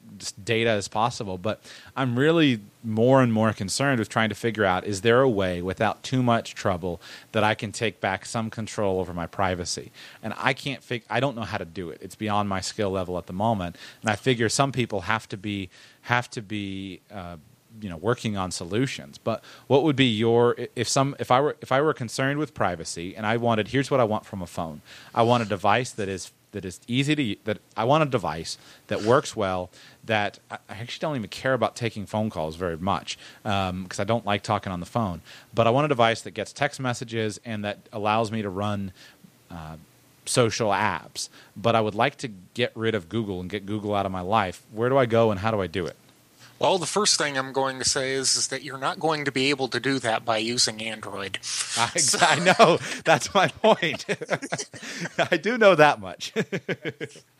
data 0.44 0.70
as 0.70 0.88
possible. 0.88 1.38
But 1.38 1.62
I'm 1.96 2.18
really 2.18 2.60
more 2.82 3.22
and 3.22 3.32
more 3.32 3.52
concerned 3.52 3.98
with 3.98 4.08
trying 4.08 4.28
to 4.28 4.34
figure 4.34 4.64
out 4.64 4.84
is 4.84 5.00
there 5.00 5.20
a 5.20 5.28
way 5.28 5.62
without 5.62 6.02
too 6.02 6.22
much 6.22 6.54
trouble 6.54 7.00
that 7.32 7.44
I 7.44 7.54
can 7.54 7.72
take 7.72 8.00
back 8.00 8.26
some 8.26 8.50
control 8.50 9.00
over 9.00 9.12
my 9.12 9.26
privacy? 9.26 9.90
And 10.22 10.34
I 10.36 10.52
can't 10.52 10.82
fig- 10.82 11.04
I 11.10 11.20
don't 11.20 11.36
know 11.36 11.42
how 11.42 11.58
to 11.58 11.64
do 11.64 11.90
it. 11.90 11.98
It's 12.00 12.14
beyond 12.14 12.48
my 12.48 12.60
skill 12.60 12.90
level 12.90 13.18
at 13.18 13.26
the 13.26 13.32
moment. 13.32 13.76
And 14.02 14.10
I 14.10 14.16
figure 14.16 14.48
some 14.48 14.72
people 14.72 15.02
have 15.02 15.28
to 15.30 15.36
be 15.36 15.70
have 16.02 16.30
to 16.30 16.42
be 16.42 17.00
uh, 17.12 17.36
you 17.80 17.88
know 17.88 17.96
working 17.96 18.36
on 18.36 18.50
solutions. 18.50 19.18
But 19.18 19.42
what 19.66 19.82
would 19.82 19.96
be 19.96 20.06
your 20.06 20.56
if 20.76 20.88
some 20.88 21.16
if 21.18 21.30
i 21.30 21.40
were 21.40 21.56
if 21.60 21.72
i 21.72 21.80
were 21.80 21.94
concerned 21.94 22.38
with 22.38 22.54
privacy 22.54 23.14
and 23.16 23.26
i 23.26 23.36
wanted 23.36 23.68
here's 23.68 23.90
what 23.90 24.00
i 24.00 24.04
want 24.04 24.26
from 24.26 24.42
a 24.42 24.46
phone. 24.46 24.82
I 25.14 25.22
want 25.22 25.42
a 25.42 25.46
device 25.46 25.90
that 25.92 26.08
is 26.08 26.32
that 26.52 26.64
is 26.64 26.80
easy 26.88 27.14
to 27.14 27.36
that 27.44 27.58
i 27.76 27.84
want 27.84 28.02
a 28.02 28.06
device 28.06 28.58
that 28.88 29.02
works 29.02 29.36
well 29.36 29.70
that 30.04 30.38
i 30.50 30.58
actually 30.68 31.00
don't 31.00 31.16
even 31.16 31.30
care 31.30 31.54
about 31.54 31.76
taking 31.76 32.06
phone 32.06 32.28
calls 32.28 32.56
very 32.56 32.76
much 32.76 33.18
because 33.42 34.00
i 34.00 34.04
don't 34.04 34.26
like 34.26 34.42
talking 34.42 34.72
on 34.72 34.80
the 34.80 34.86
phone. 34.86 35.20
But 35.54 35.66
i 35.66 35.70
want 35.70 35.84
a 35.84 35.88
device 35.88 36.22
that 36.22 36.32
gets 36.32 36.52
text 36.52 36.80
messages 36.80 37.40
and 37.44 37.64
that 37.64 37.78
allows 37.92 38.32
me 38.32 38.42
to 38.42 38.50
run 38.50 38.92
uh, 39.50 39.76
social 40.26 40.70
apps. 40.70 41.28
But 41.56 41.74
i 41.76 41.80
would 41.80 41.94
like 41.94 42.16
to 42.16 42.28
get 42.54 42.72
rid 42.74 42.94
of 42.94 43.08
google 43.08 43.40
and 43.40 43.48
get 43.48 43.64
google 43.66 43.94
out 43.94 44.06
of 44.06 44.12
my 44.12 44.20
life. 44.20 44.62
Where 44.72 44.88
do 44.88 44.96
i 44.98 45.06
go 45.06 45.30
and 45.30 45.40
how 45.40 45.50
do 45.50 45.60
i 45.60 45.66
do 45.66 45.86
it 45.86 45.96
Well, 46.60 46.76
the 46.76 46.84
first 46.84 47.16
thing 47.16 47.38
I'm 47.38 47.54
going 47.54 47.78
to 47.78 47.86
say 47.86 48.12
is, 48.12 48.36
is 48.36 48.48
that 48.48 48.62
you're 48.62 48.76
not 48.76 49.00
going 49.00 49.24
to 49.24 49.32
be 49.32 49.48
able 49.48 49.68
to 49.68 49.80
do 49.80 49.98
that 50.00 50.26
by 50.26 50.36
using 50.36 50.82
Android. 50.82 51.38
I, 51.78 51.90
I 52.20 52.38
know 52.38 52.78
that's 53.02 53.32
my 53.32 53.48
point. 53.48 54.04
I 55.30 55.38
do 55.38 55.56
know 55.56 55.74
that 55.74 56.00
much. 56.00 56.32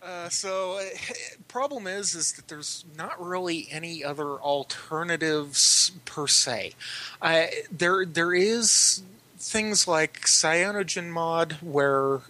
Uh, 0.03 0.31
so, 0.31 0.79
uh, 0.79 0.85
problem 1.47 1.87
is, 1.87 2.15
is 2.15 2.33
that 2.33 2.49
there's 2.49 2.87
not 2.97 3.23
really 3.23 3.69
any 3.71 4.03
other 4.03 4.37
alternatives 4.41 5.93
per 6.07 6.27
se. 6.27 6.73
I, 7.21 7.51
there, 7.71 8.07
there 8.07 8.33
is 8.33 9.03
things 9.39 9.87
like 9.87 10.23
CyanogenMod 10.23 11.63
where 11.63 12.21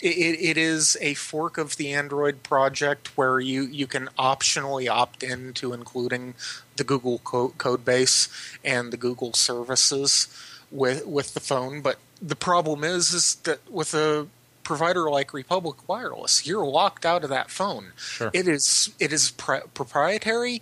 it, 0.00 0.38
it 0.40 0.56
is 0.56 0.96
a 1.00 1.14
fork 1.14 1.58
of 1.58 1.76
the 1.76 1.92
Android 1.92 2.42
project 2.42 3.16
where 3.16 3.40
you, 3.40 3.62
you 3.62 3.86
can 3.86 4.08
optionally 4.18 4.88
opt 4.90 5.22
into 5.22 5.72
including 5.72 6.34
the 6.76 6.84
Google 6.84 7.18
co- 7.18 7.54
code 7.56 7.84
base 7.84 8.28
and 8.64 8.92
the 8.92 8.96
Google 8.96 9.32
services 9.32 10.28
with 10.70 11.06
with 11.06 11.34
the 11.34 11.40
phone. 11.40 11.80
But 11.80 11.98
the 12.20 12.36
problem 12.36 12.84
is 12.84 13.12
is 13.12 13.36
that 13.44 13.70
with 13.70 13.94
a 13.94 14.26
provider 14.62 15.08
like 15.08 15.32
Republic 15.32 15.88
Wireless, 15.88 16.46
you're 16.46 16.66
locked 16.66 17.06
out 17.06 17.24
of 17.24 17.30
that 17.30 17.50
phone. 17.50 17.92
Sure. 17.96 18.30
It 18.32 18.48
is 18.48 18.92
it 18.98 19.12
is 19.12 19.30
proprietary 19.30 20.60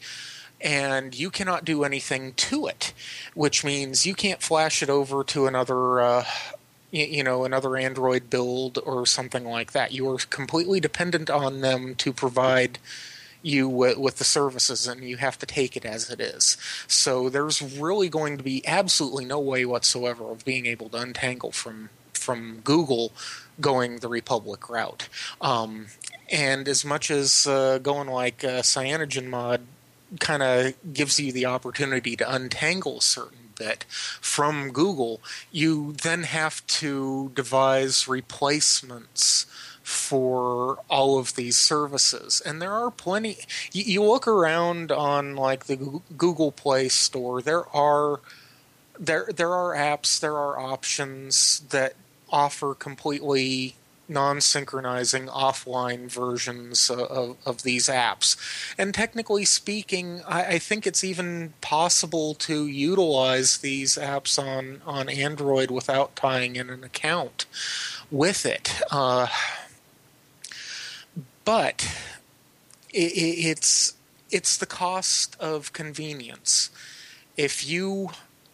and 0.61 1.15
you 1.15 1.31
cannot 1.31 1.65
do 1.65 1.85
anything 1.85 2.33
to 2.35 2.67
it, 2.67 2.95
which 3.35 3.65
means 3.65 4.07
you 4.07 4.15
can't 4.15 4.41
flash 4.41 4.83
it 4.83 4.89
over 4.89 5.23
to 5.25 5.47
another 5.47 6.01
uh, 6.01 6.25
you 6.95 7.25
know 7.25 7.45
another 7.45 7.77
android 7.77 8.31
build 8.31 8.79
or 8.85 9.05
something 9.07 9.45
like 9.45 9.73
that. 9.73 9.93
You 9.93 10.09
are 10.11 10.19
completely 10.31 10.81
dependent 10.81 11.29
on 11.29 11.61
them 11.61 11.95
to 11.97 12.13
provide 12.13 12.79
you 13.43 13.69
with, 13.69 14.17
the 14.17 14.25
services 14.25 14.87
and 14.87 15.05
you 15.05 15.19
have 15.19 15.39
to 15.39 15.45
take 15.45 15.77
it 15.77 15.85
as 15.85 16.09
it 16.09 16.19
is. 16.19 16.57
So 16.89 17.29
there's 17.29 17.61
really 17.61 18.09
going 18.09 18.39
to 18.39 18.43
be 18.43 18.67
absolutely 18.67 19.27
no 19.27 19.39
way 19.39 19.67
whatsoever 19.67 20.31
of 20.31 20.45
being 20.45 20.65
able 20.65 20.89
to 20.91 20.99
untangle 20.99 21.53
from 21.53 21.91
from 22.13 22.61
google 22.65 23.13
going 23.61 23.99
the 23.99 24.09
republic 24.09 24.71
route. 24.71 25.09
Um, 25.41 25.89
and 26.31 26.67
as 26.69 26.85
much 26.85 27.11
as 27.11 27.47
uh, 27.47 27.79
going 27.79 28.09
like 28.09 28.43
uh, 28.43 28.63
CyanogenMod 28.63 29.61
kind 30.21 30.43
of 30.43 30.75
gives 30.95 31.21
you 31.21 31.33
the 31.33 31.47
opportunity 31.47 32.17
to 32.17 32.35
untangle 32.35 33.01
certain 33.01 33.44
bit 33.57 33.85
from 34.21 34.71
Google, 34.71 35.21
you 35.51 35.93
then 36.03 36.25
have 36.25 36.67
to 36.67 37.31
devise 37.35 38.09
replacements 38.09 39.47
for 39.83 40.79
all 40.89 41.19
of 41.19 41.37
these 41.37 41.57
services. 41.57 42.41
And 42.45 42.61
there 42.61 42.73
are 42.73 42.91
plenty. 42.91 43.37
You, 43.73 43.85
you 43.85 44.03
look 44.03 44.27
around 44.27 44.91
on 44.91 45.37
like 45.37 45.67
the 45.67 46.01
Google 46.17 46.53
Play 46.53 46.89
Store. 46.89 47.43
There 47.43 47.69
are 47.77 48.21
there 48.99 49.29
there 49.35 49.53
are 49.53 49.75
apps. 49.75 50.19
There 50.19 50.37
are 50.37 50.59
options 50.59 51.61
that 51.71 51.95
offer 52.31 52.75
completely 52.75 53.77
non-synchronizing 54.09 55.27
offline 55.27 56.11
versions 56.11 56.91
of, 56.91 57.37
of 57.47 57.63
these 57.63 57.89
apps. 57.89 58.37
And 58.77 58.93
technically 58.93 59.45
speaking 59.45 60.23
I, 60.27 60.45
I 60.45 60.59
think 60.59 60.87
it's 60.87 61.05
even 61.05 61.55
possible 61.61 62.35
to 62.35 62.67
utilize 62.67 63.59
these 63.59 63.97
apps 63.97 64.39
on, 64.39 64.83
on 64.87 65.09
android 65.09 65.71
without 65.71 66.17
tying 66.17 66.57
in 66.57 66.71
an 66.71 66.85
account 66.85 67.47
with 68.11 68.45
it. 68.45 68.81
Uh, 68.91 69.29
but 71.45 71.87
it, 72.91 73.13
it's 73.13 73.95
it's 74.31 74.57
the 74.57 74.67
cost 74.67 75.37
of 75.39 75.73
convenience. 75.73 76.71
If 77.37 77.67
you 77.67 78.11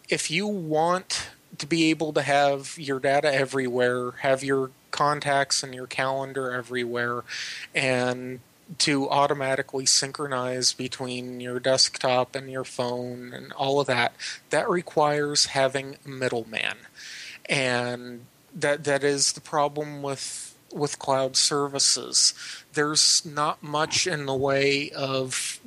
if 0.09 0.29
you 0.29 0.47
want 0.47 1.29
to 1.57 1.65
be 1.65 1.89
able 1.89 2.13
to 2.13 2.21
have 2.21 2.75
your 2.77 2.99
data 2.99 3.33
everywhere, 3.33 4.11
have 4.21 4.43
your 4.43 4.71
contacts 4.91 5.63
and 5.63 5.73
your 5.73 5.87
calendar 5.87 6.51
everywhere, 6.51 7.23
and 7.73 8.39
to 8.77 9.09
automatically 9.09 9.85
synchronize 9.85 10.73
between 10.73 11.39
your 11.39 11.59
desktop 11.59 12.35
and 12.35 12.49
your 12.49 12.63
phone 12.63 13.33
and 13.33 13.51
all 13.53 13.79
of 13.79 13.87
that, 13.87 14.13
that 14.49 14.69
requires 14.69 15.47
having 15.47 15.97
a 16.05 16.09
middleman. 16.09 16.77
And 17.49 18.25
that 18.55 18.83
that 18.83 19.03
is 19.03 19.33
the 19.33 19.41
problem 19.41 20.01
with 20.01 20.55
with 20.73 20.99
cloud 20.99 21.35
services. 21.35 22.33
There's 22.73 23.25
not 23.25 23.61
much 23.61 24.07
in 24.07 24.25
the 24.25 24.35
way 24.35 24.89
of 24.91 25.59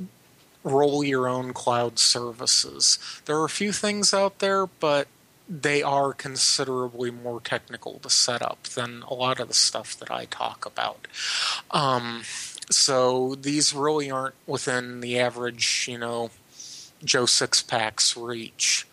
roll 0.62 1.04
your 1.04 1.28
own 1.28 1.52
cloud 1.52 1.98
services. 1.98 2.98
There 3.26 3.36
are 3.36 3.44
a 3.44 3.50
few 3.50 3.70
things 3.70 4.14
out 4.14 4.38
there, 4.38 4.66
but 4.66 5.08
they 5.48 5.82
are 5.82 6.12
considerably 6.12 7.10
more 7.10 7.40
technical 7.40 7.98
to 8.00 8.10
set 8.10 8.42
up 8.42 8.62
than 8.64 9.02
a 9.02 9.14
lot 9.14 9.40
of 9.40 9.48
the 9.48 9.54
stuff 9.54 9.98
that 9.98 10.10
I 10.10 10.24
talk 10.24 10.64
about. 10.64 11.06
Um, 11.70 12.22
so 12.70 13.34
these 13.34 13.74
really 13.74 14.10
aren't 14.10 14.34
within 14.46 15.00
the 15.00 15.18
average, 15.18 15.86
you 15.90 15.98
know, 15.98 16.30
Joe 17.04 17.24
Sixpack's 17.24 18.16
reach. 18.16 18.86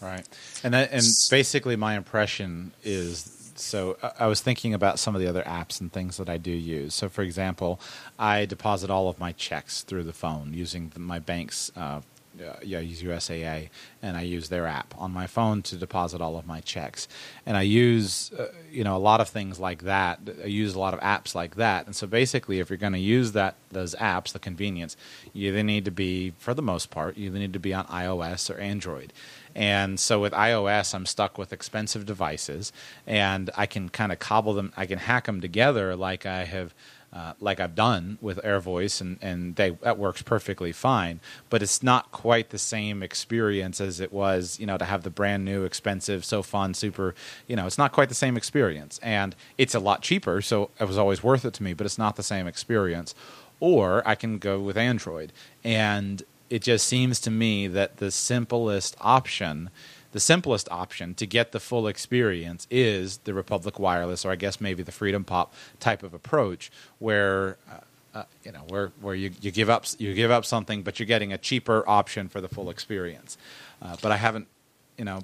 Right, 0.00 0.26
and 0.64 0.74
that, 0.74 0.90
and 0.90 1.04
basically 1.30 1.76
my 1.76 1.96
impression 1.96 2.72
is 2.82 3.38
so 3.54 3.96
I- 4.18 4.26
was 4.26 4.40
thinking 4.40 4.74
about 4.74 4.98
some 4.98 5.14
of 5.14 5.20
the 5.20 5.28
other 5.28 5.42
apps 5.42 5.80
and 5.80 5.92
things 5.92 6.16
that 6.16 6.28
I 6.28 6.38
do 6.38 6.50
use. 6.50 6.94
So, 6.94 7.08
for 7.08 7.22
example, 7.22 7.80
I 8.18 8.44
deposit 8.44 8.90
all 8.90 9.08
of 9.08 9.20
my 9.20 9.32
checks 9.32 9.82
through 9.82 10.04
the 10.04 10.12
phone 10.12 10.54
using 10.54 10.92
my 10.96 11.18
bank's. 11.18 11.70
Uh, 11.76 12.00
uh, 12.40 12.56
yeah, 12.62 12.78
I 12.78 12.82
use 12.82 13.02
USAA, 13.02 13.68
and 14.02 14.16
I 14.16 14.22
use 14.22 14.48
their 14.48 14.66
app 14.66 14.94
on 14.96 15.12
my 15.12 15.26
phone 15.26 15.62
to 15.62 15.76
deposit 15.76 16.20
all 16.20 16.36
of 16.36 16.46
my 16.46 16.60
checks. 16.60 17.08
And 17.46 17.56
I 17.56 17.62
use, 17.62 18.32
uh, 18.38 18.48
you 18.70 18.84
know, 18.84 18.96
a 18.96 18.98
lot 18.98 19.20
of 19.20 19.28
things 19.28 19.60
like 19.60 19.82
that. 19.82 20.20
I 20.42 20.46
use 20.46 20.74
a 20.74 20.78
lot 20.78 20.94
of 20.94 21.00
apps 21.00 21.34
like 21.34 21.56
that. 21.56 21.86
And 21.86 21.94
so, 21.94 22.06
basically, 22.06 22.60
if 22.60 22.70
you're 22.70 22.76
going 22.76 22.92
to 22.94 22.98
use 22.98 23.32
that 23.32 23.56
those 23.70 23.94
apps, 23.96 24.32
the 24.32 24.38
convenience, 24.38 24.96
you 25.32 25.48
either 25.48 25.62
need 25.62 25.84
to 25.84 25.90
be, 25.90 26.32
for 26.38 26.54
the 26.54 26.62
most 26.62 26.90
part, 26.90 27.16
you 27.16 27.26
either 27.26 27.38
need 27.38 27.52
to 27.52 27.58
be 27.58 27.74
on 27.74 27.86
iOS 27.86 28.54
or 28.54 28.58
Android. 28.58 29.12
And 29.54 30.00
so 30.00 30.20
with 30.20 30.32
iOS, 30.32 30.94
I'm 30.94 31.06
stuck 31.06 31.36
with 31.36 31.52
expensive 31.52 32.06
devices, 32.06 32.72
and 33.06 33.50
I 33.56 33.66
can 33.66 33.88
kind 33.88 34.12
of 34.12 34.18
cobble 34.18 34.54
them, 34.54 34.72
I 34.76 34.86
can 34.86 34.98
hack 34.98 35.26
them 35.26 35.40
together 35.40 35.96
like 35.96 36.26
I 36.26 36.44
have. 36.44 36.74
Uh, 37.12 37.34
like 37.40 37.60
I've 37.60 37.74
done 37.74 38.16
with 38.22 38.38
AirVoice, 38.38 39.02
and, 39.02 39.18
and 39.20 39.56
they, 39.56 39.70
that 39.82 39.98
works 39.98 40.22
perfectly 40.22 40.72
fine. 40.72 41.20
But 41.50 41.62
it's 41.62 41.82
not 41.82 42.10
quite 42.10 42.48
the 42.48 42.58
same 42.58 43.02
experience 43.02 43.82
as 43.82 44.00
it 44.00 44.14
was, 44.14 44.58
you 44.58 44.64
know, 44.64 44.78
to 44.78 44.86
have 44.86 45.02
the 45.02 45.10
brand 45.10 45.44
new, 45.44 45.64
expensive, 45.64 46.24
so 46.24 46.42
fun, 46.42 46.72
super. 46.72 47.14
You 47.46 47.56
know, 47.56 47.66
it's 47.66 47.76
not 47.76 47.92
quite 47.92 48.08
the 48.08 48.14
same 48.14 48.34
experience, 48.36 48.98
and 49.02 49.36
it's 49.58 49.74
a 49.74 49.78
lot 49.78 50.00
cheaper, 50.00 50.40
so 50.40 50.70
it 50.80 50.84
was 50.84 50.96
always 50.96 51.22
worth 51.22 51.44
it 51.44 51.52
to 51.54 51.62
me. 51.62 51.74
But 51.74 51.84
it's 51.84 51.98
not 51.98 52.16
the 52.16 52.22
same 52.22 52.46
experience. 52.46 53.14
Or 53.60 54.02
I 54.08 54.14
can 54.14 54.38
go 54.38 54.58
with 54.58 54.78
Android, 54.78 55.32
and 55.62 56.22
it 56.48 56.62
just 56.62 56.86
seems 56.86 57.20
to 57.20 57.30
me 57.30 57.66
that 57.66 57.98
the 57.98 58.10
simplest 58.10 58.96
option 59.00 59.70
the 60.12 60.20
simplest 60.20 60.68
option 60.70 61.14
to 61.14 61.26
get 61.26 61.52
the 61.52 61.60
full 61.60 61.86
experience 61.86 62.66
is 62.70 63.18
the 63.18 63.34
Republic 63.34 63.78
Wireless, 63.78 64.24
or 64.24 64.30
I 64.30 64.36
guess 64.36 64.60
maybe 64.60 64.82
the 64.82 64.92
FreedomPop 64.92 65.48
type 65.80 66.02
of 66.02 66.14
approach, 66.14 66.70
where 66.98 67.56
uh, 67.70 67.78
uh, 68.14 68.24
you 68.44 68.52
know 68.52 68.64
where 68.68 68.92
where 69.00 69.14
you, 69.14 69.30
you 69.40 69.50
give 69.50 69.70
up 69.70 69.86
you 69.98 70.14
give 70.14 70.30
up 70.30 70.44
something, 70.44 70.82
but 70.82 70.98
you're 70.98 71.06
getting 71.06 71.32
a 71.32 71.38
cheaper 71.38 71.82
option 71.88 72.28
for 72.28 72.40
the 72.40 72.48
full 72.48 72.70
experience. 72.70 73.38
Uh, 73.80 73.96
but 74.00 74.12
I 74.12 74.16
haven't, 74.16 74.46
you 74.96 75.04
know. 75.04 75.20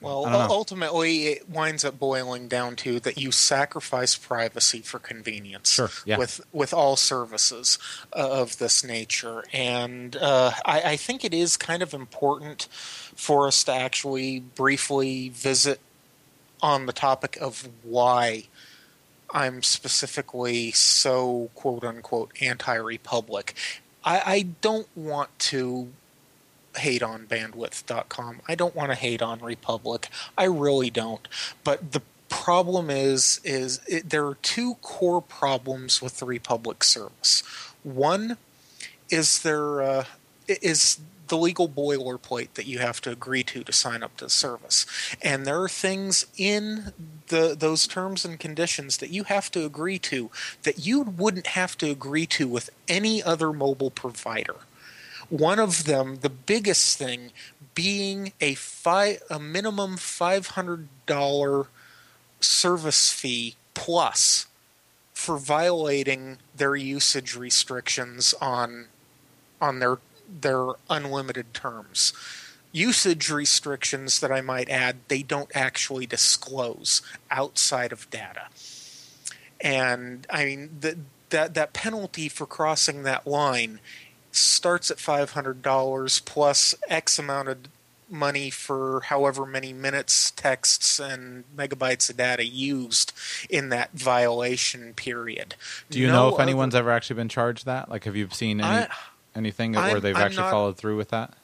Well, 0.00 0.26
know. 0.26 0.46
ultimately, 0.50 1.28
it 1.28 1.48
winds 1.48 1.82
up 1.82 1.98
boiling 1.98 2.46
down 2.46 2.76
to 2.76 3.00
that 3.00 3.16
you 3.16 3.32
sacrifice 3.32 4.16
privacy 4.16 4.80
for 4.80 4.98
convenience 4.98 5.72
Sure, 5.72 5.88
yeah. 6.04 6.18
with 6.18 6.42
with 6.52 6.74
all 6.74 6.96
services 6.96 7.78
uh, 8.12 8.40
of 8.42 8.58
this 8.58 8.84
nature, 8.84 9.44
and 9.52 10.14
uh, 10.16 10.52
I, 10.66 10.82
I 10.82 10.96
think 10.96 11.24
it 11.24 11.32
is 11.32 11.56
kind 11.56 11.82
of 11.82 11.94
important 11.94 12.68
for 13.14 13.46
us 13.46 13.64
to 13.64 13.72
actually 13.72 14.40
briefly 14.40 15.28
visit 15.28 15.80
on 16.62 16.86
the 16.86 16.92
topic 16.92 17.36
of 17.40 17.68
why 17.82 18.44
I'm 19.30 19.62
specifically 19.62 20.70
so 20.70 21.50
quote 21.54 21.84
unquote 21.84 22.32
anti 22.40 22.74
republic. 22.74 23.54
I, 24.04 24.22
I 24.24 24.42
don't 24.60 24.88
want 24.96 25.36
to 25.50 25.88
hate 26.76 27.02
on 27.02 27.26
bandwidth.com. 27.26 28.40
I 28.48 28.54
don't 28.54 28.74
want 28.74 28.90
to 28.90 28.96
hate 28.96 29.22
on 29.22 29.40
Republic. 29.40 30.08
I 30.36 30.44
really 30.44 30.90
don't. 30.90 31.26
But 31.62 31.92
the 31.92 32.02
problem 32.28 32.90
is 32.90 33.40
is 33.44 33.80
it, 33.86 34.10
there 34.10 34.26
are 34.26 34.36
two 34.36 34.74
core 34.76 35.22
problems 35.22 36.02
with 36.02 36.18
the 36.18 36.26
Republic 36.26 36.82
service. 36.82 37.42
One 37.82 38.38
is 39.10 39.42
there 39.42 39.82
uh, 39.82 40.04
is 40.48 40.98
the 41.28 41.36
legal 41.36 41.68
boilerplate 41.68 42.54
that 42.54 42.66
you 42.66 42.78
have 42.78 43.00
to 43.02 43.10
agree 43.10 43.42
to 43.44 43.64
to 43.64 43.72
sign 43.72 44.02
up 44.02 44.16
to 44.18 44.24
the 44.24 44.30
service. 44.30 44.86
And 45.22 45.46
there 45.46 45.60
are 45.62 45.68
things 45.68 46.26
in 46.36 46.92
the 47.28 47.56
those 47.58 47.86
terms 47.86 48.24
and 48.24 48.38
conditions 48.38 48.98
that 48.98 49.10
you 49.10 49.24
have 49.24 49.50
to 49.52 49.64
agree 49.64 49.98
to 50.00 50.30
that 50.62 50.86
you 50.86 51.02
wouldn't 51.02 51.48
have 51.48 51.78
to 51.78 51.90
agree 51.90 52.26
to 52.26 52.46
with 52.46 52.70
any 52.88 53.22
other 53.22 53.52
mobile 53.52 53.90
provider. 53.90 54.56
One 55.30 55.58
of 55.58 55.84
them, 55.84 56.18
the 56.20 56.30
biggest 56.30 56.98
thing, 56.98 57.32
being 57.74 58.32
a 58.40 58.54
fi- 58.54 59.18
a 59.30 59.38
minimum 59.38 59.96
five 59.96 60.48
hundred 60.48 60.88
dollar 61.06 61.66
service 62.40 63.10
fee 63.10 63.56
plus 63.72 64.46
for 65.14 65.38
violating 65.38 66.38
their 66.54 66.76
usage 66.76 67.34
restrictions 67.34 68.34
on 68.40 68.86
on 69.60 69.78
their 69.78 69.98
their 70.28 70.66
unlimited 70.90 71.52
terms. 71.54 72.12
Usage 72.72 73.30
restrictions 73.30 74.18
that 74.20 74.32
I 74.32 74.40
might 74.40 74.68
add, 74.68 74.96
they 75.08 75.22
don't 75.22 75.50
actually 75.54 76.06
disclose 76.06 77.02
outside 77.30 77.92
of 77.92 78.10
data. 78.10 78.46
And 79.60 80.26
I 80.30 80.44
mean 80.44 80.70
the, 80.80 80.98
that 81.30 81.54
that 81.54 81.72
penalty 81.72 82.28
for 82.28 82.46
crossing 82.46 83.02
that 83.04 83.26
line 83.26 83.80
starts 84.32 84.90
at 84.90 84.98
five 84.98 85.30
hundred 85.32 85.62
dollars 85.62 86.18
plus 86.20 86.74
X 86.88 87.18
amount 87.18 87.48
of 87.48 87.58
money 88.10 88.50
for 88.50 89.00
however 89.06 89.46
many 89.46 89.72
minutes, 89.72 90.30
texts, 90.32 91.00
and 91.00 91.44
megabytes 91.56 92.10
of 92.10 92.16
data 92.18 92.44
used 92.44 93.12
in 93.48 93.70
that 93.70 93.90
violation 93.92 94.92
period. 94.94 95.54
Do 95.90 95.98
you 95.98 96.08
No 96.08 96.12
know 96.12 96.28
if 96.28 96.34
other- 96.34 96.42
anyone's 96.42 96.74
ever 96.74 96.90
actually 96.90 97.16
been 97.16 97.30
charged 97.30 97.64
that? 97.66 97.88
Like, 97.88 98.04
have 98.04 98.14
you 98.14 98.28
seen 98.30 98.60
any, 98.60 98.68
I- 98.84 98.88
anything 99.34 99.72
where 99.72 99.82
I'm- 99.84 100.00
they've 100.00 100.16
I'm 100.16 100.22
actually 100.22 100.42
not- 100.42 100.50
followed 100.50 100.76
through 100.76 100.96
with 100.96 101.10
that? 101.10 101.34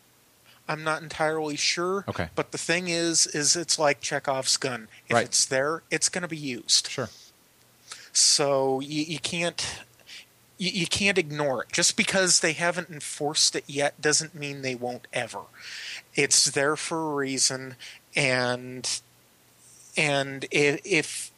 I'm 0.69 0.85
not 0.85 1.03
entirely 1.03 1.57
sure. 1.57 2.05
Okay. 2.07 2.29
But 2.37 2.53
the 2.53 2.59
thing 2.59 2.87
is, 2.89 3.27
is 3.27 3.57
it's 3.57 3.77
like 3.79 4.01
Chekhov's 4.01 4.57
gun. 4.57 4.89
If 5.09 5.15
Right. 5.15 5.25
it's 5.27 5.45
there, 5.45 5.83
it's 5.91 6.09
going 6.09 6.23
to 6.23 6.29
be 6.29 6.37
used. 6.37 6.89
Sure. 6.89 7.09
So 8.13 8.81
you, 8.81 9.03
you 9.03 9.19
can't 9.19 9.65
you, 10.59 10.71
you 10.71 10.87
can't 10.87 11.17
ignore 11.19 11.63
it. 11.63 11.73
Just 11.73 11.97
because 11.97 12.41
they 12.41 12.53
haven't 12.53 12.91
enforced 12.91 13.57
it 13.57 13.65
yet 13.67 14.01
doesn't 14.01 14.35
mean 14.35 14.61
they 14.63 14.75
won't 14.75 15.07
ever. 15.13 15.41
It's 16.15 16.45
there 16.51 16.77
for 16.77 17.11
a 17.13 17.15
reason, 17.15 17.77
and 18.15 19.01
and 19.97 20.45
i- 20.53 20.81
if 20.85 21.31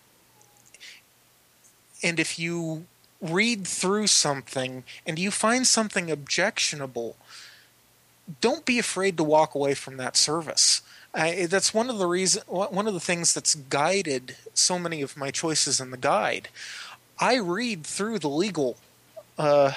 and 2.03 2.19
if 2.21 2.39
you 2.39 2.87
read 3.23 3.67
through 3.67 4.09
something 4.09 4.85
and 5.07 5.19
you 5.19 5.31
find 5.31 5.67
something 5.67 6.11
objectionable, 6.11 7.17
don't 8.41 8.65
be 8.67 8.79
afraid 8.79 9.17
to 9.17 9.25
walk 9.25 9.55
away 9.55 9.75
from 9.75 9.97
that 9.97 10.17
service. 10.17 10.83
I, 11.15 11.47
that's 11.47 11.75
one 11.75 11.91
of 11.91 11.99
the 11.99 12.07
reason, 12.07 12.43
one 12.47 12.87
of 12.87 12.95
the 12.95 13.01
things 13.01 13.35
that's 13.35 13.55
guided 13.55 14.37
so 14.55 14.79
many 14.79 15.03
of 15.03 15.17
my 15.17 15.31
choices 15.31 15.81
in 15.81 15.91
the 15.91 15.97
guide. 15.97 16.49
I 17.19 17.37
read 17.37 17.85
through 17.85 18.19
the 18.19 18.29
legal, 18.29 18.77
uh, 19.39 19.73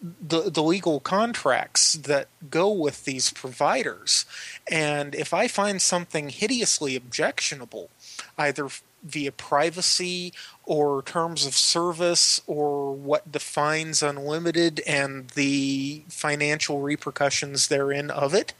the 0.00 0.50
the 0.50 0.62
legal 0.62 1.00
contracts 1.00 1.94
that 1.94 2.28
go 2.50 2.70
with 2.70 3.06
these 3.06 3.30
providers, 3.30 4.26
and 4.70 5.14
if 5.14 5.32
I 5.32 5.48
find 5.48 5.80
something 5.80 6.28
hideously 6.28 6.94
objectionable, 6.94 7.88
either 8.36 8.68
via 9.04 9.30
privacy 9.30 10.32
or 10.64 11.02
terms 11.02 11.46
of 11.46 11.54
service 11.54 12.40
or 12.46 12.92
what 12.92 13.30
defines 13.30 14.02
unlimited 14.02 14.80
and 14.86 15.28
the 15.30 16.02
financial 16.08 16.80
repercussions 16.80 17.68
therein 17.68 18.10
of 18.10 18.34
it, 18.34 18.54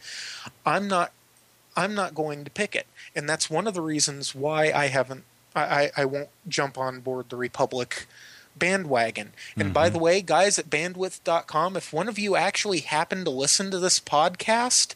I'm 0.65 0.87
not 0.87 1.13
I'm 1.77 1.95
not 1.95 2.15
going 2.15 2.45
to 2.45 2.51
pick 2.51 2.77
it. 2.77 2.87
And 3.17 3.29
that's 3.29 3.51
one 3.51 3.67
of 3.67 3.75
the 3.75 3.81
reasons 3.81 4.35
why 4.35 4.71
I 4.71 4.87
haven't 4.87 5.25
I, 5.57 5.91
I, 5.97 6.05
won't 6.05 6.31
jump 6.49 6.77
on 6.77 6.99
board 7.01 7.31
the 7.31 7.37
Republic 7.37 8.07
bandwagon. 8.57 9.33
And 9.57 9.73
by 9.73 9.89
the 9.89 9.97
mm-hmm. 9.97 10.05
way, 10.05 10.21
guys 10.21 10.59
at 10.59 10.71
bandwidth.com, 10.71 11.77
if 11.77 11.93
one 11.93 12.09
of 12.09 12.19
you 12.19 12.35
actually 12.35 12.81
happen 12.81 13.25
to 13.25 13.31
listen 13.31 13.71
to 13.71 13.79
this 13.79 14.01
podcast, 14.01 14.95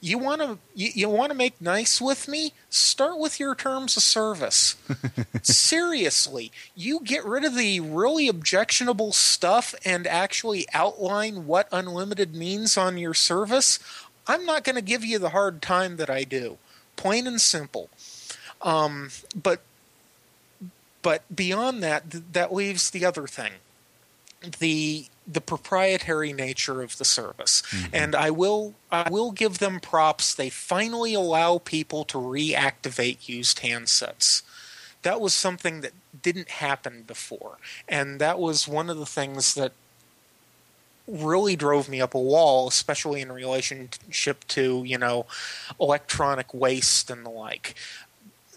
you 0.00 0.18
want 0.18 0.40
to 0.40 0.58
you, 0.74 0.90
you 0.94 1.08
want 1.08 1.30
to 1.30 1.36
make 1.36 1.60
nice 1.60 2.00
with 2.00 2.28
me? 2.28 2.52
Start 2.68 3.18
with 3.18 3.38
your 3.38 3.54
terms 3.54 3.96
of 3.96 4.02
service. 4.02 4.76
Seriously 5.42 6.52
you 6.74 7.00
get 7.00 7.24
rid 7.24 7.44
of 7.44 7.54
the 7.54 7.80
really 7.80 8.28
objectionable 8.28 9.12
stuff 9.12 9.74
and 9.84 10.06
actually 10.06 10.66
outline 10.72 11.46
what 11.46 11.68
unlimited 11.72 12.34
means 12.34 12.76
on 12.76 12.98
your 12.98 13.14
service 13.14 13.78
i'm 14.26 14.44
not 14.44 14.64
going 14.64 14.76
to 14.76 14.82
give 14.82 15.04
you 15.04 15.18
the 15.18 15.30
hard 15.30 15.60
time 15.62 15.96
that 15.96 16.10
i 16.10 16.24
do. 16.24 16.58
Plain 16.96 17.26
and 17.26 17.40
simple. 17.40 17.88
Um, 18.60 19.10
but 19.34 19.62
but 21.00 21.22
beyond 21.34 21.82
that 21.82 22.10
th- 22.10 22.24
that 22.32 22.52
leaves 22.52 22.90
the 22.90 23.06
other 23.06 23.26
thing. 23.26 23.52
The 24.58 25.06
the 25.32 25.40
proprietary 25.40 26.32
nature 26.32 26.82
of 26.82 26.98
the 26.98 27.04
service. 27.04 27.62
Mm-hmm. 27.70 27.94
And 27.94 28.14
i 28.14 28.30
will 28.30 28.74
i 28.90 29.08
will 29.08 29.30
give 29.30 29.58
them 29.58 29.80
props. 29.80 30.34
They 30.34 30.50
finally 30.50 31.14
allow 31.14 31.58
people 31.58 32.04
to 32.06 32.18
reactivate 32.18 33.28
used 33.28 33.60
handsets. 33.60 34.42
That 35.02 35.20
was 35.20 35.32
something 35.32 35.80
that 35.80 35.92
didn't 36.20 36.50
happen 36.50 37.04
before. 37.06 37.56
And 37.88 38.20
that 38.20 38.38
was 38.38 38.68
one 38.68 38.90
of 38.90 38.98
the 38.98 39.06
things 39.06 39.54
that 39.54 39.72
really 41.06 41.56
drove 41.56 41.88
me 41.88 42.00
up 42.00 42.14
a 42.14 42.20
wall 42.20 42.68
especially 42.68 43.20
in 43.20 43.32
relationship 43.32 44.46
to 44.46 44.84
you 44.84 44.96
know 44.96 45.26
electronic 45.80 46.52
waste 46.54 47.10
and 47.10 47.24
the 47.24 47.30
like. 47.30 47.74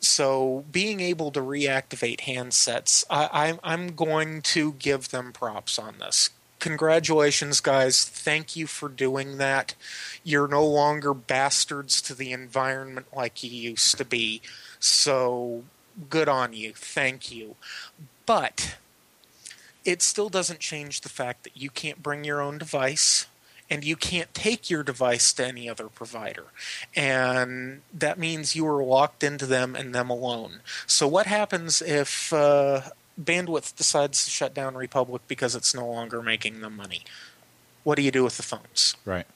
So 0.01 0.65
being 0.69 0.99
able 0.99 1.31
to 1.31 1.39
reactivate 1.39 2.21
handsets, 2.21 3.05
I, 3.09 3.57
I'm 3.63 3.95
going 3.95 4.41
to 4.41 4.73
give 4.73 5.11
them 5.11 5.31
props 5.31 5.79
on 5.79 5.95
this. 5.99 6.29
Congratulations, 6.63 7.59
guys! 7.59 8.05
Thank 8.05 8.55
you 8.55 8.67
for 8.67 8.87
doing 8.87 9.37
that. 9.37 9.75
You're 10.23 10.47
no 10.47 10.65
longer 10.65 11.13
bastards 11.13 12.01
to 12.03 12.15
the 12.15 12.31
environment 12.31 13.07
like 13.13 13.43
you 13.43 13.49
used 13.49 13.97
to 13.97 14.05
be. 14.05 14.41
So 14.79 15.63
good 16.09 16.29
on 16.29 16.53
you. 16.53 16.71
Thank 16.73 17.29
you. 17.29 17.57
But 18.25 18.77
it 19.83 20.01
still 20.01 20.29
doesn't 20.29 20.61
change 20.61 21.01
the 21.01 21.09
fact 21.09 21.43
that 21.43 21.57
you 21.57 21.69
can't 21.69 22.01
bring 22.01 22.23
your 22.23 22.39
own 22.39 22.59
device 22.59 23.25
and 23.69 23.83
you 23.83 23.97
can't 23.97 24.33
take 24.33 24.69
your 24.69 24.83
device 24.83 25.33
to 25.33 25.45
any 25.45 25.67
other 25.67 25.89
provider. 25.89 26.45
And 26.95 27.81
that 27.93 28.17
means 28.17 28.55
you 28.55 28.65
are 28.67 28.81
locked 28.81 29.21
into 29.21 29.45
them 29.45 29.75
and 29.75 29.93
them 29.93 30.09
alone. 30.09 30.61
So, 30.87 31.09
what 31.09 31.25
happens 31.25 31.81
if 31.81 32.31
uh, 32.31 32.83
Bandwidth 33.21 33.75
decides 33.75 34.25
to 34.25 34.31
shut 34.31 34.53
down 34.53 34.75
Republic 34.75 35.21
because 35.27 35.55
it's 35.55 35.75
no 35.75 35.87
longer 35.87 36.21
making 36.21 36.61
them 36.61 36.75
money? 36.75 37.03
What 37.83 37.95
do 37.95 38.01
you 38.01 38.11
do 38.11 38.23
with 38.23 38.37
the 38.37 38.43
phones? 38.43 38.95
Right. 39.05 39.27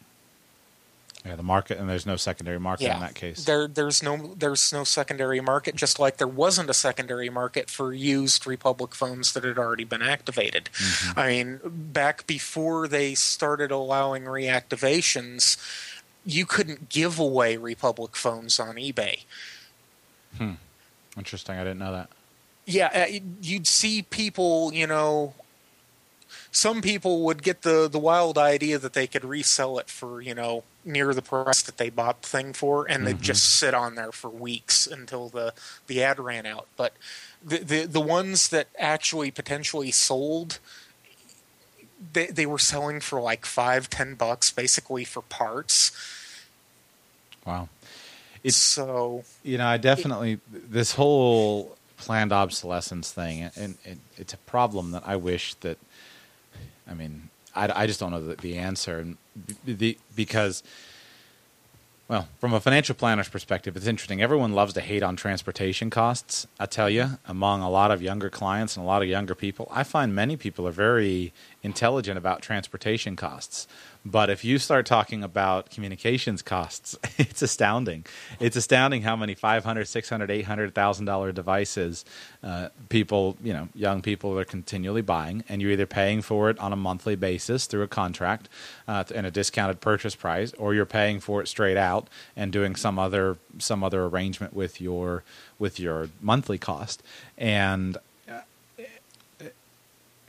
Yeah, 1.25 1.35
the 1.35 1.43
market, 1.43 1.77
and 1.77 1.89
there's 1.89 2.05
no 2.05 2.15
secondary 2.15 2.59
market 2.59 2.85
yeah, 2.85 2.95
in 2.95 3.01
that 3.01 3.13
case. 3.13 3.43
there 3.43 3.67
there's 3.67 4.01
no 4.01 4.33
there's 4.35 4.71
no 4.71 4.85
secondary 4.85 5.41
market, 5.41 5.75
just 5.75 5.99
like 5.99 6.17
there 6.17 6.27
wasn't 6.27 6.69
a 6.69 6.73
secondary 6.73 7.29
market 7.29 7.69
for 7.69 7.91
used 7.91 8.47
Republic 8.47 8.95
phones 8.95 9.33
that 9.33 9.43
had 9.43 9.57
already 9.57 9.83
been 9.83 10.01
activated. 10.01 10.69
I 11.17 11.27
mean, 11.27 11.59
back 11.65 12.27
before 12.27 12.87
they 12.87 13.13
started 13.13 13.71
allowing 13.71 14.23
reactivations, 14.23 15.57
you 16.25 16.45
couldn't 16.45 16.87
give 16.87 17.19
away 17.19 17.57
Republic 17.57 18.15
phones 18.15 18.57
on 18.57 18.75
eBay. 18.75 19.23
Hmm. 20.37 20.53
Interesting. 21.17 21.55
I 21.55 21.63
didn't 21.63 21.79
know 21.79 21.91
that. 21.91 22.09
Yeah, 22.69 22.89
uh, 22.93 23.19
you'd 23.41 23.65
see 23.65 24.01
people, 24.01 24.73
you 24.73 24.85
know, 24.87 25.33
some 26.51 26.81
people 26.81 27.21
would 27.23 27.41
get 27.41 27.61
the 27.61 27.87
the 27.89 27.97
wild 27.97 28.37
idea 28.37 28.77
that 28.77 28.93
they 28.93 29.07
could 29.07 29.23
resell 29.23 29.79
it 29.79 29.89
for 29.89 30.21
you 30.21 30.35
know 30.35 30.63
near 30.83 31.13
the 31.13 31.21
price 31.21 31.61
that 31.61 31.77
they 31.77 31.89
bought 31.89 32.23
the 32.23 32.27
thing 32.27 32.51
for, 32.53 32.85
and 32.85 32.97
mm-hmm. 32.97 33.05
they'd 33.05 33.21
just 33.21 33.57
sit 33.57 33.73
on 33.73 33.95
there 33.95 34.11
for 34.11 34.29
weeks 34.29 34.87
until 34.87 35.29
the 35.29 35.53
the 35.87 36.03
ad 36.03 36.19
ran 36.19 36.45
out. 36.45 36.67
But 36.75 36.93
the 37.43 37.59
the, 37.59 37.85
the 37.85 38.01
ones 38.01 38.49
that 38.49 38.67
actually 38.77 39.31
potentially 39.31 39.91
sold. 39.91 40.59
They, 42.13 42.27
they 42.27 42.45
were 42.45 42.59
selling 42.59 42.99
for 42.99 43.19
like 43.19 43.43
five 43.43 43.89
ten 43.89 44.13
bucks 44.13 44.51
basically 44.51 45.03
for 45.03 45.23
parts 45.23 45.91
wow 47.43 47.69
it's 48.43 48.55
so 48.55 49.23
you 49.41 49.57
know 49.57 49.65
i 49.65 49.77
definitely 49.77 50.33
it, 50.33 50.71
this 50.71 50.91
whole 50.91 51.76
planned 51.97 52.31
obsolescence 52.31 53.11
thing 53.11 53.41
and, 53.55 53.77
and, 53.85 53.99
it's 54.17 54.33
a 54.33 54.37
problem 54.37 54.91
that 54.91 55.03
i 55.05 55.15
wish 55.15 55.53
that 55.55 55.77
I 56.89 56.93
mean, 56.93 57.29
I, 57.55 57.83
I 57.83 57.87
just 57.87 57.99
don't 57.99 58.11
know 58.11 58.25
the, 58.25 58.35
the 58.35 58.57
answer, 58.57 58.99
and 58.99 59.17
the, 59.65 59.97
because 60.15 60.63
well, 62.07 62.29
from 62.39 62.53
a 62.53 62.61
financial 62.61 62.95
planner's 62.95 63.27
perspective, 63.27 63.75
it's 63.75 63.85
interesting. 63.85 64.21
Everyone 64.21 64.53
loves 64.53 64.73
to 64.75 64.81
hate 64.81 65.03
on 65.03 65.17
transportation 65.17 65.89
costs. 65.89 66.47
I 66.57 66.65
tell 66.65 66.89
you, 66.89 67.19
among 67.25 67.61
a 67.61 67.69
lot 67.69 67.91
of 67.91 68.01
younger 68.01 68.29
clients 68.29 68.77
and 68.77 68.85
a 68.85 68.87
lot 68.87 69.01
of 69.01 69.09
younger 69.09 69.35
people, 69.35 69.67
I 69.71 69.83
find 69.83 70.15
many 70.15 70.37
people 70.37 70.65
are 70.65 70.71
very 70.71 71.33
intelligent 71.63 72.17
about 72.17 72.41
transportation 72.41 73.17
costs. 73.17 73.67
But 74.09 74.29
if 74.29 74.45
you 74.45 74.57
start 74.57 74.85
talking 74.85 75.21
about 75.21 75.69
communications 75.69 76.41
costs, 76.41 76.97
it's 77.17 77.41
astounding. 77.41 78.05
It's 78.39 78.55
astounding 78.55 79.01
how 79.01 79.17
many 79.17 79.35
five 79.35 79.65
hundred, 79.65 79.87
six 79.87 80.09
hundred, 80.09 80.31
eight 80.31 80.45
hundred 80.45 80.73
thousand 80.73 81.05
dollar 81.05 81.33
devices 81.33 82.05
uh, 82.41 82.69
people, 82.87 83.35
you 83.43 83.51
know, 83.51 83.67
young 83.75 84.01
people 84.01 84.37
are 84.39 84.45
continually 84.45 85.01
buying, 85.01 85.43
and 85.49 85.61
you're 85.61 85.71
either 85.71 85.85
paying 85.85 86.21
for 86.21 86.49
it 86.49 86.57
on 86.59 86.71
a 86.71 86.77
monthly 86.77 87.15
basis 87.15 87.65
through 87.65 87.81
a 87.81 87.87
contract 87.87 88.47
uh, 88.87 89.03
and 89.13 89.27
a 89.27 89.31
discounted 89.31 89.81
purchase 89.81 90.15
price, 90.15 90.53
or 90.53 90.73
you're 90.73 90.85
paying 90.85 91.19
for 91.19 91.41
it 91.41 91.47
straight 91.47 91.77
out 91.77 92.07
and 92.35 92.53
doing 92.53 92.75
some 92.75 92.97
other 92.97 93.37
some 93.57 93.83
other 93.83 94.05
arrangement 94.05 94.53
with 94.53 94.79
your 94.79 95.23
with 95.59 95.79
your 95.81 96.07
monthly 96.21 96.57
cost. 96.57 97.03
And 97.37 97.97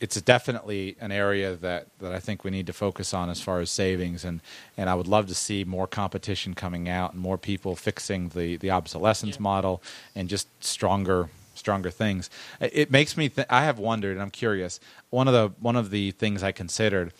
it's 0.00 0.20
definitely 0.20 0.96
an 1.00 1.10
area 1.10 1.56
that, 1.56 1.86
that 1.98 2.12
I 2.12 2.20
think 2.20 2.44
we 2.44 2.50
need 2.50 2.66
to 2.68 2.72
focus 2.72 3.12
on 3.12 3.30
as 3.30 3.40
far 3.40 3.60
as 3.60 3.70
savings, 3.70 4.24
and, 4.24 4.40
and 4.76 4.88
I 4.88 4.94
would 4.94 5.08
love 5.08 5.26
to 5.28 5.34
see 5.34 5.64
more 5.64 5.86
competition 5.86 6.54
coming 6.54 6.88
out 6.88 7.14
and 7.14 7.20
more 7.20 7.38
people 7.38 7.74
fixing 7.74 8.28
the, 8.28 8.56
the 8.56 8.70
obsolescence 8.70 9.36
yeah. 9.36 9.42
model 9.42 9.82
and 10.14 10.28
just 10.28 10.48
stronger 10.62 11.28
stronger 11.54 11.90
things. 11.90 12.30
It 12.60 12.90
makes 12.90 13.16
me. 13.16 13.28
Th- 13.28 13.46
I 13.50 13.64
have 13.64 13.78
wondered, 13.80 14.12
and 14.12 14.22
I'm 14.22 14.30
curious. 14.30 14.78
One 15.10 15.26
of 15.26 15.34
the 15.34 15.52
one 15.60 15.74
of 15.76 15.90
the 15.90 16.12
things 16.12 16.42
I 16.42 16.52
considered, 16.52 17.12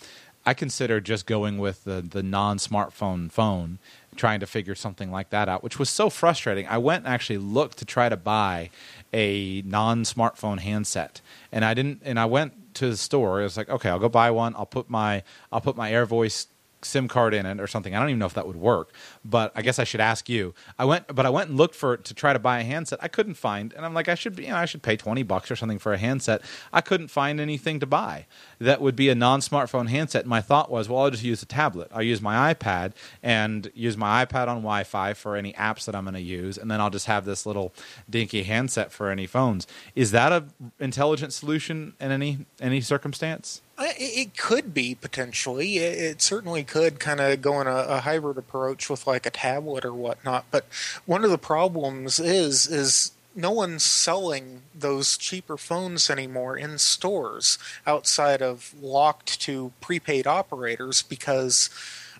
I 0.47 0.55
considered 0.55 1.05
just 1.05 1.27
going 1.27 1.59
with 1.59 1.85
the 1.85 2.01
the 2.01 2.23
non 2.23 2.59
smartphone 2.59 3.31
phone, 3.33 3.79
trying 4.17 4.41
to 4.41 4.47
figure 4.47 4.75
something 4.75 5.11
like 5.11 5.31
that 5.31 5.49
out, 5.49 5.63
which 5.63 5.79
was 5.79 5.91
so 5.91 6.09
frustrating. 6.09 6.67
I 6.69 6.79
went 6.79 7.05
and 7.05 7.13
actually 7.13 7.39
looked 7.39 7.79
to 7.79 7.85
try 7.85 8.09
to 8.09 8.17
buy 8.17 8.71
a 9.13 9.63
non 9.63 10.05
smartphone 10.05 10.61
handset, 10.61 11.21
and 11.51 11.65
I 11.65 11.75
didn't. 11.75 12.03
And 12.05 12.19
I 12.19 12.27
went 12.27 12.68
to 12.79 12.91
the 12.91 12.97
store. 12.97 13.41
It 13.41 13.45
was 13.45 13.57
like, 13.57 13.69
okay, 13.69 13.89
I'll 13.91 13.99
go 13.99 14.09
buy 14.09 14.31
one. 14.31 14.55
I'll 14.57 14.67
put 14.67 14.89
my 14.89 15.23
I'll 15.53 15.61
put 15.61 15.77
my 15.77 15.91
AirVoice 15.93 16.47
SIM 16.83 17.09
card 17.09 17.35
in 17.35 17.47
it 17.47 17.61
or 17.61 17.67
something. 17.67 17.95
I 17.95 18.01
don't 18.01 18.11
even 18.11 18.19
know 18.19 18.27
if 18.27 18.35
that 18.35 18.47
would 18.47 18.57
work, 18.57 18.93
but 19.25 19.53
I 19.55 19.63
guess 19.63 19.79
I 19.79 19.85
should 19.85 20.01
ask 20.01 20.29
you. 20.29 20.55
I 20.79 20.85
went, 20.85 21.15
but 21.15 21.27
I 21.27 21.31
went 21.31 21.49
and 21.49 21.59
looked 21.59 21.75
for 21.75 21.97
to 21.97 22.15
try 22.15 22.33
to 22.33 22.39
buy 22.39 22.61
a 22.61 22.65
handset. 22.65 22.99
I 23.03 23.09
couldn't 23.09 23.35
find, 23.35 23.73
and 23.73 23.85
I'm 23.85 23.95
like, 23.95 24.09
I 24.09 24.15
should, 24.15 24.37
be, 24.37 24.45
you 24.45 24.51
know, 24.51 24.57
I 24.57 24.65
should 24.65 24.83
pay 24.83 24.97
twenty 24.97 25.23
bucks 25.23 25.51
or 25.51 25.57
something 25.57 25.79
for 25.79 25.93
a 25.93 25.99
handset. 25.99 26.43
I 26.73 26.81
couldn't 26.81 27.09
find 27.09 27.41
anything 27.41 27.81
to 27.81 27.87
buy 27.87 28.27
that 28.61 28.81
would 28.81 28.97
be 28.97 29.09
a 29.09 29.15
non-smartphone 29.15 29.89
handset. 29.89 30.27
My 30.27 30.41
thought 30.41 30.71
was, 30.71 30.89
well, 30.89 31.03
I'll 31.03 31.11
just 31.11 31.25
use 31.25 31.43
a 31.43 31.47
tablet. 31.47 31.89
I'll 31.93 32.03
use 32.03 32.21
my 32.21 32.55
iPad 32.55 32.93
and 33.23 33.71
use 33.75 33.97
my 33.97 34.25
iPad 34.25 34.49
on 34.49 34.59
Wi-Fi 34.59 35.15
for 35.15 35.37
any 35.37 35.53
apps 35.55 35.85
that 35.87 35.95
I'm 35.95 36.05
going 36.05 36.15
to 36.15 36.21
use, 36.21 36.59
and 36.59 36.71
then 36.71 36.81
I'll 36.81 36.91
just 36.91 37.07
have 37.07 37.25
this 37.25 37.45
little 37.47 37.75
dinky 38.09 38.45
handset 38.45 38.93
for 38.93 39.11
any 39.11 39.27
phones. 39.27 39.67
Is 39.95 40.11
that 40.13 40.33
a 40.33 40.45
intelligent 40.79 41.33
solution 41.33 41.95
in 42.01 42.13
any 42.13 42.47
any 42.61 42.81
circumstance? 42.81 43.63
It 43.81 44.37
could 44.37 44.75
be 44.75 44.95
potentially. 44.95 45.79
It 45.79 46.21
certainly 46.21 46.65
could 46.65 46.99
kind 46.99 47.21
of 47.21 47.41
go 47.41 47.61
in 47.61 47.69
a, 47.69 47.77
a, 47.77 48.01
hybrid 48.01 48.37
approach 48.37 48.91
with 48.91 49.07
like 49.07 49.25
a 49.25 49.31
tablet 49.31 49.85
or 49.85 49.95
whatnot. 49.95 50.47
But 50.51 50.67
one 51.07 51.25
of 51.25 51.31
the 51.31 51.39
problems 51.39 52.19
is 52.19 52.67
is 52.67 53.13
no 53.37 53.53
one's 53.53 53.85
selling 53.85 54.63
those 54.75 55.17
cheaper 55.17 55.57
phones 55.57 56.11
anymore 56.11 56.57
in 56.57 56.77
stores 56.77 57.57
outside 57.87 58.43
of 58.43 58.75
locked 58.83 59.41
to 59.43 59.71
prepaid 59.81 60.27
operators 60.27 61.03
because 61.03 61.71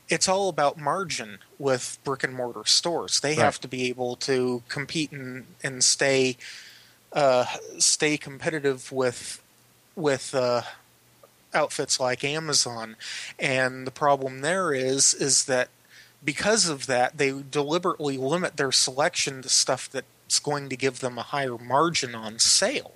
it's 0.09 0.29
all 0.29 0.49
about 0.49 0.79
margin 0.79 1.39
with 1.59 1.99
brick 2.05 2.23
and 2.23 2.35
mortar 2.35 2.65
stores. 2.67 3.19
They 3.19 3.31
right. 3.31 3.39
have 3.39 3.61
to 3.61 3.69
be 3.69 3.89
able 3.89 4.15
to 4.17 4.63
compete 4.69 5.11
and 5.11 5.47
and 5.63 5.83
stay 5.83 6.37
uh, 7.13 7.47
stay 7.79 8.17
competitive 8.17 8.93
with 8.93 9.43
with 9.97 10.35
uh, 10.35 10.63
outfits 11.55 11.99
like 11.99 12.25
Amazon. 12.25 12.97
And 13.39 13.87
the 13.87 13.91
problem 13.91 14.41
there 14.41 14.73
is 14.73 15.15
is 15.15 15.45
that 15.45 15.69
because 16.25 16.69
of 16.69 16.87
that, 16.87 17.19
they 17.19 17.43
deliberately 17.49 18.17
limit 18.17 18.57
their 18.57 18.73
selection 18.73 19.43
to 19.43 19.49
stuff 19.49 19.89
that's 19.89 20.41
going 20.41 20.69
to 20.69 20.77
give 20.77 21.01
them 21.01 21.19
a 21.19 21.23
higher 21.23 21.59
margin 21.59 22.15
on 22.15 22.39
sale. 22.39 22.95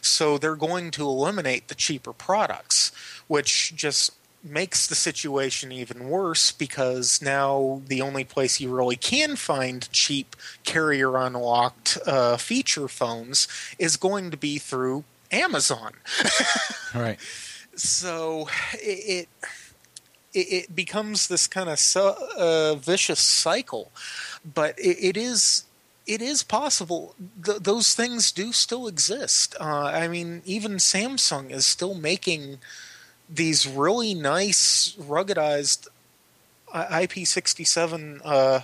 So 0.00 0.38
they're 0.38 0.56
going 0.56 0.90
to 0.92 1.04
eliminate 1.04 1.68
the 1.68 1.74
cheaper 1.74 2.12
products, 2.12 2.92
which 3.26 3.74
just 3.74 4.12
makes 4.44 4.88
the 4.88 4.94
situation 4.94 5.70
even 5.70 6.08
worse 6.08 6.50
because 6.50 7.22
now 7.22 7.80
the 7.86 8.02
only 8.02 8.24
place 8.24 8.60
you 8.60 8.74
really 8.74 8.96
can 8.96 9.36
find 9.36 9.90
cheap 9.92 10.34
carrier 10.64 11.16
unlocked 11.16 11.96
uh, 12.06 12.36
feature 12.36 12.88
phones 12.88 13.46
is 13.78 13.96
going 13.96 14.32
to 14.32 14.36
be 14.36 14.58
through 14.58 15.04
Amazon. 15.30 15.92
right 16.94 17.20
so 17.74 18.48
it 18.74 19.28
it, 20.34 20.38
it 20.38 20.74
becomes 20.74 21.28
this 21.28 21.46
kind 21.46 21.68
of 21.68 21.78
so, 21.78 22.16
uh, 22.36 22.74
vicious 22.76 23.20
cycle, 23.20 23.92
but 24.54 24.78
it, 24.78 24.98
it 25.00 25.16
is 25.16 25.64
it 26.06 26.20
is 26.20 26.42
possible. 26.42 27.14
Th- 27.44 27.58
those 27.58 27.94
things 27.94 28.32
do 28.32 28.52
still 28.52 28.88
exist. 28.88 29.54
Uh, 29.60 29.84
I 29.84 30.08
mean, 30.08 30.42
even 30.44 30.72
Samsung 30.72 31.50
is 31.50 31.64
still 31.66 31.94
making 31.94 32.58
these 33.28 33.66
really 33.68 34.14
nice 34.14 34.96
ruggedized 35.00 35.88
IP67 36.74 38.20
uh, 38.24 38.60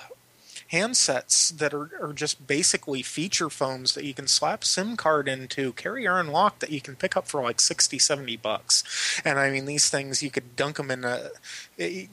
handsets 0.73 1.57
that 1.57 1.73
are, 1.73 1.91
are 2.01 2.13
just 2.13 2.47
basically 2.47 3.03
feature 3.03 3.49
phones 3.49 3.95
that 3.95 4.05
you 4.05 4.13
can 4.13 4.27
slap 4.27 4.65
SIM 4.65 4.97
card 4.97 5.29
into, 5.29 5.73
carrier 5.73 6.19
unlocked 6.19 6.61
that 6.61 6.71
you 6.71 6.81
can 6.81 6.95
pick 6.95 7.17
up 7.17 7.27
for 7.27 7.43
like 7.43 7.61
60, 7.61 7.99
70 7.99 8.37
bucks. 8.37 9.21
And 9.25 9.39
I 9.39 9.51
mean, 9.51 9.65
these 9.65 9.89
things, 9.89 10.23
you 10.23 10.31
could 10.31 10.57
dunk 10.57 10.77
them 10.77 10.91
in 10.91 11.05
a. 11.05 11.31
It, 11.77 12.09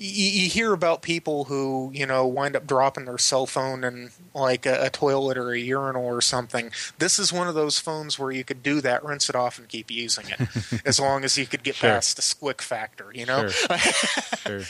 you 0.00 0.48
hear 0.48 0.72
about 0.72 1.02
people 1.02 1.44
who 1.44 1.90
you 1.92 2.06
know 2.06 2.24
wind 2.24 2.54
up 2.54 2.66
dropping 2.68 3.06
their 3.06 3.18
cell 3.18 3.46
phone 3.46 3.82
in 3.82 4.10
like 4.32 4.64
a, 4.64 4.84
a, 4.84 4.90
toilet 4.90 5.36
or 5.36 5.50
a 5.50 5.58
urinal 5.58 6.04
or 6.04 6.20
something. 6.20 6.70
This 6.98 7.18
is 7.18 7.32
one 7.32 7.48
of 7.48 7.56
those 7.56 7.80
phones 7.80 8.16
where 8.16 8.30
you 8.30 8.44
could 8.44 8.62
do 8.62 8.80
that, 8.82 9.04
rinse 9.04 9.28
it 9.28 9.34
off, 9.34 9.58
and 9.58 9.68
keep 9.68 9.90
using 9.90 10.26
it, 10.28 10.82
as 10.86 11.00
long 11.00 11.24
as 11.24 11.36
you 11.36 11.46
could 11.46 11.64
get 11.64 11.74
sure. 11.74 11.90
past 11.90 12.14
the 12.14 12.22
squick 12.22 12.60
factor. 12.60 13.10
You 13.12 13.26
know. 13.26 13.48
Sure. 13.48 13.78
sure. 13.78 14.62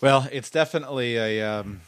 Well, 0.00 0.28
it's 0.30 0.50
definitely 0.50 1.16
a. 1.16 1.42
Um, 1.42 1.80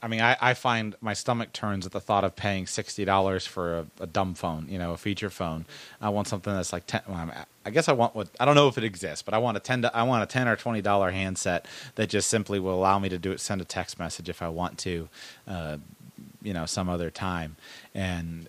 I 0.00 0.06
mean, 0.06 0.20
I, 0.20 0.36
I, 0.40 0.54
find 0.54 0.94
my 1.00 1.12
stomach 1.12 1.52
turns 1.52 1.86
at 1.86 1.92
the 1.92 2.00
thought 2.00 2.22
of 2.22 2.36
paying 2.36 2.66
sixty 2.66 3.04
dollars 3.04 3.46
for 3.46 3.78
a, 3.78 3.86
a, 4.00 4.06
dumb 4.06 4.34
phone, 4.34 4.66
you 4.68 4.78
know, 4.78 4.92
a 4.92 4.96
feature 4.96 5.30
phone. 5.30 5.64
I 6.00 6.08
want 6.10 6.28
something 6.28 6.52
that's 6.52 6.72
like 6.72 6.86
ten. 6.86 7.02
Well, 7.08 7.32
I 7.64 7.70
guess 7.70 7.88
I 7.88 7.92
want 7.92 8.14
what 8.14 8.28
I 8.38 8.44
don't 8.44 8.54
know 8.54 8.68
if 8.68 8.78
it 8.78 8.84
exists, 8.84 9.22
but 9.22 9.34
I 9.34 9.38
want 9.38 9.56
a 9.56 9.60
ten. 9.60 9.84
I 9.92 10.04
want 10.04 10.22
a 10.22 10.26
ten 10.26 10.46
or 10.46 10.54
twenty 10.54 10.82
dollar 10.82 11.10
handset 11.10 11.66
that 11.96 12.08
just 12.08 12.28
simply 12.28 12.60
will 12.60 12.74
allow 12.74 12.98
me 13.00 13.08
to 13.08 13.18
do 13.18 13.32
it, 13.32 13.40
send 13.40 13.60
a 13.60 13.64
text 13.64 13.98
message 13.98 14.28
if 14.28 14.40
I 14.40 14.48
want 14.48 14.78
to, 14.78 15.08
uh, 15.48 15.78
you 16.42 16.52
know, 16.52 16.66
some 16.66 16.88
other 16.88 17.10
time. 17.10 17.56
And 17.92 18.48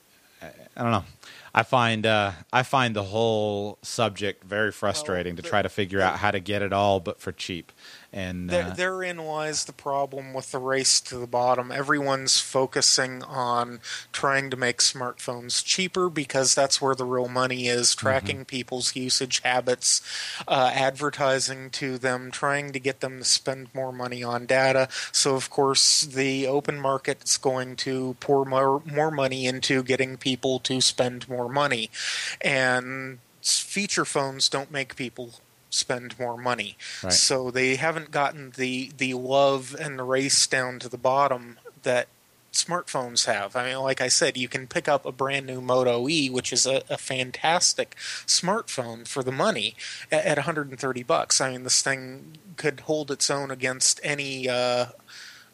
I 0.75 0.81
don't 0.81 0.91
know. 0.91 1.05
I 1.53 1.63
find 1.63 2.05
uh, 2.05 2.31
I 2.51 2.63
find 2.63 2.95
the 2.95 3.03
whole 3.03 3.77
subject 3.81 4.43
very 4.43 4.71
frustrating 4.71 5.35
Well, 5.35 5.43
to 5.43 5.49
try 5.49 5.61
to 5.61 5.69
figure 5.69 6.01
out 6.01 6.17
how 6.17 6.31
to 6.31 6.39
get 6.39 6.61
it 6.61 6.73
all, 6.73 6.99
but 6.99 7.19
for 7.19 7.31
cheap. 7.31 7.71
And 8.15 8.47
There, 8.47 8.67
uh, 8.67 8.69
therein 8.75 9.17
lies 9.17 9.65
the 9.65 9.73
problem 9.73 10.35
with 10.35 10.51
the 10.51 10.59
race 10.59 11.01
to 11.01 11.17
the 11.17 11.25
bottom. 11.25 11.71
Everyone's 11.71 12.39
focusing 12.39 13.23
on 13.23 13.79
trying 14.11 14.51
to 14.51 14.55
make 14.55 14.77
smartphones 14.77 15.65
cheaper 15.65 16.09
because 16.09 16.53
that's 16.53 16.79
where 16.79 16.93
the 16.93 17.05
real 17.05 17.27
money 17.27 17.67
is. 17.67 17.95
Tracking 17.95 18.45
people's 18.45 18.95
usage 18.95 19.39
habits, 19.39 19.99
uh, 20.47 20.69
advertising 20.75 21.71
to 21.71 21.97
them, 21.97 22.29
trying 22.29 22.71
to 22.71 22.79
get 22.79 22.99
them 22.99 23.17
to 23.17 23.25
spend 23.25 23.73
more 23.73 23.91
money 23.91 24.23
on 24.23 24.45
data. 24.45 24.89
So, 25.11 25.33
of 25.33 25.49
course, 25.49 26.01
the 26.01 26.45
open 26.45 26.79
market 26.79 27.23
is 27.23 27.37
going 27.37 27.75
to 27.77 28.15
pour 28.19 28.45
more, 28.45 28.83
more 28.85 29.09
money 29.09 29.47
into 29.47 29.81
getting 29.81 30.17
people 30.17 30.59
to 30.59 30.81
spend 30.81 31.27
more 31.27 31.49
money. 31.49 31.89
And 32.41 33.17
feature 33.41 34.05
phones 34.05 34.49
don't 34.49 34.71
make 34.71 34.95
people 34.95 35.31
spend 35.73 36.17
more 36.19 36.37
money. 36.37 36.77
Right. 37.03 37.13
So 37.13 37.51
they 37.51 37.75
haven't 37.75 38.11
gotten 38.11 38.51
the 38.55 38.91
the 38.97 39.13
love 39.13 39.75
and 39.79 39.99
the 39.99 40.03
race 40.03 40.45
down 40.47 40.79
to 40.79 40.89
the 40.89 40.97
bottom 40.97 41.57
that 41.83 42.07
smartphones 42.51 43.25
have. 43.25 43.55
I 43.55 43.69
mean, 43.69 43.79
like 43.79 43.99
I 43.99 44.07
said, 44.07 44.37
you 44.37 44.47
can 44.47 44.67
pick 44.67 44.87
up 44.87 45.05
a 45.05 45.11
brand 45.11 45.47
new 45.47 45.59
Moto 45.59 46.07
E, 46.07 46.29
which 46.29 46.53
is 46.53 46.65
a, 46.67 46.83
a 46.89 46.97
fantastic 46.97 47.95
smartphone 48.27 49.07
for 49.07 49.23
the 49.23 49.31
money 49.31 49.75
at, 50.11 50.23
at 50.25 50.37
130 50.37 51.03
bucks. 51.03 51.41
I 51.41 51.51
mean, 51.51 51.63
this 51.63 51.81
thing 51.81 52.37
could 52.55 52.81
hold 52.81 53.09
its 53.09 53.31
own 53.31 53.49
against 53.49 53.99
any 54.03 54.47
uh, 54.47 54.87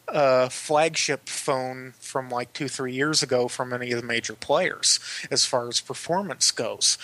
uh, 0.08 0.48
flagship 0.50 1.28
phone 1.28 1.94
from 1.98 2.28
like 2.28 2.52
two, 2.52 2.68
three 2.68 2.92
years 2.92 3.22
ago 3.22 3.48
from 3.48 3.72
any 3.72 3.92
of 3.92 4.00
the 4.00 4.06
major 4.06 4.34
players 4.34 5.00
as 5.30 5.46
far 5.46 5.68
as 5.68 5.80
performance 5.80 6.50
goes 6.50 6.98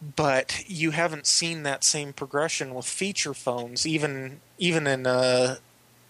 but 0.00 0.64
you 0.68 0.92
haven't 0.92 1.26
seen 1.26 1.64
that 1.64 1.82
same 1.82 2.12
progression 2.12 2.74
with 2.74 2.86
feature 2.86 3.34
phones, 3.34 3.86
even 3.86 4.40
even 4.58 4.86
in 4.86 5.06
uh, 5.06 5.56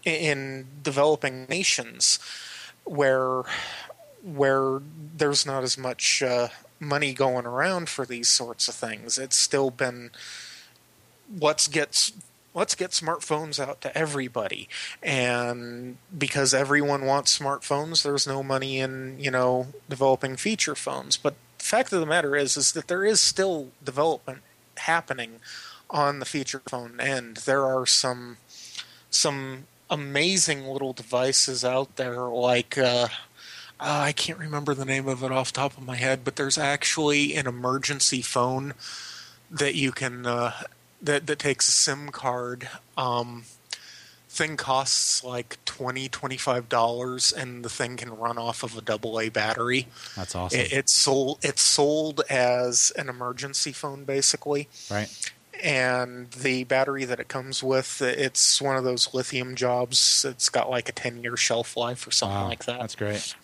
in 0.05 0.67
developing 0.83 1.45
nations, 1.45 2.19
where 2.83 3.43
where 4.23 4.81
there's 5.17 5.45
not 5.45 5.63
as 5.63 5.77
much 5.77 6.21
uh, 6.21 6.49
money 6.79 7.13
going 7.13 7.45
around 7.45 7.89
for 7.89 8.05
these 8.05 8.27
sorts 8.27 8.67
of 8.67 8.75
things. 8.75 9.17
It's 9.17 9.35
still 9.37 9.71
been 9.71 10.11
let's 11.39 11.67
get 11.67 12.11
let's 12.53 12.75
get 12.75 12.91
smartphones 12.91 13.59
out 13.59 13.81
to 13.81 13.97
everybody, 13.97 14.69
and 15.01 15.97
because 16.15 16.53
everyone 16.53 17.05
wants 17.05 17.37
smartphones, 17.37 18.03
there's 18.03 18.27
no 18.27 18.43
money 18.43 18.79
in 18.79 19.17
you 19.19 19.31
know 19.31 19.67
developing 19.89 20.35
feature 20.35 20.75
phones, 20.75 21.17
but 21.17 21.35
fact 21.69 21.93
of 21.93 21.99
the 21.99 22.05
matter 22.05 22.35
is 22.35 22.57
is 22.57 22.71
that 22.73 22.87
there 22.87 23.05
is 23.05 23.21
still 23.21 23.69
development 23.83 24.41
happening 24.77 25.39
on 25.89 26.19
the 26.19 26.25
feature 26.25 26.61
phone 26.67 26.99
end. 26.99 27.37
There 27.37 27.63
are 27.65 27.85
some 27.85 28.37
some 29.09 29.65
amazing 29.89 30.65
little 30.65 30.93
devices 30.93 31.63
out 31.63 31.95
there 31.95 32.21
like 32.21 32.77
uh, 32.77 33.07
uh, 33.79 34.01
I 34.07 34.11
can't 34.11 34.39
remember 34.39 34.73
the 34.73 34.85
name 34.85 35.07
of 35.07 35.23
it 35.23 35.31
off 35.31 35.53
top 35.53 35.77
of 35.77 35.85
my 35.85 35.95
head, 35.95 36.25
but 36.25 36.35
there's 36.35 36.57
actually 36.57 37.35
an 37.35 37.47
emergency 37.47 38.21
phone 38.21 38.73
that 39.49 39.75
you 39.75 39.91
can 39.91 40.25
uh, 40.25 40.53
that 41.01 41.27
that 41.27 41.39
takes 41.39 41.67
a 41.67 41.71
SIM 41.71 42.09
card. 42.09 42.67
Um, 42.97 43.43
thing 44.39 44.55
costs 44.57 45.23
like 45.23 45.57
20 45.65 46.07
25 46.09 46.69
dollars 46.69 47.31
and 47.31 47.63
the 47.63 47.69
thing 47.69 47.97
can 47.97 48.09
run 48.09 48.37
off 48.37 48.63
of 48.63 48.77
a 48.77 48.81
double 48.81 49.19
a 49.19 49.29
battery. 49.29 49.87
That's 50.15 50.33
awesome, 50.33 50.59
it, 50.61 50.71
it's 50.71 50.93
sold 50.93 51.39
it's 51.43 51.61
sold 51.61 52.21
as 52.29 52.91
an 52.97 53.09
emergency 53.09 53.71
phone 53.71 54.05
basically. 54.05 54.67
Right? 54.89 55.09
and 55.61 56.31
the 56.31 56.63
battery 56.63 57.03
that 57.03 57.19
it 57.19 57.27
comes 57.27 57.61
with 57.61 58.01
it's 58.01 58.61
one 58.61 58.77
of 58.77 58.85
those 58.85 59.13
lithium 59.13 59.55
jobs. 59.55 60.25
It's 60.25 60.47
got 60.47 60.69
like 60.69 60.87
a 60.87 60.93
10 60.93 61.21
year 61.21 61.35
shelf 61.35 61.75
life 61.75 62.07
or 62.07 62.11
something 62.11 62.37
Wow, 62.37 62.47
like 62.47 62.63
that. 62.65 62.79
That's 62.79 62.95
great. 62.95 63.35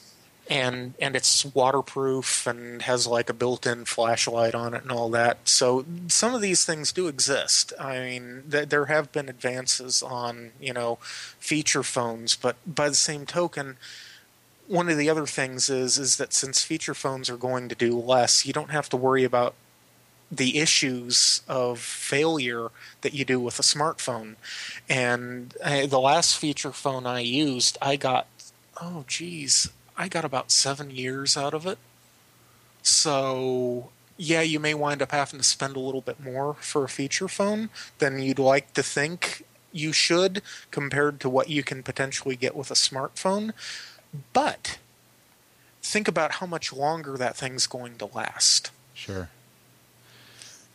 And 0.47 0.93
and 0.99 1.15
it's 1.15 1.45
waterproof 1.45 2.45
and 2.45 2.83
has 2.83 3.07
like 3.07 3.29
a 3.29 3.33
built-in 3.33 3.85
flashlight 3.85 4.53
on 4.53 4.73
it 4.73 4.83
and 4.83 4.91
all 4.91 5.09
that. 5.09 5.37
So 5.45 5.85
some 6.07 6.35
of 6.35 6.41
these 6.41 6.65
things 6.65 6.91
do 6.91 7.07
exist. 7.07 7.73
I 7.79 7.99
mean, 7.99 8.43
th- 8.49 8.69
there 8.69 8.85
have 8.85 9.11
been 9.11 9.29
advances 9.29 10.03
on 10.03 10.51
you 10.59 10.73
know 10.73 10.97
feature 11.39 11.83
phones, 11.83 12.35
but 12.35 12.57
by 12.67 12.89
the 12.89 12.95
same 12.95 13.25
token, 13.25 13.77
one 14.67 14.89
of 14.89 14.97
the 14.97 15.09
other 15.09 15.25
things 15.25 15.69
is 15.69 15.97
is 15.97 16.17
that 16.17 16.33
since 16.33 16.63
feature 16.63 16.93
phones 16.93 17.29
are 17.29 17.37
going 17.37 17.67
to 17.69 17.75
do 17.75 17.97
less, 17.97 18.45
you 18.45 18.53
don't 18.53 18.71
have 18.71 18.89
to 18.89 18.97
worry 18.97 19.23
about 19.23 19.55
the 20.31 20.57
issues 20.59 21.41
of 21.47 21.79
failure 21.79 22.69
that 23.01 23.13
you 23.13 23.23
do 23.23 23.39
with 23.39 23.59
a 23.59 23.63
smartphone. 23.63 24.35
And 24.89 25.55
uh, 25.63 25.85
the 25.85 25.99
last 25.99 26.37
feature 26.37 26.71
phone 26.71 27.05
I 27.05 27.19
used, 27.19 27.77
I 27.81 27.95
got 27.95 28.27
oh 28.81 29.05
geez, 29.07 29.69
I 29.97 30.07
got 30.07 30.25
about 30.25 30.51
seven 30.51 30.91
years 30.91 31.37
out 31.37 31.53
of 31.53 31.65
it. 31.65 31.77
So 32.81 33.89
yeah, 34.17 34.41
you 34.41 34.59
may 34.59 34.73
wind 34.73 35.01
up 35.01 35.11
having 35.11 35.39
to 35.39 35.45
spend 35.45 35.75
a 35.75 35.79
little 35.79 36.01
bit 36.01 36.19
more 36.19 36.55
for 36.55 36.83
a 36.83 36.89
feature 36.89 37.27
phone 37.27 37.69
than 37.99 38.19
you'd 38.19 38.39
like 38.39 38.73
to 38.73 38.83
think 38.83 39.43
you 39.71 39.91
should 39.91 40.41
compared 40.71 41.19
to 41.19 41.29
what 41.29 41.49
you 41.49 41.63
can 41.63 41.83
potentially 41.83 42.35
get 42.35 42.55
with 42.55 42.71
a 42.71 42.75
smartphone. 42.75 43.51
But 44.31 44.77
think 45.81 46.07
about 46.07 46.33
how 46.33 46.45
much 46.45 46.71
longer 46.71 47.17
that 47.17 47.35
thing's 47.35 47.67
going 47.67 47.97
to 47.97 48.05
last. 48.05 48.71
Sure. 48.93 49.29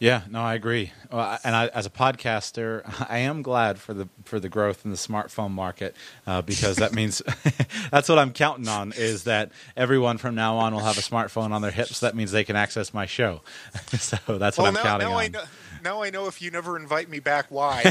Yeah, 0.01 0.23
no, 0.31 0.41
I 0.41 0.55
agree. 0.55 0.93
Well, 1.13 1.39
and 1.45 1.55
I, 1.55 1.67
as 1.69 1.87
a 1.87 1.91
podcaster, 1.91 2.83
I 3.11 3.19
am 3.19 3.43
glad 3.43 3.79
for 3.79 3.95
the 3.95 4.09
for 4.25 4.41
the 4.41 4.49
growth 4.49 4.85
in 4.85 4.91
the 4.91 4.97
smartphone 4.97 5.53
market 5.53 5.95
uh, 6.27 6.43
because 6.43 6.79
that 6.79 6.93
means 6.95 7.23
that's 7.93 8.09
what 8.09 8.19
I'm 8.19 8.33
counting 8.33 8.67
on 8.67 8.93
is 8.97 9.25
that 9.25 9.53
everyone 9.77 10.19
from 10.19 10.35
now 10.35 10.57
on 10.57 10.75
will 10.75 10.81
have 10.81 10.99
a 10.99 11.03
smartphone 11.03 11.53
on 11.53 11.63
their 11.63 11.71
hips. 11.71 12.01
That 12.01 12.17
means 12.17 12.33
they 12.33 12.45
can 12.45 12.57
access 12.57 12.93
my 12.93 13.07
show. 13.07 13.43
so 13.93 14.17
that's 14.39 14.59
what 14.59 14.67
I'm 14.67 14.75
now, 14.75 14.83
counting 14.83 15.09
now 15.09 15.15
on. 15.15 15.21
I 15.21 15.29
know, 15.29 15.43
now 15.85 16.03
I 16.03 16.11
know 16.11 16.27
if 16.27 16.43
you 16.43 16.51
never 16.51 16.77
invite 16.79 17.09
me 17.09 17.21
back, 17.21 17.47
why? 17.51 17.85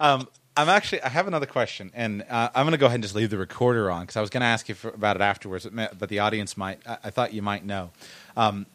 Um, 0.00 0.26
I'm 0.56 0.68
actually. 0.68 1.00
I 1.02 1.08
have 1.08 1.28
another 1.28 1.46
question, 1.46 1.92
and 1.94 2.24
uh, 2.28 2.50
I'm 2.54 2.64
going 2.64 2.72
to 2.72 2.78
go 2.78 2.86
ahead 2.86 2.96
and 2.96 3.04
just 3.04 3.14
leave 3.14 3.30
the 3.30 3.38
recorder 3.38 3.90
on 3.90 4.02
because 4.02 4.16
I 4.16 4.20
was 4.20 4.30
going 4.30 4.40
to 4.40 4.46
ask 4.46 4.68
you 4.68 4.74
for, 4.74 4.88
about 4.88 5.14
it 5.14 5.22
afterwards, 5.22 5.66
but, 5.72 5.98
but 5.98 6.08
the 6.08 6.18
audience 6.18 6.56
might. 6.56 6.80
I, 6.86 6.98
I 7.04 7.10
thought 7.10 7.32
you 7.32 7.40
might 7.40 7.64
know. 7.64 7.90
Um, 8.36 8.66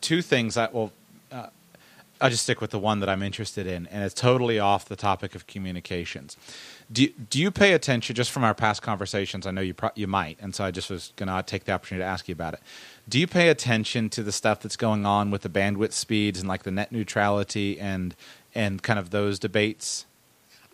two 0.00 0.20
things 0.20 0.54
that 0.56 0.74
will. 0.74 0.92
I'll 2.24 2.30
just 2.30 2.44
stick 2.44 2.62
with 2.62 2.70
the 2.70 2.78
one 2.78 3.00
that 3.00 3.10
I'm 3.10 3.22
interested 3.22 3.66
in, 3.66 3.86
and 3.88 4.02
it's 4.02 4.14
totally 4.14 4.58
off 4.58 4.86
the 4.86 4.96
topic 4.96 5.34
of 5.34 5.46
communications. 5.46 6.38
Do 6.90 7.06
do 7.08 7.38
you 7.38 7.50
pay 7.50 7.74
attention 7.74 8.16
just 8.16 8.30
from 8.30 8.44
our 8.44 8.54
past 8.54 8.80
conversations? 8.80 9.46
I 9.46 9.50
know 9.50 9.60
you 9.60 9.74
pro- 9.74 9.90
you 9.94 10.06
might, 10.06 10.38
and 10.40 10.54
so 10.54 10.64
I 10.64 10.70
just 10.70 10.88
was 10.88 11.12
going 11.16 11.28
to 11.28 11.42
take 11.42 11.64
the 11.64 11.72
opportunity 11.72 12.02
to 12.02 12.08
ask 12.08 12.26
you 12.26 12.32
about 12.32 12.54
it. 12.54 12.60
Do 13.06 13.20
you 13.20 13.26
pay 13.26 13.50
attention 13.50 14.08
to 14.08 14.22
the 14.22 14.32
stuff 14.32 14.60
that's 14.60 14.76
going 14.76 15.04
on 15.04 15.30
with 15.30 15.42
the 15.42 15.50
bandwidth 15.50 15.92
speeds 15.92 16.38
and 16.38 16.48
like 16.48 16.62
the 16.62 16.70
net 16.70 16.92
neutrality 16.92 17.78
and 17.78 18.16
and 18.54 18.82
kind 18.82 18.98
of 18.98 19.10
those 19.10 19.38
debates? 19.38 20.06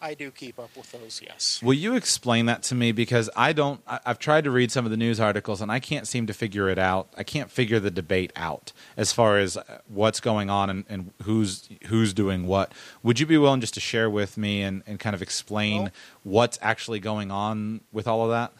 I 0.02 0.14
do 0.14 0.30
keep 0.30 0.58
up 0.58 0.70
with 0.76 0.90
those, 0.92 1.20
yes. 1.24 1.60
Will 1.62 1.74
you 1.74 1.94
explain 1.94 2.46
that 2.46 2.62
to 2.64 2.74
me? 2.74 2.92
Because 2.92 3.28
I 3.36 3.52
don't. 3.52 3.80
I, 3.86 4.00
I've 4.06 4.18
tried 4.18 4.44
to 4.44 4.50
read 4.50 4.70
some 4.72 4.84
of 4.84 4.90
the 4.90 4.96
news 4.96 5.20
articles, 5.20 5.60
and 5.60 5.70
I 5.70 5.80
can't 5.80 6.06
seem 6.06 6.26
to 6.26 6.32
figure 6.32 6.68
it 6.68 6.78
out. 6.78 7.08
I 7.16 7.22
can't 7.22 7.50
figure 7.50 7.78
the 7.80 7.90
debate 7.90 8.32
out 8.36 8.72
as 8.96 9.12
far 9.12 9.38
as 9.38 9.56
uh, 9.56 9.80
what's 9.88 10.20
going 10.20 10.48
on 10.50 10.70
and, 10.70 10.84
and 10.88 11.10
who's 11.22 11.68
who's 11.86 12.14
doing 12.14 12.46
what. 12.46 12.72
Would 13.02 13.20
you 13.20 13.26
be 13.26 13.36
willing 13.38 13.60
just 13.60 13.74
to 13.74 13.80
share 13.80 14.08
with 14.08 14.38
me 14.38 14.62
and, 14.62 14.82
and 14.86 14.98
kind 14.98 15.14
of 15.14 15.22
explain 15.22 15.82
Well- 15.82 15.92
what's 16.22 16.58
actually 16.62 17.00
going 17.00 17.30
on 17.30 17.80
with 17.92 18.08
all 18.08 18.24
of 18.24 18.30
that? 18.30 18.52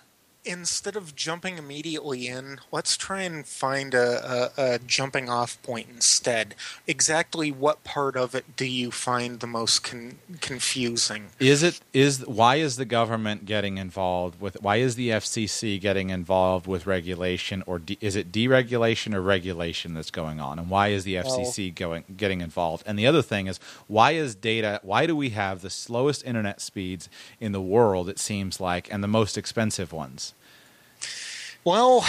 Instead 0.45 0.97
of 0.97 1.15
jumping 1.15 1.59
immediately 1.59 2.27
in, 2.27 2.61
let's 2.73 2.97
try 2.97 3.23
and 3.23 3.47
find 3.47 3.93
a, 3.93 4.51
a, 4.57 4.75
a 4.75 4.79
jumping 4.79 5.29
off 5.29 5.61
point 5.63 5.89
instead. 5.93 6.55
Exactly 6.87 7.53
what 7.53 7.85
part 7.85 8.17
of 8.17 8.35
it 8.35 8.57
do 8.57 8.65
you 8.65 8.91
find 8.91 9.41
the 9.41 9.47
most 9.47 9.85
con- 9.85 10.19
confusing? 10.41 11.27
Is 11.39 11.63
it 11.63 11.81
is 11.93 12.27
why 12.27 12.57
is 12.57 12.77
the 12.77 12.85
government 12.85 13.45
getting 13.45 13.77
involved 13.79 14.41
with 14.41 14.61
why 14.63 14.77
is 14.77 14.95
the 14.95 15.11
FCC 15.11 15.81
getting 15.81 16.11
involved 16.11 16.67
with 16.67 16.87
regulation 16.87 17.63
or 17.67 17.79
de, 17.79 17.99
is 18.01 18.17
it 18.17 18.33
deregulation 18.33 19.15
or 19.15 19.21
regulation 19.21 19.95
that's 19.95 20.11
going 20.11 20.41
on 20.41 20.59
and 20.59 20.71
why 20.71 20.89
is 20.89 21.05
the 21.05 21.15
FCC 21.17 21.75
going 21.75 22.05
getting 22.17 22.41
involved 22.41 22.83
and 22.87 22.99
the 22.99 23.07
other 23.07 23.23
thing 23.23 23.47
is 23.47 23.59
why 23.87 24.13
is 24.13 24.35
data 24.35 24.81
why 24.83 25.07
do 25.07 25.15
we 25.15 25.31
have 25.31 25.61
the 25.61 25.71
slowest 25.71 26.25
internet 26.25 26.61
speeds 26.61 27.09
in 27.41 27.53
the 27.53 27.61
world 27.61 28.09
it 28.09 28.19
seems 28.19 28.61
like 28.61 28.93
and 28.93 29.03
the 29.03 29.09
most 29.09 29.37
expensive 29.37 29.93
ones 29.93 30.30
Well, 31.65 32.05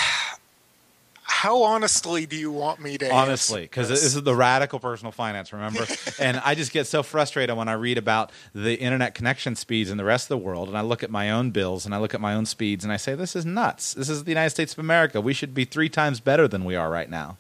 how 1.23 1.63
honestly 1.63 2.25
do 2.27 2.35
you 2.35 2.51
want 2.51 2.79
me 2.79 2.97
to 2.99 3.11
honestly 3.11 3.61
because 3.61 3.89
this? 3.89 4.03
this? 4.03 4.15
is 4.15 4.21
the 4.21 4.35
radical 4.35 4.79
personal 4.79 5.11
finance 5.11 5.51
remember? 5.51 5.85
And 6.19 6.39
i 6.45 6.53
just 6.53 6.71
get 6.71 6.85
so 6.85 7.01
frustrated 7.01 7.57
when 7.57 7.67
i 7.67 7.73
read 7.73 7.97
about 7.97 8.31
the 8.53 8.75
internet 8.75 9.15
connection 9.15 9.55
speeds 9.55 9.89
in 9.89 9.97
the 9.97 10.03
rest 10.03 10.25
of 10.25 10.29
the 10.29 10.37
world 10.37 10.67
and 10.67 10.77
i 10.77 10.81
look 10.81 11.01
at 11.01 11.09
my 11.09 11.31
own 11.31 11.49
bills 11.49 11.85
and 11.85 11.95
i 11.95 11.97
look 11.97 12.13
at 12.13 12.21
my 12.21 12.35
own 12.35 12.45
speeds 12.45 12.83
and 12.83 12.93
i 12.93 12.97
say 12.97 13.15
this 13.15 13.35
is 13.35 13.45
nuts. 13.45 13.93
This 13.95 14.07
is 14.07 14.25
the 14.25 14.31
united 14.31 14.51
states 14.51 14.73
of 14.73 14.79
america. 14.79 15.19
We 15.19 15.33
should 15.33 15.55
be 15.55 15.65
three 15.65 15.89
times 15.89 16.19
better 16.19 16.47
than 16.47 16.63
we 16.63 16.75
are 16.75 16.91
right 16.91 17.09
now. 17.09 17.37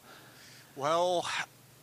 Well, 0.75 1.27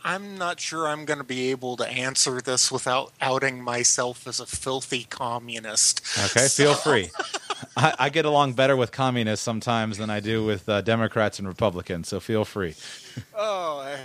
I'm 0.04 0.38
not 0.38 0.60
sure 0.60 0.86
I'm 0.86 1.04
going 1.04 1.18
to 1.18 1.24
be 1.24 1.50
able 1.50 1.76
to 1.76 1.88
answer 1.88 2.40
this 2.40 2.70
without 2.70 3.12
outing 3.20 3.62
myself 3.62 4.26
as 4.26 4.40
a 4.40 4.46
filthy 4.46 5.04
communist. 5.04 6.02
Okay, 6.18 6.46
so. 6.46 6.64
feel 6.64 6.74
free. 6.74 7.10
I, 7.76 7.94
I, 7.98 8.08
get 8.08 8.24
along 8.24 8.52
better 8.52 8.76
with 8.76 8.92
communists 8.92 9.44
sometimes 9.44 9.98
than 9.98 10.10
I 10.10 10.20
do 10.20 10.44
with 10.44 10.68
uh, 10.68 10.80
Democrats 10.80 11.38
and 11.38 11.48
Republicans, 11.48 12.08
so 12.08 12.20
feel 12.20 12.44
free. 12.44 12.74
oh, 13.36 13.96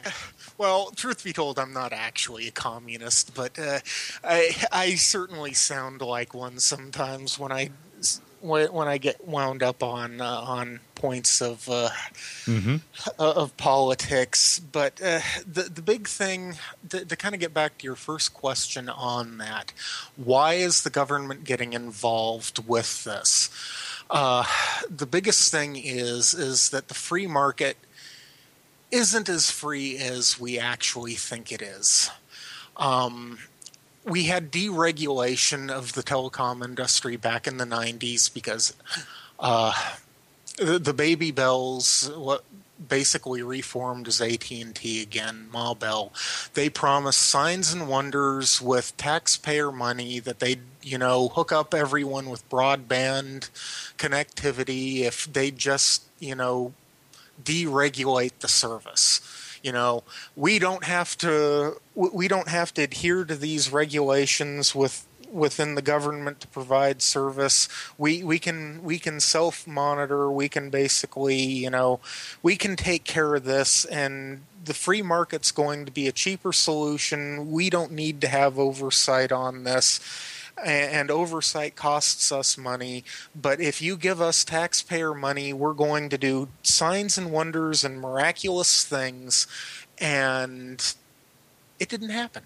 well, 0.58 0.92
truth 0.92 1.24
be 1.24 1.34
told, 1.34 1.60
I'm 1.60 1.74
not 1.74 1.94
actually 1.94 2.48
a 2.48 2.52
communist, 2.52 3.34
but 3.36 3.58
uh, 3.60 3.80
I, 4.24 4.56
I 4.72 4.96
certainly 4.96 5.54
sound 5.54 6.02
like 6.02 6.34
one 6.34 6.60
sometimes 6.60 7.38
when 7.38 7.52
I 7.52 7.70
when 8.44 8.88
I 8.88 8.98
get 8.98 9.26
wound 9.28 9.64
up 9.64 9.82
on 9.82 10.20
uh, 10.20 10.26
on 10.26 10.82
points 10.96 11.42
of 11.42 11.68
uh, 11.70 11.90
mm-hmm. 12.46 12.78
of 13.18 13.56
politics. 13.58 14.60
But 14.60 15.02
uh, 15.02 15.22
the 15.52 15.64
the 15.64 15.82
big 15.82 16.08
thing 16.08 16.56
to, 16.90 17.06
to 17.06 17.16
kind 17.16 17.34
of 17.34 17.42
get 17.42 17.54
back 17.54 17.78
to 17.78 17.86
your 17.86 17.96
first 17.96 18.34
question 18.34 18.90
on 18.90 19.38
that, 19.38 19.72
why 20.16 20.56
is 20.56 20.84
the 20.84 20.90
government 20.90 21.46
getting 21.46 21.74
involved 21.74 22.68
with 22.68 23.04
this? 23.04 23.50
Uh, 24.10 24.44
the 24.90 25.06
biggest 25.06 25.52
thing 25.52 25.76
is 25.76 26.34
is 26.34 26.70
that 26.70 26.90
the 26.90 26.94
free 26.94 27.28
market 27.28 27.78
isn't 28.92 29.30
as 29.30 29.50
free 29.50 29.98
as 29.98 30.40
we 30.40 30.60
actually 30.60 31.16
think 31.16 31.52
it 31.52 31.62
is. 31.62 32.12
Um, 32.78 33.40
we 34.06 34.24
had 34.24 34.52
deregulation 34.52 35.70
of 35.70 35.94
the 35.94 36.04
telecom 36.04 36.64
industry 36.64 37.16
back 37.16 37.48
in 37.48 37.58
the 37.58 37.66
90s 37.66 38.34
because 38.34 38.74
uh, 39.40 39.74
the, 40.58 40.80
the, 40.80 40.94
baby 40.94 41.32
bells 41.32 42.12
what 42.16 42.44
basically 42.90 43.42
reformed 43.42 44.08
as 44.08 44.22
AT&T 44.22 45.02
again 45.02 45.48
Ma 45.52 45.74
Bell. 45.74 46.12
They 46.54 46.70
promised 46.70 47.20
signs 47.20 47.72
and 47.72 47.88
wonders 47.88 48.62
with 48.62 48.96
taxpayer 48.98 49.72
money 49.72 50.20
that 50.20 50.40
they'd 50.40 50.62
you 50.82 50.98
know 50.98 51.30
hook 51.30 51.52
up 51.52 51.74
everyone 51.74 52.30
with 52.30 52.48
broadband 52.50 53.50
connectivity 53.98 55.02
if 55.02 55.32
they 55.32 55.50
just 55.50 56.04
you 56.20 56.36
know 56.36 56.74
deregulate 57.42 58.38
the 58.40 58.48
service 58.48 59.22
you 59.64 59.72
know 59.72 60.04
we 60.36 60.60
don't 60.60 60.84
have 60.84 61.18
to 61.18 61.80
we 61.96 62.28
don't 62.28 62.50
have 62.50 62.74
to 62.76 62.84
adhere 62.84 63.24
to 63.24 63.36
these 63.36 63.72
regulations 63.72 64.76
with 64.76 65.08
within 65.34 65.74
the 65.76 65.82
government 65.82 66.40
to 66.40 66.48
provide 66.48 67.02
service. 67.02 67.68
We 67.98 68.24
we 68.24 68.38
can 68.38 68.84
we 68.84 69.00
can 69.00 69.20
self 69.20 69.66
monitor 69.66 70.32
we 70.32 70.48
can 70.48 70.70
basically 70.70 71.42
you 71.42 71.70
know 71.70 72.00
we 72.44 72.56
can 72.56 72.76
take 72.76 73.04
care 73.04 73.36
of 73.36 73.44
this 73.44 73.86
and 73.86 74.44
the 74.64 74.74
free 74.74 75.02
market's 75.02 75.52
going 75.52 75.86
to 75.86 75.92
be 75.92 76.08
a 76.08 76.12
cheaper 76.12 76.54
solution. 76.54 77.52
We 77.52 77.70
don't 77.70 77.92
need 77.92 78.22
to 78.22 78.28
have 78.28 78.58
oversight 78.58 79.32
on 79.32 79.64
this 79.64 80.00
and 80.64 81.10
oversight 81.10 81.76
costs 81.76 82.32
us 82.32 82.58
money. 82.58 83.04
But 83.36 83.60
if 83.60 83.82
you 83.82 83.98
give 83.98 84.22
us 84.22 84.44
taxpayer 84.44 85.14
money, 85.14 85.54
we're 85.54 85.74
going 85.74 86.10
to 86.10 86.18
do 86.18 86.50
signs 86.62 87.18
and 87.18 87.32
wonders 87.32 87.84
and 87.84 88.00
miraculous 88.00 88.86
things. 88.86 89.48
And 90.00 90.96
it 91.80 91.90
didn't 91.90 92.10
happen. 92.10 92.44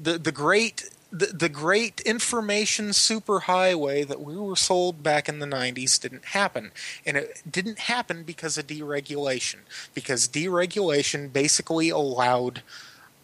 The 0.00 0.18
the 0.18 0.32
great 0.32 0.88
the, 1.12 1.26
the 1.26 1.48
great 1.50 2.00
information 2.00 2.88
superhighway 2.88 4.06
that 4.08 4.22
we 4.22 4.34
were 4.34 4.56
sold 4.56 5.02
back 5.02 5.28
in 5.28 5.40
the 5.40 5.46
90s 5.46 6.00
didn't 6.00 6.24
happen. 6.26 6.72
And 7.04 7.18
it 7.18 7.42
didn't 7.48 7.80
happen 7.80 8.22
because 8.22 8.56
of 8.56 8.66
deregulation. 8.66 9.58
Because 9.92 10.26
deregulation 10.26 11.30
basically 11.30 11.90
allowed 11.90 12.62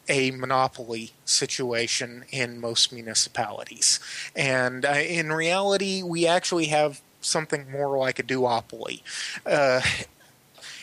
a 0.09 0.31
monopoly 0.31 1.13
situation 1.25 2.25
in 2.31 2.61
most 2.61 2.93
municipalities. 2.93 4.01
And 4.35 4.85
uh, 4.85 4.91
in 4.91 5.33
reality, 5.33 6.03
we 6.03 6.27
actually 6.27 6.67
have 6.67 7.01
something 7.21 7.71
more 7.71 7.99
like 7.99 8.19
a 8.19 8.23
duopoly. 8.23 9.03
Uh, 9.45 9.81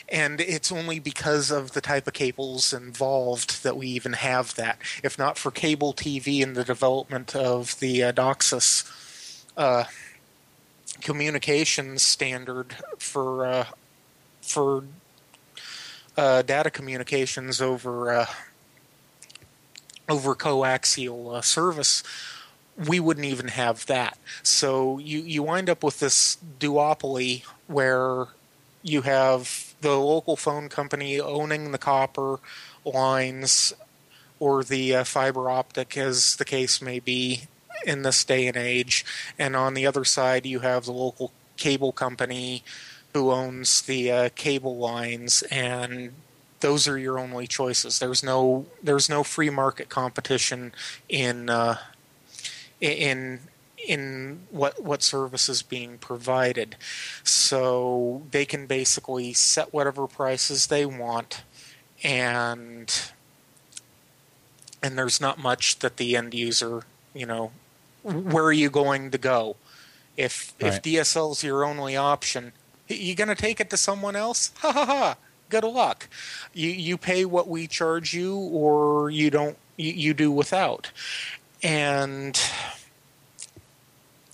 and 0.07 0.39
it's 0.39 0.71
only 0.71 0.99
because 0.99 1.49
of 1.49 1.71
the 1.71 1.81
type 1.81 2.07
of 2.07 2.13
cables 2.13 2.73
involved 2.73 3.63
that 3.63 3.75
we 3.75 3.87
even 3.87 4.13
have 4.13 4.55
that. 4.55 4.77
If 5.03 5.17
not 5.17 5.37
for 5.37 5.51
cable 5.51 5.93
TV 5.93 6.43
and 6.43 6.55
the 6.55 6.63
development 6.63 7.35
of 7.35 7.79
the 7.79 8.03
uh, 8.03 8.11
DOCSIS 8.11 9.43
uh, 9.57 9.85
communications 11.01 12.01
standard 12.01 12.75
for 12.97 13.45
uh, 13.45 13.65
for 14.41 14.83
uh, 16.17 16.41
data 16.43 16.69
communications 16.69 17.61
over 17.61 18.13
uh, 18.13 18.25
over 20.07 20.35
coaxial 20.35 21.35
uh, 21.35 21.41
service, 21.41 22.03
we 22.77 22.99
wouldn't 22.99 23.25
even 23.25 23.47
have 23.47 23.85
that. 23.85 24.17
So 24.43 24.97
you, 24.97 25.19
you 25.19 25.43
wind 25.43 25.69
up 25.69 25.83
with 25.83 25.99
this 25.99 26.37
duopoly 26.59 27.43
where 27.67 28.27
you 28.83 29.01
have 29.01 29.73
the 29.81 29.97
local 29.97 30.35
phone 30.35 30.69
company 30.69 31.19
owning 31.19 31.71
the 31.71 31.77
copper 31.77 32.39
lines 32.83 33.73
or 34.39 34.63
the 34.63 34.95
uh, 34.95 35.03
fiber 35.03 35.49
optic, 35.49 35.97
as 35.97 36.35
the 36.35 36.45
case 36.45 36.81
may 36.81 36.99
be 36.99 37.43
in 37.85 38.03
this 38.03 38.23
day 38.23 38.47
and 38.47 38.57
age. 38.57 39.05
And 39.39 39.55
on 39.55 39.73
the 39.73 39.87
other 39.87 40.03
side, 40.03 40.45
you 40.45 40.59
have 40.59 40.85
the 40.85 40.91
local 40.91 41.31
cable 41.57 41.91
company 41.91 42.63
who 43.13 43.31
owns 43.31 43.81
the 43.83 44.11
uh, 44.11 44.29
cable 44.35 44.77
lines 44.77 45.41
and 45.43 46.11
those 46.65 46.87
are 46.87 46.97
your 46.97 47.19
only 47.19 47.45
choices. 47.45 47.99
There's 47.99 48.23
no 48.23 48.65
there's 48.81 49.07
no 49.07 49.21
free 49.23 49.51
market 49.51 49.87
competition 49.87 50.73
in 51.07 51.47
uh, 51.47 51.77
in 52.81 53.41
in 53.77 54.39
what 54.49 54.81
what 54.81 55.03
service 55.03 55.47
is 55.47 55.61
being 55.61 55.99
provided. 55.99 56.75
So 57.23 58.23
they 58.31 58.45
can 58.45 58.65
basically 58.65 59.31
set 59.33 59.71
whatever 59.75 60.07
prices 60.07 60.65
they 60.65 60.87
want 60.87 61.43
and 62.03 63.11
and 64.81 64.97
there's 64.97 65.21
not 65.21 65.37
much 65.37 65.77
that 65.79 65.97
the 65.97 66.15
end 66.15 66.33
user, 66.33 66.81
you 67.13 67.27
know, 67.27 67.51
where 68.01 68.43
are 68.43 68.51
you 68.51 68.71
going 68.71 69.11
to 69.11 69.19
go? 69.19 69.55
If 70.17 70.55
right. 70.59 70.73
if 70.73 70.81
DSL 70.81 71.33
is 71.33 71.43
your 71.43 71.63
only 71.63 71.95
option, 71.95 72.53
you 72.87 73.13
going 73.13 73.27
to 73.27 73.35
take 73.35 73.59
it 73.59 73.69
to 73.69 73.77
someone 73.77 74.15
else? 74.15 74.51
Ha 74.61 74.71
ha 74.71 74.85
ha 74.87 75.17
good 75.61 75.67
luck. 75.67 76.07
You 76.53 76.69
you 76.69 76.97
pay 76.97 77.25
what 77.25 77.47
we 77.47 77.67
charge 77.67 78.13
you, 78.13 78.35
or 78.35 79.09
you 79.09 79.29
don't. 79.29 79.57
You, 79.77 79.91
you 79.91 80.13
do 80.13 80.31
without. 80.31 80.91
And 81.63 82.39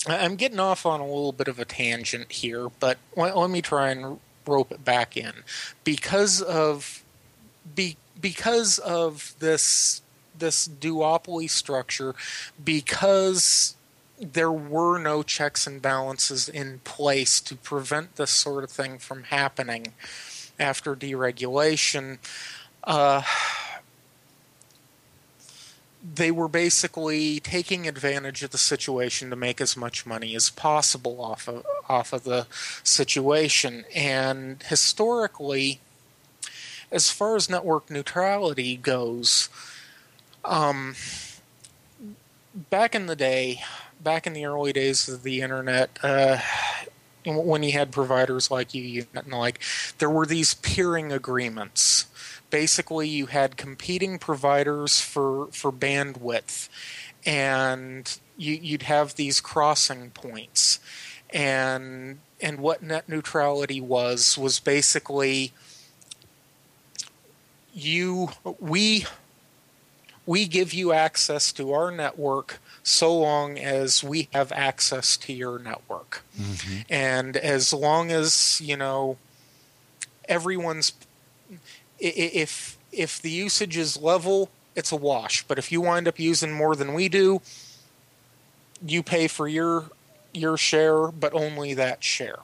I'm 0.08 0.36
getting 0.36 0.60
off 0.60 0.86
on 0.86 1.00
a 1.00 1.06
little 1.06 1.32
bit 1.32 1.48
of 1.48 1.60
a 1.60 1.66
tangent 1.66 2.32
here, 2.32 2.70
but 2.80 2.98
let, 3.16 3.38
let 3.38 3.50
me 3.50 3.62
try 3.62 3.90
and 3.90 4.20
rope 4.48 4.72
it 4.72 4.84
back 4.84 5.16
in 5.16 5.32
because 5.84 6.42
of 6.42 7.04
be, 7.76 7.98
because 8.20 8.80
of 8.80 9.36
this 9.40 10.02
this 10.38 10.68
duopoly 10.68 11.48
structure 11.48 12.16
because 12.64 13.76
there 14.20 14.52
were 14.52 14.98
no 14.98 15.22
checks 15.22 15.68
and 15.68 15.82
balances 15.82 16.50
in 16.50 16.80
place 16.80 17.40
to 17.40 17.56
prevent 17.56 18.16
this 18.16 18.32
sort 18.32 18.64
of 18.64 18.72
thing 18.72 18.98
from 18.98 19.24
happening 19.26 19.94
after 20.62 20.96
deregulation, 20.96 22.20
uh, 22.84 23.24
they 26.16 26.32
were 26.32 26.48
basically 26.48 27.40
taking 27.40 27.88
advantage 27.88 28.44
of 28.44 28.52
the 28.52 28.58
situation 28.58 29.30
to 29.30 29.36
make 29.36 29.62
as 29.62 29.78
much 29.78 30.06
money 30.06 30.36
as 30.36 30.50
possible 30.50 31.22
off 31.22 31.48
of 31.48 31.66
off 31.88 32.14
of 32.14 32.24
the 32.24 32.48
situation. 32.84 33.86
And 33.94 34.64
historically, 34.64 35.80
as 36.92 37.12
far 37.12 37.36
as 37.36 37.50
network 37.50 37.90
neutrality 37.90 38.78
goes, 38.78 39.50
um, 40.44 40.96
back 42.70 42.96
in 42.96 43.06
the 43.06 43.16
day, 43.16 43.62
back 44.00 44.26
in 44.26 44.34
the 44.34 44.46
early 44.46 44.74
days 44.74 45.08
of 45.08 45.24
the 45.24 45.42
internet, 45.42 45.98
uh, 46.02 46.40
when 47.26 47.64
you 47.64 47.72
had 47.72 47.92
providers 47.92 48.50
like 48.50 48.70
UUNet 48.70 49.24
and 49.24 49.34
like, 49.34 49.60
there 50.00 50.10
were 50.10 50.26
these 50.26 50.54
peering 50.56 51.12
agreements. 51.12 52.06
Basically, 52.50 53.08
you 53.08 53.28
had 53.28 53.58
competing 53.58 54.20
providers 54.20 55.00
for 55.00 55.48
for 55.48 55.72
bandwidth, 55.72 56.68
and 57.26 58.20
you, 58.38 58.56
you'd 58.56 58.84
have 58.84 59.16
these 59.16 59.40
crossing 59.40 60.10
points, 60.12 60.80
and 61.30 62.20
and 62.42 62.60
what 62.60 62.84
net 62.84 63.08
neutrality 63.08 63.80
was 63.80 64.38
was 64.38 64.60
basically 64.60 65.54
you 67.74 68.30
we 68.60 69.06
we 70.26 70.46
give 70.46 70.74
you 70.74 70.92
access 70.92 71.52
to 71.54 71.74
our 71.74 71.92
network 71.92 72.60
so 72.84 73.16
long 73.16 73.60
as 73.60 74.04
we 74.04 74.28
have 74.34 74.52
access 74.52 75.18
to 75.18 75.34
your 75.34 75.60
network. 75.60 76.24
Mm-hmm. 76.40 76.82
And 76.90 77.38
as 77.38 77.74
long 77.74 78.12
as, 78.12 78.60
you 78.64 78.76
know, 78.76 79.18
everyone's 80.28 80.94
if 82.00 82.78
if 82.92 83.22
the 83.22 83.30
usage 83.30 83.78
is 83.78 84.02
level, 84.02 84.50
it's 84.76 84.92
a 84.92 84.96
wash. 84.96 85.44
But 85.44 85.58
if 85.58 85.72
you 85.72 85.82
wind 85.82 86.08
up 86.08 86.20
using 86.20 86.52
more 86.52 86.76
than 86.76 86.94
we 86.94 87.10
do, 87.10 87.42
you 88.86 89.04
pay 89.04 89.28
for 89.28 89.48
your 89.48 89.92
your 90.34 90.58
share, 90.58 91.08
but 91.08 91.34
only 91.34 91.74
that 91.76 92.04
share. 92.04 92.40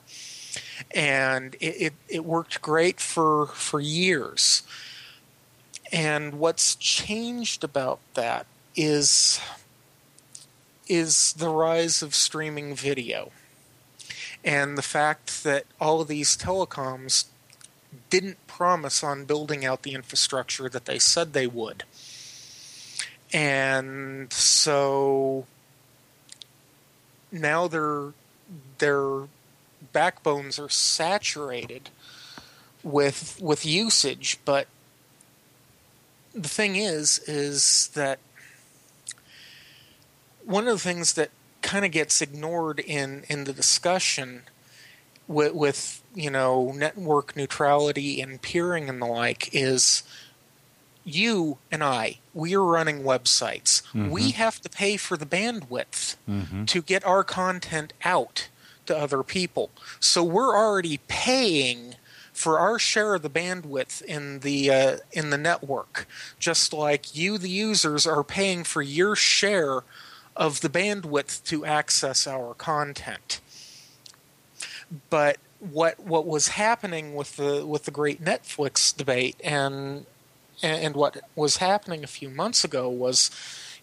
And 0.91 1.55
it, 1.55 1.81
it, 1.81 1.93
it 2.07 2.25
worked 2.25 2.61
great 2.61 2.99
for 2.99 3.47
for 3.47 3.79
years. 3.79 4.63
And 5.91 6.37
what's 6.37 6.75
changed 6.75 7.63
about 7.63 7.99
that 8.13 8.45
is 8.75 9.39
is 10.89 11.33
the 11.33 11.49
rise 11.49 12.01
of 12.01 12.15
streaming 12.15 12.75
video 12.75 13.31
and 14.43 14.77
the 14.77 14.81
fact 14.81 15.43
that 15.43 15.65
all 15.79 16.01
of 16.01 16.07
these 16.07 16.37
telecoms 16.37 17.25
didn't 18.09 18.45
promise 18.47 19.03
on 19.03 19.25
building 19.25 19.65
out 19.65 19.83
the 19.83 19.93
infrastructure 19.93 20.69
that 20.69 20.85
they 20.85 20.99
said 20.99 21.33
they 21.33 21.47
would. 21.47 21.83
And 23.33 24.31
so 24.31 25.45
now 27.31 27.67
their 27.67 28.13
their 28.77 29.27
backbones 29.91 30.57
are 30.59 30.69
saturated 30.69 31.89
with 32.83 33.37
with 33.41 33.65
usage, 33.65 34.39
but 34.45 34.67
the 36.33 36.47
thing 36.47 36.75
is 36.75 37.19
is 37.27 37.89
that 37.95 38.19
one 40.47 40.67
of 40.67 40.73
the 40.73 40.79
things 40.79 41.13
that 41.13 41.29
kind 41.61 41.85
of 41.85 41.91
gets 41.91 42.21
ignored 42.21 42.79
in 42.79 43.23
in 43.29 43.43
the 43.43 43.53
discussion 43.53 44.43
with, 45.27 45.53
with 45.53 46.01
you 46.15 46.31
know 46.31 46.71
network 46.71 47.35
neutrality 47.35 48.21
and 48.21 48.41
peering 48.41 48.89
and 48.89 49.01
the 49.01 49.05
like 49.05 49.53
is 49.53 50.03
you 51.03 51.57
and 51.71 51.83
I, 51.83 52.17
we 52.33 52.53
are 52.53 52.63
running 52.63 53.03
websites. 53.03 53.81
Mm-hmm. 53.93 54.09
We 54.09 54.31
have 54.31 54.59
to 54.61 54.69
pay 54.69 54.97
for 54.97 55.15
the 55.15 55.25
bandwidth 55.25 56.17
mm-hmm. 56.29 56.65
to 56.65 56.81
get 56.81 57.05
our 57.05 57.23
content 57.23 57.93
out 58.03 58.49
to 58.87 58.97
other 58.97 59.23
people. 59.23 59.69
So 60.01 60.21
we're 60.21 60.57
already 60.57 60.99
paying 61.07 61.95
for 62.33 62.59
our 62.59 62.77
share 62.77 63.15
of 63.15 63.21
the 63.21 63.29
bandwidth 63.29 64.01
in 64.01 64.39
the 64.39 64.69
uh, 64.69 64.97
in 65.11 65.29
the 65.29 65.37
network, 65.37 66.07
just 66.39 66.73
like 66.73 67.15
you, 67.15 67.37
the 67.37 67.49
users, 67.49 68.05
are 68.05 68.23
paying 68.23 68.63
for 68.63 68.81
your 68.81 69.15
share 69.15 69.83
of 70.37 70.61
the 70.61 70.69
bandwidth 70.69 71.43
to 71.45 71.65
access 71.65 72.27
our 72.27 72.53
content. 72.53 73.41
But 75.09 75.37
what 75.59 75.99
what 75.99 76.25
was 76.25 76.49
happening 76.49 77.15
with 77.15 77.35
the 77.35 77.65
with 77.65 77.85
the 77.85 77.91
great 77.91 78.23
Netflix 78.23 78.95
debate 78.95 79.35
and 79.43 80.05
and 80.61 80.95
what 80.95 81.17
was 81.35 81.57
happening 81.57 82.03
a 82.03 82.07
few 82.07 82.29
months 82.29 82.63
ago 82.63 82.87
was 82.89 83.31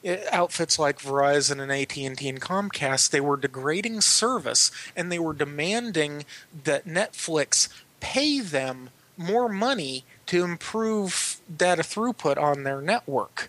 uh, 0.07 0.17
outfits 0.33 0.79
like 0.79 0.99
Verizon 0.99 1.61
and 1.61 1.71
AT&T 1.71 2.29
and 2.29 2.41
Comcast 2.41 3.11
they 3.11 3.21
were 3.21 3.37
degrading 3.37 4.01
service 4.01 4.71
and 4.97 5.11
they 5.11 5.19
were 5.19 5.35
demanding 5.35 6.25
that 6.65 6.87
Netflix 6.87 7.69
pay 8.01 8.41
them 8.41 8.91
more 9.17 9.49
money 9.49 10.05
to 10.27 10.45
improve 10.45 11.41
data 11.55 11.83
throughput 11.83 12.37
on 12.37 12.63
their 12.63 12.81
network. 12.81 13.49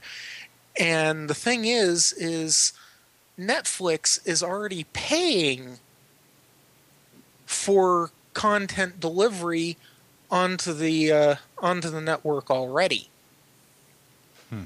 And 0.80 1.30
the 1.30 1.36
thing 1.36 1.65
is 1.65 2.14
is 2.14 2.73
Netflix 3.40 4.26
is 4.26 4.41
already 4.41 4.86
paying 4.94 5.80
for 7.45 8.12
content 8.34 8.99
delivery 8.99 9.78
onto 10.32 10.74
the 10.74 11.12
uh, 11.12 11.36
onto 11.60 11.90
the 11.90 12.02
network 12.02 12.49
already. 12.49 13.10
Hmm. 14.49 14.64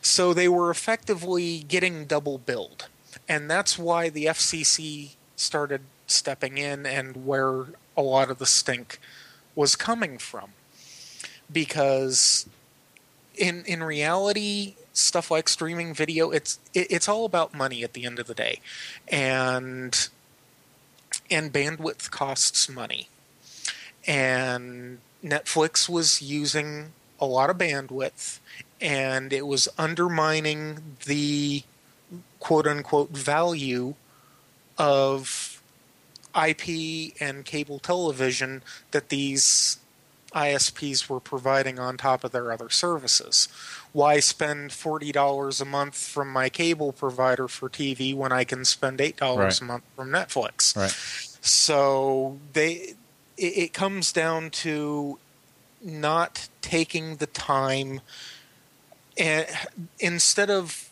So 0.00 0.32
they 0.32 0.48
were 0.48 0.70
effectively 0.70 1.60
getting 1.60 2.06
double 2.06 2.38
billed, 2.38 2.88
and 3.28 3.50
that's 3.50 3.78
why 3.78 4.08
the 4.08 4.26
FCC 4.26 5.10
started 5.36 5.82
stepping 6.06 6.58
in 6.58 6.86
and 6.86 7.26
where 7.26 7.66
a 7.96 8.02
lot 8.02 8.30
of 8.30 8.38
the 8.38 8.46
stink 8.46 8.98
was 9.54 9.74
coming 9.74 10.18
from, 10.18 10.50
because 11.52 12.48
in 13.36 13.64
in 13.64 13.82
reality 13.82 14.74
stuff 14.96 15.30
like 15.30 15.48
streaming 15.48 15.92
video 15.92 16.30
it's 16.30 16.58
it, 16.74 16.86
it's 16.90 17.08
all 17.08 17.24
about 17.24 17.54
money 17.54 17.84
at 17.84 17.92
the 17.92 18.04
end 18.04 18.18
of 18.18 18.26
the 18.26 18.34
day. 18.34 18.60
And 19.08 20.08
and 21.30 21.52
bandwidth 21.52 22.10
costs 22.10 22.68
money. 22.68 23.08
And 24.06 24.98
Netflix 25.24 25.88
was 25.88 26.22
using 26.22 26.92
a 27.20 27.26
lot 27.26 27.50
of 27.50 27.58
bandwidth 27.58 28.38
and 28.80 29.32
it 29.32 29.46
was 29.46 29.68
undermining 29.78 30.96
the 31.06 31.62
quote 32.40 32.66
unquote 32.66 33.10
value 33.10 33.94
of 34.78 35.62
IP 36.36 37.14
and 37.20 37.44
cable 37.44 37.78
television 37.78 38.62
that 38.90 39.08
these 39.08 39.78
ISPs 40.34 41.08
were 41.08 41.20
providing 41.20 41.78
on 41.78 41.96
top 41.96 42.24
of 42.24 42.32
their 42.32 42.52
other 42.52 42.68
services. 42.68 43.48
Why 43.92 44.20
spend 44.20 44.70
$40 44.70 45.60
a 45.60 45.64
month 45.64 45.96
from 45.96 46.30
my 46.30 46.48
cable 46.48 46.92
provider 46.92 47.48
for 47.48 47.70
TV 47.70 48.14
when 48.14 48.32
I 48.32 48.44
can 48.44 48.64
spend 48.64 48.98
$8 48.98 49.36
right. 49.36 49.60
a 49.60 49.64
month 49.64 49.84
from 49.94 50.10
Netflix? 50.10 50.76
Right. 50.76 50.90
So 51.40 52.38
they 52.52 52.94
it, 53.36 53.58
it 53.58 53.72
comes 53.72 54.12
down 54.12 54.50
to 54.50 55.18
not 55.82 56.48
taking 56.60 57.16
the 57.16 57.26
time 57.26 58.00
and 59.16 59.46
instead 59.98 60.50
of 60.50 60.90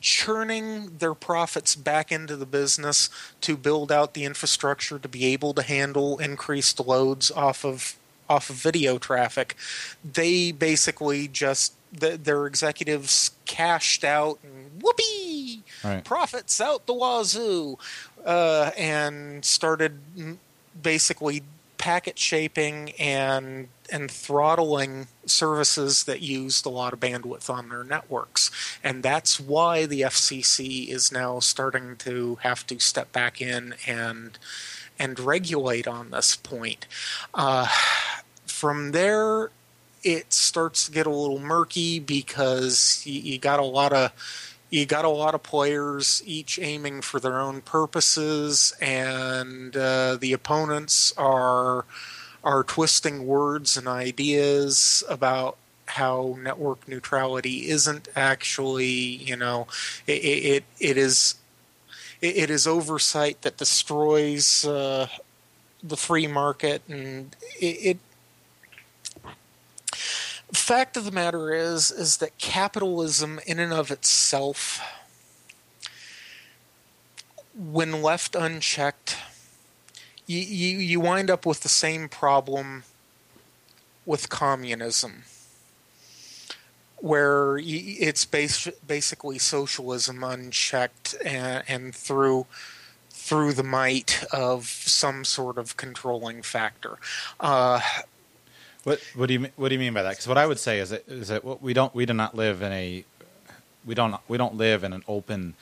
churning 0.00 0.98
their 0.98 1.14
profits 1.14 1.74
back 1.74 2.12
into 2.12 2.36
the 2.36 2.46
business 2.46 3.10
to 3.40 3.56
build 3.56 3.90
out 3.90 4.14
the 4.14 4.24
infrastructure 4.24 4.98
to 4.98 5.08
be 5.08 5.24
able 5.26 5.52
to 5.54 5.62
handle 5.62 6.18
increased 6.18 6.78
loads 6.78 7.30
off 7.30 7.64
of 7.64 7.96
off 8.30 8.48
of 8.48 8.56
video 8.56 8.96
traffic. 8.96 9.56
They 10.04 10.52
basically 10.52 11.28
just 11.28 11.74
the, 11.92 12.16
their 12.16 12.46
executives 12.46 13.32
cashed 13.44 14.04
out 14.04 14.38
and 14.44 14.80
whoopee 14.80 15.62
right. 15.84 16.04
profits 16.04 16.60
out 16.60 16.86
the 16.86 16.94
wazoo, 16.94 17.76
uh, 18.24 18.70
and 18.78 19.44
started 19.44 19.98
basically 20.80 21.42
packet 21.76 22.18
shaping 22.18 22.92
and 22.98 23.68
and 23.90 24.10
throttling 24.10 25.08
services 25.26 26.04
that 26.04 26.20
used 26.20 26.64
a 26.64 26.68
lot 26.68 26.92
of 26.92 27.00
bandwidth 27.00 27.50
on 27.50 27.70
their 27.70 27.82
networks. 27.82 28.50
And 28.84 29.02
that's 29.02 29.40
why 29.40 29.86
the 29.86 30.02
FCC 30.02 30.88
is 30.88 31.10
now 31.10 31.40
starting 31.40 31.96
to 31.96 32.38
have 32.42 32.64
to 32.68 32.78
step 32.78 33.10
back 33.10 33.40
in 33.40 33.74
and 33.86 34.38
and 35.00 35.18
regulate 35.18 35.88
on 35.88 36.10
this 36.10 36.36
point. 36.36 36.86
Uh, 37.34 37.66
from 38.46 38.92
there, 38.92 39.50
it 40.04 40.32
starts 40.32 40.84
to 40.84 40.92
get 40.92 41.06
a 41.06 41.10
little 41.10 41.40
murky 41.40 41.98
because 41.98 43.02
you, 43.06 43.20
you 43.20 43.38
got 43.38 43.58
a 43.58 43.64
lot 43.64 43.92
of 43.92 44.12
you 44.68 44.86
got 44.86 45.04
a 45.04 45.08
lot 45.08 45.34
of 45.34 45.42
players 45.42 46.22
each 46.24 46.56
aiming 46.60 47.00
for 47.00 47.18
their 47.18 47.40
own 47.40 47.60
purposes, 47.62 48.72
and 48.80 49.76
uh, 49.76 50.16
the 50.20 50.32
opponents 50.32 51.12
are 51.16 51.86
are 52.44 52.62
twisting 52.62 53.26
words 53.26 53.76
and 53.76 53.88
ideas 53.88 55.02
about 55.08 55.56
how 55.86 56.38
network 56.40 56.86
neutrality 56.86 57.68
isn't 57.68 58.08
actually, 58.14 58.86
you 58.86 59.36
know, 59.36 59.66
it 60.06 60.12
it, 60.12 60.64
it 60.78 60.96
is 60.96 61.34
it, 62.20 62.36
it 62.36 62.50
is 62.50 62.66
oversight 62.66 63.42
that 63.42 63.56
destroys 63.56 64.64
uh, 64.64 65.08
the 65.82 65.96
free 65.96 66.26
market, 66.26 66.82
and 66.88 67.34
it, 67.58 67.66
it 67.66 67.98
fact 70.52 70.96
of 70.96 71.04
the 71.04 71.10
matter 71.10 71.54
is 71.54 71.90
is 71.90 72.16
that 72.18 72.36
capitalism 72.38 73.40
in 73.46 73.58
and 73.58 73.72
of 73.72 73.90
itself 73.90 74.80
when 77.56 78.02
left 78.02 78.34
unchecked 78.34 79.16
you, 80.26 80.38
you, 80.38 80.78
you 80.78 81.00
wind 81.00 81.30
up 81.30 81.44
with 81.44 81.60
the 81.60 81.68
same 81.68 82.08
problem 82.08 82.84
with 84.06 84.28
communism 84.28 85.22
where 87.00 87.58
it's 87.62 88.24
bas- 88.24 88.68
basically 88.86 89.38
socialism 89.38 90.22
unchecked 90.22 91.16
and, 91.24 91.64
and 91.66 91.94
through 91.94 92.46
through 93.10 93.52
the 93.52 93.62
might 93.62 94.24
of 94.32 94.66
some 94.66 95.24
sort 95.24 95.56
of 95.58 95.76
controlling 95.76 96.42
factor. 96.42 96.98
Uh, 97.38 97.80
what 98.84 99.00
what 99.14 99.26
do 99.26 99.34
you 99.34 99.48
what 99.56 99.68
do 99.68 99.74
you 99.74 99.78
mean 99.78 99.92
by 99.92 100.02
that? 100.02 100.10
Because 100.10 100.26
what 100.26 100.38
I 100.38 100.46
would 100.46 100.58
say 100.58 100.78
is 100.78 100.90
that 100.90 101.06
is 101.06 101.28
that 101.28 101.62
we 101.62 101.72
don't 101.72 101.94
we 101.94 102.06
do 102.06 102.14
not 102.14 102.34
live 102.34 102.62
in 102.62 102.72
a 102.72 103.04
we 103.84 103.94
don't 103.94 104.16
we 104.28 104.38
don't 104.38 104.56
live 104.56 104.84
in 104.84 104.92
an 104.92 105.04
open 105.06 105.54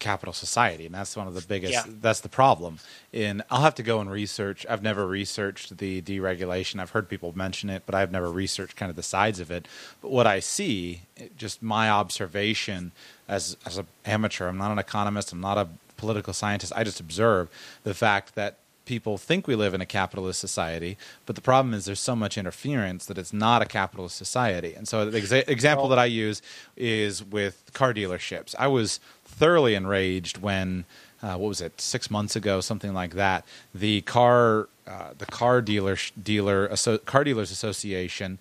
capital 0.00 0.32
society, 0.32 0.86
and 0.86 0.94
that's 0.94 1.16
one 1.16 1.28
of 1.28 1.34
the 1.34 1.42
biggest. 1.42 1.72
Yeah. 1.72 1.84
That's 1.86 2.20
the 2.20 2.28
problem. 2.28 2.78
In 3.12 3.42
I'll 3.50 3.62
have 3.62 3.74
to 3.76 3.82
go 3.82 4.00
and 4.00 4.10
research. 4.10 4.66
I've 4.68 4.82
never 4.82 5.06
researched 5.06 5.78
the 5.78 6.02
deregulation. 6.02 6.80
I've 6.80 6.90
heard 6.90 7.08
people 7.08 7.32
mention 7.36 7.70
it, 7.70 7.84
but 7.86 7.94
I've 7.94 8.10
never 8.10 8.30
researched 8.30 8.76
kind 8.76 8.90
of 8.90 8.96
the 8.96 9.02
sides 9.02 9.38
of 9.38 9.50
it. 9.50 9.68
But 10.02 10.10
what 10.10 10.26
I 10.26 10.40
see, 10.40 11.02
just 11.36 11.62
my 11.62 11.88
observation 11.88 12.92
as 13.28 13.56
as 13.64 13.78
an 13.78 13.86
amateur, 14.04 14.48
I'm 14.48 14.58
not 14.58 14.72
an 14.72 14.78
economist. 14.78 15.32
I'm 15.32 15.40
not 15.40 15.58
a 15.58 15.68
political 15.96 16.32
scientist. 16.32 16.72
I 16.74 16.82
just 16.82 16.98
observe 16.98 17.48
the 17.84 17.94
fact 17.94 18.34
that 18.34 18.56
people 18.90 19.18
think 19.18 19.46
we 19.46 19.54
live 19.54 19.72
in 19.72 19.80
a 19.80 19.86
capitalist 19.86 20.40
society, 20.40 20.98
but 21.24 21.36
the 21.36 21.40
problem 21.40 21.72
is 21.72 21.84
there's 21.84 22.00
so 22.00 22.16
much 22.16 22.36
interference 22.36 23.06
that 23.06 23.18
it's 23.18 23.32
not 23.32 23.62
a 23.62 23.64
capitalist 23.64 24.16
society. 24.16 24.74
And 24.74 24.88
so 24.88 25.08
the 25.08 25.20
exa- 25.20 25.48
example 25.48 25.86
that 25.88 25.98
I 25.98 26.06
use 26.06 26.42
is 26.76 27.22
with 27.22 27.70
car 27.72 27.94
dealerships. 27.94 28.52
I 28.58 28.66
was 28.66 28.98
thoroughly 29.40 29.74
enraged 29.74 30.36
when 30.38 30.84
uh, 31.22 31.36
what 31.36 31.48
was 31.48 31.60
it 31.62 31.80
six 31.80 32.10
months 32.10 32.36
ago, 32.36 32.60
something 32.60 32.92
like 32.92 33.14
that. 33.14 33.44
The 33.74 34.02
car 34.02 34.68
uh, 34.86 35.10
the 35.16 35.26
car 35.26 35.62
dealer 35.62 35.96
dealer 36.22 36.68
car 37.06 37.24
dealers 37.24 37.50
association 37.50 38.38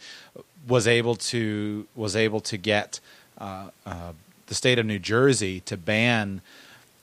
was 0.67 0.87
able 0.87 1.15
to 1.15 1.87
was 1.95 2.15
able 2.15 2.41
to 2.41 2.57
get 2.57 2.99
uh, 3.37 3.69
uh, 3.85 4.11
the 4.47 4.55
state 4.55 4.77
of 4.77 4.85
New 4.85 4.99
Jersey 4.99 5.61
to 5.61 5.77
ban 5.77 6.41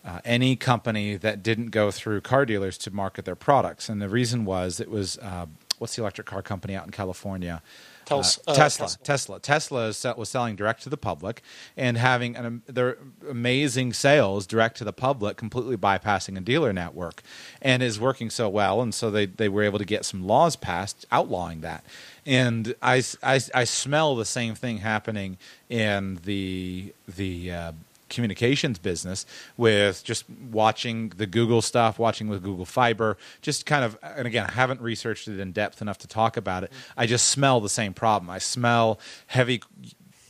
uh, 0.05 0.21
any 0.25 0.57
company 0.57 1.17
that 1.17 1.43
didn't 1.43 1.71
go 1.71 1.91
through 1.91 2.21
car 2.21 2.45
dealers 2.45 2.77
to 2.79 2.91
market 2.91 3.25
their 3.25 3.35
products. 3.35 3.89
And 3.89 4.01
the 4.03 4.11
reason 4.11 4.45
was 4.45 4.79
it 4.79 4.91
was 4.91 5.17
uh, 5.19 5.47
what's 5.79 5.97
the 5.97 6.03
electric 6.03 6.27
car 6.27 6.43
company 6.43 6.75
out 6.75 6.85
in 6.85 6.93
California? 6.93 7.63
Tels- 8.07 8.39
Uh, 8.47 8.53
uh, 8.53 8.55
Tesla, 8.55 8.87
Tesla. 8.87 9.41
Tesla. 9.41 9.41
Tesla 9.41 10.15
was 10.17 10.29
selling 10.29 10.57
direct 10.57 10.83
to 10.85 10.89
the 10.89 10.97
public 10.97 11.43
and 11.77 11.99
having 11.99 12.37
an, 12.37 12.63
their 12.67 12.97
amazing 13.29 13.93
sales 13.93 14.47
direct 14.47 14.77
to 14.79 14.85
the 14.85 14.93
public, 14.93 15.37
completely 15.37 15.77
bypassing 15.77 16.39
a 16.39 16.41
dealer 16.41 16.73
network, 16.73 17.23
and 17.61 17.83
is 17.83 17.99
working 18.01 18.31
so 18.31 18.49
well. 18.49 18.81
And 18.81 18.95
so 18.95 19.11
they, 19.11 19.27
they 19.27 19.49
were 19.49 19.63
able 19.65 19.79
to 19.79 19.85
get 19.85 20.05
some 20.05 20.27
laws 20.27 20.57
passed 20.57 21.05
outlawing 21.11 21.61
that. 21.63 21.85
And 22.25 22.75
I, 22.81 23.03
I, 23.23 23.41
I 23.55 23.65
smell 23.65 24.17
the 24.17 24.25
same 24.25 24.55
thing 24.55 24.79
happening 24.79 25.39
in 25.69 26.21
the 26.25 26.93
the 27.09 27.53
uh, 27.53 27.73
communications 28.09 28.79
business 28.79 29.27
with 29.57 30.05
just 30.05 30.25
watching 30.51 31.11
the 31.17 31.27
Google 31.27 31.63
stuff, 31.63 31.99
watching 31.99 32.29
with 32.29 32.43
Google 32.43 32.65
Fiber, 32.65 33.17
just 33.43 33.67
kind 33.67 33.85
of, 33.85 33.99
and 34.03 34.27
again, 34.27 34.47
I 34.49 34.53
haven't 34.53 34.81
researched 34.81 35.29
it 35.29 35.41
in 35.41 35.53
depth 35.53 35.83
enough 35.83 35.99
to 35.99 36.07
talk 36.07 36.37
about 36.37 36.65
it. 36.65 36.73
I 36.97 37.07
just 37.07 37.29
smell 37.29 37.61
the 37.61 37.69
same 37.69 37.95
problem. 37.95 38.31
I 38.31 38.39
smell 38.39 38.99
heavy, 39.29 39.63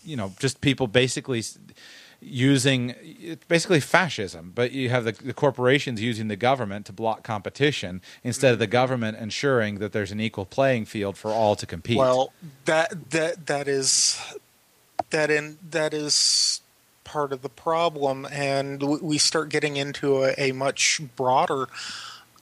you 0.05 0.17
know, 0.17 0.33
just 0.39 0.61
people 0.61 0.87
basically 0.87 1.43
using 2.21 2.95
basically 3.49 3.81
fascism, 3.81 4.53
but 4.55 4.73
you 4.73 4.89
have 4.89 5.05
the, 5.05 5.13
the 5.13 5.35
corporations 5.35 6.01
using 6.01 6.29
the 6.29 6.37
government 6.37 6.87
to 6.87 6.93
block 6.93 7.23
competition 7.23 8.01
instead 8.25 8.53
of 8.53 8.59
the 8.59 8.67
government 8.67 9.19
ensuring 9.19 9.79
that 9.79 9.93
there's 9.93 10.13
an 10.13 10.21
equal 10.21 10.47
playing 10.47 10.87
field 10.87 11.17
for 11.17 11.31
all 11.31 11.55
to 11.57 11.67
compete. 11.67 11.99
Well, 11.99 12.33
that 12.65 13.11
that 13.11 13.47
that 13.47 13.69
is 13.69 14.21
that 15.11 15.31
in 15.31 15.59
that 15.71 15.93
is 15.93 16.63
part 17.07 17.33
of 17.33 17.41
the 17.41 17.49
problem, 17.49 18.27
and 18.31 18.83
we- 19.01 19.17
start 19.19 19.49
getting 19.49 19.77
into 19.77 20.25
a, 20.25 20.35
a 20.37 20.53
much 20.53 21.01
broader 21.17 21.69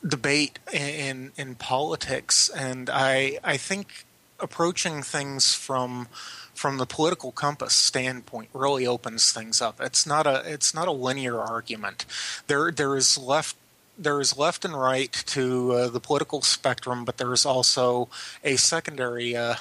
debate 0.07 0.59
in 0.73 1.31
in 1.37 1.55
politics, 1.55 2.49
and 2.49 2.91
I 2.91 3.39
I 3.45 3.57
think 3.57 4.05
approaching 4.41 5.03
things 5.03 5.55
from 5.55 6.09
from 6.55 6.79
the 6.79 6.87
political 6.87 7.33
compass 7.33 7.75
standpoint 7.75 8.49
really 8.53 8.87
opens 8.87 9.33
things 9.33 9.61
up. 9.61 9.81
It's 9.81 10.07
not 10.07 10.27
a 10.27 10.43
it's 10.45 10.75
not 10.75 10.89
a 10.89 10.93
linear 10.93 11.39
argument. 11.39 12.05
There 12.49 12.71
there 12.73 12.97
is 12.97 13.17
left 13.17 13.57
there 13.97 14.21
is 14.21 14.37
left 14.37 14.65
and 14.65 14.75
right 14.75 15.13
to 15.27 15.73
uh, 15.73 15.89
the 15.89 16.01
political 16.01 16.43
spectrum, 16.43 17.05
but 17.05 17.19
there 17.19 17.33
is 17.33 17.47
also 17.47 18.09
a 18.43 18.57
secondary 18.57 19.37
uh, 19.37 19.55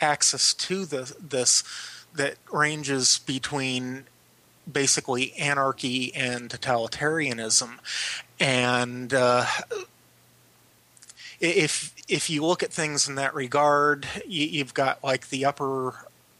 axis 0.00 0.52
to 0.54 0.84
the, 0.84 1.14
this 1.18 1.64
that 2.14 2.36
ranges 2.52 3.18
between 3.20 4.04
basically 4.70 5.32
anarchy 5.34 6.14
and 6.14 6.50
totalitarianism. 6.50 7.78
And 8.38 9.12
uh, 9.12 9.46
if 11.40 11.94
if 12.08 12.28
you 12.28 12.44
look 12.44 12.62
at 12.62 12.72
things 12.72 13.08
in 13.08 13.14
that 13.16 13.34
regard, 13.34 14.06
you, 14.26 14.46
you've 14.46 14.74
got 14.74 15.02
like 15.02 15.28
the 15.28 15.44
upper 15.44 15.94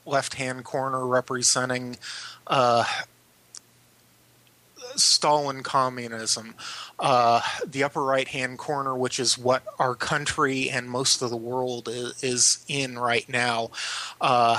left 0.05 0.35
hand 0.35 0.65
corner 0.65 1.07
representing 1.07 1.97
uh, 2.47 2.85
Stalin 4.97 5.63
communism, 5.63 6.55
uh, 6.99 7.41
the 7.67 7.85
upper 7.85 8.03
right 8.03 8.29
hand 8.29 8.59
corner, 8.59 8.95
which 8.95 9.19
is 9.19 9.39
what 9.39 9.63
our 9.79 9.95
country 9.95 10.69
and 10.71 10.89
most 10.89 11.23
of 11.23 11.31
the 11.31 11.37
world 11.37 11.89
is, 11.89 12.23
is 12.23 12.65
in 12.69 12.99
right 12.99 13.29
now. 13.29 13.71
Uh, 14.21 14.59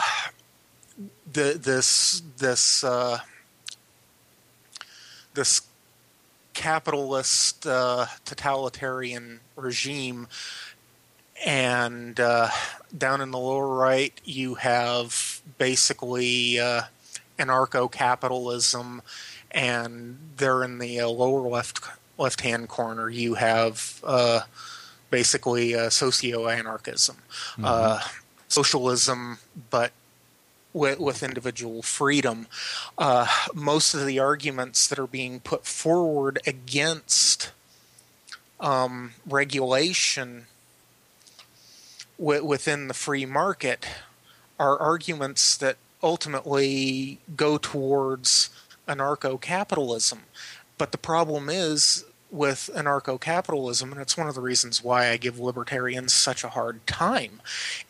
the, 1.32 1.60
this 1.62 2.22
this 2.38 2.84
uh, 2.84 3.20
this 5.34 5.62
capitalist 6.54 7.66
uh, 7.66 8.06
totalitarian 8.26 9.40
regime. 9.56 10.28
And 11.46 12.20
uh, 12.20 12.50
down 12.96 13.20
in 13.22 13.32
the 13.32 13.40
lower 13.40 13.68
right 13.68 14.14
you 14.24 14.56
have 14.56 15.42
basically 15.58 16.60
uh, 16.60 16.84
anarcho-capitalism. 17.38 19.02
And 19.52 20.18
there 20.38 20.64
in 20.64 20.80
the 20.80 21.00
uh, 21.02 21.10
lower 21.10 21.48
left 21.48 21.80
left 22.18 22.42
hand 22.42 22.70
corner 22.70 23.10
you 23.10 23.34
have 23.34 24.00
uh, 24.04 24.42
basically 25.10 25.76
uh, 25.76 25.90
socio-anarchism. 25.90 27.18
Uh, 27.62 28.00
socialism 28.48 29.40
but 29.72 29.92
with, 30.74 31.00
with 31.00 31.24
individual 31.24 31.82
freedom. 31.82 32.48
Uh, 32.98 33.28
most 33.54 33.94
of 33.94 34.06
the 34.06 34.20
arguments 34.20 34.88
that 34.88 35.00
are 35.00 35.08
being 35.08 35.40
put 35.40 35.66
forward 35.66 36.40
against 36.46 37.52
um, 38.60 39.12
regulation 39.28 40.48
wi- 42.18 42.42
within 42.42 42.88
the 42.88 42.94
free 42.94 43.26
market 43.26 43.86
are 44.60 44.80
arguments 44.80 45.58
that 45.58 45.78
ultimately 46.02 47.20
go 47.36 47.58
towards 47.58 48.50
anarcho 48.88 49.40
capitalism. 49.40 50.24
But 50.78 50.92
the 50.92 50.98
problem 50.98 51.50
is 51.50 52.06
with 52.32 52.70
anarcho 52.76 53.22
capitalism, 53.22 53.92
and 53.92 54.02
it's 54.02 54.18
one 54.18 54.28
of 54.28 54.36
the 54.36 54.42
reasons 54.42 54.84
why 54.84 55.10
I 55.10 55.18
give 55.18 55.40
libertarians 55.40 56.14
such 56.14 56.44
a 56.44 56.50
hard 56.50 56.86
time, 56.88 57.42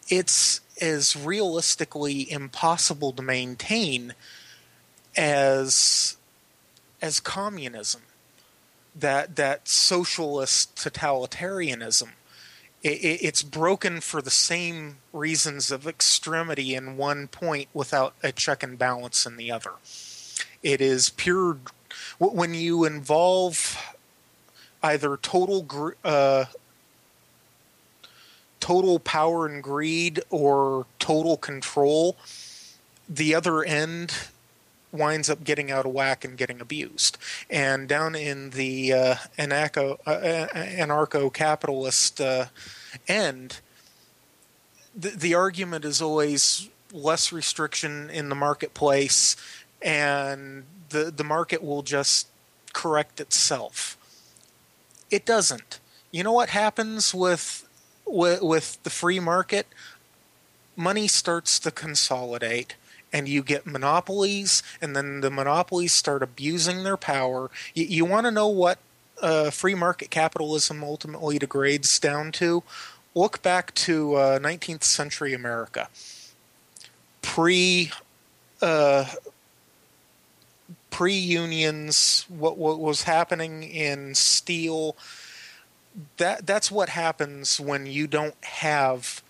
it's 0.09 0.59
as 0.81 1.15
realistically 1.15 2.29
impossible 2.31 3.11
to 3.13 3.21
maintain 3.21 4.13
as 5.15 6.17
as 7.01 7.19
communism 7.19 8.01
that 8.95 9.35
that 9.35 9.67
socialist 9.67 10.75
totalitarianism. 10.75 12.09
It, 12.81 13.03
it, 13.03 13.23
it's 13.23 13.43
broken 13.43 14.01
for 14.01 14.21
the 14.21 14.29
same 14.29 14.97
reasons 15.13 15.71
of 15.71 15.87
extremity 15.87 16.75
in 16.75 16.97
one 16.97 17.27
point 17.27 17.69
without 17.73 18.13
a 18.21 18.31
check 18.31 18.61
and 18.61 18.77
balance 18.77 19.25
in 19.25 19.37
the 19.37 19.51
other. 19.51 19.71
It 20.61 20.81
is 20.81 21.09
pure 21.09 21.57
when 22.19 22.53
you 22.53 22.83
involve 22.83 23.77
either 24.81 25.17
total 25.17 25.93
uh, 26.03 26.45
total 28.63 28.97
power 28.97 29.45
and 29.45 29.61
greed 29.61 30.21
or 30.29 30.85
total 30.97 31.35
control, 31.35 32.15
the 33.09 33.35
other 33.35 33.61
end 33.61 34.13
winds 34.89 35.29
up 35.29 35.43
getting 35.43 35.69
out 35.69 35.85
of 35.85 35.91
whack 35.91 36.23
and 36.23 36.37
getting 36.37 36.61
abused. 36.61 37.17
And 37.49 37.89
down 37.89 38.15
in 38.15 38.51
the 38.51 38.93
uh, 38.93 39.15
anarcho 39.37 39.97
uh, 40.05 40.47
anarcho-capitalist 40.53 42.21
uh, 42.21 42.45
end, 43.05 43.59
the, 44.95 45.09
the 45.09 45.33
argument 45.33 45.83
is 45.83 46.01
always 46.01 46.69
less 46.93 47.33
restriction 47.33 48.09
in 48.09 48.29
the 48.29 48.35
marketplace, 48.35 49.35
and 49.81 50.63
the 50.87 51.11
the 51.11 51.25
market 51.25 51.61
will 51.61 51.81
just 51.81 52.29
correct 52.71 53.19
itself. 53.19 53.97
It 55.11 55.25
doesn't. 55.25 55.81
You 56.11 56.23
know 56.23 56.31
what 56.31 56.49
happens 56.49 57.13
with 57.13 57.62
with, 58.05 58.41
with 58.41 58.81
the 58.83 58.89
free 58.89 59.19
market? 59.19 59.67
Money 60.75 61.07
starts 61.07 61.59
to 61.59 61.71
consolidate 61.71 62.75
and 63.13 63.29
you 63.29 63.43
get 63.43 63.67
monopolies, 63.67 64.63
and 64.81 64.95
then 64.95 65.21
the 65.21 65.29
monopolies 65.29 65.93
start 65.93 66.23
abusing 66.23 66.83
their 66.83 66.97
power. 66.97 67.51
You, 67.75 67.85
you 67.85 68.05
want 68.05 68.25
to 68.25 68.31
know 68.31 68.47
what 68.47 68.79
uh, 69.21 69.51
free 69.51 69.75
market 69.75 70.09
capitalism 70.09 70.83
ultimately 70.83 71.37
degrades 71.37 71.99
down 71.99 72.31
to? 72.33 72.63
Look 73.13 73.43
back 73.43 73.73
to 73.75 74.15
uh, 74.15 74.39
19th 74.39 74.83
century 74.83 75.33
America. 75.35 75.87
Pre 77.21 77.91
uh, 78.61 79.05
pre-unions, 80.89 82.25
what 82.29 82.57
what 82.57 82.79
was 82.79 83.03
happening 83.03 83.63
in 83.63 84.15
steel. 84.15 84.95
That 86.17 86.45
that's 86.47 86.71
what 86.71 86.89
happens 86.89 87.59
when 87.59 87.85
you 87.85 88.07
don't 88.07 88.41
have 88.43 89.21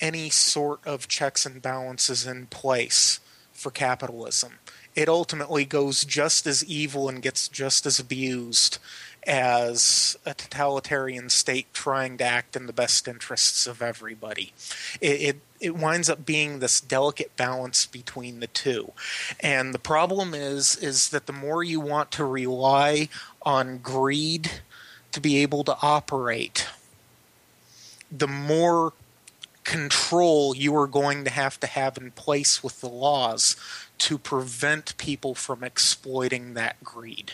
any 0.00 0.30
sort 0.30 0.80
of 0.86 1.08
checks 1.08 1.46
and 1.46 1.60
balances 1.60 2.26
in 2.26 2.46
place 2.46 3.20
for 3.52 3.70
capitalism. 3.70 4.54
It 4.94 5.08
ultimately 5.08 5.64
goes 5.64 6.04
just 6.04 6.46
as 6.46 6.64
evil 6.64 7.08
and 7.08 7.22
gets 7.22 7.48
just 7.48 7.86
as 7.86 7.98
abused 7.98 8.78
as 9.26 10.16
a 10.24 10.32
totalitarian 10.32 11.28
state 11.28 11.66
trying 11.74 12.16
to 12.18 12.24
act 12.24 12.54
in 12.54 12.66
the 12.66 12.72
best 12.72 13.08
interests 13.08 13.66
of 13.66 13.82
everybody. 13.82 14.52
It, 15.00 15.20
it, 15.20 15.36
it 15.60 15.76
winds 15.76 16.08
up 16.08 16.24
being 16.24 16.60
this 16.60 16.80
delicate 16.80 17.36
balance 17.36 17.86
between 17.86 18.40
the 18.40 18.46
two. 18.46 18.92
And 19.40 19.74
the 19.74 19.80
problem 19.80 20.32
is 20.32 20.76
is 20.76 21.08
that 21.10 21.26
the 21.26 21.32
more 21.32 21.64
you 21.64 21.80
want 21.80 22.12
to 22.12 22.24
rely 22.24 23.08
on 23.42 23.78
greed 23.78 24.50
to 25.16 25.20
be 25.20 25.38
able 25.38 25.64
to 25.64 25.74
operate, 25.80 26.68
the 28.12 28.28
more 28.28 28.92
control 29.64 30.54
you 30.54 30.76
are 30.76 30.86
going 30.86 31.24
to 31.24 31.30
have 31.30 31.58
to 31.58 31.66
have 31.66 31.96
in 31.96 32.10
place 32.10 32.62
with 32.62 32.82
the 32.82 32.88
laws 32.88 33.56
to 33.96 34.18
prevent 34.18 34.96
people 34.98 35.34
from 35.34 35.64
exploiting 35.64 36.52
that 36.52 36.84
greed. 36.84 37.32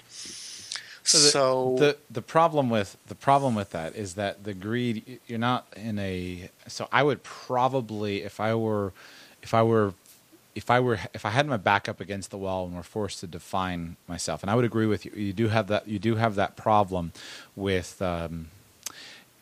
So, 1.03 1.19
the, 1.19 1.29
so 1.31 1.77
the 1.77 1.97
the 2.09 2.23
problem 2.23 2.71
with 2.71 2.97
the 3.09 3.17
problem 3.17 3.57
with 3.57 3.71
that 3.71 3.97
is 3.97 4.15
that 4.15 4.45
the 4.45 4.55
greed 4.55 5.19
you're 5.27 5.41
not 5.41 5.67
in 5.75 5.99
a 5.99 6.51
so 6.69 6.89
I 6.93 7.03
would 7.03 7.25
probably 7.25 8.23
if 8.23 8.39
I 8.39 8.55
were 8.55 8.93
if 9.43 9.53
I 9.53 9.65
were 9.65 9.95
if 10.55 10.71
I 10.71 10.81
were 10.81 10.99
if 11.15 11.25
I 11.25 11.31
had 11.31 11.47
my 11.47 11.57
back 11.57 11.89
up 11.89 12.01
against 12.01 12.31
the 12.31 12.39
wall 12.39 12.67
and 12.67 12.77
were 12.77 12.83
forced 12.83 13.21
to 13.21 13.27
define 13.27 13.97
myself 14.07 14.43
and 14.43 14.51
I 14.51 14.55
would 14.55 14.65
agree 14.65 14.87
with 14.87 15.05
you 15.05 15.13
you 15.13 15.33
do 15.33 15.49
have 15.49 15.69
that 15.69 15.89
you 15.89 15.99
do 15.99 16.17
have 16.17 16.35
that 16.35 16.57
problem 16.57 17.13
with 17.57 18.01
um, 18.03 18.49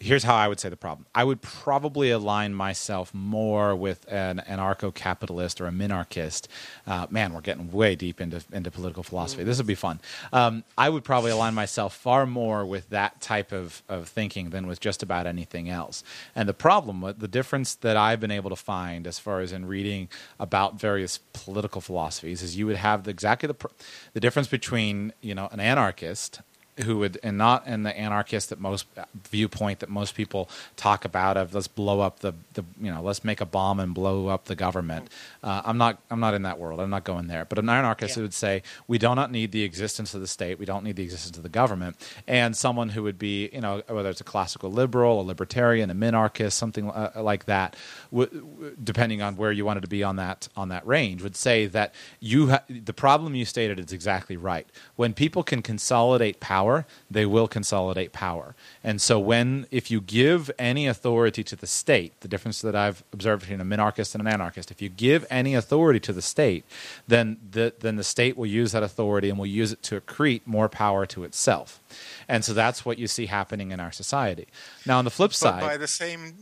here's 0.01 0.25
how 0.25 0.35
I 0.35 0.49
would 0.49 0.59
say 0.59 0.71
the 0.71 0.77
problem. 0.77 1.07
I 1.15 1.25
would 1.25 1.43
probably 1.43 2.11
align 2.11 2.55
myself 2.55 3.13
more 3.13 3.77
with 3.77 4.11
an 4.11 4.43
anarcho-capitalist 4.49 5.61
or 5.61 5.67
a 5.67 5.71
minarchist. 5.71 6.49
Uh, 6.87 7.07
man, 7.11 7.35
we're 7.35 7.43
getting 7.43 7.71
way 7.71 7.95
deep 7.95 8.21
into 8.21 8.43
into 8.51 8.71
political 8.71 9.03
philosophy. 9.03 9.45
This 9.45 9.59
would 9.59 9.67
be 9.67 9.75
fun. 9.75 10.01
Um, 10.33 10.65
I 10.77 10.89
would 10.89 11.05
probably 11.05 11.31
align 11.31 11.55
myself 11.55 11.95
far 11.95 12.27
more 12.27 12.65
with 12.65 12.89
that 12.89 13.21
type 13.21 13.53
of, 13.53 13.83
of 13.89 14.09
thinking 14.09 14.51
than 14.51 14.67
with 14.67 14.81
just 14.81 15.03
about 15.03 15.27
anything 15.27 15.69
else. 15.69 16.03
And 16.35 16.49
the 16.49 16.55
problem, 16.55 17.15
the 17.19 17.29
difference 17.29 17.75
that 17.77 17.97
I've 17.97 18.21
been 18.21 18.31
able 18.31 18.51
to 18.51 18.57
find 18.57 19.07
as 19.07 19.19
far 19.19 19.41
as 19.41 19.53
in 19.53 19.67
reading 19.67 20.09
about 20.39 20.81
various 20.81 21.19
political 21.35 21.81
philosophies, 21.81 22.43
is 22.43 22.57
you 22.57 22.67
would 22.67 22.77
have 22.77 23.05
the, 23.05 23.11
exactly 23.11 23.47
the 23.47 23.69
the 24.15 24.21
difference 24.21 24.49
between 24.49 25.13
you 25.21 25.35
know 25.35 25.49
an 25.53 25.61
anarchist 25.61 26.41
who 26.83 26.99
would 26.99 27.19
and 27.23 27.39
not 27.39 27.67
in 27.67 27.83
the 27.83 27.97
anarchist 27.97 28.51
that 28.51 28.61
most 28.61 28.87
viewpoint 29.31 29.81
that 29.81 29.89
most 29.89 30.15
people 30.15 30.49
talk 30.77 31.05
about 31.05 31.37
of 31.37 31.55
let's 31.55 31.69
blow 31.69 32.01
up 32.01 32.21
the, 32.21 32.33
the 32.55 32.65
you 32.81 32.91
know 32.91 33.03
let's 33.03 33.25
make 33.25 33.41
a 33.41 33.47
bomb 33.47 33.81
and 33.81 33.95
blow 33.95 34.29
up 34.29 34.45
the 34.47 34.55
government. 34.55 35.09
Uh, 35.43 35.63
i'm 35.65 35.79
not 35.79 35.99
i'm 36.11 36.21
not 36.21 36.35
in 36.35 36.43
that 36.43 36.59
world. 36.59 36.81
I'm 36.81 36.91
not 36.91 37.05
going 37.05 37.27
there. 37.27 37.45
But 37.45 37.59
an 37.59 37.69
anarchist 37.69 38.17
yeah. 38.17 38.23
would 38.23 38.35
say 38.35 38.63
we 38.87 38.99
do 38.99 39.15
not 39.15 39.31
need 39.31 39.53
the 39.53 39.63
existence 39.63 40.15
of 40.15 40.21
the 40.21 40.27
state. 40.27 40.59
We 40.59 40.67
don't 40.67 40.85
need 40.85 40.97
the 40.97 41.05
existence 41.05 41.37
of 41.37 41.43
the 41.43 41.49
government. 41.49 41.97
And 42.27 42.57
someone 42.57 42.91
who 42.91 43.03
would 43.03 43.19
be 43.19 43.51
you 43.53 43.61
know 43.61 43.83
whether 43.89 44.11
it's 44.11 44.21
a 44.21 44.25
classical 44.25 44.71
liberal 44.71 45.21
a 45.21 45.23
libertarian 45.23 45.91
a 45.91 45.95
minarchist 45.95 46.53
something 46.53 46.91
uh, 46.91 47.13
like 47.17 47.45
that 47.47 47.77
w- 48.11 48.29
w- 48.29 48.77
depending 48.83 49.23
on 49.23 49.37
where 49.37 49.53
you 49.53 49.65
wanted 49.65 49.83
to 49.83 49.89
be 49.89 50.03
on 50.03 50.17
that 50.17 50.49
on 50.57 50.69
that 50.69 50.87
range 50.87 51.23
would 51.23 51.37
say 51.37 51.67
that 51.67 51.95
you 52.21 52.51
ha- 52.51 52.63
the 52.69 52.93
problem 52.93 53.35
you 53.35 53.45
stated 53.45 53.79
is 53.79 53.93
exactly 53.93 54.37
right. 54.37 54.67
When 54.97 55.13
people 55.15 55.43
can 55.43 55.63
consolidate 55.63 56.41
power 56.41 56.70
power, 56.71 56.87
they 57.11 57.27
will 57.27 57.49
consolidate 57.49 58.13
power. 58.13 58.55
And 58.85 59.01
so, 59.01 59.19
when 59.19 59.67
if 59.71 59.91
you 59.91 60.01
give 60.01 60.51
any 60.59 60.87
authority 60.87 61.43
to 61.45 61.57
the 61.57 61.67
state, 61.67 62.13
the 62.21 62.29
difference 62.29 62.61
that 62.63 62.75
I've 62.75 63.03
observed 63.13 63.43
between 63.43 63.61
a 63.61 63.65
minarchist 63.65 64.15
and 64.15 64.27
an 64.27 64.33
anarchist, 64.33 64.71
if 64.71 64.81
you 64.83 64.89
give 64.89 65.27
any 65.31 65.55
authority 65.55 66.01
to 66.01 66.13
the 66.13 66.23
state, 66.23 66.65
then 67.09 67.39
the, 67.51 67.73
then 67.81 67.97
the 67.97 68.05
state 68.05 68.37
will 68.37 68.47
use 68.47 68.73
that 68.73 68.83
authority 68.83 69.29
and 69.31 69.39
will 69.39 69.47
use 69.47 69.73
it 69.73 69.83
to 69.85 70.01
accrete 70.01 70.43
more 70.47 70.69
power 70.69 71.07
to 71.07 71.25
itself. 71.25 71.80
And 72.29 72.45
so 72.45 72.53
that's 72.53 72.85
what 72.85 72.99
you 72.99 73.07
see 73.07 73.27
happening 73.27 73.73
in 73.73 73.81
our 73.81 73.93
society. 73.93 74.47
Now, 74.87 74.99
on 74.99 75.05
the 75.05 75.11
flip 75.11 75.33
side, 75.33 75.61
but 75.61 75.67
by 75.67 75.77
the 75.77 75.89
same, 75.89 76.35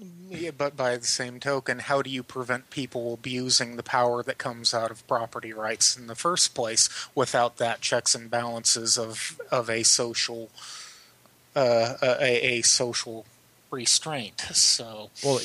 but 0.57 0.77
by 0.77 0.97
the 0.97 1.07
same 1.07 1.41
token, 1.41 1.81
how 1.81 2.03
do 2.03 2.11
you 2.11 2.23
prevent 2.23 2.71
people 2.71 3.15
abusing 3.15 3.77
the 3.77 3.83
power 3.83 4.23
that 4.23 4.39
comes 4.39 4.75
out 4.75 4.91
of 4.91 5.07
property 5.07 5.53
rights 5.53 5.97
in 5.97 6.07
the 6.07 6.15
first 6.15 6.55
place 6.55 6.89
without 7.15 7.57
that 7.57 7.81
checks 7.81 8.15
and 8.15 8.31
balances 8.31 8.99
of 8.99 9.41
of 9.51 9.71
a 9.71 9.83
social, 9.83 10.51
uh, 11.57 11.95
a, 12.03 12.59
a 12.59 12.63
social 12.63 13.25
restraint. 13.71 14.41
So 14.53 15.11
well, 15.25 15.41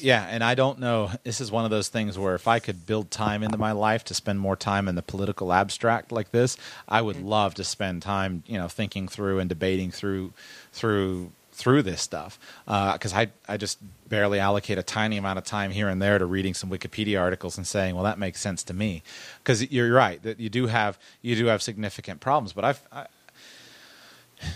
yeah, 0.00 0.26
and 0.28 0.42
I 0.42 0.54
don't 0.54 0.78
know. 0.78 1.10
This 1.24 1.40
is 1.40 1.50
one 1.50 1.64
of 1.64 1.70
those 1.70 1.88
things 1.88 2.18
where 2.18 2.34
if 2.34 2.48
I 2.48 2.58
could 2.58 2.86
build 2.86 3.10
time 3.10 3.42
into 3.42 3.58
my 3.58 3.72
life 3.72 4.04
to 4.04 4.14
spend 4.14 4.40
more 4.40 4.56
time 4.56 4.88
in 4.88 4.94
the 4.94 5.02
political 5.02 5.52
abstract 5.52 6.12
like 6.12 6.30
this, 6.30 6.56
I 6.88 7.02
would 7.02 7.16
mm-hmm. 7.16 7.26
love 7.26 7.54
to 7.54 7.64
spend 7.64 8.02
time, 8.02 8.42
you 8.46 8.58
know, 8.58 8.68
thinking 8.68 9.08
through 9.08 9.38
and 9.38 9.48
debating 9.48 9.90
through 9.90 10.32
through 10.72 11.32
through 11.52 11.82
this 11.82 12.02
stuff 12.02 12.38
because 12.66 13.14
uh, 13.14 13.18
I 13.18 13.28
I 13.48 13.56
just 13.56 13.78
barely 14.08 14.38
allocate 14.38 14.78
a 14.78 14.82
tiny 14.82 15.16
amount 15.16 15.38
of 15.38 15.44
time 15.44 15.70
here 15.70 15.88
and 15.88 16.00
there 16.00 16.18
to 16.18 16.26
reading 16.26 16.54
some 16.54 16.70
Wikipedia 16.70 17.20
articles 17.20 17.56
and 17.56 17.66
saying, 17.66 17.94
well, 17.94 18.04
that 18.04 18.18
makes 18.18 18.40
sense 18.40 18.62
to 18.64 18.74
me. 18.74 19.02
Because 19.42 19.70
you're 19.70 19.92
right 19.92 20.22
that 20.22 20.38
you 20.38 20.50
do 20.50 20.66
have 20.66 20.98
you 21.22 21.34
do 21.34 21.46
have 21.46 21.62
significant 21.62 22.20
problems, 22.20 22.52
but 22.52 22.64
I've 22.64 22.82
I, 22.92 23.06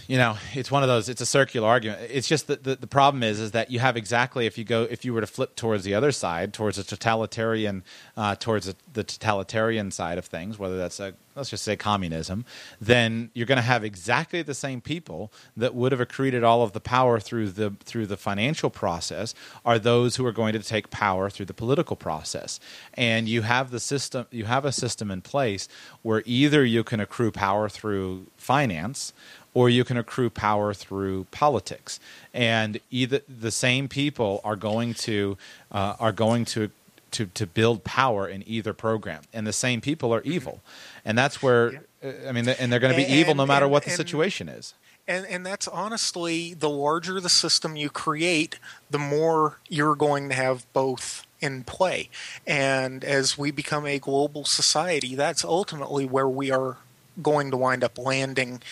you 0.06 0.16
know 0.16 0.36
it's 0.54 0.70
one 0.70 0.82
of 0.82 0.88
those 0.88 1.08
it's 1.08 1.20
a 1.20 1.26
circular 1.26 1.68
argument. 1.68 2.00
It's 2.10 2.28
just 2.28 2.46
that 2.48 2.64
the, 2.64 2.76
the 2.76 2.86
problem 2.86 3.22
is 3.22 3.40
is 3.40 3.52
that 3.52 3.70
you 3.70 3.78
have 3.78 3.96
exactly 3.96 4.46
if 4.46 4.58
you 4.58 4.64
go 4.64 4.82
if 4.82 5.04
you 5.04 5.14
were 5.14 5.20
to 5.20 5.26
flip 5.26 5.56
towards 5.56 5.84
the 5.84 5.94
other 5.94 6.12
side 6.12 6.52
towards 6.52 6.78
a 6.78 6.84
totalitarian 6.84 7.82
uh, 8.16 8.34
towards 8.34 8.68
a, 8.68 8.74
the 8.92 9.04
totalitarian 9.04 9.90
side 9.90 10.18
of 10.18 10.24
things 10.24 10.58
whether 10.58 10.76
that's 10.76 11.00
a 11.00 11.14
let's 11.36 11.50
just 11.50 11.62
say 11.62 11.76
communism 11.76 12.44
then 12.80 13.30
you're 13.34 13.46
going 13.46 13.56
to 13.56 13.62
have 13.62 13.84
exactly 13.84 14.42
the 14.42 14.54
same 14.54 14.80
people 14.80 15.32
that 15.56 15.74
would 15.74 15.92
have 15.92 16.00
accreted 16.00 16.42
all 16.42 16.62
of 16.62 16.72
the 16.72 16.80
power 16.80 17.20
through 17.20 17.48
the 17.48 17.70
through 17.84 18.06
the 18.06 18.16
financial 18.16 18.70
process 18.70 19.34
are 19.64 19.78
those 19.78 20.16
who 20.16 20.26
are 20.26 20.32
going 20.32 20.52
to 20.52 20.62
take 20.62 20.90
power 20.90 21.30
through 21.30 21.46
the 21.46 21.54
political 21.54 21.96
process. 21.96 22.60
And 22.94 23.28
you 23.28 23.42
have 23.42 23.70
the 23.70 23.80
system 23.80 24.26
you 24.30 24.44
have 24.44 24.64
a 24.64 24.72
system 24.72 25.10
in 25.10 25.22
place 25.22 25.68
where 26.02 26.22
either 26.26 26.64
you 26.64 26.84
can 26.84 27.00
accrue 27.00 27.30
power 27.30 27.68
through 27.68 28.26
finance 28.36 29.12
or 29.54 29.68
you 29.68 29.84
can 29.84 29.96
accrue 29.96 30.30
power 30.30 30.72
through 30.72 31.24
politics. 31.30 31.98
And 32.32 32.80
either 32.90 33.20
the 33.28 33.50
same 33.50 33.88
people 33.88 34.40
are 34.44 34.56
going 34.56 34.94
to 34.94 35.36
uh, 35.72 35.96
are 35.98 36.12
going 36.12 36.44
to, 36.46 36.70
to 37.12 37.26
to 37.26 37.46
build 37.46 37.84
power 37.84 38.28
in 38.28 38.44
either 38.46 38.72
program, 38.72 39.22
and 39.32 39.46
the 39.46 39.52
same 39.52 39.80
people 39.80 40.14
are 40.14 40.22
evil, 40.22 40.60
and 41.04 41.18
that's 41.18 41.42
where 41.42 41.82
uh, 42.02 42.12
I 42.28 42.32
mean, 42.32 42.48
and 42.48 42.72
they're 42.72 42.80
going 42.80 42.92
to 42.92 42.96
be 42.96 43.04
and, 43.04 43.14
evil 43.14 43.34
no 43.34 43.46
matter 43.46 43.66
and, 43.66 43.72
what 43.72 43.84
the 43.84 43.90
and, 43.90 43.96
situation 43.96 44.48
is. 44.48 44.74
And, 45.08 45.26
and 45.26 45.44
that's 45.44 45.66
honestly 45.66 46.54
the 46.54 46.70
larger 46.70 47.20
the 47.20 47.28
system 47.28 47.74
you 47.74 47.90
create, 47.90 48.58
the 48.90 48.98
more 48.98 49.58
you're 49.68 49.96
going 49.96 50.28
to 50.28 50.34
have 50.36 50.72
both 50.72 51.26
in 51.40 51.64
play. 51.64 52.10
And 52.46 53.04
as 53.04 53.36
we 53.36 53.50
become 53.50 53.86
a 53.86 53.98
global 53.98 54.44
society, 54.44 55.14
that's 55.14 55.44
ultimately 55.44 56.04
where 56.04 56.28
we 56.28 56.52
are 56.52 56.76
going 57.22 57.50
to 57.50 57.56
wind 57.56 57.82
up 57.82 57.98
landing 57.98 58.62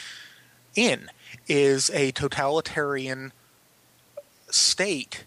in 0.78 1.10
is 1.48 1.90
a 1.90 2.12
totalitarian 2.12 3.32
state 4.50 5.24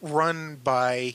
run 0.00 0.56
by 0.62 1.14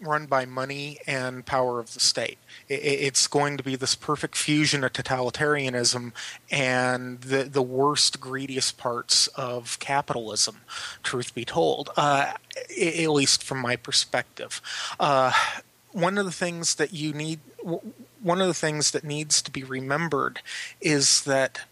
run 0.00 0.26
by 0.26 0.44
money 0.44 0.98
and 1.08 1.44
power 1.44 1.80
of 1.80 1.92
the 1.94 1.98
state. 2.00 2.38
It's 2.68 3.26
going 3.26 3.56
to 3.56 3.64
be 3.64 3.74
this 3.74 3.94
perfect 3.94 4.36
fusion 4.36 4.84
of 4.84 4.92
totalitarianism 4.92 6.12
and 6.50 7.20
the 7.20 7.44
the 7.44 7.62
worst, 7.62 8.20
greediest 8.20 8.78
parts 8.78 9.26
of 9.28 9.78
capitalism. 9.80 10.58
Truth 11.02 11.34
be 11.34 11.44
told, 11.44 11.90
uh, 11.96 12.34
at 12.80 13.10
least 13.10 13.42
from 13.42 13.58
my 13.58 13.76
perspective, 13.76 14.60
uh, 15.00 15.32
one 15.92 16.18
of 16.18 16.26
the 16.26 16.32
things 16.32 16.76
that 16.76 16.92
you 16.92 17.12
need, 17.12 17.40
one 18.22 18.40
of 18.40 18.46
the 18.46 18.54
things 18.54 18.90
that 18.92 19.04
needs 19.04 19.42
to 19.42 19.50
be 19.50 19.64
remembered, 19.64 20.42
is 20.80 21.22
that 21.22 21.62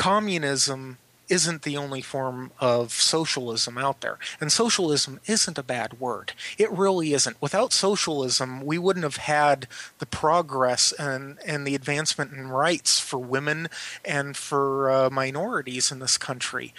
communism 0.00 0.96
isn't 1.28 1.60
the 1.60 1.76
only 1.76 2.00
form 2.00 2.50
of 2.58 2.90
socialism 2.90 3.76
out 3.76 4.00
there. 4.00 4.18
And 4.40 4.50
socialism 4.50 5.20
isn't 5.26 5.58
a 5.58 5.62
bad 5.62 6.00
word. 6.00 6.32
It 6.56 6.72
really 6.72 7.12
isn't. 7.12 7.40
Without 7.40 7.74
socialism, 7.74 8.64
we 8.64 8.78
wouldn't 8.78 9.04
have 9.04 9.16
had 9.16 9.68
the 9.98 10.06
progress 10.06 10.92
and, 10.92 11.38
and 11.44 11.66
the 11.66 11.74
advancement 11.74 12.32
in 12.32 12.48
rights 12.48 12.98
for 12.98 13.18
women 13.18 13.68
and 14.02 14.38
for 14.38 14.90
uh, 14.90 15.10
minorities 15.10 15.92
in 15.92 15.98
this 15.98 16.16
country. 16.16 16.72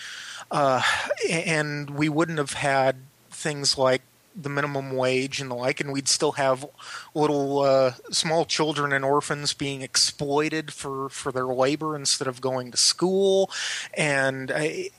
Uh, 0.50 0.82
and 1.30 1.92
we 1.92 2.10
wouldn't 2.10 2.40
have 2.40 2.54
had 2.54 2.96
things 3.30 3.78
like 3.78 4.02
the 4.36 4.50
minimum 4.50 4.92
wage 4.92 5.42
and 5.42 5.52
the 5.52 5.56
like, 5.56 5.80
and 5.80 5.92
we'd 5.92 6.08
still 6.08 6.34
have 6.34 6.66
little 7.14 7.60
uh, 7.60 7.94
small 8.12 8.46
children 8.46 8.94
and 8.94 9.04
orphans 9.04 9.54
being 9.54 9.82
exploited 9.82 10.74
for, 10.74 11.10
for 11.10 11.32
their 11.32 11.46
labor 11.46 11.96
instead 11.96 12.28
of 12.28 12.42
going 12.42 12.72
to 12.72 12.78
school, 12.78 13.50
and 13.94 14.52
I, 14.54 14.90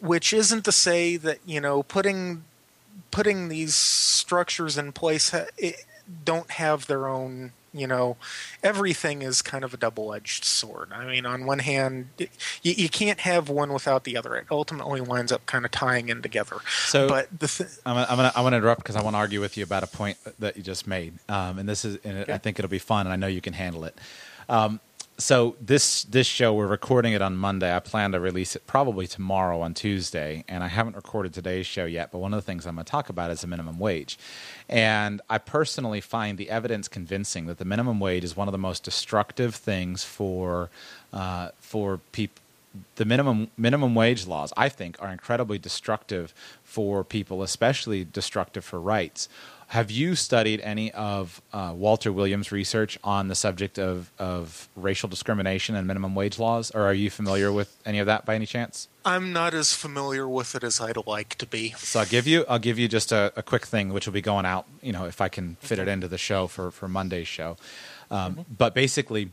which 0.00 0.32
isn't 0.32 0.64
to 0.64 0.72
say 0.72 1.16
that 1.16 1.38
you 1.46 1.60
know 1.60 1.82
putting 1.82 2.44
putting 3.10 3.48
these 3.48 3.74
structures 3.74 4.76
in 4.76 4.92
place 4.92 5.34
it, 5.56 5.84
don't 6.24 6.50
have 6.52 6.86
their 6.86 7.08
own 7.08 7.52
you 7.74 7.86
know 7.86 8.16
everything 8.62 9.22
is 9.22 9.42
kind 9.42 9.64
of 9.64 9.74
a 9.74 9.76
double-edged 9.76 10.44
sword. 10.44 10.92
I 10.92 11.06
mean 11.06 11.26
on 11.26 11.44
one 11.44 11.58
hand 11.58 12.08
you, 12.18 12.28
you 12.62 12.88
can't 12.88 13.20
have 13.20 13.48
one 13.48 13.72
without 13.72 14.04
the 14.04 14.16
other. 14.16 14.36
It 14.36 14.46
ultimately 14.50 15.00
winds 15.00 15.32
up 15.32 15.44
kind 15.46 15.64
of 15.64 15.70
tying 15.70 16.08
in 16.08 16.22
together. 16.22 16.56
So 16.86 17.08
but 17.08 17.28
the 17.38 17.48
th- 17.48 17.70
I'm, 17.84 17.96
I'm 17.96 18.16
gonna 18.16 18.32
i'm 18.36 18.44
gonna 18.44 18.56
interrupt 18.56 18.82
because 18.82 18.96
i 18.96 19.02
want 19.02 19.14
to 19.14 19.18
argue 19.18 19.40
with 19.40 19.56
you 19.56 19.64
about 19.64 19.82
a 19.82 19.88
point 19.88 20.16
that 20.38 20.56
you 20.56 20.62
just 20.62 20.86
made. 20.86 21.14
Um, 21.28 21.58
and 21.58 21.68
this 21.68 21.84
is 21.84 21.98
and 22.04 22.18
okay. 22.18 22.32
i 22.32 22.38
think 22.38 22.58
it'll 22.58 22.70
be 22.70 22.78
fun 22.78 23.06
and 23.06 23.12
i 23.12 23.16
know 23.16 23.26
you 23.26 23.40
can 23.40 23.52
handle 23.52 23.84
it. 23.84 23.98
Um, 24.48 24.80
so 25.16 25.56
this 25.60 26.04
this 26.04 26.26
show 26.26 26.52
we're 26.54 26.66
recording 26.66 27.12
it 27.12 27.22
on 27.22 27.36
Monday. 27.36 27.74
I 27.74 27.78
plan 27.78 28.12
to 28.12 28.20
release 28.20 28.56
it 28.56 28.66
probably 28.66 29.06
tomorrow 29.06 29.60
on 29.60 29.72
Tuesday, 29.72 30.44
and 30.48 30.64
I 30.64 30.68
haven't 30.68 30.96
recorded 30.96 31.32
today's 31.32 31.66
show 31.66 31.84
yet. 31.84 32.10
But 32.10 32.18
one 32.18 32.34
of 32.34 32.38
the 32.38 32.42
things 32.42 32.66
I'm 32.66 32.74
going 32.74 32.84
to 32.84 32.90
talk 32.90 33.08
about 33.08 33.30
is 33.30 33.42
the 33.42 33.46
minimum 33.46 33.78
wage, 33.78 34.18
and 34.68 35.22
I 35.30 35.38
personally 35.38 36.00
find 36.00 36.36
the 36.36 36.50
evidence 36.50 36.88
convincing 36.88 37.46
that 37.46 37.58
the 37.58 37.64
minimum 37.64 38.00
wage 38.00 38.24
is 38.24 38.36
one 38.36 38.48
of 38.48 38.52
the 38.52 38.58
most 38.58 38.82
destructive 38.82 39.54
things 39.54 40.02
for 40.02 40.70
uh, 41.12 41.50
for 41.58 41.98
people. 42.12 42.40
The 42.96 43.04
minimum 43.04 43.50
minimum 43.56 43.94
wage 43.94 44.26
laws, 44.26 44.52
I 44.56 44.68
think, 44.68 45.00
are 45.00 45.12
incredibly 45.12 45.58
destructive 45.58 46.34
for 46.64 47.04
people, 47.04 47.44
especially 47.44 48.04
destructive 48.04 48.64
for 48.64 48.80
rights. 48.80 49.28
Have 49.68 49.90
you 49.90 50.14
studied 50.14 50.60
any 50.60 50.92
of 50.92 51.42
uh, 51.52 51.72
Walter 51.74 52.12
Williams' 52.12 52.52
research 52.52 52.98
on 53.02 53.28
the 53.28 53.34
subject 53.34 53.78
of, 53.78 54.10
of 54.18 54.68
racial 54.76 55.08
discrimination 55.08 55.74
and 55.74 55.86
minimum 55.86 56.14
wage 56.14 56.38
laws, 56.38 56.70
or 56.70 56.82
are 56.82 56.94
you 56.94 57.10
familiar 57.10 57.52
with 57.52 57.76
any 57.84 57.98
of 57.98 58.06
that 58.06 58.24
by 58.24 58.34
any 58.34 58.46
chance? 58.46 58.88
I'm 59.04 59.32
not 59.32 59.52
as 59.52 59.74
familiar 59.74 60.28
with 60.28 60.54
it 60.54 60.64
as 60.64 60.80
I'd 60.80 61.06
like 61.06 61.34
to 61.36 61.46
be. 61.46 61.70
So 61.76 62.00
I'll 62.00 62.06
give 62.06 62.26
you 62.26 62.44
I'll 62.48 62.58
give 62.58 62.78
you 62.78 62.88
just 62.88 63.12
a, 63.12 63.32
a 63.36 63.42
quick 63.42 63.66
thing, 63.66 63.92
which 63.92 64.06
will 64.06 64.14
be 64.14 64.22
going 64.22 64.46
out. 64.46 64.66
You 64.80 64.92
know, 64.92 65.04
if 65.04 65.20
I 65.20 65.28
can 65.28 65.56
fit 65.60 65.78
okay. 65.78 65.90
it 65.90 65.92
into 65.92 66.08
the 66.08 66.18
show 66.18 66.46
for 66.46 66.70
for 66.70 66.88
Monday's 66.88 67.28
show. 67.28 67.56
Um, 68.10 68.32
mm-hmm. 68.32 68.42
But 68.56 68.74
basically, 68.74 69.30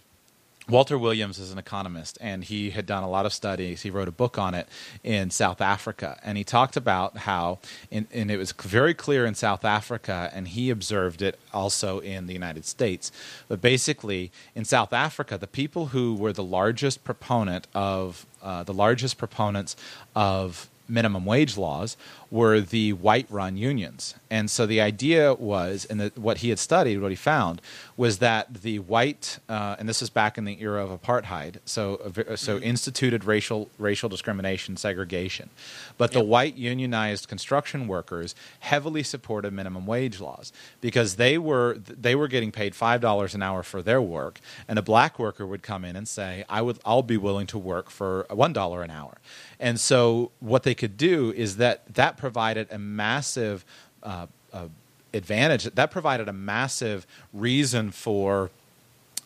Walter 0.72 0.98
Williams 0.98 1.38
is 1.38 1.52
an 1.52 1.58
economist, 1.58 2.18
and 2.22 2.46
he 2.46 2.70
had 2.70 2.86
done 2.86 3.04
a 3.04 3.10
lot 3.10 3.26
of 3.26 3.34
studies. 3.34 3.82
He 3.82 3.90
wrote 3.90 4.08
a 4.08 4.12
book 4.12 4.38
on 4.38 4.54
it 4.54 4.70
in 5.04 5.30
South 5.30 5.60
Africa, 5.60 6.18
and 6.24 6.38
he 6.38 6.46
talked 6.46 6.78
about 6.78 7.18
how, 7.18 7.60
in, 7.92 8.08
and 8.14 8.32
it 8.32 8.38
was 8.38 8.54
very 8.54 8.94
clear 8.94 9.26
in 9.26 9.36
South 9.36 9.66
Africa, 9.66 10.32
and 10.34 10.48
he 10.48 10.70
observed 10.70 11.22
it 11.22 11.38
also 11.54 12.00
in 12.00 12.26
the 12.26 12.32
United 12.32 12.64
States. 12.64 13.12
But 13.50 13.60
basically, 13.60 14.32
in 14.56 14.64
South 14.64 14.94
Africa, 14.94 15.38
the 15.38 15.46
people 15.46 15.88
who 15.88 16.16
were 16.16 16.32
the 16.32 16.44
largest 16.44 17.04
proponent 17.04 17.68
of 17.74 18.26
uh, 18.42 18.64
the 18.64 18.74
largest 18.74 19.18
proponents 19.18 19.76
of 20.16 20.70
minimum 20.88 21.26
wage 21.26 21.58
laws 21.58 21.98
were 22.32 22.62
the 22.62 22.94
white 22.94 23.28
run 23.30 23.58
unions. 23.58 24.16
And 24.30 24.50
so 24.50 24.66
the 24.66 24.80
idea 24.80 25.34
was, 25.34 25.84
and 25.86 26.12
what 26.16 26.38
he 26.38 26.48
had 26.48 26.60
studied, 26.60 27.02
what 27.02 27.12
he 27.12 27.18
found, 27.18 27.62
was 27.98 28.20
that 28.20 28.62
the 28.62 28.80
white, 28.80 29.40
uh, 29.50 29.76
and 29.78 29.88
this 29.88 30.02
is 30.02 30.10
back 30.10 30.38
in 30.38 30.46
the 30.46 30.62
era 30.62 30.84
of 30.84 30.90
apartheid, 30.90 31.58
so, 31.66 31.96
uh, 31.96 32.38
so 32.38 32.56
mm-hmm. 32.56 32.64
instituted 32.64 33.26
racial, 33.26 33.70
racial 33.78 34.08
discrimination, 34.08 34.78
segregation. 34.78 35.50
But 35.98 36.14
yep. 36.14 36.22
the 36.22 36.26
white 36.26 36.56
unionized 36.56 37.28
construction 37.28 37.86
workers 37.86 38.34
heavily 38.62 39.04
supported 39.04 39.52
minimum 39.52 39.86
wage 39.86 40.22
laws 40.22 40.54
because 40.80 41.18
they 41.18 41.38
were, 41.38 41.78
they 41.80 42.16
were 42.16 42.30
getting 42.30 42.54
paid 42.54 42.74
$5 42.74 43.36
an 43.36 43.44
hour 43.44 43.62
for 43.62 43.82
their 43.82 44.02
work, 44.02 44.40
and 44.70 44.80
a 44.80 44.82
black 44.82 45.20
worker 45.20 45.46
would 45.46 45.64
come 45.64 45.84
in 45.84 45.98
and 45.98 46.08
say, 46.08 46.46
I 46.48 46.62
would, 46.62 46.80
I'll 46.86 47.04
be 47.04 47.18
willing 47.18 47.48
to 47.48 47.58
work 47.58 47.90
for 47.90 48.26
$1 48.30 48.84
an 48.84 48.90
hour. 48.90 49.18
And 49.60 49.80
so 49.80 50.32
what 50.40 50.64
they 50.64 50.74
could 50.74 50.98
do 50.98 51.32
is 51.34 51.58
that 51.58 51.94
that 51.94 52.18
provided 52.22 52.68
a 52.72 52.78
massive 52.78 53.66
uh, 54.04 54.28
uh, 54.54 54.68
advantage. 55.14 55.64
That 55.64 55.92
provided 55.92 56.30
a 56.30 56.34
massive 56.34 57.06
reason 57.34 57.92
for 57.92 58.52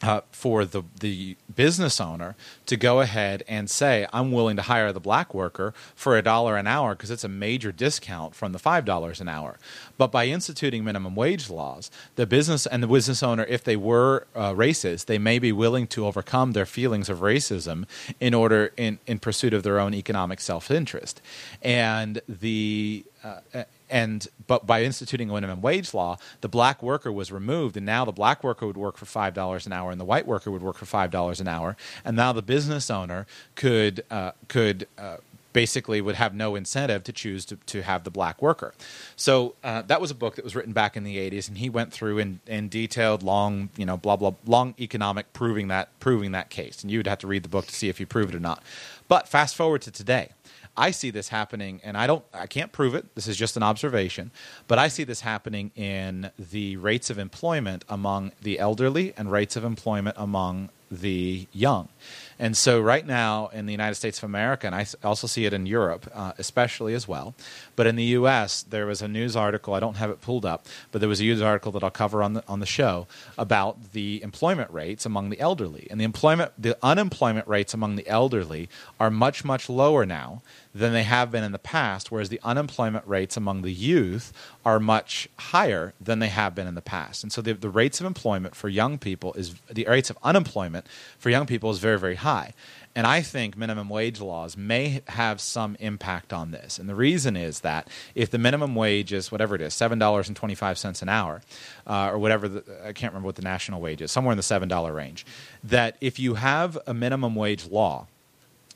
uh, 0.06 0.22
for 0.32 0.66
the 0.66 0.84
the 1.00 1.36
business 1.54 2.00
owner 2.00 2.36
to 2.68 2.78
go 2.78 3.02
ahead 3.02 3.44
and 3.48 3.70
say, 3.70 4.06
"I'm 4.14 4.32
willing 4.32 4.56
to 4.56 4.62
hire 4.62 4.94
the 4.94 5.00
black 5.00 5.34
worker 5.34 5.74
for 5.96 6.18
a 6.18 6.22
dollar 6.22 6.58
an 6.58 6.68
hour 6.68 6.94
because 6.94 7.10
it's 7.10 7.24
a 7.24 7.30
major 7.30 7.72
discount 7.72 8.36
from 8.36 8.52
the 8.52 8.60
five 8.60 8.86
dollars 8.86 9.20
an 9.20 9.28
hour." 9.28 9.58
But 9.98 10.12
by 10.12 10.28
instituting 10.28 10.84
minimum 10.84 11.16
wage 11.16 11.50
laws, 11.50 11.90
the 12.16 12.28
business 12.28 12.68
and 12.68 12.84
the 12.84 12.88
business 12.88 13.24
owner, 13.24 13.46
if 13.46 13.64
they 13.64 13.76
were 13.76 14.28
uh, 14.36 14.54
racist, 14.54 15.06
they 15.06 15.18
may 15.18 15.40
be 15.40 15.52
willing 15.52 15.88
to 15.88 16.06
overcome 16.06 16.52
their 16.52 16.66
feelings 16.68 17.10
of 17.10 17.20
racism 17.20 17.86
in 18.20 18.34
order 18.34 18.72
in 18.78 19.00
in 19.08 19.18
pursuit 19.20 19.54
of 19.54 19.64
their 19.64 19.80
own 19.80 19.94
economic 19.94 20.40
self 20.40 20.70
interest, 20.70 21.22
and 21.64 22.22
the 22.30 23.04
uh, 23.24 23.64
and 23.90 24.28
but 24.48 24.66
by 24.66 24.84
instituting 24.84 25.30
a 25.30 25.34
minimum 25.34 25.62
wage 25.62 25.94
law, 25.94 26.18
the 26.42 26.50
black 26.50 26.82
worker 26.84 27.12
was 27.12 27.32
removed, 27.32 27.78
and 27.78 27.86
now 27.86 28.06
the 28.06 28.12
black 28.12 28.44
worker 28.44 28.66
would 28.68 28.78
work 28.78 28.98
for 28.98 29.06
five 29.06 29.34
dollars 29.34 29.66
an 29.66 29.74
hour, 29.74 29.92
and 29.92 30.00
the 30.00 30.06
white 30.06 30.28
worker 30.28 30.52
would 30.52 30.62
work 30.62 30.78
for 30.78 30.86
five 30.86 31.12
dollars 31.12 31.40
an 31.40 31.48
hour, 31.48 31.76
and 32.04 32.16
now 32.16 32.34
the 32.34 32.42
business 32.42 32.90
owner 32.90 33.26
could 33.56 34.04
uh, 34.10 34.32
could 34.48 34.88
uh, 34.98 35.18
basically 35.56 36.02
would 36.02 36.16
have 36.16 36.36
no 36.36 36.54
incentive 36.56 37.02
to 37.02 37.14
choose 37.14 37.46
to, 37.46 37.56
to 37.66 37.82
have 37.82 38.04
the 38.04 38.12
black 38.12 38.42
worker. 38.42 38.74
So 39.16 39.56
uh, 39.64 39.84
that 39.84 40.02
was 40.02 40.12
a 40.12 40.14
book 40.14 40.36
that 40.36 40.44
was 40.44 40.54
written 40.54 40.74
back 40.74 40.98
in 40.98 41.06
the 41.06 41.16
80s, 41.16 41.48
and 41.48 41.58
he 41.58 41.70
went 41.70 41.94
through 41.94 42.18
in, 42.18 42.42
in 42.46 42.68
detailed, 42.68 43.24
long, 43.24 43.70
you 43.78 43.86
know, 43.86 43.96
blah 43.96 44.18
blah, 44.18 44.34
long 44.46 44.76
economic 44.82 45.32
proving 45.32 45.70
that 45.70 45.98
proving 46.02 46.34
that 46.34 46.50
case, 46.50 46.82
and 46.82 46.92
you 46.92 47.00
would 47.00 47.08
have 47.08 47.20
to 47.20 47.28
read 47.28 47.44
the 47.44 47.50
book 47.50 47.68
to 47.68 47.74
see 47.74 47.88
if 47.88 48.00
he 48.00 48.06
proved 48.06 48.34
it 48.34 48.38
or 48.38 48.42
not. 48.42 48.62
But 49.08 49.30
fast 49.30 49.56
forward 49.56 49.82
to 49.84 49.92
today. 49.92 50.32
I 50.78 50.92
see 50.92 51.10
this 51.10 51.30
happening, 51.30 51.80
and 51.84 51.98
I 51.98 52.08
don't, 52.08 52.24
I 52.34 52.48
can't 52.48 52.72
prove 52.72 52.96
it. 52.96 53.16
This 53.16 53.28
is 53.28 53.38
just 53.38 53.56
an 53.56 53.64
observation, 53.64 54.32
but 54.68 54.78
I 54.78 54.88
see 54.88 55.04
this 55.04 55.22
happening 55.22 55.72
in 55.76 56.32
the 56.38 56.78
rates 56.78 57.10
of 57.10 57.18
employment 57.18 57.86
among 57.88 58.34
the 58.42 58.60
elderly 58.60 59.14
and 59.16 59.32
rates 59.32 59.56
of 59.56 59.64
employment 59.64 60.16
among 60.20 60.70
the 60.92 61.48
young. 61.52 61.90
And 62.38 62.56
so, 62.56 62.80
right 62.80 63.06
now 63.06 63.48
in 63.48 63.66
the 63.66 63.72
United 63.72 63.96
States 63.96 64.18
of 64.18 64.26
America, 64.26 64.68
and 64.68 64.76
I 64.76 64.86
also 65.04 65.26
see 65.26 65.46
it 65.46 65.54
in 65.54 65.66
Europe, 65.66 66.10
uh, 66.14 66.34
especially 66.38 66.94
as 66.94 67.08
well, 67.08 67.34
but 67.76 67.88
in 67.88 67.96
the 67.96 68.04
U.S., 68.04 68.62
there 68.64 68.86
was 68.86 69.02
a 69.02 69.08
news 69.08 69.36
article. 69.36 69.74
I 69.74 69.80
don't 69.80 69.96
have 69.96 70.10
it 70.10 70.22
pulled 70.22 70.46
up, 70.46 70.66
but 70.92 71.00
there 71.00 71.10
was 71.10 71.22
a 71.22 71.24
news 71.24 71.42
article 71.42 71.72
that 71.74 71.84
I'll 71.84 71.92
cover 71.92 72.22
on 72.22 72.34
the 72.34 72.44
on 72.48 72.60
the 72.60 72.66
show 72.66 73.08
about 73.38 73.94
the 73.94 74.22
employment 74.22 74.70
rates 74.72 75.06
among 75.06 75.30
the 75.30 75.40
elderly, 75.40 75.88
and 75.90 76.00
the 76.00 76.06
employment, 76.06 76.52
the 76.58 76.78
unemployment 76.84 77.48
rates 77.48 77.74
among 77.74 77.96
the 77.96 78.08
elderly 78.08 78.70
are 79.00 79.10
much 79.10 79.46
much 79.46 79.70
lower 79.70 80.06
now 80.06 80.42
than 80.76 80.92
they 80.92 81.04
have 81.04 81.32
been 81.32 81.46
in 81.46 81.54
the 81.54 81.58
past, 81.58 82.12
whereas 82.12 82.28
the 82.28 82.40
unemployment 82.44 83.08
rates 83.08 83.38
among 83.38 83.62
the 83.62 83.72
youth 83.72 84.34
are 84.66 84.78
much 84.78 85.30
higher 85.38 85.94
than 86.02 86.20
they 86.20 86.28
have 86.28 86.54
been 86.54 86.68
in 86.68 86.76
the 86.76 86.82
past. 86.82 87.24
And 87.24 87.32
so 87.32 87.42
the, 87.42 87.54
the 87.54 87.70
rates 87.70 88.02
of 88.02 88.06
employment 88.06 88.56
for 88.56 88.68
young 88.68 88.98
people 88.98 89.34
is 89.36 89.56
the 89.72 89.86
rates 89.86 90.10
of 90.10 90.18
unemployment 90.22 90.86
for 91.18 91.30
young 91.30 91.46
people 91.46 91.72
is 91.72 91.80
very, 91.80 91.98
very 91.98 92.16
high. 92.16 92.54
And 92.94 93.08
I 93.08 93.22
think 93.22 93.58
minimum 93.58 93.88
wage 93.88 94.20
laws 94.20 94.58
may 94.58 95.02
have 95.08 95.40
some 95.40 95.78
impact 95.80 96.34
on 96.34 96.52
this. 96.52 96.78
And 96.78 96.90
the 96.90 96.96
reason 96.96 97.38
is 97.38 97.62
that 97.62 97.88
if 98.14 98.30
the 98.30 98.38
minimum 98.38 98.76
wage 98.76 99.14
is 99.14 99.32
whatever 99.32 99.56
it 99.56 99.62
is, 99.62 99.74
$7.25 99.74 101.02
an 101.02 101.10
hour, 101.10 101.42
uh, 101.88 102.10
or 102.12 102.18
whatever, 102.18 102.50
the, 102.50 102.64
I 102.84 102.92
can't 102.92 103.14
remember 103.14 103.28
what 103.28 103.36
the 103.36 103.42
national 103.42 103.80
wage 103.80 104.02
is, 104.02 104.12
somewhere 104.12 104.34
in 104.34 104.38
the 104.38 104.44
$7 104.44 104.94
range, 104.94 105.26
that 105.64 105.96
if 106.02 106.20
you 106.20 106.34
have 106.34 106.78
a 106.86 106.94
minimum 106.94 107.36
wage 107.36 107.66
law, 107.70 108.08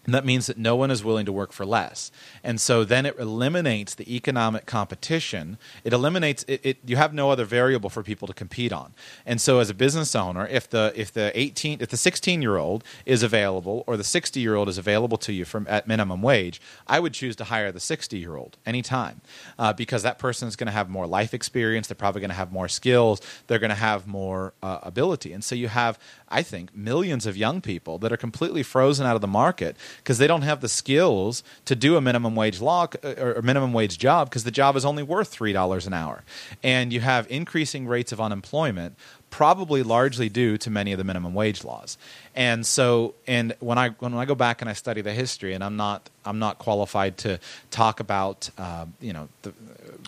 and 0.10 0.16
that 0.16 0.26
means 0.26 0.48
that 0.48 0.58
no 0.58 0.76
one 0.76 0.90
is 0.90 1.04
willing 1.04 1.28
to 1.28 1.32
work 1.32 1.52
for 1.52 1.68
less. 1.68 2.12
And 2.44 2.60
so 2.60 2.84
then 2.84 3.06
it 3.06 3.20
eliminates 3.20 3.94
the 3.94 4.16
economic 4.16 4.66
competition. 4.66 5.60
It 5.84 5.94
eliminates 5.94 6.44
it, 6.48 6.62
it, 6.64 6.78
you 6.84 6.96
have 6.96 7.14
no 7.14 7.30
other 7.30 7.46
variable 7.46 7.92
for 7.92 8.02
people 8.02 8.28
to 8.28 8.34
compete 8.34 8.74
on. 8.74 8.96
And 9.24 9.40
so 9.40 9.60
as 9.60 9.70
a 9.70 9.76
business 9.76 10.16
owner, 10.16 10.48
if 10.48 10.68
the 10.68 10.92
if 10.96 11.14
the 11.14 11.32
18 11.40 11.82
if 11.82 11.90
the 11.90 11.96
16-year-old 11.96 12.84
is 13.06 13.22
available 13.22 13.84
or 13.86 13.98
the 13.98 14.04
60-year-old 14.04 14.68
is 14.68 14.80
available 14.80 15.20
to 15.20 15.32
you 15.32 15.46
from 15.46 15.68
at 15.70 15.88
minimum 15.88 16.24
wage, 16.24 16.60
I 16.88 17.00
would 17.00 17.14
choose 17.14 17.36
to 17.36 17.44
hire 17.44 17.72
the 17.72 17.78
60-year-old 17.78 18.58
anytime. 18.66 19.22
Uh, 19.60 19.74
because 19.74 20.02
that 20.02 20.18
person 20.18 20.48
is 20.48 20.56
going 20.56 20.66
to 20.66 20.74
have 20.74 20.90
more 20.90 21.06
life 21.06 21.36
experience, 21.36 21.86
they're 21.86 21.94
probably 21.94 22.22
going 22.22 22.32
to 22.32 22.36
have 22.36 22.52
more 22.52 22.68
skills, 22.68 23.22
they're 23.46 23.60
going 23.60 23.70
to 23.70 23.76
have 23.76 24.08
more 24.08 24.56
uh, 24.64 24.80
ability. 24.82 25.34
And 25.34 25.44
so 25.44 25.54
you 25.54 25.68
have 25.68 26.00
I 26.30 26.44
think 26.44 26.76
millions 26.76 27.26
of 27.26 27.36
young 27.36 27.62
people 27.62 27.98
that 28.00 28.12
are 28.12 28.18
completely 28.18 28.64
frozen 28.64 29.06
out 29.06 29.16
of 29.16 29.22
the 29.22 29.28
market 29.28 29.76
because 30.00 30.18
they 30.18 30.28
don't 30.28 30.42
have 30.42 30.62
the 30.62 30.70
skills 30.70 31.44
to 31.66 31.76
do 31.76 31.96
a 31.96 32.02
minimum 32.02 32.36
wage 32.36 32.60
law 32.60 32.88
uh, 33.04 33.14
or 33.18 33.42
minimum 33.42 33.74
wage 33.74 33.98
job 33.98 34.30
because 34.30 34.44
the 34.44 34.52
job 34.52 34.76
is 34.76 34.84
only 34.84 35.04
worth 35.04 35.30
three 35.30 35.54
dollars 35.54 35.88
an 35.88 35.94
hour, 35.94 36.24
and 36.64 36.92
you 36.92 37.00
have 37.02 37.30
increasing 37.30 37.88
rates 37.88 38.12
of 38.12 38.20
unemployment 38.20 38.96
probably 39.30 39.84
largely 39.84 40.30
due 40.30 40.58
to 40.58 40.70
many 40.70 40.92
of 40.92 40.98
the 40.98 41.04
minimum 41.04 41.34
wage 41.34 41.64
laws. 41.64 41.98
And 42.36 42.66
so, 42.66 43.16
and 43.28 43.56
when 43.60 43.78
I 43.78 43.90
when 44.00 44.14
I 44.14 44.26
go 44.26 44.36
back 44.36 44.62
and 44.62 44.70
I 44.70 44.74
study 44.74 45.02
the 45.02 45.14
history, 45.14 45.54
and 45.54 45.64
I'm 45.64 45.76
not 45.76 46.10
I'm 46.26 46.40
not 46.40 46.58
qualified 46.58 47.18
to 47.20 47.40
talk 47.72 48.00
about 48.00 48.50
uh, 48.58 48.86
you 49.02 49.14
know 49.14 49.30
the, 49.42 49.54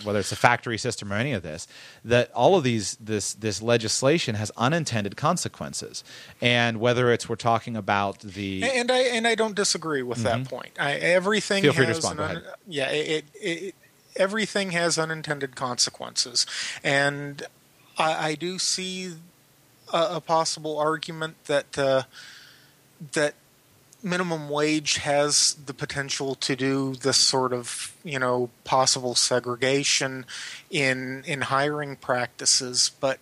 whether 0.04 0.20
it's 0.20 0.32
a 0.32 0.36
factory 0.36 0.78
system 0.78 1.12
or 1.12 1.16
any 1.16 1.34
of 1.34 1.44
this, 1.44 1.68
that 2.06 2.32
all 2.34 2.56
of 2.56 2.64
these 2.64 2.96
this 2.96 3.34
this 3.34 3.62
legislation 3.62 4.36
has 4.36 4.52
unintended 4.56 5.18
consequences, 5.18 6.04
and 6.40 6.80
whether 6.80 7.12
it's 7.12 7.28
we're 7.28 7.36
talking 7.36 7.76
about 7.76 8.20
the 8.20 8.64
and 8.64 8.92
I 8.92 9.00
and 9.00 9.28
I 9.28 9.36
don't 9.36 9.56
disagree 9.56 10.04
with 10.04 10.20
mm-hmm. 10.20 10.44
that 10.44 10.50
point. 10.50 10.72
I, 10.80 10.94
everything 10.94 11.64
feel 11.64 11.74
free 11.74 11.86
to 11.86 11.94
respond. 11.94 12.20
Un, 12.20 12.44
yeah, 12.68 12.90
it, 12.90 13.26
it, 13.36 13.76
everything 14.16 14.72
has 14.72 14.98
unintended 14.98 15.56
consequences, 15.56 16.46
and 16.84 17.46
I, 18.02 18.30
I 18.30 18.36
do 18.36 18.58
see 18.58 19.14
a, 19.94 20.16
a, 20.16 20.22
possible 20.22 20.80
argument 20.80 21.36
that 21.46 21.78
uh, 21.78 22.04
that 23.14 23.36
minimum 24.04 24.50
wage 24.50 24.98
has 24.98 25.54
the 25.66 25.74
potential 25.74 26.34
to 26.34 26.56
do 26.56 26.96
this 26.96 27.18
sort 27.18 27.54
of 27.54 27.96
you 28.04 28.18
know 28.18 28.50
possible 28.64 29.14
segregation 29.16 30.26
in 30.70 31.24
in 31.28 31.42
hiring 31.42 31.96
practices, 31.96 32.92
but 33.00 33.20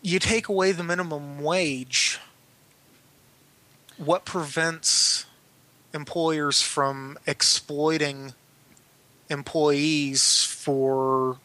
you 0.00 0.18
take 0.18 0.48
away 0.48 0.72
the 0.72 0.84
minimum 0.84 1.42
wage. 1.42 2.18
What 3.98 4.24
prevents 4.24 5.26
employers 5.94 6.62
from 6.62 7.18
exploiting 7.26 8.32
employees 9.28 10.44
for 10.44 11.38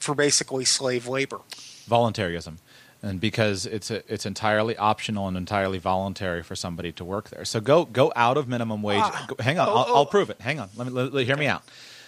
for 0.00 0.14
basically 0.14 0.64
slave 0.64 1.06
labor. 1.06 1.40
Voluntarism. 1.86 2.58
And 3.02 3.18
because 3.18 3.64
it's 3.64 3.90
a, 3.90 4.02
it's 4.12 4.26
entirely 4.26 4.76
optional 4.76 5.26
and 5.26 5.36
entirely 5.36 5.78
voluntary 5.78 6.42
for 6.42 6.54
somebody 6.54 6.92
to 6.92 7.04
work 7.04 7.30
there, 7.30 7.46
so 7.46 7.58
go 7.58 7.86
go 7.86 8.12
out 8.14 8.36
of 8.36 8.46
minimum 8.46 8.82
wage. 8.82 9.00
Ah, 9.02 9.24
go, 9.26 9.42
hang 9.42 9.58
on, 9.58 9.68
oh, 9.68 9.72
I'll, 9.72 9.86
oh. 9.88 9.94
I'll, 9.96 10.06
prove 10.06 10.28
it. 10.28 10.38
Hang 10.38 10.60
on, 10.60 10.68
let 10.76 10.86
me 10.86 10.92
let, 10.92 11.14
let, 11.14 11.24
hear 11.24 11.36
me 11.38 11.46
out. 11.46 11.62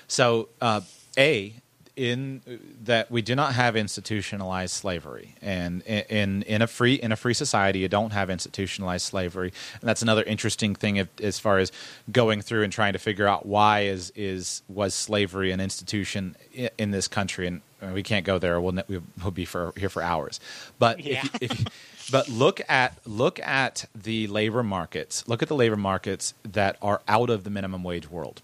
So, 0.06 0.51
uh, 0.60 0.82
a 1.16 1.55
in 1.94 2.40
that 2.85 3.10
we 3.10 3.20
do 3.20 3.35
not 3.35 3.55
have 3.55 3.77
institutionalized 3.77 4.73
slavery 4.73 5.35
and 5.43 5.82
in 5.82 6.43
in 6.43 6.62
a 6.62 6.66
free 6.66 6.94
in 6.94 7.12
a 7.12 7.16
free 7.16 7.35
society 7.35 7.81
you 7.81 7.89
don't 7.89 8.12
have 8.12 8.31
institutionalized 8.31 9.05
slavery 9.05 9.52
and 9.81 9.89
that's 9.89 10.01
another 10.01 10.23
interesting 10.23 10.74
thing 10.74 10.97
if, 10.97 11.09
as 11.20 11.39
far 11.39 11.59
as 11.59 11.70
going 12.10 12.40
through 12.40 12.62
and 12.62 12.73
trying 12.73 12.94
to 12.94 12.98
figure 12.98 13.28
out 13.28 13.44
why 13.44 13.81
is 13.81 14.10
is 14.16 14.62
was 14.69 14.94
slavery 14.94 15.52
an 15.52 15.60
institution 15.60 16.35
in, 16.55 16.70
in 16.78 16.90
this 16.93 17.09
country 17.09 17.47
and 17.47 17.60
we 17.92 18.02
can't 18.02 18.24
go 18.24 18.38
there. 18.38 18.60
We'll 18.60 18.82
we'll 18.88 19.30
be 19.32 19.44
for 19.44 19.72
here 19.76 19.88
for 19.88 20.02
hours. 20.02 20.40
But 20.78 21.04
yeah. 21.04 21.24
if, 21.40 21.50
if, 21.50 22.10
but 22.10 22.28
look 22.28 22.60
at 22.68 22.98
look 23.06 23.40
at 23.40 23.86
the 23.94 24.26
labor 24.26 24.62
markets. 24.62 25.26
Look 25.26 25.42
at 25.42 25.48
the 25.48 25.56
labor 25.56 25.76
markets 25.76 26.34
that 26.44 26.76
are 26.82 27.02
out 27.09 27.30
of 27.30 27.44
the 27.44 27.50
minimum 27.50 27.82
wage 27.82 28.10
world. 28.10 28.42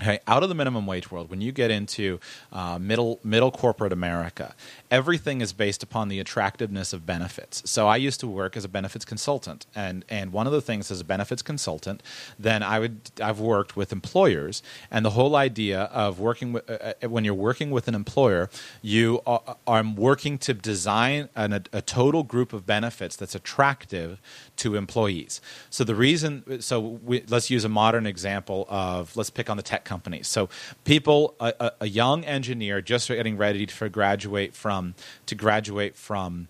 Okay, 0.00 0.18
out 0.26 0.42
of 0.42 0.50
the 0.50 0.54
minimum 0.54 0.86
wage 0.86 1.10
world, 1.10 1.30
when 1.30 1.40
you 1.40 1.52
get 1.52 1.70
into 1.70 2.20
uh, 2.52 2.78
middle 2.78 3.18
middle 3.24 3.50
corporate 3.50 3.94
America, 3.94 4.54
everything 4.90 5.40
is 5.40 5.52
based 5.52 5.82
upon 5.82 6.08
the 6.08 6.20
attractiveness 6.20 6.92
of 6.92 7.06
benefits. 7.06 7.62
So 7.64 7.88
I 7.88 7.96
used 7.96 8.20
to 8.20 8.26
work 8.26 8.56
as 8.56 8.64
a 8.64 8.68
benefits 8.68 9.04
consultant, 9.04 9.66
and 9.74 10.04
and 10.08 10.32
one 10.32 10.46
of 10.46 10.52
the 10.52 10.60
things 10.60 10.90
as 10.90 11.00
a 11.00 11.04
benefits 11.04 11.42
consultant, 11.42 12.02
then 12.38 12.62
I 12.62 12.78
would 12.78 13.10
I've 13.22 13.40
worked 13.40 13.76
with 13.76 13.92
employers, 13.92 14.62
and 14.90 15.04
the 15.04 15.10
whole 15.10 15.36
idea 15.36 15.82
of 15.84 16.20
working 16.20 16.52
with 16.52 16.68
uh, 16.70 16.94
uh 17.02 17.08
when 17.08 17.24
you're 17.24 17.34
working 17.34 17.70
with 17.70 17.88
an 17.88 17.94
employer, 17.94 18.48
you 18.82 19.20
are, 19.26 19.56
are 19.66 19.82
working 19.82 20.38
to 20.38 20.54
design 20.54 21.28
an, 21.34 21.52
a, 21.52 21.62
a 21.72 21.82
total 21.82 22.22
group 22.22 22.52
of 22.52 22.66
benefits 22.66 23.16
that's 23.16 23.34
attractive 23.34 24.20
to 24.56 24.74
employees. 24.74 25.40
So 25.70 25.84
the 25.84 25.94
reason, 25.94 26.60
so 26.60 26.80
we, 26.80 27.24
let's 27.28 27.50
use 27.50 27.64
a 27.64 27.68
modern 27.68 28.06
example 28.06 28.66
of 28.68 29.16
let's 29.16 29.30
pick 29.30 29.48
on 29.50 29.56
the 29.56 29.62
tech 29.62 29.84
companies. 29.84 30.26
So 30.28 30.48
people, 30.84 31.34
a, 31.40 31.72
a 31.80 31.88
young 31.88 32.24
engineer 32.24 32.80
just 32.80 33.08
getting 33.08 33.36
ready 33.36 33.66
to 33.66 33.88
graduate 33.88 34.54
from 34.54 34.75
Um, 34.76 34.94
to 35.26 35.34
graduate 35.34 35.96
from 35.96 36.48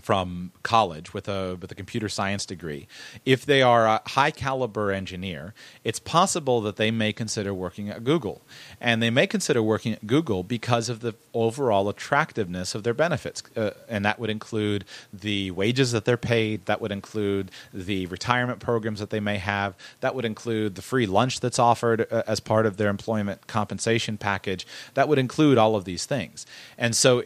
from 0.00 0.52
college 0.62 1.12
with 1.12 1.28
a 1.28 1.56
with 1.60 1.70
a 1.70 1.74
computer 1.74 2.08
science 2.08 2.46
degree, 2.46 2.86
if 3.24 3.44
they 3.44 3.62
are 3.62 3.86
a 3.86 4.00
high 4.06 4.30
caliber 4.30 4.90
engineer, 4.90 5.54
it's 5.84 5.98
possible 5.98 6.60
that 6.62 6.76
they 6.76 6.90
may 6.90 7.12
consider 7.12 7.52
working 7.52 7.90
at 7.90 8.04
Google, 8.04 8.42
and 8.80 9.02
they 9.02 9.10
may 9.10 9.26
consider 9.26 9.62
working 9.62 9.92
at 9.92 10.06
Google 10.06 10.42
because 10.42 10.88
of 10.88 11.00
the 11.00 11.14
overall 11.34 11.88
attractiveness 11.88 12.74
of 12.74 12.84
their 12.84 12.94
benefits, 12.94 13.42
uh, 13.56 13.70
and 13.88 14.04
that 14.04 14.18
would 14.18 14.30
include 14.30 14.84
the 15.12 15.50
wages 15.50 15.92
that 15.92 16.04
they're 16.04 16.16
paid, 16.16 16.64
that 16.66 16.80
would 16.80 16.92
include 16.92 17.50
the 17.72 18.06
retirement 18.06 18.60
programs 18.60 19.00
that 19.00 19.10
they 19.10 19.20
may 19.20 19.38
have, 19.38 19.74
that 20.00 20.14
would 20.14 20.24
include 20.24 20.74
the 20.74 20.82
free 20.82 21.06
lunch 21.06 21.40
that's 21.40 21.58
offered 21.58 22.06
uh, 22.10 22.22
as 22.26 22.40
part 22.40 22.66
of 22.66 22.76
their 22.76 22.88
employment 22.88 23.46
compensation 23.46 24.16
package, 24.16 24.66
that 24.94 25.08
would 25.08 25.18
include 25.18 25.58
all 25.58 25.76
of 25.76 25.84
these 25.84 26.06
things, 26.06 26.46
and 26.78 26.96
so 26.96 27.22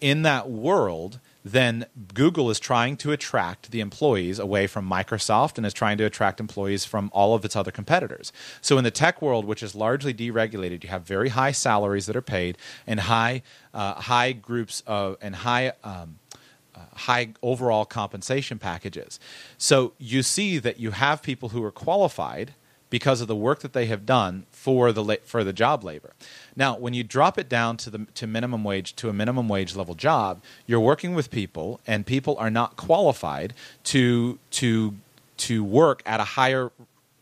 in 0.00 0.22
that 0.22 0.50
world 0.50 1.20
then 1.46 1.86
Google 2.12 2.50
is 2.50 2.58
trying 2.58 2.96
to 2.96 3.12
attract 3.12 3.70
the 3.70 3.78
employees 3.80 4.40
away 4.40 4.66
from 4.66 4.88
Microsoft 4.88 5.56
and 5.56 5.64
is 5.64 5.72
trying 5.72 5.96
to 5.98 6.04
attract 6.04 6.40
employees 6.40 6.84
from 6.84 7.08
all 7.12 7.36
of 7.36 7.44
its 7.44 7.54
other 7.54 7.70
competitors. 7.70 8.32
So 8.60 8.78
in 8.78 8.84
the 8.84 8.90
tech 8.90 9.22
world, 9.22 9.44
which 9.44 9.62
is 9.62 9.72
largely 9.76 10.12
deregulated, 10.12 10.82
you 10.82 10.90
have 10.90 11.04
very 11.04 11.28
high 11.28 11.52
salaries 11.52 12.06
that 12.06 12.16
are 12.16 12.22
paid 12.22 12.58
and 12.84 12.98
high 12.98 13.42
uh, 13.72 13.94
high 13.94 14.32
groups 14.32 14.82
of 14.86 15.18
and 15.20 15.36
high. 15.36 15.72
Um, 15.84 16.18
uh, 16.74 16.80
high 16.94 17.28
overall 17.42 17.86
compensation 17.86 18.58
packages. 18.58 19.18
So 19.56 19.94
you 19.96 20.22
see 20.22 20.58
that 20.58 20.78
you 20.78 20.90
have 20.90 21.22
people 21.22 21.48
who 21.48 21.64
are 21.64 21.70
qualified 21.70 22.52
because 22.90 23.20
of 23.20 23.28
the 23.28 23.36
work 23.36 23.60
that 23.60 23.72
they 23.72 23.86
have 23.86 24.06
done 24.06 24.46
for 24.50 24.92
the 24.92 25.20
for 25.24 25.44
the 25.44 25.52
job 25.52 25.84
labor. 25.84 26.12
Now, 26.54 26.76
when 26.76 26.94
you 26.94 27.02
drop 27.02 27.38
it 27.38 27.48
down 27.48 27.76
to 27.78 27.90
the 27.90 28.06
to 28.14 28.26
minimum 28.26 28.64
wage 28.64 28.94
to 28.96 29.08
a 29.08 29.12
minimum 29.12 29.48
wage 29.48 29.74
level 29.74 29.94
job, 29.94 30.42
you're 30.66 30.80
working 30.80 31.14
with 31.14 31.30
people, 31.30 31.80
and 31.86 32.06
people 32.06 32.36
are 32.38 32.50
not 32.50 32.76
qualified 32.76 33.54
to 33.84 34.38
to 34.52 34.94
to 35.38 35.64
work 35.64 36.02
at 36.06 36.20
a 36.20 36.24
higher 36.24 36.70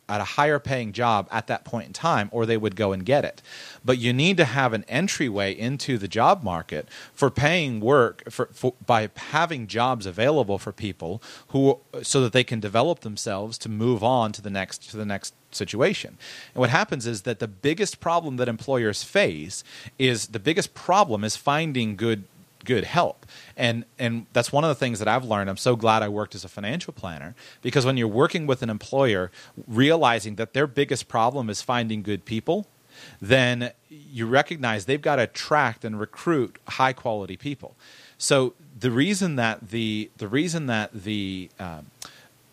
at 0.08 0.20
a 0.20 0.24
higher 0.24 0.58
paying 0.58 0.92
job 0.92 1.26
at 1.30 1.46
that 1.46 1.64
point 1.64 1.86
in 1.86 1.92
time, 1.92 2.28
or 2.30 2.44
they 2.44 2.56
would 2.56 2.76
go 2.76 2.92
and 2.92 3.04
get 3.04 3.24
it. 3.24 3.40
But 3.84 3.98
you 3.98 4.12
need 4.12 4.36
to 4.36 4.44
have 4.44 4.72
an 4.72 4.84
entryway 4.86 5.56
into 5.56 5.98
the 5.98 6.08
job 6.08 6.42
market 6.42 6.88
for 7.12 7.30
paying 7.30 7.80
work 7.80 8.30
for, 8.30 8.46
for, 8.52 8.74
by 8.84 9.08
having 9.16 9.66
jobs 9.66 10.06
available 10.06 10.58
for 10.58 10.72
people 10.72 11.22
who 11.48 11.78
so 12.02 12.20
that 12.20 12.32
they 12.32 12.44
can 12.44 12.60
develop 12.60 13.00
themselves 13.00 13.56
to 13.58 13.68
move 13.68 14.04
on 14.04 14.32
to 14.32 14.42
the 14.42 14.50
next 14.50 14.90
to 14.90 14.96
the 14.96 15.06
next 15.06 15.34
situation. 15.54 16.18
And 16.54 16.60
what 16.60 16.70
happens 16.70 17.06
is 17.06 17.22
that 17.22 17.38
the 17.38 17.48
biggest 17.48 18.00
problem 18.00 18.36
that 18.36 18.48
employers 18.48 19.02
face 19.02 19.64
is 19.98 20.28
the 20.28 20.38
biggest 20.38 20.74
problem 20.74 21.24
is 21.24 21.36
finding 21.36 21.96
good 21.96 22.24
good 22.64 22.84
help. 22.84 23.26
And 23.56 23.84
and 23.98 24.26
that's 24.32 24.50
one 24.50 24.64
of 24.64 24.68
the 24.68 24.74
things 24.74 24.98
that 24.98 25.08
I've 25.08 25.24
learned. 25.24 25.50
I'm 25.50 25.56
so 25.56 25.76
glad 25.76 26.02
I 26.02 26.08
worked 26.08 26.34
as 26.34 26.44
a 26.44 26.48
financial 26.48 26.92
planner 26.92 27.34
because 27.62 27.86
when 27.86 27.96
you're 27.96 28.08
working 28.08 28.46
with 28.46 28.62
an 28.62 28.70
employer 28.70 29.30
realizing 29.66 30.36
that 30.36 30.54
their 30.54 30.66
biggest 30.66 31.08
problem 31.08 31.50
is 31.50 31.62
finding 31.62 32.02
good 32.02 32.24
people, 32.24 32.66
then 33.20 33.72
you 33.88 34.26
recognize 34.26 34.86
they've 34.86 35.00
got 35.00 35.16
to 35.16 35.22
attract 35.22 35.84
and 35.84 36.00
recruit 36.00 36.58
high 36.68 36.92
quality 36.92 37.36
people. 37.36 37.76
So 38.18 38.54
the 38.78 38.90
reason 38.90 39.36
that 39.36 39.70
the 39.70 40.10
the 40.16 40.28
reason 40.28 40.66
that 40.66 40.92
the 40.92 41.50
um, 41.58 41.86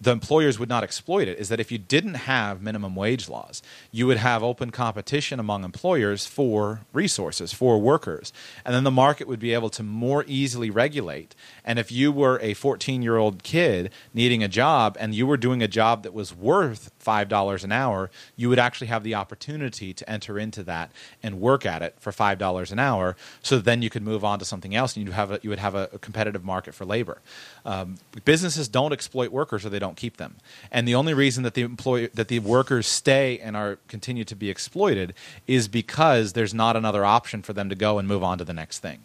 the 0.01 0.11
employers 0.11 0.57
would 0.57 0.67
not 0.67 0.83
exploit 0.83 1.27
it 1.27 1.37
is 1.37 1.49
that 1.49 1.59
if 1.59 1.71
you 1.71 1.77
didn't 1.77 2.15
have 2.15 2.59
minimum 2.59 2.95
wage 2.95 3.29
laws, 3.29 3.61
you 3.91 4.07
would 4.07 4.17
have 4.17 4.41
open 4.41 4.71
competition 4.71 5.39
among 5.39 5.63
employers 5.63 6.25
for 6.25 6.81
resources, 6.91 7.53
for 7.53 7.79
workers. 7.79 8.33
And 8.65 8.73
then 8.73 8.83
the 8.83 8.89
market 8.89 9.27
would 9.27 9.39
be 9.39 9.53
able 9.53 9.69
to 9.69 9.83
more 9.83 10.25
easily 10.27 10.71
regulate. 10.71 11.35
And 11.63 11.77
if 11.77 11.91
you 11.91 12.11
were 12.11 12.39
a 12.41 12.55
14 12.55 13.03
year 13.03 13.17
old 13.17 13.43
kid 13.43 13.91
needing 14.11 14.43
a 14.43 14.47
job 14.47 14.97
and 14.99 15.13
you 15.13 15.27
were 15.27 15.37
doing 15.37 15.61
a 15.61 15.67
job 15.67 16.01
that 16.01 16.15
was 16.15 16.35
worth 16.35 16.91
$5 16.99 17.63
an 17.63 17.71
hour, 17.71 18.09
you 18.35 18.49
would 18.49 18.59
actually 18.59 18.87
have 18.87 19.03
the 19.03 19.13
opportunity 19.13 19.93
to 19.93 20.09
enter 20.09 20.39
into 20.39 20.63
that 20.63 20.91
and 21.21 21.39
work 21.39 21.63
at 21.63 21.83
it 21.83 21.95
for 21.99 22.11
$5 22.11 22.71
an 22.71 22.79
hour. 22.79 23.15
So 23.43 23.59
then 23.59 23.83
you 23.83 23.91
could 23.91 24.03
move 24.03 24.25
on 24.25 24.39
to 24.39 24.45
something 24.45 24.73
else 24.73 24.95
and 24.95 25.05
you'd 25.05 25.13
have 25.13 25.31
a, 25.31 25.39
you 25.43 25.49
would 25.51 25.59
have 25.59 25.75
a, 25.75 25.89
competitive 26.01 26.43
market 26.43 26.73
for 26.73 26.85
labor. 26.85 27.21
Um, 27.65 27.97
businesses 28.25 28.67
don't 28.67 28.91
exploit 28.91 29.31
workers 29.31 29.65
or 29.65 29.69
they 29.69 29.79
don't 29.79 29.97
keep 29.97 30.17
them. 30.17 30.35
And 30.71 30.87
the 30.87 30.95
only 30.95 31.13
reason 31.13 31.43
that 31.43 31.53
the 31.53 31.61
employee, 31.61 32.09
that 32.13 32.27
the 32.27 32.39
workers 32.39 32.87
stay 32.87 33.39
and 33.39 33.55
are 33.55 33.77
continue 33.87 34.23
to 34.25 34.35
be 34.35 34.49
exploited 34.49 35.13
is 35.47 35.67
because 35.67 36.33
there's 36.33 36.53
not 36.53 36.75
another 36.75 37.05
option 37.05 37.41
for 37.41 37.53
them 37.53 37.69
to 37.69 37.75
go 37.75 37.99
and 37.99 38.07
move 38.07 38.23
on 38.23 38.37
to 38.39 38.45
the 38.45 38.53
next 38.53 38.79
thing. 38.79 38.99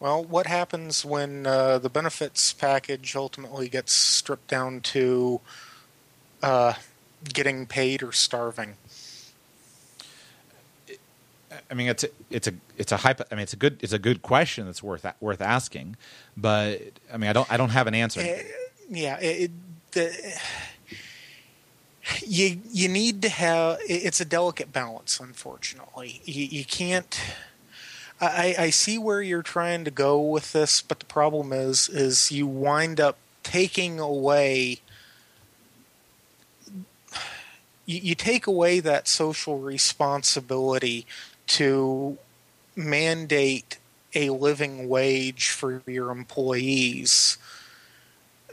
Well, 0.00 0.22
what 0.22 0.46
happens 0.46 1.04
when 1.04 1.46
uh, 1.46 1.78
the 1.78 1.88
benefits 1.88 2.52
package 2.52 3.16
ultimately 3.16 3.68
gets 3.68 3.92
stripped 3.92 4.46
down 4.46 4.80
to 4.82 5.40
uh, 6.40 6.74
getting 7.24 7.66
paid 7.66 8.02
or 8.02 8.12
starving? 8.12 8.74
I 11.70 11.74
mean, 11.74 11.88
it's 11.88 12.04
a, 12.04 12.08
it's 12.30 12.48
a 12.48 12.52
it's 12.76 12.92
a 12.92 12.96
hypo, 12.96 13.24
I 13.30 13.34
mean, 13.34 13.42
it's 13.42 13.52
a 13.52 13.56
good 13.56 13.78
it's 13.82 13.92
a 13.92 13.98
good 13.98 14.22
question 14.22 14.66
that's 14.66 14.82
worth 14.82 15.06
worth 15.20 15.42
asking, 15.42 15.96
but 16.36 16.80
I 17.12 17.16
mean, 17.18 17.28
I 17.28 17.32
don't 17.32 17.50
I 17.52 17.56
don't 17.56 17.70
have 17.70 17.86
an 17.86 17.94
answer. 17.94 18.20
Uh, 18.20 18.42
yeah, 18.88 19.18
it, 19.20 19.50
the, 19.92 20.40
you 22.26 22.60
you 22.70 22.88
need 22.88 23.22
to 23.22 23.28
have. 23.28 23.78
It's 23.86 24.20
a 24.20 24.24
delicate 24.24 24.72
balance, 24.72 25.20
unfortunately. 25.20 26.22
You, 26.24 26.44
you 26.46 26.64
can't. 26.64 27.20
I, 28.20 28.56
I 28.58 28.70
see 28.70 28.98
where 28.98 29.22
you're 29.22 29.42
trying 29.42 29.84
to 29.84 29.92
go 29.92 30.20
with 30.20 30.52
this, 30.52 30.82
but 30.82 30.98
the 30.98 31.06
problem 31.06 31.52
is 31.52 31.88
is 31.88 32.32
you 32.32 32.46
wind 32.46 32.98
up 32.98 33.16
taking 33.42 34.00
away 34.00 34.80
you, 37.88 38.00
you 38.00 38.14
take 38.14 38.46
away 38.46 38.80
that 38.80 39.08
social 39.08 39.58
responsibility 39.58 41.06
to 41.48 42.18
mandate 42.76 43.78
a 44.14 44.30
living 44.30 44.88
wage 44.88 45.48
for 45.48 45.82
your 45.86 46.10
employees, 46.10 47.36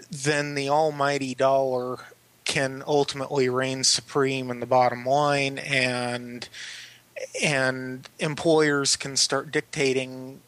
then 0.10 0.56
the 0.56 0.70
almighty 0.70 1.36
dollar 1.36 2.00
can 2.44 2.84
ultimately 2.86 3.50
reign 3.50 3.84
supreme 3.84 4.52
in 4.52 4.60
the 4.60 4.66
bottom 4.66 5.06
line 5.06 5.58
and 5.58 6.48
and 7.42 8.08
employers 8.20 8.96
can 8.96 9.16
start 9.16 9.52
dictating 9.52 10.42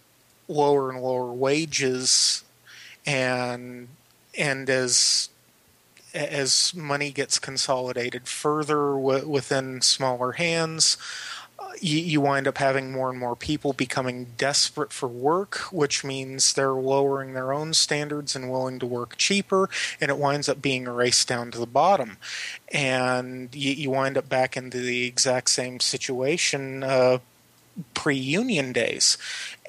lower 0.47 0.91
and 0.91 1.01
lower 1.01 1.31
wages 1.31 2.43
and 3.05 3.87
and 4.37 4.69
as 4.69 5.29
as 6.13 6.73
money 6.73 7.11
gets 7.11 7.39
consolidated 7.39 8.27
further 8.27 8.93
w- 8.93 9.27
within 9.27 9.81
smaller 9.81 10.33
hands, 10.33 10.97
you, 11.81 11.99
you, 11.99 12.21
wind 12.21 12.47
up 12.47 12.57
having 12.57 12.91
more 12.91 13.09
and 13.09 13.19
more 13.19 13.35
people 13.35 13.73
becoming 13.73 14.27
desperate 14.37 14.91
for 14.91 15.07
work, 15.07 15.57
which 15.71 16.03
means 16.03 16.53
they're 16.53 16.71
lowering 16.71 17.33
their 17.33 17.53
own 17.53 17.73
standards 17.73 18.35
and 18.35 18.51
willing 18.51 18.79
to 18.79 18.85
work 18.85 19.17
cheaper, 19.17 19.69
and 19.99 20.09
it 20.09 20.17
winds 20.17 20.49
up 20.49 20.61
being 20.61 20.87
a 20.87 20.91
race 20.91 21.23
down 21.25 21.51
to 21.51 21.59
the 21.59 21.65
bottom. 21.65 22.17
And 22.71 23.53
you, 23.55 23.71
you 23.71 23.89
wind 23.91 24.17
up 24.17 24.29
back 24.29 24.57
into 24.57 24.79
the 24.79 25.05
exact 25.05 25.49
same 25.49 25.79
situation 25.79 26.83
uh, 26.83 27.19
pre-union 27.93 28.73
days, 28.73 29.17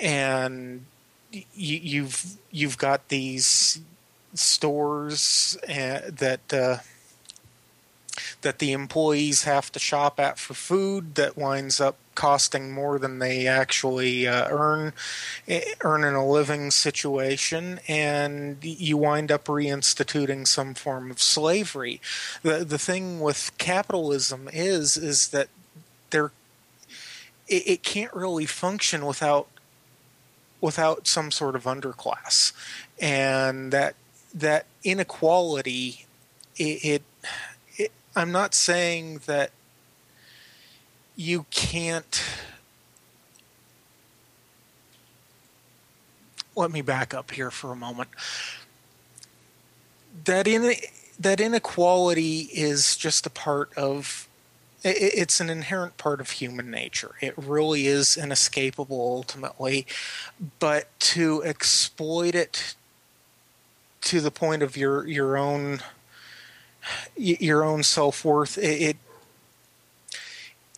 and 0.01 0.85
you, 1.33 1.43
you've 1.55 2.37
you've 2.51 2.79
got 2.79 3.09
these 3.09 3.81
stores 4.35 5.59
uh, 5.69 6.01
that 6.09 6.53
uh, 6.53 6.77
that 8.43 8.59
the 8.59 8.73
employees 8.73 9.45
have 9.45 9.71
to 9.73 9.79
shop 9.79 10.19
at 10.21 10.39
for 10.39 10.55
food 10.55 11.15
that 11.17 11.37
winds 11.37 11.81
up 11.81 11.97
costing 12.15 12.73
more 12.73 12.99
than 12.99 13.21
they 13.21 13.47
actually 13.47 14.27
uh, 14.27 14.49
earn 14.51 14.93
eh, 15.47 15.63
earning 15.83 16.15
a 16.15 16.27
living 16.27 16.71
situation. 16.71 17.79
And 17.87 18.59
you 18.63 18.97
wind 18.97 19.31
up 19.31 19.45
reinstituting 19.45 20.47
some 20.47 20.75
form 20.75 21.11
of 21.11 21.21
slavery. 21.21 22.01
The 22.43 22.65
the 22.65 22.79
thing 22.79 23.21
with 23.21 23.53
capitalism 23.59 24.49
is 24.53 24.97
is 24.97 25.29
that 25.29 25.49
there 26.11 26.33
it, 27.47 27.69
it 27.69 27.83
can't 27.83 28.13
really 28.13 28.47
function 28.47 29.07
without 29.07 29.49
without 30.61 31.07
some 31.07 31.31
sort 31.31 31.55
of 31.55 31.65
underclass. 31.65 32.53
And 33.01 33.73
that 33.73 33.95
that 34.35 34.67
inequality 34.85 36.07
it, 36.57 36.65
it, 36.65 36.85
it, 36.85 37.03
i'm 38.19 38.33
not 38.33 38.55
saying 38.55 39.21
that 39.27 39.51
you 41.17 41.47
can't 41.51 42.25
let 46.57 46.71
me 46.71 46.83
back 46.83 47.15
up 47.15 47.31
here 47.31 47.51
for 47.51 47.73
a 47.73 47.77
moment 47.77 48.09
that 50.25 50.47
in 50.47 50.75
that 51.19 51.41
inequality 51.41 52.49
is 52.53 52.97
just 52.97 53.27
a 53.27 53.31
part 53.31 53.73
of 53.77 54.29
it's 54.85 55.41
an 55.41 55.51
inherent 55.51 55.97
part 55.97 56.21
of 56.21 56.31
human 56.31 56.71
nature. 56.71 57.17
It 57.21 57.35
really 57.37 57.89
is 57.89 58.17
inescapable 58.17 59.01
ultimately, 59.01 59.87
but 60.61 60.89
to 61.01 61.43
exploit 61.43 62.37
it 62.37 62.77
to 64.03 64.21
the 64.21 64.31
point 64.31 64.63
of 64.63 64.77
your 64.77 65.07
your 65.07 65.37
own 65.37 65.81
your 67.17 67.65
own 67.65 67.83
self 67.83 68.25
worth, 68.25 68.59
it, 68.59 68.83
it 68.83 68.97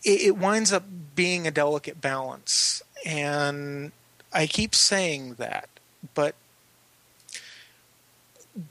it 0.03 0.37
winds 0.37 0.73
up 0.73 0.85
being 1.15 1.47
a 1.47 1.51
delicate 1.51 2.01
balance, 2.01 2.83
and 3.05 3.93
I 4.33 4.47
keep 4.47 4.75
saying 4.75 5.35
that, 5.35 5.69
but 6.15 6.35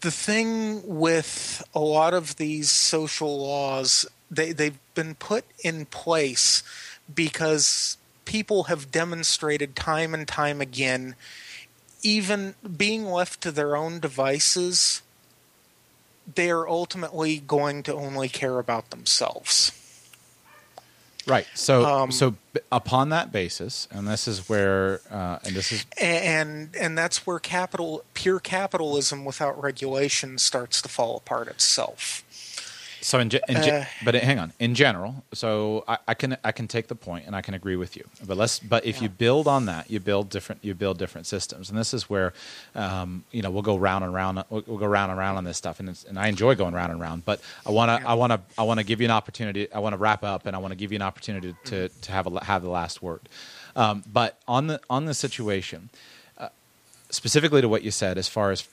the 0.02 0.12
thing 0.12 0.82
with 0.86 1.64
a 1.74 1.80
lot 1.80 2.14
of 2.14 2.38
these 2.38 2.72
social 2.72 3.40
laws, 3.40 4.06
they 4.30 4.52
they've 4.52 4.80
been 4.96 5.16
put 5.16 5.46
in 5.64 5.86
place 5.86 6.64
because 7.14 7.98
people 8.26 8.66
have 8.66 8.92
demonstrated 8.92 9.76
time 9.76 10.14
and 10.14 10.28
time 10.28 10.62
again 10.62 11.16
even 12.02 12.56
being 12.78 13.06
left 13.06 13.42
to 13.42 13.52
their 13.52 13.76
own 13.76 14.00
devices, 14.00 15.02
they 16.36 16.52
are 16.52 16.68
ultimately 16.68 17.40
going 17.40 17.84
to 17.84 17.94
only 17.94 18.30
care 18.30 18.60
about 18.60 18.90
themselves. 18.90 19.72
Right. 21.28 21.46
So, 21.54 21.86
um, 21.86 22.12
so 22.12 22.36
upon 22.72 23.10
that 23.10 23.32
basis, 23.32 23.88
and 23.92 24.08
this 24.08 24.28
is 24.28 24.50
where, 24.50 25.02
uh, 25.12 25.40
and 25.44 25.56
this 25.56 25.72
is, 25.72 25.86
and 26.00 26.76
and 26.76 26.98
that's 26.98 27.28
where 27.28 27.40
capital, 27.40 28.04
pure 28.16 28.40
capitalism 28.40 29.26
without 29.26 29.62
regulation, 29.62 30.40
starts 30.40 30.82
to 30.82 30.90
fall 30.90 31.18
apart 31.18 31.48
itself. 31.48 32.24
So 33.02 33.20
in, 33.20 33.32
in 33.48 33.58
uh, 33.58 33.86
but 34.04 34.16
hang 34.16 34.40
on. 34.40 34.52
In 34.60 34.76
general, 34.76 35.24
so 35.34 35.84
I, 35.88 35.98
I, 36.08 36.14
can 36.14 36.38
I 36.44 36.52
can 36.52 36.68
take 36.68 36.88
the 36.88 36.96
point 36.96 37.26
and 37.26 37.36
I 37.36 37.42
can 37.42 37.54
agree 37.54 37.76
with 37.76 37.96
you. 37.96 38.04
But 38.26 38.38
let's 38.38 38.60
but 38.60 38.86
if 38.86 38.98
yeah. 38.98 39.04
you 39.04 39.10
build 39.10 39.48
on 39.48 39.66
that, 39.66 39.90
you 39.90 40.00
build 40.00 40.30
different 40.30 40.64
you 40.64 40.74
build 40.74 40.98
different 40.98 41.28
systems. 41.28 41.70
And 41.70 41.78
this 41.78 41.94
is 41.94 42.10
where, 42.10 42.34
um, 42.76 43.24
you 43.32 43.42
know, 43.42 43.52
we'll 43.52 43.62
go 43.62 43.78
round 43.78 44.04
and 44.04 44.14
round. 44.14 44.44
We'll, 44.50 44.64
we'll 44.68 44.78
go 44.78 44.88
round 44.88 45.12
and 45.12 45.20
round 45.20 45.38
on 45.38 45.44
this 45.44 45.58
stuff. 45.58 45.80
And 45.80 45.98
and 46.08 46.20
I 46.20 46.28
enjoy 46.28 46.56
going 46.56 46.74
round 46.74 46.92
and 46.92 47.00
round. 47.00 47.26
But 47.26 47.42
I 47.66 47.72
want 47.72 47.90
to 47.90 48.04
yeah. 48.04 48.12
I 48.12 48.14
want 48.16 48.32
to 48.34 48.42
I 48.58 48.64
want 48.64 48.80
to 48.80 48.86
give 48.86 49.00
you 49.00 49.06
an 49.06 49.12
opportunity. 49.12 49.72
I 49.72 49.80
want 49.80 49.94
to 49.94 49.98
wrap 49.98 50.24
up 50.24 50.46
and 50.46 50.56
I 50.56 50.60
want 50.60 50.72
to 50.72 50.78
give 50.78 50.92
you 50.92 50.98
an 50.98 51.02
opportunity 51.02 51.56
to 51.66 51.76
mm-hmm. 51.76 52.02
to 52.02 52.12
have 52.12 52.28
a, 52.28 52.44
have 52.44 52.64
the 52.64 52.70
last 52.70 53.02
word. 53.02 53.22
Um, 53.76 54.04
but 54.12 54.38
on 54.48 54.68
the 54.68 54.82
on 54.90 55.06
the 55.06 55.14
situation, 55.14 55.90
uh, 56.38 56.50
specifically 57.10 57.62
to 57.62 57.70
what 57.70 57.84
you 57.84 57.92
said, 57.92 58.18
as 58.18 58.28
far 58.28 58.52
as 58.52 58.68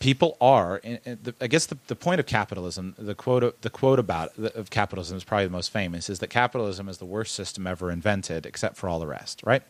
people 0.00 0.36
are. 0.40 0.80
I 1.40 1.46
guess 1.46 1.66
the, 1.66 1.76
the 1.86 1.94
point 1.94 2.18
of 2.18 2.26
capitalism, 2.26 2.94
the 2.98 3.14
quote, 3.14 3.60
the 3.60 3.70
quote 3.70 3.98
about 3.98 4.36
of 4.38 4.70
capitalism 4.70 5.16
is 5.16 5.24
probably 5.24 5.44
the 5.44 5.52
most 5.52 5.70
famous, 5.70 6.10
is 6.10 6.18
that 6.18 6.28
capitalism 6.28 6.88
is 6.88 6.98
the 6.98 7.04
worst 7.04 7.34
system 7.34 7.66
ever 7.66 7.90
invented, 7.90 8.46
except 8.46 8.76
for 8.76 8.88
all 8.88 8.98
the 8.98 9.06
rest. 9.06 9.42
Right? 9.44 9.62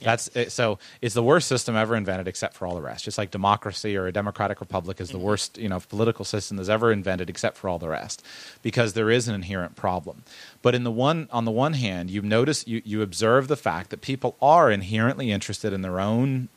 Yeah. 0.00 0.16
That's 0.16 0.52
so. 0.52 0.78
It's 1.00 1.14
the 1.14 1.22
worst 1.22 1.48
system 1.48 1.76
ever 1.76 1.96
invented, 1.96 2.28
except 2.28 2.54
for 2.54 2.66
all 2.66 2.74
the 2.74 2.82
rest. 2.82 3.04
Just 3.04 3.18
like 3.18 3.30
democracy 3.30 3.96
or 3.96 4.06
a 4.06 4.12
democratic 4.12 4.60
republic 4.60 5.00
is 5.00 5.08
the 5.08 5.16
mm-hmm. 5.16 5.26
worst, 5.26 5.56
you 5.56 5.68
know, 5.68 5.80
political 5.80 6.24
system 6.24 6.56
that's 6.56 6.68
ever 6.68 6.92
invented, 6.92 7.30
except 7.30 7.56
for 7.56 7.68
all 7.68 7.78
the 7.78 7.88
rest, 7.88 8.22
because 8.62 8.92
there 8.92 9.10
is 9.10 9.28
an 9.28 9.34
inherent 9.34 9.76
problem. 9.76 10.24
But 10.60 10.74
in 10.74 10.84
the 10.84 10.90
one, 10.90 11.28
on 11.30 11.44
the 11.44 11.50
one 11.52 11.74
hand, 11.74 12.10
you 12.10 12.20
notice 12.20 12.66
you 12.66 12.82
you 12.84 13.00
observe 13.00 13.48
the 13.48 13.56
fact 13.56 13.90
that 13.90 14.00
people 14.00 14.36
are 14.42 14.70
inherently 14.70 15.30
interested 15.30 15.72
in 15.72 15.82
their 15.82 16.00
own 16.00 16.48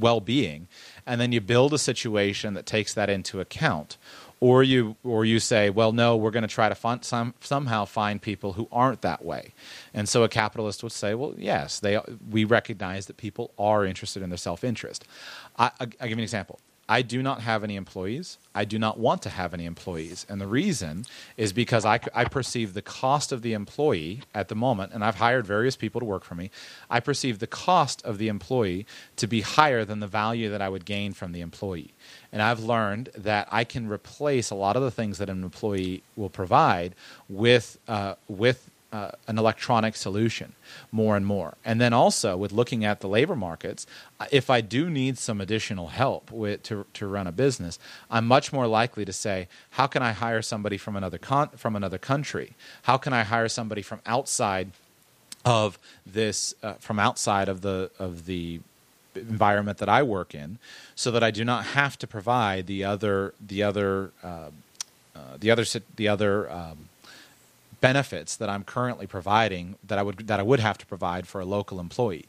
well-being 0.00 0.66
and 1.06 1.20
then 1.20 1.32
you 1.32 1.40
build 1.40 1.72
a 1.72 1.78
situation 1.78 2.54
that 2.54 2.66
takes 2.66 2.94
that 2.94 3.08
into 3.08 3.40
account. 3.40 3.96
Or 4.38 4.62
you 4.62 4.96
or 5.02 5.24
you 5.24 5.40
say 5.40 5.70
well 5.70 5.92
no 5.92 6.14
we're 6.14 6.30
going 6.30 6.42
to 6.42 6.48
try 6.48 6.68
to 6.68 6.98
some, 7.02 7.32
somehow 7.40 7.86
find 7.86 8.20
people 8.20 8.52
who 8.52 8.68
aren't 8.70 9.00
that 9.00 9.24
way. 9.24 9.54
And 9.94 10.06
so 10.06 10.24
a 10.24 10.28
capitalist 10.28 10.82
would 10.82 10.92
say 10.92 11.14
well 11.14 11.34
yes 11.38 11.80
they 11.80 11.98
we 12.30 12.44
recognize 12.44 13.06
that 13.06 13.16
people 13.16 13.52
are 13.58 13.86
interested 13.86 14.22
in 14.22 14.28
their 14.28 14.36
self-interest. 14.36 15.06
I, 15.58 15.66
I, 15.66 15.70
i'll 15.80 15.86
give 15.86 16.10
you 16.10 16.16
an 16.16 16.20
example 16.20 16.60
I 16.88 17.02
do 17.02 17.20
not 17.20 17.40
have 17.40 17.64
any 17.64 17.74
employees. 17.74 18.38
I 18.54 18.64
do 18.64 18.78
not 18.78 18.98
want 18.98 19.20
to 19.22 19.28
have 19.28 19.52
any 19.52 19.64
employees. 19.64 20.24
And 20.28 20.40
the 20.40 20.46
reason 20.46 21.04
is 21.36 21.52
because 21.52 21.84
I, 21.84 21.98
I 22.14 22.24
perceive 22.24 22.74
the 22.74 22.82
cost 22.82 23.32
of 23.32 23.42
the 23.42 23.54
employee 23.54 24.20
at 24.32 24.48
the 24.48 24.54
moment, 24.54 24.92
and 24.92 25.04
I've 25.04 25.16
hired 25.16 25.46
various 25.46 25.74
people 25.74 26.00
to 26.00 26.04
work 26.04 26.22
for 26.22 26.36
me. 26.36 26.50
I 26.88 27.00
perceive 27.00 27.40
the 27.40 27.48
cost 27.48 28.04
of 28.04 28.18
the 28.18 28.28
employee 28.28 28.86
to 29.16 29.26
be 29.26 29.40
higher 29.40 29.84
than 29.84 29.98
the 29.98 30.06
value 30.06 30.48
that 30.50 30.62
I 30.62 30.68
would 30.68 30.84
gain 30.84 31.12
from 31.12 31.32
the 31.32 31.40
employee. 31.40 31.92
And 32.32 32.40
I've 32.40 32.60
learned 32.60 33.08
that 33.16 33.48
I 33.50 33.64
can 33.64 33.88
replace 33.88 34.50
a 34.50 34.54
lot 34.54 34.76
of 34.76 34.82
the 34.82 34.90
things 34.92 35.18
that 35.18 35.28
an 35.28 35.42
employee 35.42 36.04
will 36.14 36.30
provide 36.30 36.94
with, 37.28 37.78
uh, 37.88 38.14
with 38.28 38.70
uh, 38.96 39.10
an 39.28 39.38
electronic 39.38 39.94
solution 39.94 40.52
more 40.90 41.16
and 41.16 41.26
more. 41.26 41.54
And 41.64 41.80
then 41.80 41.92
also 41.92 42.36
with 42.36 42.52
looking 42.52 42.84
at 42.84 43.00
the 43.00 43.08
labor 43.08 43.36
markets, 43.36 43.86
uh, 44.18 44.26
if 44.30 44.48
I 44.48 44.60
do 44.62 44.88
need 44.88 45.18
some 45.18 45.40
additional 45.40 45.88
help 45.88 46.30
with, 46.30 46.62
to, 46.64 46.86
to 46.94 47.06
run 47.06 47.26
a 47.26 47.32
business, 47.32 47.78
I'm 48.10 48.26
much 48.26 48.52
more 48.52 48.66
likely 48.66 49.04
to 49.04 49.12
say, 49.12 49.48
how 49.70 49.86
can 49.86 50.02
I 50.02 50.12
hire 50.12 50.42
somebody 50.42 50.78
from 50.78 50.96
another 50.96 51.18
con- 51.18 51.50
from 51.56 51.76
another 51.76 51.98
country? 51.98 52.48
How 52.82 52.96
can 52.96 53.12
I 53.12 53.22
hire 53.24 53.48
somebody 53.48 53.82
from 53.82 54.00
outside 54.06 54.68
of 55.44 55.78
this 56.06 56.54
uh, 56.62 56.74
from 56.86 56.98
outside 56.98 57.48
of 57.48 57.60
the 57.60 57.90
of 57.98 58.24
the 58.26 58.60
environment 59.14 59.78
that 59.78 59.88
I 59.88 60.02
work 60.02 60.34
in, 60.34 60.58
so 60.94 61.10
that 61.10 61.22
I 61.22 61.30
do 61.30 61.44
not 61.44 61.62
have 61.78 61.98
to 61.98 62.06
provide 62.06 62.66
the 62.66 62.84
other 62.84 63.34
the 63.46 63.62
other 63.62 64.10
uh, 64.22 64.50
uh, 65.14 65.20
the 65.38 65.50
other 65.50 65.64
the 65.96 66.08
other 66.08 66.50
um, 66.50 66.88
benefits 67.86 68.36
that 68.36 68.48
I'm 68.48 68.64
currently 68.64 69.06
providing 69.06 69.76
that 69.84 69.98
I 69.98 70.02
would 70.02 70.26
that 70.26 70.40
I 70.40 70.42
would 70.42 70.60
have 70.60 70.78
to 70.78 70.86
provide 70.86 71.26
for 71.26 71.40
a 71.40 71.44
local 71.44 71.80
employee. 71.80 72.26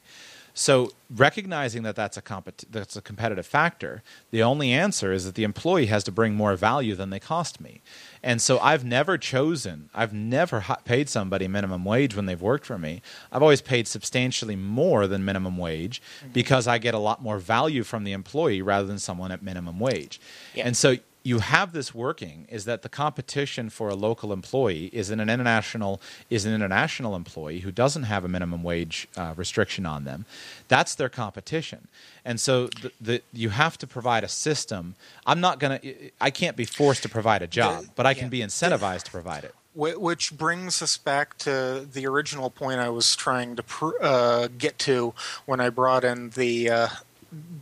So 0.57 0.91
recognizing 1.15 1.83
that 1.83 1.95
that's 1.95 2.17
a 2.17 2.21
compet- 2.21 2.65
that's 2.71 2.95
a 2.95 3.01
competitive 3.01 3.45
factor, 3.45 4.01
the 4.31 4.41
only 4.41 4.73
answer 4.73 5.13
is 5.13 5.23
that 5.25 5.35
the 5.35 5.43
employee 5.43 5.85
has 5.85 6.03
to 6.05 6.11
bring 6.11 6.33
more 6.33 6.55
value 6.55 6.95
than 6.95 7.11
they 7.11 7.19
cost 7.19 7.61
me. 7.61 7.81
And 8.23 8.41
so 8.41 8.57
I've 8.57 8.83
never 8.83 9.19
chosen, 9.19 9.91
I've 9.93 10.13
never 10.13 10.65
paid 10.83 11.09
somebody 11.09 11.47
minimum 11.47 11.85
wage 11.85 12.15
when 12.15 12.25
they've 12.25 12.41
worked 12.41 12.65
for 12.65 12.79
me. 12.79 13.03
I've 13.31 13.43
always 13.43 13.61
paid 13.61 13.87
substantially 13.87 14.55
more 14.55 15.05
than 15.05 15.23
minimum 15.23 15.57
wage 15.57 16.01
mm-hmm. 16.01 16.33
because 16.33 16.67
I 16.67 16.79
get 16.79 16.95
a 16.95 16.99
lot 17.09 17.21
more 17.21 17.37
value 17.37 17.83
from 17.83 18.03
the 18.03 18.13
employee 18.13 18.63
rather 18.63 18.87
than 18.87 18.97
someone 18.97 19.31
at 19.31 19.43
minimum 19.43 19.79
wage. 19.79 20.19
Yeah. 20.55 20.65
And 20.65 20.75
so 20.75 20.97
you 21.27 21.39
have 21.39 21.73
this 21.73 21.93
working 21.93 22.47
is 22.49 22.63
that 22.63 22.83
the 22.83 22.89
competition 22.89 23.69
for 23.69 23.89
a 23.89 23.95
local 23.95 24.31
employee 24.31 24.89
is 24.93 25.09
an 25.09 25.19
international 25.19 25.99
is 26.29 26.45
an 26.45 26.53
international 26.53 27.17
employee 27.17 27.59
who 27.59 27.69
doesn't 27.69 28.03
have 28.03 28.23
a 28.23 28.29
minimum 28.29 28.63
wage 28.63 29.09
uh, 29.17 29.33
restriction 29.35 29.85
on 29.85 30.05
them. 30.05 30.25
That's 30.69 30.95
their 30.95 31.09
competition, 31.09 31.89
and 32.23 32.39
so 32.39 32.67
the, 32.67 32.91
the, 33.01 33.21
you 33.33 33.49
have 33.49 33.77
to 33.79 33.87
provide 33.87 34.23
a 34.23 34.29
system. 34.29 34.95
I'm 35.25 35.41
not 35.41 35.59
gonna. 35.59 35.81
I 36.21 36.29
can't 36.29 36.55
be 36.55 36.63
forced 36.63 37.03
to 37.03 37.09
provide 37.09 37.41
a 37.41 37.47
job, 37.47 37.83
but 37.97 38.05
I 38.05 38.13
can 38.13 38.29
be 38.29 38.39
incentivized 38.39 39.03
to 39.03 39.11
provide 39.11 39.43
it. 39.43 39.53
Which 39.75 40.35
brings 40.35 40.81
us 40.81 40.97
back 40.97 41.37
to 41.39 41.85
the 41.91 42.07
original 42.07 42.49
point 42.49 42.79
I 42.79 42.89
was 42.89 43.17
trying 43.17 43.57
to 43.57 43.63
pr- 43.63 44.01
uh, 44.01 44.47
get 44.57 44.79
to 44.79 45.13
when 45.45 45.59
I 45.59 45.69
brought 45.69 46.05
in 46.05 46.29
the 46.29 46.69
uh, 46.69 46.87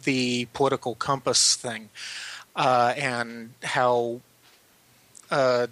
the 0.03 0.45
political 0.53 0.93
compass 0.93 1.55
thing 1.55 1.89
uh, 2.55 2.93
and 2.97 3.51
how 3.63 4.21
uh, 5.31 5.67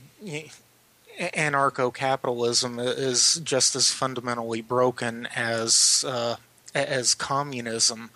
anarcho-capitalism 1.20 2.80
is 2.80 3.40
just 3.44 3.76
as 3.76 3.92
fundamentally 3.92 4.62
broken 4.62 5.28
as 5.36 6.04
uh, 6.08 6.36
as 6.74 7.14
communism. 7.14 8.10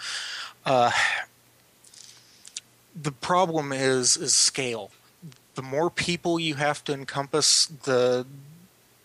Uh, 0.65 0.91
the 2.99 3.11
problem 3.11 3.72
is 3.72 4.18
is 4.18 4.34
scale. 4.34 4.91
The 5.56 5.61
more 5.61 5.89
people 5.89 6.39
you 6.39 6.56
have 6.56 6.84
to 6.85 6.94
encompass, 6.94 7.65
the 7.65 8.26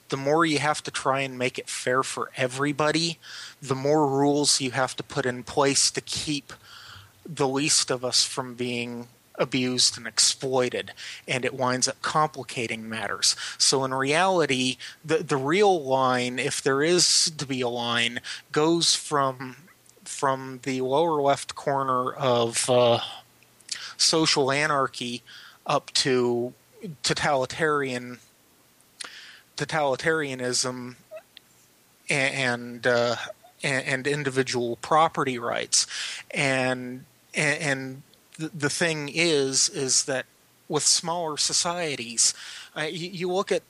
the 0.09 0.17
more 0.17 0.45
you 0.45 0.59
have 0.59 0.83
to 0.83 0.91
try 0.91 1.21
and 1.21 1.39
make 1.39 1.59
it 1.59 1.71
fair 1.71 2.03
for 2.03 2.31
everybody. 2.37 3.19
The 3.63 3.75
more 3.75 4.07
rules 4.07 4.61
you 4.61 4.73
have 4.73 4.95
to 4.97 5.03
put 5.03 5.25
in 5.25 5.43
place 5.43 5.91
to 5.91 6.01
keep 6.03 6.53
the 7.25 7.49
least 7.49 7.91
of 7.91 8.05
us 8.05 8.25
from 8.25 8.55
being 8.55 9.09
abused 9.37 9.97
and 9.97 10.07
exploited, 10.07 10.93
and 11.27 11.45
it 11.45 11.55
winds 11.55 11.89
up 11.89 12.01
complicating 12.03 12.89
matters. 12.89 13.37
So, 13.59 13.85
in 13.85 13.95
reality, 13.95 14.77
the, 15.05 15.19
the 15.19 15.37
real 15.37 15.83
line, 15.83 16.39
if 16.39 16.63
there 16.63 16.83
is 16.83 17.31
to 17.37 17.47
be 17.47 17.61
a 17.61 17.69
line, 17.69 18.21
goes 18.53 18.95
from 18.95 19.57
from 20.05 20.61
the 20.65 20.81
lower 20.83 21.23
left 21.23 21.55
corner 21.55 22.13
of 22.13 22.69
uh, 22.69 23.01
social 23.97 24.53
anarchy 24.53 25.23
up 25.67 25.91
to 25.93 26.53
totalitarian 27.03 28.19
totalitarianism 29.57 30.97
and 32.09 32.87
uh, 32.87 33.17
and, 33.63 33.87
and 33.87 34.07
individual 34.07 34.77
property 34.77 35.39
rights 35.39 35.87
and 36.31 37.05
and 37.35 38.03
the, 38.49 38.71
thing 38.71 39.11
is 39.13 39.69
is 39.69 40.05
that 40.05 40.27
with 40.69 40.83
smaller 40.83 41.37
societies, 41.37 42.35
uh, 42.77 42.83
you, 42.83 43.11
you, 43.11 43.31
look 43.31 43.53
at 43.53 43.63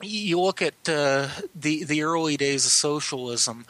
you 0.00 0.40
look 0.40 0.60
at 0.60 0.74
uh, 0.88 1.28
the 1.54 1.84
the 1.84 2.02
early 2.02 2.36
days 2.36 2.66
of 2.66 2.72
socialism, 2.72 3.64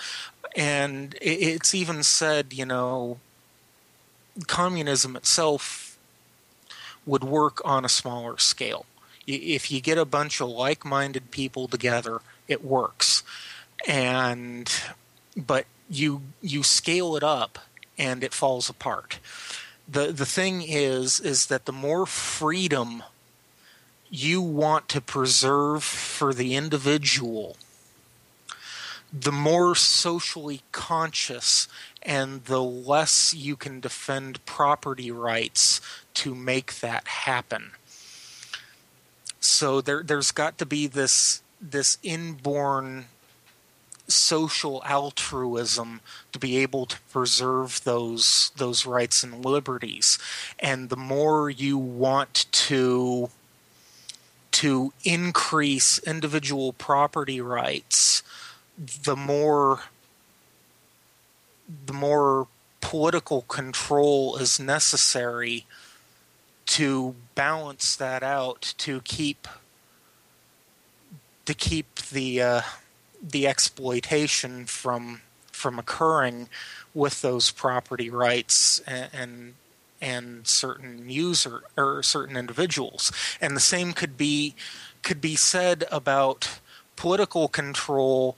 and 0.56 1.16
it's 1.20 1.74
even 1.74 2.02
said, 2.02 2.52
you 2.52 2.66
know, 2.66 3.18
communism 4.46 5.16
itself 5.16 5.98
would 7.06 7.24
work 7.24 7.60
on 7.64 7.84
a 7.84 7.88
smaller 7.88 8.38
scale. 8.38 8.86
If 9.26 9.70
you 9.70 9.80
get 9.80 9.98
a 9.98 10.04
bunch 10.04 10.40
of 10.40 10.48
like-minded 10.48 11.30
people 11.30 11.68
together, 11.68 12.20
it 12.48 12.64
works, 12.64 13.22
and 13.86 14.70
but 15.36 15.66
you 15.88 16.22
you 16.40 16.62
scale 16.62 17.16
it 17.16 17.22
up 17.22 17.58
and 18.02 18.24
it 18.24 18.34
falls 18.34 18.68
apart. 18.68 19.20
The 19.88 20.12
the 20.12 20.26
thing 20.26 20.62
is 20.62 21.20
is 21.20 21.46
that 21.46 21.66
the 21.66 21.72
more 21.72 22.04
freedom 22.04 23.04
you 24.10 24.42
want 24.42 24.88
to 24.88 25.00
preserve 25.00 25.84
for 25.84 26.34
the 26.34 26.54
individual, 26.54 27.56
the 29.12 29.32
more 29.32 29.74
socially 29.74 30.62
conscious 30.72 31.68
and 32.02 32.44
the 32.46 32.62
less 32.62 33.32
you 33.32 33.54
can 33.56 33.80
defend 33.80 34.44
property 34.44 35.10
rights 35.10 35.80
to 36.14 36.34
make 36.34 36.80
that 36.80 37.06
happen. 37.06 37.70
So 39.40 39.80
there 39.80 40.02
there's 40.02 40.32
got 40.32 40.58
to 40.58 40.66
be 40.66 40.88
this 40.88 41.40
this 41.60 41.98
inborn 42.02 43.06
social 44.14 44.82
altruism 44.84 46.00
to 46.32 46.38
be 46.38 46.58
able 46.58 46.86
to 46.86 46.98
preserve 47.10 47.82
those 47.84 48.52
those 48.56 48.86
rights 48.86 49.22
and 49.22 49.44
liberties. 49.44 50.18
And 50.58 50.88
the 50.88 50.96
more 50.96 51.50
you 51.50 51.78
want 51.78 52.46
to 52.52 53.30
to 54.52 54.92
increase 55.04 55.98
individual 56.00 56.72
property 56.72 57.40
rights 57.40 58.22
the 58.78 59.16
more 59.16 59.80
the 61.86 61.92
more 61.92 62.48
political 62.80 63.42
control 63.42 64.36
is 64.36 64.58
necessary 64.58 65.66
to 66.66 67.14
balance 67.34 67.96
that 67.96 68.22
out 68.22 68.74
to 68.78 69.00
keep 69.02 69.48
to 71.44 71.54
keep 71.54 71.96
the 71.96 72.40
uh, 72.40 72.60
the 73.22 73.46
exploitation 73.46 74.66
from 74.66 75.22
from 75.50 75.78
occurring 75.78 76.48
with 76.92 77.22
those 77.22 77.50
property 77.50 78.10
rights 78.10 78.80
and, 78.80 79.08
and 79.12 79.54
and 80.00 80.46
certain 80.46 81.08
user 81.08 81.62
or 81.76 82.02
certain 82.02 82.36
individuals. 82.36 83.12
And 83.40 83.56
the 83.56 83.60
same 83.60 83.92
could 83.92 84.16
be 84.16 84.54
could 85.02 85.20
be 85.20 85.36
said 85.36 85.84
about 85.90 86.58
political 86.96 87.48
control 87.48 88.36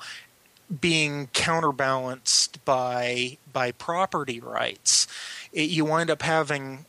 being 0.80 1.28
counterbalanced 1.28 2.64
by 2.64 3.38
by 3.52 3.72
property 3.72 4.40
rights. 4.40 5.06
It, 5.52 5.70
you 5.70 5.86
wind 5.86 6.10
up 6.10 6.22
having 6.22 6.84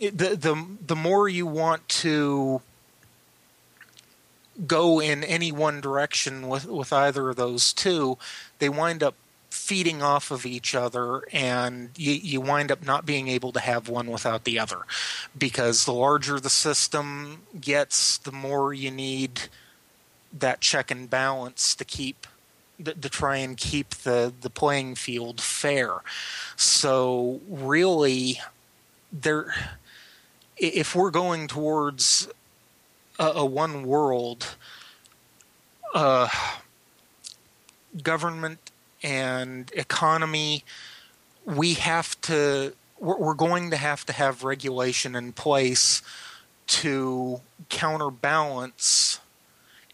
the 0.00 0.36
the 0.36 0.66
the 0.84 0.96
more 0.96 1.28
you 1.28 1.46
want 1.46 1.88
to 1.88 2.60
go 4.66 5.00
in 5.00 5.24
any 5.24 5.52
one 5.52 5.80
direction 5.80 6.48
with 6.48 6.66
with 6.66 6.92
either 6.92 7.30
of 7.30 7.36
those 7.36 7.72
two, 7.72 8.18
they 8.58 8.68
wind 8.68 9.02
up 9.02 9.14
feeding 9.50 10.02
off 10.02 10.30
of 10.30 10.44
each 10.44 10.74
other 10.74 11.22
and 11.32 11.90
you, 11.96 12.12
you 12.12 12.40
wind 12.40 12.70
up 12.70 12.84
not 12.84 13.06
being 13.06 13.26
able 13.26 13.52
to 13.52 13.60
have 13.60 13.88
one 13.88 14.10
without 14.10 14.44
the 14.44 14.58
other. 14.58 14.80
Because 15.36 15.84
the 15.84 15.92
larger 15.92 16.38
the 16.38 16.50
system 16.50 17.42
gets 17.58 18.18
the 18.18 18.32
more 18.32 18.74
you 18.74 18.90
need 18.90 19.42
that 20.32 20.60
check 20.60 20.90
and 20.90 21.08
balance 21.08 21.74
to 21.74 21.84
keep 21.84 22.26
to, 22.84 22.92
to 22.92 23.08
try 23.08 23.36
and 23.36 23.56
keep 23.56 23.90
the 23.90 24.32
the 24.40 24.50
playing 24.50 24.94
field 24.94 25.40
fair. 25.40 26.00
So 26.56 27.40
really 27.48 28.40
there 29.12 29.54
if 30.58 30.94
we're 30.94 31.10
going 31.10 31.48
towards 31.48 32.28
a, 33.18 33.26
a 33.26 33.44
one 33.44 33.84
world 33.86 34.56
uh, 35.94 36.28
government 38.02 38.58
and 39.02 39.70
economy, 39.74 40.64
we 41.44 41.74
have 41.74 42.20
to. 42.22 42.74
We're, 42.98 43.18
we're 43.18 43.34
going 43.34 43.70
to 43.70 43.76
have 43.76 44.06
to 44.06 44.12
have 44.12 44.44
regulation 44.44 45.14
in 45.14 45.32
place 45.32 46.02
to 46.66 47.40
counterbalance 47.68 49.20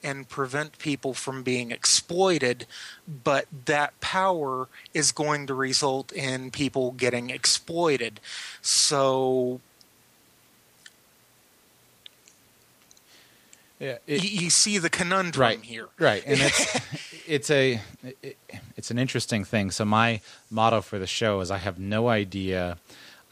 and 0.02 0.28
prevent 0.28 0.78
people 0.78 1.14
from 1.14 1.42
being 1.42 1.70
exploited, 1.70 2.66
but 3.06 3.46
that 3.66 3.98
power 4.00 4.68
is 4.92 5.12
going 5.12 5.46
to 5.46 5.54
result 5.54 6.10
in 6.12 6.50
people 6.50 6.92
getting 6.92 7.30
exploited. 7.30 8.18
So 8.60 9.60
Yeah, 13.82 13.98
you, 14.06 14.44
you 14.44 14.50
see 14.50 14.78
the 14.78 14.88
conundrum 14.88 15.42
right 15.42 15.60
here. 15.60 15.88
right 15.98 16.22
and 16.24 16.38
it's 16.40 16.80
it's 17.26 17.50
a 17.50 17.80
it, 18.22 18.36
it's 18.76 18.92
an 18.92 18.98
interesting 18.98 19.44
thing. 19.44 19.72
So 19.72 19.84
my 19.84 20.20
motto 20.50 20.80
for 20.82 20.98
the 21.00 21.06
show 21.08 21.40
is 21.40 21.50
i 21.50 21.58
have 21.58 21.78
no 21.80 22.08
idea 22.08 22.78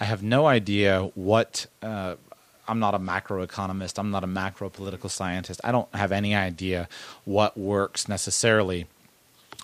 i 0.01 0.05
have 0.05 0.23
no 0.25 0.47
idea 0.47 1.03
what 1.15 1.67
uh, 1.83 2.17
i'm 2.67 2.81
not 2.81 2.95
a 2.95 2.99
macroeconomist 2.99 3.97
i'm 3.99 4.11
not 4.11 4.25
a 4.25 4.27
macro 4.27 4.69
political 4.69 5.09
scientist. 5.09 5.61
I 5.63 5.71
don't 5.71 5.95
have 5.95 6.11
any 6.11 6.35
idea 6.35 6.89
what 7.25 7.57
works 7.57 8.09
necessarily 8.09 8.87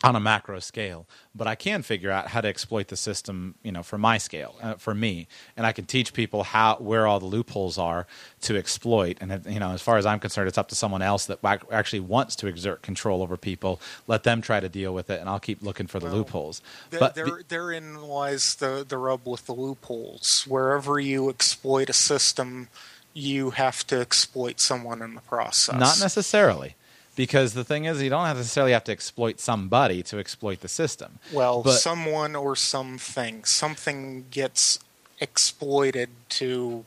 on 0.06 0.16
a 0.16 0.20
macro 0.20 0.60
scale, 0.60 1.06
but 1.34 1.46
I 1.46 1.54
can 1.54 1.82
figure 1.82 2.10
out 2.10 2.28
how 2.28 2.40
to 2.40 2.48
exploit 2.48 2.88
the 2.88 2.96
system, 2.96 3.56
you 3.62 3.72
know, 3.72 3.82
for 3.82 3.98
my 3.98 4.18
scale, 4.18 4.54
uh, 4.62 4.74
for 4.74 4.94
me, 4.94 5.26
and 5.56 5.66
I 5.66 5.72
can 5.72 5.84
teach 5.84 6.12
people 6.12 6.44
how 6.44 6.76
where 6.76 7.06
all 7.06 7.18
the 7.18 7.26
loopholes 7.26 7.76
are 7.76 8.06
to 8.42 8.56
exploit. 8.56 9.18
And 9.20 9.44
you 9.46 9.58
know, 9.58 9.72
as 9.72 9.82
far 9.82 9.96
as 9.96 10.06
I'm 10.06 10.20
concerned, 10.20 10.48
it's 10.48 10.58
up 10.58 10.68
to 10.68 10.74
someone 10.74 11.02
else 11.02 11.26
that 11.26 11.40
actually 11.70 12.00
wants 12.00 12.36
to 12.36 12.46
exert 12.46 12.82
control 12.82 13.22
over 13.22 13.36
people. 13.36 13.80
Let 14.06 14.22
them 14.22 14.40
try 14.40 14.60
to 14.60 14.68
deal 14.68 14.94
with 14.94 15.10
it, 15.10 15.20
and 15.20 15.28
I'll 15.28 15.40
keep 15.40 15.62
looking 15.62 15.86
for 15.88 15.98
the 15.98 16.06
Well, 16.06 16.16
loopholes. 16.16 16.62
Th- 16.90 17.00
but 17.00 17.14
there, 17.14 17.26
the- 17.26 17.44
therein 17.48 17.96
lies 18.02 18.54
the, 18.54 18.84
the 18.88 18.98
rub 18.98 19.26
with 19.26 19.46
the 19.46 19.52
loopholes. 19.54 20.44
Wherever 20.46 21.00
you 21.00 21.28
exploit 21.28 21.90
a 21.90 21.92
system, 21.92 22.68
you 23.12 23.50
have 23.50 23.86
to 23.88 24.00
exploit 24.00 24.60
someone 24.60 25.02
in 25.02 25.14
the 25.14 25.20
process. 25.22 25.78
Not 25.78 25.98
necessarily. 26.00 26.76
Because 27.16 27.54
the 27.54 27.64
thing 27.64 27.86
is, 27.86 28.02
you 28.02 28.10
don't 28.10 28.24
necessarily 28.24 28.72
have 28.72 28.84
to 28.84 28.92
exploit 28.92 29.40
somebody 29.40 30.02
to 30.04 30.18
exploit 30.18 30.60
the 30.60 30.68
system. 30.68 31.18
Well, 31.32 31.62
But- 31.62 31.78
someone 31.78 32.36
or 32.36 32.54
something. 32.54 33.44
Something 33.44 34.26
gets 34.30 34.78
exploited 35.18 36.10
to 36.28 36.84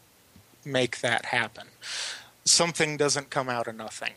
make 0.63 1.01
that 1.01 1.25
happen. 1.25 1.67
Something 2.45 2.95
doesn't 2.95 3.29
come 3.29 3.49
out 3.49 3.67
of 3.67 3.75
nothing. 3.75 4.13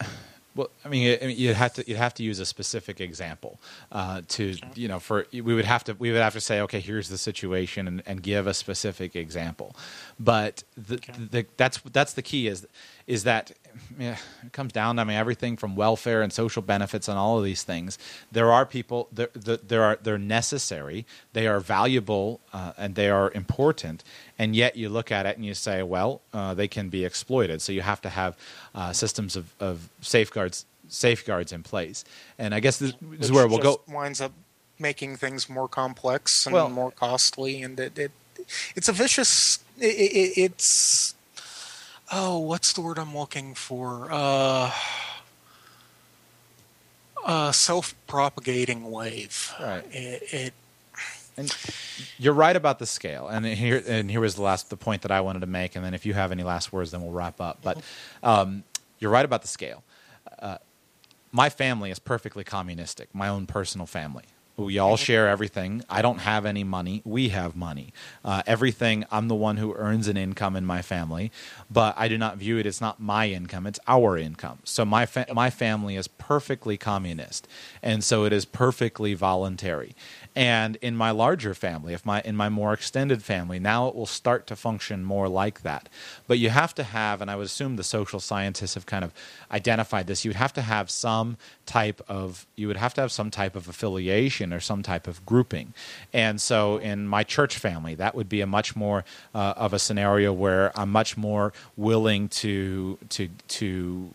Well, 0.54 0.70
I 0.84 0.88
mean, 0.88 1.30
you'd 1.38 1.54
have 1.54 1.74
to 1.74 1.88
you'd 1.88 1.98
have 1.98 2.14
to 2.14 2.24
use 2.24 2.40
a 2.40 2.44
specific 2.46 3.00
example 3.00 3.60
uh, 3.92 4.22
to 4.30 4.56
you 4.74 4.88
know 4.88 4.98
for 4.98 5.24
we 5.32 5.40
would 5.54 5.66
have 5.66 5.84
to 5.84 5.94
we 5.94 6.10
would 6.10 6.20
have 6.20 6.32
to 6.32 6.40
say 6.40 6.60
okay 6.62 6.80
here's 6.80 7.08
the 7.08 7.18
situation 7.18 7.86
and, 7.86 8.02
and 8.06 8.24
give 8.24 8.48
a 8.48 8.54
specific 8.54 9.14
example, 9.14 9.76
but 10.18 10.64
the, 10.76 10.96
the 11.16 11.46
that's 11.56 11.78
that's 11.92 12.14
the 12.14 12.22
key 12.22 12.48
is 12.48 12.66
is 13.08 13.24
that 13.24 13.50
yeah, 13.98 14.16
it 14.44 14.52
comes 14.52 14.72
down 14.72 14.96
to 14.96 15.02
I 15.02 15.04
mean 15.04 15.16
everything 15.16 15.56
from 15.56 15.74
welfare 15.74 16.22
and 16.22 16.32
social 16.32 16.62
benefits 16.62 17.08
and 17.08 17.18
all 17.18 17.38
of 17.38 17.44
these 17.44 17.62
things. 17.62 17.98
There 18.30 18.52
are 18.52 18.66
people 18.66 19.08
there 19.10 19.30
there 19.34 19.82
are 19.82 19.98
they're 20.00 20.18
necessary, 20.18 21.06
they 21.32 21.46
are 21.48 21.58
valuable, 21.58 22.40
uh, 22.52 22.72
and 22.76 22.94
they 22.94 23.08
are 23.08 23.32
important, 23.32 24.04
and 24.38 24.54
yet 24.54 24.76
you 24.76 24.88
look 24.90 25.10
at 25.10 25.26
it 25.26 25.36
and 25.36 25.44
you 25.44 25.54
say, 25.54 25.82
well, 25.82 26.20
uh, 26.32 26.54
they 26.54 26.68
can 26.68 26.90
be 26.90 27.04
exploited. 27.04 27.62
So 27.62 27.72
you 27.72 27.80
have 27.80 28.00
to 28.02 28.10
have 28.10 28.36
uh, 28.74 28.92
systems 28.92 29.34
of, 29.36 29.54
of 29.58 29.88
safeguards 30.02 30.66
safeguards 30.88 31.52
in 31.52 31.62
place. 31.62 32.04
And 32.38 32.54
I 32.54 32.60
guess 32.60 32.78
this, 32.78 32.92
this 33.00 33.26
is 33.26 33.32
where 33.32 33.48
we'll 33.48 33.58
just 33.58 33.86
go. 33.86 33.94
Winds 33.94 34.20
up 34.20 34.32
making 34.78 35.16
things 35.16 35.48
more 35.48 35.66
complex 35.68 36.46
and 36.46 36.52
Well- 36.52 36.68
more 36.68 36.90
costly, 36.90 37.62
and 37.62 37.80
it, 37.80 37.98
it 37.98 38.12
it's 38.76 38.88
a 38.88 38.92
vicious. 38.92 39.58
It, 39.78 39.94
it, 39.94 40.38
it's 40.38 41.14
oh, 42.12 42.38
what's 42.38 42.72
the 42.72 42.80
word 42.80 42.98
I'm 42.98 43.16
looking 43.16 43.54
for? 43.54 44.08
Uh, 44.10 44.72
a 47.26 47.52
self-propagating 47.52 48.90
wave. 48.90 49.54
Right. 49.60 49.84
It, 49.92 50.22
it 50.32 50.54
And 51.38 51.56
you're 52.18 52.34
right 52.34 52.56
about 52.56 52.78
the 52.78 52.86
scale. 52.86 53.28
And 53.28 53.46
here 53.46 53.82
and 53.86 54.10
here 54.10 54.20
was 54.20 54.34
the 54.34 54.42
last 54.42 54.70
the 54.70 54.76
point 54.76 55.02
that 55.02 55.12
I 55.12 55.20
wanted 55.20 55.40
to 55.40 55.46
make. 55.46 55.76
And 55.76 55.84
then 55.84 55.94
if 55.94 56.04
you 56.04 56.14
have 56.14 56.32
any 56.32 56.42
last 56.42 56.72
words, 56.72 56.90
then 56.90 57.02
we'll 57.02 57.12
wrap 57.12 57.40
up. 57.40 57.58
But 57.62 57.78
um, 58.22 58.64
you're 58.98 59.10
right 59.10 59.24
about 59.24 59.42
the 59.42 59.48
scale. 59.48 59.84
Uh, 60.38 60.58
my 61.30 61.48
family 61.48 61.90
is 61.90 61.98
perfectly 61.98 62.42
communistic. 62.42 63.14
My 63.14 63.28
own 63.28 63.46
personal 63.46 63.86
family. 63.86 64.24
We 64.58 64.76
all 64.78 64.96
share 64.96 65.28
everything. 65.28 65.84
I 65.88 66.02
don't 66.02 66.18
have 66.18 66.44
any 66.44 66.64
money. 66.64 67.00
We 67.04 67.28
have 67.28 67.54
money. 67.54 67.92
Uh, 68.24 68.42
everything. 68.44 69.04
I'm 69.10 69.28
the 69.28 69.36
one 69.36 69.56
who 69.56 69.72
earns 69.74 70.08
an 70.08 70.16
income 70.16 70.56
in 70.56 70.66
my 70.66 70.82
family, 70.82 71.30
but 71.70 71.94
I 71.96 72.08
do 72.08 72.18
not 72.18 72.38
view 72.38 72.58
it. 72.58 72.66
It's 72.66 72.80
not 72.80 72.98
my 72.98 73.28
income. 73.28 73.68
It's 73.68 73.78
our 73.86 74.18
income. 74.18 74.58
So 74.64 74.84
my 74.84 75.06
fa- 75.06 75.26
my 75.32 75.48
family 75.48 75.94
is 75.94 76.08
perfectly 76.08 76.76
communist, 76.76 77.46
and 77.84 78.02
so 78.02 78.24
it 78.24 78.32
is 78.32 78.44
perfectly 78.44 79.14
voluntary. 79.14 79.94
And 80.38 80.76
in 80.76 80.94
my 80.94 81.10
larger 81.10 81.52
family, 81.52 81.94
if 81.94 82.06
my 82.06 82.20
in 82.20 82.36
my 82.36 82.48
more 82.48 82.72
extended 82.72 83.24
family, 83.24 83.58
now 83.58 83.88
it 83.88 83.96
will 83.96 84.06
start 84.06 84.46
to 84.46 84.54
function 84.54 85.02
more 85.02 85.28
like 85.28 85.62
that. 85.62 85.88
But 86.28 86.38
you 86.38 86.50
have 86.50 86.72
to 86.76 86.84
have, 86.84 87.20
and 87.20 87.28
I 87.28 87.34
would 87.34 87.46
assume 87.46 87.74
the 87.74 87.82
social 87.82 88.20
scientists 88.20 88.74
have 88.74 88.86
kind 88.86 89.04
of 89.04 89.12
identified 89.50 90.06
this. 90.06 90.24
You 90.24 90.28
would 90.28 90.36
have 90.36 90.52
to 90.52 90.62
have 90.62 90.90
some 90.90 91.38
type 91.66 92.00
of 92.06 92.46
you 92.54 92.68
would 92.68 92.76
have 92.76 92.94
to 92.94 93.00
have 93.00 93.10
some 93.10 93.32
type 93.32 93.56
of 93.56 93.66
affiliation 93.66 94.52
or 94.52 94.60
some 94.60 94.80
type 94.80 95.08
of 95.08 95.26
grouping. 95.26 95.74
And 96.12 96.40
so 96.40 96.76
in 96.76 97.08
my 97.08 97.24
church 97.24 97.58
family, 97.58 97.96
that 97.96 98.14
would 98.14 98.28
be 98.28 98.40
a 98.40 98.46
much 98.46 98.76
more 98.76 99.04
uh, 99.34 99.54
of 99.56 99.72
a 99.72 99.80
scenario 99.80 100.32
where 100.32 100.70
I'm 100.78 100.92
much 100.92 101.16
more 101.16 101.52
willing 101.76 102.28
to 102.28 102.96
to 103.08 103.28
to 103.48 104.14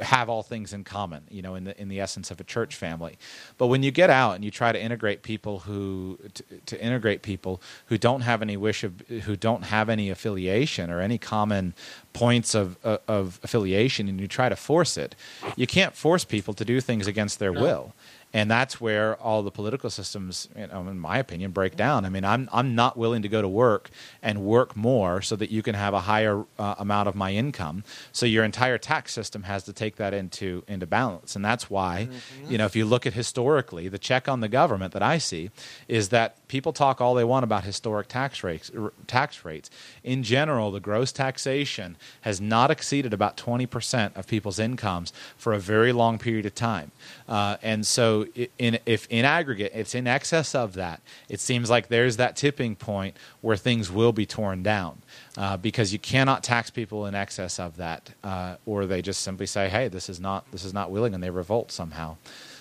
have 0.00 0.28
all 0.28 0.42
things 0.42 0.72
in 0.72 0.84
common, 0.84 1.24
you 1.30 1.42
know, 1.42 1.54
in 1.54 1.64
the 1.64 1.80
in 1.80 1.88
the 1.88 2.00
essence 2.00 2.30
of 2.30 2.40
a 2.40 2.44
church 2.44 2.74
family. 2.74 3.18
But 3.56 3.66
when 3.66 3.82
you 3.82 3.90
get 3.90 4.10
out 4.10 4.34
and 4.34 4.44
you 4.44 4.50
try 4.50 4.72
to 4.72 4.80
integrate 4.80 5.22
people 5.22 5.60
who 5.60 6.18
to, 6.34 6.42
to 6.66 6.82
integrate 6.82 7.22
people 7.22 7.60
who 7.86 7.98
don't 7.98 8.22
have 8.22 8.42
any 8.42 8.56
wish 8.56 8.84
of 8.84 9.00
who 9.08 9.36
don't 9.36 9.64
have 9.64 9.88
any 9.88 10.10
affiliation 10.10 10.90
or 10.90 11.00
any 11.00 11.18
common 11.18 11.74
points 12.12 12.54
of 12.54 12.76
of, 12.84 13.00
of 13.08 13.40
affiliation, 13.42 14.08
and 14.08 14.20
you 14.20 14.28
try 14.28 14.48
to 14.48 14.56
force 14.56 14.96
it, 14.96 15.14
you 15.56 15.66
can't 15.66 15.94
force 15.94 16.24
people 16.24 16.54
to 16.54 16.64
do 16.64 16.80
things 16.80 17.06
against 17.06 17.38
their 17.38 17.52
No. 17.52 17.60
will. 17.62 17.92
And 18.34 18.50
that's 18.50 18.78
where 18.78 19.16
all 19.16 19.42
the 19.42 19.50
political 19.50 19.88
systems, 19.88 20.48
you 20.54 20.66
know, 20.66 20.86
in 20.86 20.98
my 20.98 21.16
opinion, 21.18 21.50
break 21.52 21.76
down. 21.76 22.04
I 22.04 22.10
mean, 22.10 22.26
I'm 22.26 22.48
I'm 22.52 22.74
not 22.74 22.96
willing 22.98 23.22
to 23.22 23.28
go 23.28 23.40
to 23.40 23.48
work 23.48 23.88
and 24.22 24.42
work 24.42 24.76
more 24.76 25.22
so 25.22 25.34
that 25.36 25.50
you 25.50 25.62
can 25.62 25.74
have 25.74 25.94
a 25.94 26.00
higher 26.00 26.44
uh, 26.58 26.74
amount 26.78 27.08
of 27.08 27.14
my 27.14 27.32
income. 27.32 27.84
So 28.12 28.26
your 28.26 28.44
entire 28.44 28.76
tax 28.76 29.14
system 29.14 29.44
has 29.44 29.64
to 29.64 29.72
take 29.72 29.96
that 29.96 30.12
into 30.12 30.62
into 30.68 30.86
balance, 30.86 31.36
and 31.36 31.44
that's 31.44 31.70
why, 31.70 32.08
you 32.46 32.58
know, 32.58 32.66
if 32.66 32.76
you 32.76 32.84
look 32.84 33.06
at 33.06 33.14
historically, 33.14 33.88
the 33.88 33.98
check 33.98 34.28
on 34.28 34.40
the 34.40 34.48
government 34.48 34.92
that 34.92 35.02
I 35.02 35.16
see 35.16 35.50
is 35.88 36.10
that 36.10 36.46
people 36.48 36.74
talk 36.74 37.00
all 37.00 37.14
they 37.14 37.24
want 37.24 37.44
about 37.44 37.64
historic 37.64 38.08
tax 38.08 38.44
rates. 38.44 38.70
r- 38.78 38.92
Tax 39.06 39.42
rates 39.42 39.70
in 40.04 40.22
general, 40.22 40.70
the 40.70 40.80
gross 40.80 41.12
taxation 41.12 41.96
has 42.20 42.42
not 42.42 42.70
exceeded 42.70 43.14
about 43.14 43.38
twenty 43.38 43.64
percent 43.66 44.14
of 44.16 44.26
people's 44.26 44.58
incomes 44.58 45.14
for 45.38 45.54
a 45.54 45.58
very 45.58 45.92
long 45.92 46.18
period 46.18 46.44
of 46.44 46.54
time, 46.54 46.92
uh, 47.26 47.56
and 47.62 47.86
so 47.86 48.18
in 48.58 48.78
if 48.86 49.06
in 49.08 49.24
aggregate 49.24 49.72
it's 49.74 49.94
in 49.94 50.06
excess 50.06 50.54
of 50.54 50.74
that, 50.74 51.00
it 51.28 51.40
seems 51.40 51.70
like 51.70 51.88
there's 51.88 52.16
that 52.16 52.36
tipping 52.36 52.76
point 52.76 53.16
where 53.40 53.56
things 53.56 53.90
will 53.90 54.12
be 54.12 54.26
torn 54.26 54.62
down 54.62 54.98
uh, 55.36 55.56
because 55.56 55.92
you 55.92 55.98
cannot 55.98 56.42
tax 56.42 56.70
people 56.70 57.06
in 57.06 57.14
excess 57.14 57.58
of 57.58 57.76
that, 57.76 58.10
uh, 58.24 58.56
or 58.66 58.86
they 58.86 59.02
just 59.02 59.22
simply 59.22 59.46
say, 59.46 59.68
"Hey, 59.68 59.88
this 59.88 60.08
is 60.08 60.20
not 60.20 60.50
this 60.52 60.64
is 60.64 60.74
not 60.74 60.90
willing," 60.90 61.14
and 61.14 61.22
they 61.22 61.30
revolt 61.30 61.70
somehow. 61.72 62.16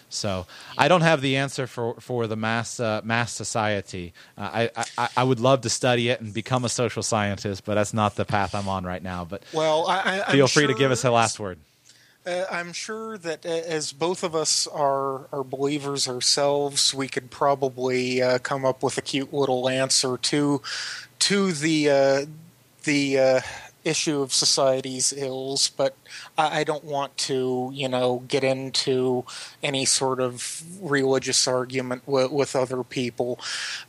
So 0.09 0.45
I 0.77 0.87
don't 0.87 1.01
have 1.01 1.21
the 1.21 1.35
answer 1.35 1.67
for, 1.67 1.95
for 1.99 2.27
the 2.27 2.37
mass 2.37 2.79
uh, 2.79 3.01
mass 3.03 3.33
society. 3.33 4.13
Uh, 4.37 4.69
I, 4.75 4.85
I 4.97 5.09
I 5.17 5.23
would 5.23 5.39
love 5.39 5.61
to 5.61 5.69
study 5.69 6.09
it 6.09 6.21
and 6.21 6.33
become 6.33 6.63
a 6.65 6.69
social 6.69 7.03
scientist, 7.03 7.65
but 7.65 7.75
that's 7.75 7.93
not 7.93 8.15
the 8.15 8.25
path 8.25 8.55
I'm 8.55 8.69
on 8.69 8.85
right 8.85 9.03
now. 9.03 9.25
But 9.25 9.43
well, 9.51 9.85
I, 9.87 10.21
I, 10.25 10.31
feel 10.31 10.47
free 10.47 10.67
to 10.67 10.73
give 10.73 10.91
us 10.91 11.03
a 11.03 11.11
last 11.11 11.39
word. 11.39 11.59
Uh, 12.27 12.45
I'm 12.51 12.73
sure 12.73 13.17
that 13.17 13.45
uh, 13.45 13.49
as 13.49 13.93
both 13.93 14.21
of 14.21 14.35
us 14.35 14.67
are 14.67 15.27
are 15.31 15.45
believers 15.45 16.09
ourselves, 16.09 16.93
we 16.93 17.07
could 17.07 17.31
probably 17.31 18.21
uh, 18.21 18.39
come 18.39 18.65
up 18.65 18.83
with 18.83 18.97
a 18.97 19.01
cute 19.01 19.33
little 19.33 19.69
answer 19.69 20.17
to 20.17 20.61
to 21.19 21.53
the 21.53 21.89
uh, 21.89 22.25
the 22.83 23.17
uh, 23.17 23.41
issue 23.85 24.21
of 24.21 24.33
society's 24.33 25.13
ills. 25.13 25.69
But 25.69 25.95
I, 26.37 26.59
I 26.59 26.63
don't 26.65 26.83
want 26.83 27.15
to, 27.29 27.71
you 27.73 27.87
know, 27.87 28.23
get 28.27 28.43
into 28.43 29.23
any 29.63 29.85
sort 29.85 30.19
of 30.19 30.63
religious 30.81 31.47
argument 31.47 32.03
with, 32.05 32.31
with 32.31 32.57
other 32.57 32.83
people. 32.83 33.39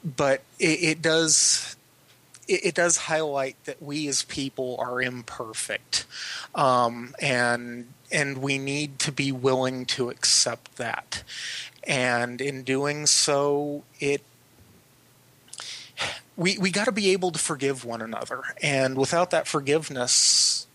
But 0.05 0.43
it, 0.61 0.83
it 0.83 1.03
does 1.03 1.75
it 2.47 2.75
does 2.77 2.97
highlight 2.97 3.57
that 3.65 3.83
we 3.83 4.07
as 4.09 4.23
people 4.23 4.77
are 4.79 5.03
imperfect, 5.03 6.07
um, 6.55 7.15
and 7.21 7.89
and 8.11 8.39
we 8.39 8.59
need 8.59 8.99
to 9.01 9.13
be 9.13 9.33
willing 9.33 9.85
to 9.87 10.11
accept 10.11 10.77
that. 10.77 11.23
And 11.85 12.41
in 12.41 12.63
doing 12.63 13.07
so, 13.07 13.85
it 14.01 14.23
we 16.37 16.57
we 16.59 16.71
got 16.71 16.85
to 16.85 16.93
be 16.93 17.11
able 17.11 17.33
to 17.33 17.39
forgive 17.39 17.85
one 17.85 18.01
another, 18.01 18.43
and 18.63 18.97
without 18.97 19.31
that 19.31 19.49
forgiveness, 19.49 20.67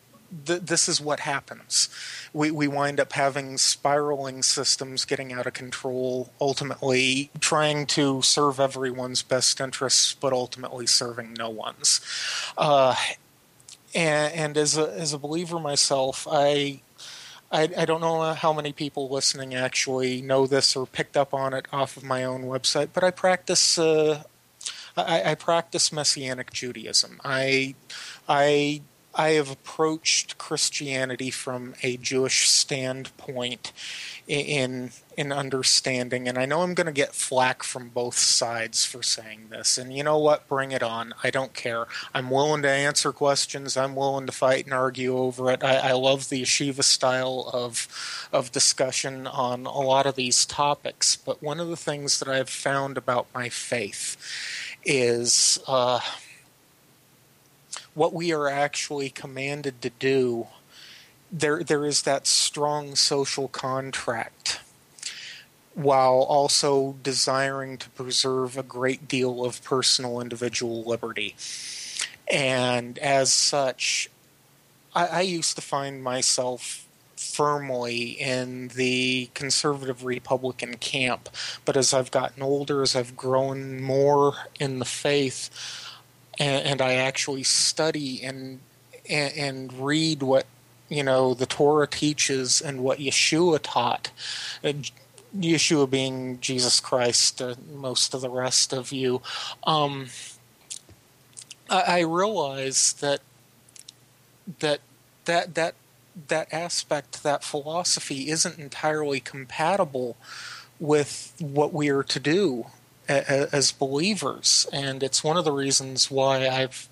th- 0.46 0.62
this 0.62 0.90
is 0.90 1.00
what 1.00 1.22
happens. 1.22 1.90
We 2.34 2.52
we 2.52 2.68
wind 2.68 3.00
up 3.00 3.14
having 3.14 3.58
spiraling 3.58 4.44
systems 4.44 5.06
getting 5.06 5.32
out 5.32 5.48
of 5.48 5.54
control, 5.54 6.32
ultimately 6.42 7.32
trying 7.40 7.86
to 7.88 8.22
serve 8.22 8.60
everyone's 8.60 9.24
best 9.24 9.62
interests, 9.62 10.14
but 10.14 10.34
ultimately 10.34 10.86
serving 10.86 11.34
no 11.34 11.50
one's. 11.50 12.02
Uh, 12.58 12.96
and, 13.96 14.34
and 14.34 14.58
as 14.58 14.78
a 14.78 14.92
as 14.94 15.14
a 15.14 15.18
believer 15.18 15.60
myself, 15.60 16.28
I, 16.30 16.82
I 17.54 17.70
I 17.78 17.86
don't 17.86 18.02
know 18.02 18.34
how 18.34 18.52
many 18.52 18.74
people 18.74 19.10
listening 19.10 19.54
actually 19.54 20.22
know 20.22 20.48
this 20.48 20.76
or 20.76 20.86
picked 20.86 21.16
up 21.16 21.34
on 21.34 21.54
it 21.54 21.68
off 21.72 21.96
of 21.96 22.04
my 22.04 22.24
own 22.24 22.44
website, 22.44 22.90
but 22.94 23.04
I 23.04 23.12
practice. 23.12 23.78
Uh, 23.78 24.24
I, 24.96 25.32
I 25.32 25.36
practice 25.36 25.92
Messianic 25.92 26.52
Judaism. 26.52 27.22
I 27.24 27.76
I 28.28 28.82
I 29.16 29.30
have 29.32 29.52
approached 29.52 30.38
Christianity 30.38 31.30
from 31.30 31.76
a 31.84 31.98
Jewish 31.98 32.50
standpoint 32.50 33.72
in 34.28 34.92
in 35.16 35.32
understanding, 35.32 36.28
and 36.28 36.38
I 36.38 36.46
know 36.46 36.62
I'm 36.62 36.74
going 36.74 36.88
to 36.88 36.94
get 36.94 37.14
flack 37.14 37.62
from 37.62 37.90
both 37.90 38.18
sides 38.18 38.86
for 38.86 39.04
saying 39.04 39.48
this. 39.50 39.78
And 39.78 39.96
you 39.96 40.04
know 40.04 40.18
what? 40.18 40.48
Bring 40.48 40.72
it 40.72 40.82
on. 40.82 41.14
I 41.24 41.30
don't 41.30 41.54
care. 41.54 41.86
I'm 42.16 42.30
willing 42.30 42.64
to 42.64 42.70
answer 42.70 43.12
questions. 43.12 43.78
I'm 43.78 43.96
willing 43.96 44.26
to 44.26 44.32
fight 44.32 44.66
and 44.66 44.74
argue 44.74 45.16
over 45.18 45.52
it. 45.52 45.64
I, 45.64 45.90
I 45.90 45.92
love 45.92 46.30
the 46.30 46.42
yeshiva 46.42 46.84
style 46.84 47.50
of 47.54 48.28
of 48.32 48.52
discussion 48.52 49.28
on 49.28 49.66
a 49.66 49.82
lot 49.82 50.06
of 50.06 50.16
these 50.16 50.46
topics. 50.46 51.16
But 51.16 51.44
one 51.44 51.60
of 51.60 51.68
the 51.68 51.78
things 51.78 52.20
that 52.20 52.28
I've 52.28 52.50
found 52.50 52.98
about 52.98 53.28
my 53.34 53.50
faith 53.50 54.18
is. 54.84 55.60
Uh, 55.68 56.00
what 57.96 58.14
we 58.14 58.34
are 58.34 58.50
actually 58.50 59.10
commanded 59.10 59.82
to 59.82 59.90
do, 59.92 60.48
there 61.34 61.64
there 61.64 61.84
is 61.84 62.04
that 62.04 62.28
strong 62.28 62.96
social 62.96 63.48
contract 63.48 64.62
while 65.74 66.22
also 66.22 66.96
desiring 67.02 67.78
to 67.80 67.90
preserve 67.90 68.56
a 68.56 68.64
great 68.64 69.08
deal 69.08 69.44
of 69.44 69.64
personal 69.64 70.22
individual 70.22 70.84
liberty. 70.84 71.36
And 72.32 73.00
as 73.00 73.34
such, 73.34 74.08
I, 74.94 75.08
I 75.08 75.22
used 75.22 75.56
to 75.56 75.62
find 75.62 76.04
myself 76.04 76.86
firmly 77.16 78.10
in 78.12 78.68
the 78.70 79.32
conservative 79.34 80.06
Republican 80.06 80.76
camp. 80.76 81.30
But 81.66 81.76
as 81.76 81.92
I've 81.92 82.12
gotten 82.12 82.44
older, 82.44 82.84
as 82.84 82.96
I've 82.96 83.18
grown 83.18 83.82
more 83.82 84.36
in 84.60 84.78
the 84.78 84.86
faith, 84.86 85.50
and, 86.38 86.64
and 86.68 86.82
I 86.82 86.94
actually 86.94 87.44
study 87.44 88.22
and, 88.24 88.60
and, 89.10 89.34
and 89.36 89.74
read 89.74 90.22
what 90.22 90.46
you 90.90 91.04
know 91.04 91.34
the 91.34 91.46
Torah 91.46 91.88
teaches 91.88 92.62
and 92.62 92.84
what 92.84 93.00
Yeshua 93.00 93.60
taught. 93.62 94.12
Uh, 94.64 94.74
Yeshua 95.36 95.90
being 95.90 96.40
Jesus 96.40 96.80
Christ, 96.80 97.42
uh, 97.42 97.56
most 97.74 98.14
of 98.14 98.22
the 98.22 98.30
rest 98.30 98.72
of 98.72 98.92
you. 98.92 99.22
Um, 99.64 100.08
I, 101.70 101.82
I 101.82 102.00
realize 102.02 102.94
that 102.94 103.22
that 104.60 104.82
that 105.26 105.56
that 105.56 105.76
that 106.28 106.54
aspect, 106.54 107.24
that 107.24 107.44
philosophy, 107.44 108.30
isn't 108.30 108.60
entirely 108.60 109.20
compatible 109.20 110.16
with 110.80 111.34
what 111.40 111.74
we 111.74 111.90
are 111.90 112.04
to 112.04 112.20
do 112.20 112.68
as 113.08 113.72
believers, 113.72 114.68
and 114.72 115.04
it's 115.04 115.24
one 115.24 115.38
of 115.38 115.44
the 115.46 115.52
reasons 115.52 116.10
why 116.10 116.48
I've, 116.48 116.88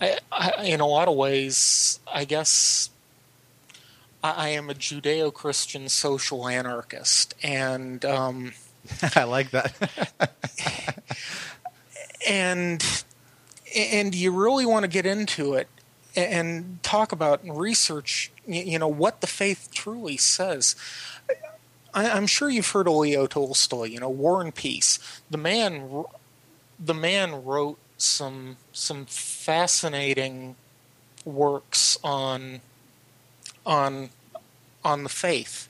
I, 0.00 0.18
I, 0.30 0.64
in 0.64 0.80
a 0.80 0.86
lot 0.86 1.08
of 1.08 1.16
ways, 1.16 2.00
I 2.12 2.24
guess 2.24 2.90
I, 4.22 4.50
am 4.50 4.70
a 4.70 4.74
Judeo-Christian 4.74 5.88
social 5.88 6.48
anarchist, 6.48 7.34
and 7.42 8.04
um, 8.04 8.52
I 9.16 9.24
like 9.24 9.50
that. 9.50 10.32
and 12.28 13.04
and 13.76 14.14
you 14.14 14.32
really 14.32 14.66
want 14.66 14.84
to 14.84 14.88
get 14.88 15.06
into 15.06 15.54
it 15.54 15.68
and 16.16 16.82
talk 16.82 17.12
about 17.12 17.42
and 17.42 17.58
research, 17.58 18.30
you 18.46 18.78
know, 18.78 18.88
what 18.88 19.20
the 19.20 19.26
faith 19.26 19.68
truly 19.72 20.16
says. 20.16 20.74
I, 21.94 22.16
am 22.16 22.26
sure 22.26 22.48
you've 22.48 22.70
heard 22.70 22.88
of 22.88 22.94
Leo 22.94 23.26
Tolstoy. 23.26 23.84
You 23.84 24.00
know, 24.00 24.08
War 24.08 24.40
and 24.40 24.54
Peace. 24.54 24.98
The 25.30 25.38
man, 25.38 26.04
the 26.78 26.94
man 26.94 27.44
wrote 27.44 27.78
some 27.98 28.56
some 28.72 29.04
fascinating 29.06 30.56
works 31.24 31.98
on 32.02 32.60
on 33.66 34.10
on 34.84 35.02
the 35.02 35.08
faith 35.08 35.68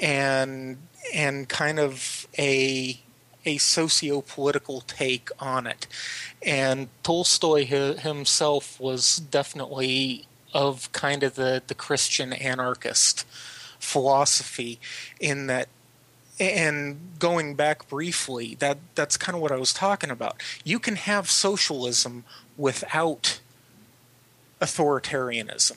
and 0.00 0.76
and 1.14 1.48
kind 1.48 1.78
of 1.78 2.26
a 2.38 3.00
a 3.44 3.58
socio-political 3.58 4.82
take 4.82 5.30
on 5.40 5.66
it. 5.66 5.88
And 6.42 6.88
Tolstoy 7.02 7.64
himself 7.64 8.78
was 8.78 9.16
definitely 9.16 10.26
of 10.54 10.92
kind 10.92 11.24
of 11.24 11.34
the, 11.34 11.60
the 11.66 11.74
Christian 11.74 12.32
anarchist 12.32 13.26
philosophy 13.80 14.78
in 15.18 15.48
that 15.48 15.68
and 16.40 16.98
going 17.18 17.54
back 17.54 17.88
briefly 17.88 18.56
that 18.58 18.78
that's 18.94 19.16
kind 19.16 19.36
of 19.36 19.42
what 19.42 19.52
I 19.52 19.56
was 19.56 19.72
talking 19.72 20.10
about 20.10 20.40
you 20.64 20.78
can 20.78 20.96
have 20.96 21.30
socialism 21.30 22.24
without 22.56 23.40
authoritarianism 24.60 25.76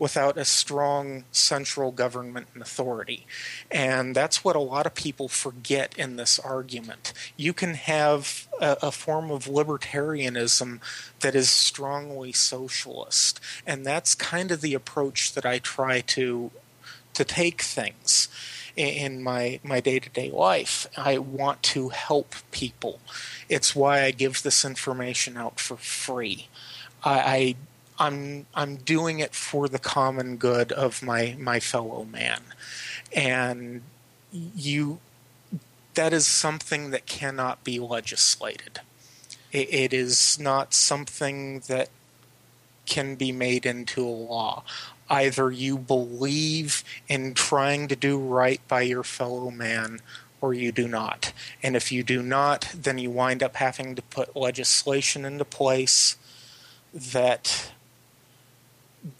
without 0.00 0.38
a 0.38 0.44
strong 0.46 1.24
central 1.30 1.92
government 1.92 2.48
and 2.54 2.62
authority. 2.62 3.26
And 3.70 4.16
that's 4.16 4.42
what 4.42 4.56
a 4.56 4.60
lot 4.60 4.86
of 4.86 4.94
people 4.94 5.28
forget 5.28 5.94
in 5.96 6.16
this 6.16 6.38
argument. 6.38 7.12
You 7.36 7.52
can 7.52 7.74
have 7.74 8.48
a, 8.58 8.78
a, 8.84 8.90
form 8.90 9.30
of 9.30 9.44
libertarianism 9.44 10.80
that 11.20 11.34
is 11.34 11.50
strongly 11.50 12.32
socialist. 12.32 13.40
And 13.66 13.84
that's 13.84 14.14
kind 14.14 14.50
of 14.50 14.62
the 14.62 14.72
approach 14.72 15.34
that 15.34 15.44
I 15.44 15.58
try 15.58 16.00
to 16.00 16.50
to 17.12 17.24
take 17.24 17.60
things 17.60 18.28
in 18.76 19.22
my 19.22 19.60
my 19.62 19.80
day-to-day 19.80 20.30
life. 20.30 20.86
I 20.96 21.18
want 21.18 21.62
to 21.64 21.90
help 21.90 22.34
people. 22.50 23.00
It's 23.48 23.74
why 23.74 24.02
I 24.02 24.10
give 24.10 24.42
this 24.42 24.64
information 24.64 25.36
out 25.36 25.60
for 25.60 25.76
free. 25.76 26.48
I, 27.04 27.20
I 27.20 27.54
I'm 27.98 28.46
I'm 28.54 28.76
doing 28.76 29.18
it 29.18 29.34
for 29.34 29.68
the 29.68 29.78
common 29.78 30.36
good 30.36 30.72
of 30.72 31.02
my 31.02 31.36
my 31.38 31.60
fellow 31.60 32.04
man, 32.04 32.42
and 33.14 33.82
you 34.32 35.00
that 35.94 36.12
is 36.12 36.26
something 36.26 36.90
that 36.90 37.06
cannot 37.06 37.64
be 37.64 37.78
legislated. 37.78 38.80
it, 39.52 39.72
it 39.72 39.92
is 39.92 40.38
not 40.38 40.74
something 40.74 41.60
that 41.68 41.88
can 42.86 43.14
be 43.14 43.32
made 43.32 43.66
into 43.66 44.02
a 44.02 44.10
law. 44.10 44.64
Either 45.10 45.50
you 45.50 45.76
believe 45.76 46.84
in 47.08 47.34
trying 47.34 47.88
to 47.88 47.96
do 47.96 48.18
right 48.18 48.60
by 48.68 48.82
your 48.82 49.02
fellow 49.02 49.50
man 49.50 50.00
or 50.40 50.54
you 50.54 50.72
do 50.72 50.88
not. 50.88 51.32
And 51.62 51.76
if 51.76 51.92
you 51.92 52.02
do 52.02 52.22
not, 52.22 52.70
then 52.74 52.96
you 52.96 53.10
wind 53.10 53.42
up 53.42 53.56
having 53.56 53.94
to 53.96 54.02
put 54.02 54.36
legislation 54.36 55.24
into 55.24 55.44
place 55.44 56.16
that 56.94 57.72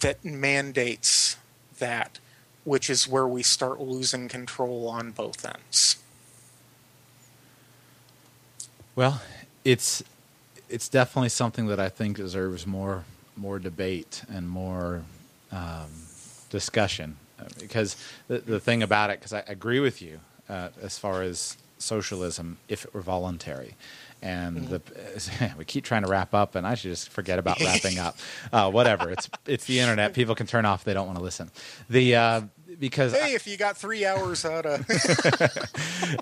that 0.01 0.25
mandates 0.25 1.37
that, 1.79 2.19
which 2.65 2.91
is 2.91 3.09
where 3.09 3.27
we 3.27 3.43
start 3.43 3.81
losing 3.81 4.29
control 4.29 4.89
on 4.89 5.11
both 5.11 5.45
ends. 5.45 5.97
Well, 8.95 9.23
it's 9.65 10.03
it's 10.69 10.89
definitely 10.89 11.31
something 11.31 11.67
that 11.67 11.81
I 11.81 11.89
think 11.89 12.17
deserves 12.17 12.67
more 12.67 13.05
more 13.37 13.59
debate 13.59 14.23
and 14.29 14.49
more 14.49 15.03
um, 15.53 15.91
discussion 16.51 17.17
because 17.59 17.97
the 18.29 18.39
the 18.39 18.61
thing 18.61 18.83
about 18.83 19.11
it 19.11 19.19
because 19.19 19.33
I 19.33 19.43
agree 19.47 19.81
with 19.81 20.03
you 20.03 20.21
uh, 20.49 20.69
as 20.83 20.99
far 20.99 21.23
as 21.23 21.57
socialism 21.79 22.59
if 22.69 22.85
it 22.85 22.93
were 22.93 23.01
voluntary 23.01 23.77
and 24.23 24.69
mm-hmm. 24.69 24.71
the 24.71 25.55
we 25.59 25.65
keep 25.65 25.85
trying 25.85 26.03
to 26.03 26.09
wrap 26.09 26.35
up, 26.35 26.55
and 26.55 26.67
I 26.67 26.75
should 26.75 26.91
just 26.91 27.09
forget 27.09 27.39
about 27.39 27.61
wrapping 27.65 27.99
up. 27.99 28.17
Uh, 28.53 28.71
whatever, 28.71 29.11
it's 29.11 29.31
it's 29.47 29.65
the 29.65 29.81
internet. 29.81 30.15
People 30.15 30.35
can 30.35 30.47
turn 30.47 30.65
off; 30.65 30.85
they 30.85 30.95
don't 30.95 31.07
want 31.07 31.19
to 31.19 31.25
listen. 31.25 31.51
The 31.89 32.17
uh, 32.17 32.41
because 32.79 33.13
hey, 33.13 33.33
I, 33.33 33.35
if 33.35 33.47
you 33.47 33.57
got 33.57 33.77
three 33.77 34.05
hours 34.05 34.45
out 34.45 34.67
of 34.67 34.89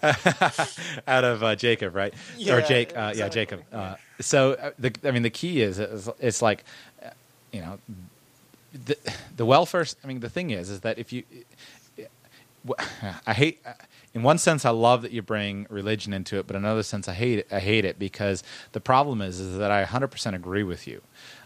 out 1.09 1.25
of 1.25 1.43
uh, 1.43 1.57
Jacob, 1.57 1.95
right? 1.95 2.15
Yeah, 2.37 2.55
or 2.55 2.63
Jake, 2.63 2.97
uh, 2.97 3.13
exactly. 3.13 3.19
yeah, 3.19 3.29
Jacob. 3.29 3.63
Uh, 3.73 3.95
so 4.21 4.53
uh, 4.53 4.71
the 4.79 4.95
I 5.05 5.11
mean, 5.11 5.23
the 5.23 5.31
key 5.31 5.61
is 5.63 5.79
it's, 5.79 6.09
it's 6.21 6.43
like 6.43 6.65
you 7.53 7.61
know 7.61 7.79
the 9.37 9.47
welfare. 9.47 9.87
I 10.03 10.07
mean, 10.07 10.21
the 10.21 10.29
thing 10.29 10.51
is, 10.51 10.71
is 10.71 10.81
that 10.81 10.99
if 10.99 11.13
you 11.13 11.25
I 13.27 13.33
hate 13.35 13.63
in 14.15 14.23
one 14.23 14.39
sense 14.39 14.65
I 14.65 14.71
love 14.71 15.03
that 15.03 15.13
you 15.13 15.23
bring 15.23 15.67
religion 15.71 16.13
into 16.13 16.39
it, 16.39 16.47
but 16.47 16.57
in 16.57 16.65
another 16.65 16.83
sense 16.83 17.09
I 17.09 17.15
hate 17.15 17.39
it. 17.41 17.49
I 17.53 17.61
hate 17.61 17.85
it 17.85 17.99
because 17.99 18.43
the 18.73 18.81
problem 18.81 19.23
is 19.23 19.41
is 19.41 19.59
that 19.59 19.71
I 19.71 19.85
100% 19.85 20.35
agree 20.35 20.63
with 20.63 20.87
you 20.87 21.03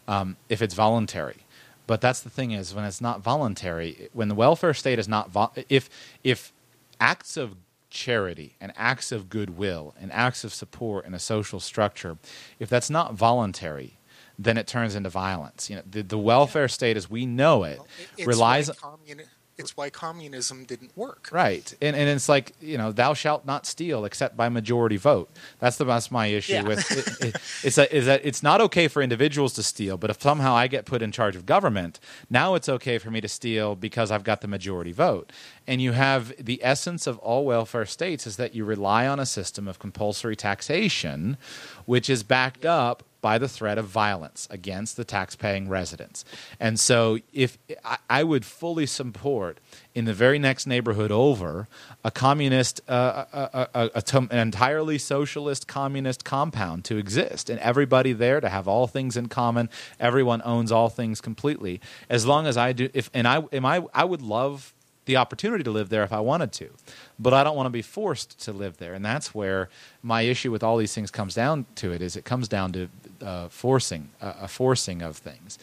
um, 0.09 0.37
if 0.49 0.63
it's 0.63 0.75
voluntary. 0.75 1.39
But 1.87 2.01
that's 2.01 2.21
the 2.21 2.31
thing 2.31 2.53
is 2.53 2.75
when 2.75 2.85
it's 2.85 3.01
not 3.01 3.21
voluntary, 3.21 4.09
when 4.13 4.29
the 4.29 4.35
welfare 4.35 4.75
state 4.75 4.99
is 4.99 5.09
not 5.09 5.31
vo- 5.31 5.53
if 5.69 5.91
if 6.25 6.53
acts 7.01 7.37
of 7.37 7.57
charity 7.91 8.55
and 8.61 8.73
acts 8.77 9.13
of 9.13 9.29
goodwill 9.29 9.95
and 10.01 10.13
acts 10.13 10.45
of 10.45 10.55
support 10.55 11.05
in 11.05 11.13
a 11.15 11.19
social 11.19 11.61
structure, 11.61 12.17
if 12.59 12.69
that's 12.69 12.89
not 12.89 13.15
voluntary, 13.15 13.99
then 14.45 14.57
it 14.59 14.67
turns 14.67 14.95
into 14.95 15.09
violence. 15.11 15.71
You 15.71 15.77
know, 15.77 15.83
the, 15.89 16.03
the 16.03 16.19
welfare 16.19 16.69
state 16.69 16.97
as 16.97 17.09
we 17.11 17.27
know 17.27 17.65
it 17.65 17.79
Well, 17.79 18.27
relies 18.27 18.69
why 18.69 18.75
communi- 18.75 19.27
it's 19.59 19.77
why 19.77 19.91
communism 19.91 20.65
didn't 20.65 20.97
work. 20.97 21.29
Right, 21.31 21.73
and 21.83 21.95
and 21.95 22.09
it's 22.09 22.27
like 22.29 22.53
you 22.61 22.79
know, 22.79 22.91
thou 22.91 23.13
shalt 23.13 23.45
not 23.45 23.67
steal 23.67 24.07
except 24.07 24.35
by 24.37 24.49
majority 24.49 24.97
vote. 24.97 25.29
That's 25.61 25.77
the 25.77 25.85
that's 25.85 26.11
my 26.11 26.27
issue 26.29 26.55
Yeah. 26.55 26.63
with 26.63 26.91
it, 26.91 27.27
it, 27.27 27.37
it's 27.63 27.77
that 27.77 27.93
is 27.93 28.07
that 28.07 28.23
it's 28.25 28.43
not 28.43 28.63
okay 28.63 28.89
for 28.89 29.03
individuals 29.03 29.53
to 29.55 29.63
steal, 29.63 29.99
but 29.99 30.09
if 30.09 30.23
somehow 30.23 30.55
I 30.55 30.69
get 30.69 30.87
put 30.87 31.03
in 31.03 31.13
charge 31.13 31.37
of 31.37 31.45
government, 31.45 32.01
now 32.31 32.55
it's 32.55 32.69
okay 32.69 32.97
for 32.97 33.11
me 33.11 33.21
to 33.21 33.29
steal 33.29 33.77
because 33.77 34.11
I've 34.11 34.25
got 34.25 34.41
the 34.41 34.49
majority 34.49 34.91
vote. 34.93 35.31
And 35.67 35.83
you 35.83 35.93
have 35.93 36.33
the 36.45 36.59
essence 36.65 37.07
of 37.07 37.19
all 37.19 37.45
welfare 37.45 37.87
states 37.87 38.27
is 38.27 38.37
that 38.39 38.55
you 38.55 38.65
rely 38.65 39.07
on 39.07 39.21
a 39.21 39.27
system 39.27 39.69
of 39.69 39.79
compulsory 39.79 40.35
taxation, 40.35 41.37
which 41.85 42.09
is 42.09 42.23
backed 42.23 42.65
up 42.65 43.03
by 43.23 43.39
the 43.39 43.49
threat 43.49 43.79
of 43.79 43.87
violence 43.87 44.47
against 44.51 44.99
the 44.99 45.05
tax-paying 45.05 45.69
residents. 45.69 46.25
And 46.61 46.79
so, 46.79 47.19
if 47.33 47.57
I, 47.85 47.97
I 48.11 48.25
would 48.25 48.45
fully 48.45 48.85
support 48.85 49.59
in 49.95 50.05
the 50.05 50.13
very 50.13 50.39
next 50.39 50.67
neighborhood 50.67 51.11
over 51.11 51.69
a 52.05 52.11
communist, 52.11 52.81
uh, 52.89 52.93
uh, 52.93 53.25
uh, 53.33 53.37
uh 53.37 53.67
a, 53.75 53.79
a, 53.79 53.91
a, 53.95 54.03
a 54.15 54.19
an 54.33 54.39
entirely 54.39 54.99
socialist 54.99 55.67
communist 55.67 56.25
compound 56.25 56.85
to 56.87 56.99
exist, 56.99 57.49
and 57.49 57.59
everybody 57.61 58.13
there 58.13 58.41
to 58.41 58.49
have 58.49 58.67
all 58.69 58.87
things 58.87 59.17
in 59.17 59.29
common. 59.29 59.71
Everyone 60.01 60.43
owns 60.45 60.73
all 60.73 60.89
things 60.89 61.21
completely. 61.21 61.81
As 62.11 62.27
long 62.27 62.47
as 62.47 62.57
I 62.57 62.73
do, 62.73 62.91
if 62.93 63.09
and 63.15 63.29
I 63.29 63.45
am 63.53 63.65
I, 63.65 63.85
I 63.95 64.05
would 64.05 64.23
love 64.23 64.75
the 65.05 65.17
opportunity 65.17 65.65
to 65.65 65.71
live 65.71 65.89
there 65.89 66.05
if 66.05 66.13
I 66.13 66.21
wanted 66.21 66.53
to, 66.53 66.71
but 67.19 67.35
I 67.35 67.43
don't 67.43 67.57
want 67.57 67.67
to 67.67 67.71
be 67.71 67.83
forced 67.83 68.39
to 68.45 68.53
live 68.53 68.77
there, 68.79 68.95
and 68.95 69.05
that's 69.05 69.35
where 69.35 69.69
my 70.03 70.23
issue 70.23 70.51
with 70.51 70.63
all 70.63 70.77
these 70.77 70.95
things 70.95 71.11
comes 71.11 71.35
down 71.35 71.67
to. 71.77 71.93
It 71.93 72.03
is 72.03 72.17
it 72.17 72.25
comes 72.25 72.49
down 72.49 72.73
to 72.73 72.89
uh, 73.21 73.49
forcing 73.49 74.11
uh, 74.21 74.35
a 74.43 74.49
forcing 74.49 75.03
of 75.03 75.17
things. 75.17 75.59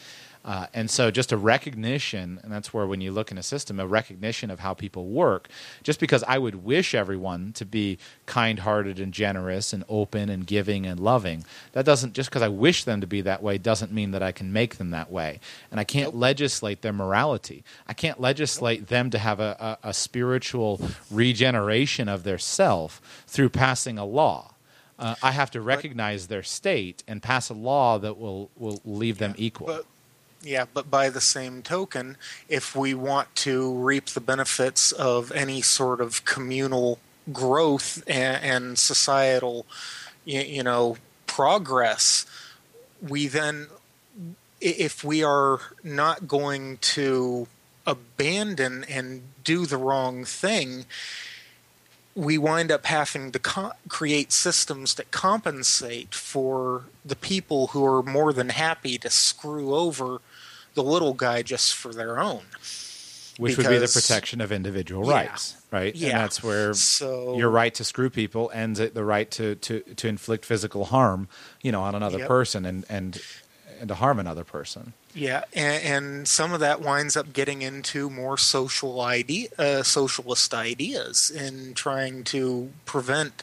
Uh, 0.49 0.65
and 0.73 0.89
so, 0.89 1.11
just 1.11 1.31
a 1.31 1.37
recognition, 1.37 2.39
and 2.41 2.51
that's 2.51 2.73
where 2.73 2.87
when 2.87 3.01
you 3.01 3.11
look 3.11 3.29
in 3.29 3.37
a 3.37 3.43
system, 3.43 3.79
a 3.79 3.85
recognition 3.85 4.49
of 4.49 4.59
how 4.59 4.73
people 4.73 5.05
work. 5.05 5.47
Just 5.83 5.99
because 5.99 6.23
I 6.23 6.39
would 6.39 6.63
wish 6.63 6.95
everyone 6.95 7.53
to 7.53 7.65
be 7.65 7.99
kind 8.25 8.57
hearted 8.57 8.99
and 8.99 9.13
generous 9.13 9.73
and 9.73 9.83
open 9.87 10.27
and 10.27 10.47
giving 10.47 10.87
and 10.87 10.99
loving, 10.99 11.45
that 11.73 11.85
doesn't, 11.85 12.13
just 12.13 12.31
because 12.31 12.41
I 12.41 12.47
wish 12.47 12.83
them 12.83 12.99
to 12.99 13.05
be 13.05 13.21
that 13.21 13.43
way, 13.43 13.59
doesn't 13.59 13.91
mean 13.91 14.09
that 14.09 14.23
I 14.23 14.31
can 14.31 14.51
make 14.51 14.77
them 14.77 14.89
that 14.89 15.11
way. 15.11 15.39
And 15.69 15.79
I 15.79 15.83
can't 15.83 16.15
legislate 16.15 16.81
their 16.81 16.93
morality. 16.93 17.63
I 17.85 17.93
can't 17.93 18.19
legislate 18.19 18.87
them 18.87 19.11
to 19.11 19.19
have 19.19 19.39
a, 19.39 19.77
a, 19.83 19.89
a 19.89 19.93
spiritual 19.93 20.81
regeneration 21.11 22.09
of 22.09 22.23
their 22.23 22.39
self 22.39 23.23
through 23.27 23.49
passing 23.49 23.99
a 23.99 24.05
law. 24.05 24.55
Uh, 24.97 25.13
I 25.21 25.29
have 25.29 25.51
to 25.51 25.61
recognize 25.61 26.25
their 26.25 26.41
state 26.41 27.03
and 27.07 27.21
pass 27.21 27.49
a 27.49 27.53
law 27.53 27.99
that 27.99 28.17
will, 28.17 28.49
will 28.57 28.81
leave 28.83 29.19
them 29.19 29.35
equal. 29.37 29.67
But 29.67 29.85
yeah, 30.41 30.65
but 30.73 30.89
by 30.89 31.09
the 31.09 31.21
same 31.21 31.61
token, 31.61 32.17
if 32.47 32.75
we 32.75 32.93
want 32.93 33.35
to 33.37 33.73
reap 33.73 34.07
the 34.07 34.21
benefits 34.21 34.91
of 34.91 35.31
any 35.31 35.61
sort 35.61 35.99
of 35.99 36.23
communal 36.25 36.99
growth 37.33 38.03
and, 38.07 38.43
and 38.43 38.79
societal, 38.79 39.65
you, 40.25 40.41
you 40.41 40.63
know, 40.63 40.97
progress, 41.27 42.25
we 43.01 43.27
then, 43.27 43.67
if 44.61 45.03
we 45.03 45.23
are 45.23 45.59
not 45.83 46.27
going 46.27 46.77
to 46.77 47.47
abandon 47.85 48.85
and 48.85 49.21
do 49.43 49.65
the 49.65 49.77
wrong 49.77 50.23
thing, 50.23 50.85
we 52.15 52.37
wind 52.37 52.71
up 52.71 52.85
having 52.85 53.31
to 53.31 53.39
co- 53.39 53.71
create 53.87 54.31
systems 54.31 54.95
that 54.95 55.11
compensate 55.11 56.13
for 56.13 56.85
the 57.05 57.15
people 57.15 57.67
who 57.67 57.85
are 57.85 58.03
more 58.03 58.33
than 58.33 58.49
happy 58.49 58.97
to 58.97 59.09
screw 59.09 59.73
over 59.73 60.21
the 60.73 60.83
little 60.83 61.13
guy 61.13 61.41
just 61.41 61.73
for 61.75 61.93
their 61.93 62.19
own. 62.19 62.41
which 63.37 63.55
would 63.55 63.69
be 63.69 63.77
the 63.77 63.87
protection 63.87 64.41
of 64.41 64.51
individual 64.51 65.07
Yeah. 65.07 65.13
rights, 65.13 65.55
right? 65.71 65.95
Yeah. 65.95 66.09
And 66.09 66.17
that's 66.19 66.43
where 66.43 66.73
So 66.73 67.37
your 67.37 67.49
right 67.49 67.73
to 67.75 67.85
screw 67.85 68.09
people 68.09 68.51
ends 68.53 68.81
at 68.81 68.93
the 68.93 69.05
right 69.05 69.31
to, 69.31 69.55
to, 69.55 69.79
to 69.79 70.07
inflict 70.09 70.43
physical 70.43 70.85
harm, 70.85 71.29
you 71.61 71.71
know, 71.71 71.81
on 71.81 71.95
another 71.95 72.17
Yep. 72.19 72.27
person 72.27 72.65
and, 72.65 72.85
and 72.89 73.21
and 73.79 73.87
to 73.87 73.95
harm 73.95 74.19
another 74.19 74.43
person. 74.43 74.91
Yeah, 75.15 75.45
and, 75.53 75.81
and 75.83 76.27
some 76.27 76.51
of 76.51 76.59
that 76.59 76.81
winds 76.81 77.15
up 77.15 77.31
getting 77.31 77.61
into 77.61 78.09
more 78.09 78.37
social 78.37 78.99
idea, 78.99 79.47
uh, 79.57 79.83
socialist 79.83 80.53
ideas, 80.53 81.31
and 81.33 81.77
trying 81.77 82.25
to 82.25 82.73
prevent. 82.85 83.41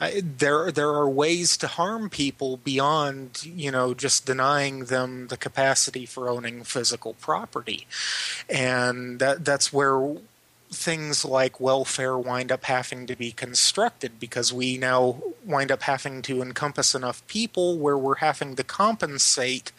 There, 0.00 0.70
there 0.70 0.90
are 0.90 1.08
ways 1.08 1.56
to 1.56 1.66
harm 1.66 2.08
people 2.08 2.58
beyond, 2.58 3.44
you 3.44 3.72
know, 3.72 3.94
just 3.94 4.26
denying 4.26 4.84
them 4.84 5.26
the 5.26 5.36
capacity 5.36 6.06
for 6.06 6.28
owning 6.28 6.62
physical 6.62 7.14
property, 7.14 7.86
and 8.48 9.18
that 9.18 9.44
that's 9.44 9.72
where 9.72 10.16
things 10.70 11.24
like 11.24 11.60
welfare 11.60 12.16
wind 12.16 12.52
up 12.52 12.64
having 12.64 13.06
to 13.06 13.16
be 13.16 13.32
constructed 13.32 14.20
because 14.20 14.52
we 14.52 14.76
now 14.76 15.16
wind 15.44 15.72
up 15.72 15.82
having 15.82 16.22
to 16.22 16.42
encompass 16.42 16.94
enough 16.94 17.26
people 17.26 17.78
where 17.78 17.96
we're 17.96 18.16
having 18.16 18.54
to 18.54 18.62
compensate 18.62 19.72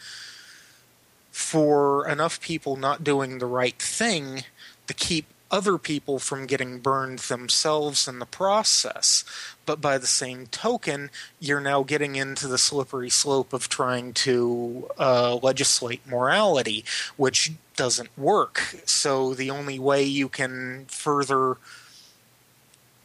for 1.30 2.08
enough 2.08 2.40
people 2.40 2.76
not 2.76 3.04
doing 3.04 3.38
the 3.38 3.46
right 3.46 3.80
thing 3.80 4.42
to 4.86 4.94
keep 4.94 5.26
other 5.50 5.78
people 5.78 6.18
from 6.18 6.46
getting 6.46 6.78
burned 6.78 7.18
themselves 7.20 8.06
in 8.06 8.18
the 8.18 8.26
process. 8.26 9.24
But 9.66 9.80
by 9.80 9.98
the 9.98 10.06
same 10.06 10.46
token, 10.46 11.10
you're 11.38 11.60
now 11.60 11.82
getting 11.82 12.16
into 12.16 12.46
the 12.46 12.58
slippery 12.58 13.10
slope 13.10 13.52
of 13.52 13.68
trying 13.68 14.12
to 14.14 14.90
uh, 14.98 15.36
legislate 15.36 16.06
morality, 16.06 16.84
which 17.16 17.52
doesn't 17.76 18.16
work. 18.16 18.76
So 18.84 19.34
the 19.34 19.50
only 19.50 19.78
way 19.78 20.04
you 20.04 20.28
can 20.28 20.86
further 20.88 21.56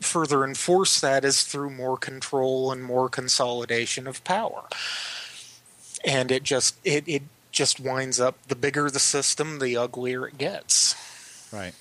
further 0.02 0.44
enforce 0.44 1.00
that 1.00 1.26
is 1.26 1.44
through 1.44 1.70
more 1.70 1.98
control 1.98 2.72
and 2.72 2.84
more 2.84 3.10
consolidation 3.10 4.06
of 4.06 4.24
power. 4.24 4.66
And 6.04 6.32
it 6.32 6.44
just 6.44 6.76
it, 6.84 7.08
it 7.08 7.24
just 7.52 7.80
winds 7.80 8.20
up 8.20 8.38
the 8.48 8.56
bigger 8.56 8.90
the 8.92 9.00
system, 9.00 9.60
the 9.60 9.78
uglier 9.78 10.28
it 10.28 10.38
gets. 10.38 10.96
Right. 11.52 11.74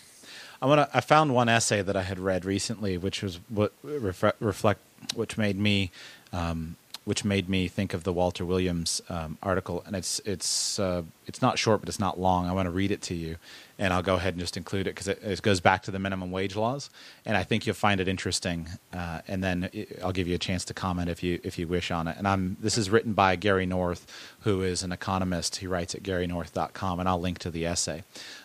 I 0.64 0.66
want 0.66 0.90
to. 0.90 0.96
I 0.96 1.02
found 1.02 1.34
one 1.34 1.50
essay 1.50 1.82
that 1.82 1.94
I 1.94 2.00
had 2.00 2.18
read 2.18 2.46
recently, 2.46 2.96
which 2.96 3.22
was 3.22 3.38
what 3.50 3.74
refre- 3.84 4.32
reflect, 4.40 4.80
which 5.14 5.36
made 5.36 5.58
me, 5.58 5.90
um, 6.32 6.76
which 7.04 7.22
made 7.22 7.50
me 7.50 7.68
think 7.68 7.92
of 7.92 8.04
the 8.04 8.14
Walter 8.14 8.46
Williams 8.46 9.02
um, 9.10 9.36
article, 9.42 9.84
and 9.86 9.94
it's 9.94 10.22
it's 10.24 10.78
uh, 10.78 11.02
it's 11.26 11.42
not 11.42 11.58
short, 11.58 11.80
but 11.80 11.90
it's 11.90 12.00
not 12.00 12.18
long. 12.18 12.46
I 12.46 12.52
want 12.52 12.64
to 12.64 12.70
read 12.70 12.92
it 12.92 13.02
to 13.02 13.14
you, 13.14 13.36
and 13.78 13.92
I'll 13.92 14.02
go 14.02 14.14
ahead 14.14 14.32
and 14.32 14.40
just 14.40 14.56
include 14.56 14.86
it 14.86 14.94
because 14.94 15.06
it, 15.06 15.22
it 15.22 15.42
goes 15.42 15.60
back 15.60 15.82
to 15.82 15.90
the 15.90 15.98
minimum 15.98 16.30
wage 16.30 16.56
laws, 16.56 16.88
and 17.26 17.36
I 17.36 17.42
think 17.42 17.66
you'll 17.66 17.74
find 17.74 18.00
it 18.00 18.08
interesting. 18.08 18.66
Uh, 18.90 19.20
and 19.28 19.44
then 19.44 19.68
I'll 20.02 20.12
give 20.12 20.28
you 20.28 20.34
a 20.34 20.38
chance 20.38 20.64
to 20.64 20.72
comment 20.72 21.10
if 21.10 21.22
you 21.22 21.40
if 21.44 21.58
you 21.58 21.68
wish 21.68 21.90
on 21.90 22.08
it. 22.08 22.16
And 22.16 22.26
I'm 22.26 22.56
this 22.58 22.78
is 22.78 22.88
written 22.88 23.12
by 23.12 23.36
Gary 23.36 23.66
North, 23.66 24.06
who 24.40 24.62
is 24.62 24.82
an 24.82 24.92
economist. 24.92 25.56
He 25.56 25.66
writes 25.66 25.94
at 25.94 26.02
GaryNorth.com, 26.02 27.00
and 27.00 27.06
I'll 27.06 27.20
link 27.20 27.38
to 27.40 27.50
the 27.50 27.66
essay. 27.66 28.02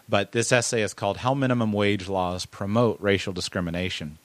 But 0.09 0.31
this 0.31 0.51
essay 0.51 0.81
is 0.81 0.93
called 0.93 1.17
"How 1.17 1.33
Minimum 1.33 1.71
Wage 1.71 2.07
Laws 2.07 2.45
Promote 2.45 2.99
Racial 2.99 3.31
Discrimination," 3.31 4.17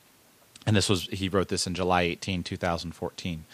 and 0.66 0.74
this 0.74 0.88
was 0.88 1.04
he 1.12 1.28
wrote 1.28 1.48
this 1.48 1.66
in 1.66 1.74
July 1.74 2.02
18, 2.02 2.42
2014. 2.42 3.44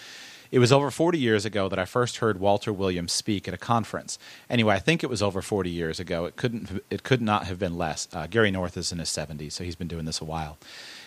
It 0.51 0.59
was 0.59 0.73
over 0.73 0.91
40 0.91 1.17
years 1.17 1.45
ago 1.45 1.69
that 1.69 1.79
I 1.79 1.85
first 1.85 2.17
heard 2.17 2.41
Walter 2.41 2.73
Williams 2.73 3.13
speak 3.13 3.47
at 3.47 3.55
a 3.55 3.59
conference. 3.59 4.19
Anyway, 4.49 4.75
I 4.75 4.81
think 4.81 5.05
it 5.05 5.11
was 5.11 5.23
over 5.23 5.43
40 5.43 5.71
years 5.71 6.01
ago. 6.01 6.25
It 6.25 6.35
couldn't. 6.37 6.83
It 6.91 7.03
could 7.05 7.23
not 7.23 7.47
have 7.47 7.59
been 7.59 7.79
less. 7.79 8.09
Uh, 8.13 8.27
Gary 8.27 8.51
North 8.51 8.77
is 8.77 8.91
in 8.91 8.99
his 8.99 9.09
70s, 9.09 9.53
so 9.53 9.65
he's 9.65 9.77
been 9.77 9.89
doing 9.89 10.07
this 10.07 10.21
a 10.21 10.25
while. 10.25 10.59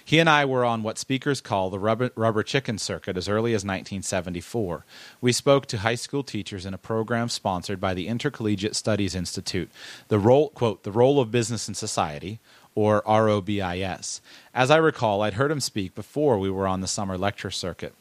He 0.06 0.19
and 0.19 0.30
I 0.30 0.45
were 0.45 0.65
on 0.65 0.83
what 0.83 0.98
speakers 0.98 1.41
call 1.41 1.69
the 1.69 1.80
rubber, 1.80 2.11
rubber 2.15 2.43
chicken 2.43 2.77
circuit 2.77 3.17
as 3.17 3.30
early 3.30 3.51
as 3.51 3.64
1974. 3.64 4.85
We 5.22 5.32
spoke 5.32 5.65
to 5.67 5.80
high 5.80 5.95
school 5.95 6.23
teachers 6.23 6.65
in 6.65 6.73
a 6.73 6.77
program 6.77 7.30
sponsored 7.30 7.80
by 7.80 7.93
the 7.93 8.07
Intercollegiate 8.07 8.75
Studies 8.75 9.15
Institute. 9.15 9.69
The 10.09 10.19
role, 10.19 10.49
quote, 10.49 10.83
the 10.83 10.91
role 10.91 11.19
of 11.19 11.32
business 11.32 11.67
in 11.67 11.73
society, 11.73 12.40
or 12.75 13.03
ROBIS. 13.06 14.22
As 14.53 14.72
I 14.72 14.77
recall, 14.77 15.22
I'd 15.22 15.35
heard 15.35 15.51
him 15.51 15.59
speak 15.59 15.95
before 15.95 16.38
we 16.38 16.49
were 16.49 16.67
on 16.67 16.82
the 16.82 16.88
summer 16.88 17.17
lecture 17.17 17.51
circuit. 17.51 17.93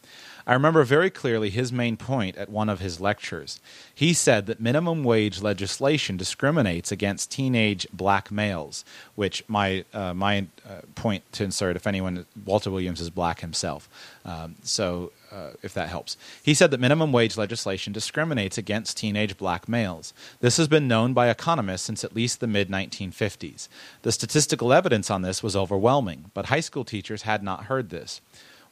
I 0.46 0.54
remember 0.54 0.82
very 0.84 1.10
clearly 1.10 1.50
his 1.50 1.72
main 1.72 1.96
point 1.96 2.36
at 2.36 2.48
one 2.48 2.68
of 2.68 2.80
his 2.80 3.00
lectures. 3.00 3.60
He 3.94 4.12
said 4.12 4.46
that 4.46 4.60
minimum 4.60 5.04
wage 5.04 5.40
legislation 5.40 6.16
discriminates 6.16 6.90
against 6.90 7.30
teenage 7.30 7.86
black 7.92 8.30
males, 8.30 8.84
which 9.14 9.44
my 9.48 9.84
uh, 9.92 10.14
my 10.14 10.46
uh, 10.68 10.80
point 10.94 11.22
to 11.32 11.44
insert, 11.44 11.76
if 11.76 11.86
anyone, 11.86 12.26
Walter 12.44 12.70
Williams 12.70 13.00
is 13.00 13.10
black 13.10 13.40
himself, 13.40 13.88
um, 14.24 14.56
so 14.62 15.12
uh, 15.32 15.50
if 15.62 15.72
that 15.74 15.88
helps. 15.88 16.16
He 16.42 16.54
said 16.54 16.70
that 16.70 16.80
minimum 16.80 17.12
wage 17.12 17.36
legislation 17.36 17.92
discriminates 17.92 18.58
against 18.58 18.96
teenage 18.96 19.36
black 19.36 19.68
males. 19.68 20.12
This 20.40 20.56
has 20.56 20.68
been 20.68 20.88
known 20.88 21.12
by 21.14 21.28
economists 21.28 21.82
since 21.82 22.04
at 22.04 22.14
least 22.14 22.40
the 22.40 22.46
mid 22.46 22.68
1950s. 22.68 23.68
The 24.02 24.12
statistical 24.12 24.72
evidence 24.72 25.10
on 25.10 25.22
this 25.22 25.42
was 25.42 25.56
overwhelming, 25.56 26.30
but 26.34 26.46
high 26.46 26.60
school 26.60 26.84
teachers 26.84 27.22
had 27.22 27.42
not 27.42 27.64
heard 27.64 27.90
this. 27.90 28.20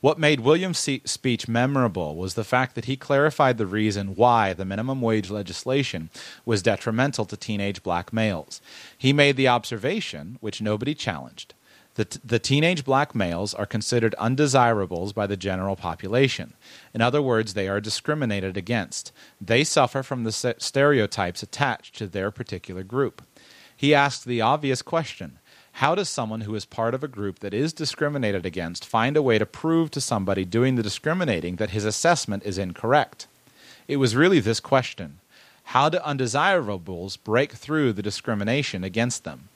What 0.00 0.18
made 0.18 0.40
Williams' 0.40 0.88
speech 1.04 1.46
memorable 1.46 2.16
was 2.16 2.32
the 2.32 2.44
fact 2.44 2.74
that 2.74 2.86
he 2.86 2.96
clarified 2.96 3.58
the 3.58 3.66
reason 3.66 4.16
why 4.16 4.54
the 4.54 4.64
minimum 4.64 5.02
wage 5.02 5.28
legislation 5.28 6.08
was 6.46 6.62
detrimental 6.62 7.26
to 7.26 7.36
teenage 7.36 7.82
black 7.82 8.10
males. 8.10 8.62
He 8.96 9.12
made 9.12 9.36
the 9.36 9.48
observation, 9.48 10.38
which 10.40 10.62
nobody 10.62 10.94
challenged, 10.94 11.52
that 11.96 12.16
the 12.24 12.38
teenage 12.38 12.82
black 12.82 13.14
males 13.14 13.52
are 13.52 13.66
considered 13.66 14.14
undesirables 14.14 15.12
by 15.12 15.26
the 15.26 15.36
general 15.36 15.76
population. 15.76 16.54
In 16.94 17.02
other 17.02 17.20
words, 17.20 17.52
they 17.52 17.68
are 17.68 17.80
discriminated 17.80 18.56
against. 18.56 19.12
They 19.38 19.64
suffer 19.64 20.02
from 20.02 20.24
the 20.24 20.32
stereotypes 20.32 21.42
attached 21.42 21.96
to 21.96 22.06
their 22.06 22.30
particular 22.30 22.84
group. 22.84 23.20
He 23.76 23.94
asked 23.94 24.24
the 24.24 24.40
obvious 24.40 24.80
question 24.80 25.39
how 25.72 25.94
does 25.94 26.08
someone 26.08 26.42
who 26.42 26.54
is 26.54 26.64
part 26.64 26.94
of 26.94 27.02
a 27.02 27.08
group 27.08 27.38
that 27.38 27.54
is 27.54 27.72
discriminated 27.72 28.44
against 28.44 28.84
find 28.84 29.16
a 29.16 29.22
way 29.22 29.38
to 29.38 29.46
prove 29.46 29.90
to 29.92 30.00
somebody 30.00 30.44
doing 30.44 30.74
the 30.74 30.82
discriminating 30.82 31.56
that 31.56 31.70
his 31.70 31.84
assessment 31.84 32.44
is 32.44 32.58
incorrect? 32.58 33.26
It 33.88 33.96
was 33.96 34.16
really 34.16 34.40
this 34.40 34.60
question 34.60 35.20
How 35.64 35.88
do 35.88 35.98
undesirables 35.98 37.16
break 37.16 37.52
through 37.52 37.92
the 37.92 38.02
discrimination 38.02 38.84
against 38.84 39.24
them? 39.24 39.48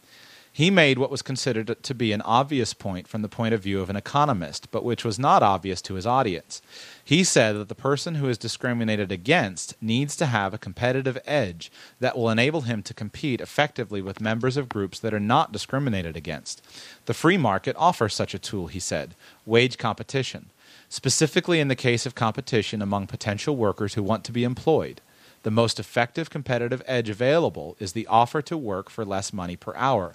He 0.57 0.71
made 0.71 0.99
what 0.99 1.11
was 1.11 1.21
considered 1.21 1.83
to 1.83 1.95
be 1.95 2.13
an 2.13 2.21
obvious 2.23 2.75
point 2.75 3.09
from 3.09 3.23
the 3.23 3.29
point 3.29 3.55
of 3.55 3.61
view 3.61 3.81
of 3.81 3.91
an 3.91 3.97
economist, 3.97 4.71
but 4.71 4.85
which 4.85 5.05
was 5.05 5.19
not 5.19 5.43
obvious 5.43 5.83
to 5.83 5.95
his 5.95 6.07
audience. 6.07 6.63
He 7.05 7.25
said 7.25 7.57
that 7.57 7.69
the 7.69 7.75
person 7.75 8.15
who 8.15 8.29
is 8.29 8.39
discriminated 8.39 9.11
against 9.11 9.75
needs 9.83 10.15
to 10.15 10.27
have 10.27 10.55
a 10.55 10.59
competitive 10.59 11.19
edge 11.25 11.73
that 11.99 12.17
will 12.17 12.31
enable 12.31 12.61
him 12.61 12.85
to 12.85 12.95
compete 12.95 13.41
effectively 13.41 14.01
with 14.01 14.21
members 14.21 14.57
of 14.57 14.69
groups 14.69 15.01
that 15.01 15.13
are 15.13 15.19
not 15.19 15.51
discriminated 15.51 16.17
against. 16.17 16.65
The 17.07 17.15
free 17.15 17.37
market 17.37 17.75
offers 17.77 18.15
such 18.15 18.33
a 18.33 18.39
tool, 18.39 18.69
he 18.69 18.79
said 18.79 19.17
wage 19.45 19.77
competition, 19.77 20.51
specifically 20.89 21.59
in 21.59 21.67
the 21.67 21.75
case 21.75 22.07
of 22.07 22.15
competition 22.15 22.81
among 22.81 23.09
potential 23.09 23.57
workers 23.57 23.95
who 23.95 24.05
want 24.05 24.23
to 24.23 24.31
be 24.31 24.45
employed. 24.45 25.01
The 25.45 25.51
most 25.51 25.79
effective 25.79 26.31
competitive 26.31 26.83
edge 26.87 27.11
available 27.11 27.77
is 27.79 27.93
the 27.93 28.07
offer 28.07 28.41
to 28.43 28.57
work 28.57 28.89
for 28.89 29.05
less 29.05 29.31
money 29.31 29.57
per 29.57 29.75
hour. 29.77 30.15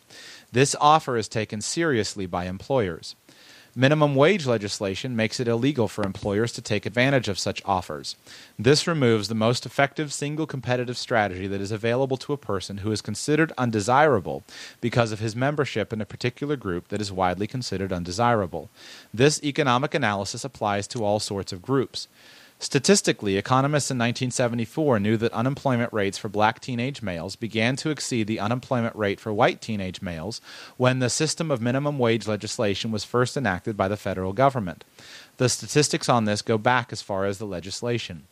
This 0.51 0.75
offer 0.82 1.17
is 1.17 1.27
taken 1.27 1.61
seriously 1.61 2.25
by 2.25 2.45
employers. 2.45 3.16
Minimum 3.75 4.16
wage 4.16 4.48
legislation 4.48 5.16
makes 5.16 5.40
it 5.40 5.48
illegal 5.48 5.88
for 5.88 6.03
employers 6.03 6.51
to 6.53 6.61
take 6.64 6.88
advantage 6.88 7.27
of 7.27 7.38
such 7.38 7.61
offers. 7.64 8.16
This 8.58 8.88
removes 8.88 9.27
the 9.27 9.35
most 9.35 9.67
effective 9.67 10.11
single 10.11 10.48
competitive 10.48 10.98
strategy 10.98 11.45
that 11.45 11.61
is 11.61 11.72
available 11.72 12.17
to 12.17 12.33
a 12.33 12.38
person 12.38 12.80
who 12.80 12.91
is 12.91 13.01
considered 13.01 13.53
undesirable 13.56 14.43
because 14.82 15.11
of 15.11 15.19
his 15.19 15.35
membership 15.35 15.93
in 15.93 16.01
a 16.01 16.06
particular 16.06 16.56
group 16.56 16.88
that 16.88 16.99
is 16.99 17.11
widely 17.11 17.45
considered 17.45 17.93
undesirable. 17.93 18.72
This 19.14 19.41
economic 19.43 19.93
analysis 19.93 20.43
applies 20.43 20.88
to 20.88 21.06
all 21.06 21.19
sorts 21.19 21.53
of 21.53 21.61
groups. 21.61 22.08
Statistically, 22.61 23.38
economists 23.38 23.89
in 23.89 23.97
1974 23.97 24.99
knew 24.99 25.15
that 25.15 25.31
unemployment 25.31 25.93
rates 25.93 26.17
for 26.17 26.27
black 26.27 26.59
teenage 26.59 27.01
males 27.01 27.38
began 27.38 27.77
to 27.77 27.89
exceed 27.89 28.27
the 28.27 28.41
unemployment 28.41 28.93
rate 28.97 29.21
for 29.21 29.31
white 29.31 29.61
teenage 29.61 30.01
males 30.01 30.41
when 30.75 30.99
the 30.99 31.09
system 31.09 31.51
of 31.51 31.61
minimum 31.61 31.97
wage 31.97 32.27
legislation 32.27 32.91
was 32.91 33.05
first 33.05 33.38
enacted 33.38 33.77
by 33.77 33.88
the 33.88 33.95
federal 33.95 34.33
government. 34.33 34.83
The 35.38 35.47
statistics 35.47 36.09
on 36.09 36.25
this 36.25 36.41
go 36.41 36.57
back 36.57 36.91
as 36.91 37.01
far 37.01 37.25
as 37.25 37.38
the 37.38 37.45
legislation. 37.45 38.27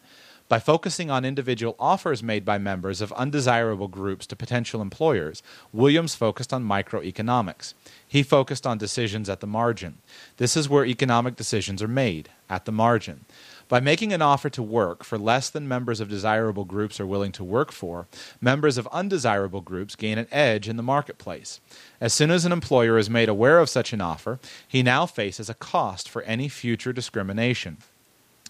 By 0.49 0.59
focusing 0.59 1.09
on 1.09 1.23
individual 1.23 1.75
offers 1.79 2.21
made 2.21 2.43
by 2.43 2.57
members 2.57 2.99
of 2.99 3.13
undesirable 3.13 3.87
groups 3.87 4.25
to 4.27 4.35
potential 4.35 4.81
employers, 4.81 5.41
Williams 5.71 6.15
focused 6.15 6.53
on 6.53 6.65
microeconomics. 6.65 7.73
He 8.05 8.23
focused 8.23 8.67
on 8.67 8.77
decisions 8.77 9.29
at 9.29 9.39
the 9.39 9.47
margin. 9.47 9.99
This 10.35 10.57
is 10.57 10.69
where 10.69 10.85
economic 10.85 11.37
decisions 11.37 11.81
are 11.81 11.87
made, 11.87 12.29
at 12.49 12.65
the 12.65 12.71
margin. 12.71 13.25
By 13.69 13.81
making 13.81 14.13
an 14.13 14.21
offer 14.21 14.49
to 14.51 14.63
work 14.63 15.03
for 15.03 15.17
less 15.17 15.49
than 15.49 15.67
members 15.67 15.99
of 15.99 16.07
desirable 16.07 16.63
groups 16.63 16.99
are 16.99 17.05
willing 17.05 17.33
to 17.33 17.43
work 17.43 17.73
for, 17.73 18.07
members 18.39 18.77
of 18.77 18.87
undesirable 18.87 19.59
groups 19.59 19.95
gain 19.95 20.17
an 20.17 20.27
edge 20.31 20.69
in 20.69 20.77
the 20.77 20.83
marketplace. 20.83 21.59
As 21.99 22.13
soon 22.13 22.31
as 22.31 22.45
an 22.45 22.53
employer 22.53 22.97
is 22.97 23.09
made 23.09 23.27
aware 23.27 23.59
of 23.59 23.69
such 23.69 23.91
an 23.91 23.99
offer, 23.99 24.39
he 24.65 24.83
now 24.83 25.05
faces 25.05 25.49
a 25.49 25.53
cost 25.53 26.07
for 26.07 26.21
any 26.21 26.47
future 26.47 26.93
discrimination. 26.93 27.77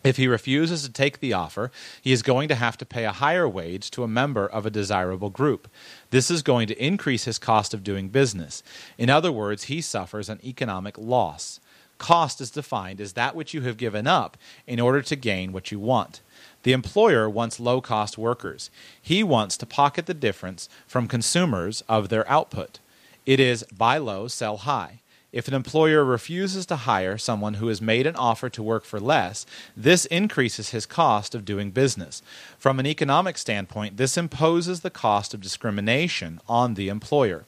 If 0.03 0.17
he 0.17 0.27
refuses 0.27 0.83
to 0.83 0.91
take 0.91 1.19
the 1.19 1.33
offer, 1.33 1.71
he 1.99 2.11
is 2.11 2.21
going 2.21 2.47
to 2.49 2.55
have 2.55 2.77
to 2.77 2.85
pay 2.85 3.05
a 3.05 3.11
higher 3.11 3.49
wage 3.49 3.89
to 3.91 4.03
a 4.03 4.07
member 4.07 4.45
of 4.45 4.65
a 4.65 4.69
desirable 4.69 5.31
group. 5.31 5.67
This 6.11 6.29
is 6.29 6.43
going 6.43 6.67
to 6.67 6.83
increase 6.83 7.25
his 7.25 7.39
cost 7.39 7.73
of 7.73 7.83
doing 7.83 8.09
business. 8.09 8.61
In 8.99 9.09
other 9.09 9.31
words, 9.31 9.63
he 9.63 9.81
suffers 9.81 10.29
an 10.29 10.39
economic 10.43 10.97
loss. 10.99 11.59
Cost 11.98 12.42
is 12.42 12.51
defined 12.51 13.01
as 13.01 13.14
that 13.14 13.35
which 13.35 13.53
you 13.53 13.61
have 13.61 13.77
given 13.77 14.08
up 14.08 14.38
in 14.66 14.80
order 14.80 15.01
to 15.01 15.16
gain 15.16 15.51
what 15.51 15.72
you 15.72 15.80
want. 15.80 16.22
The 16.64 16.74
employer 16.74 17.30
wants 17.30 17.59
low 17.59 17.82
cost 17.82 18.17
workers. 18.17 18.69
He 19.01 19.24
wants 19.24 19.58
to 19.58 19.66
pocket 19.66 20.06
the 20.06 20.14
difference 20.14 20.69
from 20.85 21.08
consumers 21.08 21.84
of 21.88 22.09
their 22.09 22.30
output. 22.30 22.80
It 23.26 23.40
is 23.40 23.64
buy 23.64 23.98
low, 23.98 24.27
sell 24.27 24.58
high. 24.58 25.00
If 25.34 25.48
an 25.48 25.53
employer 25.53 26.06
refuses 26.06 26.66
to 26.67 26.77
hire 26.77 27.17
someone 27.17 27.56
who 27.56 27.67
has 27.67 27.82
made 27.82 28.08
an 28.08 28.16
offer 28.16 28.50
to 28.50 28.64
work 28.64 28.85
for 28.85 29.00
less, 29.00 29.45
this 29.76 30.06
increases 30.06 30.69
his 30.69 30.85
cost 30.85 31.35
of 31.35 31.43
doing 31.45 31.72
business. 31.72 32.22
From 32.58 32.80
an 32.80 32.88
economic 32.88 33.38
standpoint, 33.38 33.98
this 33.98 34.17
imposes 34.17 34.80
the 34.80 34.90
cost 34.90 35.34
of 35.34 35.42
discrimination 35.42 36.40
on 36.48 36.76
the 36.76 36.88
employer. 36.88 37.45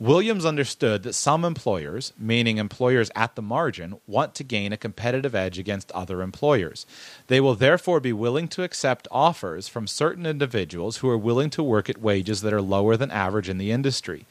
Williams 0.00 0.44
understood 0.44 1.02
that 1.02 1.14
some 1.14 1.44
employers, 1.44 2.12
meaning 2.16 2.58
employers 2.58 3.10
at 3.16 3.34
the 3.34 3.42
margin, 3.42 3.98
want 4.06 4.32
to 4.36 4.44
gain 4.44 4.72
a 4.72 4.76
competitive 4.76 5.34
edge 5.34 5.58
against 5.58 5.90
other 5.90 6.22
employers. 6.22 6.86
They 7.26 7.40
will 7.40 7.56
therefore 7.56 7.98
be 7.98 8.12
willing 8.12 8.46
to 8.48 8.62
accept 8.62 9.08
offers 9.10 9.66
from 9.66 9.88
certain 9.88 10.24
individuals 10.24 10.98
who 10.98 11.08
are 11.08 11.18
willing 11.18 11.50
to 11.50 11.64
work 11.64 11.90
at 11.90 12.00
wages 12.00 12.42
that 12.42 12.52
are 12.52 12.62
lower 12.62 12.96
than 12.96 13.10
average 13.10 13.48
in 13.48 13.58
the 13.58 13.72
industry. 13.72 14.24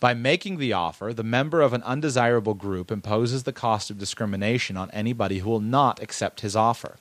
By 0.00 0.14
making 0.14 0.56
the 0.56 0.72
offer, 0.72 1.12
the 1.12 1.22
member 1.22 1.60
of 1.60 1.74
an 1.74 1.82
undesirable 1.82 2.54
group 2.54 2.90
imposes 2.90 3.42
the 3.42 3.52
cost 3.52 3.90
of 3.90 3.98
discrimination 3.98 4.78
on 4.78 4.90
anybody 4.92 5.40
who 5.40 5.50
will 5.50 5.60
not 5.60 6.02
accept 6.02 6.40
his 6.40 6.56
offer. 6.56 6.96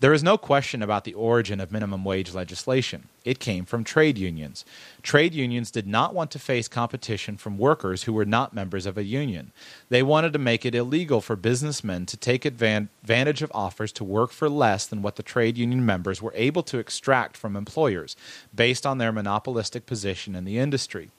There 0.00 0.12
is 0.12 0.22
no 0.22 0.38
question 0.38 0.80
about 0.80 1.02
the 1.02 1.14
origin 1.14 1.58
of 1.58 1.72
minimum 1.72 2.04
wage 2.04 2.32
legislation. 2.32 3.08
It 3.24 3.40
came 3.40 3.64
from 3.64 3.82
trade 3.82 4.16
unions. 4.16 4.64
Trade 5.02 5.34
unions 5.34 5.72
did 5.72 5.88
not 5.88 6.14
want 6.14 6.30
to 6.30 6.38
face 6.38 6.68
competition 6.68 7.36
from 7.36 7.58
workers 7.58 8.04
who 8.04 8.12
were 8.12 8.24
not 8.24 8.54
members 8.54 8.86
of 8.86 8.96
a 8.96 9.02
union. 9.02 9.50
They 9.88 10.04
wanted 10.04 10.32
to 10.34 10.38
make 10.38 10.64
it 10.64 10.76
illegal 10.76 11.20
for 11.20 11.34
businessmen 11.34 12.06
to 12.06 12.16
take 12.16 12.44
advantage 12.44 13.42
of 13.42 13.50
offers 13.52 13.90
to 13.92 14.04
work 14.04 14.30
for 14.30 14.48
less 14.48 14.86
than 14.86 15.02
what 15.02 15.16
the 15.16 15.24
trade 15.24 15.58
union 15.58 15.84
members 15.84 16.22
were 16.22 16.32
able 16.36 16.62
to 16.62 16.78
extract 16.78 17.36
from 17.36 17.56
employers 17.56 18.14
based 18.54 18.86
on 18.86 18.98
their 18.98 19.10
monopolistic 19.10 19.84
position 19.84 20.36
in 20.36 20.44
the 20.44 20.58
industry. 20.58 21.10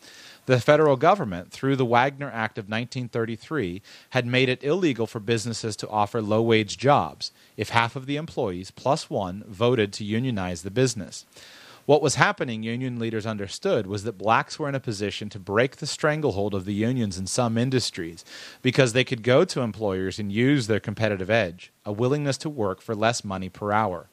The 0.50 0.60
federal 0.60 0.96
government, 0.96 1.52
through 1.52 1.76
the 1.76 1.86
Wagner 1.86 2.32
Act 2.34 2.58
of 2.58 2.64
1933, 2.64 3.84
had 4.10 4.26
made 4.26 4.50
it 4.50 4.64
illegal 4.64 5.06
for 5.06 5.20
businesses 5.20 5.76
to 5.76 5.88
offer 5.90 6.24
low 6.24 6.42
wage 6.42 6.76
jobs 6.76 7.32
if 7.56 7.70
half 7.70 7.96
of 7.96 8.08
the 8.08 8.16
employees, 8.16 8.72
plus 8.72 9.12
one, 9.12 9.44
voted 9.48 9.94
to 9.94 10.04
unionize 10.04 10.64
the 10.64 10.72
business. 10.72 11.28
What 11.86 12.02
was 12.02 12.16
happening, 12.16 12.64
union 12.64 12.98
leaders 12.98 13.28
understood, 13.28 13.86
was 13.86 14.04
that 14.06 14.18
blacks 14.18 14.58
were 14.58 14.68
in 14.68 14.74
a 14.74 14.80
position 14.80 15.30
to 15.30 15.40
break 15.40 15.76
the 15.76 15.86
stranglehold 15.86 16.56
of 16.56 16.66
the 16.66 16.74
unions 16.74 17.20
in 17.20 17.28
some 17.28 17.56
industries 17.56 18.26
because 18.64 18.94
they 18.94 19.04
could 19.04 19.22
go 19.22 19.46
to 19.46 19.62
employers 19.62 20.18
and 20.18 20.32
use 20.32 20.66
their 20.66 20.80
competitive 20.80 21.30
edge, 21.30 21.72
a 21.86 21.92
willingness 21.92 22.38
to 22.40 22.50
work 22.50 22.82
for 22.82 22.96
less 22.96 23.24
money 23.24 23.50
per 23.50 23.72
hour. 23.72 24.08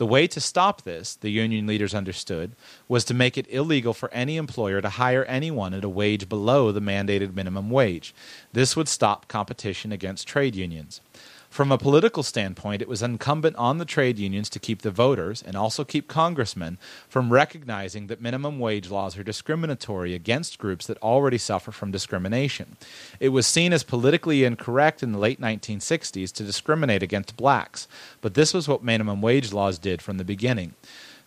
The 0.00 0.06
way 0.06 0.26
to 0.28 0.40
stop 0.40 0.80
this, 0.80 1.14
the 1.14 1.28
union 1.28 1.66
leaders 1.66 1.94
understood, 1.94 2.52
was 2.88 3.04
to 3.04 3.12
make 3.12 3.36
it 3.36 3.44
illegal 3.50 3.92
for 3.92 4.10
any 4.14 4.38
employer 4.38 4.80
to 4.80 4.88
hire 4.88 5.26
anyone 5.26 5.74
at 5.74 5.84
a 5.84 5.90
wage 5.90 6.26
below 6.26 6.72
the 6.72 6.80
mandated 6.80 7.34
minimum 7.34 7.68
wage. 7.68 8.14
This 8.54 8.74
would 8.74 8.88
stop 8.88 9.28
competition 9.28 9.92
against 9.92 10.26
trade 10.26 10.56
unions. 10.56 11.02
From 11.50 11.72
a 11.72 11.78
political 11.78 12.22
standpoint, 12.22 12.80
it 12.80 12.86
was 12.86 13.02
incumbent 13.02 13.56
on 13.56 13.78
the 13.78 13.84
trade 13.84 14.20
unions 14.20 14.48
to 14.50 14.60
keep 14.60 14.82
the 14.82 14.92
voters 14.92 15.42
and 15.42 15.56
also 15.56 15.84
keep 15.84 16.06
congressmen 16.06 16.78
from 17.08 17.32
recognizing 17.32 18.06
that 18.06 18.20
minimum 18.20 18.60
wage 18.60 18.88
laws 18.88 19.18
are 19.18 19.24
discriminatory 19.24 20.14
against 20.14 20.60
groups 20.60 20.86
that 20.86 20.96
already 20.98 21.38
suffer 21.38 21.72
from 21.72 21.90
discrimination. 21.90 22.76
It 23.18 23.30
was 23.30 23.48
seen 23.48 23.72
as 23.72 23.82
politically 23.82 24.44
incorrect 24.44 25.02
in 25.02 25.10
the 25.10 25.18
late 25.18 25.40
1960s 25.40 26.30
to 26.34 26.44
discriminate 26.44 27.02
against 27.02 27.36
blacks, 27.36 27.88
but 28.20 28.34
this 28.34 28.54
was 28.54 28.68
what 28.68 28.84
minimum 28.84 29.20
wage 29.20 29.52
laws 29.52 29.76
did 29.76 30.00
from 30.00 30.18
the 30.18 30.24
beginning. 30.24 30.74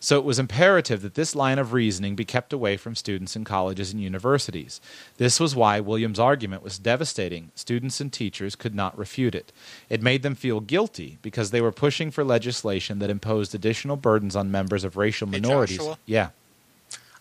So 0.04 0.18
it 0.18 0.24
was 0.26 0.38
imperative 0.38 1.00
that 1.00 1.14
this 1.14 1.34
line 1.34 1.58
of 1.58 1.72
reasoning 1.72 2.14
be 2.14 2.26
kept 2.26 2.52
away 2.52 2.76
from 2.76 2.94
students 2.94 3.36
in 3.36 3.44
colleges 3.44 3.90
and 3.90 4.02
universities. 4.02 4.78
This 5.16 5.40
was 5.40 5.56
why 5.56 5.80
Williams' 5.80 6.18
argument 6.18 6.62
was 6.62 6.78
devastating. 6.78 7.52
Students 7.54 8.02
and 8.02 8.12
teachers 8.12 8.54
could 8.54 8.74
not 8.74 8.98
refute 8.98 9.34
it. 9.34 9.50
It 9.88 10.02
made 10.02 10.22
them 10.22 10.34
feel 10.34 10.60
guilty 10.60 11.16
because 11.22 11.52
they 11.52 11.62
were 11.62 11.72
pushing 11.72 12.10
for 12.10 12.22
legislation 12.22 12.98
that 12.98 13.08
imposed 13.08 13.54
additional 13.54 13.96
burdens 13.96 14.36
on 14.36 14.50
members 14.50 14.84
of 14.84 14.98
racial 14.98 15.26
minorities. 15.26 15.78
Joshua, 15.78 15.98
yeah. 16.04 16.28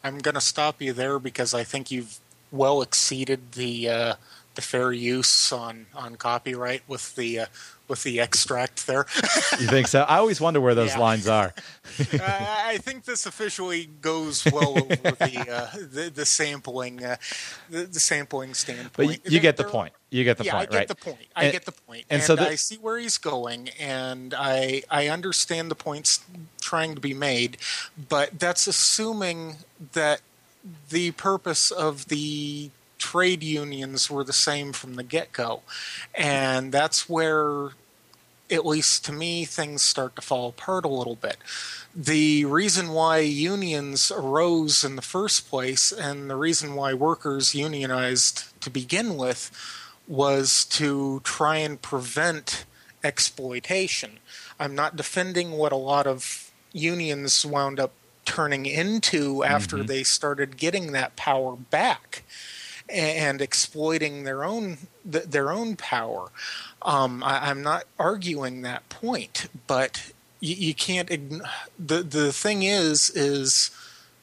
I'm 0.04 0.18
going 0.18 0.36
to 0.36 0.42
stop 0.42 0.82
you 0.82 0.92
there 0.92 1.20
because 1.20 1.54
I 1.54 1.64
think 1.64 1.90
you've 1.90 2.20
well 2.52 2.82
exceeded 2.82 3.54
the 3.54 3.88
uh, 3.88 4.16
the 4.56 4.62
fair 4.62 4.92
use 4.92 5.52
on 5.52 5.88
on 5.96 6.16
copyright 6.16 6.84
with 6.88 7.16
the 7.16 7.40
uh, 7.40 7.46
with 7.88 8.04
the 8.04 8.20
extract 8.20 8.88
there. 8.88 9.06
you 9.60 9.68
think 9.68 9.88
so? 9.88 10.02
I 10.02 10.18
always 10.18 10.40
wonder 10.40 10.62
where 10.62 10.76
those 10.76 10.92
yeah. 10.92 11.00
lines 11.00 11.28
are. 11.28 11.54
uh, 12.14 12.20
I 12.22 12.78
think 12.82 13.06
this 13.06 13.26
officially 13.26 13.90
goes 14.02 14.46
well 14.46 14.78
over 14.78 14.96
the 14.96 15.48
uh, 15.50 15.78
the, 15.78 16.12
the, 16.14 16.26
sampling 16.26 17.04
uh, 17.04 17.18
the, 17.70 17.84
the, 17.84 18.00
sampling 18.00 18.54
standpoint. 18.54 18.94
But 18.96 19.08
you, 19.26 19.36
you 19.36 19.40
get 19.40 19.58
the 19.58 19.64
point. 19.64 19.94
You 20.10 20.24
get 20.24 20.38
the 20.38 20.46
yeah, 20.46 20.54
point, 20.54 20.70
I 20.70 20.72
get 20.72 20.78
right? 20.78 20.88
the 20.88 20.96
point. 20.96 21.28
I 21.36 21.44
and, 21.46 21.54
get 21.54 21.66
the 21.66 21.72
point. 21.72 22.06
And, 22.10 22.20
and 22.20 22.24
so 22.24 22.36
the, 22.36 22.48
I 22.48 22.56
see 22.56 22.78
where 22.78 22.98
he's 22.98 23.18
going, 23.18 23.70
and 23.80 24.34
I 24.34 24.84
I 24.90 25.08
understand 25.08 25.70
the 25.70 25.76
points 25.76 26.24
trying 26.62 26.96
to 26.96 27.02
be 27.02 27.14
made, 27.14 27.58
but 28.10 28.40
that's 28.40 28.68
assuming 28.68 29.58
that 29.94 30.22
the 30.90 31.12
purpose 31.12 31.72
of 31.72 32.08
the 32.08 32.72
trade 33.04 33.44
unions 33.44 34.10
were 34.10 34.24
the 34.24 34.32
same 34.32 34.72
from 34.72 34.96
the 34.96 35.04
get 35.04 35.34
go. 35.34 35.62
And 36.16 36.72
that's 36.72 37.10
where, 37.10 37.72
at 38.50 38.66
least 38.66 39.04
to 39.06 39.12
me, 39.12 39.44
things 39.44 39.82
start 39.82 40.16
to 40.16 40.22
fall 40.22 40.48
apart 40.48 40.86
a 40.86 40.88
little 40.88 41.18
bit. 41.18 41.36
The 41.94 42.46
reason 42.46 42.92
why 42.92 43.18
unions 43.20 44.10
arose 44.10 44.86
in 44.86 44.96
the 44.96 45.02
first 45.02 45.50
place 45.50 45.92
and 45.92 46.30
the 46.30 46.38
reason 46.38 46.76
why 46.76 46.94
workers 46.94 47.54
unionized 47.54 48.60
to 48.62 48.70
begin 48.70 49.18
with 49.18 49.52
was 50.08 50.64
to 50.66 51.20
try 51.26 51.58
and 51.58 51.82
prevent 51.82 52.64
exploitation. 53.04 54.20
I'm 54.58 54.76
not 54.76 54.96
defending 54.96 55.52
what 55.52 55.74
a 55.74 55.88
lot 55.92 56.08
of 56.08 56.52
unions 56.72 57.46
wound 57.46 57.82
up 57.82 57.92
turning 58.24 58.66
into 58.66 59.44
after 59.44 59.78
mm-hmm. 59.78 59.88
they 59.88 60.04
started 60.04 60.56
getting 60.56 60.94
that 60.94 61.18
power 61.18 61.58
back 61.58 62.24
and 62.90 63.42
exploiting 63.42 64.24
their 64.24 64.44
own 64.44 64.78
their 65.06 65.52
own 65.52 65.76
power. 65.76 66.30
Um, 66.82 67.24
I, 67.24 67.50
am 67.50 67.62
not 67.62 67.86
arguing 67.98 68.62
that 68.62 68.88
point, 68.90 69.48
but 69.68 70.12
you, 70.40 70.56
you 70.56 70.74
can't. 70.74 71.08
the 71.08 72.04
The 72.04 72.32
thing 72.32 72.64
is, 72.64 73.10
is 73.10 73.72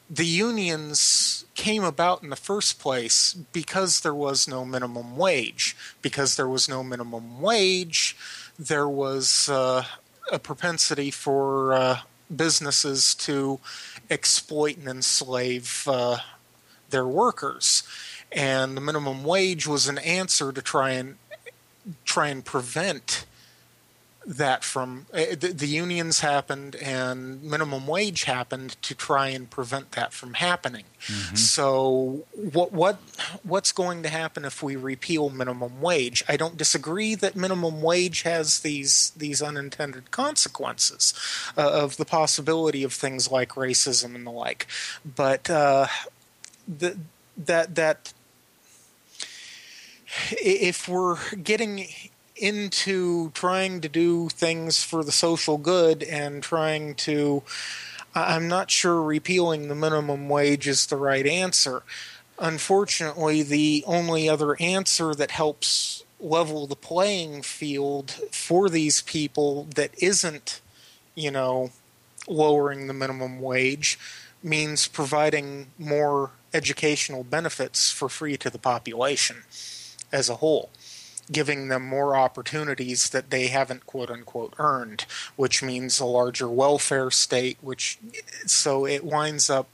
the 0.09 0.25
unions 0.25 1.45
came 1.55 1.83
about 1.83 2.21
in 2.21 2.29
the 2.29 2.35
first 2.35 2.79
place 2.79 3.33
because 3.33 4.01
there 4.01 4.13
was 4.13 4.47
no 4.47 4.65
minimum 4.65 5.15
wage. 5.15 5.75
Because 6.01 6.35
there 6.35 6.49
was 6.49 6.67
no 6.67 6.83
minimum 6.83 7.41
wage, 7.41 8.17
there 8.59 8.89
was 8.89 9.47
uh, 9.49 9.85
a 10.31 10.39
propensity 10.39 11.11
for 11.11 11.73
uh, 11.73 11.99
businesses 12.33 13.15
to 13.15 13.59
exploit 14.09 14.77
and 14.77 14.87
enslave 14.87 15.87
uh, 15.87 16.17
their 16.89 17.07
workers 17.07 17.83
and 18.31 18.77
the 18.77 18.81
minimum 18.81 19.23
wage 19.23 19.67
was 19.67 19.87
an 19.87 19.97
answer 19.99 20.51
to 20.51 20.61
try 20.61 20.91
and 20.91 21.17
try 22.05 22.27
and 22.27 22.45
prevent 22.45 23.25
that 24.25 24.63
from 24.63 25.07
uh, 25.13 25.25
the, 25.31 25.51
the, 25.53 25.65
unions 25.65 26.19
happened 26.19 26.75
and 26.75 27.41
minimum 27.41 27.87
wage 27.87 28.25
happened 28.25 28.79
to 28.83 28.93
try 28.93 29.29
and 29.29 29.49
prevent 29.49 29.93
that 29.93 30.13
from 30.13 30.35
happening. 30.35 30.83
Mm-hmm. 31.07 31.35
So 31.35 32.23
what 32.35 32.71
what 32.71 32.99
what's 33.41 33.71
going 33.71 34.03
to 34.03 34.09
happen 34.09 34.45
if 34.45 34.61
we 34.61 34.75
repeal 34.75 35.31
minimum 35.31 35.81
wage? 35.81 36.23
I 36.29 36.37
don't 36.37 36.55
disagree 36.55 37.15
that 37.15 37.35
minimum 37.35 37.81
wage 37.81 38.21
has 38.21 38.59
these 38.59 39.11
these 39.17 39.41
unintended 39.41 40.11
consequences 40.11 41.15
uh, 41.57 41.71
of 41.71 41.97
the 41.97 42.05
possibility 42.05 42.83
of 42.83 42.93
things 42.93 43.31
like 43.31 43.49
racism 43.49 44.13
and 44.13 44.25
the 44.25 44.31
like, 44.31 44.67
but 45.03 45.49
uh, 45.49 45.87
the, 46.67 46.99
that 47.35 47.73
that 47.73 48.13
if 50.31 50.87
we're 50.87 51.17
getting 51.35 51.87
into 52.35 53.29
trying 53.31 53.81
to 53.81 53.89
do 53.89 54.27
things 54.29 54.83
for 54.83 55.03
the 55.03 55.11
social 55.11 55.57
good 55.57 56.01
and 56.03 56.41
trying 56.41 56.95
to 56.95 57.43
I'm 58.13 58.47
not 58.47 58.69
sure 58.69 59.01
repealing 59.01 59.67
the 59.67 59.75
minimum 59.75 60.27
wage 60.27 60.67
is 60.67 60.85
the 60.85 60.97
right 60.97 61.25
answer. 61.25 61.83
Unfortunately, 62.37 63.41
the 63.41 63.83
only 63.87 64.27
other 64.27 64.59
answer 64.59 65.13
that 65.15 65.31
helps 65.31 66.03
level 66.19 66.67
the 66.67 66.75
playing 66.75 67.41
field 67.41 68.11
for 68.31 68.69
these 68.69 69.01
people 69.01 69.67
that 69.75 69.91
isn't, 69.97 70.59
you 71.15 71.31
know, 71.31 71.71
lowering 72.27 72.87
the 72.87 72.93
minimum 72.93 73.39
wage 73.39 73.97
means 74.43 74.87
providing 74.87 75.67
more 75.79 76.31
educational 76.53 77.23
benefits 77.23 77.91
for 77.91 78.09
free 78.09 78.35
to 78.35 78.49
the 78.49 78.59
population 78.59 79.43
as 80.11 80.29
a 80.29 80.37
whole, 80.37 80.69
giving 81.31 81.67
them 81.67 81.85
more 81.85 82.15
opportunities 82.15 83.09
that 83.09 83.29
they 83.29 83.47
haven't 83.47 83.85
quote 83.85 84.09
unquote 84.09 84.53
earned, 84.57 85.05
which 85.35 85.63
means 85.63 85.99
a 85.99 86.05
larger 86.05 86.49
welfare 86.49 87.11
state, 87.11 87.57
which 87.61 87.97
so 88.45 88.85
it 88.85 89.03
winds 89.03 89.49
up 89.49 89.67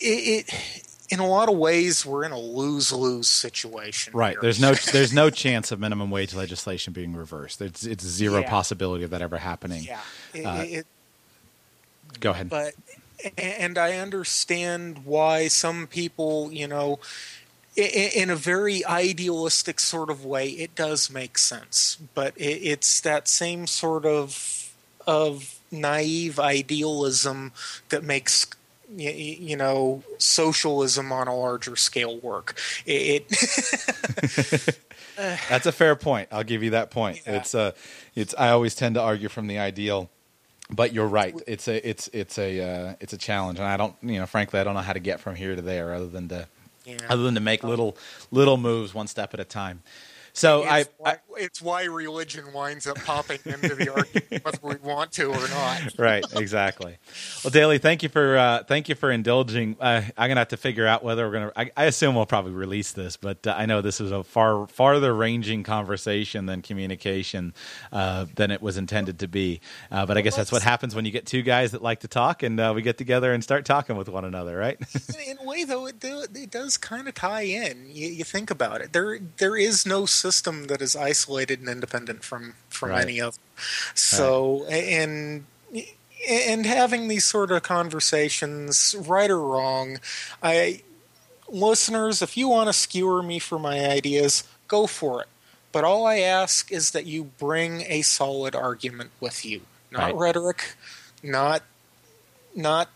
it, 0.00 0.48
it 0.48 0.84
in 1.10 1.18
a 1.18 1.26
lot 1.26 1.48
of 1.48 1.56
ways 1.56 2.06
we're 2.06 2.24
in 2.24 2.32
a 2.32 2.38
lose 2.38 2.92
lose 2.92 3.28
situation. 3.28 4.12
Right. 4.14 4.32
Here. 4.32 4.40
There's 4.42 4.60
no 4.60 4.74
there's 4.92 5.12
no 5.12 5.30
chance 5.30 5.72
of 5.72 5.80
minimum 5.80 6.10
wage 6.10 6.34
legislation 6.34 6.92
being 6.92 7.14
reversed. 7.14 7.60
It's 7.60 7.84
it's 7.84 8.04
zero 8.04 8.40
yeah. 8.40 8.50
possibility 8.50 9.04
of 9.04 9.10
that 9.10 9.22
ever 9.22 9.38
happening. 9.38 9.84
Yeah. 9.84 10.00
It, 10.32 10.44
uh, 10.44 10.64
it, 10.66 10.86
go 12.20 12.30
ahead. 12.30 12.48
But 12.48 12.74
and 13.36 13.76
I 13.76 13.98
understand 13.98 15.04
why 15.04 15.48
some 15.48 15.86
people, 15.86 16.50
you 16.52 16.66
know, 16.66 17.00
in 17.76 18.30
a 18.30 18.36
very 18.36 18.84
idealistic 18.84 19.80
sort 19.80 20.10
of 20.10 20.24
way, 20.24 20.48
it 20.48 20.74
does 20.74 21.10
make 21.10 21.38
sense. 21.38 21.98
But 22.14 22.34
it's 22.36 23.00
that 23.00 23.28
same 23.28 23.66
sort 23.66 24.04
of 24.04 24.72
of 25.06 25.58
naive 25.70 26.38
idealism 26.38 27.52
that 27.88 28.04
makes 28.04 28.46
you 28.96 29.56
know 29.56 30.02
socialism 30.18 31.12
on 31.12 31.28
a 31.28 31.36
larger 31.36 31.76
scale 31.76 32.18
work. 32.18 32.56
It. 32.86 33.28
That's 35.48 35.66
a 35.66 35.72
fair 35.72 35.96
point. 35.96 36.28
I'll 36.32 36.44
give 36.44 36.62
you 36.62 36.70
that 36.70 36.90
point. 36.90 37.20
Yeah. 37.26 37.36
It's 37.36 37.54
a, 37.54 37.60
uh, 37.60 37.72
it's. 38.14 38.34
I 38.38 38.50
always 38.50 38.74
tend 38.74 38.94
to 38.96 39.02
argue 39.02 39.28
from 39.28 39.46
the 39.46 39.58
ideal 39.58 40.10
but 40.72 40.92
you're 40.92 41.08
right. 41.08 41.34
It's 41.46 41.66
a 41.68 41.88
it's 41.88 42.08
it's 42.12 42.38
a 42.38 42.60
uh, 42.60 42.94
it's 43.00 43.12
a 43.12 43.18
challenge, 43.18 43.58
and 43.58 43.66
I 43.66 43.76
don't 43.76 43.96
you 44.02 44.18
know 44.20 44.26
frankly 44.26 44.60
I 44.60 44.64
don't 44.64 44.74
know 44.74 44.80
how 44.80 44.92
to 44.92 45.00
get 45.00 45.20
from 45.20 45.34
here 45.34 45.56
to 45.56 45.62
there 45.62 45.92
other 45.94 46.06
than 46.06 46.28
to 46.28 46.46
yeah. 46.84 46.96
other 47.08 47.22
than 47.22 47.34
to 47.34 47.40
make 47.40 47.62
little 47.62 47.96
little 48.30 48.56
moves 48.56 48.94
one 48.94 49.06
step 49.06 49.34
at 49.34 49.40
a 49.40 49.44
time. 49.44 49.82
So 50.32 50.62
it's 50.62 50.70
I, 50.70 50.84
why, 50.98 51.10
I, 51.10 51.16
it's 51.38 51.62
why 51.62 51.84
religion 51.84 52.52
winds 52.52 52.86
up 52.86 52.96
popping 53.04 53.40
into 53.44 53.74
the 53.74 53.92
argument 53.92 54.44
whether 54.44 54.58
we 54.62 54.76
want 54.76 55.12
to 55.12 55.26
or 55.26 55.48
not. 55.48 55.80
Right, 55.98 56.24
exactly. 56.34 56.96
Well, 57.44 57.50
Daly, 57.50 57.78
thank 57.78 58.02
you 58.02 58.08
for 58.08 58.38
uh, 58.38 58.62
thank 58.64 58.88
you 58.88 58.94
for 58.94 59.10
indulging. 59.10 59.76
Uh, 59.80 60.02
I'm 60.16 60.28
gonna 60.30 60.40
have 60.40 60.48
to 60.48 60.56
figure 60.56 60.86
out 60.86 61.04
whether 61.04 61.26
we're 61.26 61.32
gonna. 61.32 61.52
I, 61.56 61.70
I 61.76 61.84
assume 61.84 62.14
we'll 62.14 62.26
probably 62.26 62.52
release 62.52 62.92
this, 62.92 63.16
but 63.16 63.46
uh, 63.46 63.54
I 63.56 63.66
know 63.66 63.80
this 63.80 64.00
is 64.00 64.12
a 64.12 64.24
far 64.24 64.66
farther 64.66 65.14
ranging 65.14 65.62
conversation 65.62 66.46
than 66.46 66.62
communication 66.62 67.54
uh, 67.92 68.26
than 68.34 68.50
it 68.50 68.62
was 68.62 68.76
intended 68.76 69.18
to 69.20 69.28
be. 69.28 69.60
Uh, 69.90 70.06
but 70.06 70.16
I 70.16 70.22
guess 70.22 70.36
that's 70.36 70.52
what 70.52 70.62
happens 70.62 70.94
when 70.94 71.04
you 71.04 71.10
get 71.10 71.26
two 71.26 71.42
guys 71.42 71.72
that 71.72 71.82
like 71.82 72.00
to 72.00 72.08
talk, 72.08 72.42
and 72.42 72.58
uh, 72.58 72.72
we 72.74 72.82
get 72.82 72.96
together 72.98 73.32
and 73.32 73.42
start 73.42 73.64
talking 73.64 73.96
with 73.96 74.08
one 74.08 74.24
another, 74.24 74.56
right? 74.56 74.78
in 75.26 75.38
a 75.38 75.44
way, 75.44 75.64
though, 75.64 75.86
it, 75.86 76.00
do, 76.00 76.24
it 76.34 76.50
does 76.50 76.76
kind 76.76 77.08
of 77.08 77.14
tie 77.14 77.42
in. 77.42 77.86
You, 77.88 78.08
you 78.08 78.24
think 78.24 78.50
about 78.50 78.80
it. 78.80 78.92
There 78.92 79.18
there 79.38 79.56
is 79.56 79.86
no 79.86 80.06
system 80.20 80.64
that 80.64 80.82
is 80.82 80.94
isolated 80.94 81.60
and 81.60 81.68
independent 81.68 82.22
from 82.22 82.54
from 82.68 82.90
right. 82.90 83.02
any 83.02 83.20
other. 83.20 83.38
So 83.94 84.64
right. 84.64 84.84
and 84.84 85.44
and 86.28 86.66
having 86.66 87.08
these 87.08 87.24
sort 87.24 87.50
of 87.50 87.62
conversations, 87.62 88.94
right 88.98 89.30
or 89.30 89.40
wrong, 89.40 89.98
I 90.42 90.82
listeners, 91.48 92.22
if 92.22 92.36
you 92.36 92.48
want 92.48 92.68
to 92.68 92.72
skewer 92.72 93.22
me 93.22 93.38
for 93.38 93.58
my 93.58 93.86
ideas, 93.86 94.44
go 94.68 94.86
for 94.86 95.22
it. 95.22 95.28
But 95.72 95.84
all 95.84 96.06
I 96.06 96.18
ask 96.18 96.72
is 96.72 96.90
that 96.90 97.06
you 97.06 97.24
bring 97.24 97.82
a 97.86 98.02
solid 98.02 98.54
argument 98.54 99.10
with 99.20 99.44
you, 99.44 99.62
not 99.90 100.12
right. 100.12 100.14
rhetoric, 100.14 100.74
not 101.22 101.62
not 102.54 102.88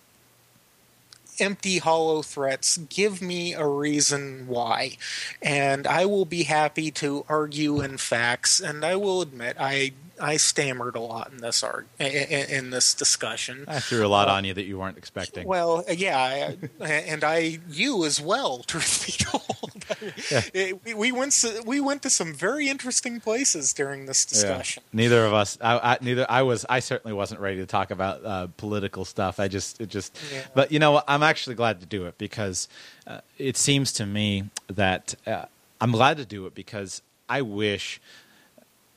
empty, 1.38 1.78
hollow 1.78 2.22
threats. 2.22 2.76
Give 2.76 3.20
me 3.22 3.54
a 3.54 3.66
reason 3.66 4.46
why. 4.46 4.96
And 5.42 5.86
I 5.86 6.06
will 6.06 6.24
be 6.24 6.44
happy 6.44 6.90
to 6.92 7.24
argue 7.28 7.80
in 7.80 7.98
facts. 7.98 8.60
And 8.60 8.84
I 8.84 8.96
will 8.96 9.22
admit, 9.22 9.56
I 9.58 9.92
I 10.20 10.36
stammered 10.36 10.97
a 10.97 11.01
lot 11.01 11.33
in 11.33 11.39
this 11.39 11.62
arg- 11.62 11.86
in, 11.99 12.70
this 12.70 12.94
discussion. 12.94 13.65
I 13.68 13.81
threw 13.81 14.07
a 14.07 14.09
lot 14.09 14.28
uh, 14.28 14.33
on 14.33 14.44
you 14.44 14.55
that 14.55 14.65
you 14.65 14.78
weren't 14.78 14.99
expecting. 14.99 15.47
Well, 15.47 15.84
yeah, 15.89 16.18
I, 16.18 16.84
and 16.84 17.25
I 17.25 17.59
you 17.68 18.05
as 18.05 18.20
well. 18.20 18.59
Truth 18.67 19.07
be 19.07 19.12
told, 19.12 19.84
yeah. 20.31 20.43
it, 20.55 20.97
we 20.97 21.12
went 21.12 21.33
to, 21.33 21.62
we 21.67 21.81
went 21.81 22.02
to 22.02 22.10
some 22.10 22.33
very 22.33 22.68
interesting 22.68 23.20
places 23.20 23.73
during 23.73 24.07
this 24.07 24.25
discussion. 24.25 24.83
Yeah. 24.86 24.97
Neither 24.97 25.25
of 25.26 25.33
us, 25.33 25.59
I, 25.60 25.94
I, 25.94 25.99
neither 26.01 26.26
I 26.28 26.43
was, 26.43 26.65
I 26.68 26.81
certainly 26.81 27.15
wasn't 27.15 27.41
ready 27.41 27.57
to 27.59 27.67
talk 27.67 27.91
about 27.91 28.25
uh, 28.25 28.47
political 28.57 29.05
stuff. 29.05 29.41
I 29.41 29.49
just, 29.49 29.81
it 29.81 29.89
just, 29.89 30.18
yeah. 30.33 30.43
but 30.55 30.73
you 30.73 30.78
know, 30.78 31.02
I'm 31.07 31.23
actually 31.23 31.57
glad 31.57 31.81
to 31.81 31.86
do 31.86 32.07
it 32.07 32.18
because 32.18 32.68
uh, 33.07 33.20
it 33.39 33.57
seems 33.57 33.93
to 33.94 34.07
me 34.07 34.44
that 34.68 35.15
uh, 35.26 35.47
I'm 35.81 35.93
glad 35.93 36.17
to 36.18 36.25
do 36.25 36.47
it 36.47 36.55
because 36.55 37.02
I 37.28 37.43
wish 37.43 38.01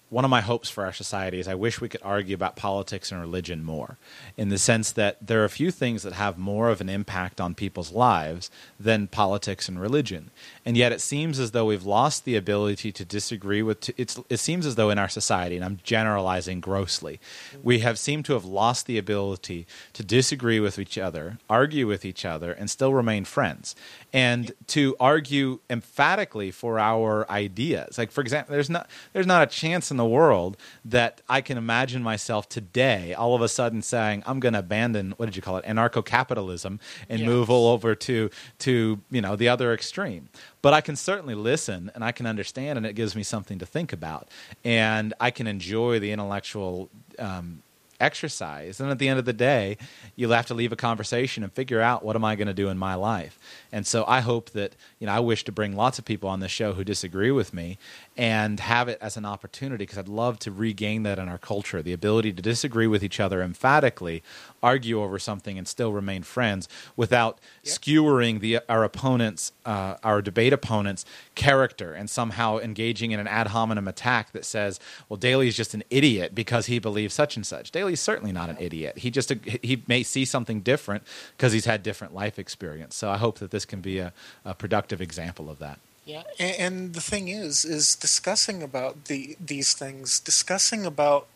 one 0.09 0.23
of 0.23 0.31
my 0.31 0.41
hopes 0.41 0.69
for 0.69 0.85
our 0.85 0.93
society 0.93 1.39
is 1.39 1.47
I 1.47 1.55
wish 1.55 1.81
we 1.81 1.89
could 1.89 2.01
argue 2.01 2.33
about 2.33 2.55
politics 2.55 3.11
and 3.11 3.19
religion 3.19 3.63
more, 3.63 3.97
in 4.37 4.49
the 4.49 4.57
sense 4.57 4.91
that 4.93 5.17
there 5.25 5.41
are 5.41 5.45
a 5.45 5.49
few 5.49 5.69
things 5.69 6.03
that 6.03 6.13
have 6.13 6.37
more 6.37 6.69
of 6.69 6.79
an 6.79 6.87
impact 6.87 7.41
on 7.41 7.53
people's 7.53 7.91
lives 7.91 8.49
than 8.79 9.07
politics 9.07 9.67
and 9.67 9.79
religion. 9.81 10.31
And 10.65 10.77
yet 10.77 10.93
it 10.93 11.01
seems 11.01 11.39
as 11.39 11.51
though 11.51 11.65
we've 11.65 11.85
lost 11.85 12.23
the 12.23 12.37
ability 12.37 12.91
to 12.93 13.03
disagree 13.03 13.61
with, 13.61 13.89
it 13.97 14.39
seems 14.39 14.65
as 14.65 14.75
though 14.75 14.89
in 14.89 14.97
our 14.97 15.09
society, 15.09 15.57
and 15.57 15.65
I'm 15.65 15.79
generalizing 15.83 16.61
grossly, 16.61 17.19
we 17.61 17.79
have 17.79 17.99
seemed 17.99 18.25
to 18.25 18.33
have 18.33 18.45
lost 18.45 18.85
the 18.85 18.97
ability 18.97 19.67
to 19.93 20.03
disagree 20.03 20.61
with 20.61 20.79
each 20.79 20.97
other, 20.97 21.37
argue 21.49 21.85
with 21.85 22.05
each 22.05 22.23
other, 22.23 22.53
and 22.53 22.69
still 22.69 22.93
remain 22.93 23.25
friends 23.25 23.75
and 24.13 24.53
to 24.67 24.95
argue 24.99 25.59
emphatically 25.69 26.51
for 26.51 26.79
our 26.79 27.29
ideas. 27.29 27.97
Like 27.97 28.11
for 28.11 28.21
example, 28.21 28.53
there's 28.53 28.69
not 28.69 28.89
there's 29.13 29.27
not 29.27 29.43
a 29.43 29.47
chance 29.47 29.91
in 29.91 29.97
the 29.97 30.05
world 30.05 30.57
that 30.85 31.21
I 31.27 31.41
can 31.41 31.57
imagine 31.57 32.01
myself 32.01 32.47
today 32.47 33.13
all 33.13 33.35
of 33.35 33.41
a 33.41 33.49
sudden 33.49 33.81
saying 33.81 34.23
I'm 34.25 34.39
going 34.39 34.53
to 34.53 34.59
abandon 34.59 35.13
what 35.17 35.25
did 35.25 35.35
you 35.35 35.41
call 35.41 35.57
it 35.57 35.65
anarcho-capitalism 35.65 36.79
and 37.09 37.19
yes. 37.19 37.27
move 37.27 37.49
all 37.49 37.67
over 37.67 37.95
to 37.95 38.29
to 38.59 38.99
you 39.11 39.21
know 39.21 39.35
the 39.35 39.49
other 39.49 39.73
extreme. 39.73 40.29
But 40.61 40.73
I 40.73 40.81
can 40.81 40.95
certainly 40.95 41.35
listen 41.35 41.91
and 41.93 42.03
I 42.03 42.11
can 42.11 42.25
understand, 42.25 42.77
and 42.77 42.85
it 42.85 42.93
gives 42.93 43.15
me 43.15 43.23
something 43.23 43.59
to 43.59 43.65
think 43.65 43.93
about, 43.93 44.29
and 44.63 45.13
I 45.19 45.31
can 45.31 45.47
enjoy 45.47 45.99
the 45.99 46.11
intellectual. 46.11 46.89
Um, 47.19 47.63
exercise. 47.99 48.79
And 48.79 48.89
at 48.91 48.99
the 48.99 49.07
end 49.07 49.19
of 49.19 49.25
the 49.25 49.33
day, 49.33 49.77
you'll 50.15 50.31
have 50.31 50.45
to 50.47 50.53
leave 50.53 50.71
a 50.71 50.75
conversation 50.75 51.43
and 51.43 51.51
figure 51.51 51.81
out 51.81 52.03
what 52.03 52.15
am 52.15 52.23
I 52.23 52.35
going 52.35 52.47
to 52.47 52.53
do 52.53 52.69
in 52.69 52.77
my 52.77 52.95
life. 52.95 53.39
And 53.71 53.85
so 53.85 54.05
I 54.07 54.21
hope 54.21 54.51
that, 54.51 54.73
you 54.99 55.07
know, 55.07 55.13
I 55.13 55.19
wish 55.19 55.43
to 55.45 55.51
bring 55.51 55.75
lots 55.75 55.99
of 55.99 56.05
people 56.05 56.29
on 56.29 56.39
this 56.39 56.51
show 56.51 56.73
who 56.73 56.83
disagree 56.83 57.31
with 57.31 57.53
me 57.53 57.77
and 58.17 58.59
have 58.59 58.87
it 58.87 58.97
as 58.99 59.15
an 59.15 59.25
opportunity 59.25 59.83
because 59.83 59.99
I'd 59.99 60.07
love 60.07 60.39
to 60.39 60.51
regain 60.51 61.03
that 61.03 61.19
in 61.19 61.29
our 61.29 61.37
culture 61.37 61.83
the 61.83 61.93
ability 61.93 62.33
to 62.33 62.41
disagree 62.41 62.87
with 62.87 63.03
each 63.03 63.19
other 63.19 63.43
emphatically, 63.43 64.23
argue 64.63 65.01
over 65.01 65.19
something, 65.19 65.55
and 65.57 65.67
still 65.67 65.93
remain 65.93 66.23
friends 66.23 66.67
without 66.95 67.39
yep. 67.63 67.75
skewering 67.75 68.39
the, 68.39 68.59
our 68.67 68.83
opponent's, 68.83 69.51
uh, 69.65 69.97
our 70.03 70.23
debate 70.23 70.51
opponent's 70.51 71.05
character 71.35 71.93
and 71.93 72.09
somehow 72.09 72.57
engaging 72.57 73.11
in 73.11 73.19
an 73.19 73.27
ad 73.27 73.47
hominem 73.47 73.87
attack 73.87 74.31
that 74.31 74.45
says, 74.45 74.79
well, 75.07 75.17
Daly 75.17 75.47
is 75.47 75.55
just 75.55 75.75
an 75.75 75.83
idiot 75.91 76.33
because 76.33 76.65
he 76.65 76.79
believes 76.79 77.13
such 77.13 77.35
and 77.35 77.45
such. 77.45 77.69
Daly's 77.69 78.01
certainly 78.01 78.31
not 78.31 78.49
an 78.49 78.57
idiot. 78.59 78.97
He 78.97 79.11
just 79.11 79.31
he 79.45 79.83
may 79.87 80.01
see 80.01 80.25
something 80.25 80.61
different 80.61 81.03
because 81.35 81.53
he's 81.53 81.65
had 81.65 81.83
different 81.83 82.15
life 82.15 82.39
experience. 82.39 82.95
So 82.95 83.09
I 83.11 83.17
hope 83.17 83.37
that 83.39 83.51
this 83.51 83.65
can 83.65 83.81
be 83.81 83.99
a, 83.99 84.11
a 84.43 84.55
productive 84.55 85.01
example 85.01 85.49
of 85.51 85.59
that. 85.59 85.79
Yeah, 86.07 86.23
and, 86.39 86.55
and, 86.57 86.93
the 86.93 87.01
thing 87.01 87.27
is, 87.27 87.65
is 87.65 87.93
discussing 87.93 88.63
about 88.63 89.05
the 89.05 89.35
these 89.45 89.73
things, 89.73 90.21
discussing 90.21 90.85
about 90.85 91.27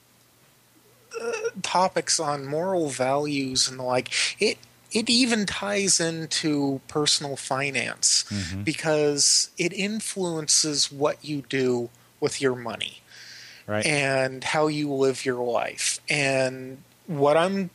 uh, 1.21 1.31
topics 1.61 2.21
on 2.21 2.45
moral 2.45 2.87
values 2.87 3.67
and 3.67 3.79
the 3.79 3.83
like. 3.83 4.09
It 4.39 4.57
it 4.93 5.09
even 5.09 5.45
ties 5.45 5.99
into 5.99 6.79
personal 6.87 7.35
finance 7.35 8.23
mm-hmm. 8.29 8.63
because 8.63 9.49
it 9.57 9.73
influences 9.73 10.89
what 10.89 11.23
you 11.23 11.41
do 11.49 11.89
with 12.21 12.41
your 12.41 12.55
money, 12.55 13.01
right. 13.67 13.85
and 13.85 14.41
how 14.41 14.67
you 14.67 14.89
live 14.89 15.25
your 15.25 15.43
life. 15.43 15.99
And 16.09 16.77
what 17.07 17.35
I'm 17.35 17.71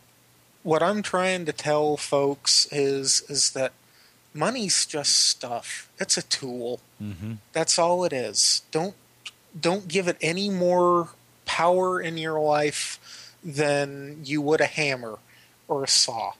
what 0.63 0.83
I'm 0.83 1.03
trying 1.03 1.45
to 1.45 1.53
tell 1.53 1.99
folks 1.99 2.67
is 2.73 3.23
is 3.29 3.51
that 3.51 3.73
money's 4.37 4.87
just 4.87 5.27
stuff. 5.27 5.91
It's 5.99 6.17
a 6.17 6.23
tool. 6.23 6.81
Mm-hmm. 7.03 7.35
That's 7.53 7.79
all 7.79 8.05
it 8.05 8.13
is. 8.13 8.63
Don't 8.71 8.95
don't 9.59 9.89
give 9.89 10.07
it 10.09 10.17
any 10.21 10.51
more 10.51 11.11
power 11.45 12.01
in 12.01 12.19
your 12.19 12.39
life 12.41 13.35
than 13.43 14.21
you 14.25 14.43
would 14.43 14.61
a 14.61 14.67
hammer 14.67 15.19
or 15.69 15.85
a 15.85 15.89
saw. 15.89 16.33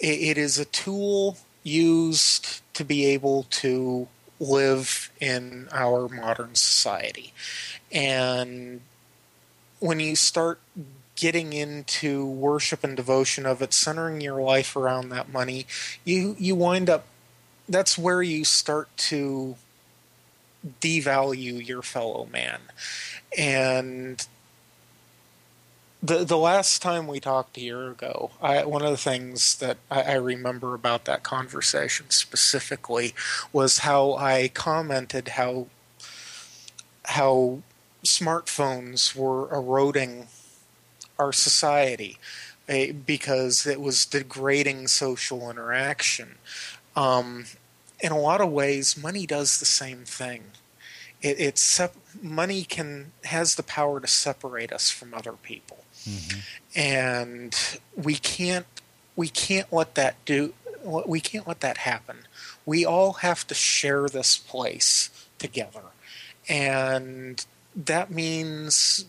it, 0.00 0.20
it 0.20 0.38
is 0.38 0.58
a 0.58 0.64
tool 0.64 1.38
used 1.62 2.62
to 2.74 2.84
be 2.84 3.06
able 3.06 3.44
to 3.50 4.08
live 4.38 5.10
in 5.20 5.68
our 5.70 6.08
modern 6.08 6.54
society. 6.54 7.32
And 7.92 8.80
when 9.78 10.00
you 10.00 10.16
start 10.16 10.60
getting 11.14 11.52
into 11.52 12.24
worship 12.24 12.82
and 12.82 12.96
devotion 12.96 13.44
of 13.44 13.60
it, 13.60 13.74
centering 13.74 14.22
your 14.22 14.40
life 14.40 14.74
around 14.74 15.10
that 15.10 15.30
money, 15.30 15.66
you 16.04 16.34
you 16.38 16.54
wind 16.54 16.88
up 16.88 17.04
that's 17.70 17.96
where 17.96 18.22
you 18.22 18.44
start 18.44 18.94
to 18.96 19.56
devalue 20.80 21.66
your 21.66 21.82
fellow 21.82 22.28
man. 22.30 22.60
And 23.38 24.26
the 26.02 26.24
the 26.24 26.36
last 26.36 26.82
time 26.82 27.06
we 27.06 27.20
talked 27.20 27.56
a 27.56 27.60
year 27.60 27.90
ago, 27.90 28.32
I, 28.42 28.64
one 28.64 28.82
of 28.82 28.90
the 28.90 28.96
things 28.96 29.56
that 29.58 29.78
I, 29.90 30.02
I, 30.02 30.14
remember 30.14 30.74
about 30.74 31.04
that 31.04 31.22
conversation 31.22 32.10
specifically 32.10 33.14
was 33.52 33.78
how 33.78 34.14
I 34.14 34.48
commented 34.48 35.28
how 35.28 35.68
how 37.04 37.60
smartphones 38.04 39.14
were 39.14 39.52
eroding 39.54 40.28
our 41.18 41.32
society 41.32 42.18
eh, 42.68 42.92
because 42.92 43.66
it 43.66 43.80
was 43.80 44.06
degrading 44.06 44.88
social 44.88 45.50
interaction. 45.50 46.36
Um, 46.96 47.44
in 48.02 48.12
a 48.12 48.18
lot 48.18 48.40
of 48.40 48.50
ways, 48.50 48.96
money 48.96 49.26
does 49.26 49.58
the 49.58 49.66
same 49.66 50.04
thing. 50.04 50.44
It, 51.22 51.40
it's 51.40 51.62
sep- 51.62 51.96
money 52.22 52.64
can 52.64 53.12
has 53.24 53.54
the 53.54 53.62
power 53.62 54.00
to 54.00 54.06
separate 54.06 54.72
us 54.72 54.90
from 54.90 55.14
other 55.14 55.32
people, 55.32 55.84
mm-hmm. 56.04 56.40
and 56.74 57.56
we 57.94 58.14
can't 58.14 58.66
we 59.16 59.28
can't 59.28 59.72
let 59.72 59.94
that 59.96 60.16
do 60.24 60.54
we 60.84 61.20
can't 61.20 61.46
let 61.46 61.60
that 61.60 61.78
happen. 61.78 62.18
We 62.64 62.84
all 62.84 63.14
have 63.14 63.46
to 63.48 63.54
share 63.54 64.08
this 64.08 64.38
place 64.38 65.10
together, 65.38 65.82
and 66.48 67.44
that 67.76 68.10
means 68.10 69.04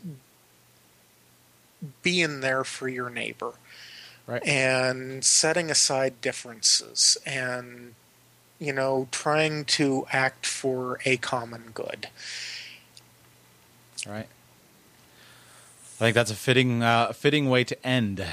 being 2.03 2.41
there 2.41 2.63
for 2.63 2.87
your 2.87 3.09
neighbor 3.09 3.53
right. 4.27 4.45
and 4.45 5.23
setting 5.23 5.71
aside 5.71 6.21
differences 6.21 7.17
and 7.25 7.95
you 8.61 8.72
know 8.72 9.07
trying 9.11 9.65
to 9.65 10.06
act 10.14 10.45
for 10.45 10.99
a 11.03 11.17
common 11.17 11.72
good. 11.73 12.07
Right. 14.07 14.27
I 15.95 16.06
think 16.06 16.15
that's 16.15 16.31
a 16.31 16.35
fitting 16.35 16.81
uh, 16.81 17.11
fitting 17.11 17.49
way 17.49 17.65
to 17.65 17.85
end. 17.85 18.23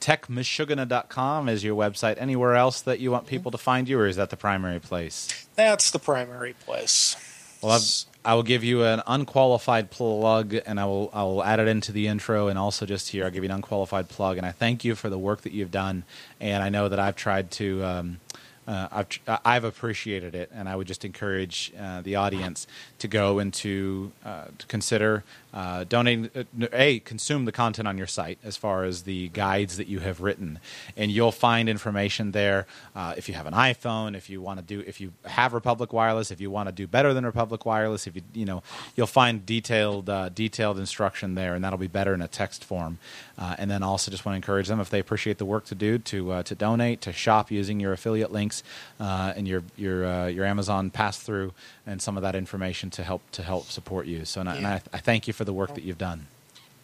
Techmashugana.com 0.00 1.48
is 1.48 1.62
your 1.64 1.76
website. 1.76 2.20
Anywhere 2.20 2.54
else 2.54 2.80
that 2.82 3.00
you 3.00 3.10
want 3.10 3.26
people 3.26 3.50
to 3.50 3.58
find 3.58 3.88
you 3.88 3.98
or 3.98 4.06
is 4.06 4.16
that 4.16 4.30
the 4.30 4.36
primary 4.36 4.80
place? 4.80 5.46
That's 5.54 5.90
the 5.90 5.98
primary 5.98 6.54
place. 6.54 7.16
Well 7.62 7.72
I've, 7.72 8.04
I 8.24 8.34
will 8.34 8.42
give 8.42 8.62
you 8.62 8.84
an 8.84 9.02
unqualified 9.06 9.90
plug, 9.90 10.54
and 10.66 10.78
I 10.78 10.84
will 10.84 11.10
I 11.12 11.22
will 11.24 11.42
add 11.42 11.60
it 11.60 11.68
into 11.68 11.92
the 11.92 12.06
intro, 12.08 12.48
and 12.48 12.58
also 12.58 12.86
just 12.86 13.08
here 13.08 13.24
I'll 13.24 13.30
give 13.30 13.42
you 13.42 13.50
an 13.50 13.56
unqualified 13.56 14.08
plug, 14.08 14.36
and 14.36 14.46
I 14.46 14.52
thank 14.52 14.84
you 14.84 14.94
for 14.94 15.08
the 15.08 15.18
work 15.18 15.42
that 15.42 15.52
you've 15.52 15.70
done, 15.70 16.04
and 16.40 16.62
I 16.62 16.68
know 16.68 16.88
that 16.88 16.98
I've 16.98 17.16
tried 17.16 17.50
to. 17.52 17.84
Um, 17.84 18.20
uh, 18.66 18.88
I've 18.92 19.08
I've 19.44 19.64
appreciated 19.64 20.34
it, 20.34 20.50
and 20.54 20.68
I 20.68 20.76
would 20.76 20.86
just 20.86 21.04
encourage 21.04 21.72
uh, 21.78 22.00
the 22.00 22.16
audience 22.16 22.66
to 22.98 23.08
go 23.08 23.38
and 23.38 23.52
to, 23.54 24.12
uh, 24.24 24.44
to 24.56 24.66
consider 24.66 25.24
uh, 25.52 25.84
donating. 25.84 26.30
Uh, 26.34 26.44
a 26.72 27.00
consume 27.00 27.44
the 27.44 27.52
content 27.52 27.86
on 27.86 27.98
your 27.98 28.06
site 28.06 28.38
as 28.42 28.56
far 28.56 28.84
as 28.84 29.02
the 29.02 29.28
guides 29.28 29.76
that 29.76 29.86
you 29.86 30.00
have 30.00 30.20
written, 30.20 30.58
and 30.96 31.10
you'll 31.10 31.32
find 31.32 31.68
information 31.68 32.32
there. 32.32 32.66
Uh, 32.96 33.14
if 33.16 33.28
you 33.28 33.34
have 33.34 33.46
an 33.46 33.52
iPhone, 33.52 34.16
if 34.16 34.30
you 34.30 34.40
want 34.40 34.58
to 34.58 34.64
do, 34.64 34.82
if 34.86 35.00
you 35.00 35.12
have 35.24 35.52
Republic 35.52 35.92
Wireless, 35.92 36.30
if 36.30 36.40
you 36.40 36.50
want 36.50 36.68
to 36.68 36.72
do 36.72 36.86
better 36.86 37.12
than 37.12 37.26
Republic 37.26 37.66
Wireless, 37.66 38.06
if 38.06 38.16
you 38.16 38.22
you 38.32 38.44
know, 38.44 38.62
you'll 38.96 39.06
find 39.06 39.44
detailed 39.44 40.06
detailed 40.34 40.78
instruction 40.78 41.34
there, 41.34 41.54
and 41.54 41.64
that'll 41.64 41.78
be 41.78 41.86
better 41.86 42.14
in 42.14 42.22
a 42.22 42.28
text 42.28 42.64
form. 42.64 42.98
and 43.38 43.70
then 43.70 43.82
also 43.82 44.10
just 44.10 44.24
want 44.24 44.34
to 44.34 44.36
encourage 44.36 44.68
them 44.68 44.80
if 44.80 44.90
they 44.90 44.98
appreciate 44.98 45.38
the 45.38 45.44
work 45.44 45.64
to 45.66 45.74
do 45.74 45.98
to 45.98 46.42
to 46.42 46.54
donate 46.54 47.00
to 47.02 47.12
shop 47.12 47.50
using 47.50 47.80
your 47.80 47.92
affiliate 47.92 48.32
links 48.32 48.62
and 48.98 49.46
your 49.46 49.62
your 49.76 50.28
your 50.28 50.44
Amazon 50.44 50.90
pass 50.90 51.18
through 51.18 51.52
and 51.86 52.00
some 52.00 52.16
of 52.16 52.22
that 52.22 52.34
information 52.34 52.90
to 52.90 53.02
help 53.02 53.22
to 53.32 53.42
help 53.42 53.70
support 53.70 54.06
you. 54.06 54.24
So, 54.24 54.40
and, 54.40 54.48
yeah. 54.48 54.54
I, 54.54 54.56
and 54.56 54.66
I, 54.66 54.82
I, 54.92 54.98
thank 54.98 55.26
you 55.26 55.32
for 55.32 55.44
the 55.44 55.52
work 55.52 55.74
that 55.74 55.84
you've 55.84 55.98
done. 55.98 56.26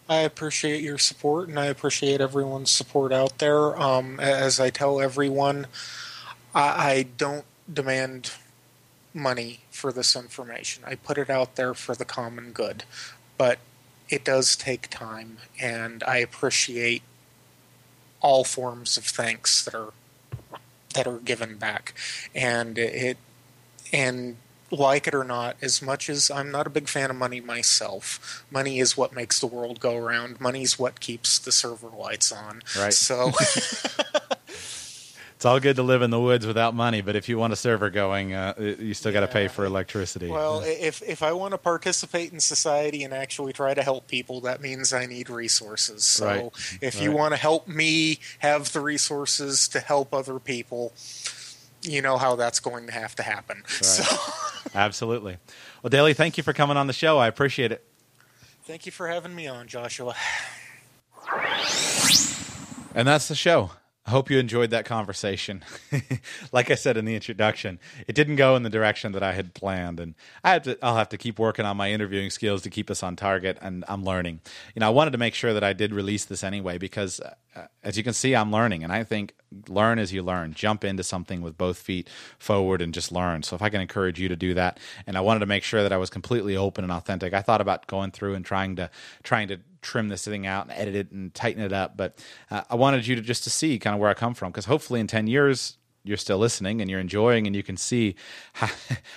I 0.09 0.18
appreciate 0.18 0.83
your 0.83 0.99
support, 0.99 1.49
and 1.49 1.59
I 1.59 1.67
appreciate 1.67 2.20
everyone's 2.20 2.70
support 2.70 3.12
out 3.12 3.39
there. 3.39 3.78
Um, 3.78 4.18
as 4.20 4.59
I 4.59 4.70
tell 4.70 5.01
everyone, 5.01 5.67
I, 6.55 6.91
I 6.91 7.07
don't 7.17 7.44
demand 7.73 8.33
money 9.12 9.60
for 9.70 9.93
this 9.93 10.17
information. 10.17 10.83
I 10.86 10.94
put 10.94 11.18
it 11.18 11.28
out 11.28 11.57
there 11.57 11.75
for 11.75 11.94
the 11.94 12.07
common 12.07 12.52
good, 12.52 12.85
but 13.36 13.59
it 14.09 14.25
does 14.25 14.57
take 14.57 14.89
time, 14.89 15.39
and 15.60 16.02
I 16.05 16.18
appreciate 16.18 17.02
all 18.20 18.44
forms 18.44 18.97
of 18.97 19.05
thanks 19.05 19.65
that 19.65 19.75
are 19.75 19.93
that 20.94 21.07
are 21.07 21.18
given 21.18 21.59
back, 21.59 21.94
and 22.35 22.78
it 22.78 23.18
and 23.93 24.36
like 24.70 25.06
it 25.06 25.14
or 25.14 25.24
not, 25.24 25.56
as 25.62 25.80
much 25.80 26.08
as 26.10 26.30
I'm 26.30 26.50
not 26.50 26.66
a 26.66 26.70
big 26.70 26.88
fan 26.88 27.10
of 27.10 27.16
money 27.16 27.40
myself, 27.40 28.44
money 28.50 28.78
is 28.80 28.97
what 28.97 29.14
makes 29.14 29.40
the 29.40 29.47
world 29.47 29.80
go 29.80 29.97
around. 29.97 30.40
Money 30.40 30.62
is 30.62 30.78
what 30.78 31.00
keeps 31.00 31.38
the 31.38 31.52
server 31.52 31.88
lights 31.88 32.30
on. 32.32 32.62
Right. 32.76 32.92
So 32.92 33.32
It's 35.38 35.44
all 35.44 35.60
good 35.60 35.76
to 35.76 35.84
live 35.84 36.02
in 36.02 36.10
the 36.10 36.18
woods 36.18 36.48
without 36.48 36.74
money, 36.74 37.00
but 37.00 37.14
if 37.14 37.28
you 37.28 37.38
want 37.38 37.52
a 37.52 37.56
server 37.56 37.90
going, 37.90 38.34
uh, 38.34 38.55
you 38.58 38.92
still 38.92 39.12
got 39.12 39.20
to 39.20 39.28
pay 39.28 39.47
for 39.47 39.64
electricity. 39.64 40.28
Well, 40.28 40.64
if 40.66 41.00
if 41.00 41.22
I 41.22 41.30
want 41.30 41.52
to 41.52 41.58
participate 41.58 42.32
in 42.32 42.40
society 42.40 43.05
and 43.05 43.14
actually 43.14 43.52
try 43.52 43.72
to 43.72 43.84
help 43.84 44.08
people, 44.08 44.40
that 44.40 44.60
means 44.60 44.92
I 44.92 45.06
need 45.06 45.30
resources. 45.30 46.05
So 46.05 46.26
Right. 46.26 46.78
if 46.80 47.00
you 47.00 47.12
want 47.12 47.34
to 47.34 47.36
help 47.36 47.68
me 47.68 48.18
have 48.40 48.72
the 48.72 48.80
resources 48.80 49.68
to 49.68 49.78
help 49.78 50.12
other 50.12 50.40
people, 50.40 50.92
you 51.82 52.02
know 52.02 52.18
how 52.18 52.34
that's 52.34 52.58
going 52.58 52.86
to 52.86 52.92
have 52.92 53.14
to 53.14 53.22
happen. 53.22 53.62
So 53.68 54.02
Absolutely. 54.75 55.39
Well, 55.83 55.91
Daly, 55.91 56.15
thank 56.15 56.37
you 56.37 56.43
for 56.43 56.53
coming 56.53 56.77
on 56.77 56.87
the 56.87 56.93
show. 56.93 57.19
I 57.19 57.27
appreciate 57.27 57.73
it. 57.73 57.85
thank 58.65 58.87
you 58.87 58.93
for 58.93 59.09
having 59.09 59.35
me 59.35 59.47
on, 59.47 59.67
Joshua. 59.67 60.15
And 62.95 63.07
that's 63.07 63.28
the 63.28 63.35
show. 63.35 63.70
I 64.09 64.11
hope 64.11 64.31
you 64.31 64.39
enjoyed 64.39 64.70
that 64.70 64.87
conversation. 64.87 65.62
like 66.53 66.70
I 66.70 66.77
said 66.77 66.97
in 66.97 67.05
the 67.05 67.15
introduction, 67.15 67.78
it 68.07 68.15
didn't 68.15 68.37
go 68.37 68.57
in 68.57 68.62
the 68.62 68.70
direction 68.70 69.12
that 69.12 69.23
I 69.23 69.35
had 69.35 69.53
planned, 69.53 70.01
and 70.01 70.15
I 70.43 70.53
had 70.53 70.65
to. 70.65 70.78
I'll 70.83 70.97
have 70.97 71.11
to 71.11 71.19
keep 71.19 71.39
working 71.39 71.67
on 71.67 71.77
my 71.77 71.93
interviewing 71.93 72.31
skills 72.31 72.62
to 72.62 72.70
keep 72.70 72.91
us 72.91 73.03
on 73.03 73.17
target, 73.17 73.59
and 73.61 73.85
I'm 73.87 74.05
learning. 74.05 74.41
You 74.75 74.81
know, 74.81 74.87
I 74.87 74.91
wanted 74.91 75.11
to 75.11 75.19
make 75.19 75.35
sure 75.35 75.53
that 75.53 75.62
I 75.62 75.75
did 75.75 75.93
release 75.93 76.25
this 76.25 76.43
anyway 76.43 76.78
because, 76.78 77.20
uh, 77.20 77.67
as 77.83 77.99
you 77.99 78.03
can 78.03 78.15
see, 78.15 78.35
I'm 78.35 78.51
learning, 78.51 78.83
and 78.83 78.95
I 78.95 79.05
think 79.05 79.35
learn 79.69 79.99
as 79.99 80.11
you 80.11 80.23
learn. 80.23 80.55
Jump 80.55 80.85
into 80.85 81.03
something 81.03 81.43
with 81.43 81.59
both 81.59 81.77
feet 81.77 82.09
forward 82.39 82.81
and 82.81 82.95
just 82.95 83.12
learn. 83.12 83.43
So 83.43 83.57
if 83.57 83.61
I 83.61 83.69
can 83.69 83.83
encourage 83.83 84.19
you 84.19 84.28
to 84.28 84.37
do 84.37 84.55
that, 84.55 84.81
and 85.07 85.19
I 85.19 85.20
wanted 85.20 85.41
to 85.41 85.47
make 85.47 85.65
sure 85.65 85.83
that 85.83 85.93
I 85.93 85.99
was 85.99 86.09
completely 86.09 86.57
open 86.57 86.83
and 86.83 86.93
authentic. 86.95 87.35
I 87.35 87.43
thought 87.43 87.61
about 87.61 87.87
going 87.87 88.12
through 88.12 88.37
and 88.37 88.45
trying 88.45 88.77
to 88.77 88.89
trying 89.23 89.49
to 89.49 89.59
trim 89.82 90.08
this 90.08 90.24
thing 90.24 90.47
out 90.47 90.66
and 90.66 90.78
edit 90.78 90.94
it 90.94 91.12
and 91.12 91.32
tighten 91.34 91.62
it 91.62 91.73
up. 91.73 91.97
But 91.97 92.24
uh, 92.50 92.62
I 92.70 92.74
wanted 92.74 93.07
you 93.07 93.16
to 93.16 93.23
just 93.23 93.44
to 93.44 93.50
see 93.50 93.78
kind 93.78 93.94
of 93.94 94.00
where 94.00 94.10
I 94.10 94.15
come 94.15 94.34
from 94.34 94.50
because 94.50 94.66
hopefully 94.66 95.00
in 95.00 95.07
ten 95.07 95.26
years 95.26 95.78
you're 96.05 96.16
still 96.16 96.39
listening 96.39 96.81
and 96.81 96.90
you're 96.90 97.00
enjoying 97.00 97.47
and 97.47 97.55
you 97.55 97.62
can 97.62 97.76
see 97.76 98.15
how, 98.55 98.68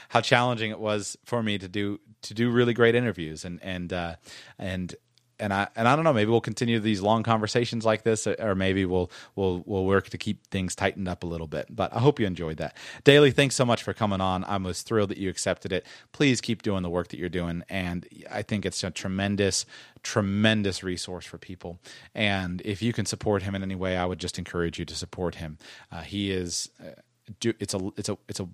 how 0.10 0.22
challenging 0.22 0.72
it 0.72 0.80
was 0.80 1.18
for 1.24 1.42
me 1.42 1.58
to 1.58 1.68
do 1.68 2.00
to 2.24 2.34
do 2.34 2.52
really 2.52 2.74
great 2.74 2.96
interviews 2.96 3.46
and 3.46 3.60
and 3.64 3.94
uh, 3.94 4.16
and 4.60 4.96
and 5.42 5.52
I 5.54 5.68
and 5.76 5.88
I 5.88 5.96
don't 5.96 6.06
know. 6.06 6.14
Maybe 6.14 6.30
we'll 6.30 6.40
continue 6.40 6.80
these 6.80 7.02
long 7.02 7.24
conversations 7.24 7.84
like 7.84 8.04
this, 8.04 8.28
or 8.28 8.56
maybe 8.56 8.86
we'll 8.86 9.12
we'll 9.36 9.64
we'll 9.66 9.86
work 9.86 10.10
to 10.10 10.18
keep 10.18 10.48
things 10.48 10.76
tightened 10.76 11.10
up 11.10 11.24
a 11.24 11.26
little 11.26 11.48
bit. 11.48 11.66
But 11.70 11.94
I 11.94 12.00
hope 12.00 12.20
you 12.20 12.28
enjoyed 12.28 12.58
that. 12.58 12.78
Daly, 13.04 13.32
thanks 13.32 13.56
so 13.56 13.66
much 13.66 13.84
for 13.84 13.94
coming 13.94 14.22
on. 14.22 14.46
I'm 14.46 14.64
was 14.64 14.84
thrilled 14.84 15.10
that 15.10 15.18
you 15.18 15.30
accepted 15.30 15.74
it. 15.74 15.86
Please 16.12 16.40
keep 16.40 16.62
doing 16.62 16.84
the 16.84 16.90
work 16.90 17.10
that 17.10 17.18
you're 17.18 17.30
doing, 17.30 17.64
and 17.70 18.08
I 18.32 18.44
think 18.44 18.66
it's 18.66 18.84
a 18.84 18.92
tremendous, 18.92 19.66
tremendous 20.04 20.84
resource 20.84 21.26
for 21.26 21.38
people. 21.38 21.80
And 22.14 22.62
if 22.64 22.82
you 22.82 22.94
can 22.94 23.06
support 23.06 23.44
him 23.44 23.56
in 23.56 23.64
any 23.64 23.76
way, 23.76 23.98
I 23.98 24.06
would 24.06 24.20
just 24.20 24.38
encourage 24.38 24.78
you 24.78 24.86
to 24.86 24.96
support 24.96 25.36
him. 25.36 25.58
Uh, 25.92 26.02
he 26.02 26.32
is. 26.32 26.70
Uh, 26.80 26.92
do, 27.40 27.54
it's 27.60 27.74
a 27.74 27.92
it's 27.98 28.10
a 28.10 28.18
it's 28.28 28.40
a 28.40 28.48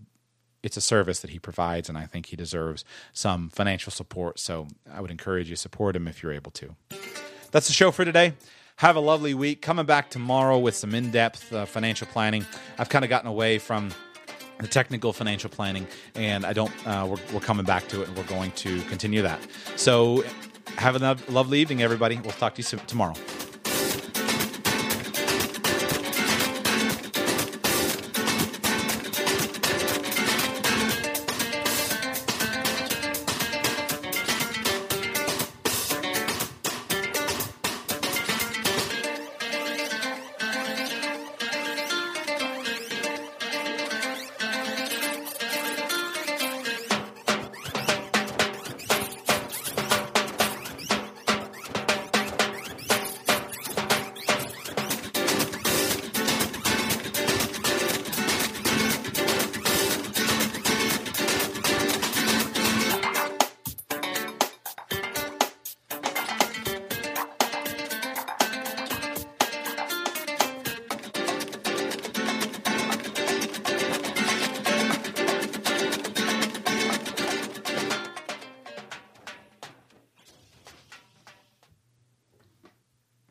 it's 0.64 0.78
a 0.78 0.82
service 0.82 1.20
that 1.20 1.30
he 1.30 1.40
provides, 1.40 1.90
and 1.90 1.98
I 1.98 2.06
think 2.06 2.28
he 2.28 2.36
deserves 2.36 2.84
some 3.14 3.50
financial 3.50 3.92
support. 3.92 4.40
So 4.40 4.68
I 4.92 5.02
would 5.02 5.12
encourage 5.12 5.50
you 5.50 5.56
to 5.56 5.62
support 5.62 5.96
him 5.96 6.08
if 6.08 6.24
you're 6.24 6.34
able 6.34 6.52
to. 6.52 6.76
That's 7.52 7.68
the 7.68 7.74
show 7.74 7.92
for 7.92 8.06
today. 8.06 8.34
Have 8.78 8.96
a 8.96 9.00
lovely 9.00 9.34
week. 9.34 9.62
Coming 9.62 9.86
back 9.86 10.10
tomorrow 10.10 10.60
with 10.60 10.76
some 10.76 10.94
in 10.94 11.10
depth 11.12 11.52
uh, 11.52 11.66
financial 11.66 12.08
planning. 12.08 12.46
I've 12.78 12.90
kind 12.90 13.04
of 13.04 13.10
gotten 13.10 13.28
away 13.28 13.58
from 13.58 13.92
the 14.60 14.68
technical 14.68 15.14
financial 15.14 15.50
planning, 15.50 15.88
and 16.16 16.46
I 16.46 16.54
don't. 16.54 16.72
Uh, 16.88 17.08
we're, 17.10 17.34
we're 17.34 17.40
coming 17.40 17.66
back 17.66 17.88
to 17.90 18.02
it, 18.02 18.08
and 18.08 18.18
we're 18.18 18.24
going 18.26 18.52
to 18.52 18.82
continue 18.84 19.22
that. 19.22 19.40
So 19.76 20.24
have 20.78 21.02
a 21.02 21.18
lovely 21.32 21.60
evening, 21.60 21.82
everybody. 21.82 22.18
We'll 22.18 22.32
talk 22.34 22.56
to 22.56 22.60
you 22.60 22.64
soon, 22.64 22.80
tomorrow. 22.82 23.16